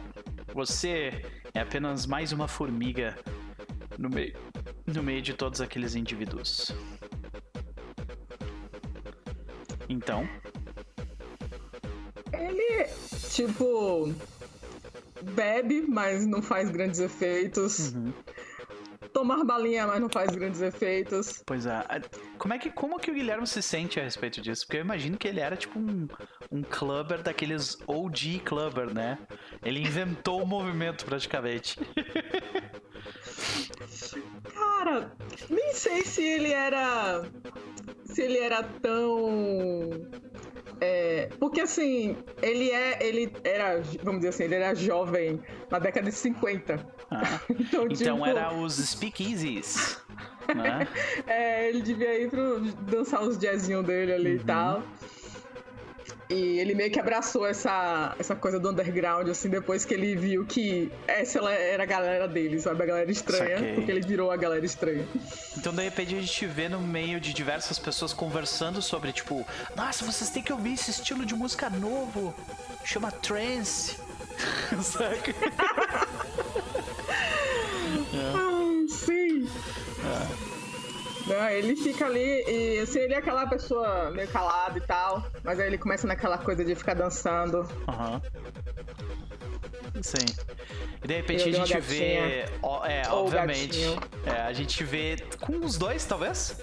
Você 0.54 1.24
é 1.54 1.60
apenas 1.60 2.06
mais 2.06 2.32
uma 2.32 2.48
formiga 2.48 3.18
no 3.98 4.10
meio, 4.10 4.38
no 4.86 5.04
meio 5.04 5.22
de 5.22 5.34
todos 5.34 5.62
aqueles 5.62 5.96
indivíduos. 5.96 6.72
Então. 9.90 10.28
Ele, 12.34 12.86
tipo, 13.30 14.14
bebe, 15.22 15.86
mas 15.88 16.26
não 16.26 16.42
faz 16.42 16.70
grandes 16.70 17.00
efeitos. 17.00 17.94
Uhum. 17.94 18.14
Tomar 19.14 19.44
balinha, 19.44 19.88
mas 19.88 20.00
não 20.00 20.10
faz 20.10 20.36
grandes 20.36 20.62
efeitos. 20.62 21.42
Pois 21.46 21.66
é. 21.66 21.84
Como 22.38 22.54
é 22.54 22.60
que, 22.60 22.70
como 22.70 23.00
que 23.00 23.10
o 23.10 23.14
Guilherme 23.14 23.48
se 23.48 23.62
sente 23.62 24.00
a 24.00 24.04
respeito 24.04 24.42
disso? 24.42 24.66
Porque 24.66 24.78
eu 24.78 24.82
imagino 24.82 25.18
que 25.18 25.28
ele 25.28 25.40
era 25.40 25.56
tipo 25.56 25.80
um, 25.80 26.08
um 26.52 26.62
clubber 26.62 27.24
daqueles 27.24 27.78
OG 27.88 28.40
clubber, 28.46 28.94
né? 28.94 29.18
Ele 29.64 29.80
inventou 29.80 30.42
o 30.44 30.46
movimento 30.46 31.06
praticamente. 31.06 31.80
Cara, 34.54 35.12
nem 35.50 35.74
sei 35.74 36.04
se 36.04 36.24
ele 36.24 36.52
era. 36.52 37.24
Se 38.06 38.22
ele 38.22 38.38
era 38.40 38.64
tão. 38.64 39.92
É, 40.80 41.30
porque 41.40 41.62
assim, 41.62 42.16
ele 42.42 42.70
é. 42.72 42.98
Ele 43.06 43.32
era, 43.44 43.82
vamos 44.04 44.20
dizer 44.20 44.30
assim, 44.30 44.44
ele 44.44 44.56
era 44.56 44.76
jovem 44.76 45.42
na 45.70 45.80
década 45.80 46.10
de 46.10 46.16
50. 46.16 46.86
Ah, 47.10 47.40
então, 47.50 47.86
então 47.86 48.18
tipo... 48.18 48.26
era 48.26 48.54
os 48.54 48.76
speakeasies. 48.76 50.02
Né? 50.48 50.88
é, 51.28 51.68
ele 51.68 51.82
devia 51.82 52.22
ir 52.22 52.30
pro 52.30 52.62
dançar 52.84 53.22
os 53.22 53.38
jazzinhos 53.38 53.86
dele 53.86 54.14
ali 54.14 54.36
uhum. 54.36 54.42
e 54.42 54.44
tal. 54.46 54.84
E 56.30 56.60
ele 56.60 56.76
meio 56.76 56.92
que 56.92 57.00
abraçou 57.00 57.48
essa, 57.48 58.14
essa 58.20 58.36
coisa 58.36 58.60
do 58.60 58.70
underground, 58.70 59.30
assim, 59.30 59.50
depois 59.50 59.86
que 59.86 59.94
ele 59.94 60.16
viu 60.16 60.46
que 60.46 60.92
essa 61.08 61.40
era 61.50 61.84
a 61.84 61.86
galera 61.86 62.28
dele, 62.28 62.60
sabe? 62.60 62.84
A 62.84 62.86
galera 62.86 63.10
estranha, 63.10 63.58
Saquei. 63.58 63.76
porque 63.76 63.92
ele 63.92 64.02
virou 64.02 64.30
a 64.30 64.36
galera 64.36 64.66
estranha. 64.66 65.08
Então, 65.58 65.74
de 65.74 65.84
repente, 65.84 66.16
a 66.16 66.20
gente 66.20 66.46
vê 66.46 66.68
no 66.68 66.82
meio 66.82 67.22
de 67.22 67.34
diversas 67.34 67.80
pessoas 67.80 68.12
conversando 68.12 68.82
sobre, 68.82 69.14
tipo, 69.14 69.46
nossa, 69.76 70.04
vocês 70.06 70.30
têm 70.30 70.44
que 70.44 70.52
ouvir 70.52 70.74
esse 70.74 70.92
estilo 70.92 71.26
de 71.26 71.34
música 71.34 71.70
novo, 71.70 72.36
chama 72.84 73.10
trance. 73.10 73.96
Saca? 74.84 75.34
é. 78.14 78.88
sim. 78.88 79.48
É. 80.04 80.47
Não, 81.28 81.50
ele 81.50 81.76
fica 81.76 82.06
ali 82.06 82.44
e 82.48 82.80
assim, 82.80 83.00
ele 83.00 83.14
é 83.14 83.18
aquela 83.18 83.46
pessoa 83.48 84.12
meio 84.12 84.28
calada 84.30 84.78
e 84.78 84.82
tal, 84.82 85.26
mas 85.44 85.60
aí 85.60 85.68
ele 85.68 85.78
começa 85.78 86.08
naquela 86.08 86.38
coisa 86.38 86.64
de 86.64 86.74
ficar 86.76 86.94
dançando. 86.94 87.68
Aham. 87.88 88.14
Uhum. 88.14 88.22
Sim. 90.02 90.26
E 91.04 91.08
de 91.08 91.16
repente 91.16 91.50
a 91.50 91.52
gente 91.52 91.80
vê. 91.80 92.46
Ó, 92.62 92.86
é, 92.86 93.04
obviamente. 93.10 93.80
É, 94.26 94.42
a 94.42 94.54
gente 94.54 94.84
vê 94.84 95.18
com 95.40 95.58
os 95.66 95.78
dois, 95.78 96.06
talvez? 96.06 96.56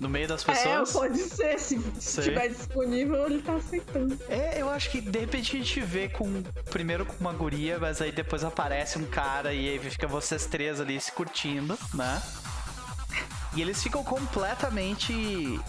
No 0.00 0.08
meio 0.08 0.26
das 0.26 0.42
pessoas? 0.42 0.90
É, 0.90 0.92
pode 0.92 1.18
ser. 1.18 1.58
Se 1.58 1.76
estiver 1.98 2.48
disponível, 2.48 3.26
ele 3.26 3.42
tá 3.42 3.54
aceitando. 3.54 4.18
É, 4.28 4.60
eu 4.60 4.68
acho 4.68 4.90
que 4.90 5.00
de 5.00 5.18
repente 5.18 5.56
a 5.56 5.58
gente 5.58 5.80
vê 5.80 6.08
com. 6.08 6.42
Primeiro 6.70 7.06
com 7.06 7.14
uma 7.20 7.32
guria, 7.32 7.78
mas 7.78 8.02
aí 8.02 8.12
depois 8.12 8.44
aparece 8.44 8.98
um 8.98 9.06
cara 9.06 9.52
e 9.52 9.68
aí 9.68 9.78
fica 9.78 10.06
vocês 10.06 10.46
três 10.46 10.80
ali 10.80 11.00
se 11.00 11.12
curtindo, 11.12 11.78
né? 11.94 12.22
E 13.54 13.62
eles 13.62 13.82
ficam 13.82 14.02
completamente. 14.02 15.60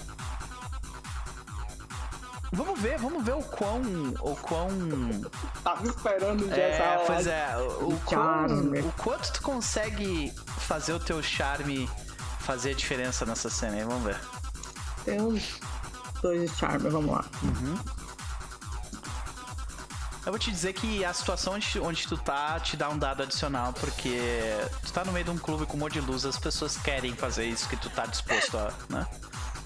Vamos 2.52 2.80
ver, 2.80 2.98
vamos 2.98 3.24
ver 3.24 3.36
o 3.36 3.44
quão. 3.44 3.82
O 4.22 4.36
quão. 4.36 4.70
Tava 5.64 5.86
esperando 5.88 6.48
já 6.48 6.56
é, 6.56 6.72
essa 6.72 7.04
Pois 7.06 7.28
é, 7.28 7.58
o, 7.58 7.90
o, 7.90 8.00
quão, 8.06 8.46
o 8.46 8.92
quanto 8.94 9.34
tu 9.34 9.42
consegue 9.42 10.34
fazer 10.60 10.94
o 10.94 11.00
teu 11.00 11.22
charme 11.22 11.90
fazer 12.40 12.72
a 12.72 12.74
diferença 12.76 13.26
nessa 13.26 13.50
cena 13.50 13.76
aí, 13.76 13.84
vamos 13.84 14.04
ver. 14.04 14.20
Tem 15.04 15.20
uns 15.20 15.60
dois 16.22 16.50
de 16.50 16.58
charme, 16.58 16.90
vamos 16.90 17.12
lá. 17.12 17.26
Uhum. 17.42 18.05
Eu 20.26 20.32
vou 20.32 20.40
te 20.40 20.50
dizer 20.50 20.74
que 20.74 21.06
a 21.06 21.14
situação 21.14 21.54
onde, 21.54 21.80
onde 21.80 22.08
tu 22.08 22.18
tá 22.18 22.60
te 22.60 22.76
dá 22.76 22.90
um 22.90 22.98
dado 22.98 23.22
adicional, 23.22 23.72
porque 23.74 24.20
tu 24.84 24.92
tá 24.92 25.06
no 25.06 25.12
meio 25.12 25.24
de 25.24 25.30
um 25.30 25.38
clube 25.38 25.68
com 25.68 25.78
um 25.78 25.82
monte 25.82 25.94
de 25.94 26.02
luz, 26.02 26.26
as 26.26 26.40
pessoas 26.40 26.78
querem 26.78 27.14
fazer 27.16 27.46
isso 27.46 27.70
que 27.70 27.78
tu 27.78 27.92
tá 27.92 28.08
disposto 28.08 28.58
a, 28.58 28.74
né? 28.90 29.08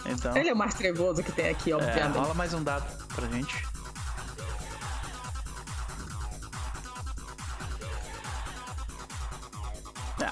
Então. 0.06 0.36
Ele 0.36 0.50
é 0.50 0.54
o 0.54 0.58
mais 0.58 0.74
trevoso 0.74 1.24
que 1.24 1.32
tem 1.32 1.48
aqui, 1.48 1.72
obviamente. 1.72 2.18
É, 2.18 2.20
rola 2.20 2.34
mais 2.34 2.54
um 2.54 2.62
dado 2.62 2.86
pra 3.08 3.26
gente. 3.28 3.66
É. 10.22 10.32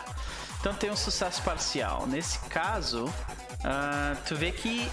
Então 0.59 0.73
tem 0.73 0.91
um 0.91 0.95
sucesso 0.97 1.41
parcial. 1.41 2.05
Nesse 2.05 2.39
caso, 2.49 3.05
uh, 3.05 4.17
tu 4.27 4.35
vê 4.35 4.51
que, 4.51 4.91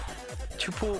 tipo, 0.57 0.97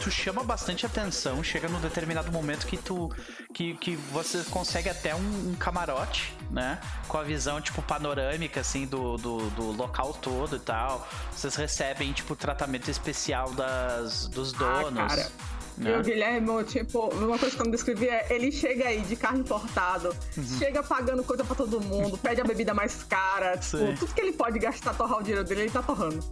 tu 0.00 0.10
chama 0.10 0.42
bastante 0.42 0.84
atenção, 0.84 1.42
chega 1.42 1.68
num 1.68 1.80
determinado 1.80 2.30
momento 2.30 2.66
que 2.66 2.76
tu 2.76 3.10
que, 3.52 3.74
que 3.74 3.96
você 4.12 4.42
consegue 4.50 4.88
até 4.88 5.14
um, 5.14 5.50
um, 5.50 5.54
camarote, 5.54 6.34
né? 6.50 6.80
Com 7.08 7.18
a 7.18 7.22
visão, 7.22 7.60
tipo, 7.60 7.80
panorâmica, 7.82 8.60
assim, 8.60 8.86
do, 8.86 9.16
do, 9.16 9.50
do, 9.50 9.72
local 9.72 10.12
todo 10.12 10.56
e 10.56 10.58
tal. 10.58 11.08
Vocês 11.30 11.54
recebem, 11.54 12.12
tipo, 12.12 12.34
tratamento 12.34 12.90
especial 12.90 13.52
das, 13.52 14.26
dos 14.26 14.52
ah, 14.54 14.58
donos. 14.58 15.00
Ah, 15.00 15.06
cara. 15.06 15.32
Né? 15.78 15.90
E 15.90 15.98
o 15.98 16.02
Guilherme, 16.02 16.64
tipo, 16.64 17.08
uma 17.14 17.38
coisa 17.38 17.54
que 17.54 17.62
eu 17.62 17.66
me 17.66 17.72
descrevi 17.72 18.08
é: 18.08 18.26
ele 18.30 18.52
chega 18.52 18.88
aí 18.88 19.00
de 19.00 19.16
carro 19.16 19.38
importado, 19.38 20.14
uhum. 20.36 20.58
chega 20.58 20.82
pagando 20.82 21.22
coisa 21.24 21.44
pra 21.44 21.54
todo 21.54 21.80
mundo, 21.80 22.16
pede 22.18 22.40
a 22.40 22.44
bebida 22.44 22.72
mais 22.72 23.02
cara, 23.04 23.56
tipo, 23.58 23.96
tudo 23.98 24.14
que 24.14 24.20
ele 24.20 24.32
pode 24.32 24.58
gastar, 24.58 24.94
torrar 24.94 25.18
o 25.18 25.22
dinheiro 25.22 25.44
dele, 25.44 25.62
ele 25.62 25.70
tá 25.70 25.82
torrando. 25.82 26.22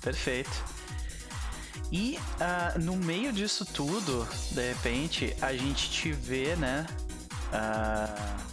Perfeito. 0.00 0.73
E 1.94 2.18
uh, 2.18 2.80
no 2.80 2.96
meio 2.96 3.32
disso 3.32 3.64
tudo, 3.64 4.26
de 4.50 4.68
repente, 4.70 5.32
a 5.40 5.52
gente 5.52 5.88
te 5.88 6.10
vê, 6.10 6.56
né? 6.56 6.84
Uh, 7.52 8.44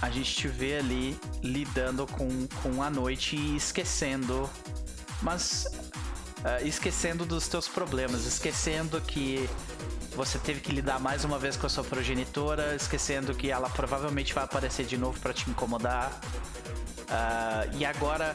a 0.00 0.08
gente 0.08 0.34
te 0.34 0.48
vê 0.48 0.78
ali 0.78 1.14
lidando 1.42 2.06
com, 2.06 2.46
com 2.62 2.82
a 2.82 2.88
noite 2.88 3.36
e 3.36 3.54
esquecendo. 3.54 4.48
Mas 5.20 5.66
uh, 6.38 6.66
esquecendo 6.66 7.26
dos 7.26 7.46
teus 7.48 7.68
problemas, 7.68 8.24
esquecendo 8.24 8.98
que 9.02 9.46
você 10.16 10.38
teve 10.38 10.60
que 10.60 10.72
lidar 10.72 10.98
mais 10.98 11.22
uma 11.22 11.38
vez 11.38 11.54
com 11.54 11.66
a 11.66 11.68
sua 11.68 11.84
progenitora, 11.84 12.74
esquecendo 12.74 13.34
que 13.34 13.50
ela 13.50 13.68
provavelmente 13.68 14.32
vai 14.32 14.44
aparecer 14.44 14.86
de 14.86 14.96
novo 14.96 15.20
para 15.20 15.34
te 15.34 15.50
incomodar. 15.50 16.18
E 17.76 17.84
agora 17.84 18.34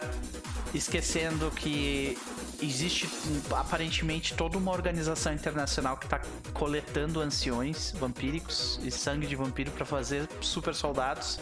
esquecendo 0.71 1.49
que 1.49 2.17
existe 2.65 3.09
aparentemente 3.51 4.33
toda 4.33 4.57
uma 4.57 4.71
organização 4.71 5.33
internacional 5.33 5.97
que 5.97 6.05
está 6.05 6.21
coletando 6.53 7.21
anciões 7.21 7.91
vampíricos 7.91 8.79
e 8.83 8.91
sangue 8.91 9.27
de 9.27 9.35
vampiro 9.35 9.71
para 9.71 9.85
fazer 9.85 10.27
super 10.41 10.73
soldados. 10.73 11.39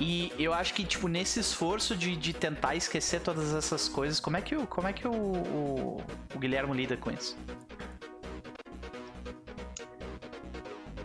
E 0.00 0.32
eu 0.38 0.52
acho 0.52 0.74
que, 0.74 0.84
tipo, 0.84 1.06
nesse 1.06 1.38
esforço 1.38 1.94
de, 1.94 2.16
de 2.16 2.32
tentar 2.32 2.74
esquecer 2.74 3.20
todas 3.20 3.54
essas 3.54 3.88
coisas, 3.88 4.18
como 4.18 4.36
é 4.36 4.40
que, 4.40 4.56
o, 4.56 4.66
como 4.66 4.88
é 4.88 4.92
que 4.92 5.06
o, 5.06 5.12
o, 5.12 6.02
o 6.34 6.38
Guilherme 6.38 6.74
lida 6.74 6.96
com 6.96 7.10
isso? 7.10 7.36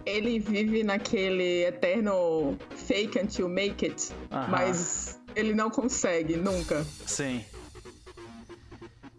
Ele 0.06 0.40
vive 0.40 0.84
naquele 0.84 1.66
eterno 1.66 2.58
fake 2.88 3.20
until 3.20 3.50
make 3.50 3.86
it, 3.86 4.10
mas 4.50 5.20
ele 5.36 5.54
não 5.54 5.70
consegue, 5.70 6.36
nunca. 6.36 6.84
Sim. 7.06 7.46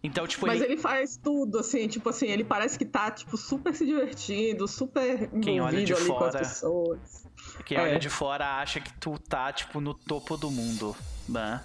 Então, 0.02 0.26
tipo, 0.26 0.46
Mas 0.46 0.60
ele... 0.60 0.74
ele... 0.74 0.80
faz 0.80 1.16
tudo, 1.16 1.58
assim, 1.58 1.88
tipo 1.88 2.08
assim, 2.08 2.26
ele 2.26 2.44
parece 2.44 2.78
que 2.78 2.84
tá, 2.84 3.10
tipo, 3.10 3.36
super 3.36 3.74
se 3.74 3.84
divertindo, 3.84 4.68
super 4.68 5.28
Quem 5.40 5.60
olha 5.60 5.84
de 5.84 5.94
fora, 5.94 6.18
com 6.18 6.24
as 6.24 6.36
pessoas. 6.36 7.26
Quem 7.64 7.76
é. 7.76 7.82
olha 7.82 7.98
de 7.98 8.08
fora 8.08 8.60
acha 8.60 8.80
que 8.80 8.92
tu 8.94 9.18
tá, 9.18 9.52
tipo, 9.52 9.80
no 9.80 9.94
topo 9.94 10.36
do 10.36 10.50
mundo, 10.50 10.96
né? 11.28 11.62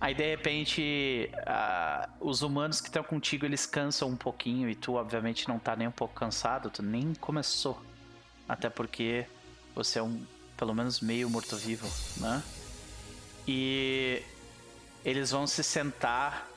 Aí, 0.00 0.14
de 0.14 0.30
repente, 0.30 1.30
uh, 1.32 2.10
os 2.28 2.42
humanos 2.42 2.80
que 2.80 2.88
estão 2.88 3.04
contigo, 3.04 3.44
eles 3.44 3.66
cansam 3.66 4.08
um 4.08 4.16
pouquinho 4.16 4.68
e 4.68 4.74
tu, 4.74 4.94
obviamente, 4.94 5.46
não 5.48 5.58
tá 5.58 5.76
nem 5.76 5.86
um 5.86 5.92
pouco 5.92 6.14
cansado, 6.14 6.70
tu 6.70 6.82
nem 6.82 7.14
começou. 7.14 7.80
Até 8.48 8.68
porque 8.68 9.26
você 9.76 10.00
é 10.00 10.02
um, 10.02 10.20
pelo 10.56 10.74
menos, 10.74 11.00
meio 11.00 11.30
morto-vivo, 11.30 11.86
né? 12.16 12.42
E 13.46 14.22
eles 15.04 15.30
vão 15.30 15.46
se 15.46 15.62
sentar 15.62 16.48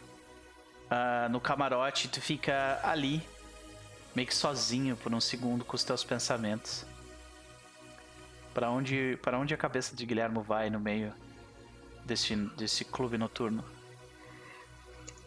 uh, 0.86 1.30
no 1.30 1.40
camarote, 1.40 2.08
tu 2.08 2.22
fica 2.22 2.80
ali, 2.84 3.22
meio 4.16 4.28
que 4.28 4.36
sozinho 4.36 4.96
por 4.96 5.14
um 5.14 5.20
segundo 5.20 5.64
com 5.64 5.76
os 5.76 5.84
teus 5.84 6.04
pensamentos. 6.04 6.86
Para 8.54 8.70
onde, 8.70 9.18
para 9.22 9.38
onde 9.38 9.54
a 9.54 9.58
cabeça 9.58 9.96
de 9.96 10.06
Guilherme 10.06 10.42
vai 10.42 10.70
no 10.70 10.80
meio 10.80 11.14
desse, 12.06 12.36
desse 12.36 12.86
clube 12.86 13.18
noturno? 13.18 13.64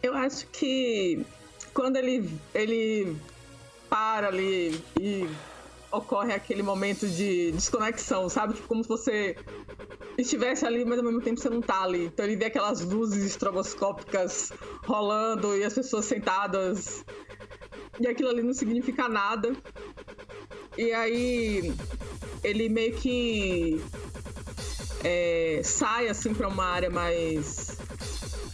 Eu 0.01 0.15
acho 0.15 0.47
que 0.47 1.25
quando 1.73 1.97
ele, 1.97 2.39
ele 2.53 3.15
para 3.89 4.27
ali 4.27 4.83
e 4.99 5.29
ocorre 5.91 6.33
aquele 6.33 6.61
momento 6.61 7.07
de 7.07 7.51
desconexão, 7.51 8.29
sabe? 8.29 8.53
Tipo, 8.53 8.67
como 8.67 8.83
se 8.83 8.89
você 8.89 9.35
estivesse 10.17 10.65
ali, 10.65 10.85
mas 10.85 10.99
ao 10.99 11.05
mesmo 11.05 11.21
tempo 11.21 11.39
você 11.39 11.49
não 11.49 11.61
tá 11.61 11.83
ali. 11.83 12.05
Então 12.05 12.25
ele 12.25 12.35
vê 12.35 12.45
aquelas 12.45 12.81
luzes 12.81 13.23
estroboscópicas 13.23 14.51
rolando 14.85 15.55
e 15.57 15.63
as 15.63 15.73
pessoas 15.73 16.05
sentadas. 16.05 17.03
E 17.99 18.07
aquilo 18.07 18.29
ali 18.29 18.43
não 18.43 18.53
significa 18.53 19.07
nada. 19.07 19.55
E 20.77 20.93
aí 20.93 21.73
ele 22.43 22.69
meio 22.69 22.95
que 22.95 23.81
é, 25.03 25.61
sai 25.63 26.07
assim 26.07 26.33
para 26.33 26.47
uma 26.47 26.65
área 26.65 26.89
mais 26.89 27.77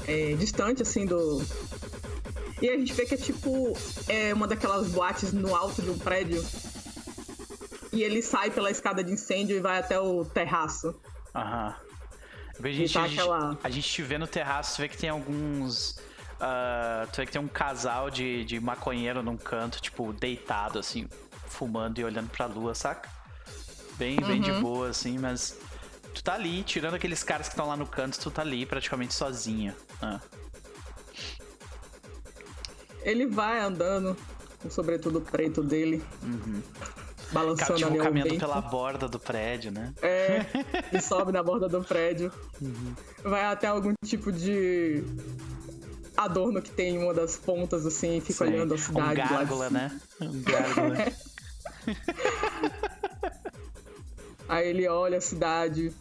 é, 0.07 0.33
distante 0.33 0.81
assim 0.81 1.05
do 1.05 1.41
e 2.61 2.69
a 2.69 2.77
gente 2.77 2.93
vê 2.93 3.05
que 3.05 3.15
é 3.15 3.17
tipo 3.17 3.77
é 4.07 4.33
uma 4.33 4.47
daquelas 4.47 4.88
boates 4.88 5.33
no 5.33 5.55
alto 5.55 5.81
de 5.81 5.89
um 5.89 5.97
prédio 5.97 6.43
e 7.95 8.03
ele 8.03 8.22
sai 8.22 8.51
pela 8.51 8.69
escada 8.69 9.03
de 9.03 9.11
incêndio 9.11 9.56
e 9.56 9.59
vai 9.59 9.80
até 9.80 9.99
o 9.99 10.25
terraço. 10.25 10.95
Aham. 11.33 11.75
A 12.61 12.67
gente, 12.69 12.93
tá 12.93 13.03
a, 13.03 13.07
gente, 13.07 13.19
aquela... 13.19 13.57
a 13.64 13.69
gente 13.69 14.01
vê 14.01 14.17
no 14.17 14.27
terraço, 14.27 14.82
vê 14.82 14.88
que 14.88 14.98
tem 14.98 15.09
alguns 15.09 15.98
Uh, 16.35 17.07
tu 17.11 17.17
vê 17.17 17.25
que 17.25 17.32
tem 17.32 17.41
um 17.41 17.48
casal 17.48 18.09
de, 18.09 18.43
de 18.43 18.59
maconheiro 18.59 19.24
num 19.24 19.38
canto, 19.38 19.82
tipo, 19.82 20.11
deitado, 20.11 20.80
assim, 20.80 21.07
fumando 21.48 21.99
e 21.99 22.03
olhando 22.03 22.30
pra 22.30 22.45
lua, 22.45 22.75
saca? 22.75 23.09
Bem, 23.98 24.17
bem 24.17 24.41
de 24.41 24.51
uhum. 24.51 24.61
boa, 24.61 24.90
assim, 24.90 25.17
mas 25.17 25.57
tu 26.14 26.22
tá 26.22 26.33
ali, 26.33 26.61
tirando 26.64 26.95
aqueles 26.95 27.24
caras 27.24 27.48
que 27.48 27.53
estão 27.53 27.67
lá 27.67 27.77
no 27.77 27.88
canto, 27.88 28.19
tu 28.19 28.30
tá 28.30 28.41
ali 28.41 28.65
praticamente 28.65 29.14
sozinha. 29.14 29.75
Ah. 30.01 30.19
Ele 33.01 33.27
vai 33.27 33.61
andando 33.61 34.17
com 34.61 34.67
o 34.67 34.72
sobretudo 34.72 35.22
preto 35.22 35.64
dele. 35.64 36.03
Uhum. 36.22 36.61
Balançando 37.35 37.75
tipo, 37.75 37.97
caminhando 37.97 38.38
pela 38.38 38.61
borda 38.61 39.09
do 39.09 39.19
prédio, 39.19 39.69
né? 39.69 39.93
É, 40.01 40.45
e 40.95 41.01
sobe 41.01 41.33
na 41.33 41.43
borda 41.43 41.67
do 41.67 41.83
prédio. 41.83 42.31
Uhum. 42.61 42.95
Vai 43.23 43.43
até 43.43 43.67
algum 43.67 43.93
tipo 44.05 44.31
de 44.31 45.03
adorno 46.15 46.61
que 46.61 46.72
tem 46.72 46.95
em 46.95 46.97
uma 46.97 47.14
das 47.14 47.35
pontas, 47.35 47.85
assim, 47.85 48.15
e 48.17 48.22
fica 48.22 48.45
Sim. 48.45 48.53
olhando 48.53 48.73
a 48.73 48.77
cidade. 48.77 49.22
Um 49.22 49.27
gárgula, 49.27 49.69
né? 49.69 49.99
Um 50.22 50.41
gárgula. 50.41 50.95
Aí 54.47 54.69
ele 54.69 54.88
olha 54.88 55.17
a 55.17 55.22
cidade, 55.22 55.91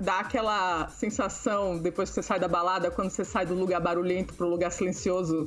dá 0.00 0.20
aquela 0.20 0.88
sensação 0.88 1.78
depois 1.78 2.10
que 2.10 2.16
você 2.16 2.22
sai 2.22 2.38
da 2.38 2.48
balada, 2.48 2.90
quando 2.90 3.08
você 3.08 3.24
sai 3.24 3.46
do 3.46 3.54
lugar 3.54 3.80
barulhento 3.80 4.34
pro 4.34 4.48
lugar 4.48 4.70
silencioso, 4.70 5.46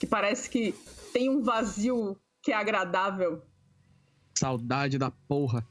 que 0.00 0.06
parece 0.06 0.50
que 0.50 0.74
tem 1.12 1.30
um 1.30 1.40
vazio 1.42 2.16
que 2.42 2.50
é 2.50 2.56
agradável. 2.56 3.42
Saudade 4.38 4.98
da 4.98 5.10
porra. 5.10 5.66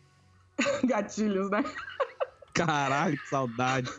Gatilhos, 0.83 1.49
né? 1.49 1.63
Caralho, 2.53 3.17
que 3.17 3.29
saudade. 3.29 3.89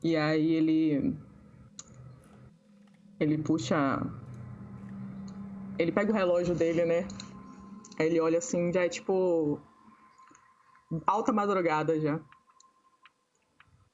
E 0.00 0.16
aí 0.16 0.52
ele. 0.52 1.16
Ele 3.18 3.38
puxa. 3.38 4.00
Ele 5.80 5.90
pega 5.90 6.12
o 6.12 6.14
relógio 6.14 6.54
dele, 6.54 6.84
né? 6.84 7.08
Aí 7.98 8.06
ele 8.06 8.20
olha 8.20 8.38
assim, 8.38 8.72
já 8.72 8.84
é 8.84 8.88
tipo. 8.88 9.60
Alta 11.04 11.32
madrugada 11.32 12.00
já. 12.00 12.20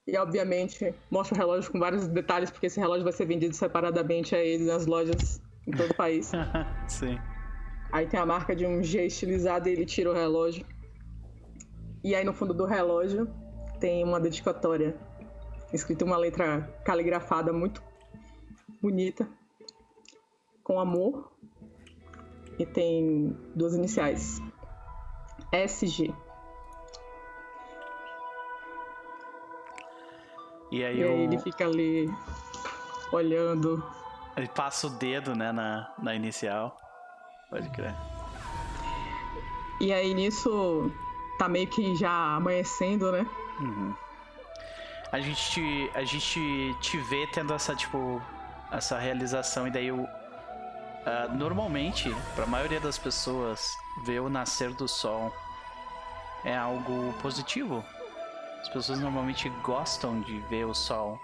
E 0.07 0.18
obviamente 0.18 0.94
mostra 1.10 1.34
o 1.34 1.39
relógio 1.39 1.73
com 1.73 1.78
vários 1.78 2.07
detalhes, 2.08 2.50
porque 2.50 2.66
esse 2.66 2.78
relógio 2.78 3.05
vai 3.05 3.12
ser 3.15 3.25
vendido 3.25 3.55
separadamente 3.55 4.34
a 4.34 4.39
eles 4.39 4.66
nas 4.66 4.84
lojas 4.84 5.41
em 5.66 5.70
todo 5.70 5.92
o 5.92 5.97
país. 5.97 6.31
Sim. 6.86 7.18
Aí 7.92 8.06
tem 8.06 8.18
a 8.18 8.26
marca 8.26 8.55
de 8.55 8.66
um 8.66 8.82
G 8.82 9.06
estilizado 9.06 9.68
e 9.68 9.73
ele 9.73 9.86
tira 9.86 10.10
o 10.10 10.15
relógio. 10.15 10.66
E 12.05 12.15
aí 12.15 12.24
no 12.24 12.32
fundo 12.32 12.55
do 12.55 12.65
relógio 12.65 13.28
tem 13.81 14.05
uma 14.05 14.20
dedicatória 14.20 14.97
escrito 15.73 16.05
uma 16.05 16.16
letra 16.16 16.62
caligrafada 16.84 17.52
muito 17.52 17.82
bonita, 18.81 19.28
com 20.62 20.78
amor, 20.78 21.32
e 22.58 22.65
tem 22.65 23.36
duas 23.55 23.74
iniciais: 23.74 24.40
SG. 25.52 26.15
E 30.73 30.84
aí, 30.84 30.98
e 30.98 31.05
aí 31.05 31.20
ele 31.23 31.39
fica 31.39 31.65
ali 31.65 32.08
olhando. 33.12 33.82
Ele 34.36 34.48
passa 34.48 34.89
o 34.89 34.90
dedo, 34.90 35.34
né, 35.34 35.52
na, 35.52 35.94
na 36.02 36.15
inicial. 36.15 36.76
Pode 37.50 37.68
crer. 37.70 37.94
E 39.81 39.92
aí 39.92 40.15
nisso 40.15 40.91
tá 41.39 41.49
meio 41.49 41.66
que 41.66 41.94
já 41.97 42.36
amanhecendo, 42.36 43.12
né? 43.12 43.26
Uhum 43.60 43.94
a 45.12 45.20
gente, 45.20 45.91
a 45.94 46.05
gente 46.05 46.76
te 46.81 46.99
vê 46.99 47.26
tendo 47.26 47.55
essa, 47.55 47.75
tipo, 47.75 48.20
essa 48.70 48.99
realização 48.99 49.66
e 49.66 49.70
daí 49.70 49.91
o. 49.91 50.02
Uh, 50.02 51.34
normalmente, 51.34 52.15
para 52.34 52.44
a 52.44 52.47
maioria 52.47 52.81
das 52.81 52.99
pessoas, 52.99 53.76
ver 54.05 54.20
o 54.20 54.28
nascer 54.28 54.73
do 54.75 54.89
sol 54.89 55.33
é 56.44 56.57
algo 56.57 57.15
positivo. 57.23 57.84
As 58.60 58.68
pessoas 58.68 58.99
normalmente 58.99 59.49
gostam 59.62 60.20
de 60.20 60.41
ver 60.50 60.66
o 60.66 60.75
sol 60.75 61.20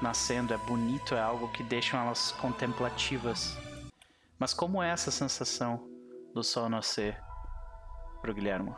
nascendo, 0.00 0.54
é 0.54 0.56
bonito, 0.56 1.14
é 1.14 1.20
algo 1.20 1.48
que 1.48 1.62
deixa 1.62 1.96
elas 1.96 2.32
contemplativas. 2.32 3.58
Mas 4.40 4.54
como 4.54 4.82
é 4.82 4.88
essa 4.88 5.10
sensação 5.10 5.86
do 6.32 6.42
sol 6.42 6.70
nascer 6.70 7.22
pro 8.22 8.32
Guilherme? 8.32 8.74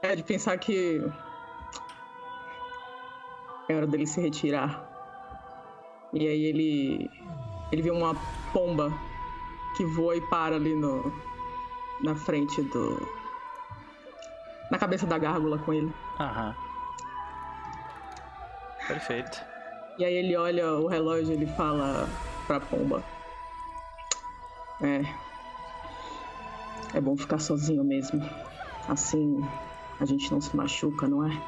É, 0.00 0.14
de 0.14 0.22
pensar 0.22 0.56
que 0.58 1.04
é 3.68 3.74
hora 3.74 3.86
dele 3.88 4.06
se 4.06 4.20
retirar. 4.20 4.88
E 6.12 6.28
aí 6.28 6.44
ele 6.44 7.10
ele 7.72 7.82
vê 7.82 7.90
uma 7.90 8.14
pomba 8.52 8.92
que 9.76 9.84
voa 9.84 10.14
e 10.14 10.20
para 10.28 10.54
ali 10.54 10.72
no 10.72 11.12
na 12.00 12.14
frente 12.14 12.62
do 12.62 12.96
na 14.70 14.78
cabeça 14.78 15.04
da 15.04 15.18
gárgula 15.18 15.58
com 15.58 15.74
ele. 15.74 15.92
Aham. 16.20 16.54
Perfeito. 18.86 19.55
E 19.98 20.04
aí 20.04 20.14
ele 20.14 20.36
olha 20.36 20.72
o 20.72 20.86
relógio 20.86 21.32
e 21.32 21.36
ele 21.36 21.46
fala 21.46 22.08
pra 22.46 22.60
pomba. 22.60 23.02
É. 24.82 25.00
É 26.94 27.00
bom 27.00 27.16
ficar 27.16 27.38
sozinho 27.38 27.82
mesmo. 27.82 28.20
Assim, 28.88 29.40
a 30.00 30.04
gente 30.04 30.30
não 30.30 30.40
se 30.40 30.54
machuca, 30.54 31.08
não 31.08 31.26
é? 31.26 31.42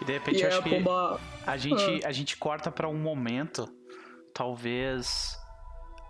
E 0.00 0.04
de 0.04 0.12
repente 0.12 0.38
e 0.38 0.42
eu 0.42 0.48
acho 0.48 0.62
que 0.62 0.70
pomba... 0.70 1.20
a, 1.46 1.56
gente, 1.56 2.04
ah. 2.04 2.08
a 2.08 2.12
gente 2.12 2.36
corta 2.36 2.70
para 2.70 2.88
um 2.88 2.98
momento, 2.98 3.68
talvez 4.32 5.38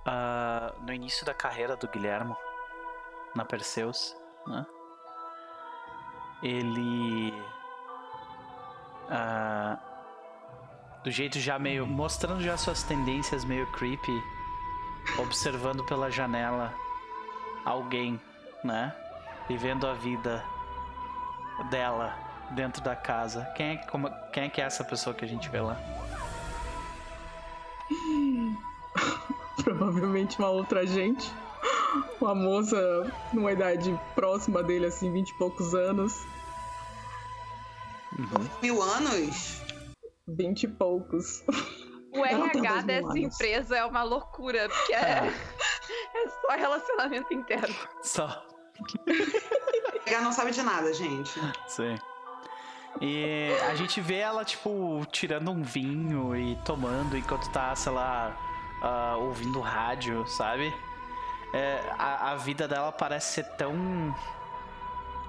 uh, 0.07 0.85
no 0.85 0.93
início 0.93 1.27
da 1.27 1.35
carreira 1.35 1.77
do 1.77 1.89
Guilherme 1.89 2.35
na 3.35 3.45
Perseus, 3.45 4.17
né? 4.47 4.67
Ele. 6.43 7.33
Uh, 9.09 9.88
do 11.05 11.11
jeito 11.11 11.39
já 11.39 11.59
meio. 11.59 11.87
mostrando 11.87 12.43
já 12.43 12.57
suas 12.57 12.83
tendências 12.83 13.45
meio 13.45 13.67
creepy, 13.73 14.23
observando 15.19 15.85
pela 15.85 16.11
janela 16.11 16.75
alguém, 17.65 18.21
né? 18.65 18.95
vivendo 19.49 19.87
a 19.87 19.95
vida 19.95 20.45
dela 21.71 22.15
dentro 22.51 22.83
da 22.83 22.95
casa. 22.95 23.45
Quem 23.57 23.71
é, 23.71 23.77
como, 23.77 24.11
quem 24.33 24.45
é 24.45 24.49
que 24.49 24.61
é 24.61 24.65
essa 24.65 24.85
pessoa 24.85 25.15
que 25.15 25.25
a 25.25 25.29
gente 25.29 25.49
vê 25.49 25.61
lá? 25.61 25.77
Provavelmente 29.65 30.39
uma 30.39 30.51
outra 30.51 30.87
gente. 30.87 31.33
Uma 32.21 32.35
moça 32.35 32.77
numa 33.33 33.51
idade 33.53 33.99
próxima 34.15 34.63
dele, 34.63 34.87
assim, 34.87 35.11
vinte 35.11 35.31
e 35.31 35.35
poucos 35.35 35.75
anos. 35.75 36.23
Uhum. 38.19 38.49
Mil 38.63 38.83
anos? 38.83 39.63
Vinte 40.29 40.65
e 40.65 40.69
poucos. 40.69 41.43
O 42.15 42.25
RH 42.25 42.83
dessa 42.83 43.19
empresa 43.19 43.77
é 43.77 43.85
uma 43.85 44.03
loucura, 44.03 44.69
porque 44.69 44.95
é, 44.95 44.99
é, 44.99 45.27
é 46.15 46.29
só 46.29 46.57
relacionamento 46.57 47.33
interno. 47.33 47.75
Só. 48.03 48.47
Ela 50.07 50.21
não 50.21 50.33
sabe 50.33 50.51
de 50.51 50.63
nada, 50.63 50.93
gente. 50.93 51.41
Sim. 51.67 51.97
E 53.01 53.51
a 53.69 53.75
gente 53.75 54.01
vê 54.01 54.17
ela, 54.17 54.45
tipo, 54.45 55.05
tirando 55.13 55.51
um 55.51 55.63
vinho 55.63 56.35
e 56.35 56.57
tomando 56.65 57.17
enquanto 57.17 57.49
tá, 57.51 57.75
sei 57.77 57.93
lá, 57.93 58.35
uh, 58.83 59.21
ouvindo 59.21 59.61
rádio, 59.61 60.27
sabe? 60.27 60.75
É, 61.53 61.81
a, 61.99 62.33
a, 62.33 62.37
vida 62.37 62.67
dela 62.67 62.91
parece 62.91 63.35
ser 63.35 63.45
tão 63.57 63.75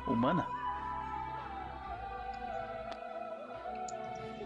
humana. 0.07 0.47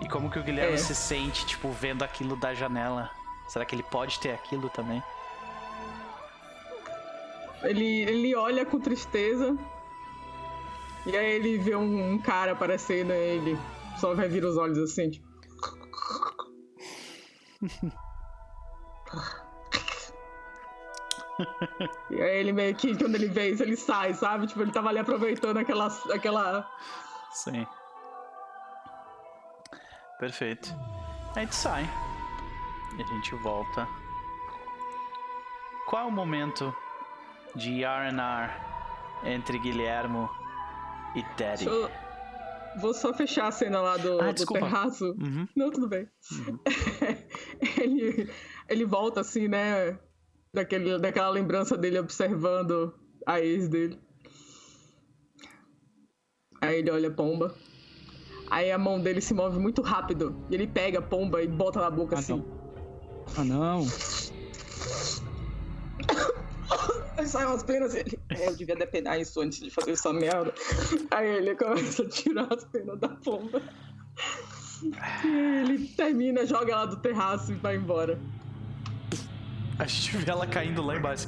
E 0.04 0.08
como 0.10 0.30
que 0.30 0.38
o 0.38 0.44
Guilherme 0.44 0.74
é. 0.74 0.78
se 0.78 0.94
sente, 0.94 1.46
tipo, 1.46 1.72
vendo 1.72 2.04
aquilo 2.04 2.36
da 2.36 2.54
janela? 2.54 3.10
Será 3.48 3.64
que 3.64 3.74
ele 3.74 3.84
pode 3.84 4.20
ter 4.20 4.32
aquilo 4.32 4.70
também? 4.70 5.02
Ele, 7.64 8.02
ele 8.02 8.36
olha 8.36 8.66
com 8.66 8.78
tristeza. 8.82 9.58
E 11.06 11.16
aí 11.16 11.36
ele 11.36 11.58
vê 11.58 11.74
um, 11.76 12.12
um 12.14 12.20
cara 12.20 12.52
aparecendo 12.52 13.12
e 13.12 13.16
ele 13.16 13.58
só 13.98 14.14
vai 14.14 14.28
vir 14.28 14.44
os 14.44 14.58
olhos 14.58 14.78
assim, 14.78 15.10
tipo. 15.10 15.32
e 22.12 22.22
aí 22.22 22.40
ele 22.40 22.52
meio 22.52 22.76
que, 22.76 22.98
quando 22.98 23.16
ele 23.16 23.30
vê 23.30 23.52
isso, 23.52 23.64
ele 23.64 23.78
sai, 23.78 24.14
sabe? 24.14 24.48
Tipo, 24.48 24.64
ele 24.64 24.72
tava 24.72 24.90
ali 24.90 25.00
aproveitando 25.00 25.56
aquela. 25.58 25.88
aquela... 26.12 26.70
Sim. 27.32 27.66
Perfeito. 30.24 30.74
A 31.36 31.42
gente 31.42 31.54
sai. 31.54 31.84
E 32.98 33.02
a 33.02 33.06
gente 33.08 33.36
volta. 33.36 33.86
Qual 35.86 36.04
é 36.04 36.06
o 36.06 36.12
momento 36.12 36.74
de 37.54 37.84
R&R 37.84 38.50
entre 39.26 39.60
Guilhermo 39.60 40.30
e. 41.14 41.22
Deixa 41.36 41.70
eu, 41.70 41.92
vou 42.80 42.94
só 42.94 43.14
fechar 43.14 43.48
a 43.48 43.52
cena 43.52 43.82
lá 43.82 43.98
do, 43.98 44.22
ah, 44.22 44.32
do 44.32 44.46
terraço. 44.46 45.12
Uhum. 45.22 45.46
Não, 45.54 45.70
tudo 45.70 45.90
bem. 45.90 46.08
Uhum. 46.32 46.58
ele, 47.84 48.32
ele 48.70 48.86
volta 48.86 49.20
assim, 49.20 49.50
né? 49.50 50.00
Daquele, 50.54 51.00
daquela 51.00 51.32
lembrança 51.32 51.78
dele 51.78 52.00
observando 52.00 52.98
a 53.28 53.42
ex 53.42 53.68
dele. 53.68 54.00
Aí 56.62 56.80
ele 56.80 56.92
olha 56.92 57.10
a 57.10 57.14
pomba. 57.14 57.54
Aí 58.54 58.72
a 58.72 58.78
mão 58.78 59.02
dele 59.02 59.20
se 59.20 59.34
move 59.34 59.58
muito 59.58 59.82
rápido. 59.82 60.36
E 60.48 60.54
ele 60.54 60.68
pega 60.68 61.00
a 61.00 61.02
pomba 61.02 61.42
e 61.42 61.48
bota 61.48 61.82
na 61.82 61.90
boca 61.90 62.16
ah, 62.16 62.20
assim. 62.20 62.34
Não. 62.34 62.46
Ah, 63.36 63.44
não. 63.44 63.82
Aí 67.18 67.28
sai 67.28 67.48
umas 67.48 67.64
penas 67.64 67.96
ele. 67.96 68.20
É, 68.30 68.50
eu 68.50 68.56
devia 68.56 68.76
depenar 68.76 69.20
isso 69.20 69.42
antes 69.42 69.60
de 69.60 69.72
fazer 69.72 69.94
essa 69.94 70.14
merda. 70.14 70.54
Aí 71.10 71.28
ele 71.28 71.56
começa 71.56 72.04
a 72.04 72.08
tirar 72.08 72.48
as 72.54 72.64
penas 72.66 73.00
da 73.00 73.10
pomba. 73.10 73.60
E 75.26 75.28
ele 75.28 75.88
termina, 75.88 76.46
joga 76.46 76.74
ela 76.74 76.86
do 76.86 76.98
terraço 76.98 77.54
e 77.54 77.56
vai 77.56 77.76
embora. 77.76 78.20
A 79.80 79.88
gente 79.88 80.16
vê 80.18 80.30
ela 80.30 80.46
caindo 80.46 80.84
lá 80.84 80.96
embaixo. 80.96 81.28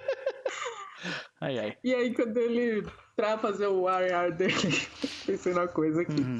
ai, 1.42 1.58
ai. 1.58 1.76
E 1.84 1.94
aí, 1.94 2.14
quando 2.14 2.38
ele. 2.38 2.86
Pra 3.14 3.36
fazer 3.36 3.66
o 3.66 3.86
ar 3.86 4.32
dele, 4.32 4.88
pensei 5.26 5.52
na 5.52 5.66
coisa 5.66 6.02
aqui. 6.02 6.20
Uhum. 6.20 6.38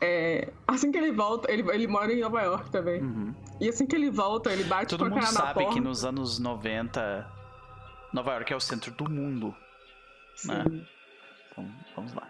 É, 0.00 0.52
assim 0.66 0.92
que 0.92 0.98
ele 0.98 1.12
volta, 1.12 1.50
ele, 1.50 1.68
ele 1.72 1.86
mora 1.86 2.12
em 2.12 2.20
Nova 2.20 2.42
York 2.42 2.70
também. 2.70 3.02
Uhum. 3.02 3.34
E 3.60 3.68
assim 3.68 3.86
que 3.86 3.96
ele 3.96 4.10
volta, 4.10 4.52
ele 4.52 4.64
bate 4.64 4.96
Todo 4.96 5.10
com 5.10 5.16
a 5.16 5.20
cara 5.20 5.32
na 5.32 5.40
porta. 5.40 5.54
Todo 5.54 5.62
mundo 5.62 5.72
sabe 5.72 5.80
que 5.80 5.80
nos 5.80 6.04
anos 6.04 6.38
90, 6.38 7.30
Nova 8.12 8.32
York 8.32 8.52
é 8.52 8.56
o 8.56 8.60
centro 8.60 8.90
do 8.92 9.10
mundo. 9.10 9.54
Né? 10.44 10.64
Então, 11.50 11.68
vamos 11.96 12.14
lá. 12.14 12.28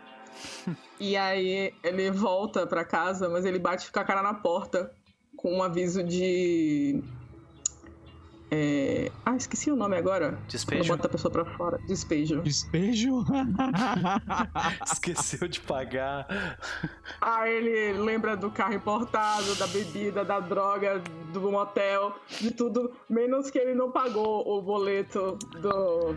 E 0.98 1.16
aí 1.16 1.74
ele 1.82 2.10
volta 2.10 2.66
para 2.66 2.84
casa, 2.84 3.28
mas 3.28 3.44
ele 3.44 3.58
bate 3.58 3.90
com 3.90 3.98
a 3.98 4.04
cara 4.04 4.22
na 4.22 4.34
porta 4.34 4.92
com 5.36 5.58
um 5.58 5.62
aviso 5.62 6.02
de 6.02 7.02
é... 8.50 9.10
Ah, 9.24 9.36
esqueci 9.36 9.70
o 9.70 9.76
nome 9.76 9.96
agora. 9.96 10.38
Despejo. 10.48 10.88
Bota 10.88 11.06
a 11.06 11.10
pessoa 11.10 11.30
pra 11.30 11.44
fora. 11.44 11.78
Despejo. 11.86 12.42
Despejo? 12.42 13.24
Esqueceu 14.84 15.48
de 15.48 15.60
pagar. 15.60 16.26
Ah, 17.20 17.48
ele 17.48 17.92
lembra 17.94 18.36
do 18.36 18.50
carro 18.50 18.74
importado, 18.74 19.54
da 19.56 19.66
bebida, 19.66 20.24
da 20.24 20.40
droga, 20.40 21.02
do 21.32 21.40
motel, 21.50 22.14
de 22.40 22.50
tudo, 22.50 22.92
menos 23.08 23.50
que 23.50 23.58
ele 23.58 23.74
não 23.74 23.90
pagou 23.90 24.46
o 24.46 24.62
boleto 24.62 25.38
do. 25.60 26.14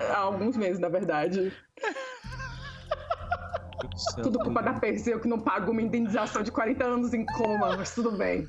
Há 0.00 0.18
alguns 0.18 0.56
meses, 0.56 0.78
na 0.78 0.88
verdade. 0.88 1.52
Tudo 4.22 4.38
culpa 4.38 4.62
da 4.62 4.74
Perseu 4.74 5.20
que 5.20 5.28
não 5.28 5.38
pagou 5.38 5.72
uma 5.72 5.82
indenização 5.82 6.42
de 6.42 6.50
40 6.50 6.84
anos 6.84 7.14
em 7.14 7.24
coma, 7.26 7.76
mas 7.76 7.94
tudo 7.94 8.12
bem. 8.12 8.48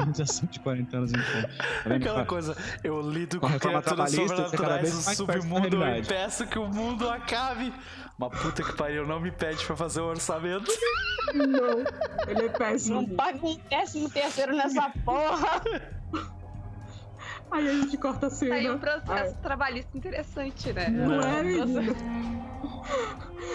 Indenização 0.00 0.48
de 0.50 0.60
40 0.60 0.96
anos 0.96 1.12
em 1.12 1.16
coma. 1.16 1.48
Tá 1.84 1.94
Aquela 1.94 2.26
coisa, 2.26 2.56
eu 2.82 3.00
lido 3.00 3.40
com 3.40 3.48
criaturas 3.58 4.10
sobrenaturais 4.12 4.94
no 4.94 5.14
submundo 5.14 5.84
e 5.84 6.04
peço 6.04 6.46
que 6.46 6.58
o 6.58 6.68
mundo 6.68 7.08
acabe. 7.08 7.72
Uma 8.18 8.30
puta 8.30 8.62
que 8.62 8.72
pariu, 8.74 9.06
não 9.06 9.20
me 9.20 9.30
pede 9.30 9.64
pra 9.64 9.76
fazer 9.76 10.00
o 10.00 10.04
um 10.04 10.08
orçamento. 10.08 10.70
Não, 11.34 11.78
ele 12.28 12.46
é 12.46 12.48
péssimo. 12.48 13.02
Não 13.02 13.08
paga 13.08 13.46
um 13.46 13.56
décimo 13.70 14.10
terceiro 14.10 14.54
nessa 14.54 14.90
porra. 15.04 15.62
Aí 17.50 17.68
a 17.68 17.72
gente 17.74 17.96
corta 17.96 18.26
a 18.26 18.30
cena. 18.30 18.54
Aí 18.54 18.70
um 18.70 18.78
processo 18.78 19.34
Ai. 19.36 19.42
trabalhista 19.42 19.96
interessante, 19.96 20.72
né? 20.72 20.88
Não 20.88 21.20
é, 21.20 21.42
menina? 21.42 21.94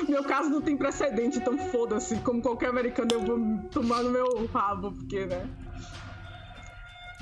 Meu 0.07 0.23
caso 0.23 0.49
não 0.49 0.61
tem 0.61 0.77
precedente, 0.77 1.39
então 1.39 1.57
foda-se. 1.57 2.15
Como 2.17 2.41
qualquer 2.41 2.69
americano, 2.69 3.09
eu 3.11 3.21
vou 3.21 3.69
tomar 3.69 4.03
no 4.03 4.11
meu 4.11 4.47
rabo, 4.53 4.91
porque, 4.91 5.25
né? 5.25 5.49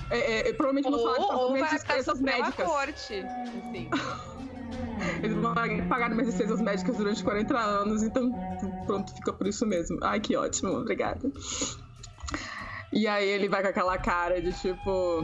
É, 0.09 0.49
é, 0.49 0.53
provavelmente 0.53 0.89
vou 0.89 1.15
falar 1.15 1.47
de 1.47 1.53
minhas 1.53 1.69
despesas 1.71 2.21
médicas. 2.21 2.67
Corte, 2.67 3.25
assim. 3.67 3.89
Eles 5.21 5.37
vão 5.37 5.53
pagar 5.53 6.09
minhas 6.09 6.27
despesas 6.27 6.61
médicas 6.61 6.97
durante 6.97 7.23
40 7.23 7.57
anos, 7.57 8.03
então 8.03 8.31
pronto, 8.85 9.13
fica 9.13 9.33
por 9.33 9.47
isso 9.47 9.65
mesmo. 9.65 9.97
Ai, 10.01 10.19
que 10.19 10.35
ótimo, 10.35 10.71
obrigada. 10.71 11.31
E 12.91 13.07
aí 13.07 13.27
ele 13.27 13.49
vai 13.49 13.61
com 13.61 13.67
aquela 13.67 13.97
cara 13.97 14.41
de 14.41 14.53
tipo 14.53 15.23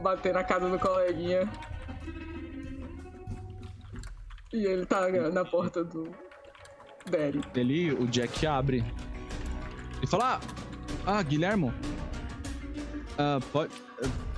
bater 0.00 0.32
na 0.32 0.44
casa 0.44 0.68
do 0.68 0.78
coleguinha. 0.78 1.50
E 4.52 4.64
ele 4.64 4.86
tá 4.86 5.08
na 5.08 5.44
porta 5.44 5.84
do 5.84 6.10
Derry. 7.08 7.40
Ele, 7.54 7.92
o 7.92 8.06
Jack 8.06 8.46
abre. 8.46 8.84
Ele 9.98 10.06
fala: 10.06 10.40
Ah, 11.06 11.18
ah 11.18 11.22
Guilhermo. 11.22 11.72
Ah, 13.20 13.38
pode. 13.52 13.74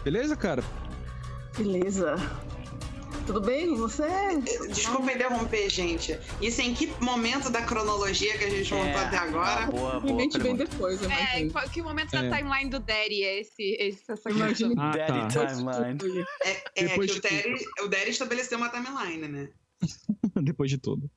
Beleza, 0.02 0.34
cara? 0.34 0.64
Beleza. 1.56 2.16
Tudo 3.24 3.40
bem 3.40 3.68
com 3.68 3.76
você? 3.76 4.08
Desculpa 4.72 5.12
interromper, 5.12 5.70
gente. 5.70 6.18
Isso 6.40 6.60
em 6.60 6.74
que 6.74 6.92
momento 7.00 7.48
da 7.48 7.62
cronologia 7.62 8.36
que 8.36 8.42
a 8.42 8.50
gente 8.50 8.74
montou 8.74 9.00
é, 9.00 9.04
até 9.04 9.18
agora? 9.18 9.66
Boa, 9.66 10.00
boa 10.00 10.16
bem 10.16 10.56
depois, 10.56 11.00
eu 11.00 11.08
É, 11.08 11.48
qual, 11.48 11.68
que 11.68 11.80
momento 11.80 12.12
é. 12.16 12.28
da 12.28 12.36
timeline 12.36 12.68
do 12.68 12.80
Daddy 12.80 13.22
é 13.22 13.40
esse, 13.40 13.76
esse 13.78 14.10
essa 14.10 14.30
Imagina. 14.30 14.74
Ah, 14.76 14.90
Daddy 14.90 15.34
tá. 15.34 15.46
timeline. 15.46 16.26
É, 16.44 16.84
é 16.84 16.88
que 16.88 16.98
o 16.98 17.22
Daddy, 17.22 17.64
o 17.84 17.88
Daddy 17.88 18.10
estabeleceu 18.10 18.58
uma 18.58 18.68
timeline, 18.68 19.28
né? 19.28 19.48
depois 20.42 20.68
de 20.68 20.78
tudo. 20.78 21.08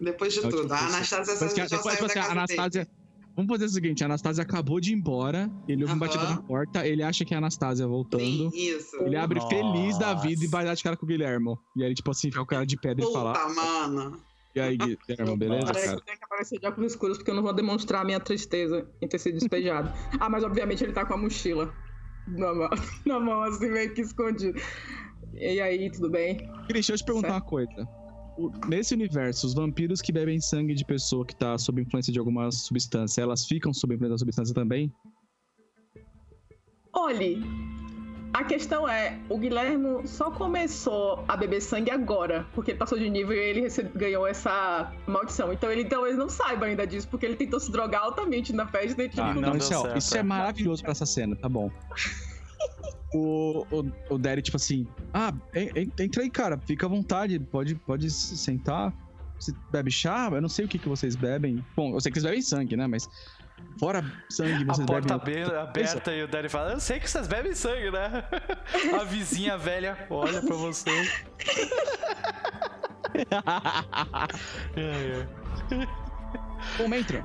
depois 0.00 0.32
de 0.32 0.40
é 0.40 0.48
tudo. 0.48 0.72
A 0.72 0.78
Anastasia 0.78 1.36
só 1.36 1.48
saiu 1.48 1.68
da 1.68 2.06
assim, 2.06 2.18
a 2.18 2.32
Anastasia. 2.32 2.88
Vamos 3.38 3.52
fazer 3.52 3.66
o 3.66 3.68
seguinte, 3.68 4.02
a 4.02 4.06
Anastasia 4.06 4.42
acabou 4.42 4.80
de 4.80 4.90
ir 4.90 4.96
embora, 4.96 5.48
ele 5.68 5.84
ouve 5.84 5.92
uhum. 5.92 5.96
um 5.96 6.00
batido 6.00 6.24
na 6.24 6.42
porta, 6.42 6.84
ele 6.84 7.04
acha 7.04 7.24
que 7.24 7.32
é 7.32 7.36
a 7.36 7.38
Anastasia 7.38 7.86
voltando. 7.86 8.50
Isso. 8.52 8.96
Ele 8.96 9.14
abre 9.14 9.38
Nossa. 9.38 9.48
feliz 9.48 9.96
da 9.96 10.12
vida 10.12 10.44
e 10.44 10.48
vai 10.48 10.64
dar 10.64 10.74
de 10.74 10.82
cara 10.82 10.96
com 10.96 11.06
o 11.06 11.08
Guilhermo. 11.08 11.56
E 11.76 11.84
aí, 11.84 11.94
tipo 11.94 12.10
assim, 12.10 12.32
fica 12.32 12.42
o 12.42 12.46
cara 12.46 12.66
de 12.66 12.76
pedra 12.76 13.04
e 13.04 13.12
fala. 13.12 13.34
Puta, 13.34 13.48
mano. 13.54 14.20
E 14.56 14.60
aí, 14.60 14.76
Guilhermo, 14.76 15.36
beleza, 15.36 15.66
Parece 15.66 15.86
cara? 15.86 16.00
Que 16.00 16.06
tem 16.06 16.16
que 16.16 16.24
aparecer 16.24 16.58
de 16.58 16.66
óculos 16.66 16.90
escuros 16.90 17.18
porque 17.18 17.30
eu 17.30 17.36
não 17.36 17.44
vou 17.44 17.52
demonstrar 17.52 18.02
a 18.02 18.04
minha 18.04 18.18
tristeza 18.18 18.90
em 19.00 19.06
ter 19.06 19.20
sido 19.20 19.38
despejado. 19.38 19.92
ah, 20.18 20.28
mas 20.28 20.42
obviamente 20.42 20.82
ele 20.82 20.92
tá 20.92 21.06
com 21.06 21.14
a 21.14 21.16
mochila 21.16 21.72
na 22.26 22.52
mão, 22.52 22.70
na 23.06 23.20
mão 23.20 23.42
assim, 23.44 23.70
meio 23.70 23.94
que 23.94 24.00
escondido. 24.00 24.60
E 25.34 25.60
aí, 25.60 25.88
tudo 25.92 26.10
bem? 26.10 26.38
Christian, 26.38 26.72
deixa 26.72 26.92
eu 26.92 26.96
te 26.96 27.04
perguntar 27.04 27.28
certo. 27.28 27.42
uma 27.44 27.48
coisa 27.48 27.98
nesse 28.68 28.94
universo, 28.94 29.46
os 29.46 29.54
vampiros 29.54 30.00
que 30.00 30.12
bebem 30.12 30.40
sangue 30.40 30.74
de 30.74 30.84
pessoa 30.84 31.24
que 31.26 31.34
tá 31.34 31.58
sob 31.58 31.82
influência 31.82 32.12
de 32.12 32.18
alguma 32.18 32.50
substância, 32.50 33.22
elas 33.22 33.46
ficam 33.46 33.72
sob 33.72 33.94
influência 33.94 34.14
da 34.14 34.18
substância 34.18 34.54
também? 34.54 34.92
Olhe, 36.92 37.42
a 38.32 38.44
questão 38.44 38.88
é, 38.88 39.18
o 39.28 39.38
Guilherme 39.38 40.06
só 40.06 40.30
começou 40.30 41.24
a 41.26 41.36
beber 41.36 41.60
sangue 41.60 41.90
agora, 41.90 42.46
porque 42.54 42.72
ele 42.72 42.78
passou 42.78 42.98
de 42.98 43.08
nível 43.08 43.34
e 43.34 43.38
ele 43.38 43.68
ganhou 43.94 44.26
essa 44.26 44.92
maldição. 45.06 45.52
Então 45.52 45.70
ele 45.70 45.84
talvez 45.84 46.16
não 46.16 46.28
saiba 46.28 46.66
ainda 46.66 46.86
disso, 46.86 47.08
porque 47.08 47.26
ele 47.26 47.36
tentou 47.36 47.58
se 47.58 47.70
drogar 47.72 48.02
altamente 48.02 48.52
na 48.52 48.66
festa 48.66 49.02
e 49.02 49.10
ah, 49.16 49.34
não, 49.34 49.56
isso, 49.56 49.86
é, 49.86 49.98
isso 49.98 50.16
é 50.16 50.22
maravilhoso 50.22 50.82
para 50.82 50.92
essa 50.92 51.06
cena, 51.06 51.34
tá 51.36 51.48
bom. 51.48 51.70
O, 53.12 53.66
o, 53.70 54.14
o 54.14 54.18
Derry, 54.18 54.42
tipo 54.42 54.56
assim, 54.56 54.86
ah, 55.12 55.32
entra 55.98 56.22
aí, 56.22 56.30
cara, 56.30 56.58
fica 56.58 56.86
à 56.86 56.88
vontade, 56.88 57.38
pode, 57.38 57.74
pode 57.74 58.10
sentar. 58.10 58.92
Você 59.38 59.52
bebe 59.70 59.90
chá? 59.90 60.28
Eu 60.32 60.40
não 60.40 60.48
sei 60.48 60.64
o 60.64 60.68
que, 60.68 60.78
que 60.78 60.88
vocês 60.88 61.14
bebem. 61.14 61.64
Bom, 61.76 61.94
eu 61.94 62.00
sei 62.00 62.10
que 62.10 62.18
vocês 62.18 62.28
bebem 62.28 62.42
sangue, 62.42 62.76
né? 62.76 62.88
Mas 62.88 63.08
fora 63.78 64.04
sangue, 64.28 64.64
vocês 64.64 64.86
bebem... 64.86 64.96
A 64.96 65.18
porta 65.18 65.18
bebem... 65.18 65.56
aberta 65.56 66.12
e 66.12 66.24
o 66.24 66.28
Derry 66.28 66.48
fala, 66.48 66.72
eu 66.72 66.80
sei 66.80 66.98
que 66.98 67.08
vocês 67.08 67.28
bebem 67.28 67.54
sangue, 67.54 67.90
né? 67.90 68.24
A 69.00 69.04
vizinha 69.04 69.56
velha 69.56 69.96
olha 70.10 70.42
pra 70.42 70.56
você. 70.56 70.90
Bom, 76.76 76.92
entra. 76.94 77.24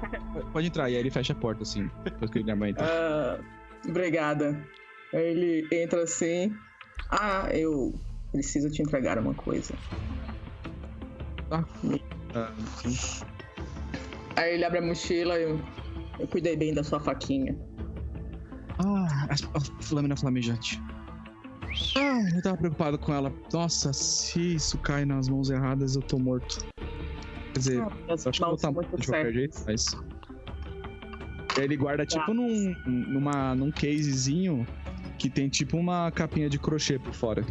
Pode 0.51 0.67
entrar. 0.67 0.89
E 0.89 0.95
aí 0.95 0.99
ele 0.99 1.09
fecha 1.09 1.33
a 1.33 1.35
porta, 1.35 1.63
assim, 1.63 1.89
depois 2.03 2.31
que 2.31 2.39
o 2.39 2.41
Guilherme 2.41 2.69
entra. 2.69 2.85
Uh, 2.85 3.89
obrigada. 3.89 4.63
Aí 5.13 5.25
ele 5.25 5.67
entra 5.71 6.03
assim. 6.03 6.53
Ah, 7.09 7.47
eu 7.53 7.93
preciso 8.31 8.69
te 8.71 8.81
entregar 8.81 9.19
uma 9.19 9.33
coisa. 9.35 9.73
Ah, 11.51 11.63
ah 12.33 12.51
sim. 12.81 13.25
Aí 14.35 14.55
ele 14.55 14.65
abre 14.65 14.79
a 14.79 14.81
mochila 14.81 15.37
e 15.37 15.43
eu, 15.43 15.61
eu 16.19 16.27
cuidei 16.27 16.57
bem 16.57 16.73
da 16.73 16.83
sua 16.83 16.99
faquinha. 16.99 17.55
Ah, 18.79 19.27
a, 19.29 19.93
lâmina 19.93 20.17
flamejante. 20.17 20.81
Ah, 21.95 22.21
eu 22.35 22.41
tava 22.41 22.57
preocupado 22.57 22.97
com 22.97 23.13
ela. 23.13 23.31
Nossa, 23.51 23.93
se 23.93 24.55
isso 24.55 24.79
cai 24.79 25.05
nas 25.05 25.29
mãos 25.29 25.51
erradas, 25.51 25.95
eu 25.95 26.01
tô 26.01 26.17
morto. 26.17 26.65
Quer 27.53 27.59
dizer, 27.59 27.81
ah, 27.81 27.91
eu 28.07 28.13
acho 28.15 28.31
que 28.31 28.41
eu 28.41 28.47
vou 28.47 28.55
estar 28.55 28.71
morto 28.71 28.97
de 28.97 29.07
qualquer 29.07 29.33
jeito, 29.33 29.63
mas. 29.67 29.95
Ele 31.55 31.77
guarda 31.77 32.03
tipo 32.03 32.31
ah. 32.31 32.33
num, 32.33 32.75
numa, 32.87 33.53
num 33.53 33.69
casezinho 33.69 34.65
que 35.17 35.29
tem 35.29 35.49
tipo 35.49 35.77
uma 35.77 36.11
capinha 36.11 36.49
de 36.49 36.59
crochê 36.59 36.99
por 36.99 37.13
fora. 37.13 37.45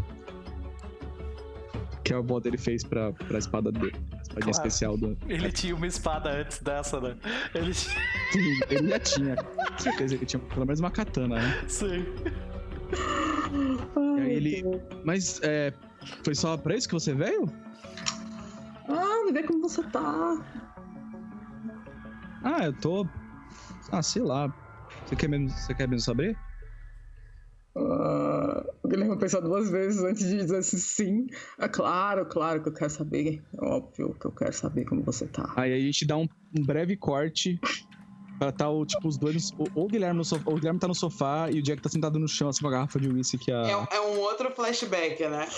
Que 2.04 2.12
a 2.12 2.18
avó 2.18 2.40
dele 2.40 2.58
fez 2.58 2.82
pra, 2.82 3.12
pra 3.12 3.38
espada 3.38 3.70
dele. 3.70 3.94
A 3.94 4.22
espadinha 4.22 4.30
claro. 4.30 4.50
especial 4.50 4.96
do. 4.96 5.16
Ele 5.28 5.52
tinha 5.52 5.74
uma 5.74 5.86
espada 5.86 6.30
antes 6.30 6.60
dessa, 6.60 7.00
né? 7.00 7.16
Ele 7.54 7.72
Sim, 7.72 8.60
ele 8.68 8.88
já 8.88 8.98
tinha. 8.98 9.36
Com 9.36 9.78
certeza 9.78 10.14
ele 10.14 10.26
tinha 10.26 10.40
pelo 10.40 10.66
menos 10.66 10.80
uma 10.80 10.90
katana, 10.90 11.36
né? 11.36 11.64
Sim. 11.68 12.04
E 14.16 14.20
aí 14.20 14.32
ele. 14.32 14.62
Mas 15.04 15.40
é. 15.42 15.72
Foi 16.24 16.34
só 16.34 16.56
pra 16.56 16.74
isso 16.74 16.88
que 16.88 16.94
você 16.94 17.14
veio? 17.14 17.46
Ah, 18.88 19.32
ver 19.32 19.44
como 19.44 19.62
você 19.62 19.82
tá. 19.84 20.44
Ah, 22.42 22.64
eu 22.64 22.72
tô. 22.72 23.06
Ah, 23.92 24.02
sei 24.02 24.22
lá. 24.22 24.52
Você 25.06 25.14
quer 25.14 25.28
mesmo, 25.28 25.48
você 25.50 25.74
quer 25.74 25.86
mesmo 25.86 26.04
saber? 26.04 26.36
Uh, 27.74 28.68
o 28.82 28.88
Guilherme 28.88 29.16
pensar 29.18 29.40
duas 29.40 29.70
vezes 29.70 30.02
antes 30.02 30.28
de 30.28 30.36
dizer 30.36 30.58
assim, 30.58 30.76
sim. 30.76 31.26
É 31.58 31.68
claro, 31.68 32.26
claro 32.26 32.62
que 32.62 32.68
eu 32.68 32.74
quero 32.74 32.90
saber. 32.90 33.42
É 33.58 33.64
óbvio 33.64 34.14
que 34.20 34.26
eu 34.26 34.32
quero 34.32 34.52
saber 34.52 34.84
como 34.84 35.02
você 35.02 35.26
tá. 35.26 35.52
Aí 35.56 35.72
a 35.72 35.78
gente 35.78 36.06
dá 36.06 36.16
um, 36.16 36.28
um 36.56 36.64
breve 36.64 36.96
corte 36.96 37.58
Pra 38.42 38.50
tá, 38.50 38.68
o, 38.68 38.84
tipo, 38.84 39.06
os 39.06 39.16
dois. 39.16 39.52
Ou 39.56 39.84
o 39.84 39.86
Guilherme, 39.86 40.18
no 40.18 40.24
sofá, 40.24 40.50
o 40.50 40.54
Guilherme 40.56 40.80
tá 40.80 40.88
no 40.88 40.94
sofá 40.96 41.48
e 41.48 41.60
o 41.60 41.62
Jack 41.62 41.80
tá 41.80 41.88
sentado 41.88 42.18
no 42.18 42.26
chão, 42.26 42.48
assim, 42.48 42.60
com 42.60 42.66
a 42.66 42.70
garrafa 42.72 42.98
de 42.98 43.08
uísque 43.08 43.38
que 43.38 43.52
a. 43.52 43.62
É, 43.62 43.96
é, 43.96 44.00
um 44.00 44.18
outro 44.18 44.50
flashback, 44.50 45.22
né? 45.28 45.48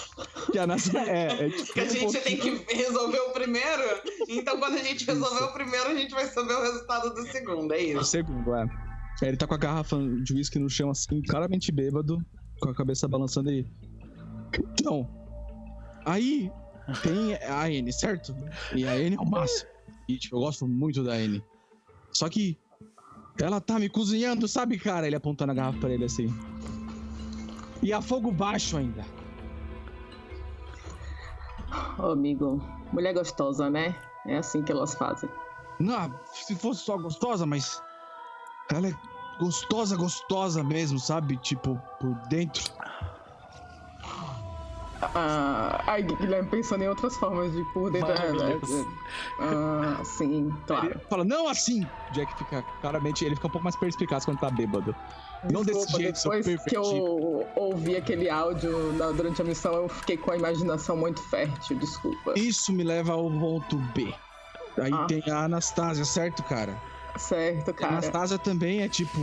Que 0.52 0.59
a 0.59 0.67
nossa. 0.67 0.99
É, 0.99 1.47
é 1.47 1.49
tipo, 1.51 1.73
que 1.73 1.81
a 1.81 1.89
gente 1.89 2.18
um 2.18 2.20
tem 2.20 2.36
que 2.36 2.75
resolver 2.75 3.20
o 3.20 3.31
primeiro. 3.31 3.83
Então, 4.28 4.59
quando 4.59 4.75
a 4.75 4.83
gente 4.83 5.07
resolver 5.07 5.34
isso. 5.34 5.44
o 5.44 5.52
primeiro, 5.55 5.89
a 5.89 5.94
gente 5.94 6.10
vai 6.10 6.26
saber 6.26 6.52
o 6.52 6.60
resultado 6.60 7.15
do 7.15 7.26
segundo, 7.26 7.73
é 7.73 7.78
isso? 7.81 8.01
O 8.01 8.05
segundo, 8.05 8.55
é. 8.55 8.67
Aí 9.23 9.28
ele 9.28 9.36
tá 9.36 9.47
com 9.47 9.55
a 9.55 9.59
garrafa 9.59 9.97
de 10.23 10.34
uísque 10.34 10.59
no 10.59 10.68
chão, 10.68 10.91
assim, 10.91 11.23
claramente 11.23 11.70
bêbado, 11.70 12.25
com 12.60 12.68
a 12.68 12.75
cabeça 12.75 13.09
balançando 13.09 13.51
aí. 13.51 13.67
Então. 14.73 15.09
Aí 16.05 16.51
tem 17.02 17.34
a 17.34 17.70
N, 17.70 17.93
certo? 17.93 18.34
E 18.75 18.86
a 18.86 18.99
N 18.99 19.17
é 19.17 19.18
o 19.18 19.25
máximo. 19.25 19.70
E, 20.09 20.18
tipo, 20.18 20.36
eu 20.36 20.41
gosto 20.41 20.67
muito 20.67 21.02
da 21.02 21.18
N. 21.18 21.43
Só 22.12 22.28
que 22.28 22.59
ela 23.41 23.60
tá 23.60 23.78
me 23.78 23.89
cozinhando, 23.89 24.47
sabe, 24.47 24.78
cara? 24.78 25.07
Ele 25.07 25.17
apontando 25.17 25.52
a 25.52 25.55
garrafa 25.55 25.78
pra 25.78 25.91
ele 25.91 26.05
assim. 26.05 26.28
E 27.83 27.93
a 27.93 28.01
fogo 28.01 28.31
baixo 28.31 28.76
ainda. 28.76 29.05
Ô, 31.99 32.10
amigo, 32.10 32.62
mulher 32.93 33.15
gostosa, 33.15 33.70
né? 33.70 33.94
É 34.26 34.36
assim 34.36 34.62
que 34.62 34.73
elas 34.73 34.94
fazem. 34.94 35.28
Não, 35.78 36.12
se 36.33 36.55
fosse 36.55 36.84
só 36.84 36.97
gostosa, 36.97 37.44
mas. 37.44 37.83
Ela 38.73 38.89
é 38.89 38.94
gostosa, 39.39 39.97
gostosa 39.97 40.62
mesmo, 40.62 40.99
sabe? 40.99 41.36
Tipo, 41.39 41.81
por 42.01 42.15
dentro. 42.28 42.73
Ah, 45.15 45.83
ai, 45.86 46.02
Guilherme 46.02 46.49
pensando 46.49 46.83
em 46.83 46.89
outras 46.89 47.17
formas 47.17 47.52
de 47.52 47.62
por 47.73 47.91
dentro. 47.91 48.09
Né? 48.09 48.60
Ah, 49.41 50.02
sim, 50.05 50.52
claro. 50.67 50.93
Ele 50.93 51.01
fala, 51.10 51.25
não 51.25 51.49
assim! 51.49 51.86
Jack 52.12 52.36
fica, 52.39 52.62
claramente, 52.81 53.25
ele 53.25 53.34
fica 53.34 53.49
um 53.49 53.51
pouco 53.51 53.65
mais 53.65 53.76
perspicaz 53.76 54.25
quando 54.25 54.39
tá 54.39 54.51
bêbado. 54.51 54.94
Não 55.52 55.62
Desculpa, 55.62 55.99
desse 55.99 56.23
jeito, 56.23 56.43
depois 56.43 56.65
que 56.65 56.76
eu 56.76 57.47
ouvi 57.55 57.97
aquele 57.97 58.31
áudio 58.31 58.93
durante 59.15 59.43
a 59.43 59.44
missão, 59.44 59.75
eu 59.75 59.89
fiquei 59.89 60.17
com 60.17 60.31
a 60.31 60.36
imaginação 60.36 60.97
muito 60.97 61.20
fértil, 61.28 61.76
desculpa. 61.78 62.33
Isso 62.36 62.73
me 62.73 62.83
leva 62.83 63.12
ao 63.12 63.31
ponto 63.31 63.76
B. 63.94 64.15
Aí 64.78 64.93
ah. 64.93 65.05
tem 65.07 65.23
a 65.31 65.44
Anastasia, 65.44 66.05
certo, 66.05 66.43
cara? 66.44 66.81
Certo, 67.17 67.73
cara. 67.73 67.94
A 67.94 67.99
Anastasia 67.99 68.39
também 68.39 68.83
é 68.83 68.89
tipo. 68.89 69.18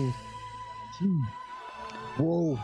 Hum, 1.02 1.24
uou! 2.20 2.60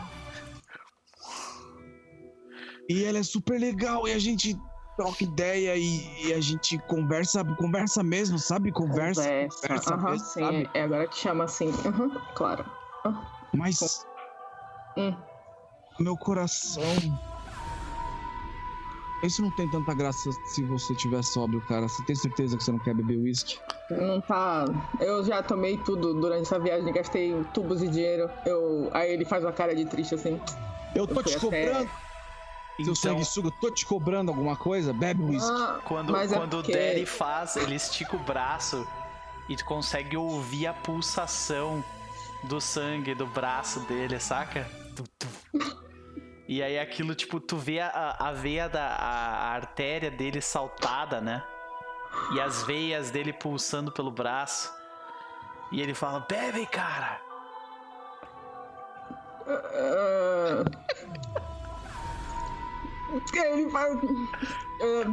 E 2.88 3.04
ela 3.04 3.18
é 3.18 3.22
super 3.22 3.60
legal 3.60 4.08
e 4.08 4.12
a 4.12 4.18
gente 4.18 4.58
troca 4.96 5.22
ideia 5.22 5.76
e, 5.76 6.26
e 6.26 6.32
a 6.32 6.40
gente 6.40 6.78
conversa, 6.78 7.44
conversa 7.56 8.02
mesmo, 8.02 8.38
sabe? 8.38 8.72
Conversa, 8.72 9.22
conversa, 9.22 9.60
conversa 9.60 9.96
uhum, 9.96 10.04
mesmo, 10.04 10.26
sim. 10.26 10.40
Sabe? 10.40 10.70
É, 10.74 10.82
agora 10.82 11.06
te 11.06 11.16
chama 11.16 11.44
assim, 11.44 11.68
uhum, 11.68 12.10
claro. 12.34 12.64
Uhum. 13.06 13.22
Mas 13.54 14.06
hum. 14.96 15.16
meu 16.00 16.16
coração 16.16 16.82
isso 19.22 19.42
não 19.42 19.50
tem 19.50 19.68
tanta 19.68 19.92
graça 19.94 20.30
se 20.46 20.62
você 20.62 20.94
tiver 20.94 21.22
sóbrio, 21.22 21.60
cara. 21.62 21.88
Você 21.88 22.02
tem 22.04 22.14
certeza 22.14 22.56
que 22.56 22.62
você 22.62 22.72
não 22.72 22.78
quer 22.78 22.94
beber 22.94 23.18
uísque? 23.18 23.58
Não 23.90 24.20
tá. 24.20 24.64
Eu 25.00 25.24
já 25.24 25.42
tomei 25.42 25.76
tudo 25.78 26.14
durante 26.14 26.42
essa 26.42 26.58
viagem, 26.58 26.92
gastei 26.92 27.34
tubos 27.52 27.80
de 27.80 27.88
dinheiro. 27.88 28.30
Eu... 28.46 28.90
Aí 28.92 29.12
ele 29.12 29.24
faz 29.24 29.44
uma 29.44 29.52
cara 29.52 29.74
de 29.74 29.84
triste 29.86 30.14
assim. 30.14 30.40
Eu 30.94 31.06
tô 31.06 31.20
eu 31.20 31.24
te 31.24 31.38
cobrando. 31.38 31.78
Até... 31.78 32.08
Seu 32.78 32.92
então, 32.92 32.94
sanguessuga, 32.94 33.50
tô 33.60 33.72
te 33.72 33.84
cobrando 33.84 34.30
alguma 34.30 34.54
coisa? 34.54 34.92
Bebe 34.92 35.20
um 35.20 35.30
uísque. 35.30 35.50
Ah, 35.50 35.80
quando 35.84 36.16
é 36.16 36.28
quando 36.28 36.58
porque... 36.58 36.70
o 36.70 36.74
Derry 36.74 37.06
faz, 37.06 37.56
ele 37.56 37.74
estica 37.74 38.14
o 38.14 38.20
braço 38.20 38.86
e 39.48 39.56
tu 39.56 39.64
consegue 39.64 40.16
ouvir 40.16 40.68
a 40.68 40.72
pulsação 40.72 41.82
do 42.44 42.60
sangue 42.60 43.16
do 43.16 43.26
braço 43.26 43.80
dele, 43.80 44.20
saca? 44.20 44.64
E 46.48 46.62
aí 46.62 46.78
aquilo, 46.78 47.14
tipo, 47.14 47.38
tu 47.38 47.58
vê 47.58 47.78
a, 47.78 48.16
a 48.18 48.32
veia 48.32 48.70
da 48.70 48.86
a, 48.86 49.50
a 49.50 49.50
artéria 49.50 50.10
dele 50.10 50.40
saltada, 50.40 51.20
né? 51.20 51.44
E 52.32 52.40
as 52.40 52.62
veias 52.62 53.10
dele 53.10 53.34
pulsando 53.34 53.92
pelo 53.92 54.10
braço. 54.10 54.72
E 55.70 55.82
ele 55.82 55.92
fala, 55.92 56.20
bebe, 56.20 56.64
cara! 56.64 57.20
Uh... 59.46 60.64
Ele 63.34 63.66
vai. 63.68 63.90
É, 63.90 65.04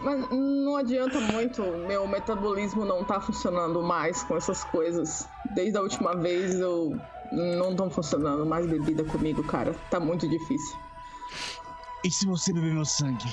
mas 0.00 0.28
não 0.30 0.76
adianta 0.76 1.20
muito, 1.20 1.62
meu 1.62 2.06
metabolismo 2.06 2.84
não 2.84 3.04
tá 3.04 3.20
funcionando 3.20 3.82
mais 3.82 4.22
com 4.22 4.36
essas 4.36 4.64
coisas. 4.64 5.28
Desde 5.54 5.76
a 5.78 5.82
última 5.82 6.14
vez 6.16 6.54
eu 6.58 6.98
não 7.34 7.70
estão 7.70 7.90
funcionando 7.90 8.46
mais 8.46 8.66
bebida 8.66 9.04
comigo, 9.04 9.42
cara. 9.44 9.74
Tá 9.90 9.98
muito 9.98 10.28
difícil. 10.28 10.76
E 12.04 12.10
se 12.10 12.26
você 12.26 12.52
beber 12.52 12.74
meu 12.74 12.84
sangue? 12.84 13.28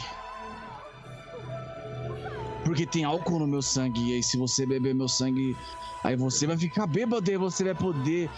Porque 2.63 2.85
tem 2.85 3.03
álcool 3.03 3.39
no 3.39 3.47
meu 3.47 3.61
sangue, 3.61 3.99
e 3.99 4.13
aí 4.13 4.23
se 4.23 4.37
você 4.37 4.65
beber 4.65 4.95
meu 4.95 5.07
sangue, 5.07 5.55
aí 6.03 6.15
você 6.15 6.47
vai 6.47 6.57
ficar 6.57 6.87
bêbado 6.87 7.29
e 7.29 7.37
você 7.37 7.63
vai 7.63 7.75
poder 7.75 8.29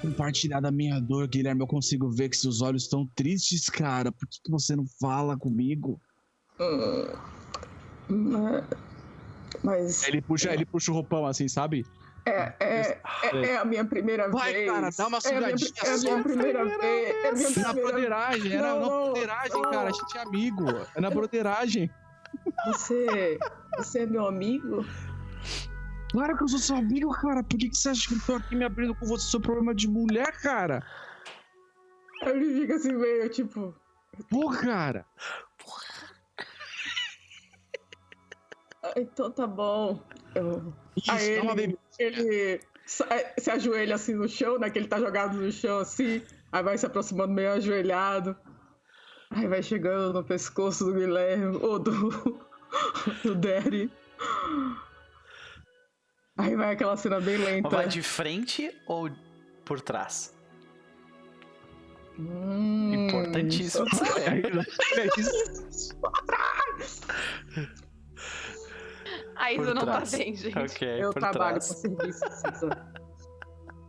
compartilhar 0.00 0.60
da 0.60 0.70
minha 0.70 1.00
dor, 1.00 1.26
Guilherme. 1.28 1.60
Eu 1.60 1.66
consigo 1.66 2.10
ver 2.10 2.28
que 2.28 2.36
seus 2.36 2.62
olhos 2.62 2.84
estão 2.84 3.06
tristes, 3.14 3.68
cara. 3.68 4.12
Por 4.12 4.26
que, 4.28 4.38
que 4.42 4.50
você 4.50 4.74
não 4.76 4.86
fala 5.00 5.36
comigo? 5.36 6.00
Uh, 6.58 7.16
mas. 9.62 10.06
Ele 10.06 10.22
puxa, 10.22 10.52
ele 10.52 10.64
puxa 10.64 10.90
o 10.90 10.94
roupão 10.94 11.26
assim, 11.26 11.48
sabe? 11.48 11.84
É, 12.26 12.52
é, 12.58 13.00
é, 13.22 13.46
é, 13.46 13.56
a 13.56 13.64
minha 13.64 13.84
primeira 13.84 14.28
Vai, 14.28 14.52
vez. 14.52 14.66
Vai, 14.66 14.74
cara, 14.74 14.90
dá 14.98 15.06
uma 15.06 15.20
sugadinha. 15.20 15.70
É 15.84 15.94
a 15.94 15.94
minha, 15.94 15.94
é 15.94 15.94
a 15.94 15.98
minha 15.98 16.22
primeira 16.24 16.64
vez. 16.64 17.24
É 17.24 17.32
minha 17.32 17.52
primeira... 17.52 17.62
na 17.62 17.72
broderagem, 17.72 18.52
era 18.52 18.74
na 18.74 18.80
broderagem, 18.80 19.62
cara. 19.62 19.88
A 19.88 19.92
gente 19.92 20.18
é 20.18 20.20
amigo. 20.22 20.64
É 20.96 21.00
na 21.00 21.10
broderagem. 21.10 21.90
Você, 22.66 23.38
você 23.76 24.00
é 24.00 24.06
meu 24.06 24.26
amigo? 24.26 24.84
Claro 26.10 26.36
que 26.36 26.42
eu 26.42 26.48
sou 26.48 26.58
seu 26.58 26.76
amigo, 26.76 27.10
cara. 27.12 27.44
Por 27.44 27.58
que, 27.58 27.72
você 27.72 27.90
acha 27.90 28.08
que 28.08 28.14
eu 28.14 28.20
tô 28.26 28.34
aqui 28.34 28.56
me 28.56 28.64
abrindo 28.64 28.94
com 28.96 29.06
você 29.06 29.24
sobre 29.24 29.46
problema 29.46 29.72
de 29.72 29.86
mulher, 29.86 30.32
cara? 30.40 30.84
Ele 32.22 32.60
fica 32.60 32.74
assim 32.74 32.92
meio, 32.92 33.28
tipo. 33.28 33.72
Pô, 34.28 34.50
cara! 34.50 35.06
Ah, 38.82 38.94
então 38.96 39.30
tá 39.30 39.46
bom. 39.46 40.00
Eu... 40.34 40.72
Isso, 40.96 41.10
Aí 41.10 41.30
ele, 41.30 41.78
ele 41.98 42.60
se 42.86 43.50
ajoelha 43.50 43.94
assim 43.94 44.14
no 44.14 44.28
chão, 44.28 44.58
né? 44.58 44.70
Que 44.70 44.78
ele 44.78 44.88
tá 44.88 44.98
jogado 44.98 45.36
no 45.36 45.50
chão 45.50 45.78
assim. 45.78 46.22
Aí 46.52 46.62
vai 46.62 46.78
se 46.78 46.86
aproximando 46.86 47.32
meio 47.32 47.52
ajoelhado. 47.52 48.36
Aí 49.30 49.46
vai 49.48 49.62
chegando 49.62 50.12
no 50.12 50.24
pescoço 50.24 50.84
do 50.84 50.94
Guilherme, 50.94 51.58
ou 51.60 51.78
do, 51.78 52.40
do 53.24 53.34
Derry. 53.34 53.90
Aí 56.38 56.54
vai 56.54 56.72
aquela 56.72 56.96
cena 56.96 57.20
bem 57.20 57.36
lenta. 57.36 57.68
Vai 57.68 57.88
de 57.88 58.02
frente 58.02 58.70
ou 58.86 59.10
por 59.64 59.80
trás? 59.80 60.34
Hum, 62.18 63.08
Importantíssimo. 63.08 63.86
A 69.36 69.52
Isa 69.52 69.74
não 69.74 69.84
tá 69.84 70.00
bem, 70.00 70.34
gente. 70.34 70.58
Okay, 70.58 71.02
Eu 71.02 71.12
trabalho 71.12 71.58
trás. 71.58 71.68
com 71.68 71.74
serviço, 71.74 72.20
Cisa. 72.30 72.70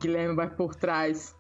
Guilherme 0.01 0.35
vai 0.35 0.49
por 0.49 0.75
trás. 0.75 1.35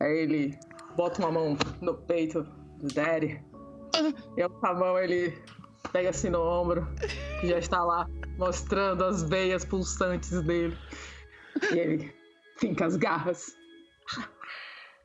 Aí 0.00 0.18
ele 0.18 0.58
bota 0.96 1.20
uma 1.20 1.32
mão 1.32 1.56
no 1.80 1.94
peito 2.06 2.42
do 2.78 2.88
Daddy. 2.94 3.42
E 4.36 4.42
a 4.42 4.46
outra 4.46 4.74
mão 4.74 4.98
ele 4.98 5.36
pega 5.92 6.10
assim 6.10 6.30
no 6.30 6.40
ombro, 6.40 6.86
que 7.40 7.48
já 7.48 7.58
está 7.58 7.82
lá 7.82 8.06
mostrando 8.38 9.04
as 9.04 9.22
veias 9.22 9.64
pulsantes 9.64 10.40
dele. 10.42 10.76
E 11.72 11.78
ele 11.78 12.14
finca 12.58 12.86
as 12.86 12.96
garras. 12.96 13.54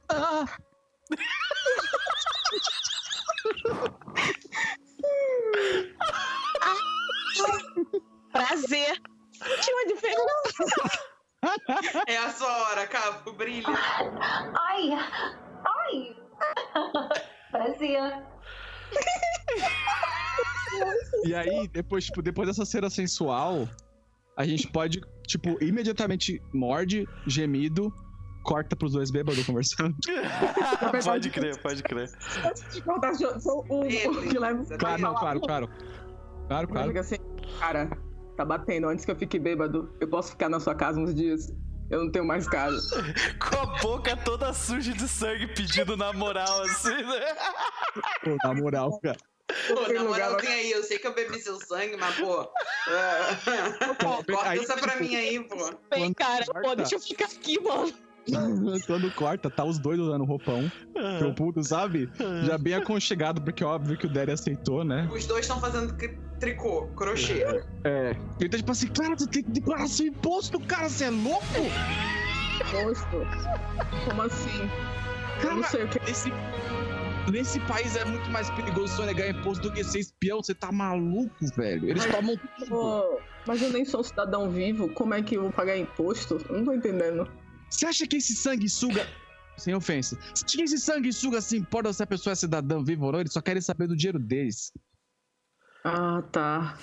Ah. 0.10 0.46
Prazer. 8.32 9.02
Tinha 9.62 9.76
uma 9.76 9.86
diferença. 9.94 11.06
É 12.08 12.18
a 12.18 12.30
sua 12.32 12.70
hora, 12.70 12.88
Capo, 12.88 13.32
brilha. 13.34 13.68
Ai, 13.68 14.94
ai. 15.64 16.16
Prazer. 17.52 18.24
E 21.26 21.34
aí, 21.36 21.68
depois, 21.68 22.06
tipo, 22.06 22.22
depois 22.22 22.48
dessa 22.48 22.66
cena 22.66 22.90
sensual, 22.90 23.68
a 24.38 24.46
gente 24.46 24.68
pode, 24.68 25.02
tipo, 25.28 25.64
imediatamente 25.64 26.42
morde, 26.54 27.08
gemido, 27.26 27.94
corta 28.44 28.76
pros 28.76 28.94
dois 28.94 29.12
bêbados 29.12 29.46
conversando. 29.46 29.96
pode 31.04 31.30
crer, 31.30 31.62
pode 31.62 31.84
crer. 31.84 32.10
Claro, 34.78 35.02
não, 35.02 35.14
claro, 35.16 35.40
claro. 35.42 35.70
Claro, 36.48 36.68
claro. 36.68 37.00
Assim, 37.00 37.18
cara, 37.60 37.90
tá 38.36 38.46
batendo. 38.46 38.88
Antes 38.88 39.06
que 39.06 39.12
eu 39.12 39.16
fique 39.16 39.40
bêbado, 39.40 39.94
eu 40.00 40.08
posso 40.08 40.32
ficar 40.32 40.50
na 40.50 40.60
sua 40.60 40.76
casa 40.76 41.00
uns 41.00 41.14
dias. 41.14 41.54
Eu 41.90 42.06
não 42.06 42.12
tenho 42.12 42.26
mais 42.26 42.48
casa. 42.48 42.82
Com 43.40 43.60
a 43.60 43.66
boca 43.80 44.18
toda 44.18 44.54
suja 44.54 44.92
de 44.92 45.08
sangue 45.08 45.48
pedindo 45.48 45.96
na 45.96 46.12
moral, 46.14 46.62
assim, 46.64 46.90
né? 46.90 47.36
Pô, 48.24 48.36
na 48.44 48.54
moral, 48.54 49.00
cara. 49.00 49.18
Pô, 49.68 49.94
na 49.94 50.04
moralzinha 50.04 50.56
aí, 50.56 50.72
eu 50.72 50.84
sei 50.84 50.98
que 50.98 51.06
eu 51.06 51.14
bebi 51.14 51.40
seu 51.40 51.60
sangue, 51.60 51.96
mas, 51.98 52.16
pô. 52.16 52.50
pô 54.00 54.24
corta 54.34 54.56
essa 54.56 54.76
pra 54.76 54.96
mim 55.00 55.16
aí, 55.16 55.40
pô. 55.44 55.72
Vem, 55.94 56.14
cara, 56.14 56.44
pô, 56.46 56.76
deixa 56.76 56.96
eu 56.96 57.00
ficar 57.00 57.26
aqui, 57.26 57.60
mano. 57.62 57.94
Quando 58.88 59.14
corta, 59.14 59.52
tá 59.52 59.64
os 59.64 59.78
dois 59.78 60.00
usando 60.00 60.26
roupão. 60.26 60.72
Que 61.20 61.24
o 61.24 61.36
puto, 61.36 61.64
sabe? 61.64 62.10
Já 62.44 62.58
bem 62.58 62.74
aconchegado, 62.74 63.40
porque 63.42 63.64
é 63.64 63.68
óbvio 63.68 63.98
que 63.98 64.08
o 64.08 64.10
Derry 64.10 64.32
aceitou, 64.32 64.84
né? 64.84 65.08
Os 65.14 65.28
dois 65.28 65.42
estão 65.42 65.60
fazendo 65.60 65.96
tricô, 66.40 66.88
crochê. 66.96 67.44
É. 67.84 68.16
Ele 68.40 68.50
tá 68.50 68.58
tipo 68.58 68.72
assim, 68.72 68.88
cara, 68.88 69.16
tu 69.16 69.28
tem 69.28 69.44
que 69.44 69.52
declarar 69.52 69.88
seu 69.88 70.08
imposto, 70.08 70.60
cara, 70.60 70.90
você 70.90 71.06
é 71.06 71.10
louco? 71.10 71.44
Imposto? 72.62 73.18
Como 74.06 74.22
assim? 74.22 74.70
Cara, 75.42 75.56
não 75.56 75.64
sei 75.64 75.84
o 75.84 75.90
que. 75.90 76.00
Esse, 76.10 76.32
nesse 77.32 77.60
país 77.62 77.96
é 77.96 78.06
muito 78.06 78.30
mais 78.30 78.50
perigoso 78.52 78.96
sonegar 78.96 79.30
imposto 79.30 79.64
do 79.64 79.74
que 79.74 79.84
ser 79.84 80.00
espião. 80.00 80.42
Você 80.42 80.54
tá 80.54 80.72
maluco, 80.72 81.36
velho? 81.56 81.90
Eles 81.90 82.06
mas, 82.06 82.16
tomam 82.16 82.38
tudo. 82.58 83.20
Mas 83.46 83.62
eu 83.62 83.72
nem 83.72 83.86
sou 83.86 84.04
cidadão 84.04 84.50
vivo. 84.50 84.90
Como 84.90 85.14
é 85.14 85.22
que 85.22 85.36
eu 85.36 85.44
vou 85.44 85.52
pagar 85.52 85.78
imposto? 85.78 86.38
Eu 86.50 86.58
não 86.58 86.66
tô 86.66 86.74
entendendo. 86.74 87.30
Você 87.70 87.86
acha 87.86 88.08
que 88.08 88.18
esse 88.18 88.36
sanguessuga. 88.36 89.06
Sem 89.58 89.74
ofensa. 89.74 90.18
Você 90.34 90.46
acha 90.46 90.58
que 90.58 90.64
esse 90.64 90.78
sanguessuga 90.80 91.42
se 91.42 91.58
importa 91.58 91.94
se 91.94 92.04
a 92.04 92.08
pessoa 92.08 92.34
é 92.34 92.36
cidadão 92.36 92.84
vivo 92.84 93.06
ou 93.06 93.12
não? 93.12 93.20
Eles 93.20 93.34
só 93.34 93.42
querem 93.42 93.62
saber 93.62 93.88
do 93.88 93.96
dinheiro 93.96 94.20
deles. 94.20 94.72
Ah, 95.86 96.24
tá. 96.32 96.76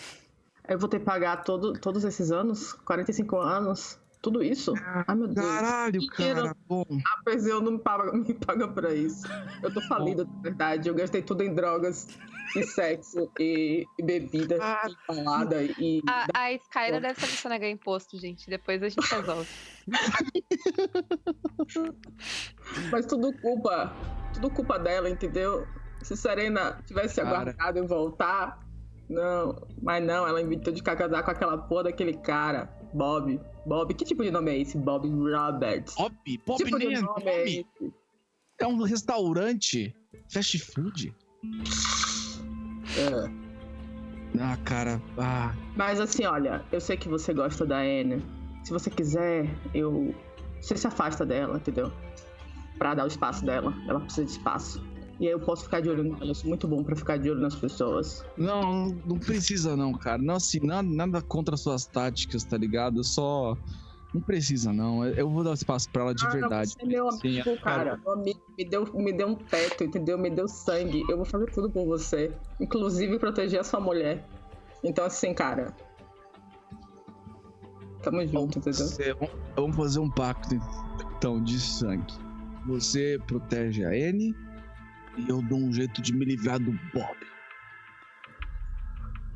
Eu 0.68 0.78
vou 0.78 0.88
ter 0.88 1.00
que 1.00 1.04
pagar 1.04 1.42
todo, 1.42 1.72
todos 1.72 2.04
esses 2.04 2.30
anos? 2.30 2.72
45 2.84 3.36
anos? 3.36 3.98
Tudo 4.22 4.40
isso? 4.40 4.72
Ah, 4.78 5.04
Ai, 5.08 5.16
meu 5.16 5.26
Deus. 5.26 5.44
Caralho, 5.44 6.06
cara. 6.06 6.56
Bom. 6.68 6.86
A 6.88 7.60
não 7.60 7.72
me 7.72 7.78
paga, 7.80 8.12
me 8.16 8.32
paga 8.32 8.68
pra 8.68 8.94
isso. 8.94 9.26
Eu 9.60 9.74
tô 9.74 9.80
falida, 9.80 10.24
na 10.24 10.40
verdade. 10.40 10.88
Eu 10.88 10.94
gastei 10.94 11.20
tudo 11.20 11.42
em 11.42 11.52
drogas 11.52 12.06
e 12.54 12.62
sexo 12.62 13.28
e, 13.40 13.84
e 13.98 14.02
bebida 14.02 14.58
ah, 14.62 14.88
e 14.88 14.96
balada 15.12 15.64
e. 15.64 16.00
A, 16.08 16.26
a 16.32 16.52
Skyler 16.52 17.00
deve 17.00 17.20
saber 17.20 17.32
sonegar 17.32 17.68
imposto, 17.68 18.16
gente. 18.16 18.48
Depois 18.48 18.80
a 18.80 18.88
gente 18.88 19.12
resolve. 19.12 19.48
Mas 22.92 23.06
tudo 23.06 23.32
culpa. 23.40 23.92
Tudo 24.34 24.50
culpa 24.50 24.78
dela, 24.78 25.10
entendeu? 25.10 25.66
Se 26.00 26.16
Serena 26.16 26.80
tivesse 26.86 27.16
Cara. 27.16 27.28
aguardado 27.28 27.80
e 27.80 27.82
voltar. 27.82 28.71
Não, 29.12 29.66
mas 29.82 30.04
não, 30.04 30.26
ela 30.26 30.40
inventou 30.40 30.72
de 30.72 30.82
casar 30.82 31.22
com 31.22 31.30
aquela 31.30 31.58
porra 31.58 31.84
daquele 31.84 32.14
cara, 32.14 32.68
Bob. 32.94 33.38
Bob, 33.66 33.94
que 33.94 34.04
tipo 34.04 34.24
de 34.24 34.30
nome 34.30 34.50
é 34.50 34.58
esse? 34.58 34.78
Bob 34.78 35.08
Roberts. 35.08 35.94
Bob? 35.94 36.14
Bob 36.46 36.64
tipo 36.64 36.78
nem 36.78 36.94
é 36.94 37.00
nome, 37.00 37.24
é, 37.26 37.64
é 38.58 38.66
um 38.66 38.82
restaurante 38.82 39.94
fast 40.28 40.58
food. 40.58 41.14
É. 42.96 43.42
Ah, 44.40 44.56
cara. 44.64 45.00
Ah. 45.18 45.54
Mas 45.76 46.00
assim, 46.00 46.24
olha, 46.24 46.64
eu 46.72 46.80
sei 46.80 46.96
que 46.96 47.08
você 47.08 47.34
gosta 47.34 47.66
da 47.66 47.78
Anne. 47.78 48.24
Se 48.64 48.72
você 48.72 48.90
quiser, 48.90 49.48
eu. 49.74 50.14
Você 50.60 50.76
se 50.76 50.86
afasta 50.86 51.26
dela, 51.26 51.56
entendeu? 51.56 51.92
Pra 52.78 52.94
dar 52.94 53.04
o 53.04 53.08
espaço 53.08 53.44
dela. 53.44 53.74
Ela 53.88 54.00
precisa 54.00 54.24
de 54.24 54.32
espaço. 54.32 54.91
E 55.22 55.26
aí 55.26 55.32
eu 55.32 55.38
posso 55.38 55.62
ficar 55.62 55.78
de 55.78 55.88
olho 55.88 56.02
nela. 56.02 56.26
Eu 56.26 56.34
sou 56.34 56.48
muito 56.48 56.66
bom 56.66 56.82
pra 56.82 56.96
ficar 56.96 57.16
de 57.16 57.30
olho 57.30 57.40
nas 57.40 57.54
pessoas. 57.54 58.24
Não, 58.36 58.88
não 59.06 59.16
precisa 59.20 59.76
não, 59.76 59.92
cara. 59.92 60.20
Não, 60.20 60.34
assim, 60.34 60.58
nada, 60.58 60.88
nada 60.88 61.22
contra 61.22 61.56
suas 61.56 61.86
táticas, 61.86 62.42
tá 62.42 62.58
ligado? 62.58 63.04
Só. 63.04 63.56
Não 64.12 64.20
precisa, 64.20 64.72
não. 64.72 65.06
Eu 65.06 65.30
vou 65.30 65.44
dar 65.44 65.52
espaço 65.52 65.88
pra 65.90 66.02
ela 66.02 66.12
de 66.12 66.26
ah, 66.26 66.28
verdade. 66.28 66.74
Não, 66.76 66.80
você 66.80 66.82
é 66.82 66.86
meu 66.88 67.08
amigo, 67.08 67.50
Sim, 67.50 67.56
cara. 67.58 67.96
Meu 67.98 68.12
amigo 68.14 68.40
me 68.58 68.64
deu, 68.64 68.92
me 68.94 69.12
deu 69.12 69.28
um 69.28 69.34
teto, 69.36 69.84
entendeu? 69.84 70.18
Me 70.18 70.28
deu 70.28 70.48
sangue. 70.48 71.04
Eu 71.08 71.16
vou 71.18 71.24
fazer 71.24 71.46
tudo 71.52 71.70
por 71.70 71.86
você. 71.86 72.32
Inclusive 72.60 73.16
proteger 73.20 73.60
a 73.60 73.64
sua 73.64 73.78
mulher. 73.78 74.26
Então, 74.82 75.04
assim, 75.04 75.32
cara. 75.32 75.72
Tamo 78.02 78.26
junto, 78.26 78.58
entendeu? 78.58 78.88
Você, 78.88 79.14
vamos 79.54 79.76
fazer 79.76 80.00
um 80.00 80.10
pacto, 80.10 80.56
então, 81.16 81.40
de 81.40 81.60
sangue. 81.60 82.12
Você 82.66 83.20
protege 83.24 83.84
a 83.84 83.96
N 83.96 84.34
e 85.16 85.28
eu 85.28 85.42
dou 85.42 85.58
um 85.58 85.72
jeito 85.72 86.00
de 86.00 86.14
me 86.14 86.24
livrar 86.24 86.58
do 86.58 86.72
Bob. 86.92 87.16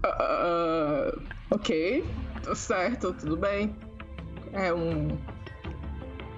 Uh, 0.04 1.20
ok, 1.50 2.04
tá 2.42 2.54
certo, 2.54 3.12
tudo 3.14 3.36
bem. 3.36 3.74
É 4.52 4.72
um. 4.72 5.08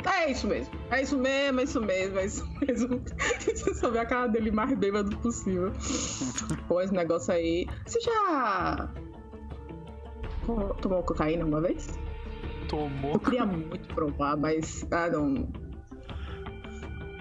É 0.04 0.30
isso 0.30 0.46
mesmo. 0.46 0.74
É 0.90 1.02
isso 1.02 1.18
mesmo, 1.18 1.60
é 1.60 1.64
isso 1.64 1.80
mesmo, 1.80 2.18
é 2.18 2.24
isso 2.24 2.48
mesmo. 2.60 3.02
Você 3.40 3.74
só 3.74 3.90
vê 3.90 3.98
a 3.98 4.06
cara 4.06 4.26
dele 4.28 4.50
mais 4.50 4.76
bêbado 4.78 5.16
possível. 5.18 5.72
Com 6.66 6.80
esse 6.80 6.94
negócio 6.94 7.34
aí. 7.34 7.66
Você 7.84 8.00
já. 8.00 8.90
Tomou 10.80 11.02
cocaína 11.02 11.44
uma 11.44 11.60
vez? 11.60 11.88
Tomou. 12.68 13.12
Eu 13.12 13.20
queria 13.20 13.44
muito 13.44 13.94
provar, 13.94 14.36
mas. 14.36 14.86
Ah, 14.90 15.08
não. 15.10 15.48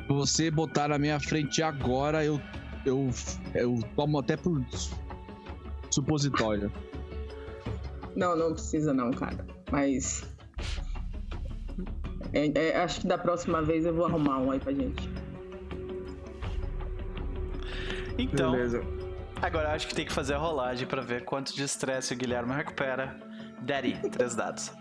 Você 0.08 0.50
botar 0.50 0.88
na 0.88 0.98
minha 0.98 1.20
frente 1.20 1.62
agora, 1.62 2.24
eu. 2.24 2.40
Eu, 2.86 3.10
eu 3.54 3.80
tomo 3.98 4.20
até 4.20 4.38
por 4.38 4.64
supositório. 5.92 6.72
Não, 8.16 8.34
não 8.34 8.54
precisa 8.54 8.94
não, 8.94 9.12
cara. 9.12 9.46
Mas 9.70 10.24
é, 12.34 12.70
é, 12.70 12.78
acho 12.78 13.02
que 13.02 13.08
da 13.08 13.18
próxima 13.18 13.62
vez 13.62 13.86
eu 13.86 13.94
vou 13.94 14.06
arrumar 14.06 14.40
um 14.40 14.52
aí 14.52 14.60
pra 14.60 14.74
gente. 14.74 15.10
Então, 18.18 18.52
Beleza. 18.52 18.82
agora 19.42 19.74
acho 19.74 19.88
que 19.88 19.96
tem 19.96 20.06
que 20.06 20.14
fazer 20.14 20.34
a 20.34 20.38
rolagem 20.38 20.88
pra 20.88 21.02
ver 21.02 21.24
quanto 21.24 21.56
de 21.56 21.64
estresse 21.64 22.14
o 22.14 22.18
Guilherme 22.18 22.54
recupera. 22.54 23.18
Daddy, 23.62 24.00
três 24.12 24.36
dados. 24.36 24.72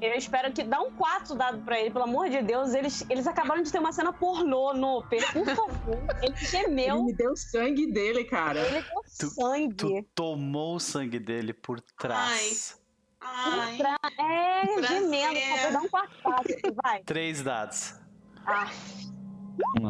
Eu 0.00 0.12
espero 0.14 0.52
que 0.52 0.62
dá 0.62 0.80
um 0.80 0.92
quatro 0.92 1.34
dado 1.34 1.62
pra 1.62 1.78
ele, 1.80 1.90
pelo 1.90 2.04
amor 2.04 2.28
de 2.28 2.42
Deus. 2.42 2.74
Eles, 2.74 3.04
eles 3.08 3.26
acabaram 3.26 3.62
de 3.62 3.70
ter 3.70 3.78
uma 3.78 3.92
cena 3.92 4.12
pornô 4.12 4.72
no 4.74 5.02
Por 5.02 5.20
favor. 5.56 5.98
Ele 6.22 6.36
gemeu. 6.36 6.96
Ele 6.96 7.04
me 7.04 7.12
deu 7.14 7.36
sangue 7.36 7.90
dele, 7.92 8.24
cara. 8.24 8.60
Ele 8.60 8.82
deu 8.82 9.02
tu, 9.18 9.26
sangue. 9.30 9.74
Tu 9.76 10.06
tomou 10.14 10.76
o 10.76 10.80
sangue 10.80 11.18
dele 11.18 11.52
por 11.52 11.80
trás. 11.80 12.78
Ai. 12.80 12.84
Ai, 13.26 13.76
pra... 13.78 13.98
É, 14.18 14.82
gemendo, 14.82 15.40
só 15.62 15.70
dar 15.70 15.80
um 15.80 15.88
quarto 15.88 16.74
vai. 16.82 17.02
Três 17.04 17.42
dados. 17.42 17.94
Ah. 18.46 18.70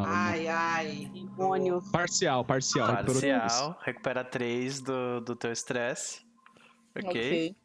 Ai, 0.06 0.46
ai. 0.46 1.10
Demônio. 1.12 1.82
Parcial, 1.90 2.44
parcial. 2.44 2.86
Parcial. 2.86 3.78
Recupera 3.82 4.22
três 4.22 4.80
do, 4.80 5.20
do 5.20 5.34
teu 5.34 5.50
estresse. 5.50 6.24
Ok. 6.96 7.10
okay. 7.10 7.56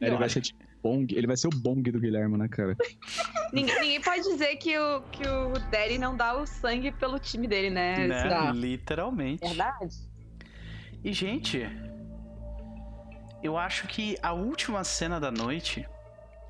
Ele 0.00 0.16
vai 0.16 0.28
ser 0.28 0.40
Bong, 0.82 1.06
ele 1.14 1.26
vai 1.26 1.36
ser 1.36 1.48
o 1.48 1.50
Bong 1.50 1.82
do 1.90 2.00
Guilherme, 2.00 2.36
né, 2.36 2.48
cara? 2.48 2.76
ninguém, 3.52 3.78
ninguém, 3.80 4.00
pode 4.00 4.22
dizer 4.22 4.56
que 4.56 4.78
o, 4.78 5.02
que 5.02 5.26
o 5.26 5.52
Daddy 5.70 5.98
não 5.98 6.16
dá 6.16 6.36
o 6.40 6.46
sangue 6.46 6.92
pelo 6.92 7.18
time 7.18 7.46
dele, 7.46 7.70
né? 7.70 8.06
né? 8.06 8.52
Literalmente. 8.54 9.46
Verdade. 9.46 9.96
E, 11.02 11.12
gente, 11.12 11.66
eu 13.42 13.56
acho 13.56 13.86
que 13.86 14.16
a 14.22 14.32
última 14.32 14.84
cena 14.84 15.18
da 15.18 15.30
noite 15.30 15.86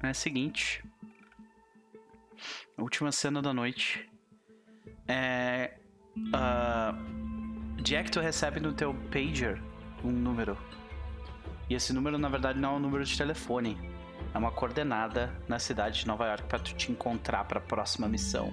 é 0.03 0.09
a 0.09 0.15
seguinte. 0.15 0.85
A 2.77 2.83
última 2.83 3.13
cena 3.13 3.41
da 3.41 3.53
noite 3.53 4.09
é. 5.07 5.75
Uh, 6.17 7.81
Jack, 7.83 8.11
tu 8.11 8.21
recebe 8.21 8.61
no 8.61 8.73
teu 8.73 8.95
pager 9.11 9.63
um 10.05 10.11
número. 10.11 10.57
E 11.69 11.75
esse 11.75 11.93
número, 11.93 12.19
na 12.19 12.29
verdade, 12.29 12.59
não 12.59 12.75
é 12.75 12.77
um 12.77 12.81
número 12.81 13.05
de 13.05 13.17
telefone. 13.17 13.79
É 14.33 14.39
uma 14.39 14.53
coordenada 14.53 15.35
na 15.49 15.59
cidade 15.59 16.01
de 16.01 16.07
Nova 16.07 16.27
York 16.27 16.45
para 16.45 16.59
tu 16.59 16.75
te 16.75 16.93
encontrar 16.93 17.45
para 17.45 17.59
a 17.59 17.63
próxima 17.63 18.09
missão. 18.09 18.53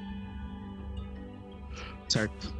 Certo. 2.09 2.55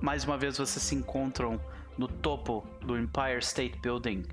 mais 0.00 0.24
uma 0.24 0.38
vez 0.38 0.56
vocês 0.56 0.82
se 0.82 0.94
encontram 0.94 1.60
no 1.98 2.08
topo 2.08 2.66
do 2.80 2.98
Empire 2.98 3.38
State 3.40 3.78
Building, 3.78 4.24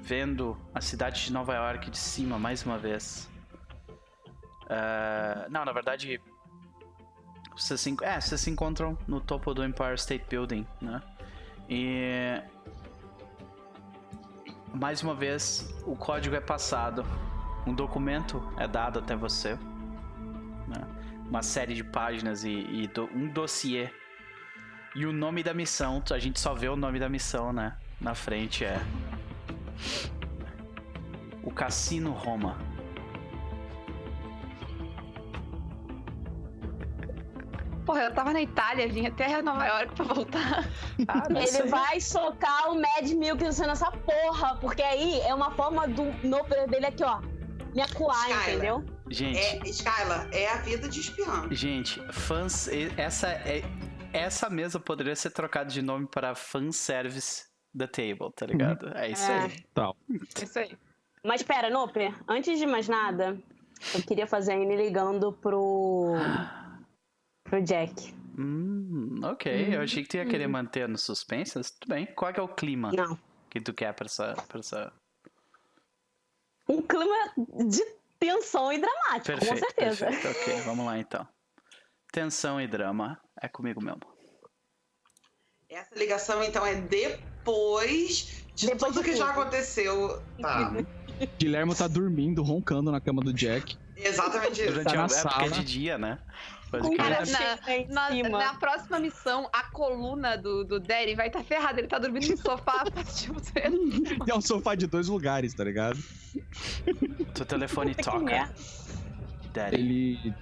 vendo 0.00 0.56
a 0.74 0.80
cidade 0.80 1.22
de 1.22 1.32
Nova 1.32 1.54
York 1.54 1.90
de 1.90 1.98
cima 1.98 2.38
mais 2.38 2.64
uma 2.64 2.78
vez. 2.78 3.30
Uh, 4.64 5.50
não, 5.50 5.64
na 5.64 5.72
verdade, 5.72 6.20
vocês 7.54 7.80
se, 7.80 7.96
é, 8.02 8.20
vocês 8.20 8.40
se 8.40 8.50
encontram 8.50 8.96
no 9.06 9.20
topo 9.20 9.52
do 9.52 9.62
Empire 9.64 9.94
State 9.96 10.24
Building, 10.28 10.66
né? 10.80 11.02
E 11.68 12.40
mais 14.78 15.02
uma 15.02 15.14
vez 15.14 15.74
o 15.84 15.96
código 15.96 16.36
é 16.36 16.40
passado, 16.40 17.04
um 17.66 17.74
documento 17.74 18.40
é 18.56 18.68
dado 18.68 19.00
até 19.00 19.16
você, 19.16 19.58
né? 20.68 20.86
uma 21.28 21.42
série 21.42 21.74
de 21.74 21.82
páginas 21.82 22.44
e, 22.44 22.50
e 22.50 22.86
do, 22.86 23.04
um 23.12 23.28
dossiê 23.28 23.90
e 24.94 25.04
o 25.04 25.12
nome 25.12 25.42
da 25.42 25.52
missão. 25.52 26.02
A 26.12 26.18
gente 26.18 26.38
só 26.38 26.54
vê 26.54 26.68
o 26.68 26.76
nome 26.76 27.00
da 27.00 27.08
missão, 27.08 27.52
né? 27.52 27.76
Na 28.00 28.14
frente 28.14 28.64
é 28.64 28.80
o 31.42 31.50
Cassino 31.50 32.12
Roma. 32.12 32.56
Porra, 37.88 38.02
eu 38.02 38.12
tava 38.12 38.34
na 38.34 38.42
Itália, 38.42 38.86
vim 38.86 39.06
até 39.06 39.40
Nova 39.40 39.64
York 39.64 39.94
pra 39.94 40.04
voltar. 40.04 40.68
Ah, 41.08 41.22
ele 41.30 41.70
vai 41.70 41.98
socar 42.00 42.70
o 42.70 42.74
Mad 42.74 43.08
Milk 43.12 43.42
nessa 43.42 43.90
porra, 43.90 44.56
porque 44.56 44.82
aí 44.82 45.20
é 45.20 45.32
uma 45.32 45.52
forma 45.52 45.88
do 45.88 46.04
Noper 46.26 46.68
dele 46.68 46.84
aqui, 46.84 47.02
ó. 47.02 47.22
Me 47.74 47.80
acuar, 47.80 48.28
entendeu? 48.42 48.84
Gente. 49.08 49.38
É, 49.38 49.58
Skyla, 49.64 50.28
é 50.32 50.48
a 50.50 50.56
vida 50.56 50.86
de 50.86 51.00
espião. 51.00 51.50
Gente, 51.50 51.98
fãs. 52.12 52.68
Essa, 52.98 53.28
é, 53.28 53.62
essa 54.12 54.50
mesa 54.50 54.78
poderia 54.78 55.16
ser 55.16 55.30
trocada 55.30 55.70
de 55.70 55.80
nome 55.80 56.06
para 56.06 56.34
fanservice 56.34 57.46
da 57.72 57.86
table, 57.86 58.30
tá 58.36 58.44
ligado? 58.44 58.86
Uhum. 58.86 58.92
É 58.96 59.08
isso 59.08 59.30
é. 59.30 59.38
aí. 59.44 59.64
Tal. 59.72 59.96
É 60.38 60.44
isso 60.44 60.58
aí. 60.58 60.76
Mas 61.24 61.42
pera, 61.42 61.70
Noper, 61.70 62.12
antes 62.28 62.58
de 62.58 62.66
mais 62.66 62.86
nada, 62.86 63.38
eu 63.94 64.02
queria 64.02 64.26
fazer 64.26 64.52
a 64.52 64.56
N 64.56 64.76
ligando 64.76 65.32
pro 65.32 66.12
pro 67.48 67.62
Jack. 67.62 68.14
Hum, 68.38 69.20
ok. 69.24 69.74
Eu 69.74 69.80
achei 69.82 70.02
que 70.02 70.08
tu 70.08 70.16
ia 70.16 70.26
querer 70.26 70.46
manter 70.46 70.88
no 70.88 70.96
suspense, 70.96 71.56
mas 71.56 71.70
tudo 71.70 71.90
bem. 71.90 72.06
Qual 72.14 72.32
é 72.32 72.40
o 72.40 72.48
clima 72.48 72.92
Não. 72.92 73.18
que 73.50 73.60
tu 73.60 73.72
quer 73.72 73.92
pra 73.94 74.06
essa, 74.06 74.34
pra 74.46 74.60
essa... 74.60 74.92
Um 76.68 76.82
clima 76.82 77.32
de 77.66 77.82
tensão 78.18 78.72
e 78.72 78.78
dramático, 78.78 79.26
perfeito, 79.26 79.52
com 79.52 79.58
certeza. 79.58 80.06
Perfeito. 80.06 80.38
Ok, 80.38 80.60
vamos 80.62 80.86
lá 80.86 80.98
então. 80.98 81.26
Tensão 82.12 82.60
e 82.60 82.66
drama 82.66 83.20
é 83.40 83.48
comigo 83.48 83.82
mesmo. 83.82 84.00
Essa 85.68 85.94
ligação, 85.94 86.42
então, 86.42 86.64
é 86.64 86.74
depois 86.76 88.44
de 88.54 88.66
depois 88.66 88.92
tudo 88.92 89.04
de 89.04 89.10
que 89.10 89.16
já 89.16 89.30
aconteceu. 89.30 90.22
Tá. 90.40 90.72
Guilherme 91.38 91.74
tá 91.74 91.86
dormindo, 91.86 92.42
roncando 92.42 92.90
na 92.90 93.00
cama 93.00 93.22
do 93.22 93.32
Jack. 93.32 93.76
Exatamente 93.98 94.62
isso. 94.62 94.70
Durante 94.72 94.92
tá 94.92 95.02
a 95.02 95.42
época 95.42 95.50
de 95.50 95.64
dia, 95.64 95.98
né? 95.98 96.18
Cara, 96.96 97.22
na, 97.88 98.10
na, 98.10 98.28
na, 98.28 98.54
próxima 98.54 98.98
missão, 98.98 99.48
a 99.52 99.64
coluna 99.70 100.36
do, 100.36 100.64
do 100.64 100.78
Derry 100.78 101.14
vai 101.14 101.28
estar 101.28 101.38
tá 101.38 101.44
ferrada. 101.44 101.80
Ele 101.80 101.88
tá 101.88 101.98
dormindo 101.98 102.28
no 102.28 102.36
sofá. 102.36 102.84
É 104.28 104.34
um 104.34 104.40
sofá 104.40 104.74
de 104.74 104.86
dois 104.86 105.08
lugares, 105.08 105.54
tá 105.54 105.64
ligado? 105.64 105.98
Teu 107.34 107.46
telefone 107.46 107.94
toca. 107.94 108.52
Daddy. 109.52 109.76
Ele, 109.76 110.34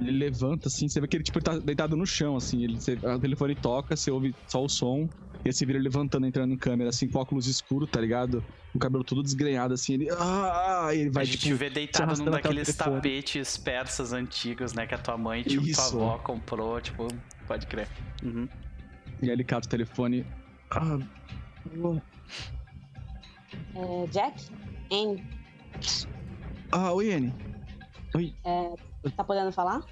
ele 0.00 0.10
levanta 0.12 0.68
assim, 0.68 0.88
você 0.88 0.98
vê 0.98 1.06
que 1.06 1.16
ele 1.16 1.24
tipo, 1.24 1.38
ele 1.38 1.44
tá 1.44 1.58
deitado 1.58 1.94
no 1.94 2.06
chão, 2.06 2.36
assim. 2.36 2.64
Ele, 2.64 2.80
você, 2.80 2.94
o 2.94 3.18
telefone 3.18 3.54
toca, 3.54 3.94
você 3.94 4.10
ouve 4.10 4.34
só 4.48 4.64
o 4.64 4.68
som. 4.68 5.08
E 5.46 5.48
aí 5.48 5.52
você 5.52 5.64
vira 5.64 5.78
levantando, 5.78 6.26
entrando 6.26 6.52
em 6.52 6.56
câmera, 6.56 6.90
assim, 6.90 7.08
com 7.08 7.20
óculos 7.20 7.46
escuros, 7.46 7.88
tá 7.88 8.00
ligado? 8.00 8.44
O 8.74 8.80
cabelo 8.80 9.04
todo 9.04 9.22
desgrenhado, 9.22 9.74
assim, 9.74 9.94
ele. 9.94 10.08
Ah, 10.10 10.88
ele 10.90 11.08
vai, 11.08 11.22
a 11.22 11.24
gente 11.24 11.38
tipo, 11.38 11.54
vê 11.54 11.70
deitado 11.70 12.16
num 12.16 12.32
daqueles 12.32 12.74
tapetes 12.74 13.56
persas 13.56 14.12
antigos, 14.12 14.72
né? 14.72 14.88
Que 14.88 14.96
a 14.96 14.98
tua 14.98 15.16
mãe, 15.16 15.44
tipo, 15.44 15.64
Isso. 15.64 15.92
tua 15.92 16.14
avó 16.14 16.18
comprou, 16.18 16.80
tipo, 16.80 17.06
pode 17.46 17.64
crer. 17.68 17.86
Uhum. 18.24 18.48
E 19.22 19.26
aí 19.26 19.30
ele 19.30 19.44
cata 19.44 19.68
o 19.68 19.70
telefone. 19.70 20.26
Ah. 20.72 20.98
É, 23.76 24.06
Jack? 24.08 24.50
Anne? 24.90 25.24
Ah, 26.72 26.92
oi, 26.92 27.12
Anne. 27.12 27.32
Oi. 28.16 28.34
É, 28.44 28.74
tá 29.16 29.22
podendo 29.22 29.52
falar? 29.52 29.84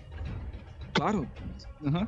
Claro. 0.95 1.29
Uhum. 1.81 2.05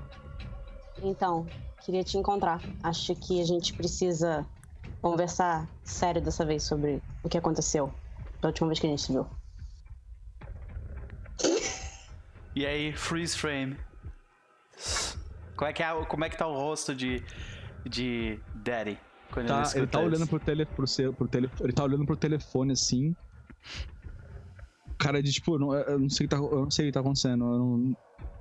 Então, 1.00 1.46
queria 1.86 2.02
te 2.02 2.18
encontrar. 2.18 2.60
Acho 2.82 3.14
que 3.14 3.40
a 3.40 3.44
gente 3.44 3.72
precisa 3.72 4.44
conversar 5.00 5.70
sério 5.84 6.20
dessa 6.20 6.44
vez 6.44 6.64
sobre 6.64 7.00
o 7.22 7.28
que 7.28 7.38
aconteceu 7.38 7.94
da 8.40 8.48
última 8.48 8.66
vez 8.66 8.80
que 8.80 8.86
a 8.86 8.90
gente 8.90 9.02
se 9.02 9.12
viu. 9.12 9.26
E 12.56 12.66
aí, 12.66 12.92
freeze 12.92 13.36
frame. 13.36 13.76
Como 15.56 15.70
é 15.70 15.72
que, 15.72 15.82
é, 15.82 16.04
como 16.06 16.24
é 16.24 16.28
que 16.28 16.36
tá 16.36 16.46
o 16.46 16.54
rosto 16.54 16.92
de, 16.94 17.22
de 17.88 18.40
Daddy? 18.56 18.98
Quando 19.30 19.46
tá, 19.46 19.62
ele, 19.70 19.78
ele 19.78 19.86
tá 19.86 20.00
olhando 20.00 20.26
pro, 20.26 20.40
tele, 20.40 20.66
pro, 20.66 20.86
seu, 20.86 21.12
pro 21.12 21.28
tele, 21.28 21.50
ele 21.60 21.72
tá 21.72 21.84
olhando 21.84 22.04
pro 22.04 22.16
telefone 22.16 22.72
assim. 22.72 23.14
Cara 24.98 25.22
de 25.22 25.32
tipo, 25.32 25.58
não, 25.58 25.72
eu 25.74 25.98
não 25.98 26.08
sei 26.08 26.26
o 26.26 26.28
que 26.28 26.34
tá, 26.34 26.42
eu 26.42 26.62
não 26.62 26.70
sei 26.70 26.86
o 26.86 26.88
que 26.88 26.92
tá 26.92 27.00
acontecendo. 27.00 27.44
Eu 27.44 27.58
não, 27.58 27.96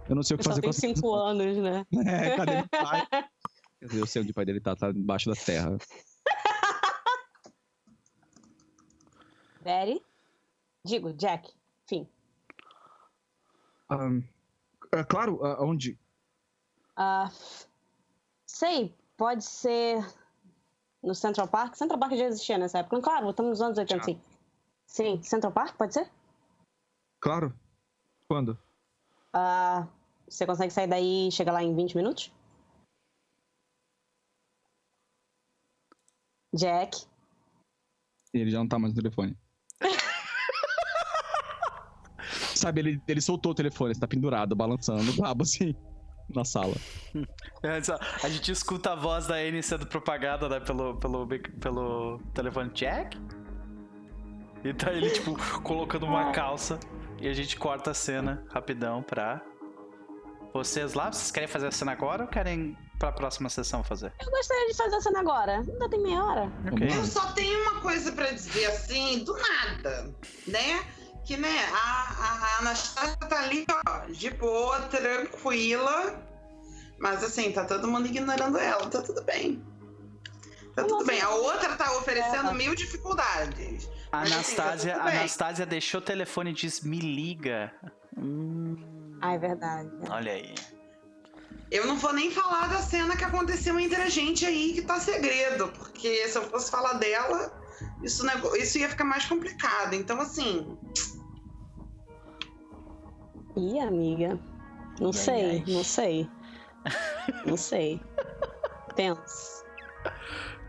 eu 0.09 0.15
não 0.15 0.23
sei 0.23 0.35
o 0.35 0.37
que 0.37 0.47
eu 0.47 0.51
fazer 0.51 0.61
com 0.61 0.71
tem 0.71 0.95
cinco 0.95 1.13
anos, 1.13 1.57
né? 1.57 1.85
É, 2.07 2.35
cadê 2.37 2.59
o 2.59 2.69
pai? 2.69 3.07
Eu 3.93 4.07
sei 4.07 4.21
onde 4.21 4.31
o 4.31 4.33
pai 4.33 4.45
dele 4.45 4.59
tá, 4.59 4.75
tá 4.75 4.89
embaixo 4.89 5.29
da 5.29 5.35
terra. 5.35 5.77
Betty? 9.61 10.01
Digo, 10.83 11.13
Jack. 11.13 11.51
Fim. 11.87 12.07
Um, 13.89 14.23
é 14.91 15.03
claro, 15.03 15.43
aonde? 15.43 15.99
Uh, 16.97 17.31
sei, 18.45 18.95
pode 19.17 19.43
ser 19.43 20.05
no 21.01 21.13
Central 21.13 21.47
Park. 21.47 21.75
Central 21.75 21.99
Park 21.99 22.13
já 22.13 22.25
existia 22.25 22.57
nessa 22.57 22.79
época. 22.79 23.01
Claro, 23.01 23.29
estamos 23.29 23.51
nos 23.51 23.61
anos 23.61 23.77
80, 23.77 24.03
sim. 24.03 24.21
Sim, 24.85 25.21
Central 25.23 25.51
Park, 25.51 25.75
pode 25.77 25.93
ser? 25.93 26.09
Claro. 27.19 27.53
Quando? 28.27 28.57
Uh, 29.35 29.87
você 30.27 30.45
consegue 30.45 30.71
sair 30.71 30.87
daí 30.87 31.27
e 31.27 31.31
chegar 31.31 31.51
lá 31.51 31.63
em 31.63 31.75
20 31.75 31.97
minutos? 31.97 32.31
Jack. 36.55 37.05
Ele 38.33 38.51
já 38.51 38.59
não 38.59 38.67
tá 38.67 38.79
mais 38.79 38.93
no 38.93 39.01
telefone. 39.01 39.37
Sabe, 42.55 42.81
ele, 42.81 43.01
ele 43.07 43.21
soltou 43.21 43.51
o 43.51 43.55
telefone, 43.55 43.91
está 43.91 44.07
pendurado, 44.07 44.55
balançando 44.55 45.11
o 45.11 45.21
rabo 45.21 45.43
assim, 45.43 45.75
na 46.29 46.43
sala. 46.43 46.73
É, 47.63 47.79
a 48.23 48.29
gente 48.29 48.51
escuta 48.51 48.91
a 48.91 48.95
voz 48.95 49.25
da 49.25 49.35
Annie 49.35 49.63
sendo 49.63 49.87
propagada 49.87 50.47
né, 50.47 50.59
pelo, 50.59 50.97
pelo, 50.97 51.27
pelo 51.59 52.19
telefone 52.31 52.69
Jack. 52.71 53.17
E 54.63 54.73
tá 54.73 54.93
ele, 54.93 55.09
tipo, 55.09 55.35
colocando 55.61 56.05
uma 56.05 56.29
calça. 56.31 56.79
E 57.19 57.27
a 57.27 57.33
gente 57.33 57.57
corta 57.57 57.91
a 57.91 57.93
cena 57.93 58.45
rapidão 58.51 59.01
pra 59.01 59.41
vocês 60.53 60.93
lá. 60.93 61.11
Vocês 61.11 61.31
querem 61.31 61.47
fazer 61.47 61.67
a 61.67 61.71
cena 61.71 61.93
agora 61.93 62.23
ou 62.23 62.29
querem 62.29 62.77
pra 62.99 63.11
próxima 63.11 63.49
sessão 63.49 63.83
fazer? 63.83 64.13
Eu 64.21 64.29
gostaria 64.29 64.67
de 64.67 64.77
fazer 64.77 64.95
a 64.95 65.01
cena 65.01 65.19
agora. 65.19 65.57
Ainda 65.57 65.89
tem 65.89 66.01
meia 66.01 66.23
hora. 66.23 66.51
Okay. 66.71 66.89
Eu 66.89 67.05
só 67.05 67.31
tenho 67.33 67.61
uma 67.61 67.81
coisa 67.81 68.11
pra 68.11 68.31
dizer 68.31 68.65
assim, 68.67 69.23
do 69.23 69.33
nada, 69.37 70.13
né? 70.47 70.83
Que, 71.25 71.37
né, 71.37 71.65
a, 71.73 72.57
a 72.57 72.59
Anastasia 72.59 73.17
tá 73.17 73.43
ali, 73.43 73.65
ó, 73.87 74.05
de 74.11 74.29
boa, 74.31 74.81
tranquila. 74.81 76.23
Mas 76.99 77.23
assim, 77.23 77.51
tá 77.51 77.65
todo 77.65 77.87
mundo 77.87 78.07
ignorando 78.07 78.57
ela, 78.57 78.87
tá 78.89 79.01
tudo 79.01 79.23
bem. 79.23 79.63
Tá 80.75 80.83
tudo 80.83 81.05
bem. 81.05 81.21
A 81.21 81.29
outra 81.29 81.75
tá 81.75 81.91
oferecendo 81.97 82.49
é. 82.49 82.53
mil 82.53 82.75
dificuldades. 82.75 83.89
A 84.11 84.19
Anastasia, 84.19 84.93
assim, 84.93 85.03
tá 85.03 85.09
Anastasia 85.09 85.65
deixou 85.65 85.99
o 85.99 86.03
telefone 86.03 86.51
e 86.51 86.53
diz: 86.53 86.81
me 86.81 86.99
liga. 86.99 87.73
Hum. 88.17 89.17
Ah, 89.21 89.33
é 89.33 89.37
verdade. 89.37 89.89
Olha 90.09 90.31
aí. 90.31 90.53
Eu 91.71 91.87
não 91.87 91.97
vou 91.97 92.13
nem 92.13 92.31
falar 92.31 92.67
da 92.67 92.77
cena 92.77 93.15
que 93.15 93.23
aconteceu 93.23 93.79
entre 93.79 94.01
a 94.01 94.09
gente 94.09 94.45
aí, 94.45 94.73
que 94.73 94.81
tá 94.81 94.99
segredo, 94.99 95.67
porque 95.69 96.27
se 96.27 96.37
eu 96.37 96.43
fosse 96.43 96.69
falar 96.69 96.93
dela, 96.93 97.51
isso, 98.03 98.25
isso 98.57 98.77
ia 98.77 98.89
ficar 98.89 99.03
mais 99.03 99.25
complicado. 99.25 99.93
Então, 99.93 100.19
assim. 100.21 100.77
Ih, 103.57 103.79
amiga. 103.79 104.39
Não 104.99 105.11
sei, 105.11 105.63
não 105.67 105.83
sei. 105.83 106.29
não 107.45 107.57
sei. 107.57 108.01
Tenso. 108.95 109.65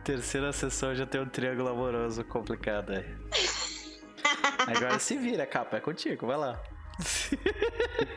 Terceira 0.03 0.53
sessão 0.53 0.95
já 0.95 1.05
tem 1.05 1.21
um 1.21 1.29
triângulo 1.29 1.69
amoroso 1.69 2.25
complicado 2.25 2.93
aí. 2.93 3.05
Agora 4.67 4.99
se 4.99 5.17
vira, 5.17 5.47
capa, 5.47 5.77
é 5.77 5.81
contigo, 5.81 6.27
vai 6.27 6.37
lá. 6.37 6.61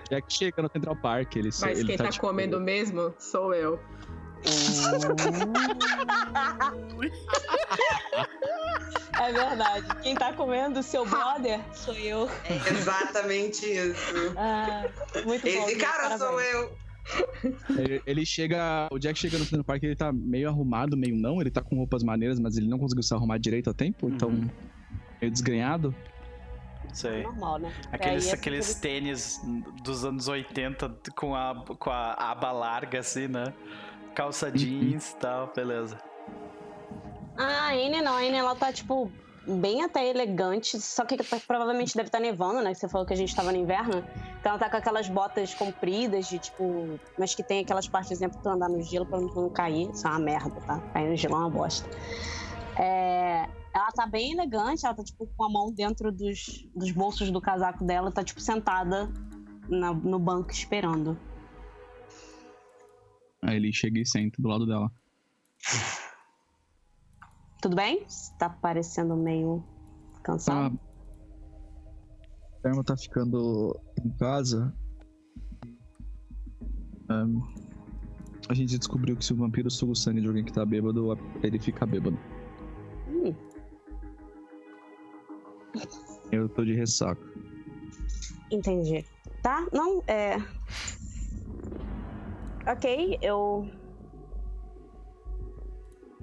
Já 0.10 0.22
que 0.22 0.34
chega 0.34 0.62
no 0.62 0.70
Central 0.70 0.96
Park, 0.96 1.36
ele 1.36 1.50
Mas 1.60 1.80
ele 1.80 1.88
quem 1.88 1.98
tá, 1.98 2.06
tá 2.06 2.10
tipo... 2.10 2.26
comendo 2.26 2.60
mesmo 2.60 3.14
sou 3.20 3.54
eu. 3.54 3.80
é 9.20 9.34
verdade. 9.34 9.86
Quem 10.02 10.16
tá 10.16 10.32
comendo 10.34 10.82
seu 10.82 11.06
brother 11.06 11.60
sou 11.74 11.94
eu. 11.94 12.30
É 12.46 12.56
exatamente 12.72 13.66
isso. 13.66 14.34
Ah, 14.38 14.86
muito 15.26 15.46
Esse 15.46 15.76
bom, 15.76 15.80
cara 15.80 16.18
parabéns. 16.18 16.22
sou 16.22 16.42
eu. 16.42 16.78
Ele, 17.78 18.02
ele 18.06 18.26
chega. 18.26 18.88
O 18.92 19.00
Jack 19.00 19.20
chega 19.20 19.38
no 19.38 19.46
do 19.46 19.64
parque, 19.64 19.86
ele 19.86 19.96
tá 19.96 20.14
meio 20.14 20.48
arrumado, 20.48 20.96
meio 20.96 21.16
não. 21.16 21.42
Ele 21.42 21.52
tá 21.52 21.62
com 21.62 21.76
roupas 21.76 22.04
maneiras, 22.04 22.40
mas 22.40 22.56
ele 22.56 22.68
não 22.68 22.80
conseguiu 22.80 23.04
se 23.04 23.14
arrumar 23.14 23.38
direito 23.38 23.70
a 23.70 23.74
tempo, 23.74 24.10
então. 24.10 24.32
Meio 25.22 25.32
desgrenhado. 25.32 25.94
Sei. 26.94 27.24
Normal, 27.24 27.60
né? 27.60 27.72
Aqueles, 27.92 28.28
É, 28.28 28.34
aqueles 28.34 28.70
assim, 28.70 28.80
tênis 28.82 29.40
dos 29.84 30.04
anos 30.04 30.28
80 30.28 30.92
com 31.16 31.36
a, 31.36 31.64
com 31.78 31.90
a 31.90 32.14
aba 32.14 32.52
larga, 32.52 33.00
assim, 33.00 33.28
né? 33.28 33.54
Calça 34.16 34.52
jeans 34.52 35.12
e 35.12 35.16
tal, 35.18 35.52
beleza. 35.56 35.98
Ah, 37.38 37.68
a 37.70 37.72
Anne 37.72 38.02
não, 38.02 38.14
a 38.14 38.18
Anne 38.18 38.36
ela 38.36 38.54
tá, 38.56 38.74
tipo, 38.74 39.10
bem 39.48 39.82
até 39.84 40.06
elegante, 40.08 40.80
só 40.82 41.06
que 41.06 41.16
tá- 41.16 41.40
provavelmente 41.48 41.96
deve 41.96 42.08
estar 42.10 42.20
nevando, 42.20 42.62
né? 42.62 42.72
Que 42.74 42.80
você 42.80 42.90
falou 42.90 43.08
que 43.08 43.14
a 43.14 43.16
gente 43.16 43.34
tava 43.36 43.52
no 43.52 43.58
inverno. 43.58 44.04
Então 44.40 44.52
ela 44.52 44.60
tá 44.60 44.70
com 44.70 44.78
aquelas 44.78 45.08
botas 45.08 45.54
compridas, 45.54 46.28
de 46.28 46.40
tipo. 46.40 47.00
Mas 47.18 47.34
que 47.34 47.44
tem 47.44 47.62
aquelas 47.62 47.88
partes, 47.88 48.10
por 48.10 48.16
exemplo, 48.16 48.40
pra 48.42 48.52
tu 48.52 48.56
andar 48.56 48.68
no 48.70 48.82
gelo 48.82 49.06
pra 49.06 49.20
não, 49.22 49.28
não 49.30 49.50
cair. 49.50 49.90
Isso 49.92 50.06
é 50.06 50.10
uma 50.10 50.20
merda, 50.20 50.60
tá? 50.68 50.80
Cair 50.94 51.10
no 51.10 51.16
gelo 51.16 51.36
é 51.36 51.38
uma 51.38 51.50
bosta. 51.50 51.90
É, 52.78 53.48
ela 53.74 53.92
tá 53.92 54.06
bem 54.08 54.34
elegante, 54.34 54.86
ela 54.86 54.96
tá, 54.96 55.04
tipo, 55.04 55.28
com 55.28 55.44
a 55.44 55.50
mão 55.50 55.72
dentro 55.72 56.12
dos, 56.12 56.68
dos 56.76 56.92
bolsos 56.92 57.30
do 57.32 57.40
casaco 57.42 57.84
dela, 57.84 58.12
tá, 58.12 58.24
tipo, 58.24 58.42
sentada 58.42 59.12
na- 59.68 59.94
no 59.94 60.18
banco 60.20 60.52
esperando. 60.52 61.18
Aí 63.42 63.56
ele 63.56 63.72
chega 63.72 64.00
e 64.00 64.06
senta 64.06 64.42
do 64.42 64.48
lado 64.48 64.66
dela. 64.66 64.92
Tudo 67.62 67.76
bem? 67.76 68.06
Você 68.08 68.34
tá 68.38 68.50
parecendo 68.50 69.16
meio 69.16 69.64
cansado. 70.24 70.80
A 72.58 72.62
Therma 72.62 72.84
tá 72.84 72.98
ficando 72.98 73.80
em 74.04 74.10
casa. 74.18 74.74
Ahn, 77.10 77.42
a 78.50 78.54
gente 78.54 78.78
descobriu 78.78 79.16
que 79.16 79.24
se 79.24 79.34
o 79.34 79.38
vampiro 79.38 79.70
suga 79.72 79.94
o 79.94 79.96
sangue 79.96 80.22
de 80.22 80.28
alguém 80.28 80.44
que 80.44 80.52
tá 80.54 80.66
bêbado, 80.66 81.18
ele 81.42 81.60
fica 81.60 81.86
bêbado. 81.86 82.18
Hum. 83.08 83.34
Eu 86.32 86.48
tô 86.50 86.64
de 86.64 86.74
ressaca. 86.74 87.22
Entendi. 88.52 89.06
Tá? 89.42 89.66
Não, 89.72 90.04
é. 90.08 90.38
Ok, 92.68 93.18
eu. 93.22 93.68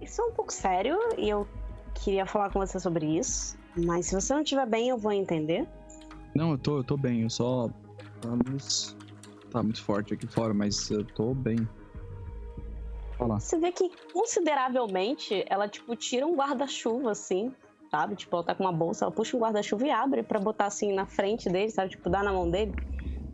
Isso 0.00 0.20
é 0.20 0.24
um 0.24 0.32
pouco 0.32 0.52
sério 0.52 0.98
e 1.18 1.28
eu 1.28 1.46
queria 1.94 2.26
falar 2.26 2.52
com 2.52 2.60
você 2.60 2.78
sobre 2.78 3.06
isso. 3.06 3.58
Mas 3.76 4.06
se 4.06 4.14
você 4.14 4.32
não 4.32 4.42
estiver 4.42 4.66
bem, 4.66 4.88
eu 4.88 4.98
vou 4.98 5.12
entender. 5.12 5.66
Não, 6.34 6.52
eu 6.52 6.58
tô, 6.58 6.78
eu 6.78 6.84
tô 6.84 6.96
bem, 6.96 7.22
eu 7.22 7.30
só. 7.30 7.68
Tá 8.20 8.28
muito, 8.28 8.96
tá 9.50 9.62
muito 9.62 9.82
forte 9.82 10.14
aqui 10.14 10.26
fora, 10.26 10.54
mas 10.54 10.90
eu 10.90 11.04
tô 11.04 11.34
bem. 11.34 11.66
Falar. 13.16 13.40
Você 13.40 13.58
vê 13.58 13.72
que 13.72 13.90
consideravelmente 14.12 15.44
ela, 15.48 15.68
tipo, 15.68 15.96
tira 15.96 16.26
um 16.26 16.36
guarda-chuva 16.36 17.12
assim, 17.12 17.52
sabe? 17.96 18.14
Tipo, 18.14 18.36
ela 18.36 18.44
tá 18.44 18.54
com 18.54 18.64
uma 18.64 18.72
bolsa, 18.72 19.04
ela 19.06 19.12
puxa 19.12 19.36
um 19.36 19.40
guarda-chuva 19.40 19.86
e 19.86 19.90
abre 19.90 20.22
pra 20.22 20.38
botar 20.38 20.66
assim 20.66 20.92
na 20.92 21.06
frente 21.06 21.48
dele, 21.48 21.70
sabe? 21.70 21.90
Tipo, 21.90 22.10
dar 22.10 22.22
na 22.22 22.32
mão 22.32 22.50
dele, 22.50 22.74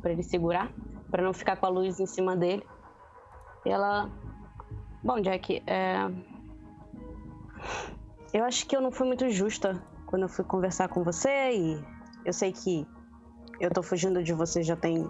pra 0.01 0.13
ele 0.13 0.23
segurar, 0.23 0.71
pra 1.11 1.23
não 1.23 1.35
ficar 1.35 1.57
com 1.57 1.67
a 1.67 1.69
luz 1.69 1.99
em 1.99 2.07
cima 2.07 2.37
dele. 2.37 2.65
E 3.65 3.71
ela. 3.71 4.11
Bom, 5.03 5.21
Jack, 5.21 5.63
é. 5.67 6.09
Eu 8.33 8.45
acho 8.45 8.67
que 8.67 8.77
eu 8.77 8.81
não 8.81 8.93
fui 8.93 9.07
muito 9.07 9.29
justa 9.31 9.83
quando 10.07 10.23
eu 10.23 10.29
fui 10.29 10.45
conversar 10.45 10.89
com 10.89 11.03
você 11.03 11.51
e 11.53 11.85
eu 12.25 12.33
sei 12.33 12.53
que 12.53 12.87
eu 13.61 13.71
tô 13.71 13.83
fugindo 13.83 14.23
de 14.23 14.33
você 14.33 14.63
já 14.63 14.77
tem 14.77 15.09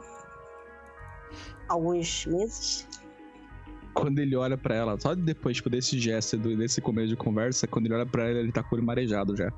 alguns 1.69 2.27
meses. 2.27 2.89
Quando 3.95 4.19
ele 4.19 4.35
olha 4.37 4.57
pra 4.57 4.75
ela, 4.75 4.99
só 4.99 5.15
depois, 5.15 5.57
tipo, 5.57 5.69
desse 5.69 5.99
gesto, 5.99 6.37
desse 6.39 6.81
começo 6.81 7.09
de 7.09 7.17
conversa, 7.17 7.67
quando 7.67 7.87
ele 7.87 7.95
olha 7.95 8.07
pra 8.07 8.29
ela, 8.29 8.39
ele 8.39 8.53
tá 8.53 8.63
com 8.63 8.75
o 8.75 8.79
olho 8.79 8.87
marejado 8.87 9.37
já. 9.37 9.53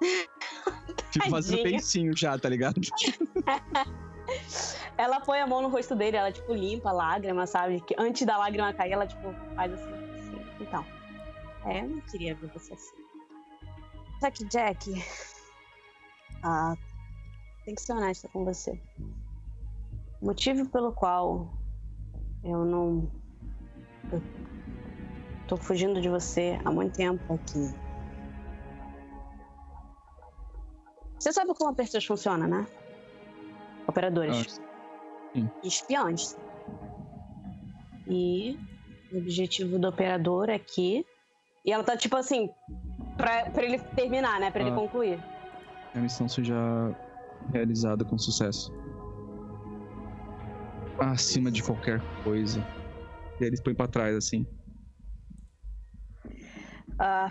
tipo, 1.10 1.28
fazendo 1.30 1.62
peicinho 1.62 2.16
já, 2.16 2.38
tá 2.38 2.48
ligado? 2.48 2.80
Ela 4.96 5.20
põe 5.20 5.40
a 5.40 5.46
mão 5.46 5.62
no 5.62 5.68
rosto 5.68 5.96
dele, 5.96 6.16
ela, 6.16 6.30
tipo, 6.30 6.54
limpa 6.54 6.90
a 6.90 6.92
lágrima, 6.92 7.46
sabe? 7.46 7.80
Que 7.80 7.94
antes 7.98 8.26
da 8.26 8.36
lágrima 8.36 8.72
cair, 8.72 8.92
ela, 8.92 9.06
tipo, 9.06 9.34
faz 9.54 9.72
assim, 9.72 9.92
assim. 10.14 10.46
Então, 10.60 10.84
é, 11.64 11.80
eu 11.80 11.88
não 11.88 12.00
queria 12.02 12.34
ver 12.34 12.48
você 12.52 12.74
assim. 12.74 12.96
Só 14.20 14.30
que, 14.30 14.44
Jack, 14.44 15.04
ah, 16.42 16.76
tem 17.64 17.74
que 17.74 17.82
ser 17.82 17.92
honesta 17.92 18.28
com 18.28 18.44
você. 18.44 18.80
O 20.20 20.26
motivo 20.26 20.68
pelo 20.68 20.92
qual 20.92 21.52
eu 22.44 22.64
não. 22.64 23.10
Tô 25.46 25.56
fugindo 25.56 26.00
de 26.00 26.08
você 26.08 26.58
há 26.64 26.70
muito 26.70 26.94
tempo 26.96 27.34
aqui. 27.34 27.74
Você 31.18 31.32
sabe 31.32 31.54
como 31.54 31.70
a 31.70 31.74
Perseus 31.74 32.04
funciona, 32.04 32.48
né? 32.48 32.66
Operadores 33.86 34.60
Sim. 35.32 35.48
espiões. 35.62 36.36
E 38.08 38.58
o 39.12 39.18
objetivo 39.18 39.78
do 39.78 39.88
operador 39.88 40.50
aqui. 40.50 41.06
E 41.64 41.70
ela 41.72 41.84
tá 41.84 41.96
tipo 41.96 42.16
assim, 42.16 42.50
pra, 43.16 43.48
pra 43.50 43.62
ele 43.62 43.78
terminar, 43.78 44.40
né? 44.40 44.50
Pra 44.50 44.62
ele 44.62 44.70
Ah. 44.70 44.74
concluir. 44.74 45.22
A 45.94 45.98
missão 46.00 46.26
seja 46.26 46.56
realizada 47.52 48.04
com 48.04 48.18
sucesso. 48.18 48.72
Acima 50.98 51.50
de 51.50 51.62
qualquer 51.62 52.00
coisa. 52.24 52.64
Eles 53.46 53.60
põem 53.60 53.74
pra 53.74 53.88
trás, 53.88 54.14
assim. 54.14 54.46
Ah, 56.98 57.30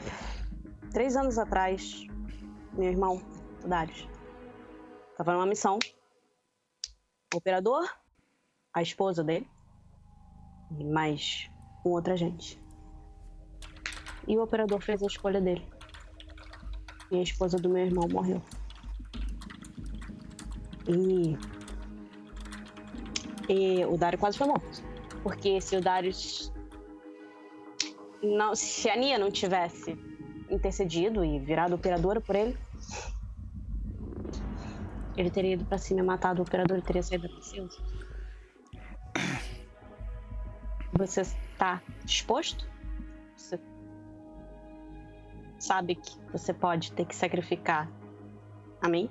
três 0.92 1.16
anos 1.16 1.38
atrás, 1.38 2.06
meu 2.74 2.90
irmão, 2.90 3.22
Darius, 3.66 4.08
tava 5.18 5.34
numa 5.34 5.46
missão. 5.46 5.80
O 7.34 7.38
operador, 7.38 7.88
a 8.74 8.82
esposa 8.82 9.24
dele, 9.24 9.50
e 10.78 10.84
mais 10.84 11.50
um 11.86 11.92
outro 11.92 12.14
agente. 12.14 12.62
E 14.28 14.38
o 14.38 14.44
operador 14.44 14.82
fez 14.82 15.02
a 15.02 15.06
escolha 15.06 15.40
dele. 15.40 15.66
E 17.10 17.20
a 17.20 17.22
esposa 17.22 17.58
do 17.58 17.70
meu 17.70 17.86
irmão 17.86 18.08
morreu. 18.12 18.42
E. 20.88 21.38
E 23.50 23.86
o 23.86 23.98
Darius 23.98 24.20
quase 24.20 24.38
foi 24.38 24.48
morto. 24.48 24.91
Porque 25.24 25.62
se 25.62 25.76
o 25.76 25.82
Darius 25.82 26.52
não, 28.22 28.56
se 28.56 28.90
a 28.90 28.96
Nia 28.96 29.18
não 29.18 29.32
tivesse 29.32 29.98
intercedido 30.50 31.24
e 31.24 31.40
virado 31.40 31.76
operadora 31.76 32.22
por 32.22 32.36
ele, 32.36 32.58
ele 35.18 35.30
teria 35.30 35.54
ido 35.54 35.66
pra 35.66 35.78
cima 35.78 36.02
e 36.02 36.04
matado 36.04 36.42
o 36.42 36.44
operador 36.44 36.78
e 36.78 36.82
teria 36.82 37.04
saído 37.04 37.28
da 37.28 37.34
Preciosa. 37.34 37.78
Você 40.94 41.22
está 41.22 41.82
disposto? 42.04 42.70
Você 43.36 43.60
sabe 45.60 45.96
que 45.96 46.20
você 46.32 46.54
pode 46.54 46.92
ter 46.92 47.06
que 47.06 47.16
sacrificar 47.16 47.90
a 48.82 48.88
mim? 48.88 49.10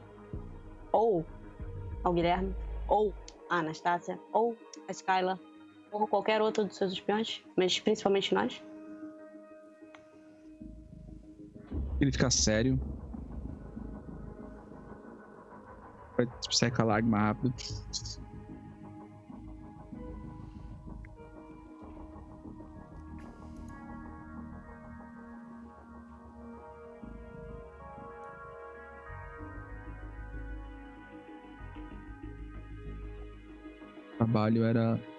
Ou 0.93 1.25
ao 2.05 2.13
Guilherme? 2.13 2.55
Ou 2.87 3.15
a 3.49 3.57
Anastácia? 3.57 4.19
Ou 4.33 4.57
a 4.89 4.93
Skyla? 4.93 5.50
Ou 5.93 6.07
qualquer 6.07 6.41
outro 6.41 6.65
dos 6.65 6.77
seus 6.77 6.93
espiões? 6.93 7.43
Mas 7.57 7.79
principalmente 7.81 8.33
nós? 8.33 8.63
Ele 12.01 12.13
fica 12.13 12.31
sério. 12.31 12.81
Vai, 16.17 16.29
seca 16.51 16.83
a 16.83 16.87
lágrima 16.87 17.19
rápido. 17.19 17.55
Trabalho 34.17 34.65
era 34.65 35.10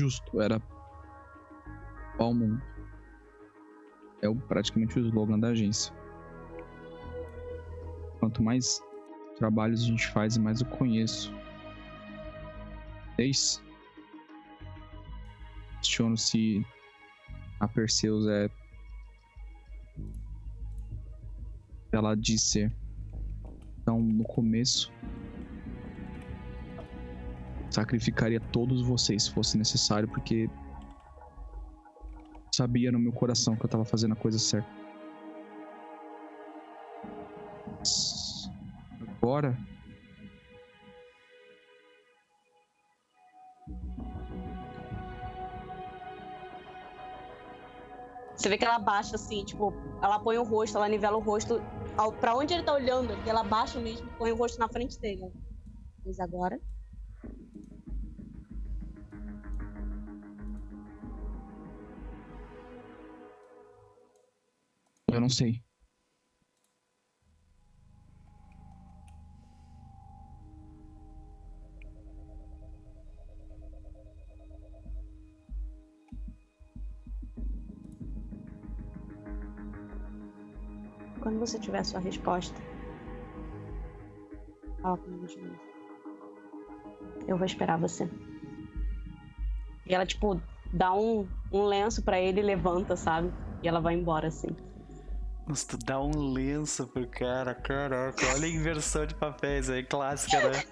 justo, 0.00 0.40
era 0.40 0.60
ao 2.18 2.32
mundo. 2.34 2.60
É 4.22 4.28
o- 4.28 4.36
praticamente 4.36 4.98
o 4.98 5.02
slogan 5.06 5.38
da 5.38 5.48
agência. 5.48 5.92
Quanto 8.18 8.42
mais 8.42 8.82
trabalhos 9.36 9.82
a 9.82 9.86
gente 9.86 10.06
faz, 10.08 10.36
mais 10.38 10.60
eu 10.60 10.66
conheço. 10.68 11.32
Isso. 13.18 13.62
questiono 15.80 16.16
se 16.16 16.64
a 17.58 17.66
Perseus 17.68 18.26
é. 18.28 18.50
Ela 21.92 22.14
disse. 22.14 22.70
Então, 23.78 24.00
no 24.00 24.24
começo. 24.24 24.92
Sacrificaria 27.70 28.40
todos 28.40 28.82
vocês 28.82 29.24
se 29.24 29.30
fosse 29.32 29.56
necessário, 29.56 30.08
porque. 30.08 30.50
Sabia 32.52 32.90
no 32.90 32.98
meu 32.98 33.12
coração 33.12 33.56
que 33.56 33.64
eu 33.64 33.70
tava 33.70 33.84
fazendo 33.84 34.12
a 34.12 34.16
coisa 34.16 34.38
certa. 34.38 34.68
Agora. 39.22 39.56
Você 48.34 48.48
vê 48.48 48.56
que 48.56 48.64
ela 48.64 48.78
baixa 48.78 49.16
assim, 49.16 49.44
tipo, 49.44 49.72
ela 50.02 50.18
põe 50.18 50.38
o 50.38 50.42
rosto, 50.42 50.78
ela 50.78 50.88
nivela 50.88 51.18
o 51.18 51.20
rosto 51.20 51.60
pra 52.20 52.34
onde 52.34 52.54
ele 52.54 52.62
tá 52.62 52.72
olhando, 52.72 53.12
ela 53.28 53.44
baixa 53.44 53.78
mesmo, 53.78 54.08
põe 54.16 54.32
o 54.32 54.36
rosto 54.36 54.58
na 54.58 54.66
frente 54.66 54.98
dele. 54.98 55.30
Mas 56.04 56.18
agora. 56.18 56.58
Eu 65.12 65.20
não 65.20 65.28
sei. 65.28 65.60
Quando 81.20 81.38
você 81.38 81.58
tiver 81.58 81.80
a 81.80 81.84
sua 81.84 82.00
resposta, 82.00 82.56
fala 84.80 84.96
comigo 84.96 85.26
de 85.26 85.40
novo. 85.40 85.60
Eu 87.26 87.36
vou 87.36 87.44
esperar 87.44 87.78
você. 87.78 88.08
E 89.86 89.94
ela, 89.94 90.06
tipo, 90.06 90.40
dá 90.72 90.94
um, 90.94 91.28
um 91.52 91.64
lenço 91.64 92.02
para 92.02 92.20
ele 92.20 92.40
e 92.40 92.44
levanta, 92.44 92.96
sabe? 92.96 93.32
E 93.60 93.68
ela 93.68 93.80
vai 93.80 93.94
embora, 93.94 94.28
assim. 94.28 94.48
Nossa, 95.46 95.66
tu 95.66 95.78
dá 95.78 96.00
um 96.00 96.32
lenço 96.32 96.86
pro 96.86 97.06
cara, 97.08 97.54
caraca. 97.54 98.24
Olha 98.34 98.46
a 98.46 98.48
inversão 98.48 99.04
de 99.04 99.14
papéis 99.14 99.68
aí, 99.68 99.82
clássica, 99.82 100.48
né? 100.48 100.62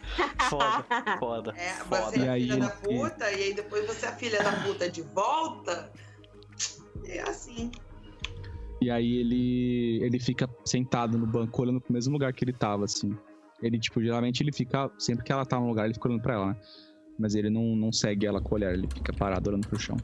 Foda, 0.49 0.85
foda. 1.19 1.55
É, 1.57 1.71
foda. 1.71 2.03
você 2.03 2.21
é 2.21 2.29
a 2.29 2.35
filha 2.35 2.57
da 2.57 2.69
puta, 2.71 3.31
e 3.31 3.43
aí 3.43 3.55
depois 3.55 3.87
você 3.87 4.07
é 4.07 4.09
a 4.09 4.13
filha 4.13 4.43
da 4.43 4.53
puta 4.63 4.89
de 4.89 5.03
volta. 5.03 5.91
É 7.05 7.21
assim. 7.23 7.73
E 8.81 8.91
aí 8.91 9.17
ele 9.17 10.05
ele 10.05 10.21
fica 10.21 10.49
sentado 10.65 11.19
no 11.19 11.27
banco 11.27 11.61
olhando 11.61 11.81
pro 11.81 11.93
mesmo 11.93 12.13
lugar 12.13 12.33
que 12.33 12.45
ele 12.45 12.53
tava, 12.53 12.85
assim. 12.85 13.17
Ele, 13.61 13.79
tipo, 13.79 14.03
geralmente 14.03 14.43
ele 14.43 14.53
fica. 14.53 14.91
Sempre 14.99 15.25
que 15.25 15.33
ela 15.33 15.45
tá 15.45 15.59
no 15.59 15.67
lugar, 15.67 15.85
ele 15.85 15.95
fica 15.95 16.09
olhando 16.09 16.23
pra 16.23 16.35
ela, 16.35 16.47
né? 16.49 16.57
Mas 17.19 17.35
ele 17.35 17.51
não, 17.51 17.75
não 17.75 17.93
segue 17.93 18.27
ela 18.27 18.41
com 18.41 18.55
o 18.55 18.55
olhar, 18.55 18.73
ele 18.73 18.87
fica 18.95 19.13
parado 19.13 19.51
olhando 19.51 19.67
pro 19.67 19.79
chão. 19.79 19.97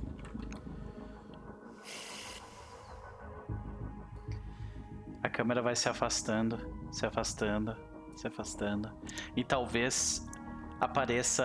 Câmera 5.35 5.61
vai 5.61 5.75
se 5.75 5.89
afastando, 5.89 6.57
se 6.93 7.05
afastando, 7.05 7.77
se 8.15 8.29
afastando. 8.29 8.89
E 9.37 9.43
talvez 9.43 10.25
apareça 10.81 11.45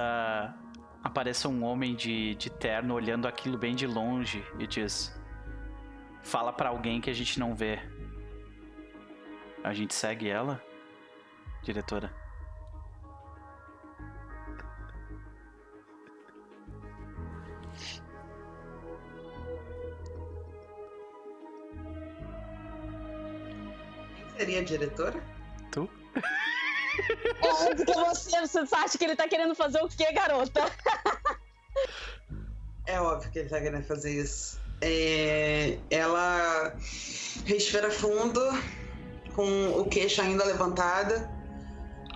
apareça 1.03 1.50
um 1.50 1.64
homem 1.64 1.95
de, 1.95 2.35
de 2.35 2.51
terno 2.51 2.93
olhando 2.93 3.27
aquilo 3.27 3.58
bem 3.58 3.74
de 3.74 3.88
longe 3.88 4.45
e 4.59 4.68
diz: 4.68 5.19
Fala 6.22 6.53
para 6.53 6.69
alguém 6.69 7.01
que 7.01 7.09
a 7.09 7.14
gente 7.14 7.40
não 7.40 7.56
vê. 7.56 7.80
A 9.64 9.74
gente 9.74 9.93
segue 9.93 10.30
ela, 10.30 10.61
diretora? 11.64 12.14
Seria 24.40 24.61
a 24.61 24.64
diretora? 24.64 25.22
Tu? 25.69 25.90
Óbvio 27.42 27.85
que 27.85 27.93
você, 27.93 28.48
você 28.48 28.76
acha 28.76 28.98
que 28.98 29.03
ele 29.03 29.16
tá 29.16 29.27
querendo 29.27 29.53
fazer 29.53 29.82
o 29.84 29.90
quê, 29.90 30.11
garota? 30.14 30.61
É 32.88 33.00
óbvio 33.00 33.30
que 33.32 33.40
ele 33.40 33.50
tá 33.50 33.59
querendo 33.59 33.84
fazer 33.84 34.11
isso. 34.11 34.59
É, 34.82 35.77
ela 35.92 36.74
respira 37.45 37.92
fundo, 37.92 38.42
com 39.35 39.80
o 39.80 39.85
queixo 39.90 40.22
ainda 40.22 40.45
levantado, 40.45 41.14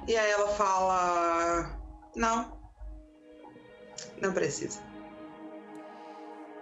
e 0.07 0.15
aí 0.15 0.31
ela 0.31 0.47
fala: 0.47 1.77
Não, 2.15 2.57
não 4.21 4.33
precisa. 4.33 4.81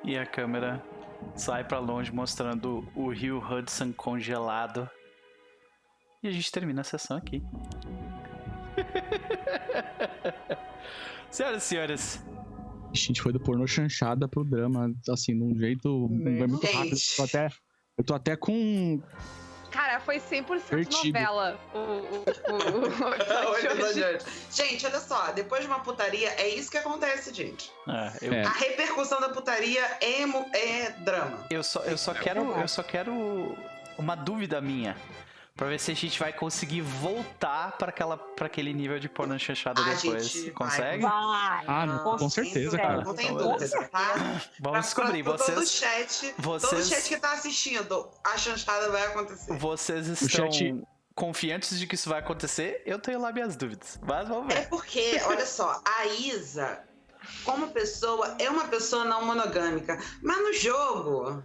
E 0.04 0.18
a 0.18 0.26
câmera 0.26 0.84
sai 1.36 1.64
para 1.64 1.78
longe 1.78 2.12
mostrando 2.12 2.84
o 2.96 3.10
rio 3.10 3.38
Hudson 3.38 3.94
congelado. 3.94 4.90
E 6.24 6.28
a 6.28 6.32
gente 6.32 6.52
termina 6.52 6.82
a 6.82 6.84
sessão 6.84 7.18
aqui. 7.18 7.42
Senhoras 11.32 11.64
e 11.64 11.66
senhores, 11.66 12.24
a 12.92 12.96
gente 12.96 13.22
foi 13.22 13.32
do 13.32 13.40
pornô 13.40 13.66
chanchada 13.66 14.28
pro 14.28 14.44
drama, 14.44 14.94
assim, 15.10 15.34
de 15.34 15.44
um 15.44 15.58
jeito 15.58 16.10
Né? 16.10 16.46
muito 16.46 16.66
rápido. 16.68 16.98
Eu 16.98 17.16
tô 17.16 17.24
até, 17.24 17.50
eu 17.98 18.04
tô 18.04 18.14
até 18.14 18.36
com. 18.36 19.02
Cara, 19.72 20.02
foi 20.02 20.18
100% 20.20 20.60
Vertigo. 20.70 21.08
novela. 21.18 21.58
O, 21.74 21.78
o, 21.78 22.20
o. 22.20 22.26
Gente, 24.52 24.86
olha 24.86 25.00
só, 25.00 25.32
depois 25.32 25.62
de 25.62 25.68
uma 25.68 25.80
putaria, 25.80 26.30
é 26.32 26.50
isso 26.50 26.70
que 26.70 26.78
acontece, 26.78 27.34
gente. 27.34 27.72
é, 27.88 28.12
eu, 28.22 28.34
É. 28.34 28.44
A 28.44 28.52
repercussão 28.52 29.22
da 29.22 29.30
putaria 29.30 29.82
é, 30.02 30.24
é 30.58 30.90
drama. 31.00 31.48
eu 31.50 31.64
só, 31.64 31.80
eu 31.84 31.98
só 31.98 32.14
quero, 32.14 32.42
eu 32.60 32.68
só 32.68 32.84
quero 32.84 33.56
uma 33.98 34.16
dúvida 34.16 34.60
minha. 34.60 34.98
Pra 35.56 35.68
ver 35.68 35.80
se 35.80 35.92
a 35.92 35.94
gente 35.94 36.18
vai 36.18 36.32
conseguir 36.34 36.82
voltar 36.82 37.78
pra, 37.78 37.90
aquela, 37.90 38.18
pra 38.18 38.48
aquele 38.48 38.74
nível 38.74 38.98
de 39.00 39.10
pornô 39.10 39.38
chanchada 39.38 39.84
depois. 39.84 40.26
gente 40.26 40.44
vai. 40.46 40.52
Consegue? 40.54 41.04
Vai. 41.04 41.64
Ah, 41.68 41.86
não, 41.86 42.18
com 42.18 42.30
certeza, 42.30 42.54
certeza. 42.72 42.78
cara. 42.78 43.02
Não 43.04 43.14
tem 43.14 43.26
Então, 43.32 43.52
dúvida, 43.52 43.88
tá? 43.90 44.42
Vamos 44.60 44.80
descobrir. 44.86 45.24
Pra- 45.24 45.34
pra 45.36 45.46
Todo 45.46 45.56
Vocês, 45.56 45.72
chat, 45.72 46.34
todo 46.34 46.42
vocês- 46.60 46.88
chat 46.90 47.08
que 47.10 47.18
tá 47.18 47.34
assistindo, 47.34 48.10
a 48.24 48.38
chanchada 48.38 48.90
vai 48.90 49.06
acontecer. 49.08 49.54
vocês 49.58 50.08
estão 50.08 50.52
chat- 50.52 50.84
confiantes 51.14 51.78
de 51.78 51.86
que 51.86 51.96
isso 51.96 52.10
vai 52.10 52.20
acontecer? 52.20 52.82
Eu 52.86 52.98
tenho 52.98 53.20
lá 53.20 53.32
minhas 53.32 53.56
dúvidas. 53.56 54.00
Mas 54.02 54.28
vamos 54.30 54.52
É 54.56 54.62
ver. 54.62 54.70
porque, 54.70 55.20
olha 55.26 55.46
só, 55.46 55.82
a 55.86 56.06
Isa, 56.08 56.82
como 57.44 57.68
pessoa, 57.72 58.36
é 58.40 58.50
uma 58.50 58.68
pessoa 58.70 59.04
não 59.04 59.26
monogâmica. 59.26 60.00
Mas 60.24 60.38
no 60.40 60.54
jogo, 60.54 61.44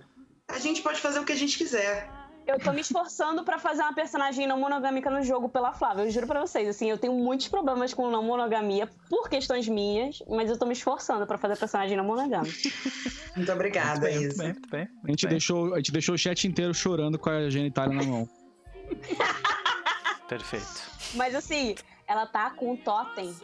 a 0.48 0.58
gente 0.60 0.80
pode 0.80 1.00
fazer 1.00 1.18
o 1.18 1.24
que 1.24 1.32
a 1.32 1.36
gente 1.36 1.58
quiser. 1.58 2.08
Eu 2.46 2.60
tô 2.60 2.72
me 2.72 2.80
esforçando 2.80 3.42
pra 3.42 3.58
fazer 3.58 3.82
uma 3.82 3.92
personagem 3.92 4.46
não 4.46 4.58
monogâmica 4.60 5.10
no 5.10 5.20
jogo 5.22 5.48
pela 5.48 5.72
Flávia. 5.72 6.04
Eu 6.04 6.10
juro 6.10 6.26
pra 6.28 6.40
vocês, 6.40 6.68
assim, 6.68 6.88
eu 6.88 6.96
tenho 6.96 7.12
muitos 7.12 7.48
problemas 7.48 7.92
com 7.92 8.08
não 8.08 8.22
monogamia 8.22 8.88
por 9.10 9.28
questões 9.28 9.68
minhas, 9.68 10.22
mas 10.28 10.48
eu 10.48 10.56
tô 10.56 10.64
me 10.64 10.72
esforçando 10.72 11.26
pra 11.26 11.36
fazer 11.36 11.56
personagem 11.56 11.96
não 11.96 12.04
monogâmica. 12.04 12.56
Muito 13.34 13.52
obrigada, 13.52 14.00
Muito 14.00 14.02
bem, 14.02 14.18
muito 14.18 14.32
Isa. 14.32 14.42
bem, 14.42 14.52
muito 14.52 14.70
bem, 14.70 14.88
A 15.04 15.08
gente, 15.10 15.26
deixou, 15.26 15.74
a 15.74 15.76
gente 15.78 15.92
deixou 15.92 16.14
o 16.14 16.18
chat 16.18 16.46
inteiro 16.46 16.72
chorando 16.72 17.18
com 17.18 17.28
a 17.28 17.50
genitália 17.50 17.94
na 17.96 18.04
mão. 18.04 18.28
Perfeito. 20.28 20.82
Mas 21.14 21.34
assim, 21.34 21.74
ela 22.06 22.26
tá 22.26 22.50
com 22.50 22.74
o 22.74 22.76
totem 22.76 23.34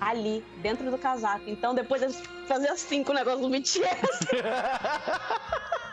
ali, 0.00 0.44
dentro 0.60 0.90
do 0.90 0.98
casaco. 0.98 1.44
Então 1.48 1.74
depois 1.74 2.00
de 2.02 2.12
fazer 2.46 2.68
assim 2.68 3.02
com 3.04 3.12
o 3.12 3.14
negócio 3.14 3.40
do 3.40 3.48
BTS. 3.48 3.78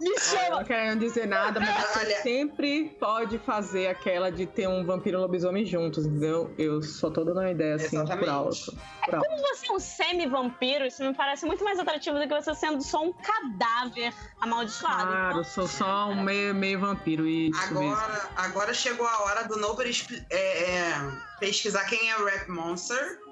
Me 0.00 0.18
chama! 0.20 0.58
não 0.58 0.64
quero 0.64 0.98
dizer 0.98 1.26
nada, 1.26 1.58
mas 1.58 1.74
você 1.74 1.98
Olha. 2.00 2.22
sempre 2.22 2.96
pode 3.00 3.38
fazer 3.38 3.88
aquela 3.88 4.30
de 4.30 4.46
ter 4.46 4.68
um 4.68 4.84
vampiro 4.84 5.16
e 5.16 5.18
um 5.18 5.22
lobisomem 5.22 5.64
juntos, 5.64 6.04
entendeu? 6.04 6.54
Eu 6.58 6.82
só 6.82 7.10
tô 7.10 7.24
dando 7.24 7.40
uma 7.40 7.50
ideia 7.50 7.76
assim 7.76 7.96
por 7.96 8.04
Exatamente. 8.04 8.28
alto. 8.28 8.78
Por 9.04 9.14
alto. 9.14 9.26
Como 9.26 9.40
você 9.40 9.68
é 9.68 9.72
um 9.72 9.78
semi-vampiro, 9.78 10.84
isso 10.84 11.02
me 11.02 11.14
parece 11.14 11.46
muito 11.46 11.64
mais 11.64 11.78
atrativo 11.78 12.18
do 12.18 12.28
que 12.28 12.34
você 12.34 12.54
sendo 12.54 12.82
só 12.82 13.02
um 13.02 13.12
cadáver 13.12 14.12
amaldiçoado. 14.40 15.06
Claro, 15.06 15.38
eu 15.38 15.44
sou 15.44 15.66
só 15.66 16.08
um 16.08 16.22
meio, 16.22 16.54
meio 16.54 16.78
vampiro 16.78 17.26
e 17.26 17.48
isso 17.48 17.74
mesmo. 17.74 17.94
Agora, 17.94 18.30
agora 18.36 18.74
chegou 18.74 19.06
a 19.06 19.22
hora 19.22 19.44
do 19.44 19.56
Nobody 19.56 20.26
é, 20.30 20.70
é, 20.72 21.10
pesquisar 21.40 21.84
quem 21.84 22.10
é 22.10 22.16
o 22.18 22.24
Rap 22.24 22.48
Monster. 22.48 23.25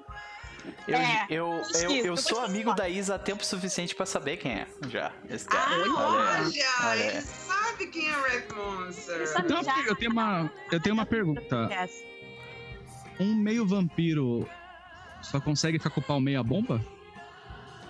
Eu, 0.87 0.95
É, 0.97 1.25
eu, 1.29 1.47
eu, 1.73 1.81
eu 1.91 2.01
depois 2.03 2.19
sou 2.21 2.41
amigo 2.41 2.73
da 2.73 2.87
Isa 2.89 3.15
há 3.15 3.19
tempo 3.19 3.43
suficiente 3.45 3.95
pra 3.95 4.05
saber 4.05 4.37
quem 4.37 4.51
é. 4.53 4.67
Já. 4.89 5.11
Esse 5.29 5.45
cara. 5.45 5.65
Ah, 5.65 5.73
Olha 5.73 5.83
aí. 5.83 6.43
olha, 6.43 6.89
olha 6.89 7.03
ele 7.11 7.21
sabe 7.21 7.87
quem 7.87 8.09
é 8.09 8.17
o 8.17 8.21
Rap 8.23 8.53
Monster. 8.53 9.33
Então, 9.39 9.63
Já- 9.63 9.83
eu 9.85 9.95
tenho 9.95 10.11
uma, 10.11 10.51
eu 10.71 10.79
tenho 10.81 10.93
uma 10.95 11.05
pergunta. 11.05 11.69
Um 13.19 13.33
meio 13.35 13.65
vampiro 13.65 14.47
só 15.21 15.39
consegue 15.39 15.77
ficar 15.79 15.89
com 15.89 16.01
o 16.01 16.03
pau 16.03 16.19
meia 16.21 16.43
bomba? 16.43 16.83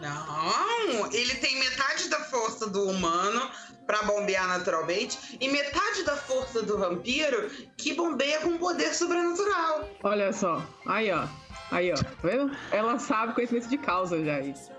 Não, 0.02 1.12
ele 1.12 1.36
tem 1.36 1.58
metade 1.60 2.10
da 2.10 2.20
força 2.20 2.70
do 2.70 2.84
humano 2.90 3.50
para 3.88 4.04
bombear 4.04 4.48
naturalmente 4.48 5.38
e 5.40 5.48
metade 5.50 6.04
da 6.04 6.16
força 6.18 6.62
do 6.64 6.78
vampiro 6.78 7.50
que 7.78 7.94
bombeia 7.94 8.40
com 8.42 8.58
poder 8.58 8.94
sobrenatural. 8.94 9.90
Olha 10.04 10.34
só, 10.34 10.62
aí 10.86 11.12
ó, 11.12 11.28
aí 11.72 11.92
ó, 11.92 11.96
tá 11.96 12.10
vendo? 12.24 12.56
Ela 12.72 13.00
sabe 13.00 13.34
conhecimento 13.34 13.68
de 13.68 13.78
causa 13.78 14.24
já 14.24 14.40
isso, 14.40 14.72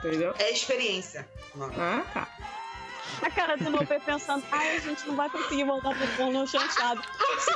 entendeu? 0.00 0.34
É 0.38 0.50
experiência. 0.50 1.28
Ah, 1.76 2.02
tá. 2.12 2.28
A 3.22 3.30
cara 3.30 3.56
do 3.56 3.70
Lopê 3.70 3.98
pensando, 3.98 4.44
ai, 4.52 4.76
a 4.76 4.80
gente 4.80 5.06
não 5.06 5.16
vai 5.16 5.28
conseguir 5.30 5.64
voltar 5.64 5.96
pro 5.96 6.06
porno 6.08 6.46
chanchado. 6.46 7.02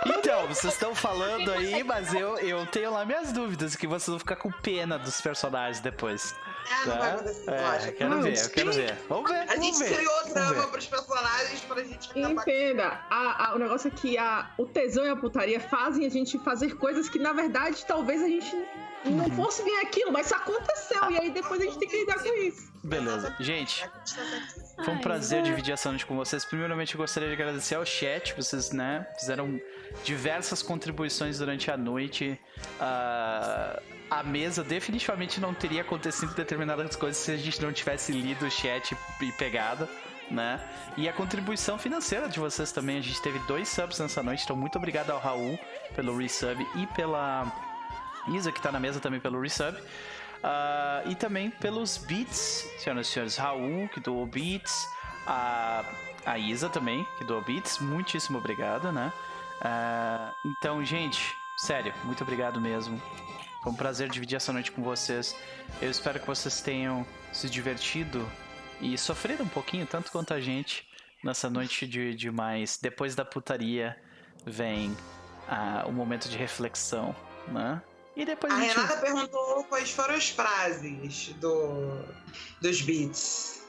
Então, 0.07 0.49
vocês 0.49 0.73
estão 0.73 0.95
falando 0.95 1.53
aí, 1.53 1.85
mas 1.85 2.13
eu, 2.15 2.39
eu 2.39 2.67
tenho 2.67 2.91
lá 2.91 3.05
minhas 3.05 3.33
dúvidas, 3.33 3.77
que 3.77 3.87
vocês 3.87 4.09
vão 4.09 4.19
ficar 4.19 4.37
com 4.37 4.51
pena 4.51 4.99
dos 4.99 5.21
personagens 5.21 5.81
depois. 5.81 6.35
É, 6.71 6.89
não 6.89 6.99
vai 6.99 7.11
acontecer, 7.11 7.51
é, 7.51 7.61
lógico. 7.61 7.93
Quero 7.99 8.23
ver, 8.23 8.39
eu 8.39 8.51
quero 8.51 8.73
ver. 8.73 8.99
Vamos 9.09 9.31
ver. 9.31 9.51
A 9.51 9.57
gente 9.57 9.79
ver, 9.79 9.97
criou 9.97 10.35
drama 10.35 10.69
pros 10.69 10.87
personagens 10.87 11.61
pra 11.63 11.83
gente 11.83 12.19
Entenda, 12.19 13.01
a, 13.11 13.49
a, 13.49 13.55
o 13.55 13.59
negócio 13.59 13.89
é 13.89 13.91
que 13.91 14.19
a, 14.19 14.51
o 14.59 14.67
tesão 14.67 15.05
e 15.05 15.09
a 15.09 15.17
putaria 15.17 15.61
fazem 15.61 16.07
a 16.07 16.11
gente 16.11 16.39
fazer 16.39 16.77
coisas 16.77 17.09
que, 17.09 17.19
na 17.19 17.33
verdade, 17.33 17.85
talvez 17.87 18.23
a 18.23 18.29
gente 18.29 18.55
não 19.05 19.25
uhum. 19.25 19.31
fosse 19.31 19.63
bem 19.63 19.81
aquilo, 19.81 20.13
mas 20.13 20.27
isso 20.27 20.35
aconteceu. 20.35 21.11
E 21.11 21.19
aí 21.19 21.31
depois 21.31 21.61
a 21.61 21.65
gente 21.65 21.79
tem 21.79 21.89
que 21.89 21.97
lidar 21.99 22.19
com 22.23 22.35
isso. 22.35 22.73
Beleza. 22.85 23.35
Gente, 23.41 23.89
foi 24.85 24.95
um 24.95 24.99
prazer 24.99 25.39
Ai, 25.39 25.45
dividir 25.45 25.73
essa 25.73 25.89
noite 25.89 26.07
com 26.07 26.17
vocês. 26.17 26.45
Primeiramente, 26.45 26.95
eu 26.95 26.99
gostaria 26.99 27.29
de 27.29 27.35
agradecer 27.35 27.75
ao 27.75 27.85
chat. 27.85 28.35
Vocês, 28.35 28.71
né, 28.71 29.07
fizeram 29.19 29.61
diversas 30.05 30.63
contribuições 30.63 31.39
durante 31.39 31.71
a 31.71 31.77
noite. 31.77 32.39
Uh, 32.81 33.83
a 34.11 34.23
mesa 34.23 34.63
definitivamente 34.63 35.41
não 35.41 35.55
teria 35.55 35.83
acontecido 35.83 36.35
determinadas 36.35 36.97
coisas 36.97 37.17
se 37.17 37.33
a 37.33 37.37
gente 37.37 37.63
não 37.63 37.73
tivesse 37.73 38.13
lido 38.13 38.47
o 38.47 38.51
chat 38.51 38.97
e 39.21 39.33
pegado. 39.33 39.89
Né? 40.31 40.61
E 40.97 41.09
a 41.09 41.13
contribuição 41.13 41.79
financeira 41.79 42.29
de 42.29 42.41
vocês 42.41 42.73
também. 42.73 42.99
A 42.99 43.03
gente 43.03 43.21
teve 43.21 43.39
dois 43.41 43.69
subs 43.69 43.99
nessa 43.99 44.23
noite, 44.23 44.45
então 44.45 44.57
muito 44.57 44.79
obrigado 44.79 45.11
ao 45.11 45.19
Raul 45.19 45.59
pelo 45.95 46.17
resub 46.17 46.67
e 46.77 46.87
pela 46.89 47.72
Isa, 48.29 48.53
que 48.53 48.59
está 48.59 48.71
na 48.71 48.81
mesa 48.81 49.01
também 49.01 49.21
pelo 49.21 49.41
resub. 49.41 49.77
Uh, 49.79 51.09
e 51.09 51.15
também 51.15 51.51
pelos 51.51 51.99
beats, 51.99 52.67
senhoras 52.79 53.07
e 53.07 53.11
senhores. 53.11 53.37
Raul, 53.37 53.89
que 53.89 54.01
doou 54.01 54.27
beats. 54.27 54.87
A, 55.27 55.85
a 56.27 56.39
Isa 56.39 56.69
também, 56.69 57.07
que 57.19 57.25
doou 57.25 57.43
beats. 57.43 57.79
Muitíssimo 57.79 58.39
obrigado, 58.39 58.91
né? 58.91 59.13
Uh, 59.61 60.49
então, 60.49 60.85
gente, 60.85 61.35
sério, 61.57 61.95
muito 62.05 62.23
obrigado 62.23 62.61
mesmo. 62.61 63.01
Foi 63.63 63.73
um 63.73 63.77
prazer 63.77 64.09
dividir 64.09 64.37
essa 64.37 64.53
noite 64.53 64.73
com 64.73 64.83
vocês. 64.83 65.37
Eu 65.81 65.91
espero 65.91 66.19
que 66.19 66.27
vocês 66.27 66.61
tenham 66.61 67.07
se 67.33 67.49
divertido 67.49 68.29
e 68.81 68.99
sofrido 68.99 69.45
um 69.45 69.49
pouquinho, 69.49 69.87
tanto 69.87 70.11
quanto 70.11 70.35
a 70.35 70.41
gente, 70.41 70.85
nessa 71.23 71.49
noite 71.49 71.87
de, 71.87 72.15
de 72.17 72.31
mais. 72.33 72.77
Depois 72.83 73.15
da 73.15 73.25
putaria 73.25 73.97
vem 74.45 74.91
uh, 74.91 75.89
o 75.89 75.93
momento 75.93 76.29
de 76.29 76.37
reflexão, 76.37 77.15
né? 77.47 77.81
E 78.17 78.25
depois 78.25 78.53
a, 78.53 78.57
a 78.57 78.61
gente... 78.61 78.77
Renata 78.77 78.97
perguntou 78.99 79.65
quais 79.65 79.91
foram 79.91 80.15
as 80.15 80.29
frases 80.29 81.29
do, 81.41 82.05
dos 82.61 82.83
beats. 82.83 83.63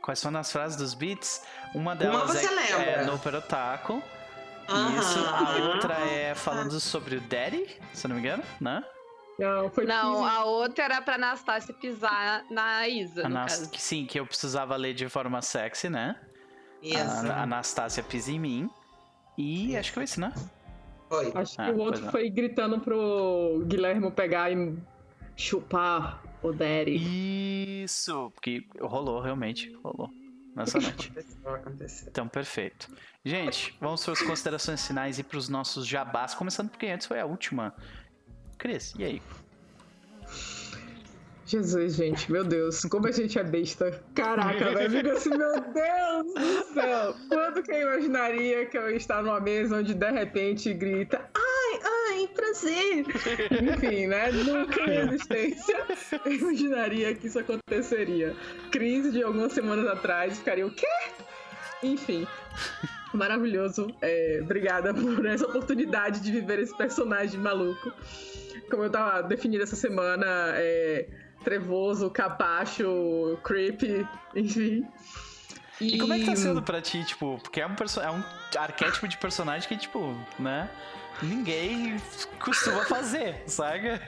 Quais 0.00 0.22
foram 0.22 0.40
as 0.40 0.50
frases 0.50 0.76
dos 0.76 0.94
beats? 0.94 1.42
Uma 1.74 1.94
delas 1.94 2.30
Uma 2.30 2.60
é, 2.60 2.94
é, 2.94 3.04
no 3.04 3.18
Perotaco. 3.18 4.02
Isso. 4.98 5.18
A 5.26 5.56
outra 5.74 5.94
é 5.94 6.34
falando 6.34 6.78
sobre 6.80 7.16
o 7.16 7.20
Daddy, 7.20 7.68
se 7.92 8.06
não 8.06 8.16
me 8.16 8.22
engano, 8.22 8.42
né? 8.60 8.84
Não, 9.38 9.70
foi 9.70 9.86
Não, 9.86 10.24
a 10.24 10.44
outra 10.44 10.84
era 10.84 11.02
pra 11.02 11.14
Anastácia 11.14 11.74
pisar 11.74 12.44
na 12.50 12.86
Isa. 12.86 13.26
Anast... 13.26 13.78
Sim, 13.78 14.06
que 14.06 14.20
eu 14.20 14.26
precisava 14.26 14.76
ler 14.76 14.94
de 14.94 15.08
forma 15.08 15.42
sexy, 15.42 15.88
né? 15.88 16.16
Isso. 16.82 16.98
A 17.00 17.42
Anastácia 17.42 18.02
pisa 18.02 18.30
em 18.30 18.38
mim. 18.38 18.70
E 19.36 19.70
isso. 19.70 19.78
acho 19.78 19.88
que 19.90 19.94
foi 19.94 20.04
isso, 20.04 20.20
né? 20.20 20.32
Foi. 21.12 21.30
Acho 21.34 21.60
ah, 21.60 21.66
que 21.66 21.70
o 21.72 21.78
outro 21.78 22.10
foi 22.10 22.30
gritando 22.30 22.80
pro 22.80 23.62
Guilherme 23.66 24.10
pegar 24.10 24.50
e 24.50 24.74
chupar 25.36 26.22
o 26.42 26.52
Daddy. 26.52 27.82
Isso, 27.84 28.30
porque 28.30 28.66
rolou 28.80 29.20
realmente, 29.20 29.70
rolou 29.84 30.08
nessa 30.56 30.80
noite. 30.80 31.12
Então, 32.06 32.26
perfeito. 32.26 32.88
Gente, 33.22 33.76
vamos 33.78 34.02
para 34.02 34.14
as 34.14 34.22
considerações 34.22 34.86
finais 34.86 35.18
e 35.18 35.22
para 35.22 35.36
os 35.36 35.50
nossos 35.50 35.86
jabás, 35.86 36.34
começando 36.34 36.70
porque 36.70 36.86
antes 36.86 37.06
foi 37.06 37.20
a 37.20 37.26
última. 37.26 37.74
Cris, 38.56 38.94
e 38.98 39.04
aí? 39.04 39.22
Jesus, 41.52 41.96
gente, 41.96 42.32
meu 42.32 42.44
Deus, 42.44 42.80
como 42.86 43.06
a 43.06 43.12
gente 43.12 43.38
é 43.38 43.44
besta. 43.44 44.02
Caraca, 44.14 44.72
velho, 44.72 44.90
fico 44.90 45.10
assim, 45.10 45.28
meu 45.36 45.52
Deus 45.60 46.34
do 46.34 46.72
céu. 46.72 47.14
Quando 47.28 47.62
que 47.62 47.70
eu 47.70 47.92
imaginaria 47.92 48.64
que 48.64 48.78
eu 48.78 48.88
ia 48.88 48.96
estar 48.96 49.22
numa 49.22 49.38
mesa 49.38 49.76
onde 49.76 49.92
de 49.92 50.10
repente 50.10 50.72
grita, 50.72 51.20
ai, 51.34 51.80
ai, 51.84 52.28
prazer. 52.28 53.04
Enfim, 53.70 54.06
né? 54.06 54.32
Nunca 54.32 54.80
em 54.80 54.96
existência 54.96 55.76
eu 56.24 56.32
imaginaria 56.32 57.14
que 57.14 57.26
isso 57.26 57.38
aconteceria. 57.38 58.34
Crise 58.70 59.12
de 59.12 59.22
algumas 59.22 59.52
semanas 59.52 59.86
atrás, 59.86 60.38
ficaria 60.38 60.66
o 60.66 60.70
quê? 60.70 60.86
Enfim. 61.82 62.26
Maravilhoso. 63.12 63.94
É, 64.00 64.40
obrigada 64.42 64.94
por 64.94 65.26
essa 65.26 65.44
oportunidade 65.46 66.20
de 66.20 66.32
viver 66.32 66.60
esse 66.60 66.74
personagem 66.74 67.38
maluco. 67.38 67.92
Como 68.70 68.84
eu 68.84 68.90
tava 68.90 69.22
definindo 69.22 69.62
essa 69.62 69.76
semana, 69.76 70.54
é, 70.54 71.06
trevoso, 71.42 72.10
capacho, 72.10 73.38
creepy, 73.42 74.06
enfim. 74.34 74.86
E... 75.80 75.96
e, 75.96 75.98
como 75.98 76.12
é 76.12 76.18
que 76.18 76.26
tá 76.26 76.36
sendo 76.36 76.62
pra 76.62 76.80
ti, 76.80 77.04
tipo, 77.04 77.38
porque 77.42 77.60
é 77.60 77.66
um, 77.66 77.70
é 77.70 78.10
um 78.10 78.22
arquétipo 78.58 79.08
de 79.08 79.18
personagem 79.18 79.68
que, 79.68 79.76
tipo, 79.76 80.16
né? 80.38 80.70
Ninguém 81.22 81.96
costuma 82.38 82.84
fazer, 82.84 83.42
sabe? 83.46 84.00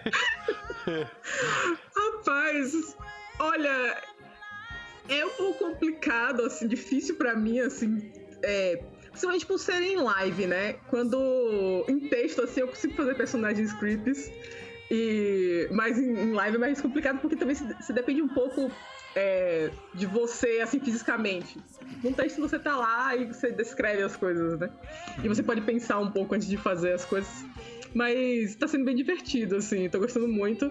Rapaz, 1.97 2.97
olha, 3.39 4.03
é 5.09 5.25
um 5.25 5.31
pouco 5.31 5.71
complicado, 5.71 6.43
assim, 6.43 6.67
difícil 6.67 7.17
para 7.17 7.35
mim, 7.37 7.61
assim, 7.61 8.11
é, 8.43 8.83
principalmente 9.11 9.47
por 9.47 9.59
ser 9.59 9.81
em 9.83 9.97
live, 9.97 10.47
né? 10.47 10.75
Quando 10.89 11.85
em 11.89 12.09
texto, 12.09 12.43
assim, 12.43 12.61
eu 12.61 12.69
consigo 12.69 12.95
fazer 12.95 13.15
personagens 13.15 13.73
creeps. 13.75 14.31
E, 14.91 15.69
mas 15.71 15.99
em, 15.99 16.33
live 16.33 16.57
é 16.57 16.61
mais 16.61 16.81
complicado 16.81 17.19
porque 17.21 17.37
também 17.37 17.55
se, 17.55 17.67
se 17.83 17.93
depende 17.93 18.21
um 18.23 18.29
pouco 18.29 18.71
é, 19.15 19.71
de 19.95 20.07
você, 20.07 20.61
assim, 20.63 20.81
fisicamente. 20.81 21.59
No 22.03 22.13
texto 22.13 22.41
você 22.41 22.59
tá 22.59 22.77
lá 22.77 23.17
e 23.17 23.27
você 23.27 23.51
descreve 23.51 24.03
as 24.03 24.17
coisas, 24.17 24.59
né? 24.59 24.71
E 25.23 25.29
você 25.29 25.43
pode 25.43 25.61
pensar 25.63 25.99
um 25.99 26.11
pouco 26.11 26.35
antes 26.35 26.49
de 26.49 26.57
fazer 26.57 26.93
as 26.93 27.05
coisas. 27.05 27.45
Mas 27.95 28.55
tá 28.57 28.67
sendo 28.67 28.85
bem 28.85 28.97
divertido, 28.97 29.57
assim, 29.57 29.89
tô 29.89 29.99
gostando 29.99 30.29
muito. 30.29 30.71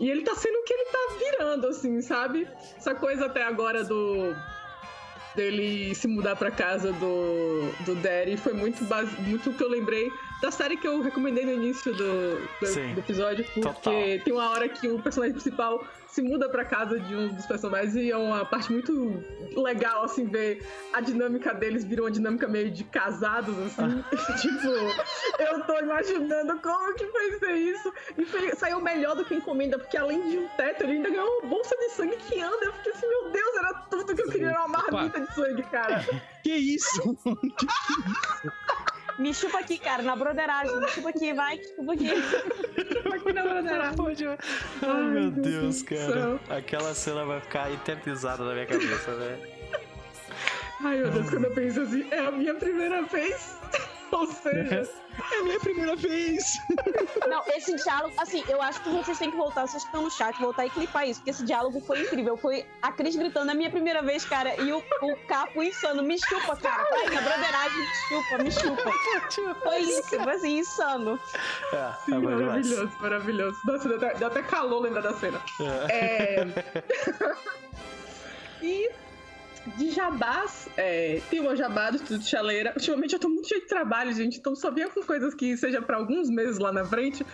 E 0.00 0.10
ele 0.10 0.22
tá 0.22 0.34
sendo 0.34 0.56
o 0.56 0.64
que 0.64 0.72
ele 0.72 0.84
tá 0.86 0.98
virando, 1.18 1.66
assim, 1.68 2.00
sabe? 2.02 2.48
Essa 2.76 2.94
coisa 2.94 3.26
até 3.26 3.44
agora 3.44 3.84
do 3.84 4.34
dele 5.34 5.94
se 5.94 6.06
mudar 6.06 6.36
pra 6.36 6.50
casa 6.50 6.92
do, 6.92 7.68
do 7.84 7.94
Daddy 7.96 8.36
foi 8.36 8.52
muito, 8.52 8.84
base, 8.84 9.10
muito 9.22 9.52
que 9.52 9.62
eu 9.62 9.68
lembrei 9.68 10.08
da 10.44 10.50
série 10.50 10.76
que 10.76 10.86
eu 10.86 11.00
recomendei 11.00 11.46
no 11.46 11.52
início 11.52 11.90
do, 11.94 12.36
do, 12.36 12.94
do 12.94 13.00
episódio, 13.00 13.42
porque 13.46 13.62
Total. 13.62 13.94
tem 14.22 14.30
uma 14.30 14.50
hora 14.50 14.68
que 14.68 14.86
o 14.86 15.00
personagem 15.00 15.32
principal 15.32 15.82
se 16.06 16.20
muda 16.20 16.50
pra 16.50 16.66
casa 16.66 17.00
de 17.00 17.14
um 17.14 17.28
dos 17.28 17.46
personagens 17.46 17.96
e 17.96 18.10
é 18.10 18.16
uma 18.16 18.44
parte 18.44 18.70
muito 18.70 19.24
legal, 19.56 20.04
assim, 20.04 20.26
ver 20.26 20.62
a 20.92 21.00
dinâmica 21.00 21.54
deles 21.54 21.82
virou 21.82 22.04
uma 22.04 22.12
dinâmica 22.12 22.46
meio 22.46 22.70
de 22.70 22.84
casados, 22.84 23.56
assim. 23.58 24.04
tipo, 24.38 24.68
eu 25.42 25.64
tô 25.64 25.78
imaginando 25.78 26.60
como 26.60 26.94
que 26.94 27.06
vai 27.06 27.38
ser 27.38 27.54
isso. 27.54 27.90
E 28.18 28.26
foi, 28.26 28.54
saiu 28.54 28.82
melhor 28.82 29.16
do 29.16 29.24
que 29.24 29.34
encomenda, 29.34 29.78
porque 29.78 29.96
além 29.96 30.28
de 30.28 30.38
um 30.38 30.48
teto, 30.58 30.84
ele 30.84 30.92
ainda 30.92 31.08
ganhou 31.08 31.38
uma 31.40 31.48
bolsa 31.48 31.74
de 31.74 31.88
sangue 31.92 32.16
que 32.16 32.38
anda. 32.38 32.66
Eu 32.66 32.72
fiquei 32.74 32.92
assim, 32.92 33.08
meu 33.08 33.30
Deus, 33.30 33.56
era 33.56 33.74
tudo 33.90 34.14
que 34.14 34.22
eu 34.22 34.30
queria, 34.30 34.50
era 34.50 34.66
uma 34.66 34.68
marmita 34.68 35.20
de 35.22 35.34
sangue, 35.34 35.62
cara. 35.62 36.04
Que 36.42 36.52
isso? 36.52 37.16
Me 39.18 39.32
chupa 39.32 39.60
aqui, 39.60 39.78
cara, 39.78 40.02
na 40.02 40.16
broderagem. 40.16 40.76
Me 40.80 40.88
chupa 40.88 41.10
aqui, 41.10 41.32
vai, 41.32 41.60
chupa 41.62 41.92
aqui. 41.92 42.08
chupa 42.08 43.16
aqui 43.16 43.32
na 43.32 43.42
broderagem. 43.42 44.38
Ai, 44.82 45.02
meu 45.04 45.30
Deus, 45.30 45.82
cara. 45.82 46.40
Aquela 46.48 46.94
cena 46.94 47.24
vai 47.24 47.40
ficar 47.40 47.70
eternizada 47.72 48.44
na 48.44 48.52
minha 48.52 48.66
cabeça, 48.66 49.14
velho. 49.14 49.54
Ai, 50.84 50.96
meu 50.98 51.10
Deus, 51.10 51.30
quando 51.30 51.44
eu 51.44 51.54
penso 51.54 51.80
assim, 51.80 52.06
é 52.10 52.18
a 52.18 52.30
minha 52.32 52.54
primeira 52.54 53.02
vez. 53.02 53.56
Ou 54.12 54.26
seja, 54.26 54.88
é 55.32 55.38
a 55.40 55.44
minha 55.44 55.60
primeira 55.60 55.96
vez. 55.96 56.44
Não, 57.28 57.42
esse 57.48 57.74
diálogo, 57.76 58.14
assim, 58.18 58.44
eu 58.48 58.60
acho 58.62 58.80
que 58.82 58.90
vocês 58.90 59.18
têm 59.18 59.30
que 59.30 59.36
voltar, 59.36 59.66
vocês 59.66 59.82
estão 59.82 60.02
no 60.02 60.10
chat, 60.10 60.38
voltar 60.40 60.66
e 60.66 60.70
clipar 60.70 61.08
isso, 61.08 61.20
porque 61.20 61.30
esse 61.30 61.44
diálogo 61.44 61.80
foi 61.80 62.02
incrível. 62.02 62.36
Foi 62.36 62.66
a 62.82 62.92
Cris 62.92 63.16
gritando, 63.16 63.50
é 63.50 63.54
minha 63.54 63.70
primeira 63.70 64.02
vez, 64.02 64.24
cara, 64.24 64.54
e 64.60 64.72
o, 64.72 64.78
o 64.78 65.16
Capo 65.26 65.62
insano, 65.62 66.02
me 66.02 66.18
chupa, 66.18 66.56
cara. 66.56 66.84
Vai 66.90 67.10
na 67.10 67.20
broderagem, 67.20 67.78
me 67.78 67.86
chupa, 68.08 68.42
me 68.42 68.50
chupa. 68.50 69.54
Foi 69.62 69.78
isso, 69.78 70.02
foi 70.08 70.34
assim, 70.34 70.58
insano. 70.58 71.20
É, 71.72 71.92
Sim, 72.04 72.14
é 72.14 72.18
maravilhoso, 72.18 72.92
maravilhoso. 73.00 73.58
Nossa, 73.64 73.88
dá 73.88 73.96
até, 73.96 74.14
dá 74.18 74.26
até 74.26 74.42
calor 74.42 74.80
lembrar 74.80 75.02
da 75.02 75.14
cena. 75.14 75.40
É. 75.88 76.40
é... 76.40 77.64
E 78.64 78.90
de 79.76 79.90
jabás, 79.90 80.68
é, 80.76 81.20
tem 81.30 81.40
uma 81.40 81.56
jabá 81.56 81.90
do 81.90 81.96
Estudo 81.96 82.18
de 82.18 82.28
Chaleira. 82.28 82.72
Ultimamente 82.76 83.14
eu 83.14 83.18
tô 83.18 83.28
muito 83.28 83.48
cheio 83.48 83.62
de 83.62 83.66
trabalho, 83.66 84.12
gente, 84.12 84.38
então 84.38 84.54
só 84.54 84.70
venha 84.70 84.88
com 84.88 85.02
coisas 85.02 85.34
que 85.34 85.56
seja 85.56 85.80
para 85.80 85.96
alguns 85.96 86.28
meses 86.28 86.58
lá 86.58 86.72
na 86.72 86.84
frente. 86.84 87.24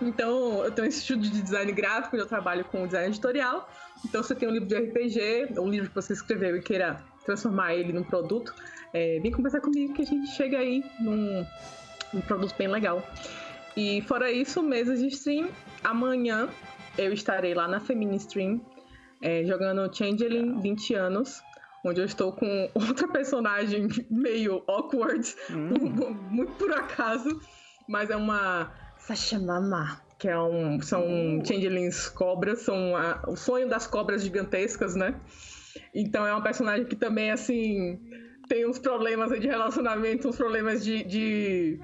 Então, 0.00 0.64
eu 0.64 0.70
tenho 0.70 0.86
um 0.86 0.88
estúdio 0.88 1.30
de 1.30 1.42
design 1.42 1.70
gráfico, 1.72 2.16
eu 2.16 2.26
trabalho 2.26 2.64
com 2.64 2.86
design 2.86 3.08
editorial. 3.08 3.68
Então, 4.04 4.22
você 4.22 4.34
tem 4.34 4.48
um 4.48 4.52
livro 4.52 4.68
de 4.68 4.76
RPG, 4.76 5.58
um 5.58 5.68
livro 5.68 5.88
que 5.88 5.94
você 5.94 6.12
escreveu 6.12 6.56
e 6.56 6.62
queira 6.62 7.02
transformar 7.24 7.74
ele 7.74 7.92
num 7.92 8.02
produto, 8.02 8.54
é, 8.92 9.18
vem 9.20 9.30
conversar 9.30 9.60
comigo 9.60 9.94
que 9.94 10.02
a 10.02 10.06
gente 10.06 10.28
chega 10.32 10.58
aí 10.58 10.84
num, 11.00 11.46
num 12.12 12.20
produto 12.22 12.54
bem 12.56 12.68
legal. 12.68 13.02
E 13.76 14.02
fora 14.02 14.30
isso, 14.30 14.62
mesas 14.62 15.00
de 15.00 15.08
stream. 15.08 15.48
Amanhã 15.82 16.48
eu 16.98 17.12
estarei 17.12 17.54
lá 17.54 17.66
na 17.66 17.80
Femini 17.80 18.16
Stream 18.16 18.60
é, 19.22 19.44
jogando 19.44 19.94
Changeling 19.94 20.60
20 20.60 20.94
anos 20.94 21.42
onde 21.84 22.00
eu 22.00 22.04
estou 22.04 22.32
com 22.32 22.70
outra 22.74 23.08
personagem 23.08 23.88
meio 24.10 24.62
awkward, 24.66 25.34
hum. 25.50 26.14
muito 26.30 26.52
por 26.52 26.72
acaso, 26.72 27.40
mas 27.88 28.10
é 28.10 28.16
uma 28.16 28.72
Sashamama, 28.98 30.00
que 30.18 30.28
é 30.28 30.38
um, 30.38 30.80
são 30.80 31.02
uh. 31.02 31.46
changelings 31.46 32.08
cobras, 32.08 32.60
são 32.60 32.96
a, 32.96 33.22
o 33.26 33.36
sonho 33.36 33.68
das 33.68 33.86
cobras 33.86 34.22
gigantescas, 34.22 34.94
né? 34.94 35.14
Então 35.94 36.26
é 36.26 36.32
uma 36.32 36.42
personagem 36.42 36.86
que 36.86 36.94
também, 36.94 37.30
assim, 37.30 38.00
tem 38.48 38.68
uns 38.68 38.78
problemas 38.78 39.30
de 39.40 39.46
relacionamento, 39.46 40.28
uns 40.28 40.36
problemas 40.36 40.84
de, 40.84 41.02
de 41.04 41.80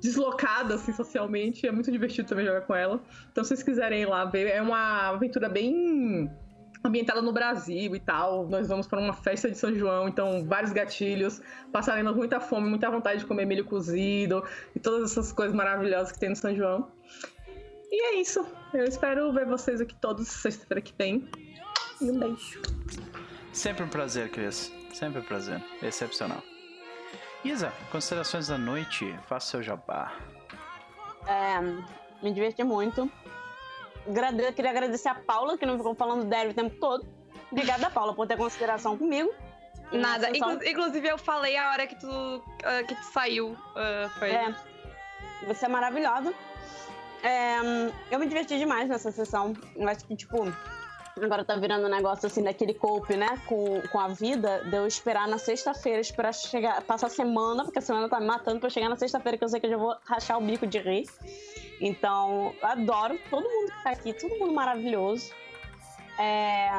deslocada, 0.00 0.74
assim, 0.74 0.92
socialmente. 0.92 1.66
É 1.66 1.72
muito 1.72 1.90
divertido 1.90 2.28
também 2.28 2.44
jogar 2.44 2.62
com 2.62 2.74
ela. 2.74 3.02
Então, 3.30 3.44
se 3.44 3.48
vocês 3.48 3.62
quiserem 3.62 4.02
ir 4.02 4.06
lá 4.06 4.24
ver, 4.24 4.48
é 4.48 4.60
uma 4.60 5.08
aventura 5.08 5.48
bem 5.48 6.30
ambientada 6.84 7.22
no 7.22 7.32
Brasil 7.32 7.94
e 7.94 8.00
tal. 8.00 8.46
Nós 8.48 8.68
vamos 8.68 8.86
para 8.86 8.98
uma 8.98 9.12
festa 9.12 9.50
de 9.50 9.56
São 9.56 9.74
João, 9.74 10.08
então 10.08 10.44
vários 10.46 10.72
gatilhos, 10.72 11.40
passaremos 11.70 12.16
muita 12.16 12.40
fome, 12.40 12.68
muita 12.68 12.90
vontade 12.90 13.20
de 13.20 13.26
comer 13.26 13.46
milho 13.46 13.64
cozido 13.64 14.44
e 14.74 14.80
todas 14.80 15.12
essas 15.12 15.32
coisas 15.32 15.54
maravilhosas 15.54 16.12
que 16.12 16.18
tem 16.18 16.30
no 16.30 16.36
São 16.36 16.54
João. 16.54 16.90
E 17.90 18.04
é 18.06 18.20
isso. 18.20 18.44
Eu 18.72 18.84
espero 18.84 19.32
ver 19.32 19.46
vocês 19.46 19.80
aqui 19.80 19.94
todos 19.94 20.26
sexta-feira 20.26 20.80
que 20.80 20.94
vem. 20.96 21.28
E 22.00 22.10
um 22.10 22.18
beijo. 22.18 22.60
Sempre 23.52 23.84
um 23.84 23.88
prazer, 23.88 24.30
Cris. 24.30 24.72
Sempre 24.94 25.20
um 25.20 25.24
prazer. 25.24 25.62
Excepcional. 25.82 26.42
Isa, 27.44 27.72
considerações 27.90 28.48
da 28.48 28.56
noite, 28.56 29.14
faça 29.28 29.50
seu 29.50 29.62
jabá. 29.62 30.12
É, 31.26 31.60
me 32.22 32.32
diverti 32.32 32.64
muito 32.64 33.10
eu 34.06 34.52
queria 34.52 34.70
agradecer 34.70 35.08
a 35.08 35.14
Paula, 35.14 35.56
que 35.56 35.66
não 35.66 35.76
ficou 35.76 35.94
falando 35.94 36.24
dela 36.24 36.50
o 36.50 36.54
tempo 36.54 36.74
todo. 36.76 37.06
Obrigada, 37.50 37.90
Paula, 37.90 38.14
por 38.14 38.26
ter 38.26 38.36
consideração 38.36 38.96
comigo. 38.96 39.30
Nada. 39.92 40.30
Inclu 40.30 40.58
inclusive, 40.64 41.08
eu 41.08 41.18
falei 41.18 41.56
a 41.56 41.70
hora 41.70 41.86
que 41.86 41.94
tu, 41.96 42.08
uh, 42.08 42.86
que 42.86 42.94
tu 42.94 43.04
saiu. 43.04 43.50
Uh, 43.50 44.08
foi... 44.18 44.30
É. 44.30 44.54
Você 45.46 45.66
é 45.66 45.68
maravilhosa. 45.68 46.32
É, 47.22 47.58
eu 48.10 48.18
me 48.18 48.26
diverti 48.26 48.58
demais 48.58 48.88
nessa 48.88 49.12
sessão. 49.12 49.54
Eu 49.76 49.88
acho 49.88 50.04
que, 50.04 50.16
tipo, 50.16 50.44
agora 51.20 51.44
tá 51.44 51.56
virando 51.56 51.86
um 51.86 51.90
negócio 51.90 52.26
assim 52.26 52.42
daquele 52.42 52.74
cope, 52.74 53.16
né? 53.16 53.38
Com, 53.46 53.82
com 53.90 54.00
a 54.00 54.08
vida, 54.08 54.62
de 54.64 54.76
eu 54.76 54.86
esperar 54.86 55.28
na 55.28 55.38
sexta-feira, 55.38 56.00
esperar 56.00 56.32
chegar, 56.32 56.82
passar 56.82 57.08
a 57.08 57.10
semana, 57.10 57.64
porque 57.64 57.78
a 57.78 57.82
semana 57.82 58.08
tá 58.08 58.18
me 58.18 58.26
matando 58.26 58.60
pra 58.60 58.70
chegar 58.70 58.88
na 58.88 58.96
sexta-feira, 58.96 59.36
que 59.36 59.44
eu 59.44 59.48
sei 59.48 59.60
que 59.60 59.66
eu 59.66 59.70
já 59.70 59.76
vou 59.76 59.94
rachar 60.04 60.38
o 60.38 60.40
bico 60.40 60.66
de 60.66 60.78
rir. 60.78 61.06
Então, 61.80 62.54
adoro 62.62 63.18
todo 63.28 63.42
mundo 63.42 63.72
que 63.72 63.82
tá 63.82 63.90
aqui, 63.90 64.12
todo 64.14 64.38
mundo 64.38 64.52
maravilhoso. 64.52 65.32
É, 66.18 66.70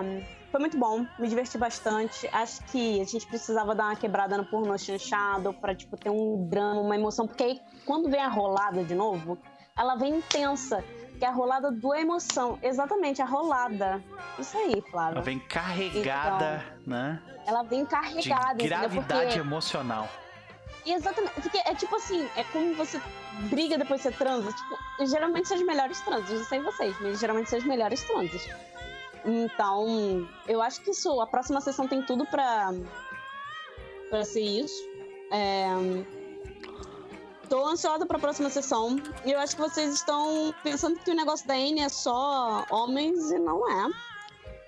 foi 0.53 0.60
muito 0.60 0.78
bom, 0.78 1.06
me 1.18 1.28
diverti 1.28 1.58
bastante. 1.58 2.30
Acho 2.32 2.64
que 2.66 3.02
a 3.02 3.03
gente 3.03 3.28
precisava 3.28 3.74
dar 3.74 3.86
uma 3.86 3.95
quebrada 3.95 4.38
no 4.38 4.45
porno 4.45 4.78
chanchado 4.78 5.53
pra, 5.53 5.76
tipo, 5.76 5.98
ter 5.98 6.10
um 6.10 6.48
drama, 6.48 6.80
uma 6.80 6.95
emoção. 6.95 7.28
Porque 7.28 7.44
aí, 7.44 7.62
quando 7.86 8.10
vem 8.10 8.22
a 8.22 8.30
rolada 8.30 8.84
de 8.84 8.94
novo, 8.95 9.38
ela 9.76 9.95
vem 9.95 10.18
intensa. 10.18 10.84
Que 11.24 11.27
é 11.27 11.30
a 11.30 11.32
rolada 11.32 11.72
do 11.72 11.95
emoção. 11.95 12.60
Exatamente, 12.61 13.22
a 13.22 13.26
rolada. 13.26 14.03
Isso 14.38 14.58
aí, 14.58 14.84
Flávia. 14.92 15.14
Ela 15.14 15.22
vem 15.22 15.40
carregada, 15.40 16.61
então, 16.82 16.93
né? 16.98 17.24
Ela 17.48 17.64
vem 17.64 17.85
carregada. 17.85 18.56
De 18.56 18.68
gravidade 18.68 19.26
porque... 19.27 19.40
emocional. 19.40 20.10
Exatamente. 20.85 21.34
Porque 21.35 21.60
é 21.60 21.74
tipo 21.76 21.95
assim, 21.95 22.27
é 22.35 22.43
como 22.43 22.76
você 22.76 23.02
briga 23.50 23.77
depois 23.77 24.02
você 24.02 24.11
transa. 24.11 24.52
Tipo, 24.52 25.06
geralmente 25.06 25.48
são 25.48 25.56
as 25.56 25.64
melhores 25.64 26.02
transas. 26.02 26.30
Não 26.30 26.43
sei 26.45 26.60
vocês, 26.60 26.93
mas 27.00 27.18
geralmente 27.22 27.50
são 27.50 27.58
as 27.58 27.66
melhores 27.66 28.03
transas. 28.03 28.45
Então, 29.24 30.27
eu 30.45 30.61
acho 30.61 30.82
que 30.82 30.92
isso, 30.92 31.22
a 31.22 31.26
próxima 31.26 31.61
sessão 31.61 31.88
tem 31.88 32.02
tudo 32.02 32.26
pra, 32.26 32.74
pra 34.10 34.26
ser 34.26 34.42
isso. 34.42 34.84
É... 35.32 35.68
Tô 37.53 37.67
ansiosa 37.67 38.03
pra 38.03 38.17
próxima 38.17 38.49
sessão. 38.49 38.95
E 39.23 39.32
eu 39.32 39.38
acho 39.38 39.56
que 39.56 39.61
vocês 39.61 39.93
estão 39.93 40.51
pensando 40.64 40.98
que 40.98 41.11
o 41.11 41.14
negócio 41.14 41.48
da 41.48 41.53
Anne 41.53 41.82
é 41.82 41.88
só 41.88 42.65
homens 42.72 43.30
e 43.30 43.38
não 43.38 43.69
é. 43.69 43.91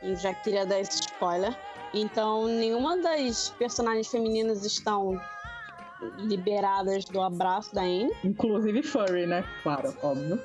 Eu 0.03 0.15
já 0.15 0.35
queria 0.35 0.67
dar 0.67 0.79
esse 0.79 0.99
spoiler. 0.99 1.57
Então, 1.95 2.45
nenhuma 2.45 2.95
das 2.97 3.49
personagens 3.57 4.07
femininas 4.07 4.63
estão 4.63 5.19
liberadas 6.19 7.05
do 7.05 7.19
abraço 7.23 7.73
da 7.73 7.81
Anne. 7.81 8.11
Inclusive 8.23 8.83
furry, 8.83 9.25
né? 9.25 9.43
Claro, 9.63 9.91
óbvio. 10.03 10.39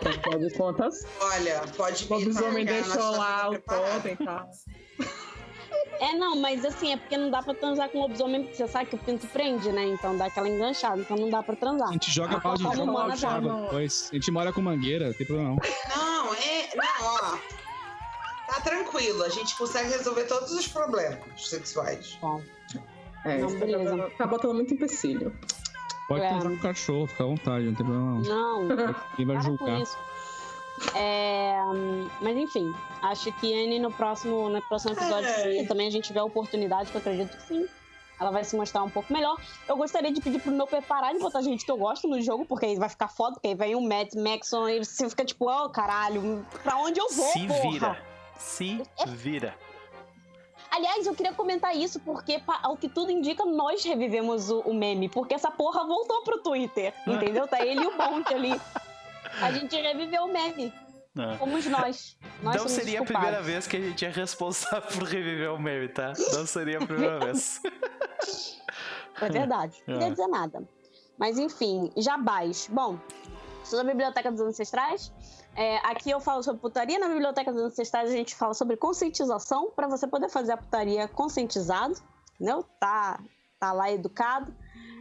Afinal 0.00 0.38
de 0.38 0.56
contas. 0.56 1.04
Olha, 1.20 1.60
pode 1.76 2.10
me 2.10 2.40
O 2.40 2.48
homem 2.48 2.64
deixou 2.64 3.10
lá 3.18 3.50
o 3.50 3.58
totem 3.60 4.14
e 4.14 4.24
tal. 4.24 4.50
É, 6.00 6.14
não, 6.14 6.36
mas 6.36 6.64
assim, 6.64 6.92
é 6.92 6.96
porque 6.96 7.16
não 7.16 7.30
dá 7.30 7.42
pra 7.42 7.54
transar 7.54 7.88
com 7.88 8.00
lobisomem, 8.00 8.42
porque 8.42 8.56
você 8.56 8.68
sabe 8.68 8.86
que 8.86 8.96
o 8.96 8.98
pinto 8.98 9.26
prende, 9.28 9.72
né? 9.72 9.84
Então 9.86 10.16
dá 10.16 10.26
aquela 10.26 10.48
enganchada, 10.48 11.00
então 11.00 11.16
não 11.16 11.30
dá 11.30 11.42
pra 11.42 11.56
transar. 11.56 11.88
A 11.88 11.92
gente 11.92 12.10
joga 12.10 12.38
pau 12.38 12.54
de 12.54 12.66
água 13.26 13.62
depois. 13.62 14.10
A 14.12 14.14
gente 14.14 14.30
mora 14.30 14.52
com 14.52 14.60
mangueira, 14.60 15.06
não 15.06 15.14
tem 15.14 15.26
problema 15.26 15.50
não. 15.50 15.56
Não, 15.56 16.34
é. 16.34 16.68
Não, 16.76 17.14
ó. 17.14 17.38
Tá 18.46 18.60
tranquilo, 18.60 19.24
a 19.24 19.28
gente 19.28 19.56
consegue 19.56 19.90
resolver 19.90 20.24
todos 20.24 20.52
os 20.52 20.68
problemas 20.68 21.20
sexuais. 21.36 22.16
Bom. 22.20 22.42
É, 23.24 23.38
não, 23.38 23.58
beleza. 23.58 23.96
Tá, 23.96 24.10
tá 24.18 24.26
botando 24.26 24.54
muito 24.54 24.72
empecilho. 24.74 25.34
Pode 26.06 26.24
é. 26.24 26.38
com 26.38 26.48
o 26.48 26.58
cachorro, 26.58 27.06
fica 27.06 27.24
à 27.24 27.26
vontade, 27.26 27.66
não 27.66 27.74
tem 27.74 27.84
problema 27.84 28.20
não. 28.20 28.62
Não. 28.62 28.94
Quem 29.16 29.26
vai 29.26 29.40
julgar? 29.42 29.82
É, 30.94 31.56
mas 32.20 32.36
enfim, 32.36 32.72
acho 33.02 33.32
que 33.34 33.52
Anne 33.52 33.78
no 33.78 33.90
próximo, 33.90 34.48
no 34.48 34.60
próximo 34.62 34.92
episódio 34.92 35.28
é. 35.28 35.64
também 35.64 35.86
a 35.86 35.90
gente 35.90 36.12
vê 36.12 36.18
a 36.18 36.24
oportunidade, 36.24 36.90
que 36.90 36.96
eu 36.96 37.00
acredito 37.00 37.36
que 37.36 37.42
sim. 37.42 37.66
Ela 38.18 38.30
vai 38.30 38.44
se 38.44 38.56
mostrar 38.56 38.82
um 38.82 38.88
pouco 38.88 39.12
melhor. 39.12 39.36
Eu 39.68 39.76
gostaria 39.76 40.10
de 40.10 40.22
pedir 40.22 40.40
pro 40.40 40.50
meu 40.50 40.66
parar 40.66 41.12
de 41.12 41.18
botar 41.18 41.42
gente 41.42 41.66
que 41.66 41.70
eu 41.70 41.76
gosto 41.76 42.08
no 42.08 42.20
jogo, 42.22 42.46
porque 42.46 42.64
aí 42.64 42.76
vai 42.76 42.88
ficar 42.88 43.08
foda, 43.08 43.34
porque 43.34 43.48
aí 43.48 43.54
vem 43.54 43.74
o 43.74 43.80
Matt 43.80 44.14
Maxon 44.14 44.68
e 44.68 44.84
você 44.84 45.08
fica 45.10 45.22
tipo, 45.22 45.50
oh 45.50 45.68
caralho, 45.68 46.44
pra 46.62 46.78
onde 46.78 46.98
eu 46.98 47.10
vou? 47.10 47.32
Se 47.32 47.46
porra? 47.46 47.70
vira. 47.70 48.02
Se 48.38 48.82
é... 48.98 49.06
vira. 49.06 49.54
Aliás, 50.70 51.06
eu 51.06 51.14
queria 51.14 51.32
comentar 51.32 51.76
isso 51.76 52.00
porque, 52.00 52.40
ao 52.62 52.76
que 52.76 52.88
tudo 52.88 53.10
indica, 53.10 53.44
nós 53.44 53.84
revivemos 53.84 54.50
o, 54.50 54.60
o 54.60 54.74
meme. 54.74 55.08
Porque 55.08 55.34
essa 55.34 55.50
porra 55.50 55.86
voltou 55.86 56.22
pro 56.22 56.38
Twitter. 56.38 56.92
Entendeu? 57.06 57.46
Tá 57.46 57.64
ele 57.64 57.82
e 57.82 57.86
o 57.86 57.96
Monte 57.96 58.34
ali. 58.34 58.60
A 59.40 59.52
gente 59.52 59.74
reviveu 59.76 60.24
o 60.24 60.32
meme. 60.32 60.72
Não. 61.14 61.38
Fomos 61.38 61.64
nós. 61.66 62.18
nós 62.42 62.56
não 62.56 62.68
seria 62.68 63.00
a 63.00 63.04
primeira 63.04 63.40
vez 63.40 63.66
que 63.66 63.76
a 63.76 63.80
gente 63.80 64.04
é 64.04 64.10
responsável 64.10 64.82
por 64.92 65.04
reviver 65.04 65.50
o 65.52 65.58
meme, 65.58 65.88
tá? 65.88 66.12
Não 66.34 66.46
seria 66.46 66.78
a 66.78 66.86
primeira 66.86 67.18
vez. 67.18 67.60
É 69.18 69.30
verdade. 69.30 69.82
Não 69.86 69.94
queria 69.94 70.10
dizer 70.10 70.26
nada. 70.26 70.62
Mas 71.18 71.38
enfim, 71.38 71.90
jabás. 71.96 72.68
Bom, 72.70 72.98
sou 73.64 73.78
da 73.78 73.84
Biblioteca 73.84 74.30
dos 74.30 74.42
Ancestrais. 74.42 75.10
É, 75.54 75.78
aqui 75.78 76.10
eu 76.10 76.20
falo 76.20 76.42
sobre 76.42 76.60
putaria, 76.60 76.98
na 76.98 77.08
Biblioteca 77.08 77.50
dos 77.50 77.62
Ancestrais 77.62 78.10
a 78.10 78.12
gente 78.12 78.34
fala 78.34 78.52
sobre 78.52 78.76
conscientização, 78.76 79.70
para 79.70 79.88
você 79.88 80.06
poder 80.06 80.28
fazer 80.28 80.52
a 80.52 80.56
putaria 80.58 81.08
conscientizado, 81.08 81.94
entendeu? 82.34 82.62
Tá, 82.78 83.18
tá 83.58 83.72
lá 83.72 83.90
educado. 83.90 84.54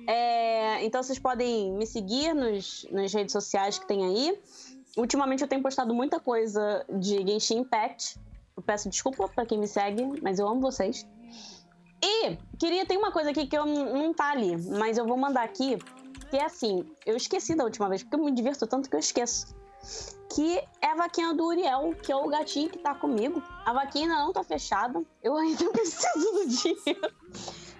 É, 0.08 0.84
então 0.86 1.02
vocês 1.02 1.18
podem 1.18 1.72
me 1.74 1.86
seguir 1.86 2.34
nos, 2.34 2.86
nas 2.92 3.14
redes 3.14 3.32
sociais 3.32 3.80
que 3.80 3.88
tem 3.88 4.06
aí. 4.06 4.40
Ultimamente 4.98 5.42
eu 5.42 5.48
tenho 5.48 5.62
postado 5.62 5.94
muita 5.94 6.20
coisa 6.20 6.86
de 6.90 7.26
Genshin 7.28 7.60
Impact. 7.60 8.20
Eu 8.56 8.64
peço 8.64 8.90
desculpa 8.90 9.28
para 9.28 9.46
quem 9.46 9.60
me 9.60 9.68
segue, 9.68 10.22
mas 10.22 10.40
eu 10.40 10.48
amo 10.48 10.62
vocês. 10.62 11.06
E 12.02 12.38
queria 12.60 12.86
ter 12.86 12.98
uma 12.98 13.12
coisa 13.12 13.32
aqui 13.32 13.48
que 13.48 13.58
eu 13.58 13.66
não 13.66 14.14
tá 14.14 14.32
ali, 14.32 14.56
mas 14.78 14.98
eu 14.98 15.06
vou 15.06 15.18
mandar 15.18 15.44
aqui, 15.44 15.78
que 16.30 16.38
é 16.38 16.46
assim, 16.46 16.86
eu 17.06 17.18
esqueci 17.18 17.56
da 17.56 17.64
última 17.64 17.90
vez, 17.90 18.04
porque 18.04 18.16
eu 18.16 18.24
me 18.24 18.32
diverto 18.32 18.68
tanto 18.68 18.90
que 18.90 18.96
eu 18.96 19.00
esqueço 19.00 19.56
que 20.34 20.58
é 20.82 20.88
a 20.88 20.96
vaquinha 20.96 21.34
do 21.34 21.46
Uriel, 21.46 21.96
que 22.02 22.12
é 22.12 22.16
o 22.16 22.28
gatinho 22.28 22.70
que 22.70 22.80
tá 22.80 22.94
comigo. 22.94 23.42
A 23.66 23.72
vaquinha 23.72 24.06
ainda 24.06 24.20
não 24.20 24.34
tá 24.34 24.44
fechada. 24.44 25.02
Eu 25.24 25.38
ainda 25.38 25.64
preciso 25.72 26.32
do 26.32 26.48
dinheiro. 26.48 27.12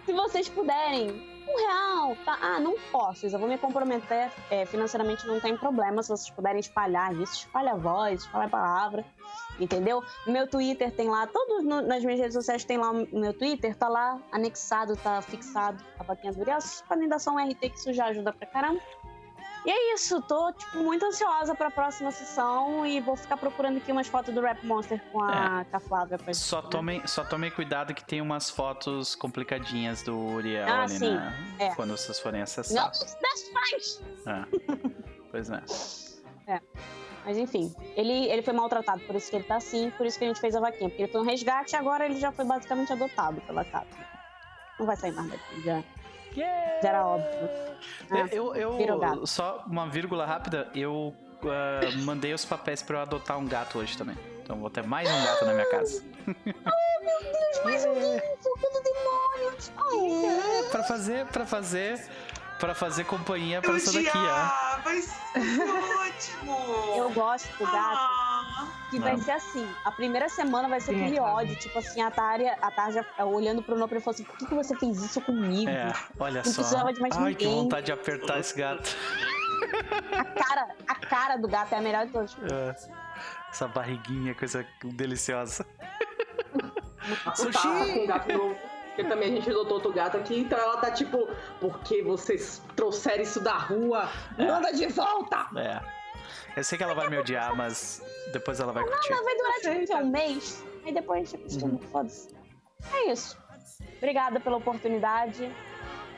Se 0.06 0.14
vocês 0.14 0.48
puderem, 0.48 1.10
um 1.48 1.58
real. 1.58 2.16
Tá? 2.24 2.38
Ah, 2.42 2.60
não 2.60 2.76
posso, 2.92 3.26
eu 3.26 3.40
vou 3.40 3.48
me 3.48 3.58
comprometer 3.58 4.32
é, 4.50 4.66
financeiramente, 4.66 5.26
não 5.26 5.40
tem 5.40 5.58
problema. 5.58 6.04
Se 6.04 6.10
vocês 6.10 6.30
puderem 6.30 6.60
espalhar 6.60 7.14
isso, 7.16 7.34
espalha 7.34 7.72
a 7.72 7.76
voz, 7.76 8.22
espalha 8.22 8.46
a 8.46 8.50
palavra, 8.50 9.06
entendeu? 9.60 10.04
Meu 10.28 10.48
Twitter 10.48 10.92
tem 10.92 11.10
lá, 11.10 11.26
todos 11.28 11.64
no, 11.64 11.82
nas 11.82 12.04
minhas 12.04 12.20
redes 12.20 12.34
sociais 12.34 12.64
tem 12.64 12.78
lá 12.78 12.92
o 12.92 13.20
meu 13.20 13.34
Twitter, 13.34 13.76
tá 13.76 13.88
lá 13.88 14.20
anexado, 14.32 14.96
tá 14.98 15.22
fixado 15.22 15.84
a 16.00 16.04
vaquinha 16.04 16.34
do 16.34 16.42
Uriel. 16.42 16.62
Vocês 16.62 16.84
podem 16.88 17.08
dar 17.08 17.20
só 17.20 17.32
um 17.32 17.38
RT 17.38 17.60
que 17.60 17.78
isso 17.78 17.94
já 17.94 18.06
ajuda 18.06 18.32
pra 18.32 18.48
caramba. 18.48 18.82
E 19.66 19.72
é 19.72 19.94
isso, 19.96 20.22
tô 20.22 20.54
tipo, 20.54 20.78
muito 20.78 21.04
ansiosa 21.06 21.56
pra 21.56 21.72
próxima 21.72 22.12
sessão 22.12 22.86
e 22.86 23.00
vou 23.02 23.16
ficar 23.16 23.36
procurando 23.36 23.78
aqui 23.78 23.92
umas 23.92 24.08
fotos 24.08 24.34
do 24.34 24.40
Rap 24.40 24.64
Monster 24.64 25.02
com 25.12 25.24
a, 25.24 25.62
é. 25.62 25.64
com 25.64 25.78
a 25.78 25.80
Flávia. 25.80 26.18
Pra 26.20 26.34
só, 26.36 26.62
né? 26.62 26.68
tomem, 26.70 27.08
só 27.08 27.24
tomem 27.24 27.50
cuidado 27.50 27.94
que 27.94 28.06
tem 28.06 28.22
umas 28.22 28.50
fotos 28.50 29.16
complicadinhas 29.16 30.04
do 30.04 30.16
Uriel 30.16 30.68
ah, 30.68 30.84
ali, 30.84 31.00
sim. 31.00 31.16
né? 31.16 31.56
É. 31.58 31.76
Quando 31.76 31.98
vocês 31.98 32.20
forem 32.20 32.44
acessar. 32.44 32.92
Não! 32.92 34.34
É. 34.34 34.46
pois 35.32 35.50
é. 35.50 35.64
É. 36.48 36.62
Mas 37.26 37.38
enfim, 37.40 37.74
ele, 37.96 38.28
ele 38.28 38.44
foi 38.44 38.54
maltratado, 38.54 39.02
por 39.02 39.16
isso 39.16 39.32
que 39.32 39.38
ele 39.38 39.46
tá 39.46 39.56
assim, 39.56 39.90
por 39.98 40.06
isso 40.06 40.20
que 40.20 40.26
a 40.26 40.28
gente 40.28 40.40
fez 40.40 40.56
a 40.56 40.60
vaquinha. 40.60 40.90
Porque 40.92 41.02
ele 41.02 41.12
foi 41.12 41.22
um 41.22 41.26
resgate 41.26 41.74
e 41.74 41.76
agora 41.76 42.06
ele 42.06 42.20
já 42.20 42.32
foi 42.32 42.46
basicamente 42.46 42.94
adotado 42.94 43.42
pela 43.42 43.66
casa. 43.66 43.88
Não 44.78 44.86
vai 44.86 44.96
sair 44.96 45.12
mais 45.12 45.32
daqui, 45.32 45.62
já. 45.64 45.84
Já 46.36 46.90
era 46.90 47.06
óbvio. 47.06 47.50
Ah, 48.12 48.28
eu, 48.32 48.56
eu 48.56 49.26
só 49.26 49.64
uma 49.68 49.88
vírgula 49.88 50.26
rápida, 50.26 50.70
eu 50.76 51.14
uh, 51.44 52.04
mandei 52.04 52.34
os 52.34 52.46
papéis 52.46 52.82
para 52.82 52.98
eu 52.98 53.02
adotar 53.02 53.38
um 53.38 53.48
gato 53.48 53.80
hoje 53.80 53.98
também. 53.98 54.18
Então 54.44 54.58
vou 54.58 54.70
ter 54.70 54.84
mais 54.84 55.10
um 55.10 55.26
gato 55.26 55.46
na 55.46 55.54
minha 55.54 55.70
casa. 55.70 56.04
oh 56.28 57.04
meu 57.04 57.20
Deus, 57.22 57.64
mais 57.64 57.86
um 57.86 58.20
fogo 58.44 58.70
do 58.74 58.84
demônio! 58.84 59.58
Oh. 59.92 60.66
É, 60.66 60.70
pra 60.70 60.84
fazer, 60.84 61.26
pra 61.28 61.46
fazer 61.46 62.10
para 62.60 62.74
fazer 62.74 63.04
companhia 63.06 63.62
para 63.62 63.76
essa 63.76 63.92
daqui, 63.92 64.18
ó. 64.18 64.82
Vai 64.82 65.02
ser 65.02 65.62
ótimo! 66.00 66.58
Eu 66.96 67.10
gosto 67.12 67.48
do 67.58 67.66
gato. 67.66 67.78
Ah. 67.78 68.25
Que 68.90 69.00
vai 69.00 69.18
ser 69.18 69.32
assim: 69.32 69.68
a 69.84 69.92
primeira 69.92 70.30
semana 70.30 70.68
vai 70.68 70.80
ser 70.80 70.94
Sim, 70.94 71.02
aquele 71.02 71.20
ódio, 71.20 71.56
tipo 71.56 71.78
assim, 71.80 72.02
a 72.02 72.12
Tarja, 72.12 72.56
a 72.62 72.72
Tarja 72.72 73.06
olhando 73.20 73.62
pro 73.62 73.78
Nopro 73.78 73.98
e 73.98 74.02
falou 74.02 74.14
assim: 74.14 74.24
por 74.24 74.38
que, 74.38 74.46
que 74.46 74.54
você 74.54 74.76
fez 74.76 75.04
isso 75.04 75.20
comigo? 75.22 75.70
É, 75.70 75.94
olha 76.20 76.42
Não 76.46 76.52
só. 76.52 76.92
De 76.92 77.02
mais 77.02 77.16
Ai, 77.18 77.32
ninguém. 77.32 77.36
que 77.36 77.46
vontade 77.48 77.86
de 77.88 77.92
apertar 77.92 78.40
esse 78.40 78.56
gato. 78.56 78.96
A 80.12 80.24
cara, 80.24 80.68
a 80.88 80.96
cara 80.96 81.38
do 81.38 81.48
gato 81.48 81.74
é 81.74 81.78
a 81.78 81.82
melhor 81.82 82.06
de 82.06 82.12
todas. 82.12 82.38
É. 82.52 82.76
Essa 83.50 83.68
barriguinha, 83.68 84.36
coisa 84.36 84.66
deliciosa. 84.84 85.66
Sushi! 87.36 87.62
Com 87.62 88.04
um 88.04 88.08
gato 88.08 88.34
novo. 88.34 88.56
Porque 88.88 89.04
também 89.10 89.30
a 89.30 89.36
gente 89.36 89.50
adotou 89.50 89.74
outro 89.74 89.92
gato 89.92 90.16
aqui, 90.16 90.40
então 90.40 90.58
ela 90.58 90.78
tá 90.78 90.90
tipo, 90.90 91.28
porque 91.60 92.02
vocês 92.02 92.62
trouxeram 92.78 93.24
isso 93.24 93.42
da 93.42 93.58
rua, 93.58 94.10
é. 94.38 94.46
manda 94.46 94.72
de 94.72 94.88
volta! 94.88 95.48
É. 95.58 95.82
Eu 96.56 96.64
sei 96.64 96.78
que 96.78 96.84
ela 96.84 96.94
vai 96.94 97.10
me 97.10 97.18
odiar, 97.18 97.56
mas 97.56 98.02
depois 98.32 98.60
ela 98.60 98.72
vai 98.72 98.84
não, 98.84 98.92
curtir. 98.92 99.12
Não, 99.12 99.24
vai 99.24 99.36
durar 99.36 99.54
tipo 99.62 99.98
um 99.98 100.10
mês, 100.10 100.64
aí 100.86 100.94
depois 100.94 101.22
a 101.22 101.26
gente 101.26 101.36
acostuma, 101.36 101.74
uhum. 101.74 101.80
foda-se. 101.92 102.36
É 102.94 103.12
isso. 103.12 103.38
Obrigada 103.98 104.40
pela 104.40 104.58
oportunidade. 104.58 105.52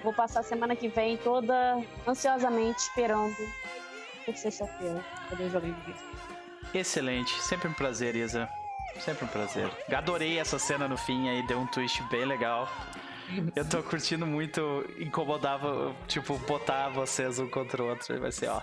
Vou 0.03 0.13
passar 0.13 0.41
a 0.41 0.43
semana 0.43 0.75
que 0.75 0.87
vem 0.87 1.17
toda 1.17 1.81
ansiosamente 2.07 2.79
esperando 2.79 3.35
por 4.25 4.35
sexta-feira 4.35 5.03
poder 5.29 5.49
jogar 5.49 5.67
vídeo. 5.67 5.95
Excelente, 6.73 7.41
sempre 7.41 7.67
um 7.67 7.73
prazer, 7.73 8.15
Isa. 8.15 8.47
Sempre 8.99 9.25
um 9.25 9.27
prazer. 9.27 9.69
Adorei 9.95 10.39
essa 10.39 10.57
cena 10.57 10.87
no 10.87 10.97
fim 10.97 11.29
aí, 11.29 11.45
deu 11.47 11.59
um 11.59 11.67
twist 11.67 12.01
bem 12.09 12.25
legal. 12.25 12.69
Eu 13.55 13.67
tô 13.67 13.83
curtindo 13.83 14.25
muito 14.25 14.85
incomodar, 14.99 15.59
tipo, 16.07 16.37
botar 16.39 16.89
vocês 16.89 17.39
um 17.39 17.49
contra 17.49 17.83
o 17.83 17.89
outro. 17.89 18.19
Vai 18.19 18.31
ser, 18.31 18.47
ó. 18.47 18.61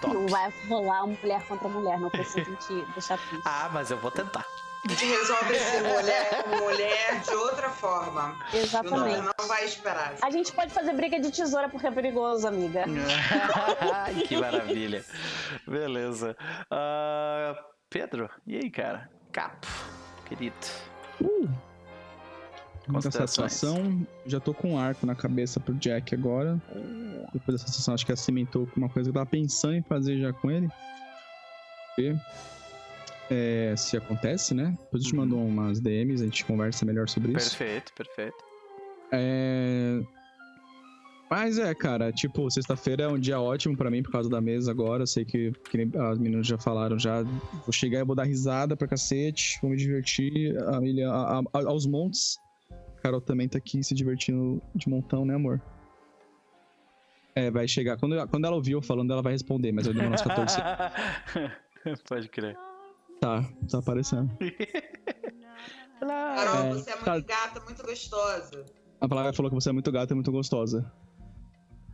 Top. 0.00 0.14
Não 0.14 0.26
vai 0.26 0.52
rolar 0.68 1.06
mulher 1.06 1.42
contra 1.46 1.68
mulher, 1.68 1.98
não 1.98 2.10
precisa 2.10 2.54
te 2.56 2.84
deixar 2.92 3.18
triste. 3.18 3.42
Ah, 3.44 3.68
mas 3.72 3.90
eu 3.90 3.98
vou 3.98 4.10
tentar. 4.10 4.46
A 4.82 4.88
gente 4.88 5.04
resolve 5.04 5.54
esse 5.54 5.82
mulher 5.82 6.42
com 6.42 6.56
mulher 6.56 7.20
de 7.20 7.34
outra 7.34 7.68
forma. 7.68 8.34
Exatamente. 8.52 9.18
Não, 9.18 9.34
não 9.38 9.46
vai 9.46 9.64
esperar. 9.66 10.14
A 10.22 10.30
gente 10.30 10.52
pode 10.52 10.72
fazer 10.72 10.94
briga 10.94 11.20
de 11.20 11.30
tesoura 11.30 11.68
porque 11.68 11.86
é 11.86 11.90
perigoso, 11.90 12.48
amiga. 12.48 12.84
que 14.26 14.36
maravilha. 14.38 15.04
Beleza. 15.66 16.34
Uh, 16.72 17.62
Pedro, 17.90 18.30
e 18.46 18.56
aí, 18.56 18.70
cara? 18.70 19.10
Capo, 19.30 19.68
querido. 20.26 20.56
Uh. 21.20 21.69
Muita 22.90 23.10
satisfação. 23.10 24.06
Já 24.26 24.40
tô 24.40 24.52
com 24.52 24.72
um 24.72 24.78
arco 24.78 25.06
na 25.06 25.14
cabeça 25.14 25.60
pro 25.60 25.74
Jack 25.74 26.14
agora. 26.14 26.60
Depois 27.32 27.60
dessa 27.60 27.72
sessão, 27.72 27.94
acho 27.94 28.04
que 28.04 28.14
cimentou 28.16 28.66
com 28.66 28.76
uma 28.76 28.88
coisa 28.88 29.10
que 29.10 29.16
eu 29.16 29.20
tava 29.20 29.30
pensando 29.30 29.74
em 29.74 29.82
fazer 29.82 30.18
já 30.18 30.32
com 30.32 30.50
ele. 30.50 30.68
Ver 31.96 32.20
é, 33.30 33.74
se 33.76 33.96
acontece, 33.96 34.52
né? 34.52 34.76
Depois 34.82 35.04
eu 35.04 35.10
te 35.10 35.14
mando 35.14 35.36
uhum. 35.36 35.48
umas 35.48 35.80
DMs, 35.80 36.20
a 36.20 36.24
gente 36.24 36.44
conversa 36.44 36.84
melhor 36.84 37.08
sobre 37.08 37.32
isso. 37.32 37.56
Perfeito, 37.56 37.92
perfeito. 37.94 38.36
É... 39.12 40.00
Mas 41.30 41.58
é, 41.58 41.72
cara, 41.72 42.10
tipo, 42.10 42.50
sexta-feira 42.50 43.04
é 43.04 43.08
um 43.08 43.18
dia 43.18 43.40
ótimo 43.40 43.76
para 43.76 43.88
mim 43.88 44.02
por 44.02 44.10
causa 44.10 44.28
da 44.28 44.40
mesa 44.40 44.72
agora. 44.72 45.04
Eu 45.04 45.06
sei 45.06 45.24
que, 45.24 45.52
que 45.70 45.88
as 45.96 46.18
meninas 46.18 46.44
já 46.44 46.58
falaram 46.58 46.98
já. 46.98 47.22
Vou 47.22 47.72
chegar 47.72 48.00
e 48.00 48.04
vou 48.04 48.16
dar 48.16 48.24
risada 48.24 48.76
pra 48.76 48.88
cacete, 48.88 49.56
vou 49.62 49.70
me 49.70 49.76
divertir. 49.76 50.58
A 50.58 50.78
a, 51.08 51.38
a, 51.38 51.68
aos 51.68 51.86
montes. 51.86 52.36
A 53.00 53.02
Carol 53.02 53.20
também 53.22 53.48
tá 53.48 53.56
aqui 53.56 53.82
se 53.82 53.94
divertindo 53.94 54.60
de 54.74 54.86
montão, 54.86 55.24
né, 55.24 55.34
amor? 55.34 55.58
É, 57.34 57.50
vai 57.50 57.66
chegar. 57.66 57.96
Quando, 57.96 58.28
quando 58.28 58.44
ela 58.44 58.54
ouviu 58.54 58.82
falando, 58.82 59.10
ela 59.10 59.22
vai 59.22 59.32
responder, 59.32 59.72
mas 59.72 59.86
eu 59.86 59.94
demoro 59.94 60.12
uns 60.12 60.20
14 60.20 60.54
segundos. 60.54 62.02
Pode 62.06 62.28
crer. 62.28 62.58
Tá, 63.18 63.42
tá 63.70 63.78
aparecendo. 63.78 64.30
Carol, 65.98 66.66
é, 66.66 66.74
você 66.74 66.90
é 66.90 66.94
muito 66.94 67.04
tá... 67.04 67.20
gata, 67.20 67.60
muito 67.60 67.82
gostosa. 67.82 68.66
A 69.00 69.08
palavra 69.08 69.32
falou 69.32 69.50
que 69.50 69.54
você 69.54 69.70
é 69.70 69.72
muito 69.72 69.90
gata 69.90 70.12
e 70.12 70.14
muito 70.14 70.30
gostosa. 70.30 70.92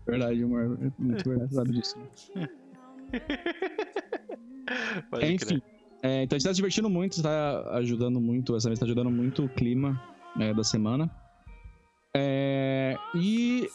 Verdade, 0.08 0.42
amor. 0.42 0.76
É 0.82 0.90
muito 0.98 1.28
verdade, 1.28 1.54
sabe 1.54 1.70
disso. 1.70 1.96
Pode 5.08 5.32
Enfim. 5.32 5.62
É, 6.02 6.24
então 6.24 6.34
a 6.34 6.38
gente 6.38 6.48
tá 6.48 6.52
se 6.52 6.56
divertindo 6.56 6.90
muito, 6.90 7.22
tá 7.22 7.76
ajudando 7.76 8.20
muito, 8.20 8.56
essa 8.56 8.68
vez 8.68 8.80
tá 8.80 8.86
ajudando 8.86 9.10
muito 9.10 9.44
o 9.44 9.48
clima 9.48 10.00
né, 10.36 10.52
da 10.54 10.64
semana. 10.64 11.10
É, 12.14 12.96
e, 13.14 13.68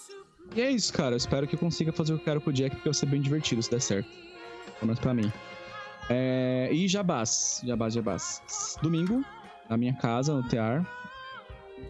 e, 0.55 0.61
é 0.61 0.71
isso, 0.71 0.93
cara. 0.93 1.13
Eu 1.13 1.17
espero 1.17 1.47
que 1.47 1.55
eu 1.55 1.59
consiga 1.59 1.91
fazer 1.91 2.13
o 2.13 2.17
que 2.17 2.21
eu 2.21 2.25
quero 2.25 2.41
com 2.41 2.49
o 2.49 2.53
Jack, 2.53 2.75
porque 2.75 2.89
vai 2.89 2.93
ser 2.93 3.05
bem 3.05 3.21
divertido 3.21 3.61
se 3.61 3.69
der 3.69 3.81
certo. 3.81 4.09
Pelo 4.79 4.87
menos 4.87 4.99
pra 4.99 5.13
mim. 5.13 5.31
É, 6.09 6.69
e 6.71 6.87
Jabás, 6.87 7.61
Jabás, 7.63 7.93
Jabás. 7.93 8.77
Domingo, 8.81 9.23
na 9.69 9.77
minha 9.77 9.93
casa, 9.93 10.33
no 10.33 10.43
TR, 10.43 10.85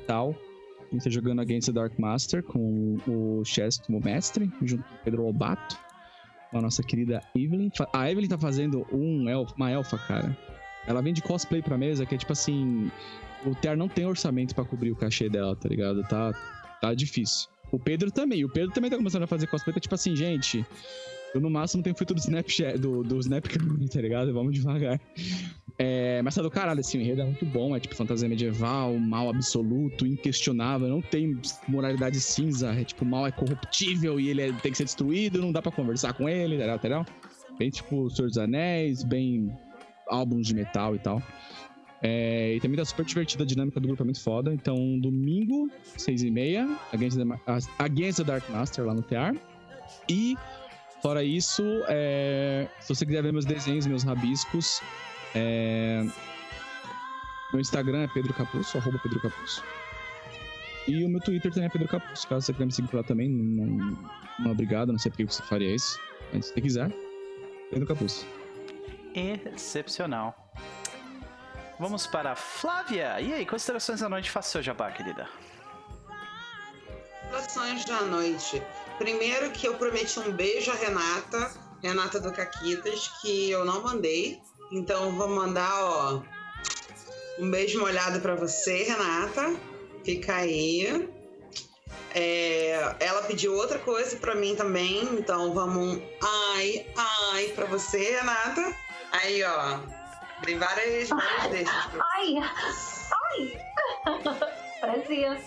tal. 0.05 0.35
A 0.79 0.93
gente 0.93 1.03
tá 1.05 1.09
jogando 1.09 1.39
Against 1.39 1.67
the 1.67 1.71
Dark 1.71 1.97
Master 1.97 2.43
com 2.43 2.97
o 3.07 3.45
Chess 3.45 3.79
como 3.79 4.01
mestre, 4.03 4.51
junto 4.61 4.83
com 4.83 4.95
o 4.95 4.97
Pedro 5.05 5.23
Lobato, 5.23 5.79
com 6.51 6.57
a 6.57 6.61
nossa 6.61 6.83
querida 6.83 7.21
Evelyn. 7.33 7.69
A 7.93 8.11
Evelyn 8.11 8.27
tá 8.27 8.37
fazendo 8.37 8.85
um 8.91 9.29
elf, 9.29 9.53
uma 9.55 9.71
elfa, 9.71 9.97
cara. 9.97 10.37
Ela 10.85 11.01
vem 11.01 11.13
de 11.13 11.21
cosplay 11.21 11.61
pra 11.61 11.77
mesa, 11.77 12.05
que 12.05 12.15
é 12.15 12.17
tipo 12.17 12.33
assim. 12.33 12.91
O 13.45 13.55
TR 13.55 13.75
não 13.75 13.87
tem 13.87 14.05
orçamento 14.05 14.53
para 14.53 14.65
cobrir 14.65 14.91
o 14.91 14.95
cachê 14.95 15.29
dela, 15.29 15.55
tá 15.55 15.67
ligado? 15.67 16.03
Tá, 16.03 16.31
tá 16.79 16.93
difícil. 16.93 17.49
O 17.71 17.79
Pedro 17.79 18.11
também. 18.11 18.43
O 18.43 18.49
Pedro 18.49 18.71
também 18.71 18.89
tá 18.89 18.97
começando 18.97 19.23
a 19.23 19.27
fazer 19.27 19.47
cosplay, 19.47 19.73
tá 19.73 19.79
tipo 19.79 19.95
assim, 19.95 20.15
gente. 20.15 20.65
Eu 21.33 21.39
no 21.39 21.49
máximo 21.49 21.81
tenho 21.81 21.95
feito 21.95 22.13
do 22.13 22.19
Snapchat, 22.19 22.77
do, 22.77 23.03
do 23.03 23.17
Snapcam, 23.19 23.59
tá 23.91 24.01
ligado? 24.01 24.33
Vamos 24.33 24.53
devagar. 24.53 24.99
É, 25.79 26.21
mas 26.21 26.35
tá 26.35 26.41
do 26.41 26.51
caralho, 26.51 26.81
assim, 26.81 26.97
o 26.97 27.01
enredo 27.01 27.21
é 27.21 27.25
muito 27.25 27.45
bom, 27.45 27.75
é 27.75 27.79
tipo 27.79 27.95
fantasia 27.95 28.27
medieval, 28.27 28.93
mal 28.99 29.29
absoluto, 29.29 30.05
inquestionável, 30.05 30.87
não 30.87 31.01
tem 31.01 31.39
moralidade 31.67 32.19
cinza, 32.19 32.71
é 32.71 32.83
tipo, 32.83 33.03
mal 33.03 33.25
é 33.25 33.31
corruptível 33.31 34.19
e 34.19 34.29
ele 34.29 34.41
é, 34.41 34.51
tem 34.51 34.71
que 34.71 34.77
ser 34.77 34.83
destruído, 34.83 35.41
não 35.41 35.51
dá 35.51 35.61
pra 35.61 35.71
conversar 35.71 36.13
com 36.13 36.29
ele, 36.29 36.57
tá 36.57 36.77
ligado? 36.77 37.07
Bem 37.57 37.69
tipo 37.69 38.09
Senhor 38.11 38.27
dos 38.27 38.37
Anéis, 38.37 39.03
bem 39.03 39.51
álbuns 40.07 40.47
de 40.47 40.53
metal 40.53 40.95
e 40.95 40.99
tal. 40.99 41.23
É, 42.03 42.55
e 42.55 42.59
também 42.59 42.77
tá 42.77 42.85
super 42.85 43.05
divertida, 43.05 43.43
a 43.43 43.45
dinâmica 43.45 43.79
do 43.79 43.87
grupo 43.87 44.01
é 44.01 44.05
muito 44.05 44.21
foda. 44.21 44.53
Então, 44.53 44.99
domingo, 44.99 45.69
seis 45.97 46.23
e 46.23 46.31
meia, 46.31 46.67
Against 46.91 47.17
the, 47.17 47.23
Against 47.77 48.17
the 48.17 48.23
Dark 48.23 48.49
Master 48.49 48.85
lá 48.85 48.93
no 48.93 49.01
TR. 49.01 49.37
E 50.09 50.35
Fora 51.01 51.23
isso, 51.23 51.63
é... 51.87 52.67
se 52.79 52.93
você 52.93 53.05
quiser 53.05 53.23
ver 53.23 53.33
meus 53.33 53.45
desenhos, 53.45 53.87
meus 53.87 54.03
rabiscos, 54.03 54.81
é... 55.33 56.05
meu 57.51 57.59
Instagram 57.59 58.03
é 58.03 58.07
Pedro 58.07 58.31
Capuzzo, 58.33 58.77
arroba 58.77 58.99
Pedro. 58.99 59.19
E 60.87 61.03
o 61.03 61.09
meu 61.09 61.19
Twitter 61.19 61.51
também 61.51 61.65
é 61.65 61.69
Pedro 61.69 61.87
Capuzzo, 61.87 62.27
caso 62.27 62.45
você 62.45 62.53
queira 62.53 62.67
me 62.67 62.71
seguir 62.71 62.87
por 62.87 62.97
lá 62.97 63.03
também, 63.03 63.29
não, 63.29 63.97
não 64.39 64.51
obrigado, 64.51 64.91
não 64.91 64.99
sei 64.99 65.09
por 65.09 65.17
que 65.17 65.25
você 65.25 65.41
faria 65.43 65.73
isso, 65.73 65.99
mas 66.31 66.45
se 66.45 66.53
você 66.53 66.61
quiser, 66.61 66.91
Pedro 67.71 67.87
Capuzzo. 67.87 68.23
Excepcional. 69.15 70.40
Vamos 71.81 72.05
para 72.05 72.33
a 72.33 72.35
Flávia. 72.35 73.19
E 73.19 73.33
aí, 73.33 73.43
considerações 73.43 74.01
da 74.01 74.07
noite? 74.07 74.29
Faça 74.29 74.51
seu 74.51 74.61
jabá, 74.61 74.91
querida. 74.91 75.27
considerações 77.31 77.85
da 77.85 78.01
noite. 78.03 78.61
Primeiro 78.99 79.49
que 79.49 79.67
eu 79.67 79.73
prometi 79.73 80.19
um 80.19 80.31
beijo 80.31 80.69
a 80.69 80.75
Renata, 80.75 81.51
Renata 81.81 82.19
do 82.19 82.31
Caquitas, 82.31 83.07
que 83.19 83.49
eu 83.49 83.65
não 83.65 83.81
mandei. 83.81 84.39
Então 84.71 85.11
vou 85.13 85.27
mandar, 85.27 85.73
ó, 85.83 86.21
um 87.39 87.49
beijo 87.49 87.79
molhado 87.79 88.19
para 88.19 88.35
você, 88.35 88.83
Renata. 88.83 89.55
Fica 90.05 90.35
aí. 90.35 91.09
É, 92.13 92.95
ela 92.99 93.23
pediu 93.23 93.55
outra 93.55 93.79
coisa 93.79 94.17
para 94.17 94.35
mim 94.35 94.55
também, 94.55 95.01
então 95.15 95.51
vamos 95.51 95.97
um 95.97 96.01
ai, 96.21 96.85
ai 96.95 97.45
para 97.55 97.65
você, 97.65 98.17
Renata. 98.17 98.75
Aí, 99.11 99.43
ó, 99.43 99.79
tem 100.43 100.57
várias, 100.57 101.09
várias 101.09 101.51
desses. 101.51 101.75
Ai, 102.15 102.37
ai. 102.37 103.61
Prazer. 104.79 105.41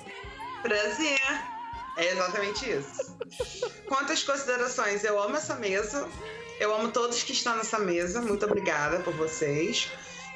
Prazer. 0.63 1.21
É 1.97 2.13
exatamente 2.13 2.71
isso. 2.71 3.17
Quantas 3.87 4.23
considerações? 4.23 5.05
Eu 5.05 5.21
amo 5.23 5.37
essa 5.37 5.55
mesa. 5.55 6.09
Eu 6.59 6.75
amo 6.75 6.91
todos 6.91 7.23
que 7.23 7.33
estão 7.33 7.57
nessa 7.57 7.79
mesa. 7.79 8.21
Muito 8.21 8.45
obrigada 8.47 9.01
por 9.01 9.15
vocês. 9.15 9.91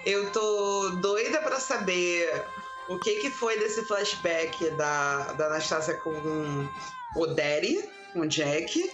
Eu 0.04 0.30
tô 0.30 0.90
doida 1.00 1.40
para 1.40 1.58
saber 1.58 2.44
o 2.88 2.98
que, 2.98 3.16
que 3.16 3.30
foi 3.30 3.58
desse 3.58 3.84
flashback 3.86 4.70
da, 4.70 5.32
da 5.32 5.46
Anastácia 5.46 5.94
com 5.94 6.68
o 7.16 7.26
Derry, 7.26 7.88
com 8.12 8.20
o 8.20 8.26
Jack. 8.26 8.90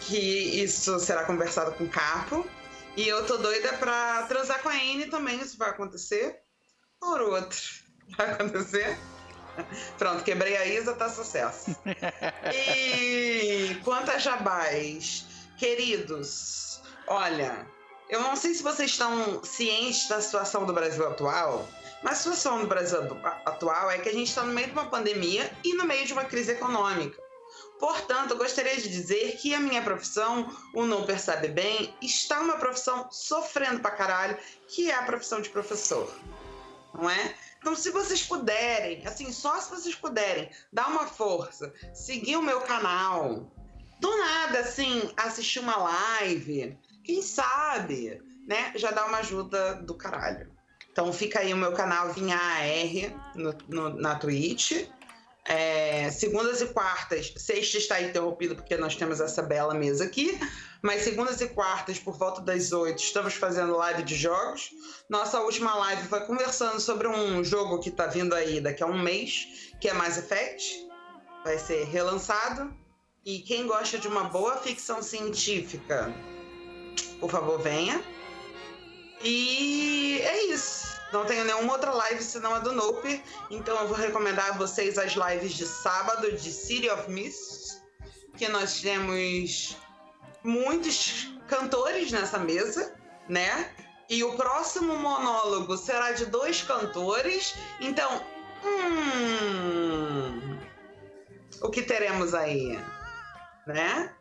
Que 0.00 0.62
isso 0.62 0.98
será 0.98 1.24
conversado 1.24 1.72
com 1.72 1.84
o 1.84 1.88
Capo. 1.88 2.46
E 2.98 3.06
eu 3.06 3.24
tô 3.24 3.36
doida 3.36 3.74
pra 3.74 4.24
transar 4.24 4.60
com 4.60 4.68
a 4.68 4.72
Anne 4.72 5.06
também, 5.06 5.40
isso 5.40 5.56
vai 5.56 5.70
acontecer. 5.70 6.42
Por 6.98 7.20
outro. 7.20 7.60
Vai 8.18 8.32
acontecer? 8.32 8.98
Pronto, 9.98 10.24
quebrei 10.24 10.56
a 10.56 10.66
Isa, 10.66 10.94
tá 10.94 11.08
sucesso. 11.08 11.76
E 12.52 13.78
quanto 13.84 14.10
a 14.10 14.18
jabás, 14.18 15.26
queridos, 15.58 16.80
olha, 17.06 17.66
eu 18.08 18.20
não 18.20 18.34
sei 18.34 18.54
se 18.54 18.62
vocês 18.64 18.90
estão 18.90 19.44
cientes 19.44 20.08
da 20.08 20.20
situação 20.20 20.66
do 20.66 20.72
Brasil 20.72 21.06
atual, 21.06 21.68
mas 22.02 22.14
a 22.14 22.16
situação 22.16 22.62
do 22.62 22.66
Brasil 22.66 22.98
atual 23.44 23.90
é 23.90 23.98
que 23.98 24.08
a 24.08 24.12
gente 24.12 24.28
está 24.28 24.42
no 24.42 24.52
meio 24.52 24.68
de 24.68 24.72
uma 24.72 24.86
pandemia 24.86 25.48
e 25.62 25.74
no 25.74 25.84
meio 25.84 26.04
de 26.04 26.14
uma 26.14 26.24
crise 26.24 26.52
econômica. 26.52 27.27
Portanto, 27.78 28.36
gostaria 28.36 28.76
de 28.76 28.88
dizer 28.88 29.36
que 29.36 29.54
a 29.54 29.60
minha 29.60 29.82
profissão, 29.82 30.52
o 30.74 30.84
Não 30.84 31.06
Percebe 31.06 31.48
Bem, 31.48 31.94
está 32.02 32.40
uma 32.40 32.56
profissão 32.56 33.08
sofrendo 33.10 33.80
pra 33.80 33.92
caralho, 33.92 34.36
que 34.66 34.90
é 34.90 34.94
a 34.94 35.02
profissão 35.02 35.40
de 35.40 35.48
professor. 35.48 36.12
Não 36.92 37.08
é? 37.08 37.34
Então, 37.58 37.76
se 37.76 37.90
vocês 37.90 38.22
puderem, 38.22 39.06
assim, 39.06 39.32
só 39.32 39.60
se 39.60 39.70
vocês 39.70 39.94
puderem, 39.94 40.50
dar 40.72 40.88
uma 40.88 41.06
força, 41.06 41.72
seguir 41.94 42.36
o 42.36 42.42
meu 42.42 42.60
canal, 42.62 43.50
do 44.00 44.16
nada, 44.16 44.60
assim, 44.60 45.10
assistir 45.16 45.60
uma 45.60 45.76
live, 45.76 46.76
quem 47.04 47.22
sabe, 47.22 48.22
né? 48.46 48.72
Já 48.76 48.90
dá 48.90 49.06
uma 49.06 49.18
ajuda 49.18 49.74
do 49.76 49.94
caralho. 49.94 50.50
Então 50.90 51.12
fica 51.12 51.40
aí 51.40 51.52
o 51.54 51.56
meu 51.56 51.72
canal 51.72 52.12
Vinha 52.12 52.36
AR 52.36 53.34
no, 53.34 53.54
no, 53.68 54.00
na 54.00 54.16
Twitch. 54.16 54.88
É, 55.50 56.10
segundas 56.10 56.60
e 56.60 56.66
quartas, 56.66 57.32
sexta 57.38 57.78
está 57.78 58.02
interrompido 58.02 58.54
porque 58.54 58.76
nós 58.76 58.94
temos 58.94 59.18
essa 59.18 59.40
bela 59.40 59.72
mesa 59.72 60.04
aqui, 60.04 60.38
mas 60.82 61.02
segundas 61.02 61.40
e 61.40 61.48
quartas, 61.48 61.98
por 61.98 62.18
volta 62.18 62.42
das 62.42 62.70
oito, 62.70 63.02
estamos 63.02 63.32
fazendo 63.32 63.74
live 63.74 64.02
de 64.02 64.14
jogos. 64.14 64.70
Nossa 65.08 65.40
última 65.40 65.74
live 65.74 66.06
foi 66.06 66.20
conversando 66.26 66.78
sobre 66.78 67.08
um 67.08 67.42
jogo 67.42 67.80
que 67.80 67.88
está 67.88 68.06
vindo 68.06 68.34
aí 68.34 68.60
daqui 68.60 68.82
a 68.82 68.86
um 68.86 69.02
mês, 69.02 69.72
que 69.80 69.88
é 69.88 69.94
Mass 69.94 70.18
Effect. 70.18 70.86
Vai 71.42 71.58
ser 71.58 71.84
relançado. 71.84 72.70
E 73.24 73.38
quem 73.40 73.66
gosta 73.66 73.96
de 73.96 74.06
uma 74.06 74.24
boa 74.24 74.58
ficção 74.58 75.02
científica, 75.02 76.12
por 77.20 77.30
favor, 77.30 77.58
venha. 77.58 78.02
E 79.24 80.20
é 80.22 80.44
isso. 80.44 80.97
Não 81.12 81.24
tenho 81.24 81.44
nenhuma 81.44 81.72
outra 81.72 81.90
live 81.90 82.22
senão 82.22 82.54
a 82.54 82.58
do 82.58 82.72
Nope. 82.72 83.22
Então 83.50 83.76
eu 83.78 83.88
vou 83.88 83.96
recomendar 83.96 84.50
a 84.50 84.52
vocês 84.52 84.98
as 84.98 85.12
lives 85.12 85.54
de 85.54 85.66
sábado 85.66 86.32
de 86.32 86.52
City 86.52 86.88
of 86.90 87.10
Mist. 87.10 87.82
Que 88.36 88.48
nós 88.48 88.80
temos 88.80 89.76
muitos 90.44 91.32
cantores 91.48 92.12
nessa 92.12 92.38
mesa, 92.38 92.94
né? 93.28 93.72
E 94.08 94.22
o 94.24 94.34
próximo 94.34 94.96
monólogo 94.96 95.76
será 95.76 96.12
de 96.12 96.26
dois 96.26 96.62
cantores. 96.62 97.54
Então, 97.80 98.24
hum, 98.64 100.58
o 101.60 101.68
que 101.70 101.82
teremos 101.82 102.34
aí, 102.34 102.78
né? 103.66 104.14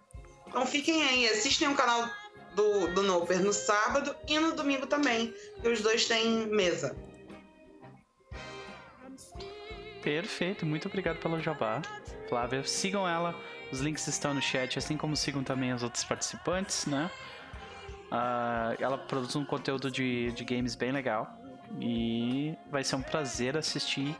Então 0.48 0.66
fiquem 0.66 1.03
aí, 1.03 1.30
assistem 1.30 1.67
o 1.67 1.75
canal 1.75 2.09
do, 2.57 2.87
do 2.87 3.03
Noper 3.03 3.39
no 3.39 3.53
sábado 3.53 4.15
e 4.27 4.39
no 4.39 4.55
domingo 4.55 4.87
também, 4.87 5.31
que 5.61 5.69
os 5.69 5.79
dois 5.81 6.07
têm 6.07 6.47
mesa. 6.47 6.97
Perfeito, 10.01 10.65
muito 10.65 10.87
obrigado 10.87 11.19
pelo 11.19 11.39
jabá, 11.39 11.81
Flávia. 12.27 12.63
Sigam 12.63 13.07
ela, 13.07 13.35
os 13.71 13.79
links 13.79 14.07
estão 14.07 14.33
no 14.33 14.41
chat, 14.41 14.79
assim 14.79 14.97
como 14.97 15.15
sigam 15.15 15.43
também 15.43 15.71
os 15.71 15.83
outros 15.83 16.03
participantes, 16.03 16.87
né? 16.87 17.11
Uh, 18.11 18.81
ela 18.81 18.97
produz 18.97 19.35
um 19.35 19.45
conteúdo 19.45 19.91
de, 19.91 20.31
de 20.31 20.43
games 20.43 20.73
bem 20.75 20.91
legal 20.91 21.37
e 21.79 22.55
vai 22.71 22.83
ser 22.83 22.95
um 22.95 23.01
prazer 23.01 23.57
assistir 23.57 24.15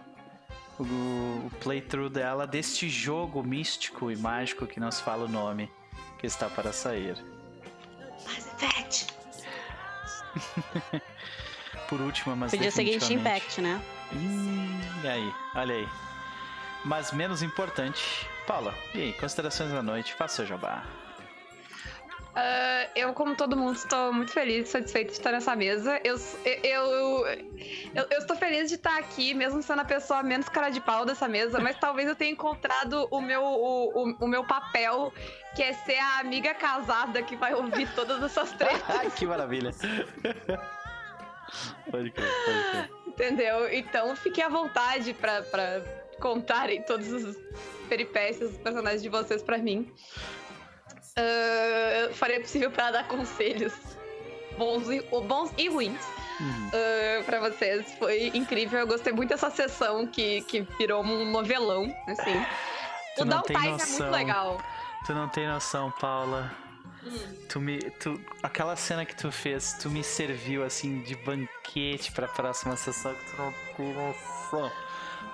o, 0.78 0.84
o 0.84 1.52
playthrough 1.62 2.10
dela 2.10 2.46
deste 2.46 2.90
jogo 2.90 3.42
místico 3.42 4.12
e 4.12 4.18
mágico 4.18 4.68
que 4.68 4.80
nos 4.80 5.00
fala 5.00 5.24
o 5.24 5.28
nome 5.30 5.72
que 6.20 6.28
está 6.28 6.50
para 6.50 6.74
sair. 6.74 7.37
Mass 8.28 8.48
Effect. 8.48 9.08
Por 11.90 12.02
último, 12.02 12.36
mas 12.36 12.52
Podia 12.52 12.70
ser 12.70 12.86
Genshin 12.86 13.16
Impact, 13.16 13.62
né? 13.62 13.82
E 15.04 15.08
aí, 15.08 15.34
olha 15.56 15.76
aí. 15.76 15.88
Mas 16.84 17.12
menos 17.12 17.42
importante, 17.42 18.28
Paula, 18.46 18.74
e 18.94 19.02
aí, 19.02 19.14
considerações 19.14 19.72
da 19.72 19.82
noite, 19.82 20.14
faça 20.14 20.44
o 20.44 20.46
jabá. 20.46 20.84
Uh, 22.38 22.88
eu, 22.96 23.14
como 23.14 23.36
todo 23.36 23.58
mundo, 23.58 23.76
estou 23.76 24.14
muito 24.14 24.32
feliz 24.32 24.68
e 24.68 24.72
satisfeita 24.72 25.10
de 25.10 25.18
estar 25.18 25.32
nessa 25.32 25.56
mesa. 25.56 26.00
Eu, 26.04 26.18
eu, 26.46 27.26
eu, 27.26 28.06
eu, 28.12 28.20
estou 28.20 28.38
feliz 28.38 28.70
de 28.70 28.76
estar 28.76 28.96
aqui, 29.00 29.34
mesmo 29.34 29.64
sendo 29.64 29.82
a 29.82 29.86
pessoa 29.86 30.22
menos 30.22 30.48
cara 30.48 30.70
de 30.70 30.80
pau 30.80 31.04
dessa 31.04 31.28
mesa, 31.28 31.60
mas 31.60 31.80
talvez 31.80 32.08
eu 32.08 32.16
tenha 32.16 32.30
encontrado 32.30 33.08
o 33.10 33.20
meu, 33.20 33.42
o, 33.42 33.88
o, 33.88 34.18
o 34.20 34.28
meu 34.28 34.44
papel, 34.44 35.12
que 35.56 35.64
é 35.64 35.74
ser 35.74 35.98
a 35.98 36.20
amiga 36.20 36.54
casada 36.54 37.24
que 37.24 37.36
vai 37.36 37.56
ouvir 37.56 37.92
todas 37.96 38.22
essas 38.22 38.52
tretas. 38.58 39.16
que 39.16 39.26
maravilha! 39.26 39.72
pode 41.90 42.12
crer, 42.12 42.30
pode 42.46 42.70
crer. 42.70 42.90
Entendeu? 43.08 43.74
Então 43.74 44.16
fique 44.16 44.44
à 44.44 44.48
vontade 44.48 45.12
para 45.12 45.42
contarem 46.20 46.84
todas 46.84 47.12
as 47.12 47.36
peripécias 47.90 48.52
dos 48.52 48.60
personagens 48.60 49.02
de 49.02 49.10
vocês 49.10 49.42
para 49.42 49.58
mim. 49.58 49.92
Uh, 51.18 52.14
farei 52.14 52.38
o 52.38 52.42
possível 52.42 52.70
para 52.70 52.92
dar 52.92 53.08
conselhos 53.08 53.74
bons 54.58 54.90
e, 54.90 55.02
bons 55.02 55.52
e 55.58 55.68
ruins 55.68 56.00
uhum. 56.40 56.68
uh, 56.68 57.24
para 57.24 57.40
vocês. 57.40 57.94
Foi 57.98 58.32
incrível. 58.34 58.80
Eu 58.80 58.88
gostei 58.88 59.14
muito 59.14 59.30
dessa 59.30 59.50
sessão 59.50 60.06
que, 60.06 60.42
que 60.44 60.62
virou 60.78 61.04
um 61.04 61.26
novelão, 61.32 61.94
assim. 62.08 62.46
Tu 63.16 63.24
o 63.24 63.26
Downtime 63.26 63.68
é 63.68 63.72
muito 63.72 64.12
legal. 64.12 64.62
Tu 65.06 65.14
não 65.14 65.28
tem 65.30 65.48
noção, 65.48 65.92
Paula. 66.00 66.52
Hum. 67.04 67.46
Tu 67.50 67.60
me, 67.60 67.80
tu, 67.92 68.20
aquela 68.44 68.76
cena 68.76 69.06
que 69.06 69.16
tu 69.16 69.32
fez, 69.32 69.74
tu 69.74 69.90
me 69.90 70.04
serviu 70.04 70.64
assim 70.64 71.02
de 71.02 71.16
banquete 71.16 72.12
para 72.12 72.26
a 72.26 72.30
próxima 72.30 72.76
sessão 72.76 73.14
que 73.14 73.32
tu 73.32 73.38
não 73.38 73.54
tem 73.76 73.94
noção. 73.94 74.72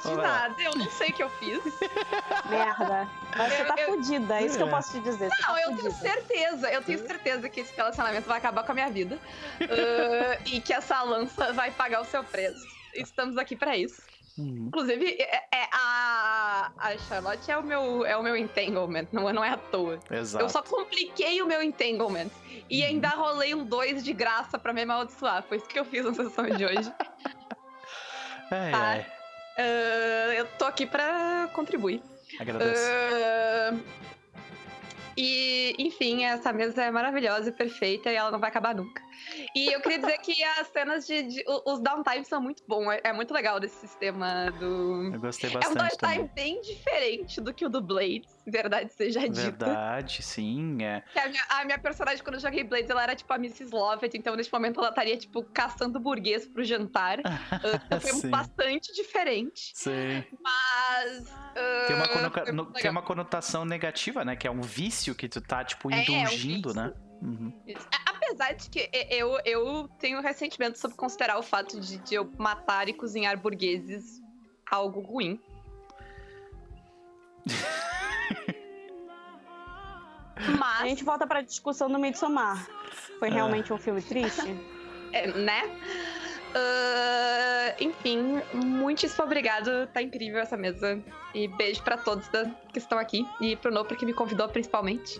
De 0.10 0.16
nada, 0.16 0.62
eu 0.62 0.76
não 0.76 0.90
sei 0.90 1.10
o 1.10 1.14
que 1.14 1.24
eu 1.24 1.30
fiz. 1.30 1.62
Merda. 2.50 3.08
Mas 3.36 3.54
você 3.54 3.66
tá 3.66 3.76
eu, 3.78 3.90
fodida, 3.90 4.40
é 4.40 4.46
isso 4.46 4.58
que 4.58 4.64
eu 4.64 4.70
posso 4.70 4.92
te 4.92 5.00
dizer. 5.00 5.30
Não, 5.30 5.56
tá 5.56 5.62
eu 5.62 5.76
tenho 5.76 5.92
certeza, 5.92 6.72
eu 6.72 6.82
tenho 6.82 7.00
certeza 7.00 7.50
que 7.50 7.62
esse 7.62 7.76
relacionamento 7.76 8.28
vai 8.28 8.38
acabar 8.38 8.64
com 8.64 8.72
a 8.72 8.76
minha 8.76 8.90
vida. 8.90 9.16
uh, 9.16 10.42
e 10.46 10.60
que 10.60 10.74
essa 10.74 11.02
lança 11.04 11.54
vai 11.54 11.72
pagar 11.72 12.02
o 12.02 12.06
seu 12.06 12.24
preço. 12.24 12.66
Estamos 12.94 13.38
aqui 13.38 13.56
para 13.56 13.78
isso. 13.78 14.02
Uhum. 14.38 14.66
Inclusive, 14.68 15.16
é, 15.20 15.44
é, 15.52 15.70
a, 15.72 16.72
a 16.78 16.98
Charlotte 16.98 17.52
é 17.52 17.58
o 17.58 17.64
meu, 17.64 18.04
é 18.04 18.18
o 18.18 18.24
meu 18.24 18.36
entanglement, 18.36 19.08
não, 19.12 19.32
não 19.32 19.44
é 19.44 19.50
à 19.50 19.58
toa. 19.58 20.00
Exato. 20.10 20.44
Eu 20.44 20.50
só 20.50 20.64
compliquei 20.64 21.42
o 21.42 21.46
meu 21.46 21.62
entanglement. 21.62 22.30
E 22.70 22.82
uhum. 22.82 22.88
ainda 22.88 23.10
rolei 23.10 23.54
um 23.54 23.64
2 23.64 24.04
de 24.04 24.14
graça 24.14 24.58
para 24.58 24.74
me 24.74 24.82
amaldiçoar. 24.82 25.44
Foi 25.44 25.58
isso 25.58 25.68
que 25.68 25.80
eu 25.80 25.86
fiz 25.86 26.04
na 26.06 26.14
sessão 26.14 26.46
de 26.46 26.66
hoje. 26.66 26.92
ai, 28.50 28.72
tá? 28.72 28.78
ai. 28.80 29.23
Uh, 29.58 30.34
eu 30.34 30.48
tô 30.58 30.66
aqui 30.66 30.86
pra 30.86 31.50
contribuir. 31.54 32.02
Agradeço. 32.40 32.82
Uh, 32.82 33.80
e, 35.16 35.76
enfim, 35.78 36.24
essa 36.26 36.52
mesa 36.52 36.84
é 36.84 36.92
maravilhosa 36.92 37.50
e 37.50 37.52
perfeita 37.52 38.12
e 38.12 38.16
ela 38.16 38.32
não 38.32 38.40
vai 38.40 38.50
acabar 38.50 38.74
nunca. 38.74 39.02
E 39.56 39.74
eu 39.74 39.82
queria 39.82 40.00
dizer 40.00 40.18
que 40.20 40.44
as 40.44 40.68
cenas 40.68 41.06
de. 41.06 41.24
de 41.24 41.44
os 41.66 41.80
downtimes 41.80 42.28
são 42.28 42.42
muito 42.42 42.64
bons. 42.68 42.92
É, 42.92 43.02
é, 43.06 43.14
muito 43.14 43.34
legal 43.34 43.60
desse 43.60 43.76
sistema 43.76 44.52
do. 44.60 45.12
Eu 45.14 45.20
gostei 45.20 45.50
bastante. 45.50 45.78
É 45.78 45.84
um 45.84 45.88
downtime 45.88 46.32
bem 46.36 46.62
diferente 46.62 47.42
do 47.42 47.54
que 47.54 47.66
o 47.66 47.70
do 47.70 47.82
Blades, 47.82 48.30
verdade 48.46 48.94
seja 48.94 49.28
dita. 49.28 49.66
Verdade, 49.66 50.22
sim. 50.22 50.84
É. 50.84 51.04
A 51.16 51.30
minha, 51.30 51.46
a, 51.50 51.66
minha, 51.66 51.80
personagem, 51.80 52.24
quando 52.24 52.36
eu 52.36 52.42
joguei 52.42 52.64
Blades, 52.64 52.90
ela 52.90 53.04
era 53.04 53.16
tipo 53.16 53.32
a 53.32 53.36
Mrs. 53.36 53.74
Lovett, 53.74 54.18
então 54.18 54.36
nesse 54.36 54.52
momento 54.52 54.80
ela 54.80 54.90
estaria, 54.90 55.18
tipo, 55.18 55.44
caçando 55.44 56.00
burguês 56.00 56.48
pro 56.48 56.64
jantar. 56.64 57.20
uh, 57.20 58.00
foi 58.02 58.30
bastante 58.30 58.94
diferente. 58.94 59.72
Sim. 59.74 60.24
Mas. 60.42 61.30
Uh, 61.30 61.88
tem, 61.88 61.96
uma 62.52 62.74
tem 62.74 62.92
uma 62.92 63.02
conotação 63.02 63.66
negativa, 63.66 64.26
né? 64.26 64.36
Que 64.36 64.48
é 64.48 64.52
um 64.52 64.62
vício 64.62 65.16
que 65.16 65.28
tu 65.28 65.42
tá, 65.42 65.64
tipo, 65.64 65.92
indulgindo, 65.92 66.70
é, 66.70 66.72
é 66.72 66.74
um 66.74 66.76
né? 66.76 66.94
Uhum. 67.24 67.54
Apesar 68.26 68.54
de 68.54 68.70
que 68.70 68.90
eu, 69.10 69.38
eu 69.46 69.90
tenho 70.00 70.22
ressentimento 70.22 70.78
sobre 70.78 70.96
considerar 70.96 71.38
o 71.38 71.44
fato 71.44 71.80
de, 71.80 71.98
de 71.98 72.16
eu 72.16 72.30
matar 72.38 72.88
e 72.88 72.94
cozinhar 72.94 73.38
burgueses 73.38 74.22
algo 74.70 75.02
ruim. 75.02 75.40
Mas... 80.58 80.82
A 80.82 80.88
gente 80.88 81.04
volta 81.04 81.28
pra 81.28 81.42
discussão 81.42 81.90
do 81.90 82.00
Midsommar. 82.00 82.68
Foi 83.20 83.28
é. 83.30 83.32
realmente 83.32 83.72
um 83.72 83.78
filme 83.78 84.02
triste? 84.02 84.48
é, 85.14 85.28
né? 85.28 85.64
Uh, 86.56 87.84
enfim, 87.84 88.42
muitíssimo 88.54 89.24
obrigado. 89.26 89.88
Tá 89.88 90.02
incrível 90.02 90.40
essa 90.40 90.58
mesa. 90.58 91.02
E 91.34 91.48
beijo 91.48 91.84
para 91.84 91.98
todos 91.98 92.28
da, 92.30 92.46
que 92.72 92.80
estão 92.80 92.98
aqui. 92.98 93.28
E 93.40 93.56
pro 93.56 93.72
Nopro 93.72 93.96
que 93.96 94.06
me 94.06 94.14
convidou 94.14 94.50
principalmente. 94.50 95.20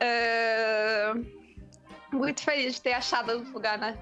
Uh, 0.00 1.43
muito 2.14 2.42
feliz 2.42 2.74
de 2.74 2.82
ter 2.82 2.92
achado 2.92 3.38
um 3.38 3.52
lugar 3.52 3.78
na 3.78 3.94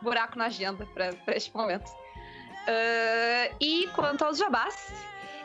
buraco 0.00 0.38
na 0.38 0.46
agenda 0.46 0.86
para 0.86 1.36
este 1.36 1.54
momento. 1.54 1.88
Uh, 1.88 3.56
e 3.60 3.88
quanto 3.94 4.24
aos 4.24 4.38
jabás, 4.38 4.92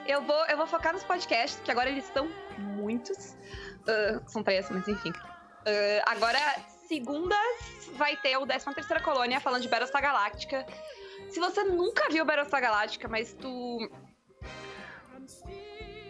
eu 0.06 0.22
vou, 0.22 0.46
eu 0.46 0.58
vou 0.58 0.68
focar 0.68 0.94
nos 0.94 1.04
podcasts, 1.04 1.60
que 1.64 1.72
agora 1.72 1.90
eles 1.90 2.06
estão 2.06 2.30
muitos. 2.58 3.38
Uh, 3.82 4.22
são 4.28 4.44
três, 4.44 4.70
mas 4.70 4.88
enfim. 4.88 5.10
Uh, 5.10 6.04
agora, 6.06 6.40
segundas, 6.88 7.38
vai 7.94 8.16
ter 8.18 8.38
o 8.38 8.46
13 8.46 8.74
terceira 8.74 9.02
Colônia 9.02 9.40
falando 9.40 9.62
de 9.62 9.70
Battlestar 9.70 10.02
Galáctica. 10.02 10.66
Se 11.30 11.40
você 11.40 11.64
nunca 11.64 12.10
viu 12.10 12.26
Battlestar 12.26 12.62
Galáctica, 12.62 13.08
mas 13.08 13.34
tu 13.34 13.90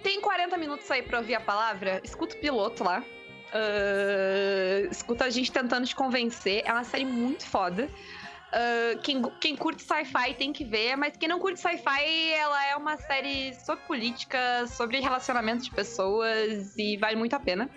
tem 0.02 0.20
40 0.20 0.58
minutos 0.58 0.90
aí 0.90 1.02
pra 1.02 1.20
ouvir 1.20 1.36
a 1.36 1.40
palavra, 1.40 2.02
escuta 2.04 2.36
o 2.36 2.40
piloto 2.40 2.84
lá. 2.84 3.04
Uh, 3.54 4.90
escuta 4.92 5.26
a 5.26 5.30
gente 5.30 5.52
tentando 5.52 5.86
te 5.86 5.96
convencer. 5.96 6.64
É 6.66 6.72
uma 6.72 6.84
série 6.84 7.06
muito 7.06 7.46
foda. 7.46 7.90
Uh, 8.54 9.00
quem, 9.02 9.22
quem 9.40 9.56
curte 9.56 9.82
sci-fi 9.82 10.34
tem 10.36 10.54
que 10.54 10.64
ver, 10.64 10.96
mas 10.96 11.18
quem 11.18 11.28
não 11.28 11.40
curte 11.40 11.60
sci-fi, 11.60 12.34
ela 12.34 12.66
é 12.68 12.76
uma 12.76 12.98
série 12.98 13.54
sobre 13.56 13.84
política, 13.86 14.68
sobre 14.68 15.00
relacionamento 15.00 15.64
de 15.64 15.72
pessoas 15.72 16.78
e 16.78 16.98
vale 16.98 17.16
muito 17.16 17.36
a 17.36 17.40
pena. 17.40 17.70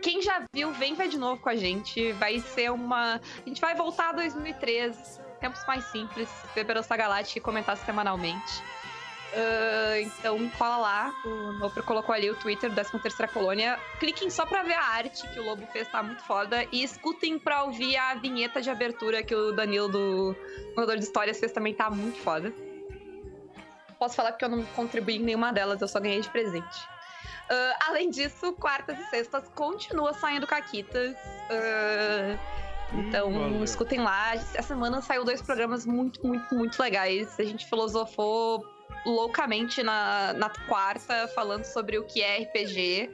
Quem 0.00 0.22
já 0.22 0.44
viu, 0.54 0.72
vem 0.72 0.94
ver 0.94 1.08
de 1.08 1.18
novo 1.18 1.40
com 1.42 1.48
a 1.48 1.56
gente. 1.56 2.12
Vai 2.12 2.38
ser 2.40 2.70
uma. 2.70 3.16
A 3.16 3.48
gente 3.48 3.60
vai 3.60 3.74
voltar 3.74 4.10
a 4.10 4.12
2003, 4.12 5.20
tempos 5.40 5.64
mais 5.66 5.84
simples, 5.86 6.28
ver 6.54 6.64
Battlestar 6.64 6.98
Galáctica 6.98 7.38
e 7.38 7.42
comentar 7.42 7.76
semanalmente. 7.76 8.62
Uh, 9.30 10.00
então 10.00 10.48
cola 10.56 10.78
lá, 10.78 11.14
o 11.24 11.52
Nopro 11.52 11.82
colocou 11.82 12.14
ali 12.14 12.30
o 12.30 12.36
Twitter 12.36 12.70
do 12.70 12.80
13ª 12.80 13.28
Colônia. 13.28 13.78
Cliquem 14.00 14.30
só 14.30 14.46
pra 14.46 14.62
ver 14.62 14.74
a 14.74 14.82
arte 14.82 15.28
que 15.28 15.38
o 15.38 15.44
Lobo 15.44 15.66
fez, 15.66 15.86
tá 15.88 16.02
muito 16.02 16.22
foda. 16.22 16.66
E 16.72 16.82
escutem 16.82 17.38
pra 17.38 17.64
ouvir 17.64 17.96
a 17.96 18.14
vinheta 18.14 18.62
de 18.62 18.70
abertura 18.70 19.22
que 19.22 19.34
o 19.34 19.52
Danilo 19.52 19.88
do 19.88 20.36
Contador 20.74 20.96
de 20.96 21.04
Histórias 21.04 21.38
fez 21.38 21.52
também, 21.52 21.74
tá 21.74 21.90
muito 21.90 22.18
foda. 22.20 22.52
Posso 23.98 24.14
falar 24.14 24.32
porque 24.32 24.44
eu 24.44 24.48
não 24.48 24.64
contribuí 24.64 25.16
em 25.16 25.22
nenhuma 25.22 25.52
delas, 25.52 25.80
eu 25.80 25.88
só 25.88 26.00
ganhei 26.00 26.20
de 26.20 26.30
presente. 26.30 26.78
Uh, 27.50 27.74
além 27.86 28.10
disso, 28.10 28.52
quartas 28.54 28.98
e 28.98 29.04
sextas 29.10 29.48
continua 29.54 30.14
saindo 30.14 30.46
caquitas. 30.46 31.16
Uh, 31.50 32.38
então, 32.92 33.62
escutem 33.62 34.00
lá. 34.00 34.34
Essa 34.34 34.62
semana 34.62 35.02
saiu 35.02 35.24
dois 35.24 35.42
programas 35.42 35.84
muito, 35.84 36.26
muito, 36.26 36.54
muito 36.54 36.80
legais. 36.80 37.38
A 37.38 37.44
gente 37.44 37.66
filosofou 37.66 38.64
loucamente 39.04 39.82
na, 39.82 40.32
na 40.34 40.50
quarta, 40.50 41.28
falando 41.34 41.64
sobre 41.64 41.98
o 41.98 42.04
que 42.04 42.22
é 42.22 42.42
RPG. 42.42 43.10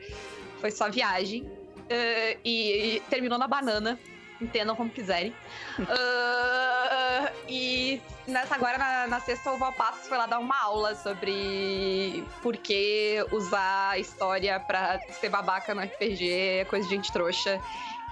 Foi 0.60 0.70
só 0.70 0.90
viagem. 0.90 1.42
Uh, 1.42 2.38
e, 2.44 2.96
e, 2.96 3.00
terminou 3.10 3.38
na 3.38 3.46
banana. 3.46 3.98
Entendam 4.40 4.74
como 4.74 4.90
quiserem. 4.90 5.34
uh, 5.78 7.32
e 7.48 8.00
nessa 8.26 8.54
agora, 8.54 8.78
na, 8.78 9.06
na 9.06 9.20
sexta, 9.20 9.52
o 9.52 9.58
Valpassos 9.58 10.08
foi 10.08 10.18
lá 10.18 10.26
dar 10.26 10.38
uma 10.38 10.60
aula 10.62 10.94
sobre 10.94 12.24
por 12.42 12.56
que 12.56 13.24
usar 13.30 13.90
a 13.90 13.98
história 13.98 14.58
pra 14.60 15.00
ser 15.20 15.28
babaca 15.28 15.74
no 15.74 15.82
RPG 15.82 16.30
é 16.30 16.64
coisa 16.64 16.88
de 16.88 16.94
gente 16.94 17.12
trouxa. 17.12 17.60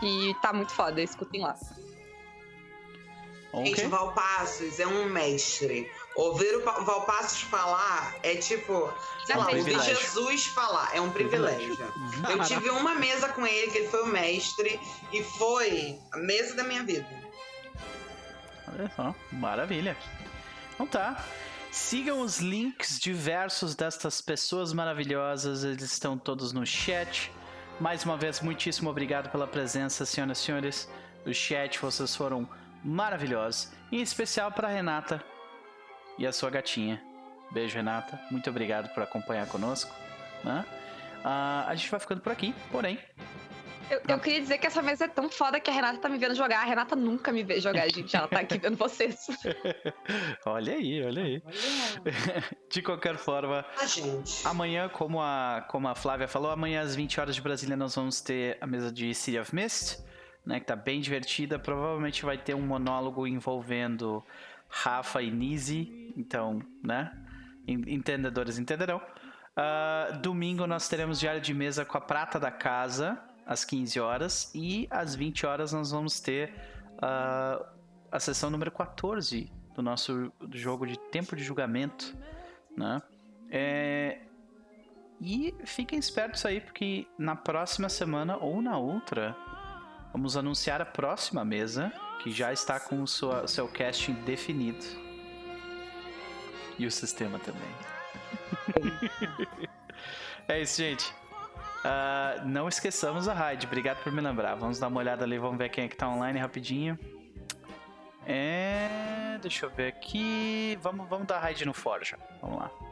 E 0.02 0.34
tá 0.42 0.52
muito 0.52 0.72
foda, 0.72 1.00
escutem 1.00 1.42
lá. 1.42 1.56
Okay. 3.52 3.66
Gente, 3.66 3.86
Valpassos 3.86 4.80
é 4.80 4.86
um 4.86 5.08
mestre. 5.08 5.90
Ouvir 6.14 6.56
o 6.56 6.62
Valpassos 6.62 7.42
falar 7.42 8.14
é 8.22 8.36
tipo, 8.36 8.92
sei 9.24 9.34
é 9.34 9.38
lá, 9.38 9.46
ouvir 9.50 9.80
Jesus 9.80 10.46
falar 10.46 10.90
é 10.94 11.00
um 11.00 11.10
privilégio. 11.10 11.76
Eu 12.28 12.38
tive 12.44 12.68
uma 12.70 12.94
mesa 12.94 13.28
com 13.30 13.46
ele, 13.46 13.70
que 13.70 13.78
ele 13.78 13.88
foi 13.88 14.02
o 14.02 14.06
mestre, 14.06 14.78
e 15.10 15.22
foi 15.22 15.98
a 16.12 16.18
mesa 16.18 16.54
da 16.54 16.64
minha 16.64 16.82
vida. 16.82 17.06
Olha 18.68 18.92
só, 18.94 19.14
maravilha. 19.32 19.96
Então 20.74 20.86
tá. 20.86 21.24
Sigam 21.70 22.20
os 22.20 22.38
links 22.38 23.00
diversos 23.00 23.74
destas 23.74 24.20
pessoas 24.20 24.74
maravilhosas, 24.74 25.64
eles 25.64 25.82
estão 25.82 26.18
todos 26.18 26.52
no 26.52 26.66
chat. 26.66 27.32
Mais 27.80 28.04
uma 28.04 28.18
vez, 28.18 28.40
muitíssimo 28.40 28.90
obrigado 28.90 29.30
pela 29.30 29.46
presença, 29.46 30.04
senhoras 30.04 30.38
e 30.38 30.42
senhores 30.42 30.88
do 31.24 31.32
chat, 31.32 31.78
vocês 31.78 32.14
foram 32.14 32.46
maravilhosos. 32.84 33.70
Em 33.90 34.02
especial 34.02 34.52
para 34.52 34.68
Renata, 34.68 35.24
e 36.18 36.26
a 36.26 36.32
sua 36.32 36.50
gatinha. 36.50 37.02
Beijo, 37.50 37.76
Renata. 37.76 38.20
Muito 38.30 38.48
obrigado 38.48 38.92
por 38.94 39.02
acompanhar 39.02 39.46
conosco. 39.46 39.94
Né? 40.42 40.64
Uh, 41.24 41.68
a 41.68 41.74
gente 41.74 41.90
vai 41.90 42.00
ficando 42.00 42.20
por 42.20 42.32
aqui, 42.32 42.54
porém. 42.70 42.98
Eu, 43.90 44.00
eu, 44.08 44.18
queria 44.18 44.40
dizer 44.40 44.56
que 44.56 44.66
essa 44.66 44.80
mesa 44.80 45.04
é 45.04 45.08
tão 45.08 45.28
foda 45.28 45.60
que 45.60 45.68
a 45.68 45.72
Renata 45.72 45.98
tá 45.98 46.08
me 46.08 46.16
vendo 46.16 46.34
jogar. 46.34 46.62
A 46.62 46.64
Renata 46.64 46.96
nunca 46.96 47.30
me 47.30 47.42
vê 47.42 47.60
jogar, 47.60 47.86
gente. 47.92 48.16
Ela 48.16 48.26
tá 48.26 48.40
aqui 48.40 48.58
vendo 48.58 48.74
vocês. 48.76 49.26
olha 50.46 50.72
aí, 50.72 51.04
olha 51.04 51.22
aí. 51.22 51.42
De 52.72 52.80
qualquer 52.80 53.18
forma, 53.18 53.64
amanhã, 54.44 54.88
como 54.88 55.20
a, 55.20 55.66
como 55.68 55.88
a 55.88 55.94
Flávia 55.94 56.26
falou, 56.26 56.50
amanhã 56.50 56.80
às 56.80 56.96
20 56.96 57.20
horas 57.20 57.34
de 57.34 57.42
Brasília 57.42 57.76
nós 57.76 57.94
vamos 57.94 58.22
ter 58.22 58.56
a 58.62 58.66
mesa 58.66 58.90
de 58.90 59.14
City 59.14 59.38
of 59.38 59.54
Mist, 59.54 59.98
né, 60.46 60.58
que 60.58 60.64
tá 60.64 60.74
bem 60.74 60.98
divertida. 61.00 61.58
Provavelmente 61.58 62.24
vai 62.24 62.38
ter 62.38 62.54
um 62.54 62.62
monólogo 62.62 63.26
envolvendo 63.26 64.24
Rafa 64.72 65.20
e 65.20 65.30
Nise, 65.30 66.12
então, 66.16 66.60
né? 66.82 67.12
Entendedores 67.68 68.58
entenderão. 68.58 69.00
Uh, 69.54 70.18
domingo 70.18 70.66
nós 70.66 70.88
teremos 70.88 71.20
diário 71.20 71.42
de 71.42 71.52
mesa 71.52 71.84
com 71.84 71.98
a 71.98 72.00
Prata 72.00 72.40
da 72.40 72.50
Casa, 72.50 73.22
às 73.46 73.64
15 73.64 74.00
horas. 74.00 74.50
E 74.54 74.88
às 74.90 75.14
20 75.14 75.44
horas 75.44 75.72
nós 75.72 75.90
vamos 75.90 76.20
ter 76.20 76.54
uh, 76.94 77.64
a 78.10 78.18
sessão 78.18 78.48
número 78.48 78.72
14 78.72 79.52
do 79.74 79.82
nosso 79.82 80.32
jogo 80.52 80.86
de 80.86 80.98
Tempo 80.98 81.36
de 81.36 81.44
Julgamento, 81.44 82.16
né? 82.76 83.00
É... 83.50 84.20
E 85.20 85.54
fiquem 85.64 85.98
espertos 85.98 86.44
aí, 86.44 86.60
porque 86.60 87.06
na 87.16 87.36
próxima 87.36 87.88
semana 87.88 88.36
ou 88.38 88.60
na 88.60 88.76
outra, 88.76 89.36
vamos 90.12 90.36
anunciar 90.36 90.80
a 90.80 90.84
próxima 90.84 91.44
mesa 91.44 91.92
que 92.22 92.30
já 92.30 92.52
está 92.52 92.78
com 92.78 93.02
o 93.02 93.06
sua, 93.06 93.48
seu 93.48 93.66
casting 93.66 94.14
definido. 94.24 94.84
E 96.78 96.86
o 96.86 96.90
sistema 96.90 97.38
também. 97.38 99.02
é 100.48 100.60
isso, 100.60 100.78
gente. 100.78 101.12
Uh, 101.84 102.46
não 102.46 102.68
esqueçamos 102.68 103.28
a 103.28 103.34
raid. 103.34 103.66
Obrigado 103.66 104.02
por 104.02 104.12
me 104.12 104.20
lembrar. 104.20 104.54
Vamos 104.54 104.78
dar 104.78 104.88
uma 104.88 105.00
olhada 105.00 105.24
ali, 105.24 105.38
vamos 105.38 105.58
ver 105.58 105.68
quem 105.68 105.84
é 105.84 105.88
que 105.88 105.96
tá 105.96 106.08
online 106.08 106.38
rapidinho. 106.38 106.98
É. 108.26 109.38
Deixa 109.40 109.66
eu 109.66 109.70
ver 109.70 109.88
aqui. 109.88 110.78
Vamos, 110.80 111.08
vamos 111.08 111.26
dar 111.26 111.40
raid 111.40 111.64
no 111.64 111.74
Forja. 111.74 112.16
Vamos 112.40 112.58
lá. 112.58 112.91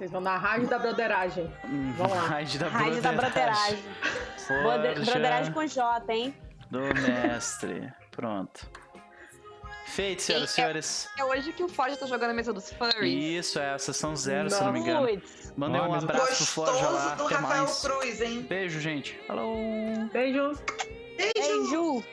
Vocês 0.00 0.10
vão 0.10 0.22
dar 0.22 0.38
raid 0.38 0.64
da 0.64 0.78
broderagem. 0.78 1.52
Hum, 1.62 1.92
vamos 1.98 2.16
lá. 2.16 2.22
Raid 2.22 2.58
da 2.58 2.70
broderagem. 2.70 3.02
Da 3.02 3.12
broderagem. 3.12 5.04
broderagem 5.04 5.52
com 5.52 5.66
J, 5.66 6.12
hein? 6.14 6.34
Do 6.70 6.80
mestre. 6.80 7.92
Pronto. 8.10 8.66
Feito, 9.84 10.22
senhoras 10.22 10.50
e 10.50 10.52
senhores. 10.54 11.08
É, 11.18 11.20
é, 11.20 11.24
hoje 11.26 11.52
que 11.52 11.62
o 11.62 11.68
Forja 11.68 11.98
tá 11.98 12.06
jogando 12.06 12.30
a 12.30 12.32
mesa 12.32 12.50
dos 12.50 12.72
furries. 12.72 13.44
Isso, 13.44 13.58
é 13.58 13.74
a 13.74 13.78
sessão 13.78 14.16
zero, 14.16 14.48
não. 14.48 14.56
se 14.56 14.64
não 14.64 14.72
me 14.72 14.80
engano. 14.80 15.22
Mandei 15.54 15.80
um 15.82 15.92
abraço 15.92 16.54
pro 16.54 16.64
Forja 16.64 16.88
lá. 16.88 17.14
do 17.16 17.26
Até 17.26 17.34
Rafael 17.34 17.64
mais. 17.64 17.82
Cruz, 17.82 18.20
hein? 18.22 18.46
Beijo, 18.48 18.80
gente. 18.80 19.20
Falou. 19.26 19.54
Beijo. 20.10 20.54
Beijo. 21.18 21.34
Beijo. 21.36 22.04